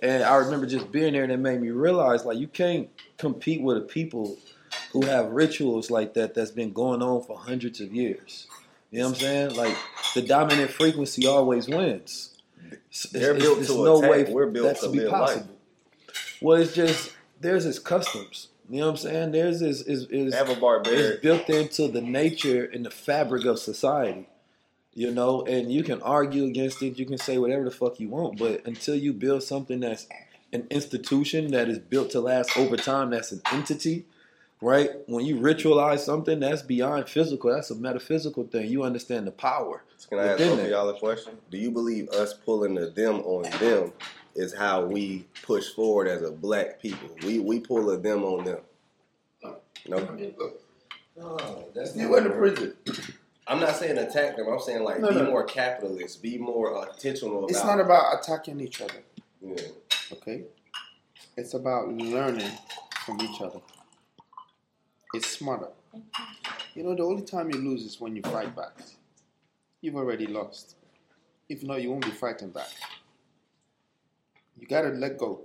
And 0.00 0.22
I 0.22 0.36
remember 0.36 0.66
just 0.66 0.90
being 0.92 1.12
there, 1.12 1.22
and 1.24 1.32
it 1.32 1.38
made 1.38 1.60
me 1.60 1.70
realize 1.70 2.24
like 2.24 2.38
you 2.38 2.48
can't 2.48 2.88
compete 3.18 3.62
with 3.62 3.76
a 3.76 3.80
people 3.82 4.36
who 4.92 5.02
have 5.02 5.30
rituals 5.30 5.90
like 5.90 6.14
that 6.14 6.34
that's 6.34 6.50
been 6.52 6.72
going 6.72 7.02
on 7.02 7.22
for 7.22 7.36
hundreds 7.38 7.80
of 7.80 7.92
years. 7.92 8.46
You 8.90 9.00
know 9.00 9.06
what 9.08 9.14
I'm 9.16 9.20
saying? 9.20 9.54
Like 9.54 9.76
the 10.14 10.22
dominant 10.22 10.70
frequency 10.70 11.26
always 11.26 11.68
wins. 11.68 12.34
It's- 12.66 13.06
They're 13.12 13.30
it's- 13.34 13.42
built 13.42 13.58
it's 13.58 13.68
to 13.68 13.84
no 13.84 13.98
attack. 13.98 14.10
way 14.10 14.24
We're 14.32 14.46
built 14.46 14.76
to 14.76 14.86
to 14.86 14.90
be 14.92 15.00
live 15.00 15.12
life. 15.12 15.42
Well, 16.40 16.60
it's 16.60 16.74
just 16.74 17.12
there's 17.40 17.64
his 17.64 17.78
customs. 17.78 18.48
You 18.70 18.80
know 18.80 18.86
what 18.86 18.90
I'm 18.92 18.96
saying? 18.98 19.32
There's 19.32 19.62
is 19.62 19.82
is 19.82 20.06
is 20.10 20.34
Have 20.34 20.50
a 20.50 20.56
barbaric. 20.56 20.98
is 21.16 21.20
built 21.20 21.48
into 21.50 21.88
the 21.88 22.00
nature 22.02 22.64
and 22.64 22.84
the 22.84 22.90
fabric 22.90 23.44
of 23.44 23.58
society. 23.58 24.28
You 24.94 25.12
know, 25.12 25.42
and 25.44 25.70
you 25.72 25.84
can 25.84 26.02
argue 26.02 26.44
against 26.44 26.82
it. 26.82 26.98
You 26.98 27.06
can 27.06 27.18
say 27.18 27.38
whatever 27.38 27.64
the 27.64 27.70
fuck 27.70 28.00
you 28.00 28.08
want, 28.08 28.38
but 28.38 28.66
until 28.66 28.96
you 28.96 29.12
build 29.12 29.42
something 29.44 29.80
that's 29.80 30.06
an 30.52 30.66
institution 30.70 31.52
that 31.52 31.68
is 31.68 31.78
built 31.78 32.10
to 32.10 32.20
last 32.20 32.56
over 32.56 32.76
time, 32.76 33.10
that's 33.10 33.30
an 33.32 33.40
entity, 33.52 34.06
right? 34.60 34.90
When 35.06 35.24
you 35.24 35.36
ritualize 35.36 36.00
something, 36.00 36.40
that's 36.40 36.62
beyond 36.62 37.08
physical. 37.08 37.52
That's 37.52 37.70
a 37.70 37.74
metaphysical 37.74 38.44
thing. 38.44 38.68
You 38.70 38.82
understand 38.82 39.26
the 39.26 39.32
power. 39.32 39.82
Can 40.08 40.18
I 40.18 40.28
ask 40.28 40.38
both 40.38 40.60
of 40.60 40.68
y'all 40.68 40.88
a 40.88 40.98
question? 40.98 41.36
Do 41.50 41.58
you 41.58 41.70
believe 41.70 42.08
us 42.10 42.34
pulling 42.34 42.74
the 42.74 42.90
them 42.90 43.20
on 43.20 43.50
them 43.58 43.92
is 44.34 44.54
how 44.54 44.84
we 44.84 45.26
push 45.42 45.68
forward 45.74 46.08
as 46.08 46.22
a 46.22 46.30
black 46.30 46.80
people? 46.80 47.08
We 47.24 47.40
we 47.40 47.60
pull 47.60 47.90
a 47.90 47.98
them 47.98 48.24
on 48.24 48.44
them. 48.44 48.58
No. 49.88 49.98
that's 51.74 51.96
You 51.96 52.10
went 52.10 52.24
to 52.24 52.30
prison. 52.30 52.74
I'm 53.46 53.60
not 53.60 53.76
saying 53.76 53.96
attack 53.96 54.36
them. 54.36 54.46
I'm 54.48 54.60
saying 54.60 54.84
like 54.84 55.00
No, 55.00 55.08
be 55.08 55.14
no. 55.16 55.30
more 55.30 55.44
capitalist, 55.44 56.22
be 56.22 56.36
more 56.36 56.86
intentional 56.86 57.38
about. 57.38 57.50
It's 57.50 57.64
not 57.64 57.80
about 57.80 58.18
attacking 58.20 58.60
each 58.60 58.80
other. 58.82 59.02
Yeah. 59.40 59.56
Okay? 60.12 60.44
It's 61.36 61.54
about 61.54 61.88
learning 61.88 62.50
from 63.04 63.20
each 63.22 63.40
other. 63.40 63.60
It's 65.14 65.26
smarter. 65.26 65.68
You 66.74 66.82
know, 66.84 66.94
the 66.94 67.02
only 67.02 67.22
time 67.22 67.50
you 67.50 67.58
lose 67.58 67.82
is 67.82 67.98
when 67.98 68.14
you 68.14 68.22
fight 68.22 68.54
back. 68.54 68.72
You've 69.80 69.96
already 69.96 70.26
lost. 70.26 70.76
If 71.48 71.62
not, 71.62 71.80
you 71.80 71.90
won't 71.90 72.04
be 72.04 72.10
fighting 72.10 72.50
back. 72.50 72.68
You 74.58 74.66
gotta 74.66 74.90
let 74.90 75.16
go. 75.16 75.42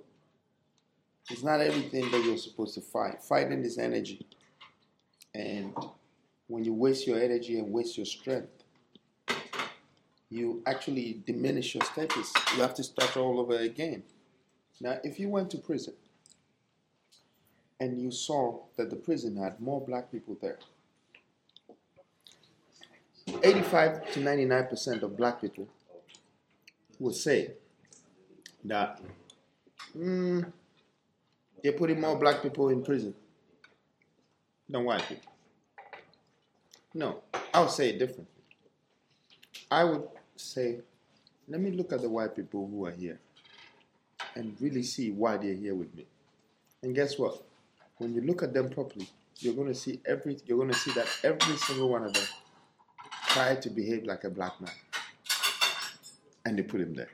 It's 1.30 1.44
not 1.44 1.62
everything 1.62 2.12
that 2.12 2.26
you're 2.26 2.38
supposed 2.38 2.74
to 2.76 2.82
fight. 2.82 3.24
Fighting 3.24 3.64
is 3.64 3.78
energy. 3.78 4.26
And 5.34 5.74
when 6.48 6.66
you 6.66 6.74
waste 6.74 7.08
your 7.08 7.20
energy 7.22 7.58
and 7.58 7.72
waste 7.72 7.98
your 7.98 8.06
strength, 8.06 8.64
you 10.30 10.62
actually 10.66 11.22
diminish 11.26 11.76
your 11.76 11.84
status. 11.86 12.34
You 12.56 12.62
have 12.62 12.74
to 12.74 12.84
start 12.84 13.16
all 13.16 13.40
over 13.40 13.56
again. 13.56 14.04
Now, 14.82 15.00
if 15.04 15.20
you 15.20 15.30
went 15.30 15.52
to 15.52 15.58
prison 15.58 15.94
and 17.84 18.02
you 18.02 18.12
saw 18.12 18.60
that 18.78 18.90
the 18.90 18.96
prison 18.96 19.36
had 19.36 19.60
more 19.60 19.82
black 19.82 20.10
people 20.10 20.38
there, 20.42 20.58
85 23.44 24.14
to 24.14 24.20
99% 24.22 25.02
of 25.02 25.18
black 25.18 25.42
people 25.42 25.68
would 26.98 27.14
say 27.14 27.52
that 28.64 29.02
mm, 29.98 30.50
they're 31.62 31.74
putting 31.74 32.00
more 32.00 32.18
black 32.18 32.42
people 32.42 32.70
in 32.70 32.82
prison 32.82 33.14
than 34.70 34.86
white 34.86 35.06
people. 35.10 35.32
No, 36.94 37.20
I 37.54 37.60
would 37.60 37.70
say 37.70 37.90
it 37.90 38.00
differently. 38.00 38.28
I 39.70 39.84
would 39.84 40.08
say, 40.38 40.80
let 41.50 41.60
me 41.60 41.72
look 41.72 41.92
at 41.92 42.02
the 42.02 42.10
white 42.10 42.34
people 42.34 42.66
who 42.66 42.86
are 42.86 42.92
here 42.92 43.20
and 44.36 44.56
really 44.62 44.84
see 44.84 45.12
why 45.12 45.36
they're 45.36 45.54
here 45.54 45.76
with 45.76 45.94
me. 45.94 46.06
And 46.82 46.96
guess 46.96 47.20
what? 47.20 47.44
When 47.98 48.14
you 48.14 48.22
look 48.22 48.44
at 48.44 48.54
them 48.54 48.70
properly, 48.70 49.08
you're 49.40 49.54
going 49.54 49.68
to 49.68 49.76
see 49.76 50.00
every. 50.06 50.38
You're 50.46 50.58
going 50.58 50.72
to 50.72 50.78
see 50.78 50.92
that 50.94 51.08
every 51.24 51.58
single 51.58 51.90
one 51.90 52.04
of 52.04 52.14
them 52.14 52.24
tried 53.28 53.62
to 53.64 53.70
behave 53.70 54.04
like 54.04 54.24
a 54.24 54.30
black 54.30 54.60
man, 54.62 54.72
and 56.46 56.58
they 56.58 56.64
put 56.64 56.82
him 56.82 56.94
there. 56.94 57.10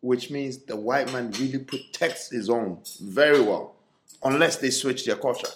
Which 0.00 0.30
means 0.30 0.58
the 0.58 0.76
white 0.76 1.12
man 1.12 1.30
really 1.32 1.58
protects 1.58 2.30
his 2.30 2.50
own 2.50 2.78
very 3.00 3.40
well, 3.40 3.76
unless 4.22 4.56
they 4.56 4.70
switch 4.70 5.04
their 5.04 5.16
culture. 5.16 5.48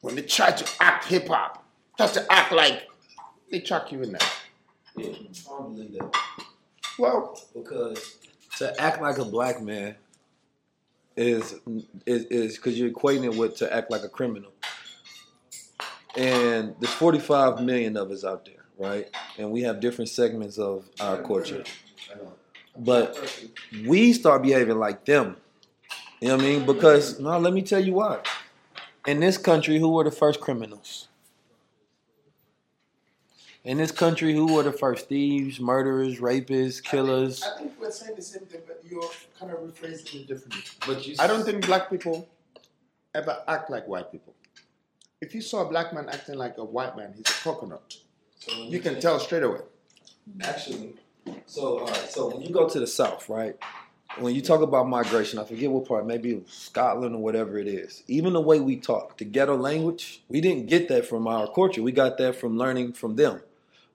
When 0.00 0.14
they 0.14 0.22
try 0.22 0.52
to 0.52 0.66
act 0.80 1.06
hip 1.06 1.28
hop, 1.28 1.64
try 1.96 2.06
to 2.08 2.32
act 2.32 2.52
like 2.52 2.86
they 3.50 3.60
chuck 3.60 3.92
you 3.92 4.02
in 4.02 4.12
there. 4.12 4.28
Yeah, 4.96 5.10
I 5.10 5.48
don't 5.48 5.74
believe 5.74 5.92
that. 5.92 6.14
Well, 6.98 7.40
because 7.54 8.18
to 8.58 8.80
act 8.80 9.02
like 9.02 9.18
a 9.18 9.24
black 9.24 9.60
man 9.60 9.96
is 11.16 11.54
is 12.06 12.24
is 12.26 12.56
because 12.56 12.78
you're 12.78 12.90
equating 12.90 13.24
it 13.24 13.36
with 13.36 13.56
to 13.58 13.72
act 13.72 13.90
like 13.90 14.02
a 14.02 14.08
criminal. 14.08 14.52
And 16.16 16.74
there's 16.78 16.94
45 16.94 17.62
million 17.62 17.96
of 17.96 18.10
us 18.10 18.24
out 18.24 18.44
there, 18.44 18.64
right? 18.78 19.10
And 19.36 19.50
we 19.50 19.62
have 19.62 19.80
different 19.80 20.10
segments 20.10 20.58
of 20.58 20.88
our 21.00 21.20
culture. 21.22 21.64
But 22.76 23.48
we 23.86 24.12
start 24.12 24.42
behaving 24.42 24.78
like 24.78 25.04
them. 25.04 25.36
You 26.20 26.28
know 26.28 26.36
what 26.36 26.44
I 26.44 26.48
mean? 26.48 26.66
Because 26.66 27.18
no, 27.18 27.38
let 27.38 27.52
me 27.52 27.62
tell 27.62 27.84
you 27.84 27.94
why. 27.94 28.20
In 29.06 29.20
this 29.20 29.36
country, 29.36 29.78
who 29.78 29.90
were 29.90 30.04
the 30.04 30.10
first 30.10 30.40
criminals? 30.40 31.08
In 33.64 33.78
this 33.78 33.92
country, 33.92 34.34
who 34.34 34.52
were 34.52 34.62
the 34.62 34.72
first 34.72 35.08
thieves, 35.08 35.58
murderers, 35.58 36.20
rapists, 36.20 36.82
killers? 36.82 37.42
I 37.42 37.58
think 37.58 37.72
we're 37.80 37.90
saying 37.90 38.14
the 38.14 38.20
same 38.20 38.42
thing, 38.42 38.60
but 38.66 38.82
you're 38.84 39.10
kind 39.40 39.50
of 39.50 39.60
rephrasing 39.60 40.20
it 40.20 40.28
differently. 40.28 40.60
But 40.86 41.06
you, 41.06 41.14
I 41.18 41.26
don't 41.26 41.44
think 41.44 41.64
black 41.64 41.88
people 41.88 42.28
ever 43.14 43.42
act 43.48 43.70
like 43.70 43.88
white 43.88 44.12
people. 44.12 44.34
If 45.22 45.34
you 45.34 45.40
saw 45.40 45.62
a 45.62 45.64
black 45.64 45.94
man 45.94 46.10
acting 46.10 46.34
like 46.34 46.58
a 46.58 46.64
white 46.64 46.94
man, 46.94 47.14
he's 47.16 47.26
a 47.26 47.42
coconut. 47.42 47.96
You 48.54 48.80
can 48.80 49.00
tell 49.00 49.18
straight 49.18 49.42
away. 49.42 49.60
Actually, 50.42 50.96
so 51.46 51.78
all 51.78 51.86
right. 51.86 52.10
So 52.10 52.28
when 52.28 52.42
you 52.42 52.50
go 52.50 52.68
to 52.68 52.78
the 52.78 52.86
South, 52.86 53.30
right? 53.30 53.56
When 54.18 54.34
you 54.34 54.42
talk 54.42 54.60
about 54.60 54.86
migration, 54.88 55.38
I 55.38 55.44
forget 55.44 55.70
what 55.70 55.88
part, 55.88 56.06
maybe 56.06 56.42
Scotland 56.46 57.14
or 57.14 57.22
whatever 57.22 57.58
it 57.58 57.66
is. 57.66 58.02
Even 58.08 58.34
the 58.34 58.42
way 58.42 58.60
we 58.60 58.76
talk, 58.76 59.16
the 59.16 59.24
ghetto 59.24 59.56
language, 59.56 60.22
we 60.28 60.42
didn't 60.42 60.66
get 60.66 60.88
that 60.88 61.06
from 61.06 61.26
our 61.26 61.50
culture. 61.50 61.82
We 61.82 61.92
got 61.92 62.18
that 62.18 62.36
from 62.36 62.58
learning 62.58 62.92
from 62.92 63.16
them, 63.16 63.40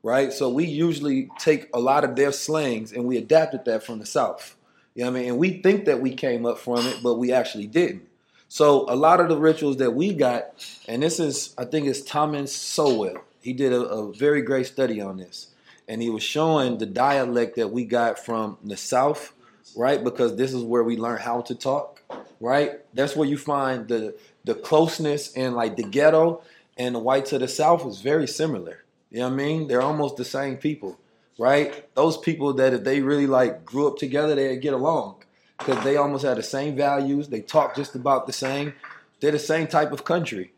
right? 0.03 0.31
So 0.31 0.49
we 0.49 0.65
usually 0.65 1.29
take 1.39 1.69
a 1.73 1.79
lot 1.79 2.03
of 2.03 2.15
their 2.15 2.31
slangs 2.31 2.91
and 2.91 3.05
we 3.05 3.17
adapted 3.17 3.65
that 3.65 3.83
from 3.83 3.99
the 3.99 4.05
South. 4.05 4.55
You 4.95 5.03
know 5.03 5.11
what 5.11 5.17
I 5.17 5.21
mean? 5.21 5.29
And 5.29 5.39
we 5.39 5.61
think 5.61 5.85
that 5.85 6.01
we 6.01 6.13
came 6.13 6.45
up 6.45 6.57
from 6.57 6.85
it, 6.87 6.99
but 7.03 7.15
we 7.15 7.31
actually 7.31 7.67
didn't. 7.67 8.07
So 8.47 8.85
a 8.91 8.95
lot 8.95 9.19
of 9.19 9.29
the 9.29 9.37
rituals 9.37 9.77
that 9.77 9.91
we 9.91 10.13
got, 10.13 10.65
and 10.87 11.03
this 11.03 11.19
is, 11.19 11.53
I 11.57 11.65
think 11.65 11.87
it's 11.87 12.01
Thomas 12.01 12.53
Sowell. 12.53 13.17
He 13.41 13.53
did 13.53 13.71
a, 13.71 13.81
a 13.81 14.13
very 14.13 14.41
great 14.41 14.65
study 14.65 14.99
on 14.99 15.17
this. 15.17 15.47
And 15.87 16.01
he 16.01 16.09
was 16.09 16.23
showing 16.23 16.77
the 16.77 16.85
dialect 16.85 17.55
that 17.55 17.69
we 17.69 17.85
got 17.85 18.23
from 18.23 18.57
the 18.63 18.77
South, 18.77 19.33
right? 19.75 20.03
Because 20.03 20.35
this 20.35 20.53
is 20.53 20.63
where 20.63 20.83
we 20.83 20.97
learn 20.97 21.19
how 21.19 21.41
to 21.41 21.55
talk, 21.55 22.01
right? 22.39 22.79
That's 22.93 23.15
where 23.15 23.27
you 23.27 23.37
find 23.37 23.87
the 23.87 24.15
the 24.45 24.55
closeness 24.55 25.33
and 25.35 25.55
like 25.55 25.75
the 25.75 25.83
ghetto 25.83 26.41
and 26.77 26.95
the 26.95 26.99
whites 26.99 27.33
of 27.33 27.41
the 27.41 27.47
South 27.47 27.85
is 27.85 28.01
very 28.01 28.27
similar. 28.27 28.83
You 29.11 29.19
know 29.19 29.27
what 29.27 29.33
I 29.33 29.37
mean? 29.37 29.67
They're 29.67 29.81
almost 29.81 30.17
the 30.17 30.25
same 30.25 30.57
people, 30.57 30.99
right? 31.37 31.93
Those 31.95 32.17
people 32.17 32.53
that 32.53 32.73
if 32.73 32.83
they 32.83 33.01
really 33.01 33.27
like 33.27 33.65
grew 33.65 33.87
up 33.87 33.97
together, 33.97 34.35
they'd 34.35 34.61
get 34.61 34.73
along 34.73 35.23
because 35.57 35.83
they 35.83 35.97
almost 35.97 36.23
have 36.25 36.37
the 36.37 36.43
same 36.43 36.75
values. 36.75 37.27
They 37.27 37.41
talk 37.41 37.75
just 37.75 37.95
about 37.95 38.27
the 38.27 38.33
same. 38.33 38.73
They're 39.19 39.31
the 39.31 39.39
same 39.39 39.67
type 39.67 39.91
of 39.91 40.05
country. 40.05 40.53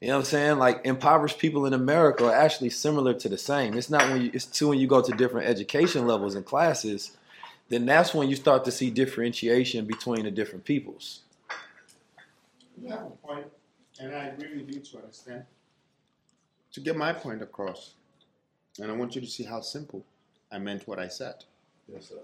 You 0.00 0.08
know 0.08 0.14
what 0.14 0.20
I'm 0.20 0.24
saying? 0.26 0.58
Like 0.58 0.82
impoverished 0.84 1.38
people 1.38 1.66
in 1.66 1.72
America 1.72 2.26
are 2.26 2.34
actually 2.34 2.70
similar 2.70 3.14
to 3.14 3.28
the 3.28 3.38
same. 3.38 3.76
It's 3.76 3.90
not 3.90 4.08
when 4.10 4.22
you 4.22 4.30
it's 4.32 4.46
to 4.46 4.68
when 4.68 4.78
you 4.78 4.86
go 4.86 5.00
to 5.02 5.12
different 5.12 5.48
education 5.48 6.06
levels 6.06 6.34
and 6.34 6.44
classes, 6.44 7.16
then 7.68 7.86
that's 7.86 8.14
when 8.14 8.28
you 8.28 8.36
start 8.36 8.64
to 8.66 8.70
see 8.70 8.90
differentiation 8.90 9.86
between 9.86 10.24
the 10.24 10.30
different 10.30 10.64
peoples. 10.64 11.20
You 12.80 12.90
have 12.90 13.06
a 13.06 13.26
point, 13.26 13.46
and 13.98 14.14
I 14.14 14.26
agree 14.26 14.58
with 14.58 14.72
you 14.72 14.80
to 14.80 14.98
understand. 14.98 15.44
To 16.76 16.82
get 16.82 16.94
my 16.94 17.14
point 17.14 17.40
across, 17.40 17.94
and 18.78 18.92
I 18.92 18.94
want 18.94 19.14
you 19.14 19.22
to 19.22 19.26
see 19.26 19.44
how 19.44 19.62
simple 19.62 20.04
I 20.52 20.58
meant 20.58 20.86
what 20.86 20.98
I 20.98 21.08
said. 21.08 21.36
Yes, 21.90 22.10
sir. 22.10 22.20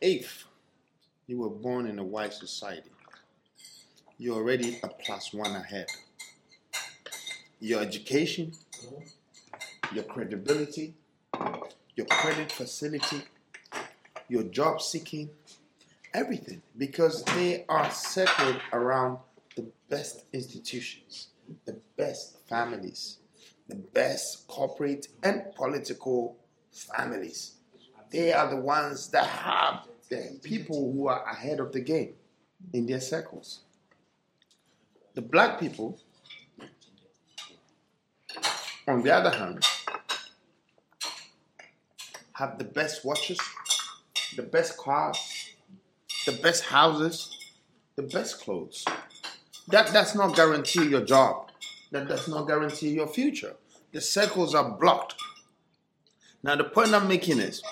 If 0.00 0.46
you 1.26 1.40
were 1.40 1.50
born 1.50 1.86
in 1.86 1.98
a 1.98 2.02
white 2.02 2.32
society, 2.32 2.88
you're 4.16 4.36
already 4.36 4.80
a 4.82 4.88
plus 4.88 5.34
one 5.34 5.54
ahead. 5.54 5.84
Your 7.60 7.82
education, 7.82 8.52
mm-hmm. 8.72 9.94
your 9.94 10.04
credibility, 10.04 10.94
your 11.94 12.06
credit 12.06 12.50
facility, 12.50 13.20
your 14.30 14.44
job 14.44 14.80
seeking, 14.80 15.28
everything, 16.14 16.62
because 16.78 17.22
they 17.24 17.66
are 17.68 17.90
centered 17.90 18.62
around 18.72 19.18
the 19.56 19.66
best 19.90 20.24
institutions, 20.32 21.28
the 21.66 21.76
best 21.98 22.38
families, 22.48 23.18
the 23.68 23.76
best 23.76 24.46
corporate 24.46 25.08
and 25.22 25.42
political 25.54 26.36
families. 26.72 27.54
They 28.10 28.32
are 28.32 28.48
the 28.48 28.60
ones 28.60 29.08
that 29.08 29.26
have 29.26 29.86
the 30.08 30.38
people 30.42 30.92
who 30.92 31.08
are 31.08 31.24
ahead 31.28 31.60
of 31.60 31.72
the 31.72 31.80
game 31.80 32.14
in 32.72 32.86
their 32.86 33.00
circles. 33.00 33.60
The 35.14 35.22
black 35.22 35.58
people, 35.58 35.98
on 38.86 39.02
the 39.02 39.12
other 39.12 39.30
hand, 39.36 39.64
have 42.34 42.58
the 42.58 42.64
best 42.64 43.04
watches, 43.04 43.40
the 44.36 44.42
best 44.42 44.76
cars, 44.76 45.54
the 46.26 46.32
best 46.32 46.64
houses, 46.64 47.36
the 47.96 48.02
best 48.02 48.40
clothes. 48.40 48.84
That 49.68 49.92
does 49.92 50.14
not 50.14 50.36
guarantee 50.36 50.86
your 50.88 51.04
job. 51.04 51.45
That 51.90 52.08
does 52.08 52.28
not 52.28 52.46
guarantee 52.46 52.90
your 52.90 53.06
future. 53.06 53.54
The 53.92 54.00
circles 54.00 54.54
are 54.54 54.70
blocked. 54.70 55.14
Now, 56.42 56.56
the 56.56 56.64
point 56.64 56.94
I'm 56.94 57.08
making 57.08 57.38
is 57.38 57.62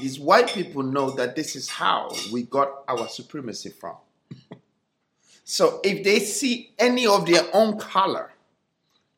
these 0.00 0.18
white 0.18 0.48
people 0.48 0.82
know 0.82 1.10
that 1.12 1.36
this 1.36 1.56
is 1.56 1.68
how 1.68 2.10
we 2.32 2.42
got 2.42 2.84
our 2.88 3.08
supremacy 3.08 3.70
from. 3.70 3.96
so, 5.44 5.80
if 5.84 6.04
they 6.04 6.20
see 6.20 6.72
any 6.78 7.06
of 7.06 7.26
their 7.26 7.44
own 7.52 7.78
color 7.78 8.32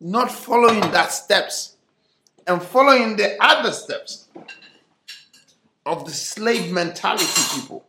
not 0.01 0.31
following 0.33 0.81
that 0.93 1.13
steps 1.13 1.77
and 2.47 2.61
following 2.61 3.17
the 3.17 3.37
other 3.43 3.73
steps 3.73 4.29
of 5.87 6.05
the 6.05 6.11
slave 6.11 6.73
mentality 6.73 7.43
people, 7.55 7.85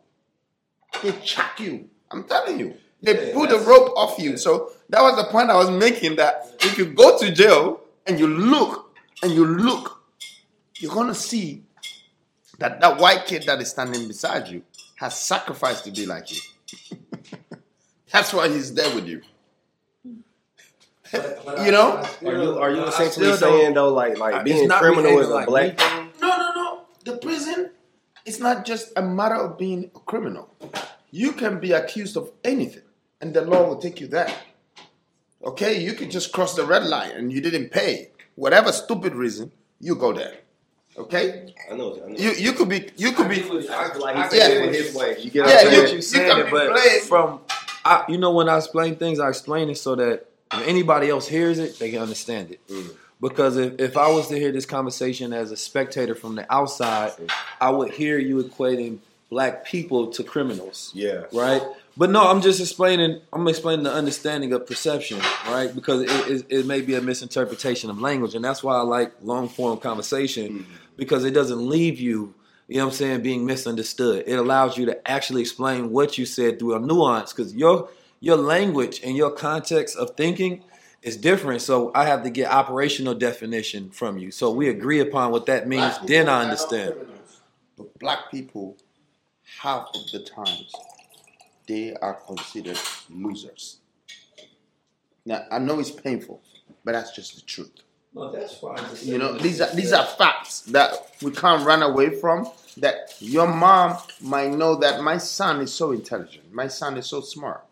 they 1.02 1.12
chuck 1.22 1.58
you. 1.58 1.88
I'm 2.10 2.24
telling 2.24 2.60
you. 2.60 2.74
They 3.02 3.32
pull 3.32 3.46
the 3.46 3.58
rope 3.58 3.92
off 3.96 4.18
you. 4.18 4.36
So 4.36 4.72
that 4.88 5.02
was 5.02 5.16
the 5.16 5.30
point 5.30 5.50
I 5.50 5.56
was 5.56 5.70
making 5.70 6.16
that 6.16 6.56
if 6.60 6.78
you 6.78 6.86
go 6.86 7.18
to 7.18 7.30
jail 7.30 7.80
and 8.06 8.18
you 8.18 8.26
look 8.26 8.96
and 9.22 9.32
you 9.32 9.44
look, 9.44 10.02
you're 10.78 10.94
gonna 10.94 11.14
see 11.14 11.62
that 12.58 12.80
that 12.80 12.98
white 12.98 13.26
kid 13.26 13.44
that 13.44 13.60
is 13.60 13.70
standing 13.70 14.08
beside 14.08 14.48
you 14.48 14.62
has 14.96 15.18
sacrificed 15.20 15.84
to 15.84 15.90
be 15.90 16.06
like 16.06 16.32
you. 16.32 16.40
That's 18.12 18.32
why 18.32 18.48
he's 18.48 18.72
there 18.72 18.94
with 18.94 19.06
you. 19.06 19.22
you 21.12 21.70
know? 21.72 22.02
Are 22.24 22.32
you 22.32 22.58
are 22.58 22.70
you 22.70 22.84
essentially 22.84 23.32
saying 23.36 23.74
though 23.74 23.92
like 23.92 24.18
like 24.18 24.34
uh, 24.34 24.42
being 24.42 24.68
not 24.68 24.80
criminal 24.80 25.02
behaving 25.02 25.22
is 25.24 25.28
a 25.28 25.34
like 25.34 25.46
black 25.46 25.78
thing? 25.78 26.08
No, 26.20 26.28
no, 26.28 26.52
no. 26.54 26.80
The 27.04 27.16
prison 27.18 27.70
is 28.24 28.40
not 28.40 28.64
just 28.64 28.92
a 28.96 29.02
matter 29.02 29.34
of 29.34 29.58
being 29.58 29.90
a 29.94 30.00
criminal. 30.00 30.48
You 31.10 31.32
can 31.32 31.60
be 31.60 31.72
accused 31.72 32.16
of 32.16 32.30
anything, 32.42 32.82
and 33.24 33.32
the 33.32 33.40
law 33.40 33.66
will 33.66 33.78
take 33.78 34.00
you 34.02 34.06
there. 34.06 34.30
Okay, 35.42 35.80
you 35.82 35.94
could 35.94 36.10
just 36.10 36.30
cross 36.32 36.54
the 36.54 36.64
red 36.64 36.84
line 36.84 37.10
and 37.12 37.32
you 37.32 37.40
didn't 37.40 37.70
pay. 37.70 38.10
Whatever 38.34 38.70
stupid 38.72 39.14
reason, 39.14 39.50
you 39.80 39.94
go 39.94 40.12
there. 40.12 40.34
Okay? 40.98 41.54
I 41.70 41.74
know. 41.74 41.94
I 42.04 42.10
know. 42.10 42.16
You 42.18 42.32
you 42.32 42.52
could 42.52 42.68
be 42.68 42.90
you 42.96 43.12
could 43.12 43.28
be 43.30 43.42
I 43.70 43.96
like 43.96 44.30
he's 44.30 44.38
yeah. 44.40 44.48
it 44.48 44.74
his 44.74 44.94
way. 44.94 45.16
You 45.18 45.30
get 45.30 45.48
Yeah, 45.48 45.54
what 45.54 45.66
I'm 45.66 45.72
you- 45.72 45.78
saying? 45.86 45.96
you 45.96 46.02
saying 46.02 46.30
can 46.36 46.44
be 46.44 46.50
but 46.50 46.72
blamed. 46.72 47.02
from 47.02 47.40
I, 47.84 48.04
you 48.08 48.18
know 48.18 48.32
when 48.32 48.48
I 48.48 48.58
explain 48.58 48.96
things, 48.96 49.18
I 49.20 49.28
explain 49.28 49.70
it 49.70 49.76
so 49.78 49.94
that 49.96 50.26
if 50.52 50.68
anybody 50.68 51.08
else 51.08 51.26
hears 51.26 51.58
it, 51.58 51.78
they 51.78 51.90
can 51.90 52.00
understand 52.00 52.50
it. 52.52 52.66
Mm. 52.68 52.94
Because 53.20 53.56
if, 53.56 53.80
if 53.80 53.96
I 53.96 54.08
was 54.10 54.28
to 54.28 54.38
hear 54.38 54.52
this 54.52 54.66
conversation 54.66 55.32
as 55.32 55.50
a 55.50 55.56
spectator 55.56 56.14
from 56.14 56.34
the 56.36 56.46
outside, 56.52 57.12
I 57.60 57.70
would 57.70 57.90
hear 57.90 58.18
you 58.18 58.42
equating 58.44 58.98
black 59.30 59.64
people 59.64 60.08
to 60.12 60.22
criminals. 60.22 60.90
Yeah. 60.94 61.24
Right? 61.32 61.62
But 61.96 62.10
no, 62.10 62.28
I'm 62.28 62.40
just 62.40 62.60
explaining. 62.60 63.20
I'm 63.32 63.46
explaining 63.46 63.84
the 63.84 63.92
understanding 63.92 64.52
of 64.52 64.66
perception, 64.66 65.20
right? 65.46 65.72
Because 65.72 66.02
it, 66.02 66.10
it, 66.10 66.46
it 66.48 66.66
may 66.66 66.80
be 66.80 66.94
a 66.96 67.00
misinterpretation 67.00 67.88
of 67.88 68.00
language, 68.00 68.34
and 68.34 68.44
that's 68.44 68.64
why 68.64 68.76
I 68.76 68.82
like 68.82 69.12
long 69.22 69.48
form 69.48 69.78
conversation 69.78 70.48
mm-hmm. 70.48 70.72
because 70.96 71.24
it 71.24 71.32
doesn't 71.32 71.68
leave 71.68 72.00
you, 72.00 72.34
you 72.66 72.78
know 72.78 72.86
what 72.86 72.92
I'm 72.92 72.96
saying, 72.96 73.22
being 73.22 73.46
misunderstood. 73.46 74.24
It 74.26 74.34
allows 74.34 74.76
you 74.76 74.86
to 74.86 75.08
actually 75.08 75.42
explain 75.42 75.90
what 75.90 76.18
you 76.18 76.26
said 76.26 76.58
through 76.58 76.74
a 76.74 76.80
nuance 76.80 77.32
because 77.32 77.54
your 77.54 77.88
your 78.18 78.36
language 78.36 79.00
and 79.04 79.16
your 79.16 79.30
context 79.30 79.96
of 79.96 80.16
thinking 80.16 80.64
is 81.02 81.16
different. 81.16 81.62
So 81.62 81.92
I 81.94 82.06
have 82.06 82.24
to 82.24 82.30
get 82.30 82.50
operational 82.50 83.14
definition 83.14 83.90
from 83.90 84.18
you. 84.18 84.32
So 84.32 84.50
we 84.50 84.68
agree 84.68 84.98
upon 84.98 85.30
what 85.30 85.46
that 85.46 85.68
means. 85.68 85.96
Black 85.98 86.06
Then 86.08 86.28
I 86.28 86.42
understand. 86.42 86.94
But 87.76 87.98
black 87.98 88.30
people, 88.30 88.78
half 89.60 89.88
of 89.94 90.10
the 90.10 90.20
times, 90.20 90.72
they 91.66 91.94
are 91.94 92.14
considered 92.14 92.78
losers. 93.10 93.78
Now 95.24 95.44
I 95.50 95.58
know 95.58 95.80
it's 95.80 95.90
painful, 95.90 96.40
but 96.84 96.92
that's 96.92 97.12
just 97.12 97.36
the 97.36 97.42
truth. 97.42 97.72
No, 98.14 98.30
that's 98.30 98.56
fine. 98.56 98.78
You 99.02 99.18
know, 99.18 99.36
these 99.36 99.60
are 99.60 99.74
these 99.74 99.92
are 99.92 100.06
facts 100.06 100.60
that 100.62 100.92
we 101.22 101.32
can't 101.32 101.66
run 101.66 101.82
away 101.82 102.10
from. 102.10 102.48
That 102.76 103.14
your 103.20 103.46
mom 103.46 103.98
might 104.20 104.50
know 104.50 104.74
that 104.76 105.00
my 105.02 105.18
son 105.18 105.60
is 105.60 105.72
so 105.72 105.92
intelligent, 105.92 106.52
my 106.52 106.66
son 106.66 106.96
is 106.96 107.06
so 107.06 107.20
smart, 107.20 107.64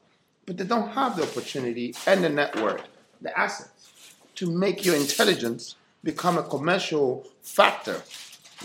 but 0.46 0.56
they 0.56 0.64
don't 0.64 0.90
have 0.90 1.16
the 1.16 1.24
opportunity 1.24 1.94
and 2.06 2.22
the 2.22 2.28
network, 2.28 2.82
the 3.20 3.36
assets, 3.38 4.14
to 4.36 4.48
make 4.48 4.84
your 4.84 4.94
intelligence 4.94 5.74
become 6.04 6.38
a 6.38 6.42
commercial 6.44 7.26
factor 7.42 8.00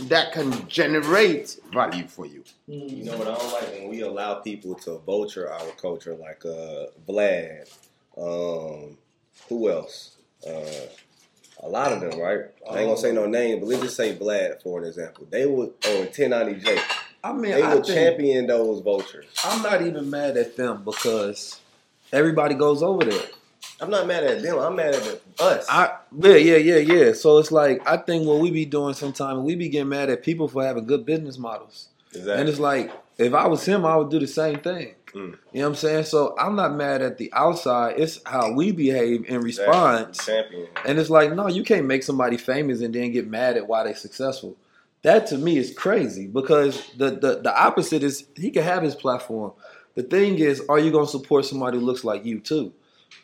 that 0.04 0.32
can 0.32 0.68
generate 0.68 1.60
value 1.72 2.08
for 2.08 2.26
you. 2.26 2.44
You 2.68 3.04
know 3.06 3.18
what 3.18 3.28
I 3.28 3.36
don't 3.36 3.54
like 3.54 3.72
when 3.74 3.90
we 3.90 4.02
allow 4.02 4.36
people 4.36 4.76
to 4.76 4.98
vulture 5.00 5.52
our 5.52 5.72
culture, 5.82 6.16
like 6.16 6.46
uh, 6.46 6.88
Vlad. 7.08 7.70
Um, 8.18 8.98
who 9.50 9.70
else? 9.70 10.18
Uh, 10.46 10.88
a 11.64 11.68
lot 11.68 11.92
of 11.92 12.02
them, 12.02 12.20
right? 12.20 12.42
I 12.70 12.80
ain't 12.80 12.88
gonna 12.88 12.98
say 12.98 13.12
no 13.12 13.26
name, 13.26 13.60
but 13.60 13.68
let's 13.68 13.82
just 13.82 13.96
say 13.96 14.16
Vlad 14.16 14.62
for 14.62 14.80
an 14.80 14.88
example. 14.88 15.28
They 15.30 15.46
would 15.46 15.70
on 15.86 16.08
1090J. 16.08 16.80
I 17.24 17.34
mean, 17.34 17.52
they 17.52 17.64
I 17.64 17.74
would 17.74 17.84
champion 17.84 18.48
those 18.48 18.82
vultures. 18.82 19.26
I'm 19.44 19.62
not 19.64 19.82
even 19.82 20.10
mad 20.10 20.38
at 20.38 20.56
them 20.56 20.84
because 20.84 21.60
everybody 22.14 22.56
goes 22.56 22.84
over 22.84 23.04
there. 23.06 23.28
I'm 23.80 23.90
not 23.90 24.08
mad 24.08 24.24
at 24.24 24.42
them. 24.42 24.60
I'm 24.60 24.76
mad 24.76 24.96
at 24.96 25.22
us. 25.40 25.68
I 25.70 25.98
yeah 26.20 26.36
yeah 26.36 26.58
yeah 26.58 26.78
yeah. 26.78 27.14
So 27.14 27.38
it's 27.38 27.52
like 27.52 27.88
I 27.88 27.98
think 27.98 28.28
what 28.28 28.40
we 28.40 28.52
be 28.52 28.66
doing 28.66 28.94
sometimes 28.94 29.40
we 29.40 29.56
be 29.56 29.70
getting 29.70 29.90
mad 29.90 30.10
at 30.10 30.24
people 30.24 30.48
for 30.48 30.64
having 30.64 30.86
good 30.86 31.06
business 31.06 31.38
models. 31.38 31.90
Exactly. 32.10 32.34
And 32.34 32.50
it's 32.50 32.60
like 32.60 32.92
if 33.18 33.34
I 33.34 33.48
was 33.48 33.66
him, 33.66 33.86
I 33.86 33.96
would 33.96 34.10
do 34.10 34.20
the 34.20 34.28
same 34.28 34.60
thing. 34.60 34.96
Mm. 35.14 35.38
You 35.54 35.62
know 35.62 35.62
what 35.62 35.66
I'm 35.68 35.76
saying? 35.76 36.04
So 36.06 36.36
I'm 36.38 36.56
not 36.56 36.76
mad 36.76 37.02
at 37.02 37.18
the 37.18 37.32
outside. 37.34 37.96
It's 37.98 38.20
how 38.26 38.52
we 38.54 38.72
behave 38.72 39.26
in 39.28 39.42
response. 39.42 40.26
Champion. 40.26 40.68
And 40.86 41.00
it's 41.00 41.10
like, 41.10 41.34
no, 41.34 41.48
you 41.48 41.64
can't 41.64 41.86
make 41.86 42.04
somebody 42.04 42.38
famous 42.38 42.82
and 42.82 42.94
then 42.94 43.12
get 43.12 43.28
mad 43.28 43.58
at 43.58 43.68
why 43.68 43.84
they're 43.84 43.96
successful. 43.96 44.56
That 45.04 45.28
to 45.28 45.38
me 45.38 45.58
is 45.58 45.74
crazy 45.74 46.28
because 46.28 46.84
the, 46.98 47.12
the 47.12 47.40
the 47.42 47.56
opposite 47.56 48.04
is 48.04 48.26
he 48.36 48.52
can 48.52 48.64
have 48.64 48.84
his 48.84 48.96
platform. 48.96 49.54
The 49.96 50.04
thing 50.04 50.40
is, 50.40 50.62
are 50.68 50.80
you 50.80 50.92
gonna 50.92 51.08
support 51.08 51.46
somebody 51.46 51.78
who 51.78 51.86
looks 51.86 52.04
like 52.04 52.26
you 52.26 52.40
too? 52.40 52.74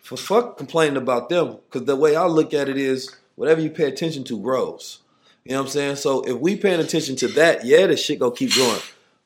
For 0.02 0.18
fuck 0.18 0.58
complaining 0.58 0.98
about 0.98 1.30
them, 1.30 1.58
because 1.66 1.86
the 1.86 1.96
way 1.96 2.16
I 2.16 2.26
look 2.26 2.54
at 2.54 2.70
it 2.70 2.78
is 2.78 3.16
whatever 3.36 3.62
you 3.62 3.70
pay 3.70 3.86
attention 3.86 4.24
to 4.26 4.40
grows. 4.40 5.00
You 5.44 5.52
know 5.52 5.60
what 5.60 5.68
I'm 5.68 5.72
saying? 5.72 5.96
So 5.98 6.22
if 6.22 6.38
we 6.38 6.56
paying 6.56 6.80
attention 6.80 7.16
to 7.18 7.28
that, 7.30 7.66
yeah, 7.66 7.88
this 7.88 8.04
shit 8.04 8.20
gonna 8.20 8.36
keep 8.36 8.56
going. 8.56 8.82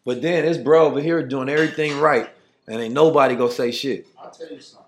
But 0.06 0.22
then 0.22 0.46
this 0.46 0.58
bro 0.58 0.86
over 0.86 1.02
here 1.02 1.22
doing 1.22 1.50
everything 1.50 2.00
right, 2.00 2.30
and 2.68 2.82
ain't 2.82 2.94
nobody 2.94 3.36
gonna 3.36 3.52
say 3.52 3.72
shit. 3.72 4.08
I'll 4.18 4.32
tell 4.32 4.50
you 4.50 4.62
something. 4.62 4.86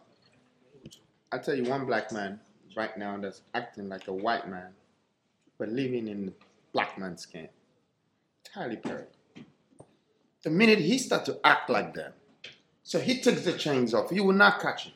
I'll 1.32 1.40
tell 1.40 1.56
you 1.56 1.64
one 1.64 1.86
black 1.86 2.12
man 2.12 2.40
right 2.76 2.98
now 2.98 3.18
that's 3.18 3.42
acting 3.54 3.90
like 3.90 4.08
a 4.08 4.14
white 4.14 4.50
man, 4.50 4.70
but 5.58 5.70
living 5.70 6.08
in 6.08 6.28
the 6.28 6.34
black 6.74 6.98
man's 6.98 7.22
skin. 7.22 7.50
Tyler 8.44 8.78
Perry. 8.78 9.04
The 10.44 10.50
minute 10.50 10.80
he 10.80 10.98
start 10.98 11.26
to 11.26 11.40
act 11.44 11.70
like 11.70 11.94
that, 11.96 12.14
so 12.84 13.00
he 13.00 13.22
takes 13.22 13.44
the 13.44 13.54
chains 13.54 13.94
off, 13.94 14.12
you 14.12 14.24
will 14.24 14.34
not 14.34 14.62
catch 14.62 14.86
him. 14.86 14.94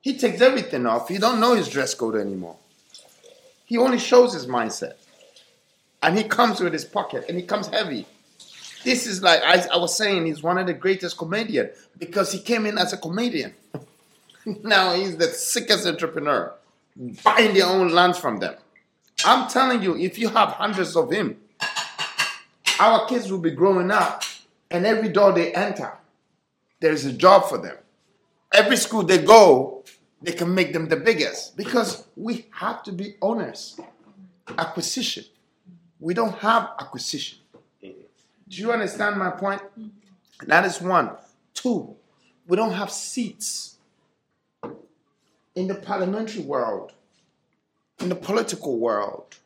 He 0.00 0.16
takes 0.16 0.40
everything 0.40 0.86
off. 0.86 1.08
He 1.08 1.18
don't 1.18 1.40
know 1.40 1.54
his 1.54 1.68
dress 1.68 1.94
code 1.94 2.16
anymore. 2.16 2.56
He 3.66 3.76
only 3.76 3.98
shows 3.98 4.32
his 4.32 4.46
mindset. 4.46 4.94
And 6.02 6.16
he 6.16 6.24
comes 6.24 6.60
with 6.60 6.72
his 6.72 6.84
pocket 6.84 7.26
and 7.28 7.36
he 7.36 7.44
comes 7.44 7.68
heavy. 7.68 8.06
This 8.82 9.06
is 9.06 9.22
like 9.22 9.42
I, 9.42 9.62
I 9.74 9.76
was 9.76 9.94
saying, 9.94 10.24
he's 10.24 10.42
one 10.42 10.56
of 10.56 10.66
the 10.66 10.72
greatest 10.72 11.18
comedian 11.18 11.70
because 11.98 12.32
he 12.32 12.40
came 12.40 12.64
in 12.64 12.78
as 12.78 12.94
a 12.94 12.96
comedian. 12.96 13.54
now 14.46 14.94
he's 14.94 15.18
the 15.18 15.26
sickest 15.26 15.86
entrepreneur, 15.86 16.54
buying 17.22 17.52
their 17.52 17.66
own 17.66 17.90
lands 17.90 18.18
from 18.18 18.38
them. 18.38 18.54
I'm 19.24 19.50
telling 19.50 19.82
you, 19.82 19.96
if 19.96 20.18
you 20.18 20.30
have 20.30 20.50
hundreds 20.50 20.96
of 20.96 21.10
him, 21.10 21.36
our 22.78 23.06
kids 23.06 23.30
will 23.30 23.38
be 23.38 23.50
growing 23.50 23.90
up, 23.90 24.22
and 24.70 24.86
every 24.86 25.10
door 25.10 25.32
they 25.32 25.52
enter, 25.52 25.92
there's 26.80 27.04
a 27.04 27.12
job 27.12 27.48
for 27.50 27.58
them. 27.58 27.76
Every 28.52 28.76
school 28.76 29.02
they 29.02 29.18
go, 29.18 29.84
they 30.22 30.32
can 30.32 30.54
make 30.54 30.72
them 30.72 30.88
the 30.88 30.96
biggest 30.96 31.56
because 31.56 32.04
we 32.16 32.46
have 32.52 32.82
to 32.84 32.92
be 32.92 33.14
owners. 33.22 33.78
Acquisition. 34.58 35.24
We 36.00 36.14
don't 36.14 36.34
have 36.38 36.70
acquisition. 36.80 37.38
Do 37.82 38.56
you 38.56 38.72
understand 38.72 39.16
my 39.16 39.30
point? 39.30 39.62
That 40.46 40.64
is 40.64 40.80
one. 40.80 41.10
Two, 41.54 41.94
we 42.48 42.56
don't 42.56 42.72
have 42.72 42.90
seats 42.90 43.76
in 45.54 45.68
the 45.68 45.74
parliamentary 45.74 46.42
world, 46.42 46.92
in 48.00 48.08
the 48.08 48.14
political 48.16 48.78
world. 48.78 49.36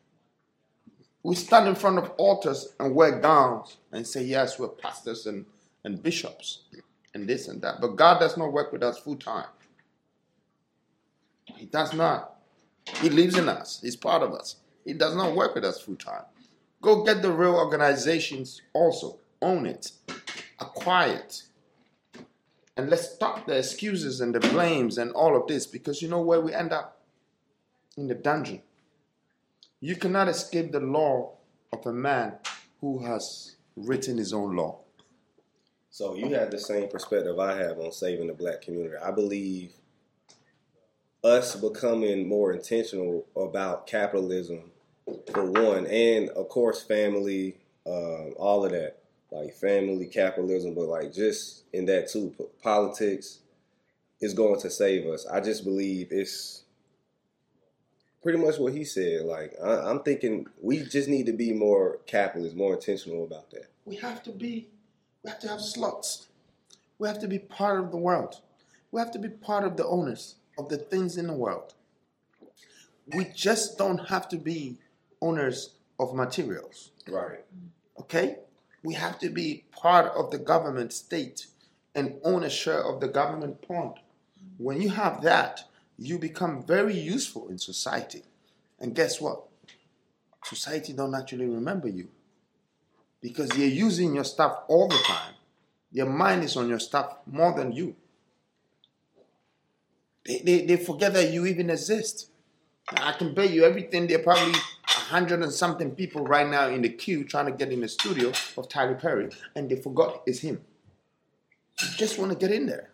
We 1.21 1.35
stand 1.35 1.67
in 1.67 1.75
front 1.75 1.97
of 1.99 2.11
altars 2.17 2.73
and 2.79 2.95
wear 2.95 3.19
gowns 3.19 3.77
and 3.91 4.05
say, 4.07 4.23
Yes, 4.23 4.57
we're 4.57 4.69
pastors 4.69 5.25
and 5.27 5.45
and 5.85 6.01
bishops 6.01 6.63
and 7.15 7.27
this 7.27 7.47
and 7.47 7.61
that. 7.63 7.81
But 7.81 7.95
God 7.95 8.19
does 8.19 8.37
not 8.37 8.53
work 8.53 8.71
with 8.71 8.83
us 8.83 8.99
full 8.99 9.15
time. 9.15 9.47
He 11.45 11.65
does 11.65 11.93
not. 11.93 12.35
He 13.01 13.09
lives 13.09 13.35
in 13.37 13.49
us, 13.49 13.79
He's 13.81 13.95
part 13.95 14.21
of 14.21 14.33
us. 14.33 14.57
He 14.83 14.93
does 14.93 15.15
not 15.15 15.35
work 15.35 15.55
with 15.55 15.65
us 15.65 15.81
full 15.81 15.95
time. 15.95 16.23
Go 16.81 17.03
get 17.03 17.23
the 17.23 17.31
real 17.31 17.55
organizations 17.55 18.61
also, 18.73 19.17
own 19.41 19.65
it, 19.65 19.91
acquire 20.59 21.15
it. 21.15 21.43
And 22.77 22.89
let's 22.89 23.09
stop 23.09 23.47
the 23.47 23.57
excuses 23.57 24.21
and 24.21 24.35
the 24.35 24.41
blames 24.41 24.99
and 24.99 25.11
all 25.13 25.35
of 25.35 25.47
this 25.47 25.65
because 25.65 26.01
you 26.01 26.09
know 26.09 26.21
where 26.21 26.41
we 26.41 26.53
end 26.53 26.73
up? 26.73 26.99
In 27.97 28.07
the 28.07 28.13
dungeon. 28.13 28.61
You 29.79 29.95
cannot 29.95 30.27
escape 30.27 30.73
the 30.73 30.81
law 30.81 31.37
of 31.71 31.85
a 31.85 31.93
man 31.93 32.33
who 32.81 32.99
has 33.05 33.55
written 33.77 34.17
his 34.17 34.33
own 34.33 34.55
law. 34.55 34.84
So 35.95 36.13
you 36.13 36.33
have 36.33 36.51
the 36.51 36.59
same 36.59 36.89
perspective 36.89 37.39
I 37.39 37.55
have 37.55 37.79
on 37.79 37.93
saving 37.93 38.27
the 38.27 38.33
black 38.33 38.61
community. 38.61 38.97
I 38.97 39.11
believe 39.11 39.71
us 41.23 41.55
becoming 41.55 42.27
more 42.27 42.51
intentional 42.51 43.25
about 43.33 43.87
capitalism 43.87 44.71
for 45.31 45.49
one, 45.49 45.87
and 45.87 46.27
of 46.31 46.49
course 46.49 46.83
family, 46.83 47.55
um, 47.87 48.33
all 48.35 48.65
of 48.65 48.73
that, 48.73 48.97
like 49.31 49.53
family 49.53 50.07
capitalism, 50.07 50.75
but 50.75 50.87
like 50.87 51.13
just 51.13 51.63
in 51.71 51.85
that 51.85 52.09
too, 52.09 52.35
politics 52.61 53.39
is 54.19 54.33
going 54.33 54.59
to 54.59 54.69
save 54.69 55.07
us. 55.07 55.25
I 55.25 55.39
just 55.39 55.63
believe 55.63 56.09
it's 56.11 56.63
pretty 58.21 58.39
much 58.39 58.57
what 58.57 58.73
he 58.73 58.83
said. 58.83 59.21
Like 59.21 59.53
I, 59.63 59.89
I'm 59.89 60.03
thinking, 60.03 60.47
we 60.61 60.83
just 60.83 61.07
need 61.07 61.27
to 61.27 61.31
be 61.31 61.53
more 61.53 61.99
capitalist, 62.05 62.53
more 62.53 62.73
intentional 62.73 63.23
about 63.23 63.49
that. 63.51 63.67
We 63.85 63.95
have 63.95 64.21
to 64.23 64.31
be, 64.31 64.67
we 65.25 65.31
have 65.31 65.39
to 65.39 65.47
have 65.47 65.61
slots. 65.61 66.27
We 66.99 67.07
have 67.07 67.19
to 67.19 67.27
be 67.27 67.39
part 67.39 67.79
of 67.79 67.89
the 67.89 67.97
world. 67.97 68.41
We 68.91 69.01
have 69.01 69.11
to 69.13 69.19
be 69.19 69.29
part 69.29 69.63
of 69.63 69.75
the 69.75 69.85
owners 69.85 70.35
of 70.55 70.69
the 70.69 70.77
things 70.77 71.17
in 71.17 71.25
the 71.25 71.33
world. 71.33 71.73
We 73.07 73.25
just 73.35 73.75
don't 73.75 74.09
have 74.09 74.29
to 74.29 74.37
be 74.37 74.77
owners 75.21 75.71
of 75.99 76.13
materials. 76.13 76.91
Right. 77.07 77.43
Okay? 77.99 78.37
We 78.83 78.93
have 78.93 79.17
to 79.19 79.29
be 79.29 79.63
part 79.71 80.13
of 80.15 80.29
the 80.29 80.37
government 80.37 80.93
state 80.93 81.47
and 81.95 82.19
own 82.23 82.43
a 82.43 82.49
share 82.49 82.83
of 82.83 83.01
the 83.01 83.07
government 83.07 83.67
pond. 83.67 83.95
When 84.57 84.79
you 84.79 84.89
have 84.89 85.23
that, 85.23 85.63
you 85.97 86.19
become 86.19 86.61
very 86.61 86.95
useful 86.95 87.47
in 87.47 87.57
society. 87.57 88.21
And 88.79 88.93
guess 88.93 89.19
what? 89.19 89.41
Society 90.43 90.93
don't 90.93 91.15
actually 91.15 91.47
remember 91.47 91.87
you 91.87 92.09
because 93.25 93.57
you're 93.57 93.67
using 93.67 94.13
your 94.13 94.23
stuff 94.23 94.59
all 94.67 94.87
the 94.87 94.99
time. 95.03 95.33
Your 95.91 96.05
mind 96.05 96.43
is 96.43 96.55
on 96.55 96.69
your 96.69 96.77
stuff 96.77 97.17
more 97.25 97.55
than 97.57 97.71
you. 97.71 97.95
They, 100.27 100.41
they, 100.45 100.65
they 100.67 100.77
forget 100.77 101.13
that 101.13 101.33
you 101.33 101.47
even 101.47 101.71
exist. 101.71 102.29
I 102.87 103.13
can 103.13 103.33
bet 103.33 103.49
you 103.49 103.63
everything. 103.63 104.05
There 104.05 104.19
are 104.19 104.23
probably 104.23 104.53
a 104.53 104.99
hundred 105.09 105.41
and 105.41 105.51
something 105.51 105.89
people 105.95 106.23
right 106.23 106.47
now 106.47 106.67
in 106.67 106.83
the 106.83 106.89
queue 106.89 107.23
trying 107.23 107.47
to 107.47 107.51
get 107.51 107.71
in 107.71 107.81
the 107.81 107.87
studio 107.87 108.31
of 108.57 108.69
Tyler 108.69 108.93
Perry, 108.93 109.29
and 109.55 109.71
they 109.71 109.77
forgot 109.77 110.21
it's 110.27 110.41
him. 110.41 110.61
You 111.81 111.87
just 111.97 112.19
want 112.19 112.31
to 112.31 112.37
get 112.37 112.51
in 112.51 112.67
there. 112.67 112.91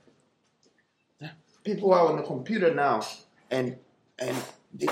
People 1.66 1.94
are 1.94 2.08
on 2.08 2.16
the 2.16 2.24
computer 2.24 2.74
now, 2.74 3.06
and 3.50 3.76
and 4.18 4.38
they, 4.74 4.88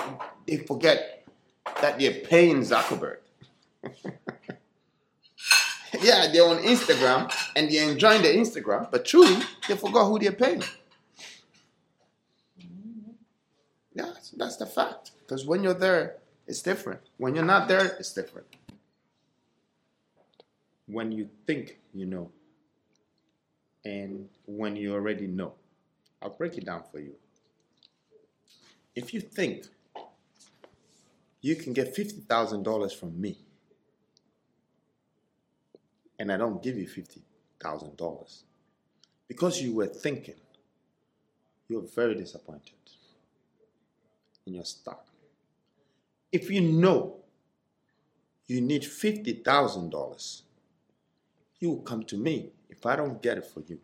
they 0.45 0.57
forget 0.57 1.25
that 1.81 1.97
they're 1.97 2.25
paying 2.25 2.59
Zuckerberg. 2.59 3.19
yeah, 6.01 6.27
they're 6.31 6.45
on 6.45 6.57
Instagram 6.57 7.31
and 7.55 7.69
they're 7.71 7.89
enjoying 7.89 8.21
their 8.21 8.33
Instagram, 8.35 8.89
but 8.91 9.05
truly 9.05 9.41
they 9.67 9.75
forgot 9.75 10.05
who 10.05 10.19
they're 10.19 10.31
paying. 10.31 10.63
Yeah, 13.93 14.11
that's 14.37 14.57
the 14.57 14.65
fact. 14.65 15.11
Because 15.21 15.45
when 15.45 15.63
you're 15.63 15.73
there, 15.73 16.17
it's 16.47 16.61
different. 16.61 17.01
When 17.17 17.35
you're 17.35 17.45
not 17.45 17.67
there, 17.67 17.85
it's 17.99 18.13
different. 18.13 18.47
When 20.87 21.11
you 21.11 21.29
think 21.45 21.79
you 21.93 22.05
know, 22.05 22.31
and 23.85 24.29
when 24.45 24.75
you 24.75 24.93
already 24.93 25.27
know, 25.27 25.53
I'll 26.21 26.29
break 26.29 26.57
it 26.57 26.65
down 26.65 26.83
for 26.91 26.99
you. 26.99 27.15
If 28.95 29.13
you 29.13 29.21
think 29.21 29.65
you 31.41 31.55
can 31.55 31.73
get 31.73 31.95
$50,000 31.95 32.95
from 32.95 33.19
me, 33.19 33.37
and 36.19 36.31
I 36.31 36.37
don't 36.37 36.61
give 36.61 36.77
you 36.77 36.85
$50,000, 36.85 38.43
because 39.27 39.61
you 39.61 39.73
were 39.73 39.87
thinking, 39.87 40.35
you're 41.67 41.81
very 41.81 42.15
disappointed 42.15 42.73
in 44.45 44.55
your 44.55 44.65
stock. 44.65 45.05
If 46.31 46.51
you 46.51 46.61
know 46.61 47.15
you 48.47 48.61
need 48.61 48.83
$50,000, 48.83 50.41
you 51.59 51.69
will 51.69 51.81
come 51.81 52.03
to 52.03 52.17
me. 52.17 52.51
If 52.69 52.85
I 52.85 52.95
don't 52.95 53.21
get 53.21 53.37
it 53.37 53.45
for 53.45 53.61
you, 53.67 53.79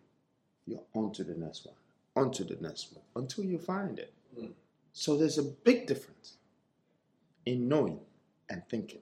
you're 0.65 0.83
on 0.93 1.11
to 1.13 1.23
the 1.23 1.35
next 1.35 1.65
one, 1.65 1.75
on 2.15 2.31
to 2.33 2.43
the 2.43 2.57
next 2.59 2.93
one, 2.93 3.03
until 3.15 3.43
you 3.45 3.59
find 3.59 3.99
it. 3.99 4.13
Hmm. 4.37 4.47
So 4.93 5.17
there's 5.17 5.37
a 5.37 5.43
big 5.43 5.87
difference 5.87 6.37
in 7.45 7.67
knowing 7.67 7.99
and 8.49 8.63
thinking. 8.67 9.01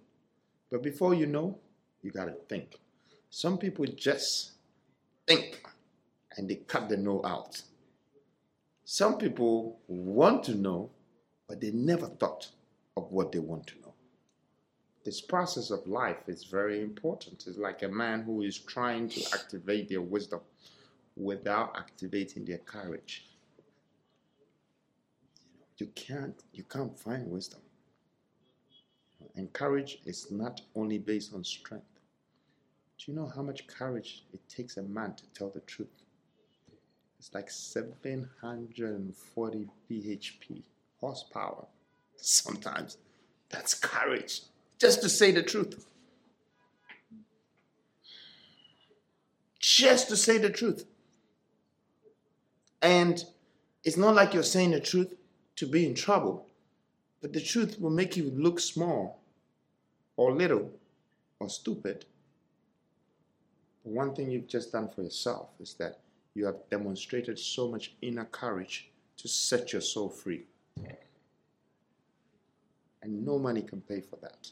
But 0.69 0.83
before 0.83 1.13
you 1.13 1.27
know, 1.27 1.57
you 2.01 2.11
got 2.11 2.25
to 2.25 2.33
think. 2.49 2.79
Some 3.35 3.57
people 3.57 3.87
just 3.87 4.51
think 5.25 5.63
and 6.37 6.47
they 6.47 6.57
cut 6.57 6.87
the 6.87 6.97
know 6.97 7.19
out. 7.25 7.63
Some 8.85 9.17
people 9.17 9.79
want 9.87 10.43
to 10.43 10.53
know, 10.53 10.91
but 11.47 11.59
they 11.59 11.71
never 11.71 12.05
thought 12.05 12.49
of 12.95 13.11
what 13.11 13.31
they 13.31 13.39
want 13.39 13.65
to 13.67 13.81
know. 13.81 13.95
This 15.03 15.19
process 15.19 15.71
of 15.71 15.87
life 15.87 16.19
is 16.27 16.43
very 16.43 16.83
important. 16.83 17.45
It's 17.47 17.57
like 17.57 17.81
a 17.81 17.87
man 17.87 18.21
who 18.21 18.43
is 18.43 18.59
trying 18.59 19.09
to 19.09 19.23
activate 19.33 19.89
their 19.89 20.01
wisdom 20.01 20.41
without 21.17 21.75
activating 21.75 22.45
their 22.45 22.59
courage. 22.59 23.25
You 25.79 25.87
can't 25.95 26.39
you 26.53 26.65
can't 26.65 26.95
find 26.99 27.25
wisdom. 27.31 27.61
And 29.35 29.51
courage 29.53 30.01
is 30.05 30.29
not 30.29 30.61
only 30.75 30.99
based 30.99 31.33
on 31.33 31.43
strength. 31.43 31.92
Do 32.97 33.11
you 33.11 33.17
know 33.17 33.27
how 33.27 33.41
much 33.41 33.67
courage 33.67 34.23
it 34.33 34.47
takes 34.47 34.77
a 34.77 34.83
man 34.83 35.15
to 35.15 35.23
tell 35.33 35.49
the 35.49 35.59
truth? 35.61 35.89
It's 37.19 37.33
like 37.33 37.49
740 37.49 39.67
bhp 39.89 40.63
horsepower. 40.99 41.65
Sometimes 42.15 42.97
that's 43.49 43.73
courage 43.73 44.43
just 44.79 45.01
to 45.01 45.09
say 45.09 45.31
the 45.31 45.41
truth. 45.41 45.85
Just 49.59 50.09
to 50.09 50.17
say 50.17 50.37
the 50.37 50.49
truth. 50.49 50.85
And 52.81 53.23
it's 53.85 53.95
not 53.95 54.15
like 54.15 54.33
you're 54.33 54.43
saying 54.43 54.71
the 54.71 54.81
truth 54.81 55.13
to 55.55 55.65
be 55.65 55.85
in 55.85 55.95
trouble, 55.95 56.45
but 57.21 57.31
the 57.31 57.39
truth 57.39 57.79
will 57.79 57.91
make 57.91 58.17
you 58.17 58.29
look 58.31 58.59
small 58.59 59.21
or 60.17 60.33
little 60.33 60.69
or 61.39 61.47
stupid. 61.49 62.05
One 63.83 64.15
thing 64.15 64.31
you've 64.31 64.47
just 64.47 64.71
done 64.71 64.89
for 64.89 65.03
yourself 65.03 65.49
is 65.59 65.73
that 65.75 65.99
you 66.33 66.45
have 66.45 66.55
demonstrated 66.71 67.37
so 67.37 67.67
much 67.67 67.93
inner 68.01 68.25
courage 68.25 68.89
to 69.17 69.27
set 69.27 69.71
your 69.73 69.81
soul 69.81 70.09
free. 70.09 70.45
And 73.01 73.25
no 73.25 73.37
money 73.37 73.61
can 73.61 73.81
pay 73.81 73.99
for 73.99 74.15
that. 74.21 74.49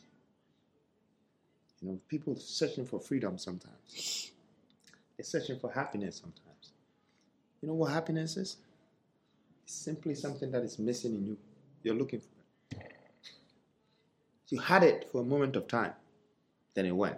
You 1.81 1.89
know, 1.89 1.99
people 2.09 2.35
searching 2.35 2.85
for 2.85 2.99
freedom 2.99 3.37
sometimes. 3.37 4.31
They're 5.17 5.23
searching 5.23 5.57
for 5.57 5.71
happiness 5.71 6.17
sometimes. 6.17 6.73
You 7.61 7.69
know 7.69 7.75
what 7.75 7.91
happiness 7.91 8.37
is? 8.37 8.57
It's 9.63 9.73
simply 9.73 10.13
something 10.15 10.51
that 10.51 10.63
is 10.63 10.77
missing 10.77 11.15
in 11.15 11.25
you. 11.25 11.37
You're 11.83 11.95
looking 11.95 12.19
for 12.19 12.27
it. 12.77 12.91
You 14.49 14.59
had 14.59 14.83
it 14.83 15.07
for 15.11 15.21
a 15.21 15.23
moment 15.23 15.55
of 15.55 15.67
time, 15.67 15.93
then 16.73 16.85
it 16.85 16.91
went. 16.91 17.17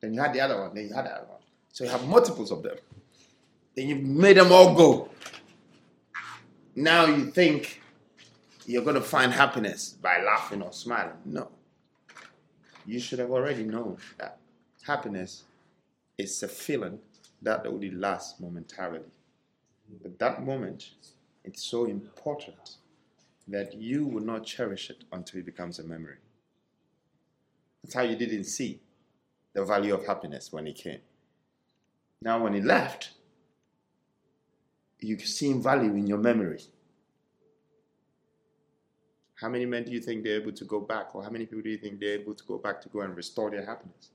Then 0.00 0.12
you 0.12 0.20
had 0.20 0.32
the 0.32 0.40
other 0.40 0.60
one, 0.60 0.74
then 0.74 0.88
you 0.88 0.94
had 0.94 1.06
the 1.06 1.14
other 1.14 1.26
one. 1.28 1.38
So 1.72 1.84
you 1.84 1.90
have 1.90 2.06
multiples 2.06 2.52
of 2.52 2.62
them. 2.62 2.76
Then 3.74 3.88
you've 3.88 4.02
made 4.02 4.36
them 4.36 4.52
all 4.52 4.74
go. 4.74 5.08
Now 6.76 7.06
you 7.06 7.30
think 7.30 7.80
you're 8.66 8.82
going 8.82 8.96
to 8.96 9.00
find 9.00 9.32
happiness 9.32 9.90
by 9.90 10.22
laughing 10.22 10.62
or 10.62 10.72
smiling. 10.72 11.16
No. 11.24 11.48
You 12.84 13.00
should 13.00 13.18
have 13.18 13.30
already 13.30 13.64
known 13.64 13.96
that 14.18 14.38
happiness 14.86 15.44
is 16.18 16.42
a 16.42 16.48
feeling 16.48 16.98
that 17.40 17.66
only 17.66 17.90
lasts 17.90 18.38
momentarily. 18.38 19.10
But 20.02 20.18
that 20.18 20.44
moment, 20.44 20.90
it's 21.44 21.62
so 21.62 21.86
important 21.86 22.76
that 23.48 23.74
you 23.74 24.06
will 24.06 24.22
not 24.22 24.44
cherish 24.44 24.90
it 24.90 25.04
until 25.10 25.40
it 25.40 25.46
becomes 25.46 25.78
a 25.78 25.84
memory. 25.84 26.16
That's 27.82 27.94
how 27.94 28.02
you 28.02 28.16
didn't 28.16 28.44
see 28.44 28.80
the 29.54 29.64
value 29.64 29.94
of 29.94 30.06
happiness 30.06 30.52
when 30.52 30.66
it 30.66 30.76
came. 30.76 31.00
Now, 32.24 32.42
when 32.42 32.54
he 32.54 32.60
left, 32.60 33.10
you 35.00 35.18
see 35.18 35.52
value 35.54 35.94
in 35.94 36.06
your 36.06 36.18
memory. 36.18 36.62
How 39.34 39.48
many 39.48 39.66
men 39.66 39.84
do 39.84 39.90
you 39.90 40.00
think 40.00 40.22
they're 40.22 40.40
able 40.40 40.52
to 40.52 40.64
go 40.64 40.80
back, 40.80 41.16
or 41.16 41.24
how 41.24 41.30
many 41.30 41.46
people 41.46 41.62
do 41.62 41.70
you 41.70 41.78
think 41.78 41.98
they're 41.98 42.20
able 42.20 42.34
to 42.34 42.44
go 42.44 42.58
back 42.58 42.80
to 42.82 42.88
go 42.88 43.00
and 43.00 43.16
restore 43.16 43.50
their 43.50 43.66
happiness? 43.66 44.10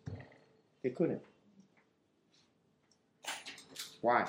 They 0.81 0.91
couldn't. 0.91 1.21
Why? 3.99 4.25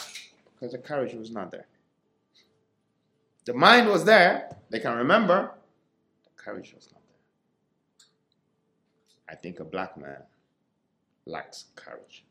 Because 0.54 0.72
the 0.72 0.78
courage 0.78 1.14
was 1.14 1.30
not 1.30 1.52
there. 1.52 1.66
The 3.44 3.54
mind 3.54 3.88
was 3.88 4.04
there, 4.04 4.56
they 4.70 4.80
can 4.80 4.96
remember, 4.96 5.52
the 6.24 6.42
courage 6.42 6.74
was 6.74 6.88
not 6.92 7.00
there. 7.06 8.06
I 9.30 9.36
think 9.36 9.60
a 9.60 9.64
black 9.64 9.96
man 9.96 10.24
lacks 11.26 11.66
courage. 11.76 12.24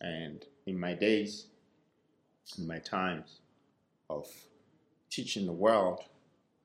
And 0.00 0.44
in 0.66 0.78
my 0.78 0.94
days, 0.94 1.46
in 2.56 2.66
my 2.66 2.78
times 2.78 3.40
of 4.08 4.26
teaching 5.10 5.46
the 5.46 5.52
world 5.52 6.00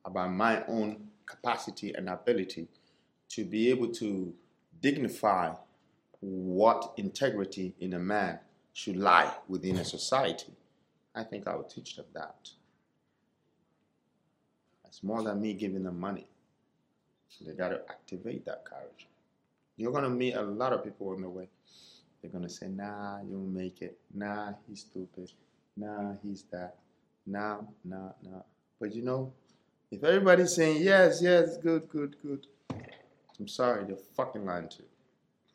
about 0.05 0.31
my 0.31 0.63
own 0.65 1.07
capacity 1.25 1.93
and 1.93 2.09
ability 2.09 2.67
to 3.29 3.43
be 3.43 3.69
able 3.69 3.87
to 3.87 4.33
dignify 4.81 5.53
what 6.19 6.93
integrity 6.97 7.73
in 7.79 7.93
a 7.93 7.99
man 7.99 8.39
should 8.73 8.97
lie 8.97 9.33
within 9.47 9.77
a 9.77 9.85
society, 9.85 10.53
I 11.15 11.23
think 11.23 11.47
I 11.47 11.55
would 11.55 11.69
teach 11.69 11.95
them 11.95 12.05
that. 12.13 12.49
It's 14.85 15.03
more 15.03 15.23
than 15.23 15.41
me 15.41 15.53
giving 15.53 15.83
them 15.83 15.99
money. 15.99 16.27
They 17.41 17.53
got 17.53 17.69
to 17.69 17.81
activate 17.89 18.45
that 18.45 18.63
courage. 18.63 19.07
You're 19.75 19.91
going 19.91 20.03
to 20.03 20.09
meet 20.09 20.35
a 20.35 20.41
lot 20.43 20.71
of 20.71 20.83
people 20.83 21.09
on 21.09 21.21
the 21.21 21.29
way. 21.29 21.49
They're 22.23 22.31
going 22.31 22.45
to 22.45 22.49
say, 22.49 22.69
nah, 22.69 23.19
you 23.21 23.37
won't 23.37 23.53
make 23.53 23.81
it. 23.81 23.99
Nah, 24.13 24.53
he's 24.65 24.79
stupid. 24.79 25.29
Nah, 25.75 26.13
he's 26.23 26.43
that. 26.53 26.75
Nah, 27.27 27.57
nah, 27.83 28.11
nah. 28.23 28.43
But 28.79 28.95
you 28.95 29.01
know, 29.01 29.33
if 29.91 30.05
everybody's 30.05 30.55
saying, 30.55 30.81
yes, 30.81 31.19
yes, 31.21 31.57
good, 31.57 31.89
good, 31.89 32.15
good, 32.23 32.47
I'm 33.39 33.47
sorry, 33.49 33.83
they're 33.83 33.97
fucking 34.15 34.45
lying 34.45 34.69
to 34.69 34.83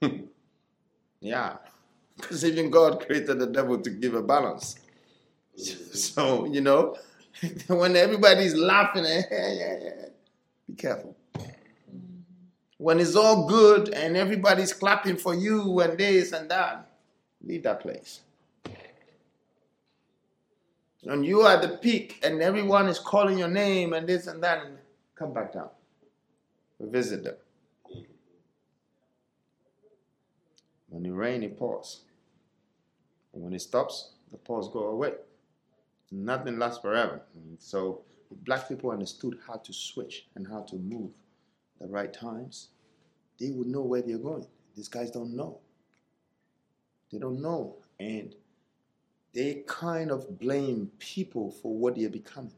you. 0.03 0.29
yeah. 1.21 1.57
Because 2.17 2.45
even 2.45 2.69
God 2.71 3.01
created 3.05 3.39
the 3.39 3.47
devil 3.47 3.79
to 3.79 3.91
give 3.91 4.15
a 4.15 4.23
balance. 4.23 4.77
So, 5.59 6.45
you 6.45 6.61
know, 6.61 6.97
when 7.67 7.97
everybody's 7.97 8.55
laughing, 8.55 9.05
eh, 9.05 9.23
yeah, 9.29 9.53
yeah, 9.53 9.77
yeah, 9.83 10.07
be 10.69 10.75
careful. 10.75 11.17
When 12.79 13.01
it's 13.01 13.17
all 13.17 13.49
good 13.49 13.89
and 13.91 14.17
everybody's 14.17 14.73
clapping 14.73 15.17
for 15.17 15.35
you 15.35 15.81
and 15.81 15.99
this 15.99 16.33
and 16.33 16.49
that, 16.51 16.89
leave 17.45 17.65
that 17.65 17.81
place. 17.81 18.21
When 21.03 21.25
you 21.25 21.41
are 21.43 21.57
at 21.57 21.63
the 21.63 21.77
peak 21.77 22.21
and 22.23 22.41
everyone 22.41 22.89
is 22.89 22.99
calling 23.01 23.39
your 23.39 23.49
name 23.49 23.93
and 23.93 24.09
this 24.09 24.29
and 24.29 24.43
that, 24.45 24.65
come 25.17 25.33
back 25.33 25.53
down. 25.53 25.71
Visit 26.81 27.25
them. 27.25 27.35
When 30.89 31.05
it 31.05 31.11
rains, 31.11 31.45
it 31.45 31.59
pours. 31.59 32.03
And 33.35 33.43
when 33.43 33.53
it 33.53 33.61
stops, 33.61 34.13
the 34.31 34.39
pause 34.39 34.69
go 34.73 34.87
away. 34.87 35.15
Nothing 36.13 36.59
lasts 36.59 36.81
forever. 36.81 37.23
So 37.59 38.03
black 38.45 38.69
people 38.69 38.91
understood 38.91 39.39
how 39.47 39.57
to 39.57 39.73
switch 39.73 40.27
and 40.37 40.47
how 40.47 40.63
to 40.63 40.77
move 40.77 41.11
the 41.81 41.87
right 41.87 42.13
times, 42.13 42.69
they 43.39 43.51
would 43.51 43.67
know 43.69 43.83
where 43.83 44.03
they're 44.03 44.19
going. 44.19 44.47
These 44.75 44.89
guys 44.89 45.11
don't 45.11 45.35
know. 45.35 45.59
They 47.11 47.19
don't 47.19 47.41
know. 47.41 47.77
And 47.99 48.35
they 49.35 49.63
kind 49.67 50.11
of 50.11 50.39
blame 50.39 50.91
people 50.99 51.51
for 51.51 51.77
what 51.77 51.97
they're 51.97 52.09
becoming. 52.11 52.53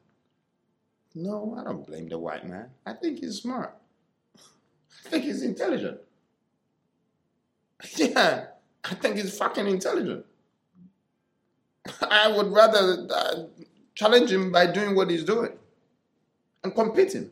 No, 1.14 1.56
I 1.58 1.64
don't 1.64 1.86
blame 1.86 2.08
the 2.08 2.18
white 2.18 2.46
man. 2.48 2.70
I 2.86 2.92
think 2.92 3.20
he's 3.20 3.40
smart. 3.42 3.74
I 4.36 5.08
think 5.08 5.24
he's 5.24 5.42
intelligent. 5.42 6.00
Yeah, 7.96 8.44
I 8.84 8.94
think 8.94 9.16
he's 9.16 9.36
fucking 9.38 9.66
intelligent. 9.66 10.26
I 12.02 12.28
would 12.28 12.52
rather 12.52 13.06
uh, 13.10 13.34
challenge 13.94 14.30
him 14.30 14.52
by 14.52 14.66
doing 14.66 14.94
what 14.94 15.08
he's 15.08 15.24
doing 15.24 15.52
and 16.62 16.74
competing. 16.74 17.30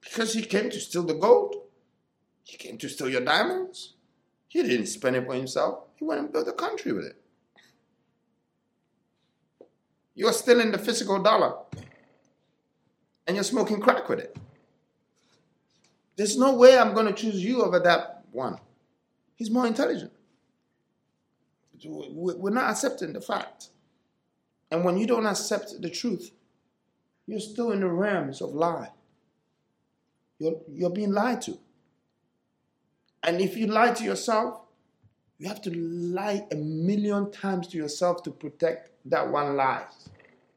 Because 0.00 0.32
he 0.34 0.42
came 0.42 0.70
to 0.70 0.80
steal 0.80 1.02
the 1.02 1.14
gold. 1.14 1.54
He 2.44 2.56
came 2.56 2.78
to 2.78 2.88
steal 2.88 3.08
your 3.08 3.24
diamonds. 3.24 3.94
He 4.46 4.62
didn't 4.62 4.86
spend 4.86 5.16
it 5.16 5.26
for 5.26 5.34
himself. 5.34 5.84
He 5.96 6.04
went 6.04 6.20
and 6.20 6.32
built 6.32 6.48
a 6.48 6.52
country 6.52 6.92
with 6.92 7.04
it. 7.04 7.20
You're 10.14 10.32
stealing 10.32 10.72
the 10.72 10.78
physical 10.78 11.22
dollar. 11.22 11.54
And 13.26 13.36
you're 13.36 13.44
smoking 13.44 13.80
crack 13.80 14.08
with 14.08 14.20
it. 14.20 14.36
There's 16.16 16.38
no 16.38 16.54
way 16.54 16.78
I'm 16.78 16.94
going 16.94 17.06
to 17.06 17.12
choose 17.12 17.44
you 17.44 17.62
over 17.62 17.78
that 17.80 18.24
one. 18.32 18.58
He's 19.36 19.50
more 19.50 19.66
intelligent. 19.66 20.12
We're 21.84 22.50
not 22.50 22.70
accepting 22.70 23.12
the 23.12 23.20
fact. 23.20 23.68
And 24.70 24.84
when 24.84 24.96
you 24.96 25.06
don't 25.06 25.26
accept 25.26 25.80
the 25.80 25.90
truth, 25.90 26.32
you're 27.26 27.38
still 27.38 27.70
in 27.70 27.80
the 27.80 27.88
realms 27.88 28.40
of 28.40 28.50
lie. 28.50 28.90
You're, 30.38 30.60
you're 30.70 30.90
being 30.90 31.12
lied 31.12 31.42
to. 31.42 31.58
And 33.22 33.40
if 33.40 33.56
you 33.56 33.66
lie 33.66 33.92
to 33.92 34.04
yourself, 34.04 34.60
you 35.38 35.48
have 35.48 35.60
to 35.62 35.70
lie 35.70 36.46
a 36.50 36.54
million 36.54 37.30
times 37.30 37.68
to 37.68 37.76
yourself 37.76 38.22
to 38.24 38.30
protect 38.30 38.90
that 39.06 39.28
one 39.28 39.56
lie. 39.56 39.84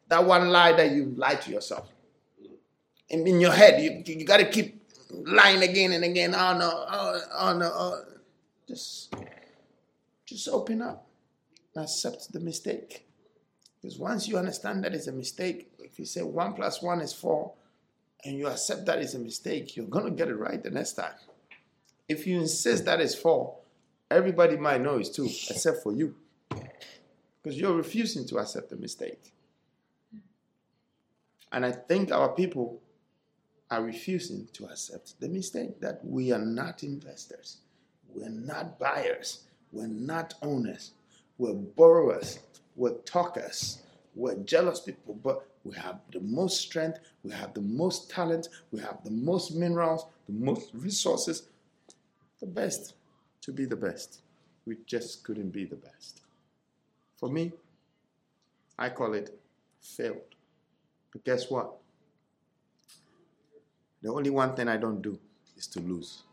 That 0.07 0.25
one 0.25 0.49
lie 0.49 0.73
that 0.73 0.91
you 0.91 1.13
lied 1.15 1.41
to 1.43 1.51
yourself. 1.51 1.89
And 3.09 3.27
in 3.27 3.39
your 3.39 3.51
head, 3.51 3.81
you, 3.81 4.03
you 4.05 4.25
got 4.25 4.37
to 4.37 4.49
keep 4.49 4.81
lying 5.11 5.61
again 5.63 5.91
and 5.91 6.03
again. 6.03 6.33
Oh 6.35 6.57
no, 6.57 6.85
oh, 6.89 7.21
oh 7.37 7.57
no. 7.57 7.71
Oh. 7.73 8.03
Just, 8.67 9.13
just 10.25 10.47
open 10.47 10.81
up 10.81 11.07
accept 11.75 12.31
the 12.31 12.39
mistake. 12.39 13.05
Because 13.81 13.97
once 13.97 14.27
you 14.27 14.37
understand 14.37 14.83
that 14.83 14.93
it's 14.93 15.07
a 15.07 15.11
mistake, 15.11 15.71
if 15.79 15.97
you 15.97 16.05
say 16.05 16.21
one 16.21 16.53
plus 16.53 16.81
one 16.81 17.01
is 17.01 17.13
four, 17.13 17.53
and 18.23 18.37
you 18.37 18.47
accept 18.47 18.85
that 18.85 18.99
it's 18.99 19.13
a 19.13 19.19
mistake, 19.19 19.75
you're 19.75 19.87
going 19.87 20.05
to 20.05 20.11
get 20.11 20.27
it 20.27 20.35
right 20.35 20.61
the 20.61 20.69
next 20.69 20.93
time. 20.93 21.13
If 22.07 22.27
you 22.27 22.39
insist 22.39 22.85
that 22.85 23.01
it's 23.01 23.15
four, 23.15 23.57
everybody 24.09 24.57
might 24.57 24.81
know 24.81 24.97
it's 24.97 25.09
two, 25.09 25.25
except 25.25 25.81
for 25.83 25.93
you. 25.93 26.15
Because 26.49 27.59
you're 27.59 27.75
refusing 27.75 28.27
to 28.27 28.37
accept 28.37 28.69
the 28.69 28.75
mistake. 28.75 29.33
And 31.51 31.65
I 31.65 31.71
think 31.71 32.11
our 32.11 32.29
people 32.29 32.81
are 33.69 33.81
refusing 33.81 34.47
to 34.53 34.65
accept 34.65 35.19
the 35.19 35.29
mistake 35.29 35.79
that 35.79 36.03
we 36.03 36.31
are 36.31 36.45
not 36.45 36.83
investors, 36.83 37.57
we're 38.13 38.29
not 38.29 38.77
buyers, 38.77 39.45
we're 39.71 39.87
not 39.87 40.33
owners, 40.41 40.91
we're 41.37 41.53
borrowers, 41.53 42.39
we're 42.75 42.93
talkers, 42.99 43.81
we're 44.13 44.35
jealous 44.35 44.81
people, 44.81 45.13
but 45.23 45.47
we 45.63 45.75
have 45.75 45.99
the 46.11 46.19
most 46.21 46.61
strength, 46.61 46.99
we 47.23 47.31
have 47.31 47.53
the 47.53 47.61
most 47.61 48.09
talent, 48.09 48.49
we 48.71 48.79
have 48.81 49.03
the 49.03 49.11
most 49.11 49.53
minerals, 49.55 50.05
the 50.27 50.33
most 50.33 50.71
resources, 50.73 51.43
the 52.39 52.47
best 52.47 52.95
to 53.41 53.51
be 53.51 53.65
the 53.65 53.75
best. 53.75 54.21
We 54.65 54.77
just 54.85 55.23
couldn't 55.23 55.49
be 55.49 55.65
the 55.65 55.75
best. 55.75 56.21
For 57.17 57.29
me, 57.29 57.51
I 58.77 58.89
call 58.89 59.13
it 59.13 59.37
failed. 59.79 60.35
But 61.11 61.23
guess 61.23 61.49
what? 61.49 61.73
The 64.01 64.11
only 64.11 64.29
one 64.29 64.55
thing 64.55 64.67
I 64.67 64.77
don't 64.77 65.01
do 65.01 65.19
is 65.57 65.67
to 65.67 65.79
lose. 65.79 66.23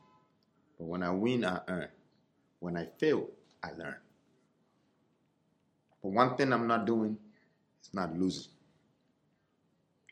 But 0.78 0.86
when 0.86 1.02
I 1.02 1.10
win, 1.10 1.44
I 1.44 1.60
earn. 1.68 1.88
When 2.60 2.76
I 2.76 2.86
fail, 2.98 3.28
I 3.62 3.72
learn. 3.72 3.96
But 6.02 6.12
one 6.12 6.36
thing 6.36 6.52
I'm 6.52 6.66
not 6.66 6.86
doing 6.86 7.18
is 7.82 7.92
not 7.92 8.16
losing. 8.16 8.50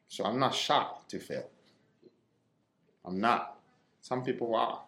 So 0.08 0.24
I'm 0.24 0.38
not 0.38 0.54
shocked 0.54 1.10
to 1.10 1.18
fail. 1.18 1.48
I'm 3.04 3.20
not. 3.20 3.58
Some 4.00 4.22
people 4.22 4.54
are. 4.54 4.80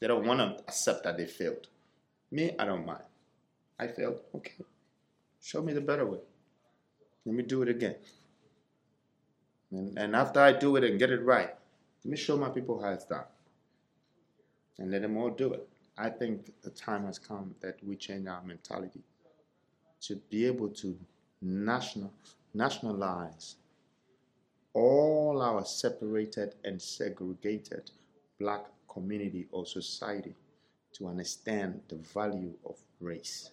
They 0.00 0.06
don't 0.06 0.26
want 0.26 0.40
to 0.40 0.64
accept 0.66 1.04
that 1.04 1.16
they 1.16 1.26
failed. 1.26 1.68
Me, 2.30 2.54
I 2.58 2.64
don't 2.64 2.84
mind. 2.84 3.04
I 3.78 3.86
failed. 3.86 4.20
Okay. 4.34 4.64
Show 5.40 5.62
me 5.62 5.72
the 5.72 5.80
better 5.80 6.06
way. 6.06 6.18
Let 7.24 7.34
me 7.34 7.42
do 7.42 7.62
it 7.62 7.68
again. 7.68 7.96
And, 9.70 9.96
and 9.98 10.16
after 10.16 10.40
I 10.40 10.52
do 10.52 10.76
it 10.76 10.84
and 10.84 10.98
get 10.98 11.10
it 11.10 11.22
right, 11.22 11.54
let 12.04 12.10
me 12.10 12.16
show 12.16 12.36
my 12.36 12.48
people 12.48 12.80
how 12.82 12.90
it's 12.90 13.04
done. 13.04 13.24
And 14.78 14.90
let 14.90 15.02
them 15.02 15.16
all 15.16 15.30
do 15.30 15.52
it. 15.52 15.68
I 15.96 16.08
think 16.10 16.52
the 16.62 16.70
time 16.70 17.04
has 17.06 17.18
come 17.18 17.54
that 17.60 17.78
we 17.84 17.96
change 17.96 18.26
our 18.26 18.42
mentality 18.42 19.00
to 20.02 20.16
be 20.30 20.46
able 20.46 20.68
to 20.68 20.98
national, 21.40 22.12
nationalize 22.54 23.56
all 24.74 25.42
our 25.42 25.64
separated 25.64 26.54
and 26.64 26.80
segregated 26.80 27.90
black 28.38 28.64
community 28.88 29.46
or 29.52 29.66
society 29.66 30.34
to 30.92 31.08
understand 31.08 31.80
the 31.88 31.96
value 31.96 32.52
of 32.64 32.76
race. 33.00 33.50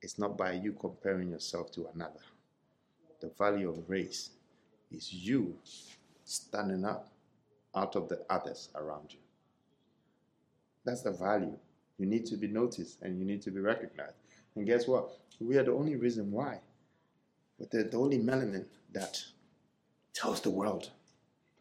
It's 0.00 0.18
not 0.18 0.36
by 0.36 0.52
you 0.52 0.72
comparing 0.72 1.30
yourself 1.30 1.72
to 1.72 1.88
another. 1.94 2.20
The 3.20 3.30
value 3.38 3.68
of 3.68 3.88
race 3.88 4.30
is 4.92 5.12
you 5.12 5.56
standing 6.24 6.84
up 6.84 7.08
out 7.74 7.96
of 7.96 8.08
the 8.08 8.24
others 8.30 8.68
around 8.74 9.12
you. 9.12 9.18
That's 10.84 11.02
the 11.02 11.10
value. 11.10 11.56
You 11.98 12.06
need 12.06 12.26
to 12.26 12.36
be 12.36 12.46
noticed 12.46 13.02
and 13.02 13.18
you 13.18 13.24
need 13.24 13.42
to 13.42 13.50
be 13.50 13.60
recognized. 13.60 14.14
And 14.54 14.66
guess 14.66 14.86
what? 14.86 15.10
We 15.40 15.56
are 15.58 15.64
the 15.64 15.72
only 15.72 15.96
reason 15.96 16.30
why. 16.30 16.60
But 17.58 17.70
the, 17.70 17.84
the 17.84 17.96
only 17.96 18.18
melanin 18.18 18.64
that 18.92 19.22
tells 20.18 20.40
the 20.40 20.50
world 20.50 20.90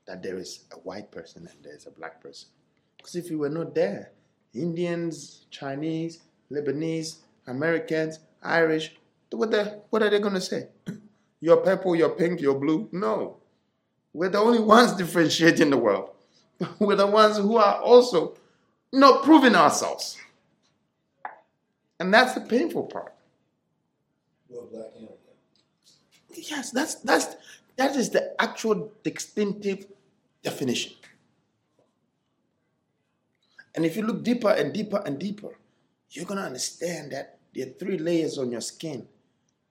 that 0.08 0.24
there 0.24 0.38
is 0.38 0.66
a 0.72 0.78
white 0.78 1.12
person 1.12 1.48
and 1.48 1.64
there 1.64 1.76
is 1.76 1.86
a 1.86 1.92
black 1.92 2.22
person. 2.22 2.50
Because 2.98 3.16
if 3.16 3.30
you 3.30 3.38
were 3.38 3.50
not 3.50 3.76
there, 3.76 4.12
Indians, 4.54 5.46
Chinese, 5.52 6.22
Lebanese, 6.52 7.18
Americans, 7.46 8.20
Irish, 8.42 8.96
what, 9.32 9.52
the, 9.52 9.82
what 9.90 10.02
are 10.02 10.10
they 10.10 10.20
going 10.20 10.34
to 10.34 10.42
say? 10.42 10.70
You're 11.40 11.58
purple, 11.58 11.96
you're 11.96 12.10
pink, 12.10 12.42
you're 12.42 12.60
blue? 12.60 12.90
No. 12.92 13.38
We're 14.12 14.30
the 14.30 14.40
only 14.40 14.60
ones 14.60 14.94
differentiating 14.98 15.70
the 15.70 15.78
world. 15.78 16.10
We're 16.80 16.96
the 16.96 17.06
ones 17.06 17.38
who 17.38 17.58
are 17.58 17.80
also 17.80 18.36
not 18.92 19.24
proving 19.24 19.54
ourselves. 19.54 20.18
And 22.00 22.12
that's 22.12 22.34
the 22.34 22.42
painful 22.42 22.86
part. 22.86 23.14
Yes, 26.34 26.72
that's 26.72 26.96
that's 26.96 27.36
that 27.78 27.96
is 27.96 28.10
the 28.10 28.40
actual 28.42 28.92
distinctive 29.04 29.86
definition. 30.44 30.94
And 33.76 33.86
if 33.86 33.96
you 33.96 34.02
look 34.02 34.24
deeper 34.24 34.50
and 34.50 34.74
deeper 34.74 35.02
and 35.06 35.20
deeper, 35.20 35.56
you're 36.10 36.26
gonna 36.26 36.42
understand 36.42 37.12
that 37.12 37.38
there 37.54 37.68
are 37.68 37.72
three 37.72 37.98
layers 37.98 38.38
on 38.38 38.52
your 38.52 38.62
skin 38.62 39.08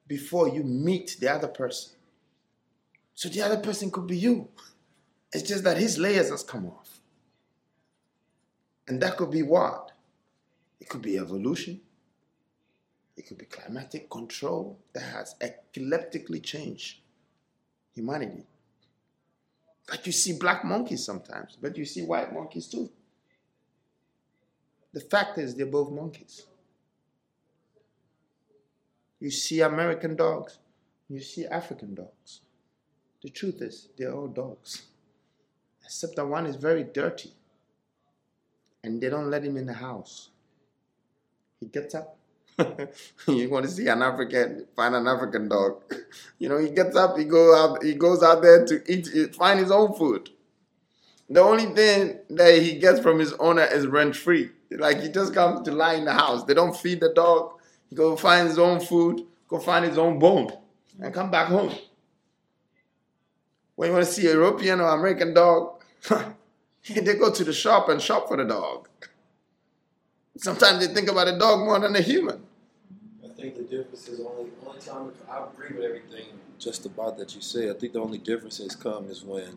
before 0.07 0.49
you 0.49 0.63
meet 0.63 1.17
the 1.21 1.29
other 1.29 1.49
person. 1.49 1.93
So 3.15 3.29
the 3.29 3.43
other 3.43 3.59
person 3.59 3.91
could 3.91 4.07
be 4.07 4.17
you. 4.17 4.49
It's 5.33 5.49
just 5.49 5.65
that 5.65 5.77
his 5.77 5.99
layers 5.99 6.31
has 6.31 6.45
come 6.45 6.67
off. 6.67 7.01
And 8.87 9.01
that 9.03 9.17
could 9.17 9.33
be 9.33 9.43
what? 9.43 9.91
It 10.81 10.89
could 10.89 11.03
be 11.03 11.19
evolution. 11.19 11.81
It 13.17 13.27
could 13.27 13.39
be 13.39 13.47
climatic 13.47 14.09
control 14.09 14.79
that 14.93 15.03
has 15.03 15.35
epileptically 15.41 16.41
changed 16.41 16.99
humanity. 17.97 18.45
But 19.89 20.07
you 20.07 20.13
see 20.13 20.39
black 20.39 20.65
monkeys 20.65 21.05
sometimes, 21.05 21.57
but 21.61 21.77
you 21.77 21.85
see 21.85 22.03
white 22.03 22.33
monkeys 22.33 22.69
too. 22.69 22.91
The 24.93 25.01
fact 25.01 25.39
is, 25.39 25.55
they're 25.55 25.67
both 25.67 25.91
monkeys. 25.91 26.47
You 29.21 29.31
see 29.31 29.61
American 29.61 30.15
dogs, 30.15 30.59
you 31.09 31.21
see 31.21 31.47
African 31.47 31.95
dogs. 31.95 32.41
The 33.23 33.31
truth 33.31 33.63
is, 33.63 33.89
they're 33.97 34.15
all 34.15 34.29
dogs. 34.29 34.83
Except 35.85 36.17
that 36.17 36.27
one 36.27 36.47
is 36.47 36.57
very 36.57 36.85
dirty. 36.85 37.33
And 38.85 39.01
they 39.01 39.09
don't 39.09 39.31
let 39.31 39.45
him 39.45 39.57
in 39.57 39.67
the 39.67 39.73
house. 39.73 40.31
He 41.61 41.67
gets 41.67 41.95
up. 41.95 42.17
you 43.29 43.51
want 43.51 43.67
to 43.67 43.71
see 43.71 43.87
an 43.89 44.03
African, 44.03 44.67
find 44.75 44.95
an 44.95 45.07
African 45.07 45.49
dog. 45.49 45.83
You 46.39 46.51
know, 46.51 46.59
he 46.59 46.69
gets 46.69 46.95
up, 46.95 47.17
he 47.17 47.25
go 47.25 47.57
out, 47.57 47.83
he 47.83 47.95
goes 47.95 48.23
out 48.23 48.43
there 48.43 48.67
to 48.67 48.83
eat, 48.93 49.35
find 49.35 49.59
his 49.59 49.71
own 49.71 49.95
food. 49.95 50.29
The 51.31 51.41
only 51.41 51.65
thing 51.65 52.19
that 52.29 52.61
he 52.61 52.79
gets 52.79 53.01
from 53.01 53.19
his 53.19 53.33
owner 53.35 53.65
is 53.65 53.87
rent 53.87 54.15
free. 54.15 54.51
Like 54.71 55.01
he 55.01 55.09
just 55.09 55.33
comes 55.33 55.63
to 55.63 55.73
lie 55.73 55.95
in 55.95 56.05
the 56.05 56.13
house. 56.13 56.45
They 56.45 56.53
don't 56.53 56.77
feed 56.77 57.01
the 57.01 57.13
dog. 57.15 57.53
He 57.89 57.97
go 57.97 58.17
find 58.17 58.49
his 58.49 58.59
own 58.59 58.81
food, 58.81 59.23
go 59.49 59.59
find 59.59 59.85
his 59.85 59.97
own 59.97 60.19
bone, 60.19 60.53
and 61.01 61.15
come 61.15 61.31
back 61.31 61.49
home. 61.49 61.73
When 63.77 63.89
you 63.89 63.95
want 63.95 64.07
to 64.07 64.13
see 64.13 64.27
a 64.27 64.33
European 64.33 64.81
or 64.81 64.89
American 64.89 65.33
dog, 65.33 65.83
they 66.89 67.15
go 67.15 67.33
to 67.33 67.45
the 67.45 67.53
shop 67.53 67.89
and 67.89 68.01
shop 68.01 68.29
for 68.29 68.37
the 68.37 68.45
dog. 68.45 68.89
Sometimes 70.39 70.87
they 70.87 70.93
think 70.93 71.09
about 71.09 71.29
a 71.29 71.39
dog 71.39 71.61
more 71.61 71.79
than 71.79 71.97
a 71.97 72.01
human. 72.01 72.46
I 73.97 74.11
the 74.11 74.13
is 74.13 74.21
only 74.21 74.51
only 74.67 74.81
time 74.81 75.13
I 75.31 75.45
agree 75.47 75.77
with 75.77 75.85
everything 75.85 76.27
just 76.59 76.87
about 76.87 77.17
that 77.19 77.35
you 77.35 77.41
say. 77.41 77.71
I 77.71 77.75
think 77.75 77.93
the 77.95 78.01
only 78.01 78.19
differences 78.19 78.75
come 78.77 79.07
is 79.09 79.23
when 79.23 79.57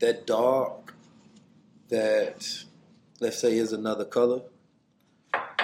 that 0.00 0.26
dog 0.26 0.92
that 1.88 2.64
let's 3.20 3.38
say 3.38 3.56
is 3.56 3.72
another 3.72 4.04
color 4.04 4.42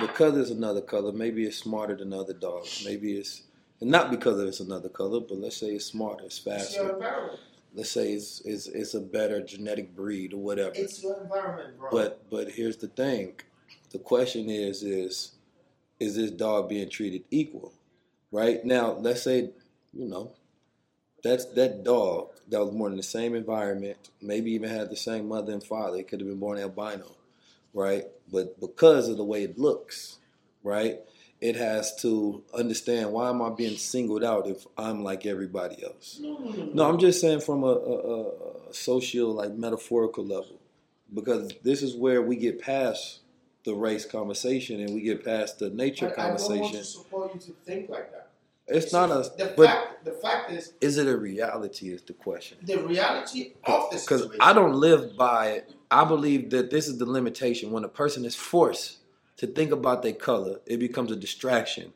because 0.00 0.36
it's 0.38 0.50
another 0.50 0.80
color, 0.80 1.12
maybe 1.12 1.44
it's 1.44 1.58
smarter 1.58 1.94
than 1.94 2.12
other 2.12 2.32
dogs. 2.32 2.82
Maybe 2.84 3.14
it's 3.14 3.42
and 3.80 3.90
not 3.90 4.10
because 4.10 4.40
it's 4.40 4.60
another 4.60 4.88
color, 4.88 5.20
but 5.20 5.38
let's 5.38 5.56
say 5.56 5.68
it's 5.68 5.86
smarter, 5.86 6.24
it's 6.24 6.38
faster. 6.38 6.98
Let's 7.74 7.90
say 7.90 8.12
it's, 8.12 8.40
it's 8.44 8.66
it's 8.68 8.94
a 8.94 9.00
better 9.00 9.42
genetic 9.42 9.94
breed 9.94 10.32
or 10.32 10.38
whatever. 10.38 10.72
It's 10.74 11.02
your 11.02 11.20
environment, 11.22 11.78
bro. 11.78 11.90
But 11.90 12.30
but 12.30 12.50
here's 12.50 12.76
the 12.78 12.88
thing. 12.88 13.34
The 13.90 13.98
question 13.98 14.48
is 14.48 14.82
is 14.82 15.32
is 16.00 16.16
this 16.16 16.30
dog 16.30 16.68
being 16.68 16.88
treated 16.88 17.22
equal? 17.30 17.72
Right? 18.32 18.64
Now, 18.64 18.92
let's 18.92 19.22
say, 19.22 19.50
you 19.92 20.06
know, 20.06 20.32
that's 21.22 21.44
that 21.52 21.84
dog 21.84 22.30
that 22.48 22.60
was 22.60 22.70
born 22.70 22.92
in 22.92 22.96
the 22.96 23.02
same 23.02 23.34
environment, 23.34 24.10
maybe 24.20 24.52
even 24.52 24.70
had 24.70 24.90
the 24.90 24.96
same 24.96 25.28
mother 25.28 25.52
and 25.52 25.62
father. 25.62 25.98
It 25.98 26.08
could 26.08 26.20
have 26.20 26.28
been 26.28 26.38
born 26.38 26.58
albino, 26.58 27.12
right? 27.74 28.04
But 28.32 28.58
because 28.60 29.08
of 29.08 29.16
the 29.16 29.24
way 29.24 29.44
it 29.44 29.58
looks, 29.58 30.18
right? 30.62 31.00
It 31.40 31.56
has 31.56 31.94
to 32.02 32.42
understand 32.52 33.12
why 33.12 33.30
am 33.30 33.40
I 33.40 33.50
being 33.50 33.76
singled 33.78 34.22
out 34.22 34.46
if 34.46 34.66
I'm 34.76 35.02
like 35.02 35.24
everybody 35.24 35.82
else? 35.82 36.18
No, 36.20 36.38
no, 36.38 36.50
no. 36.50 36.70
No, 36.72 36.88
I'm 36.88 36.98
just 36.98 37.20
saying 37.20 37.40
from 37.40 37.64
a, 37.64 37.66
a, 37.66 38.22
a 38.70 38.74
social, 38.74 39.32
like 39.32 39.52
metaphorical 39.52 40.24
level, 40.24 40.60
because 41.12 41.52
this 41.62 41.82
is 41.82 41.96
where 41.96 42.22
we 42.22 42.36
get 42.36 42.60
past 42.60 43.20
the 43.64 43.74
race 43.74 44.04
conversation 44.06 44.80
and 44.80 44.94
we 44.94 45.02
get 45.02 45.24
past 45.24 45.58
the 45.58 45.70
nature 45.70 46.06
I, 46.16 46.22
I 46.24 46.28
don't 46.28 46.40
want 46.40 46.40
conversation. 46.40 46.78
to 46.78 46.84
support 46.84 47.34
you 47.34 47.40
to 47.40 47.52
think 47.64 47.88
like 47.90 48.10
that. 48.12 48.28
It's 48.66 48.92
not 48.92 49.10
a, 49.10 49.28
The 49.36 49.52
but 49.56 49.66
fact, 49.66 50.04
the 50.04 50.12
fact 50.12 50.52
is, 50.52 50.74
is 50.80 50.96
it 50.96 51.08
a 51.08 51.16
reality? 51.16 51.88
Is 51.90 52.02
the 52.02 52.12
question. 52.12 52.58
the 52.62 52.78
reality 52.78 53.52
of 53.64 53.90
the 53.90 53.96
oh, 53.96 54.00
Because. 54.00 54.28
I 54.40 54.52
don't 54.52 54.74
live 54.74 55.16
by 55.16 55.48
it. 55.48 55.72
I 55.90 56.04
believe 56.04 56.50
that 56.50 56.70
this 56.70 56.86
is 56.86 56.98
the 56.98 57.04
limitation. 57.06 57.72
When 57.72 57.82
a 57.84 57.88
person 57.88 58.24
is 58.24 58.36
forced 58.36 58.98
to 59.38 59.48
think 59.48 59.72
about 59.72 60.02
their 60.02 60.12
color, 60.12 60.60
it 60.66 60.78
becomes 60.78 61.10
a 61.10 61.16
distraction. 61.16 61.92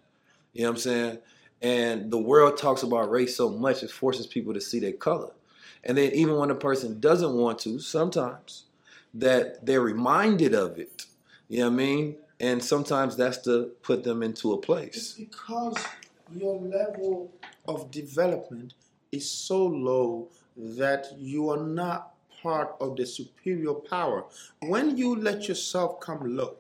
You 0.53 0.63
know 0.63 0.71
what 0.71 0.75
I'm 0.77 0.81
saying? 0.81 1.19
And 1.63 2.11
the 2.11 2.19
world 2.19 2.57
talks 2.57 2.83
about 2.83 3.09
race 3.11 3.37
so 3.37 3.49
much, 3.49 3.83
it 3.85 3.91
forces 3.91 4.27
people 4.27 4.53
to 4.53 4.61
see 4.61 4.81
their 4.81 4.93
color. 4.93 5.31
And 5.85 5.97
then 5.97 6.13
even 6.13 6.37
when 6.37 6.51
a 6.51 6.55
person 6.57 6.99
doesn't 6.99 7.35
want 7.35 7.59
to, 7.61 7.79
sometimes 7.79 8.65
that 9.15 9.65
they're 9.65 9.81
reminded 9.81 10.55
of 10.55 10.79
it. 10.79 11.07
You 11.49 11.61
know 11.61 11.67
what 11.67 11.73
I 11.73 11.77
mean? 11.77 12.17
And 12.41 12.63
sometimes 12.63 13.17
that's 13.17 13.39
to 13.39 13.73
put 13.83 14.03
them 14.05 14.23
into 14.23 14.53
a 14.53 14.59
place. 14.59 14.97
It's 14.97 15.13
because 15.13 15.77
your 16.35 16.61
level 16.61 17.33
of 17.69 17.91
development 17.91 18.75
is 19.13 19.31
so 19.31 19.65
low 19.67 20.29
that 20.57 21.07
you 21.19 21.51
are 21.51 21.63
not 21.63 22.15
part 22.43 22.75
of 22.81 22.97
the 22.97 23.07
superior 23.07 23.75
power. 23.75 24.25
When 24.61 24.97
you 24.97 25.17
let 25.17 25.49
yourself 25.49 26.01
come 26.01 26.37
low, 26.37 26.57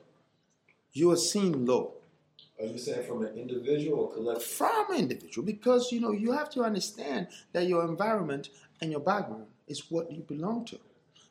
you 0.92 1.10
are 1.10 1.16
seen 1.16 1.66
low. 1.66 1.94
Are 2.60 2.66
you 2.66 2.78
saying 2.78 3.06
from 3.06 3.24
an 3.24 3.36
individual 3.36 4.04
or 4.04 4.12
collective? 4.12 4.44
From 4.44 4.90
an 4.90 5.00
individual, 5.00 5.44
because 5.44 5.90
you 5.90 6.00
know 6.00 6.12
you 6.12 6.32
have 6.32 6.50
to 6.50 6.62
understand 6.62 7.26
that 7.52 7.66
your 7.66 7.84
environment 7.84 8.50
and 8.80 8.90
your 8.92 9.00
background 9.00 9.46
is 9.66 9.90
what 9.90 10.10
you 10.12 10.22
belong 10.22 10.64
to. 10.66 10.78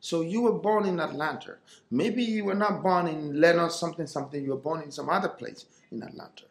So 0.04 0.20
you 0.20 0.42
were 0.42 0.60
born 0.60 0.86
in 0.86 1.00
Atlanta. 1.00 1.56
Maybe 1.90 2.24
you 2.24 2.44
were 2.44 2.54
not 2.56 2.84
born 2.84 3.08
in 3.08 3.40
Leonard 3.40 3.72
something 3.72 4.06
something. 4.06 4.44
You 4.44 4.50
were 4.50 4.58
born 4.58 4.82
in 4.82 4.92
some 4.92 5.10
other 5.10 5.30
place 5.30 5.66
in 5.94 6.04
Atlanta, 6.04 6.44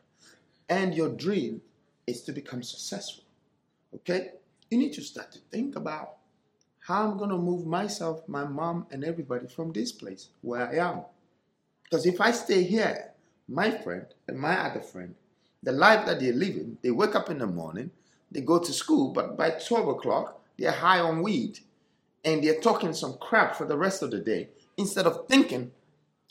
and 0.70 0.94
your 0.94 1.10
dream 1.10 1.60
is 2.06 2.22
to 2.22 2.32
become 2.32 2.62
successful. 2.62 3.24
Okay, 3.94 4.30
you 4.70 4.78
need 4.78 4.94
to 4.94 5.02
start 5.02 5.32
to 5.32 5.38
think 5.50 5.76
about 5.76 6.14
how 6.78 7.06
I'm 7.06 7.18
gonna 7.18 7.36
move 7.36 7.66
myself, 7.66 8.26
my 8.26 8.44
mom, 8.44 8.86
and 8.90 9.04
everybody 9.04 9.46
from 9.46 9.70
this 9.70 9.92
place 9.92 10.28
where 10.40 10.66
I 10.66 10.76
am. 10.76 11.02
Because 11.84 12.06
if 12.06 12.22
I 12.22 12.30
stay 12.30 12.62
here, 12.62 13.12
my 13.46 13.70
friend 13.70 14.06
and 14.28 14.38
my 14.38 14.58
other 14.58 14.80
friend, 14.80 15.14
the 15.62 15.72
life 15.72 16.06
that 16.06 16.20
they're 16.20 16.32
living, 16.32 16.78
they 16.80 16.90
wake 16.90 17.14
up 17.14 17.28
in 17.28 17.36
the 17.36 17.46
morning, 17.46 17.90
they 18.30 18.40
go 18.40 18.58
to 18.58 18.72
school, 18.72 19.12
but 19.12 19.36
by 19.36 19.50
12 19.50 19.88
o'clock, 19.88 20.40
they're 20.56 20.72
high 20.72 21.00
on 21.00 21.22
weed 21.22 21.58
and 22.24 22.42
they're 22.42 22.60
talking 22.60 22.92
some 22.92 23.16
crap 23.18 23.54
for 23.54 23.66
the 23.66 23.76
rest 23.76 24.02
of 24.02 24.10
the 24.10 24.20
day 24.20 24.48
instead 24.76 25.06
of 25.06 25.26
thinking 25.28 25.72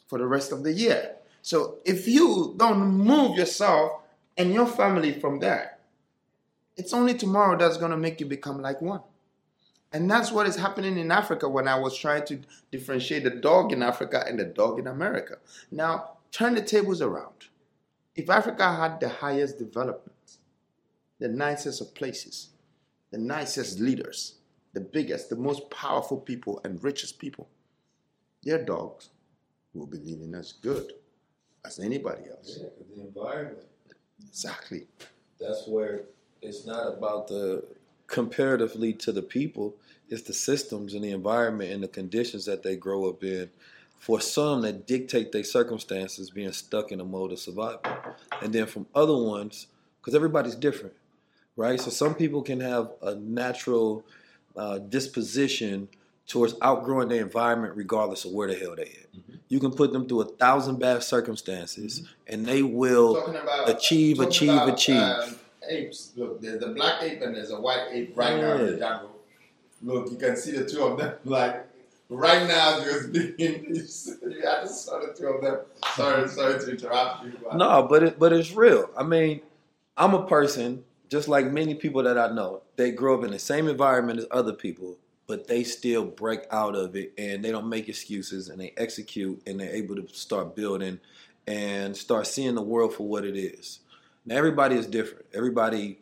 for 0.08 0.18
the 0.18 0.28
rest 0.28 0.52
of 0.52 0.64
the 0.64 0.74
year. 0.74 1.16
So 1.42 1.80
if 1.86 2.08
you 2.08 2.54
don't 2.58 2.80
move 2.80 3.38
yourself 3.38 4.02
and 4.38 4.54
your 4.54 4.68
family 4.68 5.20
from 5.20 5.40
there, 5.40 5.78
it's 6.78 6.94
only 6.94 7.14
tomorrow 7.14 7.58
that's 7.58 7.78
going 7.78 7.92
to 7.92 7.98
make 7.98 8.20
you 8.20 8.26
become 8.26 8.62
like 8.62 8.82
one. 8.82 9.02
And 9.94 10.10
that's 10.10 10.32
what 10.32 10.48
is 10.48 10.56
happening 10.56 10.98
in 10.98 11.12
Africa 11.12 11.50
when 11.50 11.68
I 11.68 11.78
was 11.78 11.98
trying 11.98 12.26
to 12.26 12.40
differentiate 12.72 13.24
the 13.24 13.30
dog 13.30 13.74
in 13.74 13.84
Africa 13.84 14.24
and 14.26 14.40
the 14.40 14.46
dog 14.46 14.80
in 14.80 14.88
America. 14.88 15.38
Now, 15.70 16.12
turn 16.32 16.56
the 16.56 16.62
tables 16.62 17.02
around. 17.02 17.48
If 18.16 18.30
Africa 18.30 18.74
had 18.74 19.00
the 19.00 19.10
highest 19.10 19.60
development, 19.60 20.38
the 21.20 21.28
nicest 21.28 21.82
of 21.82 21.94
places, 21.94 22.50
the 23.12 23.18
nicest 23.18 23.80
leaders, 23.80 24.36
the 24.74 24.82
biggest, 24.82 25.30
the 25.30 25.36
most 25.36 25.70
powerful 25.70 26.18
people, 26.18 26.62
and 26.64 26.84
richest 26.84 27.20
people, 27.20 27.48
their 28.44 28.64
dogs 28.64 29.10
will 29.74 29.86
be 29.88 29.98
living 29.98 30.34
as 30.36 30.54
good 30.54 30.94
as 31.66 31.80
anybody 31.80 32.24
else. 32.30 32.60
Yeah, 32.62 32.70
the 32.96 33.02
environment. 33.02 33.68
Exactly. 34.28 34.88
That's 35.40 35.68
where 35.68 36.04
it's 36.42 36.66
not 36.66 36.98
about 36.98 37.28
the 37.28 37.64
comparatively 38.08 38.94
to 38.94 39.12
the 39.12 39.22
people, 39.22 39.76
it's 40.10 40.24
the 40.24 40.34
systems 40.34 40.94
and 40.94 41.04
the 41.04 41.12
environment 41.12 41.72
and 41.72 41.82
the 41.82 41.88
conditions 41.88 42.46
that 42.46 42.62
they 42.62 42.76
grow 42.76 43.10
up 43.10 43.24
in. 43.24 43.50
For 44.00 44.20
some 44.20 44.62
that 44.64 44.88
dictate 44.88 45.32
their 45.32 45.44
circumstances 45.44 46.32
being 46.32 46.52
stuck 46.52 46.92
in 46.92 47.00
a 47.00 47.06
mode 47.06 47.32
of 47.32 47.40
survival. 47.40 47.82
And 48.42 48.52
then 48.52 48.66
from 48.66 48.88
other 48.96 49.16
ones, 49.16 49.68
because 50.00 50.16
everybody's 50.16 50.56
different, 50.56 50.96
right? 51.56 51.80
So 51.80 51.92
some 51.92 52.16
people 52.16 52.42
can 52.42 52.60
have 52.60 52.92
a 53.02 53.14
natural 53.16 54.04
uh, 54.56 54.78
disposition 54.80 55.88
towards 56.28 56.56
outgrowing 56.62 57.10
their 57.10 57.22
environment 57.22 57.74
regardless 57.76 58.26
of 58.26 58.32
where 58.32 58.48
the 58.48 58.56
hell 58.56 58.76
they 58.76 58.84
at. 58.84 59.12
Mm-hmm. 59.14 59.36
You 59.50 59.60
can 59.60 59.72
put 59.72 59.92
them 59.92 60.08
through 60.08 60.22
a 60.22 60.26
thousand 60.26 60.80
bad 60.80 61.04
circumstances 61.04 62.04
and 62.28 62.46
they 62.46 62.64
will 62.64 63.18
about- 63.18 63.70
achieve, 63.70 64.20
achieve, 64.20 64.50
about, 64.54 64.70
achieve. 64.74 64.96
um, 65.02 65.36
apes. 65.70 66.12
Look, 66.16 66.42
there's 66.42 66.64
a 66.64 66.70
black 66.70 67.04
ape 67.04 67.22
and 67.22 67.36
there's 67.36 67.52
a 67.52 67.60
white 67.60 67.88
ape 67.92 68.16
right 68.16 68.38
now 68.40 68.54
in 68.56 68.66
the 68.68 68.78
jungle. 68.78 69.12
Look, 69.84 70.12
you 70.12 70.18
can 70.18 70.38
see 70.38 70.52
the 70.52 70.66
two 70.66 70.84
of 70.84 70.98
them. 70.98 71.16
Like 71.26 71.68
right 72.10 72.48
now, 72.48 72.80
you're 72.80 73.04
speaking. 73.04 73.66
I 73.72 74.62
just 74.64 74.86
saw 74.86 75.00
the 75.00 75.14
two 75.18 75.28
of 75.28 75.42
them. 75.42 75.60
Sorry, 75.96 76.28
sorry 76.30 76.60
to 76.60 76.72
interrupt 76.72 77.26
you. 77.26 77.34
but- 77.44 77.56
No, 77.58 77.84
but 77.90 78.04
it, 78.04 78.20
but 78.20 78.32
it's 78.34 78.52
real. 78.54 78.90
I 78.98 79.04
mean, 79.04 79.42
I'm 79.98 80.14
a 80.14 80.26
person 80.28 80.84
just 81.10 81.28
like 81.28 81.46
many 81.52 81.76
people 81.76 82.04
that 82.04 82.18
I 82.18 82.34
know. 82.34 82.62
They 82.82 82.90
grow 82.90 83.16
up 83.16 83.24
in 83.24 83.30
the 83.30 83.38
same 83.38 83.68
environment 83.68 84.18
as 84.18 84.26
other 84.32 84.54
people, 84.54 84.98
but 85.28 85.46
they 85.46 85.64
still 85.64 86.04
break 86.04 86.48
out 86.50 86.76
of 86.76 86.96
it 86.96 87.14
and 87.16 87.46
they 87.46 87.52
don't 87.52 87.70
make 87.70 87.88
excuses 87.88 88.50
and 88.50 88.60
they 88.60 88.74
execute 88.76 89.40
and 89.46 89.60
they're 89.60 89.70
able 89.70 89.98
to 89.98 90.08
start 90.08 90.56
building 90.56 91.00
and 91.46 91.96
start 91.96 92.26
seeing 92.26 92.56
the 92.56 92.62
world 92.64 92.96
for 92.96 93.08
what 93.08 93.24
it 93.24 93.38
is. 93.38 93.82
Now 94.26 94.36
everybody 94.36 94.78
is 94.78 94.88
different. 94.88 95.28
Everybody 95.32 96.00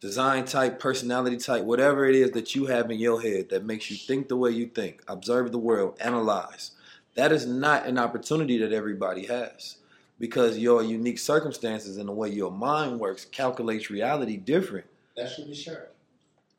design 0.00 0.44
type, 0.44 0.78
personality 0.78 1.36
type, 1.36 1.64
whatever 1.64 2.06
it 2.06 2.14
is 2.14 2.30
that 2.30 2.54
you 2.54 2.66
have 2.66 2.92
in 2.92 3.00
your 3.00 3.20
head 3.20 3.48
that 3.48 3.64
makes 3.64 3.90
you 3.90 3.96
think 3.96 4.28
the 4.28 4.36
way 4.36 4.52
you 4.52 4.66
think, 4.66 5.02
observe 5.08 5.50
the 5.50 5.58
world, 5.58 5.96
analyze. 5.98 6.70
That 7.16 7.32
is 7.32 7.44
not 7.44 7.86
an 7.86 7.98
opportunity 7.98 8.56
that 8.58 8.72
everybody 8.72 9.26
has 9.26 9.78
because 10.20 10.58
your 10.58 10.84
unique 10.84 11.18
circumstances 11.18 11.96
and 11.96 12.08
the 12.08 12.12
way 12.12 12.28
your 12.28 12.52
mind 12.52 13.00
works 13.00 13.24
calculates 13.24 13.90
reality 13.90 14.36
different. 14.36 14.86
That 15.16 15.28
should 15.28 15.48
be 15.48 15.56
shared. 15.56 15.88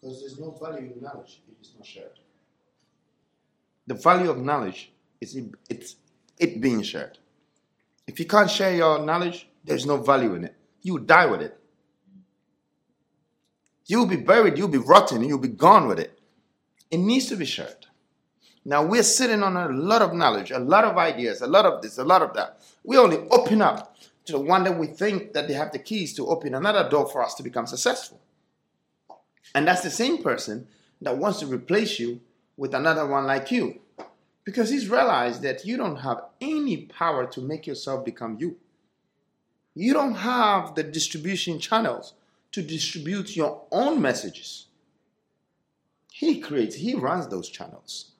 Because 0.01 0.19
there's 0.21 0.39
no 0.39 0.51
value 0.51 0.91
in 0.95 1.01
knowledge 1.01 1.41
if 1.47 1.59
it's 1.59 1.73
not 1.77 1.85
shared. 1.85 2.19
The 3.87 3.93
value 3.93 4.29
of 4.29 4.39
knowledge 4.39 4.91
is 5.19 5.35
it, 5.35 5.45
it's 5.69 5.95
it 6.39 6.59
being 6.59 6.81
shared. 6.81 7.19
If 8.07 8.19
you 8.19 8.25
can't 8.25 8.49
share 8.49 8.73
your 8.73 8.99
knowledge, 8.99 9.47
there's 9.63 9.85
no 9.85 9.97
value 9.97 10.33
in 10.33 10.45
it. 10.45 10.55
You 10.81 10.99
die 10.99 11.27
with 11.27 11.41
it. 11.41 11.57
You'll 13.85 14.07
be 14.07 14.15
buried, 14.15 14.57
you'll 14.57 14.69
be 14.69 14.77
rotten, 14.77 15.23
you'll 15.23 15.37
be 15.37 15.49
gone 15.49 15.87
with 15.87 15.99
it. 15.99 16.19
It 16.89 16.97
needs 16.97 17.27
to 17.27 17.35
be 17.35 17.45
shared. 17.45 17.87
Now 18.63 18.83
we're 18.83 19.03
sitting 19.03 19.43
on 19.43 19.57
a 19.57 19.69
lot 19.69 20.01
of 20.01 20.13
knowledge, 20.13 20.51
a 20.51 20.59
lot 20.59 20.83
of 20.83 20.97
ideas, 20.97 21.41
a 21.41 21.47
lot 21.47 21.65
of 21.65 21.81
this, 21.81 21.97
a 21.97 22.03
lot 22.03 22.21
of 22.21 22.33
that. 22.35 22.61
We 22.83 22.97
only 22.97 23.17
open 23.29 23.61
up 23.61 23.95
to 24.25 24.33
the 24.33 24.39
one 24.39 24.63
that 24.63 24.77
we 24.77 24.87
think 24.87 25.33
that 25.33 25.47
they 25.47 25.53
have 25.53 25.71
the 25.71 25.79
keys 25.79 26.13
to 26.15 26.27
open 26.27 26.53
another 26.53 26.89
door 26.89 27.07
for 27.09 27.23
us 27.23 27.33
to 27.35 27.43
become 27.43 27.67
successful. 27.67 28.19
And 29.53 29.67
that's 29.67 29.83
the 29.83 29.89
same 29.89 30.23
person 30.23 30.67
that 31.01 31.17
wants 31.17 31.39
to 31.39 31.45
replace 31.47 31.99
you 31.99 32.21
with 32.57 32.73
another 32.73 33.05
one 33.05 33.25
like 33.25 33.51
you. 33.51 33.79
Because 34.43 34.69
he's 34.69 34.89
realized 34.89 35.41
that 35.43 35.65
you 35.65 35.77
don't 35.77 35.97
have 35.97 36.21
any 36.39 36.85
power 36.85 37.25
to 37.27 37.41
make 37.41 37.67
yourself 37.67 38.03
become 38.05 38.37
you. 38.39 38.57
You 39.75 39.93
don't 39.93 40.15
have 40.15 40.75
the 40.75 40.83
distribution 40.83 41.59
channels 41.59 42.13
to 42.51 42.61
distribute 42.61 43.35
your 43.35 43.63
own 43.71 44.01
messages. 44.01 44.67
He 46.11 46.39
creates, 46.39 46.75
he 46.75 46.93
runs 46.95 47.27
those 47.27 47.49
channels. 47.49 48.11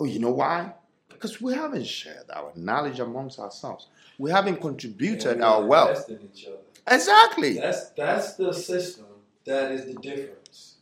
Oh, 0.00 0.04
you 0.04 0.18
know 0.18 0.32
why? 0.32 0.74
Because 1.08 1.40
we 1.40 1.54
haven't 1.54 1.86
shared 1.86 2.30
our 2.34 2.52
knowledge 2.56 3.00
amongst 3.00 3.38
ourselves. 3.38 3.86
We 4.18 4.30
haven't 4.30 4.60
contributed 4.60 5.38
we 5.38 5.42
our 5.42 5.64
wealth. 5.64 6.08
in 6.08 6.20
each 6.34 6.46
other. 6.46 6.56
Exactly. 6.88 7.54
That's 7.54 7.90
that's 7.90 8.34
the 8.34 8.52
system. 8.52 9.06
That 9.46 9.70
is 9.72 9.86
the 9.86 9.94
difference. 9.94 10.76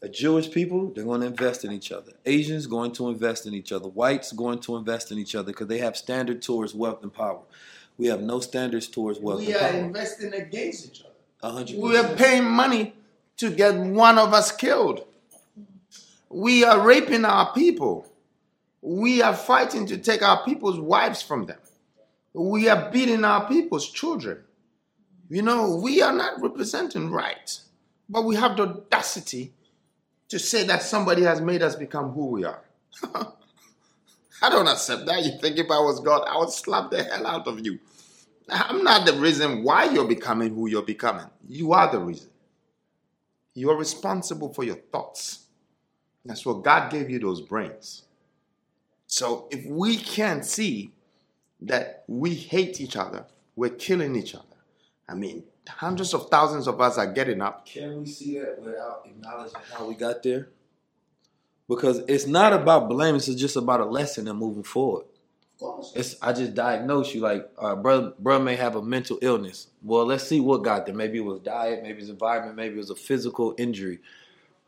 A 0.00 0.08
Jewish 0.08 0.50
people, 0.50 0.92
they're 0.94 1.04
going 1.04 1.22
to 1.22 1.26
invest 1.26 1.64
in 1.64 1.72
each 1.72 1.90
other. 1.90 2.12
Asians 2.24 2.68
going 2.68 2.92
to 2.92 3.08
invest 3.08 3.46
in 3.46 3.54
each 3.54 3.72
other. 3.72 3.88
Whites 3.88 4.30
going 4.32 4.60
to 4.60 4.76
invest 4.76 5.10
in 5.10 5.18
each 5.18 5.34
other 5.34 5.46
because 5.46 5.66
they 5.66 5.78
have 5.78 5.96
standard 5.96 6.40
towards 6.40 6.72
wealth 6.72 7.02
and 7.02 7.12
power. 7.12 7.40
We 7.96 8.06
have 8.06 8.22
no 8.22 8.38
standards 8.38 8.86
towards 8.86 9.18
wealth 9.18 9.40
and 9.40 9.48
power. 9.48 9.58
We 9.58 9.66
are 9.66 9.72
power. 9.72 9.80
investing 9.80 10.34
against 10.34 10.86
each 10.86 11.00
other. 11.00 11.54
Hundred 11.54 11.78
We 11.78 11.96
are 11.96 12.14
paying 12.14 12.44
money 12.44 12.94
to 13.38 13.50
get 13.50 13.76
one 13.76 14.18
of 14.18 14.32
us 14.32 14.52
killed. 14.52 15.04
We 16.28 16.62
are 16.64 16.80
raping 16.80 17.24
our 17.24 17.52
people. 17.52 18.06
We 18.80 19.22
are 19.22 19.34
fighting 19.34 19.86
to 19.86 19.98
take 19.98 20.22
our 20.22 20.44
people's 20.44 20.78
wives 20.78 21.22
from 21.22 21.46
them. 21.46 21.58
We 22.32 22.68
are 22.68 22.90
beating 22.90 23.24
our 23.24 23.48
people's 23.48 23.90
children. 23.90 24.44
You 25.28 25.42
know, 25.42 25.76
we 25.76 26.00
are 26.00 26.12
not 26.12 26.40
representing 26.40 27.10
right, 27.10 27.58
but 28.08 28.24
we 28.24 28.36
have 28.36 28.56
the 28.56 28.62
audacity 28.64 29.52
to 30.28 30.38
say 30.38 30.66
that 30.66 30.82
somebody 30.82 31.22
has 31.22 31.40
made 31.40 31.62
us 31.62 31.74
become 31.74 32.12
who 32.12 32.26
we 32.26 32.44
are. 32.44 32.62
I 34.42 34.50
don't 34.50 34.68
accept 34.68 35.06
that. 35.06 35.24
You 35.24 35.32
think 35.40 35.58
if 35.58 35.70
I 35.70 35.78
was 35.80 36.00
God, 36.00 36.26
I 36.28 36.38
would 36.38 36.50
slap 36.50 36.90
the 36.90 37.02
hell 37.02 37.26
out 37.26 37.46
of 37.46 37.64
you. 37.64 37.78
I'm 38.48 38.82
not 38.82 39.04
the 39.06 39.14
reason 39.14 39.62
why 39.62 39.84
you're 39.84 40.08
becoming 40.08 40.54
who 40.54 40.68
you're 40.68 40.82
becoming. 40.82 41.26
You 41.48 41.72
are 41.72 41.90
the 41.90 41.98
reason. 41.98 42.30
You're 43.54 43.76
responsible 43.76 44.54
for 44.54 44.64
your 44.64 44.76
thoughts. 44.76 45.46
That's 46.24 46.46
what 46.46 46.62
God 46.62 46.90
gave 46.90 47.10
you 47.10 47.18
those 47.18 47.40
brains. 47.40 48.04
So 49.06 49.48
if 49.50 49.66
we 49.66 49.96
can't 49.96 50.44
see 50.44 50.92
that 51.62 52.04
we 52.06 52.34
hate 52.34 52.80
each 52.80 52.96
other, 52.96 53.26
we're 53.56 53.70
killing 53.70 54.14
each 54.14 54.34
other. 54.34 54.44
I 55.08 55.14
mean, 55.14 55.42
hundreds 55.68 56.14
of 56.14 56.28
thousands 56.28 56.66
of 56.66 56.80
us 56.80 56.98
are 56.98 57.12
getting 57.12 57.40
up. 57.40 57.66
Can 57.66 58.00
we 58.00 58.06
see 58.06 58.38
that 58.38 58.60
without 58.60 59.02
acknowledging 59.06 59.60
how 59.72 59.86
we 59.86 59.94
got 59.94 60.22
there? 60.22 60.48
Because 61.68 62.02
it's 62.08 62.26
not 62.26 62.52
about 62.52 62.88
blaming, 62.88 63.16
it's 63.16 63.34
just 63.34 63.56
about 63.56 63.80
a 63.80 63.84
lesson 63.84 64.26
and 64.26 64.38
moving 64.38 64.62
forward. 64.62 65.04
It's 65.94 66.16
I 66.22 66.32
just 66.32 66.54
diagnose 66.54 67.14
you 67.14 67.20
like, 67.20 67.50
uh, 67.58 67.74
brother, 67.74 68.12
brother 68.18 68.44
may 68.44 68.54
have 68.56 68.76
a 68.76 68.82
mental 68.82 69.18
illness. 69.22 69.66
Well, 69.82 70.06
let's 70.06 70.26
see 70.26 70.40
what 70.40 70.62
got 70.62 70.86
there. 70.86 70.94
Maybe 70.94 71.18
it 71.18 71.24
was 71.24 71.40
diet, 71.40 71.82
maybe 71.82 72.00
it's 72.00 72.10
environment, 72.10 72.56
maybe 72.56 72.74
it 72.74 72.78
was 72.78 72.90
a 72.90 72.94
physical 72.96 73.54
injury. 73.58 73.98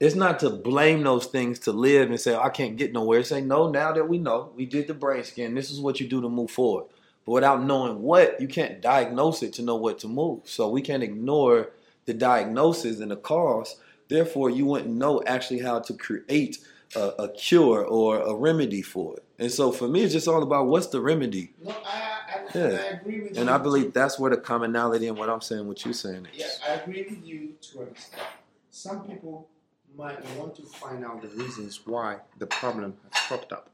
It's 0.00 0.16
not 0.16 0.40
to 0.40 0.50
blame 0.50 1.02
those 1.02 1.26
things 1.26 1.58
to 1.60 1.72
live 1.72 2.10
and 2.10 2.18
say 2.18 2.34
I 2.34 2.48
can't 2.48 2.76
get 2.76 2.92
nowhere. 2.92 3.22
Say 3.22 3.40
no. 3.42 3.70
Now 3.70 3.92
that 3.92 4.08
we 4.08 4.18
know, 4.18 4.50
we 4.56 4.66
did 4.66 4.88
the 4.88 4.94
brain 4.94 5.22
scan. 5.24 5.54
This 5.54 5.70
is 5.70 5.78
what 5.78 6.00
you 6.00 6.08
do 6.08 6.22
to 6.22 6.28
move 6.28 6.50
forward. 6.50 6.86
But 7.26 7.32
without 7.32 7.62
knowing 7.62 8.02
what, 8.02 8.40
you 8.40 8.48
can't 8.48 8.80
diagnose 8.80 9.42
it 9.42 9.52
to 9.54 9.62
know 9.62 9.76
what 9.76 9.98
to 10.00 10.08
move. 10.08 10.40
So 10.44 10.68
we 10.68 10.82
can't 10.82 11.02
ignore 11.02 11.70
the 12.06 12.14
diagnosis 12.14 13.00
and 13.00 13.10
the 13.10 13.16
cause. 13.16 13.76
Therefore, 14.08 14.50
you 14.50 14.66
wouldn't 14.66 14.90
know 14.94 15.22
actually 15.26 15.60
how 15.60 15.80
to 15.80 15.94
create 15.94 16.58
a, 16.96 17.00
a 17.20 17.28
cure 17.28 17.84
or 17.84 18.18
a 18.20 18.34
remedy 18.34 18.82
for 18.82 19.16
it. 19.16 19.24
And 19.38 19.50
so 19.50 19.70
for 19.70 19.86
me, 19.86 20.02
it's 20.02 20.12
just 20.12 20.26
all 20.28 20.42
about 20.42 20.66
what's 20.66 20.88
the 20.88 21.00
remedy. 21.00 21.52
No, 21.62 21.70
I, 21.70 22.18
I, 22.54 22.58
Yeah. 22.58 22.64
I 22.64 22.86
agree 22.96 23.20
with 23.20 23.36
And 23.38 23.48
you. 23.48 23.54
I 23.54 23.58
believe 23.58 23.92
that's 23.92 24.18
where 24.18 24.30
the 24.30 24.36
commonality 24.38 25.06
and 25.06 25.16
what 25.16 25.30
I'm 25.30 25.40
saying, 25.40 25.66
what 25.68 25.84
you're 25.84 25.94
saying 25.94 26.26
is. 26.32 26.40
Yeah, 26.40 26.46
I 26.68 26.74
agree 26.74 27.06
with 27.08 27.24
you 27.24 27.54
to 27.72 27.82
an 27.82 27.88
extent. 27.88 28.22
Some 28.70 29.04
people 29.06 29.48
might 29.96 30.18
want 30.36 30.54
to 30.56 30.62
find 30.62 31.04
out 31.04 31.22
the 31.22 31.28
reasons 31.28 31.80
why 31.86 32.16
the 32.38 32.46
problem 32.46 32.96
has 33.12 33.22
cropped 33.28 33.52
up. 33.52 33.70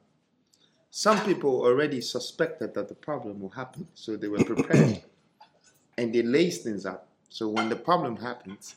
Some 0.97 1.23
people 1.27 1.61
already 1.61 2.01
suspected 2.01 2.73
that 2.73 2.89
the 2.89 2.95
problem 2.95 3.39
will 3.39 3.51
happen, 3.51 3.87
so 3.93 4.17
they 4.17 4.29
were 4.29 4.43
prepared. 4.43 5.03
and 5.99 6.15
they 6.15 6.23
lace 6.23 6.63
things 6.63 6.87
up. 6.87 7.07
So 7.29 7.51
when 7.51 7.69
the 7.69 7.77
problem 7.77 8.17
happens, 8.17 8.77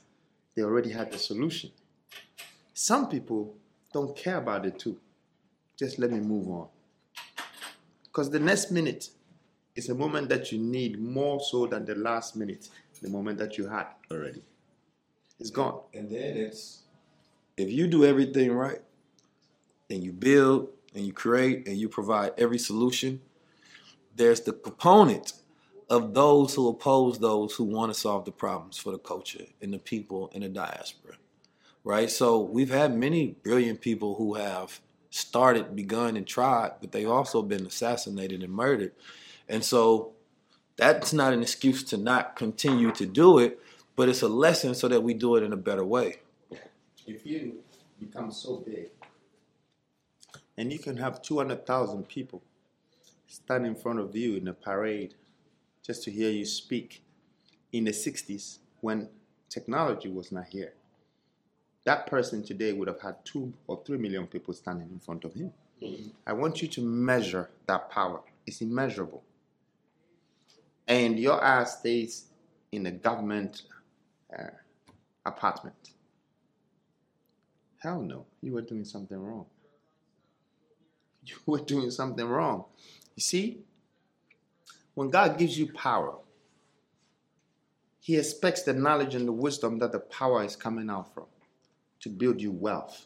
they 0.53 0.61
already 0.63 0.91
had 0.91 1.13
the 1.13 1.17
solution. 1.17 1.71
Some 2.73 3.07
people 3.07 3.55
don't 3.93 4.17
care 4.17 4.35
about 4.35 4.65
it 4.65 4.77
too. 4.77 4.99
Just 5.77 5.97
let 5.97 6.11
me 6.11 6.19
move 6.19 6.49
on. 6.49 6.67
Because 8.03 8.29
the 8.29 8.39
next 8.41 8.69
minute 8.69 9.11
is 9.77 9.87
a 9.87 9.95
moment 9.95 10.27
that 10.27 10.51
you 10.51 10.57
need 10.59 10.99
more 10.99 11.39
so 11.39 11.67
than 11.67 11.85
the 11.85 11.95
last 11.95 12.35
minute, 12.35 12.67
the 13.01 13.07
moment 13.09 13.37
that 13.37 13.57
you 13.57 13.69
had 13.69 13.85
already. 14.11 14.43
It's 15.39 15.51
gone. 15.51 15.79
And 15.93 16.09
then 16.09 16.35
it's 16.35 16.81
if 17.55 17.71
you 17.71 17.87
do 17.87 18.03
everything 18.03 18.51
right 18.51 18.81
and 19.89 20.03
you 20.03 20.11
build 20.11 20.73
and 20.93 21.05
you 21.05 21.13
create 21.13 21.67
and 21.67 21.77
you 21.77 21.89
provide 21.89 22.31
every 22.37 22.59
solution, 22.59 23.21
there's 24.15 24.41
the 24.41 24.53
component 24.53 25.33
of 25.89 26.13
those 26.13 26.53
who 26.53 26.67
oppose 26.67 27.19
those 27.19 27.55
who 27.55 27.63
want 27.63 27.93
to 27.93 27.99
solve 27.99 28.25
the 28.25 28.31
problems 28.31 28.77
for 28.77 28.91
the 28.91 28.99
culture 28.99 29.45
and 29.61 29.73
the 29.73 29.79
people 29.79 30.29
in 30.33 30.41
the 30.41 30.49
diaspora. 30.49 31.15
Right? 31.83 32.11
So 32.11 32.39
we've 32.39 32.69
had 32.69 32.95
many 32.95 33.35
brilliant 33.43 33.81
people 33.81 34.15
who 34.15 34.35
have 34.35 34.79
started, 35.09 35.75
begun, 35.75 36.17
and 36.17 36.27
tried, 36.27 36.73
but 36.81 36.91
they've 36.91 37.09
also 37.09 37.41
been 37.41 37.65
assassinated 37.65 38.43
and 38.43 38.53
murdered. 38.53 38.91
And 39.47 39.63
so 39.63 40.11
that's 40.75 41.13
not 41.13 41.33
an 41.33 41.41
excuse 41.41 41.83
to 41.85 41.97
not 41.97 42.35
continue 42.35 42.91
to 42.91 43.05
do 43.05 43.39
it, 43.39 43.59
but 43.95 44.07
it's 44.07 44.21
a 44.21 44.27
lesson 44.27 44.75
so 44.75 44.87
that 44.87 45.01
we 45.01 45.13
do 45.13 45.35
it 45.35 45.43
in 45.43 45.51
a 45.51 45.57
better 45.57 45.83
way. 45.83 46.17
If 47.07 47.25
you 47.25 47.63
become 47.99 48.31
so 48.31 48.57
big 48.57 48.91
and 50.59 50.73
you 50.73 50.77
can 50.77 50.97
have 50.97 51.21
200,000 51.21 52.05
people 52.09 52.43
stand 53.27 53.65
in 53.65 53.73
front 53.73 53.97
of 53.97 54.13
you 54.13 54.35
in 54.35 54.49
a 54.49 54.53
parade 54.53 55.15
just 55.81 56.03
to 56.03 56.11
hear 56.11 56.29
you 56.29 56.43
speak 56.43 57.01
in 57.71 57.85
the 57.85 57.91
60s 57.91 58.57
when 58.81 59.07
technology 59.47 60.09
was 60.09 60.33
not 60.33 60.47
here. 60.47 60.73
That 61.85 62.07
person 62.07 62.43
today 62.43 62.73
would 62.73 62.89
have 62.89 62.99
had 62.99 63.23
two 63.23 63.53
or 63.67 63.81
three 63.85 63.97
million 63.97 64.27
people 64.27 64.53
standing 64.53 64.89
in 64.91 64.99
front 64.99 65.23
of 65.23 65.33
him. 65.33 65.53
Mm-hmm. 65.81 66.09
I 66.27 66.33
want 66.33 66.61
you 66.61 66.67
to 66.67 66.81
measure 66.81 67.49
that 67.65 67.89
power. 67.89 68.19
It's 68.45 68.59
immeasurable. 68.59 69.23
And 70.89 71.17
your 71.17 71.41
ass 71.41 71.79
stays 71.79 72.25
in 72.73 72.85
a 72.85 72.91
government 72.91 73.61
uh, 74.37 74.49
apartment. 75.25 75.91
Hell 77.77 78.01
no, 78.01 78.25
you 78.41 78.51
were 78.51 78.61
doing 78.61 78.83
something 78.83 79.17
wrong. 79.17 79.45
You 81.29 81.35
were 81.45 81.59
doing 81.59 81.91
something 81.91 82.25
wrong. 82.25 82.65
You 83.15 83.21
see, 83.21 83.59
when 84.93 85.09
God 85.09 85.37
gives 85.37 85.57
you 85.57 85.71
power, 85.71 86.15
He 87.99 88.17
expects 88.17 88.63
the 88.63 88.73
knowledge 88.73 89.15
and 89.15 89.27
the 89.27 89.33
wisdom 89.33 89.79
that 89.79 89.91
the 89.91 89.99
power 89.99 90.43
is 90.43 90.55
coming 90.55 90.89
out 90.89 91.13
from 91.13 91.25
to 92.01 92.09
build 92.09 92.41
you 92.41 92.51
wealth. 92.51 93.05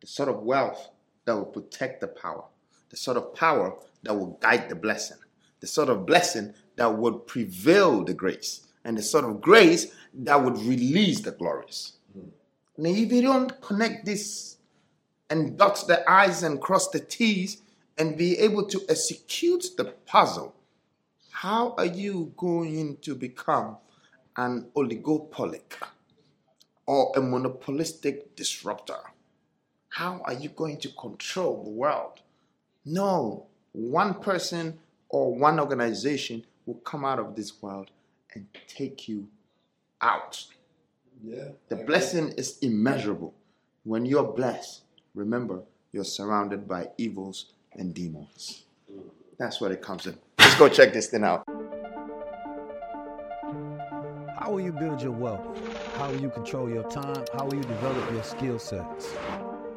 The 0.00 0.06
sort 0.06 0.28
of 0.28 0.42
wealth 0.42 0.90
that 1.24 1.34
will 1.34 1.46
protect 1.46 2.00
the 2.00 2.08
power, 2.08 2.44
the 2.90 2.96
sort 2.96 3.16
of 3.16 3.34
power 3.34 3.76
that 4.02 4.14
will 4.14 4.38
guide 4.40 4.68
the 4.68 4.74
blessing, 4.74 5.18
the 5.60 5.66
sort 5.66 5.88
of 5.88 6.06
blessing 6.06 6.54
that 6.76 6.96
would 6.96 7.26
prevail 7.26 8.04
the 8.04 8.14
grace, 8.14 8.66
and 8.84 8.96
the 8.96 9.02
sort 9.02 9.24
of 9.24 9.40
grace 9.40 9.86
that 10.14 10.42
would 10.42 10.58
release 10.58 11.20
the 11.20 11.32
glories. 11.32 11.94
Mm. 12.16 12.28
Now, 12.78 12.90
if 12.90 13.10
you 13.10 13.22
don't 13.22 13.60
connect 13.60 14.04
this 14.04 14.55
and 15.30 15.56
dot 15.58 15.84
the 15.86 16.08
I's 16.10 16.42
and 16.42 16.60
cross 16.60 16.88
the 16.88 17.00
T's 17.00 17.62
and 17.98 18.16
be 18.16 18.38
able 18.38 18.66
to 18.66 18.80
execute 18.88 19.66
the 19.76 19.84
puzzle, 20.06 20.54
how 21.30 21.74
are 21.78 21.86
you 21.86 22.32
going 22.36 22.98
to 23.02 23.14
become 23.14 23.76
an 24.36 24.68
oligopolic 24.76 25.82
or 26.86 27.12
a 27.16 27.20
monopolistic 27.20 28.36
disruptor? 28.36 28.98
How 29.88 30.20
are 30.24 30.34
you 30.34 30.50
going 30.50 30.78
to 30.78 30.88
control 30.90 31.64
the 31.64 31.70
world? 31.70 32.20
No, 32.84 33.46
one 33.72 34.14
person 34.14 34.78
or 35.08 35.34
one 35.34 35.58
organization 35.58 36.44
will 36.66 36.76
come 36.76 37.04
out 37.04 37.18
of 37.18 37.34
this 37.34 37.62
world 37.62 37.90
and 38.34 38.46
take 38.68 39.08
you 39.08 39.28
out. 40.00 40.44
Yeah. 41.22 41.48
The 41.68 41.76
blessing 41.76 42.32
is 42.32 42.58
immeasurable. 42.60 43.34
When 43.84 44.04
you're 44.04 44.32
blessed, 44.32 44.82
remember 45.16 45.62
you're 45.92 46.04
surrounded 46.04 46.68
by 46.68 46.88
evils 46.98 47.46
and 47.72 47.92
demons. 47.92 48.64
Mm. 48.92 49.00
That's 49.38 49.60
what 49.60 49.72
it 49.72 49.82
comes 49.82 50.06
in. 50.06 50.16
Let's 50.38 50.54
go 50.56 50.68
check 50.68 50.92
this 50.92 51.08
thing 51.08 51.24
out. 51.24 51.42
How 54.38 54.52
will 54.52 54.60
you 54.60 54.72
build 54.72 55.02
your 55.02 55.12
wealth? 55.12 55.44
How 55.96 56.10
will 56.10 56.20
you 56.20 56.30
control 56.30 56.68
your 56.70 56.88
time? 56.88 57.24
How 57.34 57.46
will 57.46 57.56
you 57.56 57.62
develop 57.62 58.12
your 58.12 58.22
skill 58.22 58.58
sets? 58.58 59.12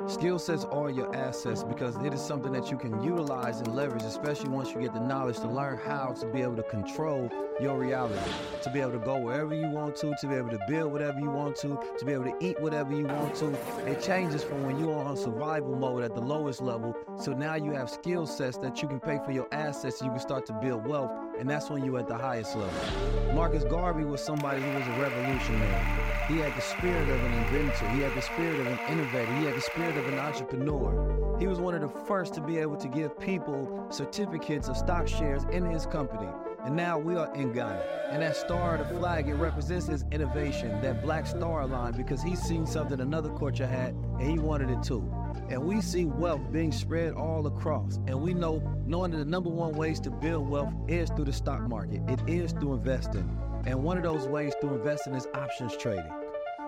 Skill 0.10 0.40
sets 0.40 0.66
are 0.66 0.90
your 0.90 1.16
assets 1.16 1.64
because 1.64 1.96
it 1.98 2.16
is 2.16 2.20
something 2.20 2.52
that 2.52 2.72
you 2.72 2.78
can 2.78 3.00
utilize 3.04 3.60
and 3.60 3.76
leverage, 3.76 4.02
especially 4.02 4.50
once 4.50 4.74
you 4.74 4.82
get 4.82 4.92
the 4.92 5.00
knowledge 5.00 5.38
to 5.38 5.48
learn 5.48 5.78
how 5.78 6.14
to 6.20 6.26
be 6.26 6.42
able 6.42 6.56
to 6.56 6.64
control 6.64 7.30
your 7.62 7.78
reality, 7.78 8.20
to 8.64 8.72
be 8.72 8.80
able 8.80 8.94
to 8.94 8.98
go 8.98 9.20
wherever 9.20 9.54
you 9.54 9.70
want 9.70 9.96
to, 9.98 10.16
to 10.20 10.28
be 10.28 10.34
able 10.34 10.50
to 10.50 10.60
build 10.68 10.92
whatever 10.92 11.20
you 11.20 11.30
want 11.30 11.56
to, 11.58 11.80
to 12.00 12.06
be 12.06 12.12
able 12.12 12.24
to 12.24 12.36
eat 12.40 12.60
whatever 12.60 12.92
you 12.92 13.06
want 13.06 13.36
to. 13.36 13.54
It 13.86 14.02
changes 14.02 14.44
from 14.44 14.64
when 14.64 14.80
you're 14.80 14.98
on 14.98 15.16
survival 15.16 15.76
mode 15.76 16.02
at 16.02 16.16
the 16.16 16.22
lowest 16.22 16.60
level. 16.60 16.98
So 17.20 17.34
now 17.34 17.54
you 17.54 17.72
have 17.74 17.88
skill 17.88 18.26
sets 18.26 18.58
that 18.58 18.82
you 18.82 18.88
can 18.88 19.00
pay 19.00 19.20
for 19.24 19.32
your 19.32 19.48
assets, 19.52 20.02
you 20.02 20.10
can 20.10 20.20
start 20.20 20.48
to 20.48 20.54
build 20.54 20.88
wealth, 20.88 21.12
and 21.40 21.50
that's 21.50 21.70
when 21.70 21.86
you're 21.86 21.98
at 22.00 22.08
the 22.08 22.18
highest 22.18 22.56
level. 22.56 23.34
Marcus 23.34 23.64
Garvey 23.64 24.04
was 24.04 24.22
somebody 24.22 24.62
who 24.62 24.72
was 24.72 24.88
a 24.88 24.92
revolutionary. 24.92 25.86
He 26.28 26.38
had 26.38 26.54
the 26.54 26.62
spirit 26.62 27.10
of 27.10 27.24
an 27.24 27.34
inventor. 27.34 27.90
He 27.90 28.02
had 28.02 28.14
the 28.14 28.22
spirit 28.22 28.60
of 28.60 28.68
an 28.68 28.80
innovator. 28.90 29.34
He 29.34 29.46
had 29.46 29.56
the 29.56 29.62
spirit 29.62 29.98
of 29.98 30.08
an 30.08 30.20
entrepreneur. 30.20 31.38
He 31.40 31.48
was 31.48 31.60
one 31.60 31.74
of 31.74 31.82
the 31.82 31.88
first 31.88 32.34
to 32.36 32.42
be 32.42 32.58
able 32.58 32.76
to 32.76 32.88
give 32.90 33.18
people 33.18 33.88
certificates 33.90 34.68
of 34.68 34.76
stock 34.76 35.08
shares 35.08 35.44
in 35.46 35.66
his 35.66 35.86
company. 35.86 36.28
And 36.66 36.76
now 36.76 37.00
we 37.00 37.16
are 37.16 37.34
in 37.34 37.54
Ghana. 37.54 37.82
And 38.12 38.22
that 38.22 38.36
star 38.36 38.76
of 38.76 38.90
the 38.90 39.00
flag, 39.00 39.30
it 39.30 39.36
represents 39.36 39.88
his 39.88 40.04
innovation, 40.12 40.82
that 40.82 41.02
black 41.02 41.26
star 41.26 41.66
line, 41.66 41.94
because 41.94 42.22
he's 42.22 42.42
seen 42.42 42.68
something 42.68 43.00
another 43.00 43.30
culture 43.30 43.66
had 43.66 43.96
and 44.20 44.30
he 44.30 44.40
wanted 44.40 44.70
it 44.70 44.84
too. 44.84 45.10
And 45.50 45.66
we 45.66 45.82
see 45.82 46.06
wealth 46.06 46.42
being 46.52 46.72
spread 46.72 47.14
all 47.14 47.48
across. 47.48 47.98
And 48.08 48.22
we 48.22 48.36
know 48.36 48.62
knowing 48.86 49.12
that 49.12 49.18
the 49.18 49.26
number 49.26 49.50
one 49.50 49.74
ways 49.74 50.00
to 50.02 50.12
build 50.12 50.48
wealth 50.48 50.74
is 50.88 51.10
through 51.10 51.26
the 51.26 51.34
stock 51.34 51.62
market. 51.68 52.02
It 52.08 52.20
is 52.28 52.52
through 52.52 52.76
investing. 52.76 53.28
And 53.66 53.84
one 53.84 53.98
of 53.98 54.04
those 54.04 54.28
ways 54.28 54.54
to 54.62 54.68
invest 54.74 55.08
in 55.08 55.16
is 55.16 55.28
options 55.34 55.76
trading. 55.76 56.12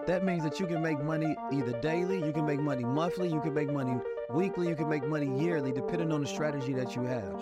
That 0.08 0.26
means 0.26 0.44
that 0.44 0.60
you 0.60 0.66
can 0.66 0.82
make 0.82 1.00
money 1.04 1.36
either 1.54 1.80
daily, 1.80 2.26
you 2.26 2.34
can 2.34 2.44
make 2.44 2.60
money 2.60 2.84
monthly, 2.84 3.30
you 3.30 3.40
can 3.40 3.54
make 3.54 3.72
money 3.72 4.00
weekly, 4.32 4.68
you 4.68 4.76
can 4.76 4.90
make 4.90 5.08
money 5.08 5.40
yearly, 5.40 5.72
depending 5.72 6.12
on 6.12 6.22
the 6.22 6.28
strategy 6.28 6.74
that 6.74 6.96
you 6.96 7.04
have. 7.04 7.40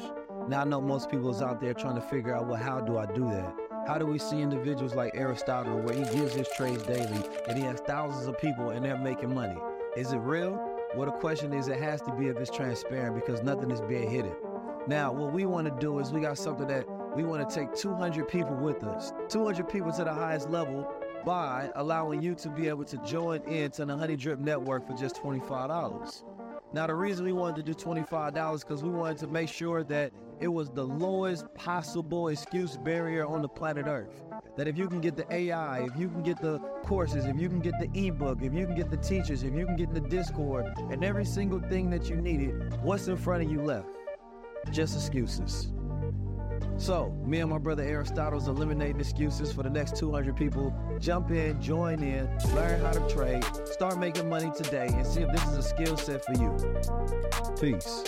Now, 0.50 0.62
I 0.62 0.64
know 0.66 0.82
most 0.82 1.10
people 1.10 1.32
is 1.32 1.42
out 1.42 1.62
there 1.62 1.74
trying 1.74 1.96
to 1.96 2.02
figure 2.02 2.36
out, 2.36 2.48
well, 2.48 2.62
how 2.62 2.82
do 2.82 2.98
I 2.98 3.06
do 3.06 3.24
that? 3.30 3.56
How 3.88 3.98
do 3.98 4.06
we 4.06 4.20
see 4.20 4.42
individuals 4.42 4.94
like 4.94 5.16
Aristotle 5.16 5.80
where 5.80 5.96
he 5.96 6.04
gives 6.16 6.34
his 6.34 6.50
trades 6.58 6.84
daily 6.84 7.24
and 7.48 7.58
he 7.58 7.64
has 7.64 7.80
thousands 7.80 8.28
of 8.28 8.38
people 8.40 8.72
and 8.72 8.84
they're 8.84 8.98
making 8.98 9.34
money? 9.34 9.58
Is 9.96 10.12
it 10.12 10.18
real? 10.18 10.79
Well, 10.96 11.06
the 11.06 11.12
question 11.12 11.54
is, 11.54 11.68
it 11.68 11.80
has 11.80 12.02
to 12.02 12.12
be 12.14 12.28
if 12.28 12.38
it's 12.38 12.50
transparent 12.50 13.14
because 13.16 13.44
nothing 13.44 13.70
is 13.70 13.80
being 13.82 14.10
hidden. 14.10 14.34
Now, 14.88 15.12
what 15.12 15.32
we 15.32 15.46
want 15.46 15.68
to 15.68 15.80
do 15.80 16.00
is 16.00 16.12
we 16.12 16.22
got 16.22 16.38
something 16.38 16.68
that 16.68 16.86
we 17.16 17.24
want 17.24 17.48
to 17.48 17.56
take 17.56 17.76
200 17.76 18.28
people 18.28 18.56
with 18.56 18.84
us, 18.84 19.14
200 19.30 19.70
people 19.70 19.92
to 19.92 20.04
the 20.04 20.14
highest 20.14 20.50
level 20.50 20.92
by 21.24 21.70
allowing 21.76 22.24
you 22.24 22.34
to 22.36 22.50
be 22.50 22.68
able 22.68 22.86
to 22.86 22.98
join 23.06 23.42
into 23.44 23.86
the 23.86 23.96
Honey 23.96 24.16
Drip 24.16 24.40
Network 24.40 24.88
for 24.88 24.94
just 24.94 25.16
$25. 25.18 26.24
Now, 26.74 26.88
the 26.88 26.96
reason 26.96 27.24
we 27.24 27.34
wanted 27.34 27.66
to 27.66 27.74
do 27.74 27.74
$25 27.74 28.62
because 28.62 28.84
we 28.84 28.90
wanted 28.90 29.20
to 29.20 29.28
make 29.28 29.50
sure 29.50 29.84
that 29.84 30.12
it 30.40 30.48
was 30.48 30.70
the 30.70 30.86
lowest 30.86 31.54
possible 31.54 32.30
excuse 32.30 32.78
barrier 32.78 33.28
on 33.28 33.44
the 33.44 33.50
planet 33.50 33.86
Earth. 33.88 34.24
That 34.60 34.68
if 34.68 34.78
you 34.78 34.90
can 34.90 35.00
get 35.00 35.16
the 35.16 35.26
AI, 35.34 35.86
if 35.86 35.96
you 35.96 36.10
can 36.10 36.22
get 36.22 36.42
the 36.42 36.60
courses, 36.84 37.24
if 37.24 37.40
you 37.40 37.48
can 37.48 37.62
get 37.62 37.76
the 37.80 37.90
ebook, 37.94 38.40
if 38.42 38.54
you 38.54 38.66
can 38.66 38.76
get 38.76 38.92
the 38.92 38.98
teachers, 38.98 39.44
if 39.44 39.54
you 39.54 39.66
can 39.66 39.78
get 39.78 39.94
the 39.94 40.02
Discord, 40.02 40.66
and 40.92 41.02
every 41.02 41.24
single 41.24 41.62
thing 41.62 41.90
that 41.92 42.10
you 42.10 42.18
needed, 42.18 42.78
what's 42.84 43.08
in 43.08 43.16
front 43.16 43.42
of 43.42 43.50
you 43.50 43.64
left? 43.64 43.88
Just 44.70 44.98
excuses. 44.98 45.72
So, 46.76 47.10
me 47.26 47.40
and 47.40 47.50
my 47.50 47.58
brother 47.58 47.84
Aristotle's 47.84 48.50
eliminating 48.50 49.00
excuses 49.00 49.54
for 49.54 49.64
the 49.64 49.70
next 49.70 49.96
200 49.96 50.36
people. 50.36 50.76
Jump 51.00 51.32
in, 51.32 51.62
join 51.62 52.04
in, 52.04 52.26
learn 52.54 52.82
how 52.82 52.92
to 52.92 53.16
trade, 53.16 53.46
start 53.64 53.98
making 53.98 54.28
money 54.28 54.52
today, 54.58 54.88
and 54.88 55.08
see 55.08 55.22
if 55.22 55.32
this 55.32 55.44
is 55.48 55.56
a 55.56 55.64
skill 55.64 55.96
set 55.96 56.26
for 56.26 56.34
you. 56.34 56.54
Peace. 57.62 58.04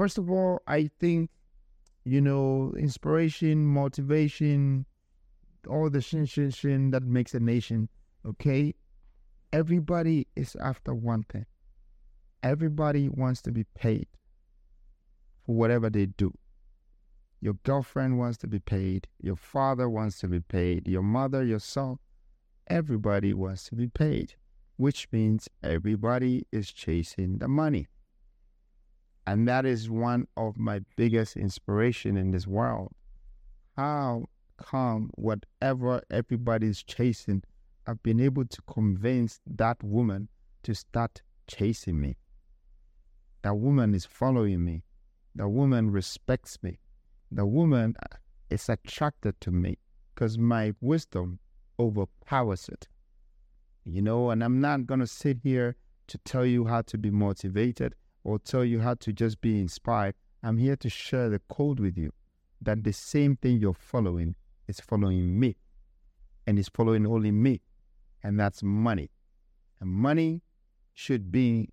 First 0.00 0.16
of 0.16 0.30
all, 0.30 0.62
I 0.66 0.88
think, 0.98 1.28
you 2.04 2.22
know, 2.22 2.72
inspiration, 2.78 3.66
motivation, 3.66 4.86
all 5.68 5.90
the 5.90 6.00
shin 6.00 6.24
shin 6.24 6.52
shin 6.52 6.90
that 6.92 7.02
makes 7.02 7.34
a 7.34 7.40
nation. 7.40 7.90
Okay, 8.24 8.72
everybody 9.52 10.26
is 10.34 10.56
after 10.56 10.94
one 10.94 11.24
thing. 11.24 11.44
Everybody 12.42 13.10
wants 13.10 13.42
to 13.42 13.52
be 13.52 13.64
paid 13.74 14.06
for 15.44 15.54
whatever 15.54 15.90
they 15.90 16.06
do. 16.06 16.32
Your 17.42 17.56
girlfriend 17.62 18.18
wants 18.18 18.38
to 18.38 18.46
be 18.46 18.58
paid. 18.58 19.06
Your 19.20 19.36
father 19.36 19.90
wants 19.90 20.18
to 20.20 20.28
be 20.28 20.40
paid. 20.40 20.88
Your 20.88 21.02
mother, 21.02 21.44
your 21.44 21.60
son, 21.60 21.98
everybody 22.68 23.34
wants 23.34 23.64
to 23.64 23.74
be 23.74 23.88
paid, 23.88 24.32
which 24.78 25.08
means 25.12 25.50
everybody 25.62 26.46
is 26.50 26.72
chasing 26.72 27.36
the 27.36 27.48
money. 27.48 27.86
And 29.30 29.46
that 29.46 29.64
is 29.64 29.88
one 29.88 30.26
of 30.36 30.58
my 30.58 30.80
biggest 30.96 31.36
inspiration 31.36 32.16
in 32.16 32.32
this 32.32 32.48
world. 32.48 32.90
How 33.76 34.24
come 34.56 35.12
whatever 35.14 36.02
everybody's 36.10 36.82
chasing 36.82 37.44
I've 37.86 38.02
been 38.02 38.18
able 38.18 38.44
to 38.44 38.62
convince 38.62 39.40
that 39.46 39.84
woman 39.84 40.28
to 40.64 40.74
start 40.74 41.22
chasing 41.46 42.00
me. 42.00 42.16
That 43.42 43.54
woman 43.54 43.94
is 43.94 44.04
following 44.04 44.64
me. 44.64 44.82
The 45.36 45.48
woman 45.48 45.92
respects 45.92 46.58
me. 46.60 46.80
The 47.30 47.46
woman 47.46 47.94
uh, 48.02 48.16
is 48.50 48.68
attracted 48.68 49.40
to 49.42 49.52
me 49.52 49.78
because 50.12 50.38
my 50.38 50.74
wisdom 50.80 51.38
overpowers 51.78 52.68
it. 52.68 52.88
You 53.84 54.02
know, 54.02 54.30
and 54.30 54.42
I'm 54.42 54.60
not 54.60 54.86
going 54.86 55.00
to 55.00 55.06
sit 55.06 55.38
here 55.44 55.76
to 56.08 56.18
tell 56.18 56.44
you 56.44 56.64
how 56.64 56.82
to 56.82 56.98
be 56.98 57.12
motivated 57.12 57.94
or 58.24 58.38
tell 58.38 58.64
you 58.64 58.80
how 58.80 58.94
to 58.94 59.12
just 59.12 59.40
be 59.40 59.60
inspired. 59.60 60.14
I'm 60.42 60.58
here 60.58 60.76
to 60.76 60.88
share 60.88 61.28
the 61.28 61.40
code 61.50 61.80
with 61.80 61.96
you 61.98 62.12
that 62.62 62.84
the 62.84 62.92
same 62.92 63.36
thing 63.36 63.58
you're 63.58 63.74
following 63.74 64.34
is 64.68 64.80
following 64.80 65.38
me 65.38 65.56
and 66.46 66.58
is 66.58 66.68
following 66.68 67.06
only 67.06 67.30
me, 67.30 67.60
and 68.22 68.38
that's 68.38 68.62
money. 68.62 69.10
And 69.80 69.90
money 69.90 70.42
should 70.94 71.30
be 71.32 71.68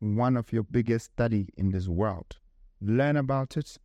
one 0.00 0.36
of 0.36 0.52
your 0.52 0.64
biggest 0.64 1.06
study 1.06 1.48
in 1.56 1.70
this 1.70 1.88
world. 1.88 2.38
Learn 2.80 3.16
about 3.16 3.56
it, 3.56 3.78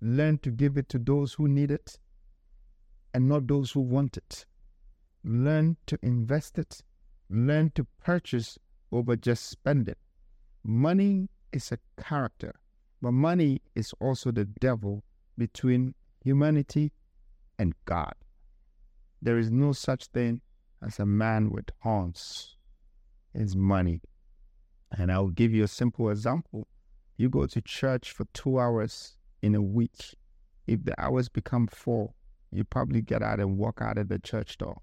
learn 0.00 0.38
to 0.38 0.50
give 0.50 0.76
it 0.78 0.88
to 0.90 0.98
those 0.98 1.34
who 1.34 1.48
need 1.48 1.70
it 1.70 1.98
and 3.12 3.28
not 3.28 3.46
those 3.46 3.72
who 3.72 3.80
want 3.80 4.16
it. 4.16 4.46
Learn 5.24 5.76
to 5.86 5.98
invest 6.02 6.58
it, 6.58 6.82
learn 7.28 7.70
to 7.74 7.86
purchase 8.02 8.58
over 8.90 9.16
just 9.16 9.48
spend 9.48 9.88
it. 9.88 9.98
Money 10.64 11.28
is 11.52 11.72
a 11.72 11.78
character, 12.02 12.54
but 13.00 13.12
money 13.12 13.60
is 13.74 13.94
also 14.00 14.30
the 14.30 14.44
devil 14.44 15.02
between 15.36 15.94
humanity 16.22 16.92
and 17.58 17.74
God. 17.84 18.14
There 19.20 19.38
is 19.38 19.50
no 19.50 19.72
such 19.72 20.06
thing 20.06 20.40
as 20.84 20.98
a 20.98 21.06
man 21.06 21.50
with 21.50 21.66
horns. 21.80 22.56
It's 23.34 23.54
money. 23.54 24.00
And 24.90 25.10
I'll 25.10 25.28
give 25.28 25.52
you 25.54 25.64
a 25.64 25.68
simple 25.68 26.10
example. 26.10 26.66
You 27.16 27.28
go 27.28 27.46
to 27.46 27.60
church 27.62 28.12
for 28.12 28.26
two 28.32 28.58
hours 28.58 29.16
in 29.40 29.54
a 29.54 29.62
week. 29.62 30.14
If 30.66 30.84
the 30.84 31.00
hours 31.00 31.28
become 31.28 31.66
four, 31.66 32.14
you 32.50 32.64
probably 32.64 33.00
get 33.00 33.22
out 33.22 33.40
and 33.40 33.56
walk 33.56 33.80
out 33.80 33.98
of 33.98 34.08
the 34.08 34.18
church 34.18 34.58
door 34.58 34.82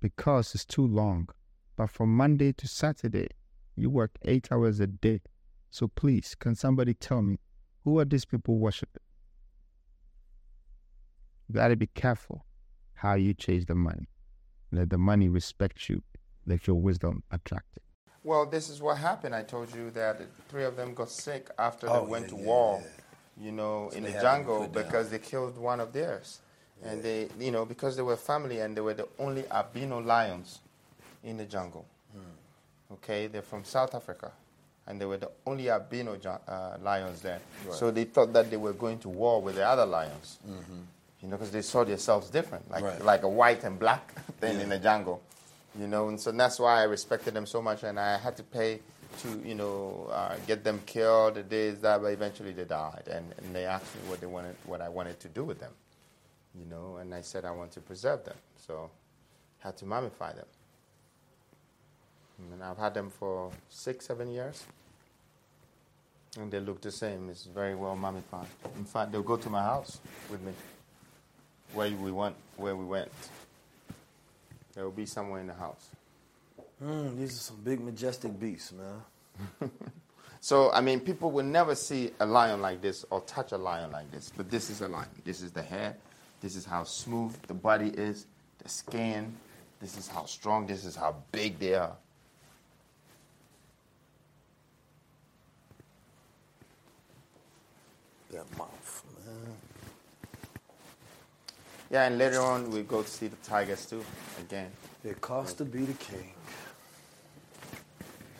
because 0.00 0.54
it's 0.54 0.64
too 0.64 0.86
long. 0.86 1.28
But 1.76 1.90
from 1.90 2.14
Monday 2.14 2.52
to 2.54 2.66
Saturday, 2.66 3.28
you 3.76 3.90
work 3.90 4.12
eight 4.22 4.50
hours 4.50 4.80
a 4.80 4.86
day. 4.86 5.20
So 5.70 5.88
please, 5.88 6.34
can 6.34 6.54
somebody 6.54 6.94
tell 6.94 7.22
me 7.22 7.38
who 7.84 7.98
are 8.00 8.04
these 8.04 8.24
people 8.24 8.58
worshiping? 8.58 9.02
You 11.48 11.54
got 11.54 11.68
to 11.68 11.76
be 11.76 11.86
careful 11.86 12.44
how 12.94 13.14
you 13.14 13.34
chase 13.34 13.64
the 13.64 13.74
money. 13.74 14.08
Let 14.72 14.90
the 14.90 14.98
money 14.98 15.28
respect 15.28 15.88
you. 15.88 16.02
Let 16.46 16.66
your 16.66 16.76
wisdom 16.76 17.22
attract 17.30 17.76
it. 17.76 17.82
Well, 18.22 18.46
this 18.46 18.68
is 18.68 18.82
what 18.82 18.98
happened. 18.98 19.34
I 19.34 19.42
told 19.42 19.74
you 19.74 19.90
that 19.92 20.20
three 20.48 20.64
of 20.64 20.76
them 20.76 20.94
got 20.94 21.10
sick 21.10 21.48
after 21.58 21.88
Oh, 21.88 22.04
they 22.04 22.10
went 22.10 22.24
yeah, 22.26 22.30
to 22.30 22.36
yeah, 22.40 22.46
war, 22.46 22.82
you 23.40 23.52
know, 23.52 23.88
So 23.90 23.96
in 23.98 24.04
the 24.04 24.12
jungle 24.12 24.60
put 24.66 24.72
down. 24.72 24.84
because 24.84 25.10
they 25.10 25.18
killed 25.18 25.56
one 25.56 25.80
of 25.80 25.92
theirs. 25.92 26.40
And 26.82 27.02
they, 27.02 27.28
you 27.38 27.50
know, 27.50 27.64
because 27.66 27.96
they 27.96 28.02
were 28.02 28.16
family 28.16 28.60
and 28.60 28.74
they 28.76 28.80
were 28.80 28.94
the 28.94 29.06
only 29.18 29.46
albino 29.50 29.98
lions 30.00 30.60
in 31.22 31.36
the 31.36 31.44
jungle. 31.44 31.84
Hmm. 32.12 32.94
Okay, 32.94 33.26
they're 33.26 33.42
from 33.42 33.64
South 33.64 33.94
Africa. 33.94 34.32
And 34.90 35.00
they 35.00 35.06
were 35.06 35.18
the 35.18 35.30
only 35.46 35.70
albino 35.70 36.18
uh, 36.48 36.76
lions 36.82 37.20
there. 37.22 37.38
Right. 37.64 37.74
So 37.78 37.92
they 37.92 38.04
thought 38.04 38.32
that 38.32 38.50
they 38.50 38.56
were 38.56 38.72
going 38.72 38.98
to 39.00 39.08
war 39.08 39.40
with 39.40 39.54
the 39.54 39.64
other 39.66 39.86
lions. 39.86 40.38
Mhm. 40.44 40.84
You 41.22 41.28
know, 41.28 41.36
because 41.36 41.52
they 41.52 41.62
saw 41.62 41.84
themselves 41.84 42.28
different, 42.30 42.68
like 42.70 42.82
Right. 42.82 43.00
like 43.04 43.22
a 43.22 43.28
white 43.28 43.62
and 43.62 43.78
black 43.78 44.12
thing 44.40 44.56
Yeah. 44.56 44.64
in 44.64 44.68
the 44.70 44.78
jungle. 44.80 45.22
You 45.78 45.86
know, 45.86 46.08
and 46.08 46.20
so 46.20 46.32
that's 46.32 46.58
why 46.58 46.80
I 46.80 46.84
respected 46.84 47.34
them 47.34 47.46
so 47.46 47.62
much, 47.62 47.84
and 47.84 48.00
I 48.00 48.16
had 48.18 48.36
to 48.38 48.42
pay 48.42 48.80
to 49.22 49.28
you 49.44 49.54
know 49.54 50.08
uh, 50.12 50.34
get 50.46 50.64
them 50.64 50.80
killed, 50.86 51.34
this 51.48 51.78
that, 51.80 52.00
but 52.02 52.08
eventually 52.12 52.52
they 52.52 52.64
died, 52.64 53.06
and, 53.06 53.32
and 53.38 53.54
they 53.54 53.66
asked 53.66 53.94
me 53.94 54.08
what 54.10 54.20
they 54.20 54.26
wanted, 54.26 54.56
what 54.66 54.80
I 54.80 54.88
wanted 54.88 55.20
to 55.20 55.28
do 55.28 55.44
with 55.44 55.60
them. 55.60 55.72
You 56.58 56.64
know, 56.66 56.96
and 56.96 57.14
I 57.14 57.20
said 57.22 57.44
I 57.44 57.52
want 57.52 57.70
to 57.72 57.80
preserve 57.80 58.24
them, 58.24 58.36
so 58.66 58.90
I 59.62 59.68
had 59.68 59.76
to 59.78 59.84
mummify 59.84 60.34
them. 60.34 60.46
And 62.52 62.64
I've 62.64 62.78
had 62.78 62.94
them 62.94 63.10
for 63.10 63.52
six, 63.68 64.06
seven 64.06 64.32
years. 64.32 64.64
And 66.38 66.50
they 66.50 66.60
look 66.60 66.80
the 66.80 66.92
same. 66.92 67.28
It's 67.28 67.44
very 67.44 67.74
well 67.74 67.96
mummified. 67.96 68.46
In 68.76 68.84
fact, 68.84 69.10
they'll 69.12 69.22
go 69.22 69.36
to 69.36 69.50
my 69.50 69.62
house 69.62 69.98
with 70.30 70.40
me 70.42 70.52
where 71.74 71.90
we 71.90 72.12
went. 72.12 72.36
Where 72.56 72.76
we 72.76 72.84
went, 72.84 73.10
there 74.74 74.84
will 74.84 74.92
be 74.92 75.06
somewhere 75.06 75.40
in 75.40 75.46
the 75.46 75.54
house. 75.54 75.88
Mm, 76.82 77.18
these 77.18 77.34
are 77.34 77.40
some 77.40 77.56
big, 77.62 77.80
majestic 77.80 78.38
beasts, 78.38 78.72
man. 78.72 79.70
So 80.40 80.72
I 80.72 80.80
mean, 80.80 81.00
people 81.00 81.30
will 81.30 81.44
never 81.44 81.74
see 81.74 82.12
a 82.18 82.26
lion 82.26 82.62
like 82.62 82.80
this 82.80 83.04
or 83.10 83.20
touch 83.22 83.52
a 83.52 83.58
lion 83.58 83.92
like 83.92 84.10
this. 84.10 84.32
But 84.34 84.50
this 84.50 84.70
is 84.70 84.80
a 84.80 84.88
lion. 84.88 85.08
This 85.24 85.42
is 85.42 85.52
the 85.52 85.62
hair. 85.62 85.96
This 86.40 86.56
is 86.56 86.64
how 86.64 86.84
smooth 86.84 87.36
the 87.46 87.54
body 87.54 87.88
is. 87.88 88.26
The 88.62 88.68
skin. 88.68 89.34
This 89.80 89.98
is 89.98 90.08
how 90.08 90.24
strong. 90.24 90.66
This 90.66 90.84
is 90.86 90.96
how 90.96 91.16
big 91.30 91.58
they 91.58 91.74
are. 91.74 91.92
That 98.32 98.58
mouth, 98.58 99.04
man. 99.26 99.54
Yeah, 101.90 102.06
and 102.06 102.18
later 102.18 102.40
on 102.40 102.70
we 102.70 102.82
go 102.82 103.02
to 103.02 103.08
see 103.08 103.26
the 103.26 103.36
tigers 103.36 103.86
too. 103.86 104.04
Again. 104.38 104.70
It 105.02 105.20
costs 105.20 105.54
to 105.54 105.64
be 105.64 105.80
the 105.80 105.94
king. 105.94 106.32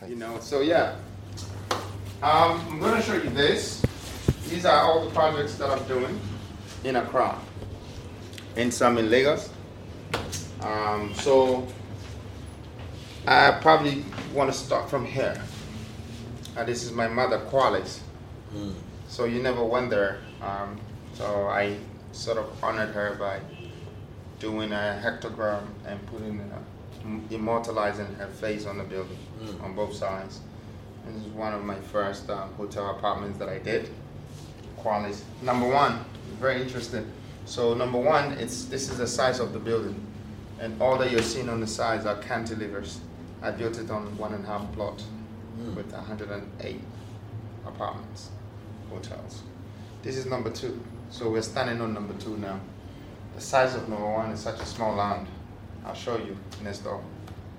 You 0.06 0.16
know, 0.16 0.38
so 0.40 0.60
yeah. 0.60 0.96
Um, 2.22 2.60
I'm 2.68 2.78
going 2.78 2.94
to 2.94 3.02
show 3.02 3.14
you 3.14 3.30
this. 3.30 3.82
These 4.48 4.64
are 4.66 4.82
all 4.82 5.04
the 5.04 5.10
projects 5.10 5.54
that 5.56 5.70
I'm 5.70 5.82
doing 5.88 6.20
in 6.84 6.96
Accra 6.96 7.38
and 8.56 8.72
some 8.72 8.98
in 8.98 9.10
Lagos. 9.10 9.50
Um, 10.60 11.14
so 11.14 11.66
I 13.26 13.52
probably 13.60 14.04
want 14.34 14.52
to 14.52 14.56
start 14.56 14.88
from 14.90 15.04
here. 15.04 15.40
Uh, 16.56 16.64
this 16.64 16.84
is 16.84 16.92
my 16.92 17.08
mother, 17.08 17.38
Kwarleyz. 17.50 18.00
So 19.10 19.24
you 19.24 19.42
never 19.42 19.64
wonder. 19.64 20.18
Um, 20.40 20.80
so 21.14 21.48
I 21.48 21.76
sort 22.12 22.38
of 22.38 22.46
honored 22.62 22.90
her 22.94 23.16
by 23.18 23.40
doing 24.38 24.70
a 24.72 25.00
hectogram 25.04 25.64
and 25.84 26.04
putting, 26.06 26.40
m- 27.04 27.26
immortalizing 27.30 28.06
her 28.14 28.28
face 28.28 28.66
on 28.66 28.78
the 28.78 28.84
building 28.84 29.18
Mm. 29.42 29.64
on 29.64 29.74
both 29.74 29.94
sides. 29.94 30.40
This 31.06 31.16
is 31.24 31.28
one 31.32 31.52
of 31.54 31.64
my 31.64 31.74
first 31.76 32.28
um, 32.30 32.52
hotel 32.54 32.90
apartments 32.96 33.38
that 33.38 33.48
I 33.48 33.58
did. 33.58 33.88
Kwarleyz. 34.78 35.22
Number 35.42 35.66
one, 35.66 36.04
very 36.38 36.60
interesting. 36.62 37.10
So 37.46 37.74
number 37.74 37.98
one, 37.98 38.32
it's 38.32 38.66
this 38.66 38.90
is 38.90 38.98
the 38.98 39.06
size 39.06 39.40
of 39.40 39.52
the 39.52 39.58
building, 39.58 39.98
and 40.60 40.80
all 40.80 40.96
that 40.98 41.10
you're 41.10 41.22
seeing 41.22 41.48
on 41.48 41.60
the 41.60 41.66
sides 41.66 42.04
are 42.06 42.16
cantilevers. 42.16 42.98
I 43.42 43.50
built 43.50 43.78
it 43.78 43.90
on 43.90 44.16
one 44.18 44.34
and 44.34 44.44
a 44.44 44.48
half 44.48 44.70
plot 44.72 45.02
with 45.74 45.90
108 45.92 46.80
apartments, 47.66 48.28
hotels. 48.90 49.42
This 50.02 50.16
is 50.16 50.26
number 50.26 50.50
two. 50.50 50.80
So 51.10 51.30
we're 51.30 51.42
standing 51.42 51.80
on 51.80 51.94
number 51.94 52.14
two 52.14 52.36
now. 52.36 52.60
The 53.34 53.40
size 53.40 53.74
of 53.74 53.88
number 53.88 54.06
one 54.06 54.30
is 54.30 54.40
such 54.40 54.60
a 54.60 54.66
small 54.66 54.94
land. 54.94 55.26
I'll 55.84 55.94
show 55.94 56.16
you 56.18 56.36
next 56.62 56.80
door. 56.80 57.02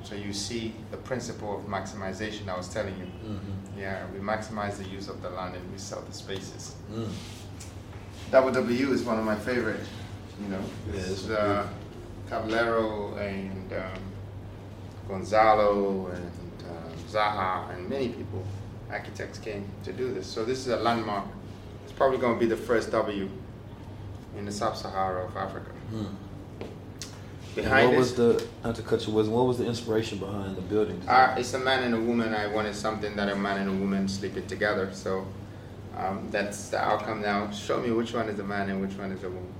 So 0.03 0.15
you 0.15 0.33
see 0.33 0.73
the 0.91 0.97
principle 0.97 1.57
of 1.59 1.65
maximization 1.65 2.47
I 2.49 2.57
was 2.57 2.67
telling 2.69 2.97
you. 2.97 3.07
Mhm. 3.29 3.77
Yeah, 3.79 4.05
we 4.13 4.19
maximize 4.19 4.77
the 4.77 4.87
use 4.89 5.07
of 5.09 5.21
the 5.21 5.29
land 5.29 5.55
and 5.55 5.71
we 5.71 5.77
sell 5.77 6.01
the 6.01 6.13
spaces. 6.13 6.75
Mm. 6.91 7.07
WW 8.31 8.91
is 8.91 9.03
one 9.03 9.19
of 9.19 9.25
my 9.25 9.35
favorite, 9.35 9.79
you 10.41 10.47
know. 10.47 10.61
It's 10.93 11.29
uh, 11.29 11.67
Caballero 12.29 13.15
and 13.15 13.71
um, 13.73 14.01
Gonzalo 15.07 16.07
and 16.07 16.31
um, 16.69 16.93
Zaha 17.09 17.69
and 17.75 17.89
many 17.89 18.09
people, 18.09 18.43
architects 18.91 19.39
came 19.39 19.67
to 19.83 19.93
do 19.93 20.13
this. 20.13 20.27
So 20.27 20.45
this 20.45 20.59
is 20.59 20.67
a 20.67 20.77
landmark. 20.77 21.25
It's 21.83 21.93
probably 21.93 22.17
going 22.17 22.35
to 22.35 22.39
be 22.39 22.45
the 22.45 22.57
first 22.57 22.91
W 22.91 23.29
in 24.37 24.45
the 24.45 24.51
sub-Sahara 24.51 25.25
of 25.25 25.35
Africa. 25.35 25.71
Mm. 25.93 26.15
Behind 27.55 27.89
what 27.89 27.97
this, 27.97 27.99
was 27.99 28.15
the 28.15 28.47
not 28.63 28.75
to 28.75 28.81
cut 28.81 29.05
your 29.05 29.15
wisdom? 29.15 29.35
What 29.35 29.45
was 29.45 29.57
the 29.57 29.65
inspiration 29.65 30.19
behind 30.19 30.55
the 30.55 30.61
building? 30.61 31.01
Uh, 31.05 31.35
it's 31.37 31.53
a 31.53 31.59
man 31.59 31.83
and 31.83 31.93
a 31.93 31.99
woman. 31.99 32.33
I 32.33 32.47
wanted 32.47 32.73
something 32.73 33.13
that 33.17 33.27
a 33.27 33.35
man 33.35 33.59
and 33.59 33.69
a 33.69 33.73
woman 33.73 34.07
sleeping 34.07 34.47
together. 34.47 34.89
So 34.93 35.27
um, 35.97 36.29
that's 36.31 36.69
the 36.69 36.79
outcome 36.79 37.21
now. 37.21 37.51
Show 37.51 37.81
me 37.81 37.91
which 37.91 38.13
one 38.13 38.29
is 38.29 38.37
the 38.37 38.43
man 38.43 38.69
and 38.69 38.79
which 38.79 38.93
one 38.97 39.11
is 39.11 39.19
the 39.19 39.29
woman. 39.29 39.53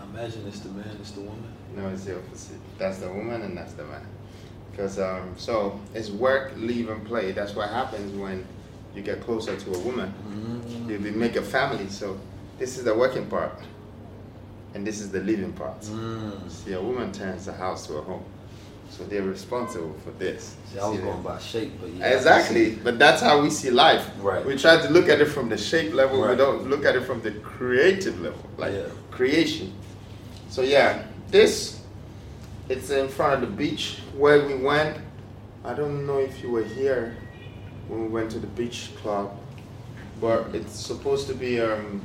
I 0.00 0.04
imagine 0.04 0.46
it's 0.46 0.60
the 0.60 0.70
man, 0.70 0.96
it's 0.98 1.10
the 1.10 1.20
woman. 1.20 1.52
No, 1.76 1.88
it's 1.88 2.04
the 2.04 2.16
opposite. 2.16 2.56
That's 2.78 2.98
the 2.98 3.08
woman 3.08 3.42
and 3.42 3.56
that's 3.56 3.74
the 3.74 3.84
man. 3.84 4.06
Because 4.72 4.98
um, 4.98 5.34
so 5.36 5.78
it's 5.94 6.10
work, 6.10 6.52
leave, 6.56 6.88
and 6.88 7.04
play. 7.06 7.30
That's 7.32 7.54
what 7.54 7.68
happens 7.70 8.16
when 8.16 8.44
you 8.94 9.02
get 9.02 9.20
closer 9.22 9.56
to 9.56 9.74
a 9.74 9.78
woman. 9.80 10.12
You, 10.88 10.98
you 10.98 11.12
make 11.12 11.36
a 11.36 11.42
family. 11.42 11.88
So 11.88 12.18
this 12.58 12.76
is 12.78 12.84
the 12.84 12.94
working 12.94 13.26
part. 13.26 13.52
and 14.74 14.86
this 14.86 15.00
is 15.00 15.10
the 15.10 15.20
living 15.20 15.52
part. 15.52 15.84
See, 15.84 16.72
a 16.72 16.80
woman 16.80 17.12
turns 17.12 17.46
a 17.48 17.52
house 17.52 17.86
to 17.88 17.98
a 17.98 18.00
home, 18.02 18.24
so 18.88 19.04
they're 19.04 19.20
responsible 19.22 19.94
for 20.02 20.10
this. 20.12 20.56
See, 20.72 20.78
I 20.78 20.88
was 20.88 20.96
See 20.96 21.04
going 21.04 21.22
that? 21.22 21.28
by 21.34 21.38
shape, 21.38 21.72
but 21.78 21.90
yeah. 21.90 22.06
Exactly, 22.16 22.76
but 22.76 22.98
that's 22.98 23.20
how 23.20 23.42
we 23.42 23.50
see 23.50 23.70
life. 23.70 24.08
Right. 24.20 24.42
We 24.46 24.56
try 24.56 24.80
to 24.80 24.88
look 24.88 25.10
at 25.10 25.20
it 25.20 25.26
from 25.26 25.50
the 25.50 25.58
shape 25.58 25.92
level. 25.92 26.22
Right. 26.22 26.30
We 26.30 26.36
don't 26.36 26.70
look 26.70 26.86
at 26.86 26.96
it 26.96 27.02
from 27.04 27.20
the 27.20 27.32
creative 27.32 28.18
level, 28.22 28.40
like 28.56 28.72
Yeah. 28.72 28.88
creation. 29.10 29.74
So 30.48 30.62
yeah, 30.62 31.02
this 31.28 31.81
it's 32.68 32.90
in 32.90 33.08
front 33.08 33.34
of 33.34 33.40
the 33.50 33.56
beach 33.56 33.98
where 34.16 34.46
we 34.46 34.54
went. 34.54 34.98
I 35.64 35.74
don't 35.74 36.06
know 36.06 36.18
if 36.18 36.42
you 36.42 36.50
were 36.50 36.64
here 36.64 37.16
when 37.88 38.02
we 38.02 38.08
went 38.08 38.30
to 38.32 38.38
the 38.38 38.46
beach 38.46 38.90
club, 38.96 39.36
but 40.20 40.54
it's 40.54 40.74
supposed 40.74 41.26
to 41.28 41.34
be 41.34 41.60
um, 41.60 42.02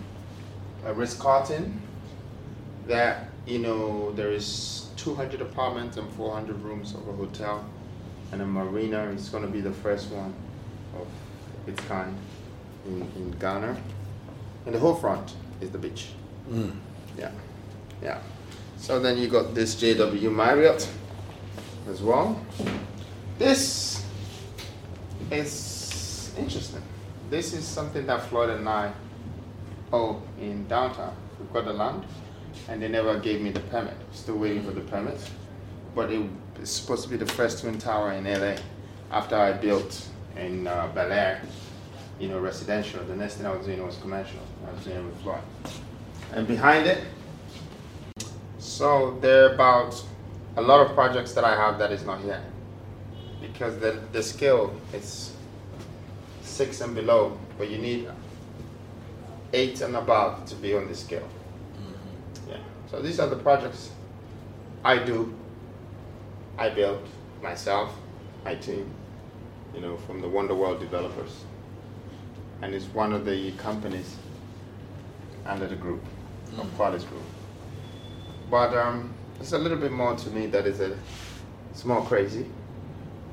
a 0.86 0.94
Ritz 0.94 1.14
Carlton 1.14 1.82
that 2.88 3.30
you 3.46 3.60
know 3.60 4.12
there 4.14 4.32
is 4.32 4.90
200 4.98 5.42
apartments 5.42 5.98
and 5.98 6.12
400 6.14 6.62
rooms 6.62 6.94
of 6.94 7.08
a 7.08 7.14
hotel 7.14 7.66
and 8.32 8.42
a 8.42 8.46
marina. 8.46 9.10
It's 9.12 9.30
going 9.30 9.44
to 9.44 9.50
be 9.50 9.62
the 9.62 9.72
first 9.72 10.12
one 10.12 10.34
of 11.00 11.08
its 11.68 11.84
kind 11.86 12.16
in, 12.86 13.02
in 13.16 13.32
Ghana, 13.40 13.78
and 14.66 14.76
the 14.76 14.80
whole 14.80 14.96
front 14.96 15.36
is 15.62 15.72
the 15.72 15.78
beach. 15.78 16.10
Mm. 16.50 16.76
Yeah, 17.18 17.32
yeah. 18.02 18.20
So 18.78 19.00
then 19.00 19.18
you 19.18 19.28
got 19.28 19.54
this 19.54 19.76
JW 19.76 20.34
Marriott 20.34 20.88
as 21.90 22.02
well. 22.02 22.40
This 23.38 24.06
is 25.32 26.34
interesting. 26.38 26.82
This 27.30 27.54
is 27.54 27.66
something 27.66 28.06
that 28.08 28.24
Floyd 28.28 28.52
and 28.52 28.68
I 28.70 28.94
owe 29.92 30.22
in 30.40 30.68
downtown. 30.68 31.16
We've 31.40 31.52
got 31.52 31.66
the 31.66 31.74
land, 31.74 32.04
and 32.70 32.82
they 32.82 32.88
never 32.88 33.20
gave 33.20 33.42
me 33.42 33.52
the 33.52 33.60
permit. 33.62 33.96
Still 34.14 34.38
waiting 34.38 34.64
for 34.64 34.72
the 34.72 34.82
permit. 34.82 35.20
But 35.94 36.12
it, 36.12 36.30
it's 36.62 36.72
supposed 36.72 37.04
to 37.04 37.10
be 37.10 37.18
the 37.18 37.26
first 37.26 37.62
twin 37.62 37.78
tower 37.78 38.14
in 38.14 38.24
LA. 38.26 38.56
After 39.12 39.36
I 39.36 39.54
built 39.54 40.08
in 40.38 40.68
uh, 40.68 40.88
Bel 40.94 41.12
Air, 41.12 41.42
you 42.20 42.30
know, 42.30 42.40
residential. 42.40 43.04
The 43.04 43.16
next 43.16 43.36
thing 43.36 43.46
I 43.46 43.56
was 43.56 43.66
doing 43.66 43.86
was 43.86 43.98
commercial. 43.98 44.40
I 44.68 44.74
was 44.74 44.84
doing 44.84 44.98
it 44.98 45.04
with 45.04 45.22
Floyd. 45.22 45.40
And 46.34 46.48
behind 46.48 46.88
it, 46.88 47.04
so 48.78 49.18
there 49.22 49.46
are 49.46 49.54
about 49.56 50.04
a 50.56 50.62
lot 50.62 50.86
of 50.86 50.94
projects 50.94 51.34
that 51.34 51.44
I 51.44 51.56
have 51.56 51.80
that 51.80 51.92
is 51.92 52.06
not 52.06 52.22
here 52.22 52.44
because 53.42 53.80
the, 53.80 54.00
the 54.12 54.22
scale 54.22 54.72
is 54.94 55.34
six 56.44 56.80
and 56.82 56.94
below, 56.94 57.40
but 57.58 57.72
you 57.72 57.80
need 57.80 58.08
eight 59.52 59.82
and 59.82 59.96
above 59.96 60.46
to 60.46 60.56
be 60.56 60.76
on 60.76 60.88
the 60.88 60.94
scale. 60.94 61.28
Mm-hmm. 61.76 62.52
Yeah. 62.52 62.58
So 62.92 63.02
these 63.02 63.20
are 63.20 63.26
the 63.28 63.38
projects 63.38 63.90
I 64.86 65.00
do, 65.00 65.34
I 66.60 66.70
build 66.70 67.02
myself, 67.42 67.92
my 68.46 68.54
team, 68.54 68.92
you 69.74 69.82
know, 69.82 69.98
from 69.98 70.22
the 70.22 70.30
Wonder 70.30 70.54
World 70.54 70.80
developers. 70.80 71.46
And 72.62 72.76
it's 72.76 72.86
one 72.86 73.12
of 73.12 73.26
the 73.26 73.54
companies 73.54 74.18
under 75.48 75.66
the 75.66 75.76
group, 75.76 76.04
of 76.60 76.66
mm-hmm. 76.66 76.80
Kwarleyz 76.80 77.10
Group. 77.10 77.24
But 78.50 78.76
um, 78.76 79.14
it's 79.40 79.52
a 79.54 79.58
little 79.58 79.78
bit 79.78 79.92
more 79.92 80.16
to 80.16 80.30
me 80.30 80.48
that 80.48 80.66
is 80.66 80.80
a, 80.80 80.98
it's 81.72 81.86
more 81.86 82.04
crazy. 82.06 82.46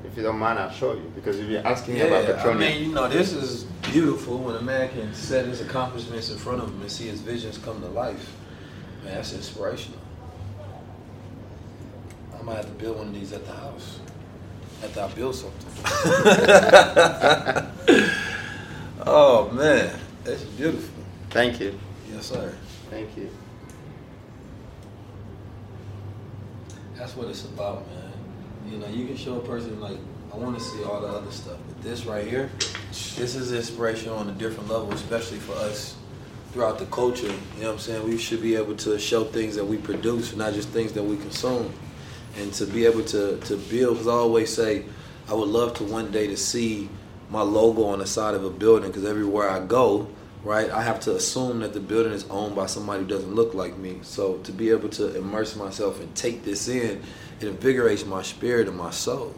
If 0.03 0.15
you 0.17 0.23
don't 0.23 0.37
mind, 0.37 0.59
I'll 0.59 0.71
show 0.71 0.93
you 0.93 1.11
because 1.15 1.39
if 1.39 1.49
you're 1.49 1.65
asking 1.65 1.95
me 1.95 2.01
about 2.01 2.23
Yeah, 2.25 2.29
I 2.29 2.33
petroleum, 2.33 2.59
mean, 2.59 2.83
you 2.89 2.93
know, 2.93 3.07
this 3.07 3.33
is 3.33 3.63
beautiful 3.81 4.37
when 4.37 4.55
a 4.55 4.61
man 4.61 4.89
can 4.89 5.13
set 5.13 5.45
his 5.45 5.61
accomplishments 5.61 6.29
in 6.29 6.37
front 6.37 6.61
of 6.61 6.69
him 6.69 6.81
and 6.81 6.91
see 6.91 7.07
his 7.07 7.21
visions 7.21 7.57
come 7.57 7.81
to 7.81 7.87
life. 7.87 8.31
Man, 9.03 9.15
that's 9.15 9.33
inspirational. 9.33 9.99
I 12.37 12.41
might 12.43 12.57
have 12.57 12.65
to 12.65 12.71
build 12.73 12.97
one 12.97 13.07
of 13.07 13.13
these 13.15 13.33
at 13.33 13.45
the 13.47 13.53
house 13.53 13.99
after 14.83 15.01
I 15.01 15.07
build 15.13 15.35
something. 15.35 15.65
oh 19.07 19.49
man, 19.53 19.97
that's 20.23 20.43
beautiful. 20.43 21.03
Thank 21.31 21.59
you. 21.59 21.79
Yes, 22.11 22.27
sir. 22.27 22.53
Thank 22.91 23.17
you. 23.17 23.29
That's 27.05 27.17
what 27.17 27.27
it's 27.27 27.45
about, 27.45 27.87
man. 27.87 28.11
You 28.67 28.79
know, 28.79 28.87
you 28.87 29.05
can 29.05 29.15
show 29.15 29.35
a 29.35 29.39
person 29.39 29.79
like, 29.79 29.99
I 30.33 30.37
want 30.37 30.57
to 30.57 30.63
see 30.63 30.83
all 30.83 31.01
the 31.01 31.07
other 31.07 31.29
stuff, 31.29 31.59
but 31.67 31.79
this 31.83 32.03
right 32.03 32.25
here, 32.25 32.49
this 32.89 33.35
is 33.35 33.53
inspiration 33.53 34.09
on 34.09 34.27
a 34.27 34.31
different 34.31 34.69
level, 34.69 34.91
especially 34.91 35.37
for 35.37 35.53
us 35.53 35.95
throughout 36.51 36.79
the 36.79 36.87
culture. 36.87 37.27
You 37.27 37.61
know 37.61 37.67
what 37.67 37.73
I'm 37.73 37.77
saying? 37.77 38.09
We 38.09 38.17
should 38.17 38.41
be 38.41 38.55
able 38.55 38.75
to 38.77 38.97
show 38.97 39.23
things 39.23 39.53
that 39.55 39.63
we 39.63 39.77
produce, 39.77 40.35
not 40.35 40.55
just 40.55 40.69
things 40.69 40.93
that 40.93 41.03
we 41.03 41.17
consume, 41.17 41.71
and 42.37 42.51
to 42.53 42.65
be 42.65 42.87
able 42.87 43.03
to 43.03 43.37
to 43.37 43.55
build. 43.55 43.97
Because 43.97 44.07
I 44.07 44.13
always 44.13 44.51
say, 44.51 44.85
I 45.29 45.35
would 45.35 45.49
love 45.49 45.75
to 45.75 45.83
one 45.83 46.09
day 46.09 46.25
to 46.25 46.35
see 46.35 46.89
my 47.29 47.43
logo 47.43 47.83
on 47.83 47.99
the 47.99 48.07
side 48.07 48.33
of 48.33 48.43
a 48.43 48.49
building. 48.49 48.89
Because 48.89 49.05
everywhere 49.05 49.47
I 49.47 49.63
go, 49.63 50.07
right, 50.45 50.69
I 50.69 50.83
have 50.83 50.99
to 51.01 51.15
assume 51.15 51.59
that 51.59 51.73
the 51.73 51.79
building 51.79 52.13
is 52.13 52.25
owned 52.29 52.55
by 52.55 52.67
somebody 52.67 53.01
who 53.01 53.07
doesn't 53.07 53.33
look 53.33 53.53
like 53.53 53.77
me. 53.77 53.99
So 54.03 54.37
to 54.37 54.51
be 54.51 54.69
able 54.69 54.89
to 54.89 55.15
immerse 55.17 55.55
myself 55.55 55.99
and 55.99 56.15
take 56.15 56.45
this 56.45 56.67
in, 56.67 57.01
it 57.41 57.47
invigorates 57.47 58.05
my 58.05 58.21
spirit 58.21 58.67
and 58.67 58.77
my 58.77 58.91
soul. 58.91 59.33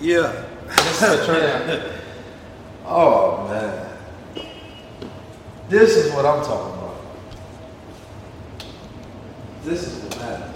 Yeah. 0.00 0.44
oh 2.86 3.46
man. 3.48 3.90
This 5.68 5.96
is 5.96 6.12
what 6.12 6.26
I'm 6.26 6.42
talking 6.44 6.78
about. 6.78 6.96
This 9.64 9.86
is 9.86 10.02
what 10.02 10.18
matters. 10.18 10.53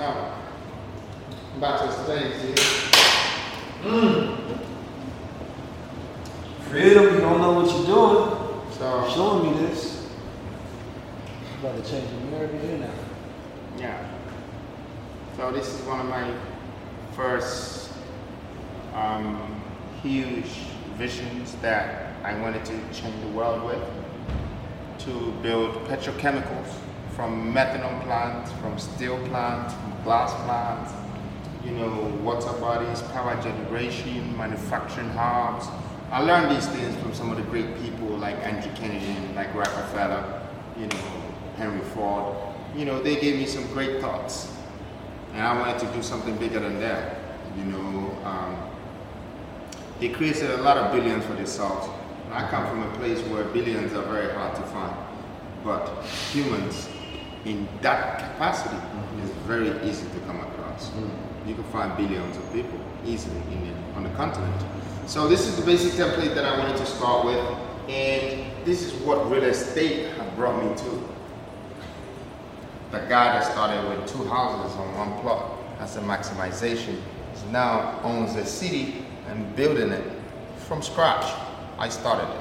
So, 0.00 0.06
I'm 0.06 1.58
about 1.58 1.80
to 1.80 1.86
explain 1.88 2.32
to 2.32 2.46
you. 2.48 2.54
Mm. 3.82 4.58
Freedom, 6.70 7.04
you 7.04 7.20
don't 7.20 7.38
know 7.38 7.52
what 7.52 7.66
you're 7.66 7.84
doing. 7.84 8.72
So, 8.78 9.02
You're 9.02 9.10
showing 9.10 9.52
me 9.52 9.66
this. 9.66 10.08
I'm 11.52 11.66
about 11.66 11.84
to 11.84 11.90
change 11.90 12.08
the 12.08 12.16
mirror 12.30 12.46
here 12.46 12.78
now. 12.78 12.94
Yeah. 13.76 14.08
So 15.36 15.52
this 15.52 15.68
is 15.68 15.82
one 15.82 16.00
of 16.00 16.06
my 16.06 16.34
first 17.12 17.92
um, 18.94 19.62
huge 20.02 20.48
visions 20.96 21.56
that 21.56 22.14
I 22.24 22.40
wanted 22.40 22.64
to 22.64 22.72
change 22.94 23.20
the 23.20 23.32
world 23.32 23.64
with. 23.64 23.82
To 25.00 25.32
build 25.42 25.74
petrochemicals 25.88 26.74
from 27.20 27.52
methanol 27.52 28.02
plants, 28.04 28.50
from 28.62 28.78
steel 28.78 29.18
plants, 29.28 29.74
from 29.74 29.92
glass 30.04 30.32
plants, 30.46 30.90
you 31.66 31.72
know, 31.72 32.18
water 32.24 32.50
bodies, 32.58 33.02
power 33.12 33.38
generation, 33.42 34.34
manufacturing 34.38 35.10
hubs. 35.10 35.66
I 36.10 36.22
learned 36.22 36.56
these 36.56 36.66
things 36.68 36.96
from 37.02 37.12
some 37.12 37.30
of 37.30 37.36
the 37.36 37.42
great 37.42 37.78
people 37.82 38.06
like 38.16 38.36
Andrew 38.36 38.72
Carnegie, 38.74 39.34
like 39.34 39.54
Rockefeller, 39.54 40.48
you 40.78 40.86
know, 40.86 40.96
Henry 41.58 41.84
Ford. 41.92 42.34
You 42.74 42.86
know, 42.86 43.02
they 43.02 43.20
gave 43.20 43.36
me 43.36 43.44
some 43.44 43.66
great 43.74 44.00
thoughts. 44.00 44.50
And 45.34 45.42
I 45.42 45.58
wanted 45.60 45.78
to 45.80 45.92
do 45.94 46.02
something 46.02 46.38
bigger 46.38 46.60
than 46.60 46.80
that. 46.80 47.18
You 47.54 47.64
know, 47.64 48.16
um, 48.24 48.56
they 50.00 50.08
created 50.08 50.52
a 50.52 50.62
lot 50.62 50.78
of 50.78 50.90
billions 50.90 51.26
for 51.26 51.34
themselves. 51.34 51.86
I 52.32 52.48
come 52.48 52.66
from 52.66 52.82
a 52.82 52.96
place 52.96 53.20
where 53.26 53.44
billions 53.44 53.92
are 53.92 54.04
very 54.04 54.32
hard 54.32 54.56
to 54.56 54.62
find. 54.62 54.96
But 55.62 56.02
humans 56.32 56.88
in 57.44 57.66
that 57.80 58.18
capacity 58.18 58.76
mm-hmm. 58.76 59.22
is 59.22 59.30
very 59.46 59.70
easy 59.88 60.06
to 60.08 60.20
come 60.26 60.40
across. 60.40 60.90
Mm. 60.90 61.10
You 61.46 61.54
can 61.54 61.64
find 61.64 61.96
billions 61.96 62.36
of 62.36 62.52
people 62.52 62.78
easily 63.04 63.40
in 63.52 63.66
the, 63.66 63.96
on 63.96 64.02
the 64.02 64.10
continent. 64.10 64.62
So 65.06 65.26
this 65.26 65.46
is 65.46 65.56
the 65.56 65.64
basic 65.64 65.92
template 65.92 66.34
that 66.34 66.44
I 66.44 66.58
wanted 66.58 66.76
to 66.76 66.86
start 66.86 67.24
with. 67.24 67.38
And 67.88 68.46
this 68.64 68.82
is 68.82 68.92
what 69.02 69.30
real 69.30 69.44
estate 69.44 70.12
have 70.14 70.36
brought 70.36 70.62
me 70.62 70.76
to. 70.76 71.08
The 72.92 72.98
guy 73.08 73.38
that 73.38 73.50
started 73.50 73.88
with 73.88 74.08
two 74.08 74.24
houses 74.24 74.76
on 74.76 74.94
one 74.96 75.20
plot, 75.20 75.58
as 75.78 75.96
a 75.96 76.00
maximization, 76.00 77.00
is 77.34 77.44
now 77.50 77.98
owns 78.02 78.36
a 78.36 78.44
city 78.44 79.04
and 79.28 79.56
building 79.56 79.90
it 79.90 80.04
from 80.58 80.82
scratch. 80.82 81.24
I 81.78 81.88
started 81.88 82.28
it. 82.32 82.40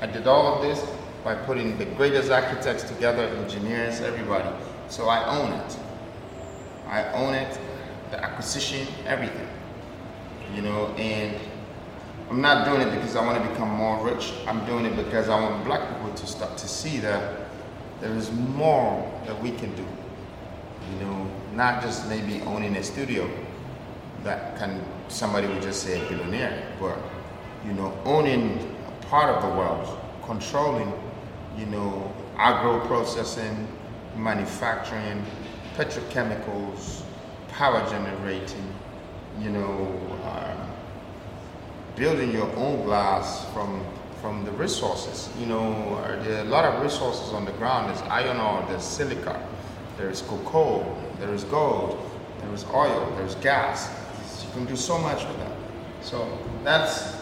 I 0.00 0.06
did 0.06 0.26
all 0.26 0.54
of 0.54 0.62
this 0.62 0.80
by 1.28 1.34
putting 1.34 1.76
the 1.76 1.84
greatest 1.84 2.30
architects 2.30 2.84
together, 2.84 3.24
engineers, 3.24 4.00
everybody. 4.00 4.48
So 4.88 5.10
I 5.10 5.38
own 5.38 5.52
it. 5.52 5.76
I 6.86 7.04
own 7.12 7.34
it, 7.34 7.58
the 8.10 8.24
acquisition, 8.24 8.88
everything. 9.04 9.46
You 10.54 10.62
know, 10.62 10.86
and 10.96 11.36
I'm 12.30 12.40
not 12.40 12.64
doing 12.64 12.80
it 12.80 12.90
because 12.94 13.14
I 13.14 13.22
want 13.26 13.42
to 13.44 13.50
become 13.50 13.68
more 13.68 14.02
rich. 14.02 14.32
I'm 14.46 14.64
doing 14.64 14.86
it 14.86 14.96
because 14.96 15.28
I 15.28 15.38
want 15.38 15.62
black 15.66 15.86
people 15.92 16.14
to 16.14 16.26
start 16.26 16.56
to 16.56 16.66
see 16.66 16.96
that 17.00 17.40
there 18.00 18.14
is 18.14 18.32
more 18.32 18.90
that 19.26 19.38
we 19.42 19.50
can 19.50 19.74
do. 19.76 19.84
You 20.94 21.04
know, 21.04 21.30
not 21.52 21.82
just 21.82 22.08
maybe 22.08 22.40
owning 22.46 22.74
a 22.76 22.82
studio. 22.82 23.28
that 24.24 24.56
can 24.58 24.82
somebody 25.08 25.46
would 25.46 25.60
just 25.60 25.82
say 25.82 26.00
a 26.00 26.08
billionaire, 26.08 26.62
but 26.80 26.98
you 27.66 27.74
know, 27.74 27.92
owning 28.06 28.58
a 28.88 29.06
part 29.06 29.28
of 29.28 29.42
the 29.42 29.58
world, 29.58 29.98
controlling, 30.24 30.90
you 31.58 31.66
know, 31.66 32.12
agro 32.36 32.78
processing, 32.86 33.66
manufacturing, 34.16 35.24
petrochemicals, 35.76 37.02
power 37.48 37.84
generating, 37.90 38.72
you 39.40 39.50
know, 39.50 40.00
uh, 40.24 40.66
building 41.96 42.30
your 42.32 42.50
own 42.56 42.84
glass 42.84 43.44
from 43.52 43.84
from 44.20 44.44
the 44.44 44.50
resources. 44.52 45.28
You 45.38 45.46
know, 45.46 45.72
uh, 46.04 46.22
there 46.24 46.38
are 46.38 46.46
a 46.46 46.48
lot 46.48 46.64
of 46.64 46.82
resources 46.82 47.32
on 47.32 47.44
the 47.44 47.52
ground. 47.52 47.88
There's 47.88 48.02
iron 48.10 48.38
ore, 48.38 48.64
there's 48.68 48.82
silica, 48.82 49.40
there's 49.96 50.22
cocoa, 50.22 50.84
there 51.20 51.32
is 51.32 51.44
gold, 51.44 51.98
there 52.40 52.52
is 52.52 52.64
oil, 52.74 53.12
there's 53.16 53.36
gas. 53.36 53.88
You 54.44 54.52
can 54.52 54.64
do 54.66 54.76
so 54.76 54.98
much 54.98 55.24
with 55.24 55.38
that. 55.38 55.52
So 56.02 56.26
that's 56.64 57.16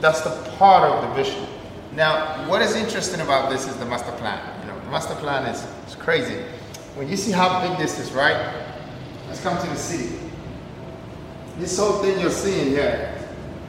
that's 0.00 0.20
the 0.20 0.30
part 0.58 0.90
of 0.90 1.08
the 1.08 1.22
vision. 1.22 1.46
Now, 1.96 2.48
what 2.48 2.60
is 2.60 2.74
interesting 2.74 3.20
about 3.20 3.50
this 3.50 3.68
is 3.68 3.76
the 3.76 3.86
master 3.86 4.10
plan. 4.12 4.40
You 4.62 4.72
know, 4.72 4.80
the 4.80 4.90
master 4.90 5.14
plan 5.14 5.46
is, 5.46 5.64
is 5.86 5.94
crazy. 5.94 6.42
When 6.96 7.08
you 7.08 7.16
see 7.16 7.30
how 7.30 7.66
big 7.66 7.78
this 7.78 8.00
is, 8.00 8.12
right? 8.12 8.52
Let's 9.28 9.40
come 9.40 9.60
to 9.60 9.66
the 9.66 9.76
city. 9.76 10.18
This 11.58 11.78
whole 11.78 12.02
thing 12.02 12.18
you're 12.18 12.30
seeing 12.30 12.70
here 12.70 13.16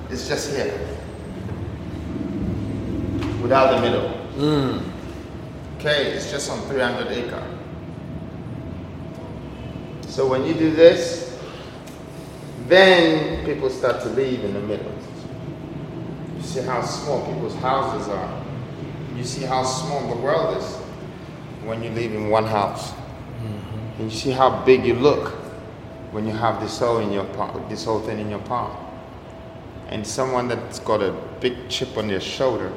is 0.09 0.27
just 0.27 0.55
here. 0.55 0.73
Without 3.43 3.75
the 3.75 3.81
middle. 3.81 4.09
Hmm. 4.09 4.89
Okay, 5.77 6.13
it's 6.13 6.31
just 6.31 6.49
on 6.49 6.61
300 6.61 7.11
acre. 7.11 7.47
So 10.07 10.27
when 10.27 10.45
you 10.45 10.55
do 10.55 10.71
this, 10.71 11.39
then 12.67 13.45
people 13.45 13.69
start 13.69 14.01
to 14.01 14.09
leave 14.09 14.43
in 14.43 14.53
the 14.53 14.61
middle. 14.61 14.91
You 16.45 16.51
see 16.51 16.61
how 16.61 16.83
small 16.83 17.25
people's 17.25 17.55
houses 17.55 18.07
are. 18.07 18.43
You 19.15 19.23
see 19.23 19.45
how 19.45 19.63
small 19.63 20.15
the 20.15 20.21
world 20.21 20.55
is 20.55 20.75
when 21.65 21.81
you 21.81 21.89
live 21.89 22.13
in 22.13 22.29
one 22.29 22.45
house. 22.45 22.91
Mm-hmm. 22.91 24.01
And 24.01 24.11
you 24.11 24.15
see 24.15 24.29
how 24.29 24.63
big 24.63 24.85
you 24.85 24.93
look 24.93 25.29
when 26.11 26.27
you 26.27 26.33
have 26.33 26.61
this 26.61 26.77
whole 26.77 26.99
in 26.99 27.11
your 27.11 27.25
palm, 27.33 27.67
this 27.67 27.85
whole 27.85 27.99
thing 27.99 28.19
in 28.19 28.29
your 28.29 28.41
palm. 28.41 28.77
And 29.87 30.05
someone 30.05 30.47
that's 30.47 30.77
got 30.77 31.01
a 31.01 31.13
big 31.41 31.67
chip 31.67 31.97
on 31.97 32.07
their 32.09 32.21
shoulder 32.21 32.71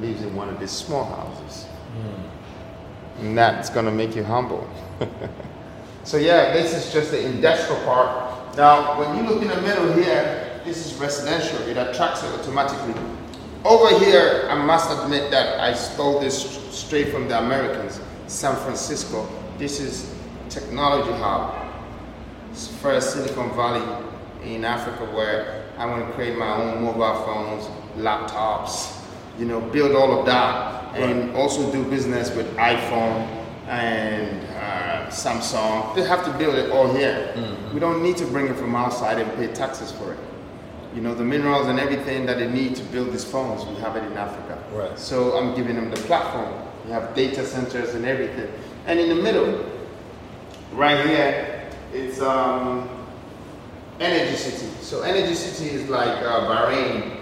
lives 0.00 0.22
in 0.22 0.34
one 0.34 0.48
of 0.48 0.58
these 0.58 0.70
small 0.70 1.04
houses. 1.04 1.66
Mm. 1.98 3.20
And 3.20 3.38
that's 3.38 3.68
gonna 3.68 3.90
make 3.90 4.16
you 4.16 4.24
humble. 4.24 4.66
so 6.02 6.16
yeah, 6.16 6.54
this 6.54 6.72
is 6.72 6.90
just 6.90 7.10
the 7.10 7.22
industrial 7.26 7.78
part. 7.84 8.56
Now, 8.56 8.98
when 8.98 9.18
you 9.18 9.30
look 9.30 9.42
in 9.42 9.48
the 9.48 9.60
middle 9.60 9.92
here, 9.92 10.51
this 10.64 10.86
is 10.86 10.94
residential. 10.98 11.58
It 11.68 11.76
attracts 11.76 12.22
it 12.22 12.30
automatically. 12.38 12.94
Over 13.64 13.98
here, 13.98 14.48
I 14.50 14.54
must 14.54 14.90
admit 15.02 15.30
that 15.30 15.60
I 15.60 15.74
stole 15.74 16.20
this 16.20 16.58
straight 16.70 17.10
from 17.12 17.28
the 17.28 17.38
Americans. 17.38 18.00
San 18.26 18.56
Francisco. 18.56 19.28
This 19.58 19.78
is 19.78 20.14
technology 20.48 21.12
hub. 21.12 21.54
It's 22.50 22.68
first 22.78 23.12
Silicon 23.12 23.50
Valley 23.54 24.06
in 24.44 24.64
Africa 24.64 25.04
where 25.14 25.64
I 25.78 25.86
want 25.86 26.06
to 26.06 26.12
create 26.14 26.36
my 26.36 26.54
own 26.56 26.82
mobile 26.82 27.24
phones, 27.24 27.64
laptops, 27.96 29.00
you 29.38 29.44
know, 29.44 29.60
build 29.60 29.92
all 29.92 30.18
of 30.18 30.26
that, 30.26 30.94
and 30.96 31.34
also 31.36 31.70
do 31.72 31.84
business 31.88 32.34
with 32.34 32.46
iPhone 32.56 33.26
and 33.68 34.46
uh, 34.56 35.06
Samsung. 35.08 35.94
They 35.94 36.02
have 36.02 36.24
to 36.24 36.32
build 36.38 36.56
it 36.56 36.70
all 36.70 36.92
here. 36.94 37.32
We 37.72 37.80
don't 37.80 38.02
need 38.02 38.16
to 38.18 38.26
bring 38.26 38.46
it 38.46 38.56
from 38.56 38.74
outside 38.74 39.18
and 39.18 39.30
pay 39.36 39.46
taxes 39.48 39.92
for 39.92 40.12
it. 40.12 40.18
You 40.94 41.00
know, 41.00 41.14
the 41.14 41.24
minerals 41.24 41.68
and 41.68 41.80
everything 41.80 42.26
that 42.26 42.38
they 42.38 42.50
need 42.50 42.76
to 42.76 42.82
build 42.84 43.12
these 43.12 43.24
phones, 43.24 43.64
we 43.64 43.74
have 43.76 43.96
it 43.96 44.04
in 44.04 44.12
Africa. 44.16 44.62
Right. 44.72 44.98
So 44.98 45.36
I'm 45.38 45.54
giving 45.54 45.76
them 45.76 45.90
the 45.90 45.96
platform. 46.02 46.52
We 46.84 46.90
have 46.92 47.14
data 47.14 47.46
centers 47.46 47.94
and 47.94 48.04
everything. 48.04 48.52
And 48.86 49.00
in 49.00 49.08
the 49.08 49.22
middle, 49.22 49.64
right 50.72 51.06
here, 51.06 51.70
it's 51.92 52.20
um, 52.20 52.88
Energy 54.00 54.36
City. 54.36 54.66
So 54.80 55.02
Energy 55.02 55.34
City 55.34 55.70
is 55.74 55.88
like 55.88 56.22
uh, 56.22 56.48
Bahrain 56.48 57.18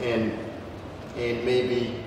and 0.00 0.32
and 1.16 1.44
maybe 1.44 2.02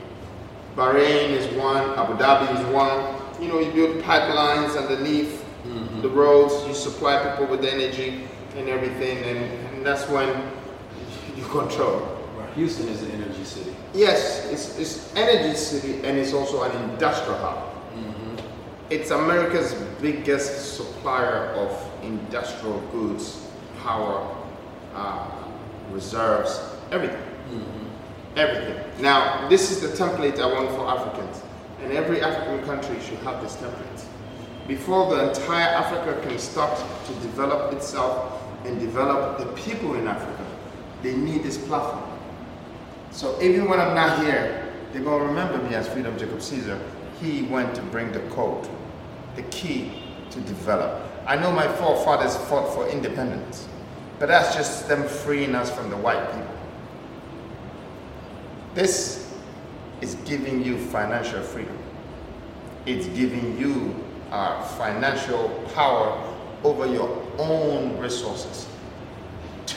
Bahrain 0.75 1.31
is 1.31 1.45
one, 1.55 1.83
Abu 1.99 2.13
Dhabi 2.13 2.57
is 2.57 2.73
one. 2.73 3.15
You 3.41 3.49
know, 3.49 3.59
you 3.59 3.71
build 3.73 4.03
pipelines 4.03 4.77
underneath 4.77 5.43
the 6.01 6.09
roads, 6.09 6.67
you 6.67 6.73
supply 6.73 7.29
people 7.29 7.45
with 7.47 7.63
energy 7.63 8.27
and 8.55 8.67
everything, 8.67 9.17
and, 9.19 9.37
and 9.37 9.85
that's 9.85 10.07
when 10.09 10.27
control. 11.51 12.17
Houston 12.55 12.87
is 12.89 13.01
an 13.03 13.11
energy 13.11 13.43
city. 13.43 13.73
Yes, 13.93 14.49
it's, 14.51 14.77
it's 14.77 15.15
energy 15.15 15.55
city 15.55 15.95
and 16.05 16.17
it's 16.17 16.33
also 16.33 16.63
an 16.63 16.89
industrial 16.89 17.37
hub. 17.37 17.71
It's 18.91 19.11
America's 19.11 19.73
biggest 20.01 20.75
supplier 20.75 21.53
of 21.55 21.71
industrial 22.03 22.81
goods, 22.91 23.47
power, 23.81 24.35
uh, 24.93 25.31
reserves, 25.91 26.59
everything. 26.91 27.23
Everything. 28.35 28.83
Now, 29.01 29.47
this 29.47 29.71
is 29.71 29.79
the 29.79 29.87
template 29.95 30.41
I 30.41 30.45
want 30.45 30.69
for 30.71 30.85
Africans. 30.87 31.41
And 31.81 31.93
every 31.93 32.21
African 32.21 32.65
country 32.65 32.99
should 33.01 33.19
have 33.19 33.41
this 33.41 33.55
template. 33.55 34.05
Before 34.67 35.15
the 35.15 35.29
entire 35.29 35.69
Africa 35.69 36.21
can 36.27 36.37
start 36.37 36.77
to 37.05 37.13
develop 37.21 37.71
itself 37.71 38.43
and 38.65 38.77
develop 38.77 39.37
the 39.39 39.45
people 39.53 39.95
in 39.95 40.05
Africa, 40.05 40.45
they 41.01 41.15
need 41.15 41.43
this 41.43 41.57
platform. 41.57 42.03
So 43.11 43.41
even 43.41 43.69
when 43.69 43.79
I'm 43.79 43.95
not 43.95 44.23
here, 44.25 44.73
they're 44.93 45.03
gonna 45.03 45.25
remember 45.25 45.57
me 45.57 45.75
as 45.75 45.87
Freedom 45.87 46.17
Jacob 46.17 46.41
Caesar. 46.41 46.79
He 47.19 47.43
went 47.43 47.75
to 47.75 47.81
bring 47.83 48.11
the 48.11 48.19
code, 48.31 48.67
the 49.35 49.43
key 49.43 50.03
to 50.31 50.39
develop. 50.41 51.07
I 51.27 51.35
know 51.35 51.51
my 51.51 51.67
forefathers 51.75 52.35
fought 52.47 52.73
for 52.73 52.87
independence, 52.89 53.67
but 54.19 54.27
that's 54.27 54.55
just 54.55 54.87
them 54.87 55.07
freeing 55.07 55.55
us 55.55 55.69
from 55.69 55.89
the 55.89 55.97
white 55.97 56.25
people. 56.33 56.55
This 58.73 59.33
is 60.01 60.15
giving 60.25 60.63
you 60.63 60.77
financial 60.77 61.41
freedom. 61.41 61.77
It's 62.85 63.07
giving 63.07 63.57
you 63.57 63.95
uh, 64.31 64.63
financial 64.77 65.49
power 65.73 66.35
over 66.63 66.85
your 66.87 67.21
own 67.37 67.97
resources, 67.97 68.67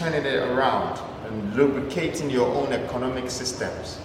turning 0.04 0.26
it 0.26 0.36
around 0.50 1.00
and 1.24 1.56
lubricating 1.56 2.28
your 2.28 2.46
own 2.54 2.70
economic 2.74 3.30
systems. 3.30 3.98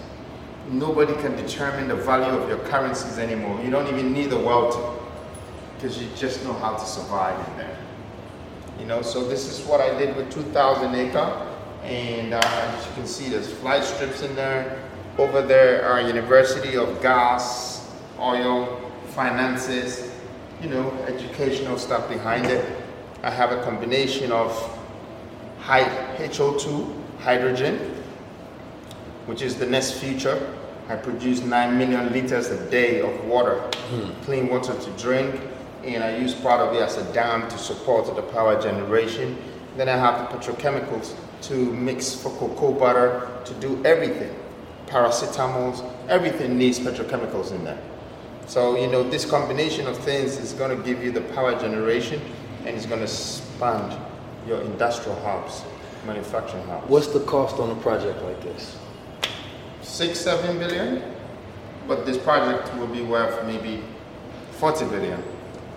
Nobody 0.70 1.12
can 1.20 1.36
determine 1.36 1.88
the 1.88 1.94
value 1.94 2.40
of 2.40 2.48
your 2.48 2.56
currencies 2.70 3.18
anymore. 3.18 3.60
You 3.62 3.70
don't 3.70 3.86
even 3.86 4.10
need 4.14 4.30
the 4.30 4.38
world 4.38 4.98
because 5.74 6.00
you 6.00 6.08
just 6.16 6.42
know 6.42 6.54
how 6.54 6.74
to 6.74 6.86
survive 6.86 7.36
in 7.50 7.56
there. 7.58 7.76
You 8.78 8.86
know, 8.86 9.02
so 9.02 9.28
this 9.28 9.46
is 9.46 9.66
what 9.66 9.82
I 9.82 9.98
did 9.98 10.16
with 10.16 10.32
2,000 10.32 10.94
acre, 10.94 11.56
and 11.82 12.32
uh, 12.32 12.40
as 12.42 12.86
you 12.86 12.92
can 12.94 13.06
see, 13.06 13.28
there's 13.28 13.52
flight 13.52 13.84
strips 13.84 14.22
in 14.22 14.34
there. 14.34 14.82
Over 15.18 15.42
there 15.42 15.84
are 15.84 16.00
University 16.00 16.78
of 16.78 17.02
Gas, 17.02 17.94
Oil, 18.18 18.90
Finances, 19.08 20.10
you 20.62 20.70
know, 20.70 20.90
educational 21.06 21.76
stuff 21.76 22.08
behind 22.08 22.46
it. 22.46 22.64
I 23.22 23.28
have 23.28 23.52
a 23.52 23.62
combination 23.64 24.32
of 24.32 24.78
HO2, 25.62 26.92
hydrogen, 27.20 27.78
which 29.26 29.42
is 29.42 29.56
the 29.56 29.66
next 29.66 29.92
future. 29.92 30.56
I 30.88 30.96
produce 30.96 31.40
9 31.40 31.78
million 31.78 32.12
liters 32.12 32.48
a 32.48 32.70
day 32.70 33.00
of 33.00 33.24
water, 33.24 33.60
hmm. 33.90 34.10
clean 34.24 34.48
water 34.48 34.74
to 34.74 34.90
drink, 35.02 35.40
and 35.84 36.02
I 36.02 36.16
use 36.16 36.34
part 36.34 36.60
of 36.60 36.74
it 36.74 36.82
as 36.82 36.96
a 36.96 37.12
dam 37.12 37.48
to 37.48 37.58
support 37.58 38.14
the 38.14 38.22
power 38.22 38.60
generation. 38.60 39.36
Then 39.76 39.88
I 39.88 39.96
have 39.96 40.30
the 40.30 40.36
petrochemicals 40.36 41.14
to 41.42 41.54
mix 41.54 42.14
for 42.14 42.30
cocoa 42.38 42.72
butter, 42.72 43.30
to 43.44 43.54
do 43.54 43.80
everything. 43.84 44.34
Paracetamols, 44.86 45.88
everything 46.08 46.58
needs 46.58 46.80
petrochemicals 46.80 47.52
in 47.52 47.64
there. 47.64 47.80
So, 48.46 48.76
you 48.76 48.88
know, 48.88 49.08
this 49.08 49.24
combination 49.24 49.86
of 49.86 49.96
things 49.98 50.36
is 50.38 50.52
going 50.54 50.76
to 50.76 50.82
give 50.84 51.04
you 51.04 51.12
the 51.12 51.20
power 51.20 51.52
generation 51.58 52.20
and 52.66 52.76
it's 52.76 52.84
going 52.84 52.98
to 52.98 53.04
expand 53.04 53.96
your 54.46 54.60
industrial 54.62 55.18
hubs, 55.20 55.62
manufacturing 56.06 56.64
hubs. 56.66 56.88
What's 56.88 57.08
the 57.08 57.20
cost 57.20 57.58
on 57.58 57.70
a 57.70 57.74
project 57.76 58.22
like 58.22 58.40
this? 58.42 58.78
Six, 59.82 60.20
seven 60.20 60.58
billion, 60.58 61.02
but 61.86 62.06
this 62.06 62.16
project 62.18 62.74
will 62.76 62.86
be 62.86 63.02
worth 63.02 63.44
maybe 63.46 63.82
40 64.52 64.86
billion 64.86 65.20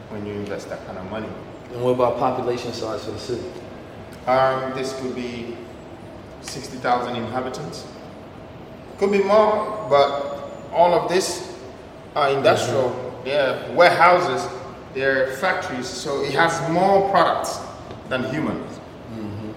when 0.09 0.25
you 0.25 0.33
invest 0.33 0.69
that 0.69 0.85
kind 0.85 0.98
of 0.98 1.09
money. 1.09 1.30
And 1.72 1.82
what 1.82 1.92
about 1.92 2.17
population 2.19 2.74
size 2.74 3.06
for 3.06 3.11
the 3.11 3.19
city? 3.19 3.50
Um, 4.27 4.74
this 4.74 4.98
could 5.00 5.16
be 5.16 5.58
60,000 6.42 7.16
inhabitants. 7.16 7.88
Could 8.98 9.11
be 9.11 9.24
more, 9.24 9.88
but 9.90 10.51
all 10.72 10.93
of 10.93 11.09
this 11.09 11.58
are 12.16 12.30
industrial. 12.30 13.00
Yeah, 13.25 13.72
warehouses, 13.72 14.48
they're 14.93 15.35
factories, 15.38 15.88
so 15.88 16.24
it 16.24 16.33
has 16.33 16.69
more 16.72 17.09
products 17.09 17.59
than 18.14 18.32
humans. 18.32 18.80
Mm-hmm. 19.11 19.51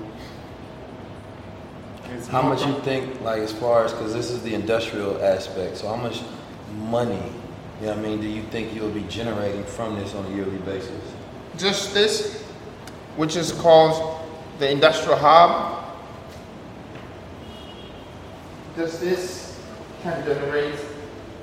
How 2.30 2.42
much 2.42 2.64
you 2.64 2.72
think, 2.80 3.20
like, 3.20 3.40
as 3.40 3.52
far 3.52 3.84
as, 3.84 3.92
because 3.92 4.14
this 4.14 4.30
is 4.30 4.42
the 4.42 4.54
industrial 4.54 5.22
aspect, 5.22 5.76
so 5.76 5.88
how 5.88 5.96
much 5.96 6.22
money, 6.78 7.20
you 7.80 7.86
know 7.86 7.94
what 7.94 7.98
I 7.98 8.02
mean, 8.08 8.20
do 8.20 8.26
you 8.26 8.42
think 8.44 8.74
you'll 8.74 8.90
be 8.90 9.04
generating 9.08 9.64
from 9.64 9.96
this 9.96 10.14
on 10.14 10.24
a 10.24 10.30
yearly 10.34 10.58
basis? 10.58 11.12
Just 11.58 11.92
this, 11.92 12.42
which 13.16 13.36
is 13.36 13.52
called 13.52 14.26
the 14.58 14.70
industrial 14.70 15.18
hub. 15.18 15.84
Just 18.76 19.00
this 19.00 19.60
can 20.02 20.24
generate 20.24 20.78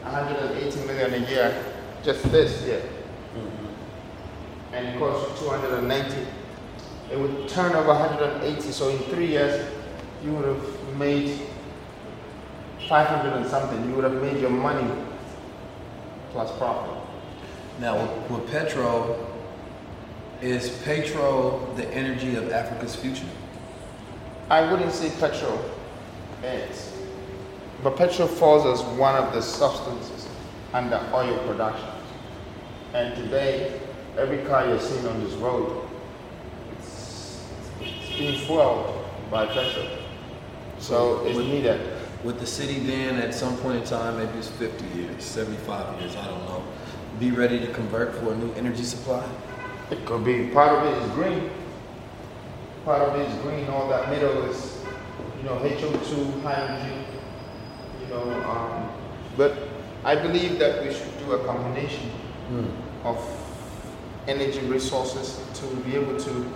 180 0.01 0.87
million 0.87 1.13
a 1.13 1.29
year. 1.29 1.63
Just 2.03 2.23
this 2.31 2.65
here. 2.65 2.83
And 4.71 4.87
it 4.87 4.97
costs 4.97 5.39
290. 5.41 6.42
It 7.13 7.19
would 7.19 7.47
turn 7.47 7.73
over 7.73 7.89
180. 7.89 8.71
So 8.71 8.89
in 8.89 8.97
three 9.03 9.27
years, 9.27 9.71
you 10.23 10.33
would 10.33 10.45
have 10.45 10.97
made 10.97 11.39
500 12.89 13.33
and 13.33 13.47
something. 13.47 13.87
You 13.87 13.95
would 13.95 14.03
have 14.03 14.19
made 14.19 14.41
your 14.41 14.49
money 14.49 14.91
plus 16.31 16.51
profit. 16.57 16.91
Now, 17.79 18.01
with, 18.01 18.31
with 18.31 18.51
petrol, 18.51 19.27
is 20.41 20.81
petrol 20.83 21.71
the 21.75 21.87
energy 21.93 22.35
of 22.35 22.51
Africa's 22.51 22.95
future? 22.95 23.27
I 24.49 24.71
wouldn't 24.71 24.91
say 24.91 25.11
petrol 25.19 25.63
is, 26.43 26.93
but 27.83 27.95
petrol 27.95 28.27
falls 28.27 28.65
as 28.65 28.85
one 28.97 29.15
of 29.15 29.33
the 29.33 29.41
substances 29.41 30.27
under 30.73 30.99
oil 31.13 31.37
production. 31.47 31.89
And 32.95 33.15
today, 33.15 33.79
every 34.17 34.43
car 34.45 34.67
you're 34.67 34.79
seeing 34.79 35.07
on 35.07 35.23
this 35.23 35.33
road, 35.35 35.82
being 38.17 38.39
fueled 38.45 39.05
by 39.31 39.45
petrol. 39.47 39.87
So 40.79 41.25
it's 41.25 41.37
needed. 41.37 41.79
With 42.23 42.39
the 42.39 42.45
city 42.47 42.79
then, 42.79 43.17
at 43.17 43.33
some 43.33 43.57
point 43.57 43.77
in 43.77 43.83
time, 43.83 44.17
maybe 44.17 44.37
it's 44.37 44.47
50 44.47 44.85
years, 44.97 45.23
75 45.23 45.99
years, 45.99 46.15
I 46.15 46.25
don't 46.25 46.45
know, 46.45 46.63
be 47.19 47.31
ready 47.31 47.59
to 47.59 47.67
convert 47.73 48.15
for 48.15 48.31
a 48.33 48.35
new 48.35 48.51
energy 48.53 48.83
supply? 48.83 49.27
It 49.91 50.05
could 50.05 50.23
be, 50.23 50.47
part 50.47 50.71
of 50.71 50.85
it 50.93 51.03
is 51.03 51.11
green. 51.11 51.49
Part 52.85 53.01
of 53.01 53.19
it 53.19 53.29
is 53.29 53.41
green, 53.41 53.67
all 53.67 53.89
that 53.89 54.09
middle 54.09 54.43
is, 54.49 54.83
you 55.37 55.43
know, 55.43 55.57
HO2, 55.57 56.41
hydrogen, 56.43 57.03
you 58.01 58.07
know, 58.07 58.43
um, 58.49 58.89
but 59.37 59.53
I 60.05 60.15
believe 60.15 60.59
that 60.59 60.83
we 60.83 60.93
should 60.93 61.17
do 61.25 61.33
a 61.33 61.45
combination 61.45 62.09
Hmm. 62.49 62.65
of 63.05 63.17
energy 64.27 64.59
resources 64.67 65.39
to 65.53 65.65
be 65.87 65.95
able 65.95 66.19
to 66.19 66.53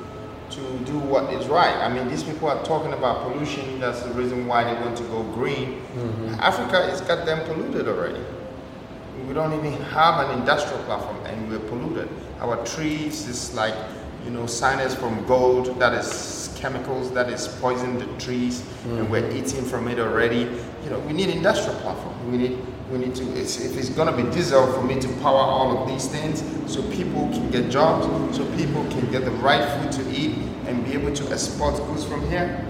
to 0.51 0.61
do 0.85 0.98
what 0.98 1.32
is 1.34 1.48
right. 1.48 1.76
I 1.76 1.90
mean, 1.93 2.08
these 2.08 2.24
people 2.24 2.48
are 2.50 2.64
talking 2.64 2.93
about 2.93 3.24
pollution. 3.24 3.80
That's 3.80 4.01
the 4.03 4.11
reason 4.11 4.48
why 4.48 4.64
they 4.64 4.80
want 4.82 4.98
to 4.98 5.03
go 5.03 5.24
green. 5.24 5.82
Mhm. 5.98 6.40
Africa 6.40 6.80
is 6.93 7.01
goddamn 7.01 7.45
polluted 7.45 7.88
already. 7.88 8.22
We 9.27 9.34
don't 9.34 9.53
even 9.53 9.74
have 9.92 10.30
an 10.30 10.38
industrial 10.40 10.82
platform, 10.84 11.17
and 11.26 11.50
we're 11.50 11.59
polluted. 11.59 12.08
Our 12.40 12.56
trees 12.66 13.27
is 13.27 13.53
like, 13.56 13.74
you 14.24 14.32
know, 14.32 14.45
cyanide 14.45 14.92
from 14.92 15.26
gold. 15.26 15.77
That 15.80 15.93
is 15.93 16.50
chemicals 16.56 17.11
that 17.11 17.30
is 17.30 17.48
poisoning 17.61 18.00
the 18.00 18.06
trees, 18.24 18.64
and 18.85 19.09
we're 19.09 19.30
eating 19.32 19.64
from 19.66 19.88
it 19.88 20.00
already. 20.00 20.48
You 20.84 20.90
know, 20.92 21.00
we 21.00 21.14
need 21.14 21.30
industrial 21.30 21.76
platform. 21.82 22.14
We 22.32 22.38
need 22.38 22.58
we 22.92 22.98
need 23.00 23.16
to. 23.16 23.24
It's, 23.38 23.60
if 23.60 23.78
it's 23.78 23.90
gonna 23.90 24.16
be 24.16 24.24
diesel 24.32 24.72
for 24.74 24.84
me 24.84 25.00
to 25.00 25.08
power 25.22 25.40
all 25.40 25.78
of 25.78 25.90
these 25.90 26.08
things, 26.08 26.44
so 26.72 26.82
people 26.92 27.28
can 27.30 27.50
get 27.52 27.70
jobs, 27.70 28.38
so 28.38 28.46
people 28.56 28.84
can 28.90 29.12
get 29.12 29.26
the 29.26 29.32
right 29.32 29.68
food 29.80 29.92
to 30.04 30.12
eat, 30.12 30.38
and 30.66 30.84
be 30.86 30.94
able 30.94 31.14
to 31.14 31.32
export 31.32 31.76
goods 31.88 32.04
from 32.04 32.28
here. 32.30 32.64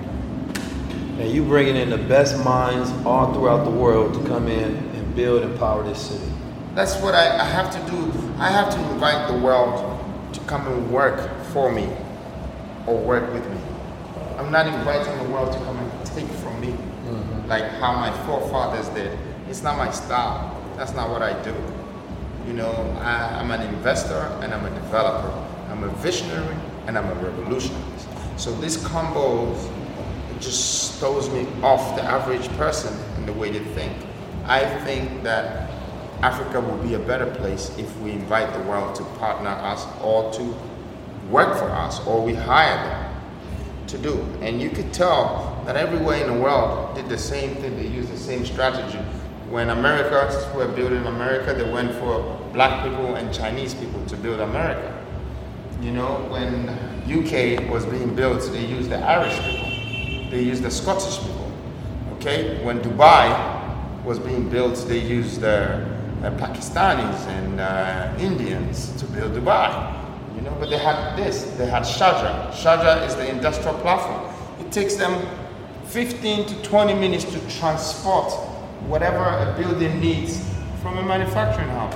And 1.20 1.32
you 1.32 1.44
bringing 1.44 1.76
in 1.76 1.90
the 1.90 1.98
best 1.98 2.44
minds 2.44 2.92
all 3.06 3.34
throughout 3.34 3.64
the 3.64 3.72
world 3.72 4.14
to 4.14 4.28
come 4.28 4.48
in 4.48 4.76
and 4.76 5.16
build 5.16 5.42
and 5.44 5.58
power 5.58 5.84
this 5.84 6.10
city. 6.10 6.32
That's 6.76 6.96
what 7.02 7.16
I, 7.16 7.40
I 7.40 7.46
have 7.46 7.72
to 7.72 7.92
do. 7.92 8.12
I 8.38 8.52
have 8.52 8.72
to 8.72 8.80
invite 8.92 9.28
the 9.28 9.38
world 9.40 10.00
to 10.34 10.40
come 10.42 10.68
and 10.68 10.92
work 10.92 11.44
for 11.46 11.72
me 11.72 11.90
or 12.86 13.00
work 13.00 13.34
with 13.34 13.48
me. 13.50 13.58
I'm 14.38 14.52
not 14.52 14.68
inviting 14.68 15.18
the 15.24 15.34
world 15.34 15.52
to 15.54 15.60
come 15.60 15.78
and 15.78 16.06
take 16.06 16.28
from 16.28 16.62
me 16.62 16.68
mm-hmm. 16.68 17.50
like 17.50 17.64
how 17.64 17.94
my 17.94 18.12
forefathers 18.28 18.88
did. 18.90 19.18
It's 19.50 19.64
not 19.64 19.78
my 19.78 19.92
style. 19.92 20.62
That's 20.76 20.94
not 20.94 21.10
what 21.10 21.22
I 21.22 21.42
do. 21.44 21.56
You 22.48 22.54
know, 22.54 22.72
I, 23.02 23.40
I'm 23.40 23.52
an 23.52 23.62
investor 23.74 24.38
and 24.42 24.54
I'm 24.54 24.66
a 24.66 24.70
developer. 24.70 25.32
I'm 25.70 25.84
a 25.84 25.90
visionary 25.96 26.56
and 26.88 26.98
I'm 26.98 27.06
a 27.10 27.16
revolutionist. 27.16 28.08
So 28.38 28.54
this 28.56 28.86
combo 28.86 29.54
just 30.40 31.00
throws 31.00 31.30
me 31.30 31.48
off 31.64 31.96
the 31.96 32.04
average 32.04 32.48
person 32.58 32.96
in 33.18 33.26
the 33.26 33.34
way 33.34 33.52
they 33.52 33.64
think. 33.74 33.94
I 34.46 34.64
think 34.86 35.24
that 35.24 35.70
Africa 36.22 36.62
will 36.62 36.78
be 36.78 36.94
a 36.94 37.00
better 37.00 37.26
place 37.36 37.76
if 37.78 37.96
we 38.00 38.12
invite 38.12 38.52
the 38.54 38.62
world 38.70 38.96
to 38.96 39.04
partner 39.20 39.50
us 39.50 39.86
or 40.02 40.32
to 40.34 40.56
work 41.30 41.58
for 41.58 41.70
us 41.70 42.06
or 42.08 42.24
we 42.24 42.34
hire 42.34 42.76
them 42.76 43.16
to 43.88 43.98
do. 43.98 44.22
And 44.42 44.62
you 44.62 44.70
could 44.70 44.94
tell 44.94 45.62
that 45.66 45.76
everywhere 45.76 46.22
in 46.26 46.28
the 46.34 46.42
world 46.42 46.96
did 46.96 47.10
the 47.10 47.18
same 47.18 47.56
thing. 47.56 47.76
They 47.76 47.88
used 47.88 48.12
the 48.12 48.18
same 48.18 48.46
strategy. 48.46 49.00
When 49.50 49.70
Americans 49.70 50.36
were 50.54 50.68
building 50.68 51.06
America, 51.06 51.54
they 51.54 51.72
went 51.72 51.94
for 51.96 52.38
black 52.52 52.84
people 52.84 53.16
and 53.16 53.34
Chinese 53.34 53.74
people 53.74 54.06
to 54.08 54.18
build 54.18 54.42
America. 54.42 54.94
You 55.82 55.92
know, 55.92 56.28
when 56.30 56.68
UK 57.08 57.70
was 57.72 57.86
being 57.86 58.14
built, 58.14 58.42
they 58.52 58.66
used 58.66 58.90
the 58.90 58.98
Irish 58.98 59.40
people. 59.40 60.30
They 60.32 60.42
used 60.42 60.64
the 60.64 60.70
Scottish 60.70 61.20
people. 61.20 61.50
Okay? 62.16 62.62
When 62.62 62.82
Dubai 62.82 64.04
was 64.04 64.20
being 64.20 64.50
built, 64.50 64.84
they 64.90 65.00
used 65.00 65.40
the 65.40 65.86
uh, 66.24 66.32
Pakistanis 66.32 67.26
and 67.28 67.62
uh, 67.62 68.14
Indians 68.20 68.92
to 69.00 69.06
build 69.06 69.32
Dubai. 69.32 69.72
You 70.36 70.42
know, 70.42 70.58
but 70.60 70.70
they 70.70 70.78
had 70.78 71.16
this. 71.16 71.44
They 71.58 71.68
had 71.68 71.84
Sharjah. 71.84 72.52
Sharjah 72.52 73.08
is 73.08 73.16
the 73.16 73.30
industrial 73.30 73.78
platform. 73.80 74.30
It 74.60 74.74
takes 74.74 74.96
them 74.96 75.26
15 75.86 76.48
to 76.48 76.62
20 76.64 76.94
minutes 76.96 77.24
to 77.24 77.40
transport 77.48 78.34
whatever 78.88 79.18
a 79.18 79.54
building 79.58 80.00
needs 80.00 80.44
from 80.82 80.98
a 80.98 81.04
manufacturing 81.04 81.68
hub. 81.70 81.94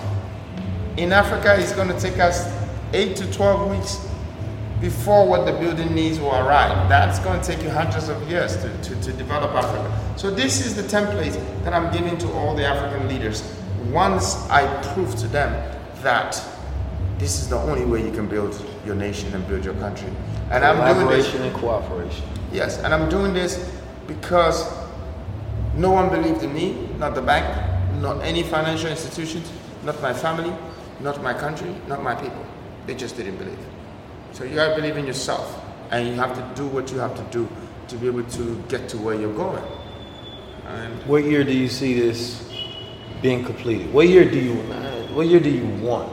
In 0.97 1.13
Africa, 1.13 1.55
it's 1.57 1.71
going 1.73 1.87
to 1.87 1.99
take 1.99 2.19
us 2.19 2.51
8 2.93 3.15
to 3.15 3.31
12 3.31 3.71
weeks 3.71 4.07
before 4.81 5.27
what 5.27 5.45
the 5.45 5.53
building 5.53 5.93
needs 5.95 6.19
will 6.19 6.35
arrive. 6.35 6.89
That's 6.89 7.19
going 7.19 7.39
to 7.39 7.47
take 7.47 7.63
you 7.63 7.69
hundreds 7.69 8.09
of 8.09 8.29
years 8.29 8.57
to, 8.57 8.81
to, 8.81 9.01
to 9.01 9.13
develop 9.13 9.51
Africa. 9.51 9.97
So 10.17 10.29
this 10.31 10.65
is 10.65 10.75
the 10.75 10.83
template 10.83 11.33
that 11.63 11.73
I'm 11.73 11.93
giving 11.93 12.17
to 12.17 12.31
all 12.33 12.55
the 12.55 12.65
African 12.65 13.07
leaders. 13.07 13.55
Once 13.91 14.35
I 14.49 14.65
prove 14.93 15.15
to 15.17 15.27
them 15.27 15.51
that 16.01 16.43
this 17.19 17.39
is 17.39 17.47
the 17.47 17.57
only 17.57 17.85
way 17.85 18.03
you 18.03 18.11
can 18.11 18.27
build 18.27 18.59
your 18.85 18.95
nation 18.95 19.31
and 19.33 19.47
build 19.47 19.63
your 19.63 19.75
country. 19.75 20.09
And 20.49 20.65
I'm 20.65 20.75
doing 20.95 21.07
this. 21.07 21.29
Collaboration 21.29 21.41
and 21.43 21.55
cooperation. 21.55 22.25
Yes, 22.51 22.79
and 22.79 22.93
I'm 22.93 23.07
doing 23.09 23.33
this 23.33 23.71
because 24.07 24.80
no 25.75 25.91
one 25.91 26.09
believed 26.09 26.43
in 26.43 26.53
me, 26.53 26.88
not 26.98 27.16
the 27.16 27.22
bank, 27.22 27.45
not 28.01 28.22
any 28.24 28.43
financial 28.43 28.90
institutions, 28.90 29.51
not 29.83 30.01
my 30.01 30.14
family, 30.14 30.53
not 31.00 31.22
my 31.24 31.33
country, 31.33 31.74
not 31.88 32.03
my 32.03 32.16
people. 32.16 32.45
They 32.85 32.95
just 32.95 33.16
didn't 33.16 33.38
believe. 33.38 33.59
So 34.33 34.43
you 34.43 34.56
gotta 34.56 34.75
believe 34.75 34.98
in 34.98 35.06
yourself, 35.06 35.64
and 35.91 36.08
you 36.08 36.14
have 36.16 36.35
to 36.35 36.61
do 36.61 36.67
what 36.67 36.91
you 36.91 37.00
have 37.00 37.16
to 37.16 37.24
do 37.32 37.48
to 37.88 37.95
be 37.98 38.08
able 38.08 38.24
to 38.24 38.64
get 38.69 38.88
to 38.90 38.98
where 38.98 39.16
you're 39.16 39.33
going. 39.33 39.64
And 40.67 40.93
What 41.03 41.24
year 41.25 41.43
do 41.43 41.53
you 41.53 41.67
see 41.67 42.00
this 42.00 42.50
being 43.22 43.43
completed? 43.43 43.93
What 43.93 44.08
year 44.08 44.30
do 44.30 44.40
you 44.40 44.56
what 45.14 45.27
year 45.27 45.41
do 45.41 45.50
you 45.50 45.66
want 45.83 46.09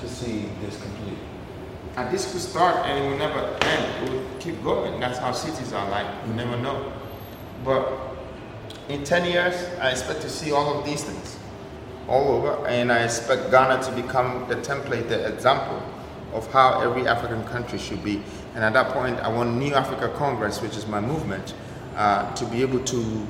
to 0.00 0.08
see 0.08 0.44
this 0.60 0.80
completed? 0.80 1.18
And 1.96 2.10
this 2.14 2.30
could 2.30 2.42
start 2.42 2.76
and 2.86 2.98
it 3.02 3.08
will 3.08 3.16
never 3.16 3.40
end. 3.62 4.04
It 4.04 4.12
will 4.12 4.24
keep 4.38 4.62
going. 4.62 5.00
That's 5.00 5.18
how 5.18 5.32
cities 5.32 5.72
are 5.72 5.88
like. 5.90 6.06
You 6.26 6.34
never 6.34 6.58
know. 6.58 6.92
But 7.64 8.09
in 8.90 9.04
10 9.04 9.24
years, 9.24 9.54
I 9.80 9.90
expect 9.90 10.20
to 10.22 10.28
see 10.28 10.50
all 10.50 10.78
of 10.78 10.84
these 10.84 11.04
things 11.04 11.38
all 12.08 12.28
over. 12.28 12.66
And 12.66 12.90
I 12.92 13.04
expect 13.04 13.50
Ghana 13.50 13.82
to 13.84 13.92
become 13.92 14.48
the 14.48 14.56
template, 14.56 15.08
the 15.08 15.32
example 15.32 15.80
of 16.32 16.50
how 16.52 16.80
every 16.80 17.06
African 17.06 17.44
country 17.44 17.78
should 17.78 18.02
be. 18.02 18.22
And 18.54 18.64
at 18.64 18.72
that 18.72 18.92
point, 18.92 19.18
I 19.20 19.28
want 19.28 19.56
New 19.56 19.72
Africa 19.74 20.12
Congress, 20.16 20.60
which 20.60 20.76
is 20.76 20.86
my 20.86 21.00
movement, 21.00 21.54
uh, 21.96 22.34
to 22.34 22.44
be 22.46 22.62
able 22.62 22.80
to 22.80 23.26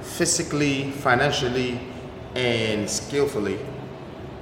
physically, 0.00 0.90
financially, 0.90 1.80
and 2.34 2.88
skillfully 2.88 3.58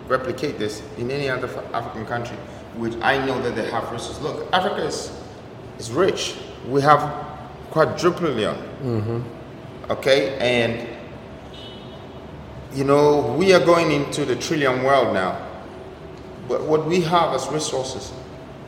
replicate 0.08 0.58
this 0.58 0.82
in 0.98 1.10
any 1.10 1.28
other 1.28 1.48
African 1.72 2.06
country, 2.06 2.36
which 2.76 2.94
I 3.02 3.24
know 3.24 3.40
that 3.42 3.56
they 3.56 3.68
have 3.70 3.90
resources. 3.90 4.22
Look, 4.22 4.48
Africa 4.52 4.84
is, 4.86 5.12
is 5.78 5.90
rich. 5.90 6.36
We 6.68 6.80
have 6.82 7.00
quadrillion, 7.70 8.56
Mm-hmm. 8.82 9.35
Okay? 9.90 10.36
And, 10.38 10.88
you 12.74 12.84
know, 12.84 13.34
we 13.38 13.52
are 13.52 13.64
going 13.64 13.90
into 13.92 14.24
the 14.24 14.36
trillion 14.36 14.82
world 14.82 15.14
now. 15.14 15.42
But 16.48 16.64
what 16.64 16.86
we 16.86 17.00
have 17.02 17.34
as 17.34 17.48
resources 17.48 18.12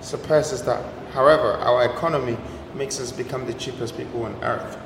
surpasses 0.01 0.63
that. 0.65 0.85
However, 1.13 1.53
our 1.53 1.85
economy 1.85 2.37
makes 2.75 3.01
us 3.01 3.13
become 3.13 3.47
the 3.47 3.55
cheapest 3.55 3.97
people 3.97 4.25
on 4.25 4.35
earth. 4.43 4.79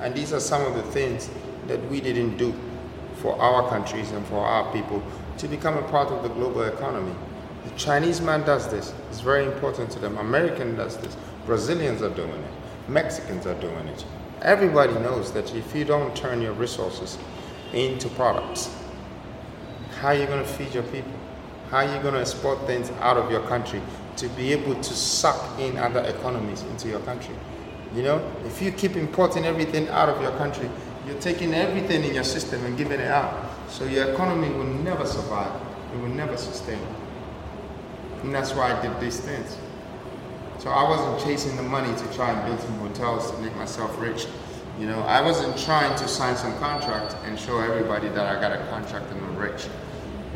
And 0.00 0.14
these 0.14 0.32
are 0.32 0.40
some 0.40 0.62
of 0.64 0.74
the 0.74 0.82
things 0.82 1.30
that 1.66 1.82
we 1.90 2.00
didn't 2.00 2.36
do 2.36 2.54
for 3.16 3.38
our 3.40 3.68
countries 3.68 4.10
and 4.12 4.24
for 4.26 4.38
our 4.38 4.72
people 4.72 5.02
to 5.38 5.48
become 5.48 5.76
a 5.76 5.82
part 5.88 6.08
of 6.08 6.22
the 6.22 6.28
global 6.28 6.62
economy. 6.62 7.14
The 7.64 7.70
Chinese 7.70 8.20
man 8.20 8.42
does 8.42 8.68
this. 8.68 8.94
It's 9.10 9.20
very 9.20 9.44
important 9.44 9.90
to 9.92 9.98
them. 9.98 10.16
American 10.18 10.76
does 10.76 10.96
this. 10.96 11.16
Brazilians 11.44 12.02
are 12.02 12.10
doing 12.10 12.30
it. 12.30 12.50
Mexicans 12.88 13.46
are 13.46 13.60
doing 13.60 13.88
it. 13.88 14.04
Everybody 14.42 14.92
knows 14.94 15.32
that 15.32 15.52
if 15.54 15.74
you 15.74 15.84
don't 15.84 16.14
turn 16.14 16.40
your 16.40 16.52
resources 16.52 17.18
into 17.72 18.08
products, 18.10 18.74
how 20.00 20.08
are 20.08 20.14
you 20.14 20.26
going 20.26 20.42
to 20.42 20.48
feed 20.48 20.72
your 20.72 20.84
people? 20.84 21.12
How 21.70 21.78
are 21.78 21.96
you 21.96 22.00
going 22.00 22.14
to 22.14 22.20
export 22.20 22.64
things 22.66 22.90
out 23.00 23.16
of 23.16 23.30
your 23.30 23.42
country 23.48 23.82
to 24.16 24.28
be 24.30 24.52
able 24.52 24.74
to 24.76 24.94
suck 24.94 25.58
in 25.58 25.76
other 25.76 26.00
economies 26.00 26.62
into 26.62 26.88
your 26.88 27.00
country? 27.00 27.34
You 27.94 28.02
know, 28.02 28.32
if 28.44 28.62
you 28.62 28.70
keep 28.70 28.96
importing 28.96 29.44
everything 29.44 29.88
out 29.88 30.08
of 30.08 30.22
your 30.22 30.32
country, 30.32 30.70
you're 31.06 31.20
taking 31.20 31.52
everything 31.52 32.04
in 32.04 32.14
your 32.14 32.24
system 32.24 32.64
and 32.64 32.76
giving 32.78 33.00
it 33.00 33.08
out. 33.08 33.50
So 33.68 33.84
your 33.84 34.12
economy 34.12 34.50
will 34.50 34.64
never 34.64 35.04
survive. 35.04 35.60
It 35.94 35.98
will 36.00 36.08
never 36.08 36.36
sustain. 36.36 36.80
And 38.22 38.34
that's 38.34 38.54
why 38.54 38.76
I 38.76 38.82
did 38.82 39.00
these 39.00 39.18
things. 39.20 39.58
So 40.58 40.70
I 40.70 40.88
wasn't 40.88 41.20
chasing 41.24 41.56
the 41.56 41.62
money 41.62 41.96
to 41.96 42.14
try 42.14 42.32
and 42.32 42.44
build 42.46 42.60
some 42.60 42.78
hotels 42.78 43.30
to 43.30 43.38
make 43.38 43.54
myself 43.56 43.98
rich. 44.00 44.26
You 44.78 44.86
know, 44.86 45.00
I 45.02 45.20
wasn't 45.20 45.56
trying 45.58 45.96
to 45.98 46.08
sign 46.08 46.36
some 46.36 46.56
contract 46.58 47.16
and 47.24 47.38
show 47.38 47.58
everybody 47.60 48.08
that 48.08 48.26
I 48.26 48.40
got 48.40 48.52
a 48.52 48.64
contract 48.66 49.10
and 49.12 49.24
I'm 49.24 49.36
rich. 49.36 49.66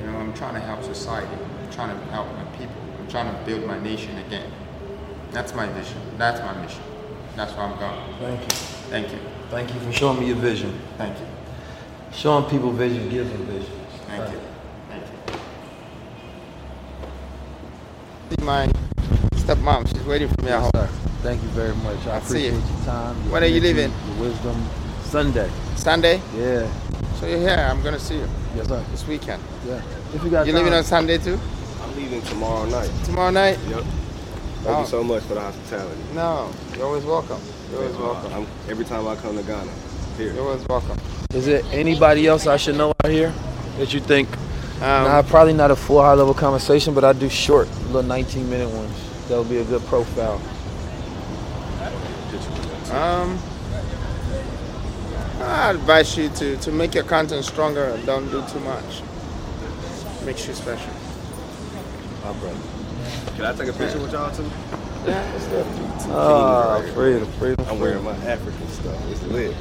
You 0.01 0.07
know, 0.07 0.19
I'm 0.19 0.33
trying 0.35 0.55
to 0.55 0.61
help 0.61 0.83
society. 0.85 1.29
I'm 1.61 1.71
trying 1.73 1.97
to 1.97 2.05
help 2.07 2.27
my 2.35 2.45
people. 2.59 2.75
I'm 3.01 3.09
trying 3.09 3.33
to 3.33 3.45
build 3.45 3.67
my 3.67 3.81
nation 3.81 4.17
again. 4.19 4.51
That's 5.33 5.55
my 5.55 5.67
vision. 5.69 5.99
That's 6.19 6.41
my 6.41 6.61
mission. 6.61 6.83
That's 7.37 7.53
where 7.55 7.67
I'm 7.67 7.79
going. 7.79 8.19
Thank 8.19 8.41
you. 8.41 8.49
Thank 8.91 9.13
you. 9.13 9.19
Thank 9.51 9.75
you 9.75 9.81
for 9.81 9.93
showing 9.93 10.21
me 10.21 10.27
your 10.27 10.37
vision. 10.37 10.79
Thank 10.99 11.19
you. 11.19 11.27
Showing 12.13 12.45
people 12.51 12.73
vision 12.73 13.09
gives 13.09 13.31
them 13.31 13.47
vision. 13.47 13.73
Thank 14.07 14.33
you. 14.33 14.41
Thank 14.89 15.05
you. 15.05 15.39
See 18.37 18.45
my 18.45 18.67
stepmom. 19.37 19.92
She's 20.03 20.09
waiting 20.09 20.27
for 20.29 20.43
me 20.43 20.51
at 20.51 20.61
home. 20.61 20.89
Thank 21.23 21.41
you 21.45 21.49
very 21.51 21.77
much. 21.77 22.05
I 22.09 22.17
I'll 22.17 22.21
see 22.23 22.49
appreciate 22.49 22.55
you. 22.55 22.59
your 22.77 22.85
time. 22.85 23.23
your 23.23 23.33
When 23.35 23.43
are 23.45 23.47
you 23.47 23.61
leaving? 23.61 23.93
Your 24.09 24.17
wisdom. 24.31 24.67
Sunday. 25.05 25.49
Sunday? 25.77 26.21
Yeah. 26.37 26.67
So 27.21 27.27
you're 27.27 27.39
here. 27.39 27.69
I'm 27.71 27.81
gonna 27.83 28.01
see 28.01 28.17
you. 28.17 28.29
Yes, 28.57 28.67
sir. 28.67 28.85
This 28.91 29.07
weekend. 29.07 29.41
Yeah. 29.65 29.81
If 30.13 30.25
you 30.25 30.31
got 30.31 30.45
You 30.45 30.55
leaving 30.55 30.71
time. 30.73 30.79
on 30.79 30.85
Sunday 30.85 31.19
too? 31.19 31.39
I'm 31.85 31.95
leaving 31.95 32.21
tomorrow 32.23 32.65
night. 32.67 32.91
Tomorrow 33.05 33.31
night? 33.31 33.61
Yep. 33.69 33.85
Thank 34.65 34.77
Oh. 34.77 34.81
you 34.81 34.87
so 34.89 35.05
much 35.05 35.23
for 35.23 35.35
the 35.35 35.41
hospitality. 35.41 36.01
No. 36.17 36.51
You're 36.77 36.87
always 36.87 37.05
welcome. 37.05 37.41
You're 37.71 37.83
always 37.83 37.95
Uh, 37.95 38.01
welcome. 38.03 38.33
I'm, 38.35 38.47
every 38.69 38.85
time 38.85 39.07
I 39.07 39.15
come 39.15 39.37
to 39.37 39.45
Ghana, 39.45 39.71
here. 40.19 40.33
You're 40.33 40.43
always 40.49 40.67
welcome. 40.69 40.99
Is 41.33 41.47
there 41.47 41.63
anybody 41.71 42.27
else 42.27 42.49
I 42.49 42.57
should 42.57 42.77
know 42.77 42.93
out 43.05 43.11
here 43.13 43.33
that 43.79 43.95
you 43.95 44.01
think? 44.01 44.29
Um, 44.83 45.05
nah, 45.07 45.23
probably 45.23 45.53
not 45.53 45.71
a 45.71 45.77
full 45.77 46.03
high 46.03 46.15
level 46.15 46.35
conversation, 46.35 46.93
but 46.93 47.05
I 47.05 47.13
do 47.13 47.29
short, 47.29 47.69
little 47.87 48.03
19 48.03 48.51
minute 48.51 48.69
ones. 48.69 48.91
That 49.33 49.39
would 49.39 49.49
be 49.49 49.57
a 49.57 49.65
good 49.65 49.83
profile. 49.87 50.35
Um, 52.95 53.39
I 55.41 55.71
advise 55.71 56.19
you 56.19 56.29
to, 56.29 56.59
to 56.59 56.71
make 56.71 56.95
your 56.95 57.05
content 57.05 57.43
stronger 57.47 57.85
and 57.85 58.05
don't 58.05 58.31
do 58.31 58.45
too 58.49 58.61
much. 58.61 59.01
Makes 60.27 60.47
you 60.49 60.53
special. 60.53 60.93
My 62.23 62.35
brother. 62.35 62.61
Can 63.35 63.47
I 63.47 63.55
take 63.55 63.69
a 63.69 63.73
picture 63.73 63.99
with 64.01 64.13
y'all 64.13 64.31
too? 64.37 64.43
Yeah, 65.07 65.27
let's 65.33 65.47
do 65.47 65.57
it. 65.57 65.67
Ah, 66.11 66.83
freedom, 66.93 67.33
freedom. 67.39 67.67
I'm 67.71 67.81
wearing 67.81 68.05
my 68.05 68.15
African 68.27 68.69
stuff. 68.69 69.11
It's 69.11 69.23
lit. 69.23 69.57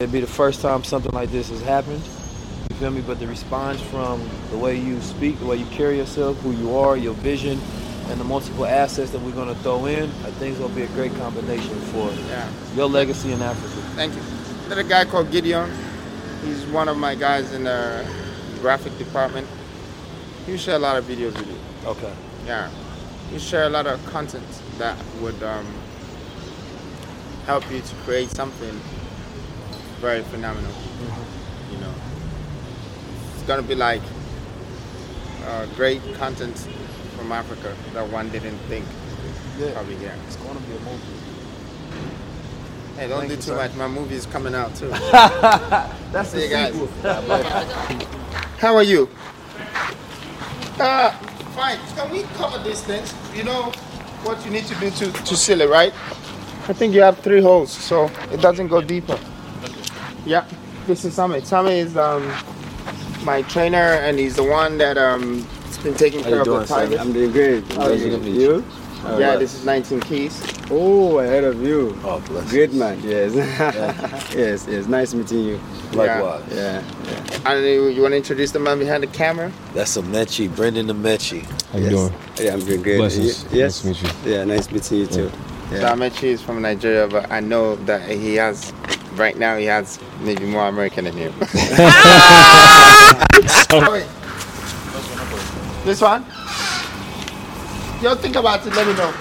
It'd 0.00 0.10
be 0.10 0.18
the 0.18 0.26
first 0.26 0.60
time 0.62 0.82
something 0.82 1.12
like 1.12 1.30
this 1.30 1.50
has 1.50 1.62
happened. 1.62 2.02
Feel 2.78 2.90
me? 2.92 3.00
But 3.00 3.18
the 3.18 3.26
response 3.26 3.80
from 3.80 4.28
the 4.50 4.56
way 4.58 4.78
you 4.78 5.00
speak, 5.00 5.38
the 5.40 5.46
way 5.46 5.56
you 5.56 5.66
carry 5.66 5.96
yourself, 5.98 6.38
who 6.42 6.52
you 6.52 6.76
are, 6.76 6.96
your 6.96 7.14
vision, 7.14 7.60
and 8.08 8.20
the 8.20 8.24
multiple 8.24 8.64
assets 8.66 9.10
that 9.10 9.20
we're 9.20 9.32
gonna 9.32 9.54
throw 9.56 9.86
in, 9.86 10.04
I 10.04 10.30
think 10.38 10.52
it's 10.52 10.60
gonna 10.60 10.74
be 10.74 10.82
a 10.82 10.86
great 10.88 11.12
combination 11.16 11.74
for 11.92 12.10
Yeah. 12.30 12.48
your 12.76 12.88
legacy 12.88 13.32
in 13.32 13.42
Africa. 13.42 13.74
Thank 13.96 14.14
you. 14.14 14.22
There's 14.68 14.78
a 14.86 14.88
guy 14.88 15.04
called 15.04 15.30
Gideon. 15.32 15.70
He's 16.44 16.64
one 16.66 16.88
of 16.88 16.96
my 16.96 17.14
guys 17.16 17.52
in 17.52 17.64
the 17.64 18.04
graphic 18.60 18.96
department. 18.96 19.46
He 20.46 20.56
share 20.56 20.76
a 20.76 20.78
lot 20.78 20.96
of 20.96 21.04
videos 21.04 21.34
with 21.36 21.48
you. 21.48 21.58
Okay. 21.84 22.12
Yeah. 22.46 22.68
He 23.32 23.38
share 23.40 23.64
a 23.64 23.68
lot 23.70 23.86
of 23.86 24.04
content 24.06 24.44
that 24.78 24.96
would 25.20 25.42
um, 25.42 25.66
help 27.44 27.68
you 27.72 27.80
to 27.80 27.94
create 28.04 28.30
something 28.30 28.80
very 30.00 30.22
phenomenal. 30.22 30.70
It's 30.70 31.27
gonna 33.48 33.62
be 33.62 33.74
like 33.74 34.02
uh, 35.46 35.64
great 35.74 36.02
content 36.14 36.54
from 37.16 37.32
Africa 37.32 37.74
that 37.94 38.06
one 38.10 38.28
didn't 38.28 38.58
think 38.68 38.84
Yeah. 39.58 39.72
probably 39.72 39.96
here. 39.96 40.14
It's 40.26 40.36
gonna 40.36 40.60
be 40.60 40.76
a 40.76 40.80
movie. 40.80 41.02
Hey, 42.96 43.08
don't 43.08 43.20
Thank 43.20 43.30
do 43.30 43.36
too 43.38 43.54
much. 43.54 43.74
My 43.74 43.88
movie 43.88 44.16
is 44.16 44.26
coming 44.26 44.54
out 44.54 44.74
too. 44.76 44.88
That's 46.12 46.30
See 46.30 46.46
the 46.46 46.48
guys. 46.48 46.74
How 48.58 48.76
are 48.76 48.82
you? 48.82 49.08
Uh, 50.78 51.10
fine. 51.56 51.78
Can 51.96 52.10
we 52.10 52.24
cover 52.36 52.62
these 52.62 52.82
things? 52.82 53.14
You 53.34 53.44
know 53.44 53.72
what 54.24 54.44
you 54.44 54.50
need 54.50 54.66
to 54.66 54.74
do 54.74 54.90
to, 54.90 55.10
to 55.10 55.36
seal 55.36 55.62
it, 55.62 55.70
right? 55.70 55.94
I 56.68 56.74
think 56.74 56.92
you 56.92 57.00
have 57.00 57.18
three 57.20 57.40
holes, 57.40 57.72
so 57.72 58.10
it 58.30 58.42
doesn't 58.42 58.68
go 58.68 58.82
deeper. 58.82 59.18
Yeah. 60.26 60.44
This 60.86 61.04
is 61.06 61.14
Samit. 61.14 61.46
Samit 61.46 61.72
is 61.72 61.96
um, 61.96 62.30
my 63.24 63.42
trainer, 63.42 63.76
and 63.76 64.18
he's 64.18 64.36
the 64.36 64.44
one 64.44 64.78
that 64.78 64.96
um, 64.98 65.42
has 65.42 65.78
been 65.78 65.94
taking 65.94 66.20
How 66.20 66.26
care 66.26 66.34
you 66.36 66.40
of 66.40 66.44
doing, 66.44 66.60
the 66.60 66.66
Samit? 66.66 66.90
tigers. 66.90 67.00
I'm 67.06 67.12
doing 67.12 67.32
great. 67.32 67.72
How 67.72 67.82
are 67.86 67.88
Nice 67.90 68.02
you? 68.02 68.10
to 68.10 68.18
meet 68.18 68.34
you. 68.40 68.64
All 69.04 69.20
yeah, 69.20 69.28
right. 69.30 69.38
this 69.38 69.54
is 69.54 69.64
19 69.64 70.00
Keys. 70.00 70.42
Oh, 70.70 71.18
ahead 71.20 71.44
of 71.44 71.62
you. 71.62 71.96
Oh, 72.02 72.20
bless. 72.26 72.50
Great 72.50 72.72
man. 72.72 73.00
Yes. 73.02 73.32
yes. 74.34 74.66
Yes. 74.68 74.86
Nice 74.86 75.14
meeting 75.14 75.38
you. 75.38 75.60
Likewise. 75.92 76.42
Yeah. 76.50 76.82
yeah. 77.04 77.40
And 77.46 77.64
you, 77.64 77.88
you 77.88 78.02
want 78.02 78.12
to 78.12 78.16
introduce 78.16 78.50
the 78.50 78.58
man 78.58 78.78
behind 78.80 79.04
the 79.04 79.06
camera? 79.06 79.52
That's 79.72 79.96
a 79.96 80.02
Mechi, 80.02 80.54
Brendan 80.54 80.88
the 80.88 80.94
Mechi. 80.94 81.44
How 81.70 81.78
you 81.78 81.90
doing? 81.90 82.14
Yeah, 82.40 82.54
I'm 82.54 82.60
doing 82.60 82.82
great. 82.82 82.96
Blessings. 82.98 83.44
Yes. 83.52 83.84
Nice 83.84 84.00
to 84.00 84.04
meet 84.04 84.26
you. 84.26 84.32
Yeah. 84.32 84.44
Nice 84.44 84.70
meeting 84.72 84.98
you 84.98 85.06
too. 85.06 85.22
Yeah. 85.32 85.57
Damechi 85.70 86.24
is 86.24 86.42
from 86.42 86.62
Nigeria, 86.62 87.06
but 87.06 87.30
I 87.30 87.40
know 87.40 87.76
that 87.84 88.08
he 88.08 88.36
has, 88.36 88.72
right 89.14 89.36
now, 89.36 89.56
he 89.56 89.66
has 89.66 89.98
maybe 90.22 90.46
more 90.46 90.66
American 90.66 91.04
than 91.04 91.16
you. 91.18 91.30
Wait. 93.92 94.06
This 95.84 96.00
one? 96.00 96.24
Yo, 98.02 98.14
think 98.14 98.36
about 98.36 98.66
it, 98.66 98.74
let 98.74 98.86
me 98.86 98.94
know. 98.94 99.12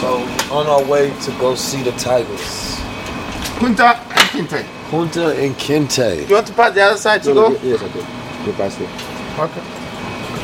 So 0.00 0.18
on 0.52 0.66
our 0.66 0.84
way 0.84 1.10
to 1.20 1.30
go 1.38 1.54
see 1.54 1.82
the 1.82 1.92
Tigers. 1.92 2.76
Kunta 3.58 3.94
and 3.94 4.05
Kinte. 4.36 4.62
Junta 4.90 5.34
and 5.42 5.54
Kente. 5.56 6.28
You 6.28 6.34
want 6.34 6.46
to 6.48 6.52
pass 6.52 6.74
the 6.74 6.82
other 6.82 6.98
side 6.98 7.22
to 7.22 7.28
No, 7.30 7.34
go? 7.34 7.48
no, 7.48 7.58
Yes, 7.62 7.82
I 7.82 7.88
do. 7.88 7.98
You 8.46 8.52
pass 8.52 8.78
it. 8.78 8.88
Okay. 9.38 9.62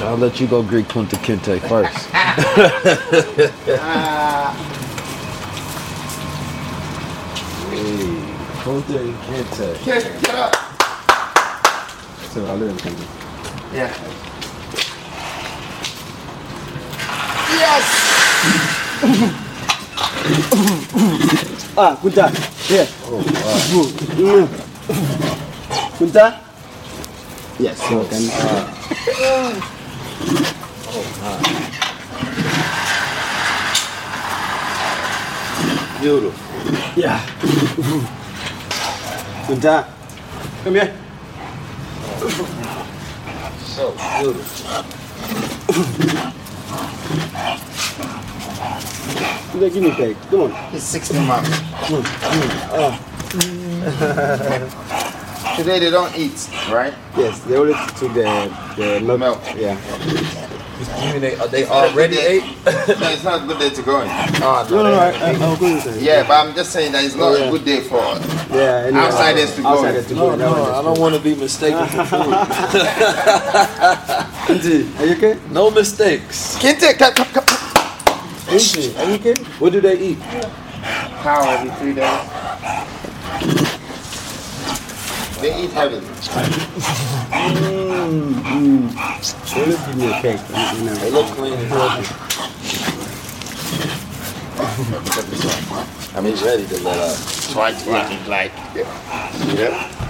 I'll 0.04 0.16
let 0.16 0.40
you 0.40 0.46
go 0.46 0.62
greet 0.62 0.88
Kunta 0.88 1.16
Kinte 1.16 1.60
first. 1.68 2.08
Ah, 2.14 4.56
hey, 7.70 8.16
Kunta 8.64 8.96
and 8.98 9.14
Kente. 9.24 9.68
get, 9.84 10.02
get 10.22 10.34
up. 10.34 10.54
So 12.32 12.38
I'll 12.46 12.56
let 12.56 12.70
him 12.70 12.78
come. 12.78 12.96
Yeah. 13.72 13.92
Yes! 17.50 17.86
ah, 21.76 21.96
Kunta. 21.96 22.28
Here. 22.68 22.86
Oh, 23.08 23.22
Kunta. 25.98 26.40
Yes. 27.58 27.78
So 27.88 28.04
can. 28.04 28.22
Beautiful. 36.00 36.34
Yeah. 36.96 37.20
Kunta. 39.46 39.86
Come 40.64 40.74
here. 40.74 40.92
So 43.64 43.94
beautiful. 44.20 44.84
The 49.58 49.70
guinea 49.70 49.90
pig. 49.92 50.16
Come 50.30 50.40
on. 50.52 50.70
He's 50.72 50.82
60 50.82 51.18
months. 51.26 51.50
Come 51.86 51.96
on. 51.96 52.02
Come 52.04 52.42
on. 52.42 52.50
Oh. 52.72 53.08
Today 55.56 55.78
they 55.80 55.90
don't 55.90 56.14
eat, 56.16 56.48
right? 56.70 56.94
Yes, 57.16 57.40
they 57.40 57.56
only 57.56 57.74
to 57.74 58.08
the 58.08 58.50
the 58.76 59.00
milk. 59.00 59.18
Milk. 59.20 59.40
Yeah. 59.54 59.76
You 61.04 61.12
mean 61.12 61.20
they, 61.20 61.34
are 61.36 61.46
they 61.48 61.64
already 61.66 62.18
ate? 62.18 62.42
no, 62.66 63.10
it's 63.12 63.22
not 63.22 63.42
a 63.44 63.46
good 63.46 63.58
day 63.58 63.70
to 63.70 63.82
go 63.82 64.00
in. 64.00 64.08
Oh, 64.10 64.66
No, 64.70 64.82
no, 64.82 64.90
no. 64.90 64.98
I, 64.98 65.10
I, 65.10 65.32
I'll 65.44 65.56
go 65.56 65.74
with 65.74 65.86
it. 65.86 66.02
Yeah, 66.02 66.26
but 66.26 66.40
I'm 66.46 66.54
just 66.54 66.72
saying 66.72 66.92
that 66.92 67.04
it's 67.04 67.14
not 67.14 67.32
Oh, 67.32 67.36
yeah. 67.36 67.44
a 67.44 67.50
good 67.50 67.64
day 67.64 67.80
for 67.82 68.02
Yeah. 68.56 68.84
anyway. 68.86 69.04
outsiders 69.04 69.54
to 69.56 69.62
go. 69.62 69.68
Outsiders 69.68 70.06
to 70.08 70.14
go. 70.14 70.34
No, 70.34 70.36
that 70.36 70.44
no, 70.44 70.50
was 70.62 70.70
I 70.70 70.82
don't 70.82 70.98
want 70.98 71.14
to 71.14 71.20
be 71.20 71.34
mistaken 71.36 71.86
for 71.86 72.04
food. 72.04 72.34
Auntie, 74.50 74.88
are 74.98 75.06
you 75.06 75.14
okay? 75.16 75.38
No 75.50 75.70
mistakes. 75.70 76.56
Kinte, 76.58 76.96
come, 76.98 77.12
come, 77.14 77.26
come. 77.44 77.61
Auntie, 78.52 78.94
are 78.98 79.10
you 79.10 79.18
kidding? 79.18 79.44
What 79.58 79.72
do 79.72 79.80
they 79.80 79.98
eat? 79.98 80.18
Cow 80.20 81.48
every 81.48 81.70
three 81.80 81.94
days. 81.94 82.20
They 85.40 85.64
eat 85.64 85.70
heavy. 85.72 85.96
Mm, 87.32 88.34
mm. 88.44 88.92
They 89.54 89.66
look 89.66 89.80
give 89.86 89.96
me 89.96 90.06
a 90.12 90.20
cake. 90.20 90.40
You 90.76 90.84
know. 90.84 90.94
They 90.96 91.10
look 91.10 91.26
clean 91.28 91.54
and 91.54 91.68
healthy. 91.68 92.04
I 96.14 96.20
mean, 96.20 96.32
he's 96.32 96.42
ready 96.42 96.66
to 96.66 96.80
let 96.84 96.98
out. 96.98 97.16
Try 97.52 97.72
to 97.72 97.90
like, 98.28 98.52
yeah. 98.74 98.86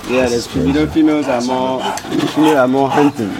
Yeah, 0.08 0.28
the 0.28 0.42
Filipino 0.42 0.86
females 0.86 1.28
are 1.28 1.42
more 1.42 1.80
females 2.34 2.56
are 2.56 2.68
more 2.68 2.90
hunting. 2.90 3.32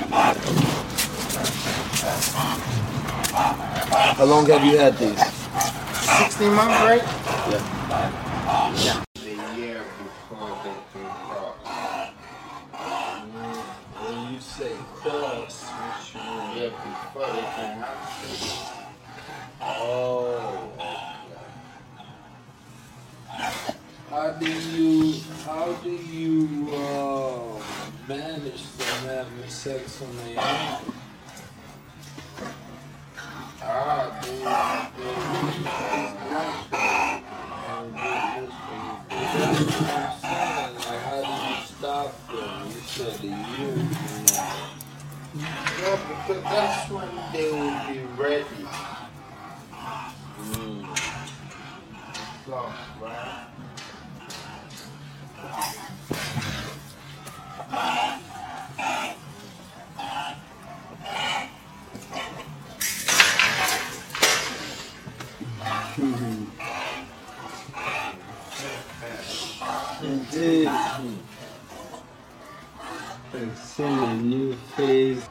How 3.93 4.25
long 4.25 4.47
have 4.47 4.65
you 4.65 4.79
had 4.79 4.97
these? 4.97 5.21
16 6.19 6.55
months, 6.55 6.81
right? 6.81 7.03
Yeah. 8.81 9.05
The 9.15 9.61
year 9.61 9.85
before 9.99 10.49
they 10.65 10.77
can 10.93 11.11
cross. 11.29 11.61
When 14.01 14.33
you 14.33 14.41
say 14.41 14.73
cross, 14.95 15.65
which 15.69 16.15
Yeah, 16.15 16.71
before 16.71 17.27
they 17.35 17.47
can 17.53 17.85
have 17.85 18.83
Oh. 19.61 20.73
How 24.09 24.31
do 24.31 24.47
you 24.47 25.21
how 25.45 25.73
do 25.85 25.91
you 25.91 26.69
uh, 26.73 27.63
manage 28.09 28.63
them 28.79 29.05
having 29.05 29.51
sex 29.51 30.01
on 30.01 30.17
the 30.17 30.41
hungry? 30.41 31.02
Because 46.09 46.43
that's 46.45 46.91
when 46.91 47.09
they 47.33 47.51
will 47.51 47.79
be 47.89 48.01
ready. 48.21 48.45
Mm. 50.39 50.87
Right? 53.01 53.43
Indeed. 70.03 70.69
I've 73.35 73.59
seen 73.59 73.99
a 73.99 74.15
new 74.15 74.55
face. 74.77 75.29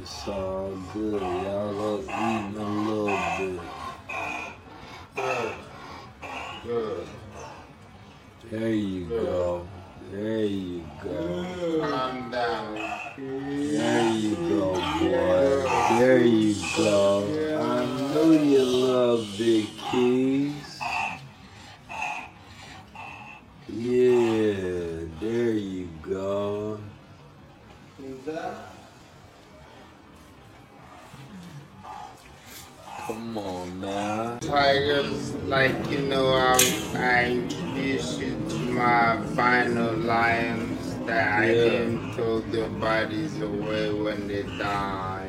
It's 0.00 0.28
all 0.28 0.72
good. 0.92 1.20
Y'all 1.20 1.94
up 1.94 2.02
eating 2.02 2.56
a 2.56 2.64
little 2.86 3.06
bit. 3.38 3.60
Good. 5.14 5.54
Good. 6.64 7.06
There 8.50 8.70
you 8.70 9.04
go. 9.06 9.68
There 10.10 10.44
you 10.44 10.84
go. 11.02 11.80
Calm 11.80 12.30
down. 12.30 12.74
There 13.16 14.10
you 14.10 14.34
go, 14.36 14.74
boy. 14.74 15.98
There 15.98 16.24
you 16.24 16.54
go. 16.76 17.24
I 17.60 18.07
know 18.18 18.32
you 18.32 18.62
love 18.64 19.34
big 19.38 19.66
keys. 19.90 20.80
Yeah, 23.68 25.04
there 25.20 25.52
you 25.52 25.88
go. 26.02 26.80
Come 33.06 33.38
on 33.38 33.80
now. 33.80 34.38
Tigers, 34.40 35.34
like 35.46 35.90
you 35.90 36.00
know, 36.00 36.26
um, 36.34 36.58
I, 36.94 37.20
I 37.20 37.24
introduced 37.30 38.20
you 38.20 38.36
to 38.48 38.56
my 38.72 39.22
final 39.36 39.94
lions 39.94 40.94
that 41.06 41.40
I 41.40 41.46
Yeah. 41.46 41.52
didn't 41.52 42.12
throw 42.14 42.40
their 42.40 42.68
bodies 42.68 43.40
away 43.40 43.92
when 43.92 44.26
they 44.28 44.42
died. 44.42 45.27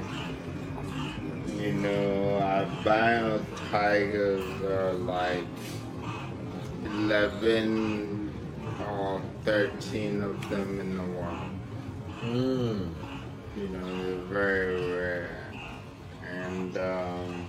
You 1.59 1.73
know, 1.73 2.39
albino 2.39 3.45
tigers 3.69 4.61
are 4.61 4.93
like 4.93 5.43
11 6.85 8.33
or 8.89 9.21
13 9.43 10.23
of 10.23 10.49
them 10.49 10.79
in 10.79 10.95
the 10.95 11.03
world. 11.03 11.49
Mm. 12.21 12.93
You 13.57 13.67
know, 13.67 14.03
they're 14.03 14.25
very 14.27 14.91
rare. 14.93 15.53
And, 16.31 16.77
um, 16.77 17.47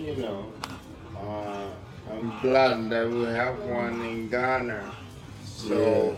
you 0.00 0.16
know, 0.16 0.52
uh, 1.16 1.68
I'm 2.10 2.40
glad 2.40 2.90
that 2.90 3.08
we 3.08 3.22
have 3.26 3.56
one 3.60 4.00
in 4.00 4.28
Ghana. 4.28 4.92
So, 5.44 6.16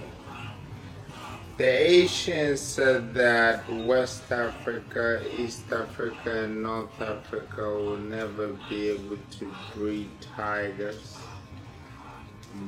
the 1.56 1.64
Asians 1.64 2.60
said 2.60 3.14
that 3.14 3.70
West 3.72 4.30
Africa, 4.32 5.22
East 5.38 5.70
Africa, 5.70 6.44
and 6.44 6.62
North 6.62 7.00
Africa 7.00 7.62
will 7.62 7.96
never 7.96 8.48
be 8.68 8.88
able 8.88 9.18
to 9.38 9.54
breed 9.74 10.10
tigers 10.36 11.16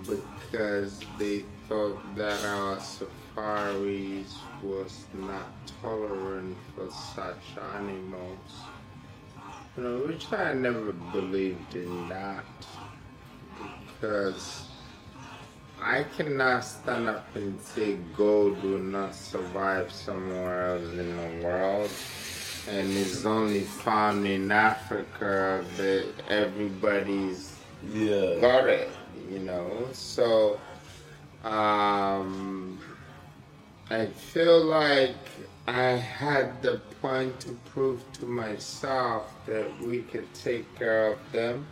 because 0.07 1.01
they 1.19 1.45
thought 1.69 1.99
that 2.17 2.45
our 2.45 2.79
safaris 2.79 4.37
was 4.63 5.07
not 5.15 5.49
tolerant 5.83 6.57
for 6.75 6.89
such 6.91 7.59
animals. 7.75 8.39
You 9.77 9.83
know, 9.83 9.99
which 10.07 10.33
I 10.33 10.53
never 10.55 10.93
believed 10.93 11.75
in 11.75 12.09
that 12.09 12.45
because 13.87 14.66
I 15.81 16.05
cannot 16.17 16.65
stand 16.65 17.09
up 17.09 17.27
and 17.37 17.61
say 17.61 17.97
gold 18.17 18.63
will 18.63 18.79
not 18.79 19.15
survive 19.15 19.93
somewhere 19.93 20.75
else 20.77 20.93
in 20.93 21.17
the 21.17 21.45
world 21.47 21.91
and 22.69 22.97
it's 22.97 23.25
only 23.25 23.61
found 23.61 24.27
in 24.27 24.51
Africa 24.51 25.65
that 25.77 26.07
everybody's 26.29 27.53
Yeah. 27.93 28.41
got 28.41 28.69
it, 28.69 28.89
you 29.31 29.39
know. 29.41 29.89
So 29.93 30.59
um 31.45 32.79
I 33.91 34.07
feel 34.07 34.65
like 34.65 35.15
I 35.69 35.91
had 35.93 36.61
the 36.63 36.81
point 37.01 37.39
to 37.41 37.51
prove 37.67 38.03
to 38.15 38.27
myself 38.27 39.33
that 39.47 39.69
we 39.81 40.03
could 40.03 40.33
take 40.35 40.75
care 40.77 41.13
of 41.13 41.19
them. 41.33 41.67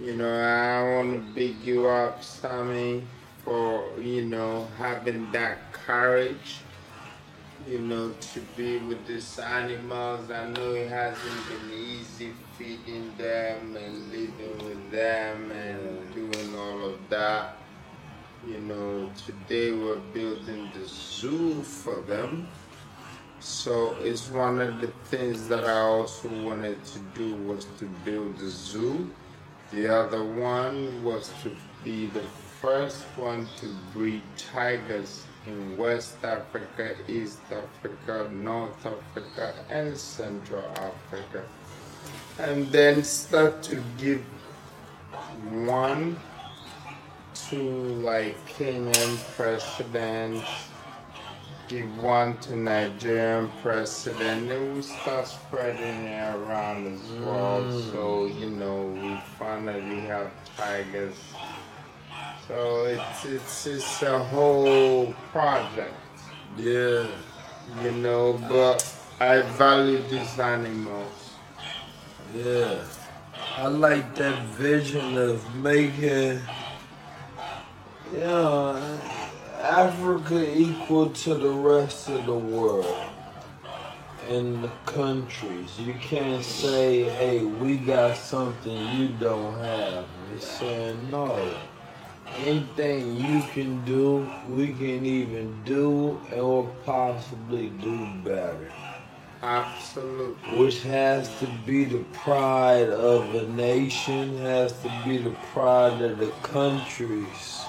You 0.00 0.16
know, 0.16 0.30
I 0.30 0.96
want 0.96 1.12
to 1.14 1.34
big 1.34 1.56
you 1.62 1.86
up, 1.86 2.22
Sammy, 2.22 3.02
for, 3.50 3.84
you 3.98 4.26
know, 4.26 4.68
having 4.78 5.28
that 5.32 5.72
courage, 5.72 6.60
you 7.66 7.80
know, 7.80 8.14
to 8.20 8.40
be 8.56 8.78
with 8.78 9.04
these 9.08 9.40
animals. 9.40 10.30
I 10.30 10.46
know 10.50 10.70
it 10.74 10.88
hasn't 10.88 11.48
been 11.48 11.76
easy 11.76 12.30
feeding 12.56 13.10
them 13.18 13.76
and 13.76 14.12
living 14.12 14.56
with 14.64 14.92
them 14.92 15.50
and 15.50 16.14
doing 16.14 16.54
all 16.56 16.90
of 16.90 17.00
that. 17.08 17.56
You 18.46 18.60
know, 18.60 19.10
today 19.26 19.72
we're 19.72 19.96
building 20.14 20.70
the 20.72 20.86
zoo 20.86 21.60
for 21.62 22.02
them. 22.02 22.46
So 23.40 23.96
it's 24.00 24.30
one 24.30 24.60
of 24.60 24.80
the 24.80 24.92
things 25.06 25.48
that 25.48 25.64
I 25.64 25.80
also 25.80 26.28
wanted 26.44 26.84
to 26.84 26.98
do 27.16 27.34
was 27.34 27.66
to 27.80 27.86
build 28.04 28.38
the 28.38 28.48
zoo. 28.48 29.10
The 29.72 29.92
other 29.92 30.22
one 30.22 31.02
was 31.02 31.32
to 31.42 31.50
be 31.82 32.06
the 32.06 32.22
first 32.60 33.02
one 33.16 33.48
to 33.56 33.66
breed 33.94 34.22
tigers 34.36 35.24
in 35.46 35.76
West 35.78 36.22
Africa, 36.22 36.94
East 37.08 37.40
Africa, 37.50 38.30
North 38.32 38.84
Africa, 38.84 39.54
and 39.70 39.96
Central 39.96 40.64
Africa. 40.76 41.42
and 42.38 42.66
then 42.68 43.02
start 43.04 43.62
to 43.62 43.82
give 43.98 44.22
one 45.50 46.16
to 47.34 47.62
like 48.02 48.36
Kenyan 48.46 49.18
president, 49.36 50.42
give 51.68 52.02
one 52.02 52.36
to 52.38 52.56
Nigerian 52.56 53.50
president, 53.62 54.48
then 54.48 54.74
we 54.74 54.82
start 54.82 55.26
spreading 55.26 56.04
it 56.04 56.34
around 56.34 56.86
as 56.86 57.12
well. 57.24 57.62
Mm. 57.62 57.92
So 57.92 58.26
you 58.26 58.50
know 58.50 58.86
we 58.86 59.20
finally 59.38 60.00
have 60.00 60.30
tigers. 60.56 61.16
So 62.48 62.84
it's 62.84 63.24
it's 63.24 63.66
it's 63.66 64.02
a 64.02 64.18
whole 64.18 65.14
project. 65.32 65.94
Yeah. 66.56 67.06
You 67.82 67.92
know, 67.92 68.40
but 68.48 68.84
I 69.20 69.42
value 69.42 70.02
these 70.08 70.38
animals. 70.38 71.34
Yeah. 72.34 72.82
I 73.56 73.66
like 73.66 74.14
that 74.16 74.42
vision 74.46 75.16
of 75.18 75.54
making, 75.56 76.40
you 78.12 78.18
know, 78.18 78.98
Africa 79.60 80.56
equal 80.56 81.10
to 81.10 81.34
the 81.34 81.50
rest 81.50 82.08
of 82.08 82.26
the 82.26 82.34
world 82.34 83.10
and 84.28 84.64
the 84.64 84.70
countries. 84.86 85.78
You 85.78 85.94
can't 85.94 86.44
say, 86.44 87.02
hey, 87.02 87.44
we 87.44 87.76
got 87.76 88.16
something 88.16 88.76
you 88.96 89.08
don't 89.08 89.58
have. 89.58 90.06
It's 90.34 90.46
saying, 90.46 91.10
no. 91.10 91.54
Anything 92.38 93.16
you 93.16 93.42
can 93.52 93.84
do, 93.84 94.26
we 94.48 94.68
can 94.68 95.04
even 95.04 95.62
do 95.64 96.20
or 96.34 96.70
possibly 96.84 97.68
do 97.68 98.06
better. 98.24 98.72
Absolutely. 99.42 100.58
Which 100.58 100.82
has 100.82 101.38
to 101.40 101.48
be 101.66 101.84
the 101.84 102.04
pride 102.12 102.90
of 102.90 103.34
a 103.34 103.46
nation, 103.48 104.36
has 104.38 104.72
to 104.82 105.02
be 105.04 105.18
the 105.18 105.34
pride 105.52 106.02
of 106.02 106.18
the 106.18 106.30
countries. 106.42 107.64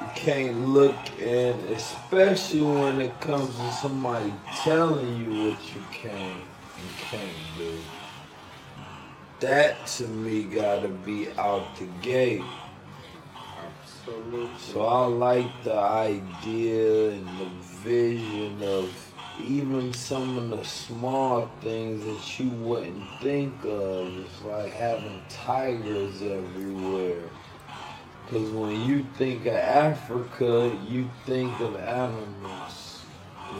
You 0.00 0.08
can't 0.14 0.68
look 0.68 0.96
and 1.20 1.58
especially 1.70 2.60
when 2.60 3.00
it 3.00 3.18
comes 3.20 3.54
to 3.56 3.72
somebody 3.72 4.32
telling 4.62 5.24
you 5.24 5.50
what 5.50 5.74
you 5.74 5.82
can 5.90 6.36
and 6.36 6.96
can't 6.98 7.30
do. 7.56 7.78
That 9.40 9.86
to 9.86 10.06
me 10.06 10.44
gotta 10.44 10.88
be 10.88 11.28
out 11.38 11.76
the 11.78 11.86
gate. 12.02 12.42
Absolutely. 14.06 14.50
So 14.58 14.84
I 14.84 15.06
like 15.06 15.64
the 15.64 15.74
idea 15.74 17.10
and 17.12 17.26
the 17.40 17.48
vision 17.60 18.62
of 18.62 19.12
even 19.42 19.94
some 19.94 20.36
of 20.36 20.50
the 20.50 20.62
small 20.62 21.50
things 21.62 22.04
that 22.04 22.38
you 22.38 22.50
wouldn't 22.50 23.02
think 23.22 23.54
of. 23.64 24.14
It's 24.18 24.42
like 24.42 24.72
having 24.74 25.22
tigers 25.30 26.20
everywhere. 26.20 27.22
Because 28.24 28.50
when 28.50 28.82
you 28.82 29.06
think 29.16 29.46
of 29.46 29.54
Africa, 29.54 30.78
you 30.86 31.08
think 31.24 31.58
of 31.60 31.74
animals. 31.76 33.00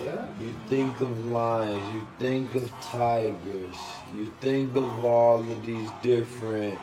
Yeah. 0.05 0.26
You 0.40 0.55
think 0.68 1.00
of 1.00 1.26
lions, 1.26 1.94
you 1.94 2.06
think 2.18 2.55
of 2.55 2.70
tigers, 2.82 3.76
you 4.14 4.31
think 4.40 4.74
of 4.76 5.05
all 5.05 5.39
of 5.39 5.64
these 5.64 5.89
different 6.02 6.78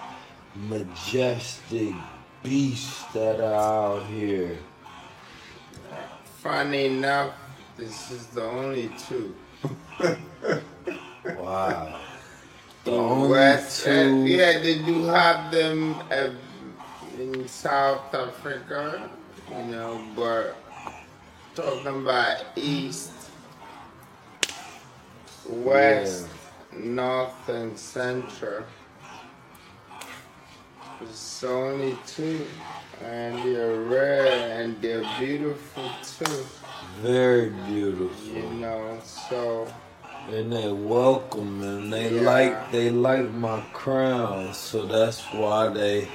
majestic 0.56 1.94
beasts 2.44 3.04
that 3.14 3.40
are 3.40 3.54
out 4.00 4.06
here. 4.08 4.58
Funny 6.42 6.86
enough, 6.88 7.34
this 7.78 8.12
is 8.12 8.28
the 8.28 8.44
only 8.44 8.90
two. 9.08 9.36
Wow. 11.38 12.00
The 12.84 12.92
only 12.92 13.30
West, 13.30 13.86
uh, 13.88 13.92
two- 14.04 14.26
yeah, 14.26 14.58
they 14.60 14.80
do 14.80 15.04
have 15.06 15.52
them 15.52 15.94
uh, 16.10 16.30
in 17.20 17.48
South 17.48 18.14
Africa, 18.14 19.08
you 19.50 19.64
know, 19.66 20.04
but 20.16 20.56
talking 21.54 21.86
about 22.02 22.38
East, 22.56 23.12
West, 25.48 26.28
North, 26.74 27.48
and 27.50 27.78
Central. 27.78 28.64
It's 31.02 31.44
only 31.44 31.98
two, 32.06 32.46
and 33.04 33.44
they're 33.44 33.76
rare 33.82 34.62
and 34.62 34.80
they're 34.82 35.06
beautiful 35.20 35.84
too. 36.04 36.46
Very 37.02 37.50
beautiful. 37.50 38.34
You 38.34 38.50
know, 38.60 39.00
so 39.04 39.68
And 40.30 40.54
they 40.54 40.72
welcome 40.72 41.64
and 41.64 41.92
they 41.92 42.14
Yeah. 42.16 42.22
like 42.22 42.72
they 42.72 42.90
like 42.92 43.30
my 43.32 43.62
crown, 43.74 44.54
so 44.54 44.86
that's 44.86 45.22
why 45.34 45.70
they 45.70 46.08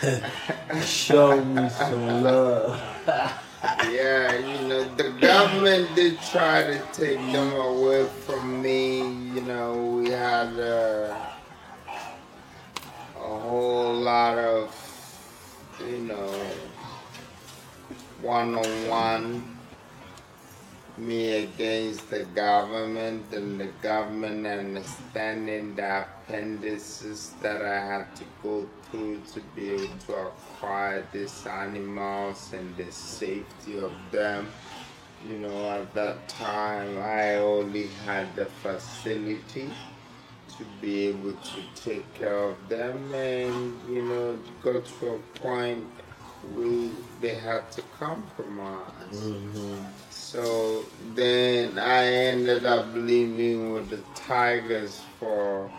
show 0.84 1.44
me 1.44 1.68
some 1.68 2.22
love. 2.22 2.80
yeah, 3.90 4.32
you 4.38 4.68
know, 4.68 4.84
the 4.96 5.10
government 5.20 5.94
did 5.94 6.18
try 6.32 6.62
to 6.64 6.78
take 6.92 7.18
them 7.32 7.52
away 7.52 8.06
from 8.24 8.62
me. 8.62 8.98
You 9.34 9.42
know, 9.42 9.72
we 9.98 10.10
had 10.10 10.58
uh, 10.58 11.14
a 13.30 13.38
whole 13.38 13.94
lot 13.94 14.36
of, 14.36 14.74
you 15.88 15.98
know, 15.98 16.50
one-on-one 18.22 19.56
me 20.98 21.44
against 21.44 22.10
the 22.10 22.24
government 22.34 23.24
and 23.32 23.60
the 23.60 23.68
government 23.82 24.44
understanding 24.46 25.76
the 25.76 26.00
appendices 26.02 27.34
that 27.40 27.62
I 27.62 27.78
had 27.86 28.16
to 28.16 28.24
go 28.42 28.68
through 28.90 29.22
to 29.32 29.40
be 29.54 29.70
able 29.70 29.98
to 30.06 30.14
acquire 30.14 31.06
these 31.12 31.46
animals 31.46 32.52
and 32.52 32.76
the 32.76 32.90
safety 32.90 33.78
of 33.78 33.92
them. 34.10 34.48
You 35.26 35.38
know, 35.38 35.70
at 35.70 35.94
that 35.94 36.28
time 36.28 36.98
I 36.98 37.36
only 37.36 37.86
had 38.04 38.34
the 38.34 38.46
facility 38.46 39.70
to 40.60 40.66
be 40.82 41.06
able 41.08 41.32
to 41.32 41.60
take 41.84 42.04
care 42.14 42.36
of 42.52 42.56
them 42.68 43.14
and 43.14 43.78
you 43.88 44.02
know 44.02 44.38
got 44.62 44.84
to 44.84 45.14
a 45.14 45.18
point 45.40 45.84
we 46.54 46.90
they 47.20 47.34
had 47.34 47.70
to 47.72 47.82
compromise. 47.98 49.12
Mm-hmm. 49.12 49.76
So 50.10 50.84
then 51.14 51.78
I 51.78 52.04
ended 52.06 52.64
up 52.64 52.86
living 52.94 53.72
with 53.74 53.90
the 53.90 53.98
Tigers 54.14 55.02
for 55.18 55.70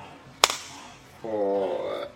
for 1.21 2.07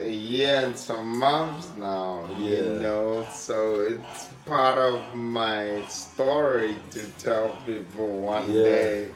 a 0.00 0.08
year 0.08 0.62
and 0.66 0.76
some 0.76 1.18
months 1.18 1.68
now. 1.76 2.28
yeah. 2.38 2.48
You 2.56 2.62
know, 2.80 3.26
so 3.32 3.80
it's 3.80 4.28
part 4.46 4.78
of 4.78 5.14
my 5.14 5.82
story 5.88 6.76
to 6.92 7.00
tell 7.18 7.56
people 7.66 8.20
one 8.20 8.46
Yeah. 8.52 8.62
day. 8.62 9.08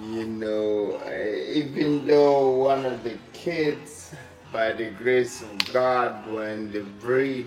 You 0.00 0.26
know, 0.26 1.00
eh, 1.06 1.52
even 1.54 2.06
though 2.06 2.50
one 2.50 2.86
of 2.86 3.02
the 3.02 3.18
kids, 3.32 4.14
by 4.52 4.72
the 4.72 4.90
grace 4.90 5.42
of 5.42 5.72
God, 5.72 6.30
when 6.32 6.70
the 6.70 6.82
breed 7.00 7.46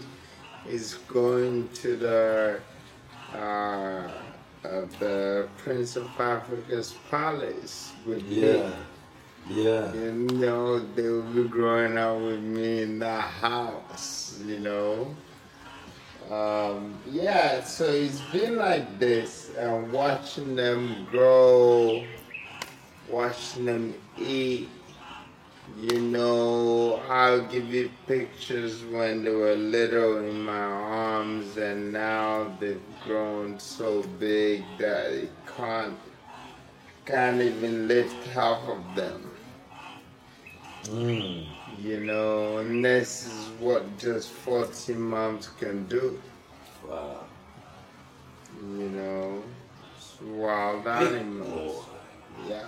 is 0.67 0.95
going 1.07 1.69
to 1.69 1.95
the 1.95 2.59
uh, 3.33 3.37
uh, 3.37 4.09
the 4.99 5.47
Prince 5.57 5.95
of 5.95 6.07
Africa's 6.19 6.93
palace 7.09 7.93
with 8.05 8.23
Yeah. 8.23 8.69
me. 8.69 8.73
Yeah. 9.49 9.93
You 9.93 10.11
know, 10.11 10.79
they 10.79 11.09
will 11.09 11.23
be 11.23 11.43
growing 11.47 11.97
up 11.97 12.19
with 12.21 12.41
me 12.41 12.83
in 12.83 12.99
the 12.99 13.19
house, 13.21 14.39
you 14.45 14.59
know. 14.59 15.15
Um, 16.29 16.93
yeah, 17.09 17.63
so 17.63 17.85
it's 17.85 18.21
been 18.31 18.55
like 18.57 18.99
this, 18.99 19.51
and 19.57 19.91
watching 19.91 20.55
them 20.55 21.07
grow, 21.09 22.05
watching 23.11 23.65
them 23.65 23.93
eat. 24.17 24.69
You 25.79 26.01
know, 26.01 27.01
I'll 27.07 27.43
give 27.47 27.73
you 27.73 27.91
pictures 28.05 28.83
when 28.83 29.23
they 29.23 29.31
were 29.31 29.55
little 29.55 30.17
in 30.17 30.43
my 30.43 30.57
arms, 30.57 31.57
and 31.57 31.93
now 31.93 32.55
they've 32.59 32.81
grown 33.05 33.59
so 33.59 34.03
big 34.19 34.63
that 34.79 35.11
it 35.11 35.31
can't 35.57 35.97
can't 37.05 37.41
even 37.41 37.87
lift 37.87 38.27
half 38.27 38.61
of 38.67 38.95
them. 38.95 39.31
Mm. 40.83 41.47
You 41.79 41.99
know, 42.01 42.57
and 42.57 42.83
this 42.83 43.25
is 43.25 43.49
what 43.59 43.97
just 43.97 44.29
14 44.29 44.99
months 44.99 45.47
can 45.47 45.85
do. 45.87 46.21
Wow. 46.87 47.25
You 48.61 48.89
know, 48.89 49.43
wild 50.23 50.85
animals. 50.87 51.85
Yeah. 52.47 52.67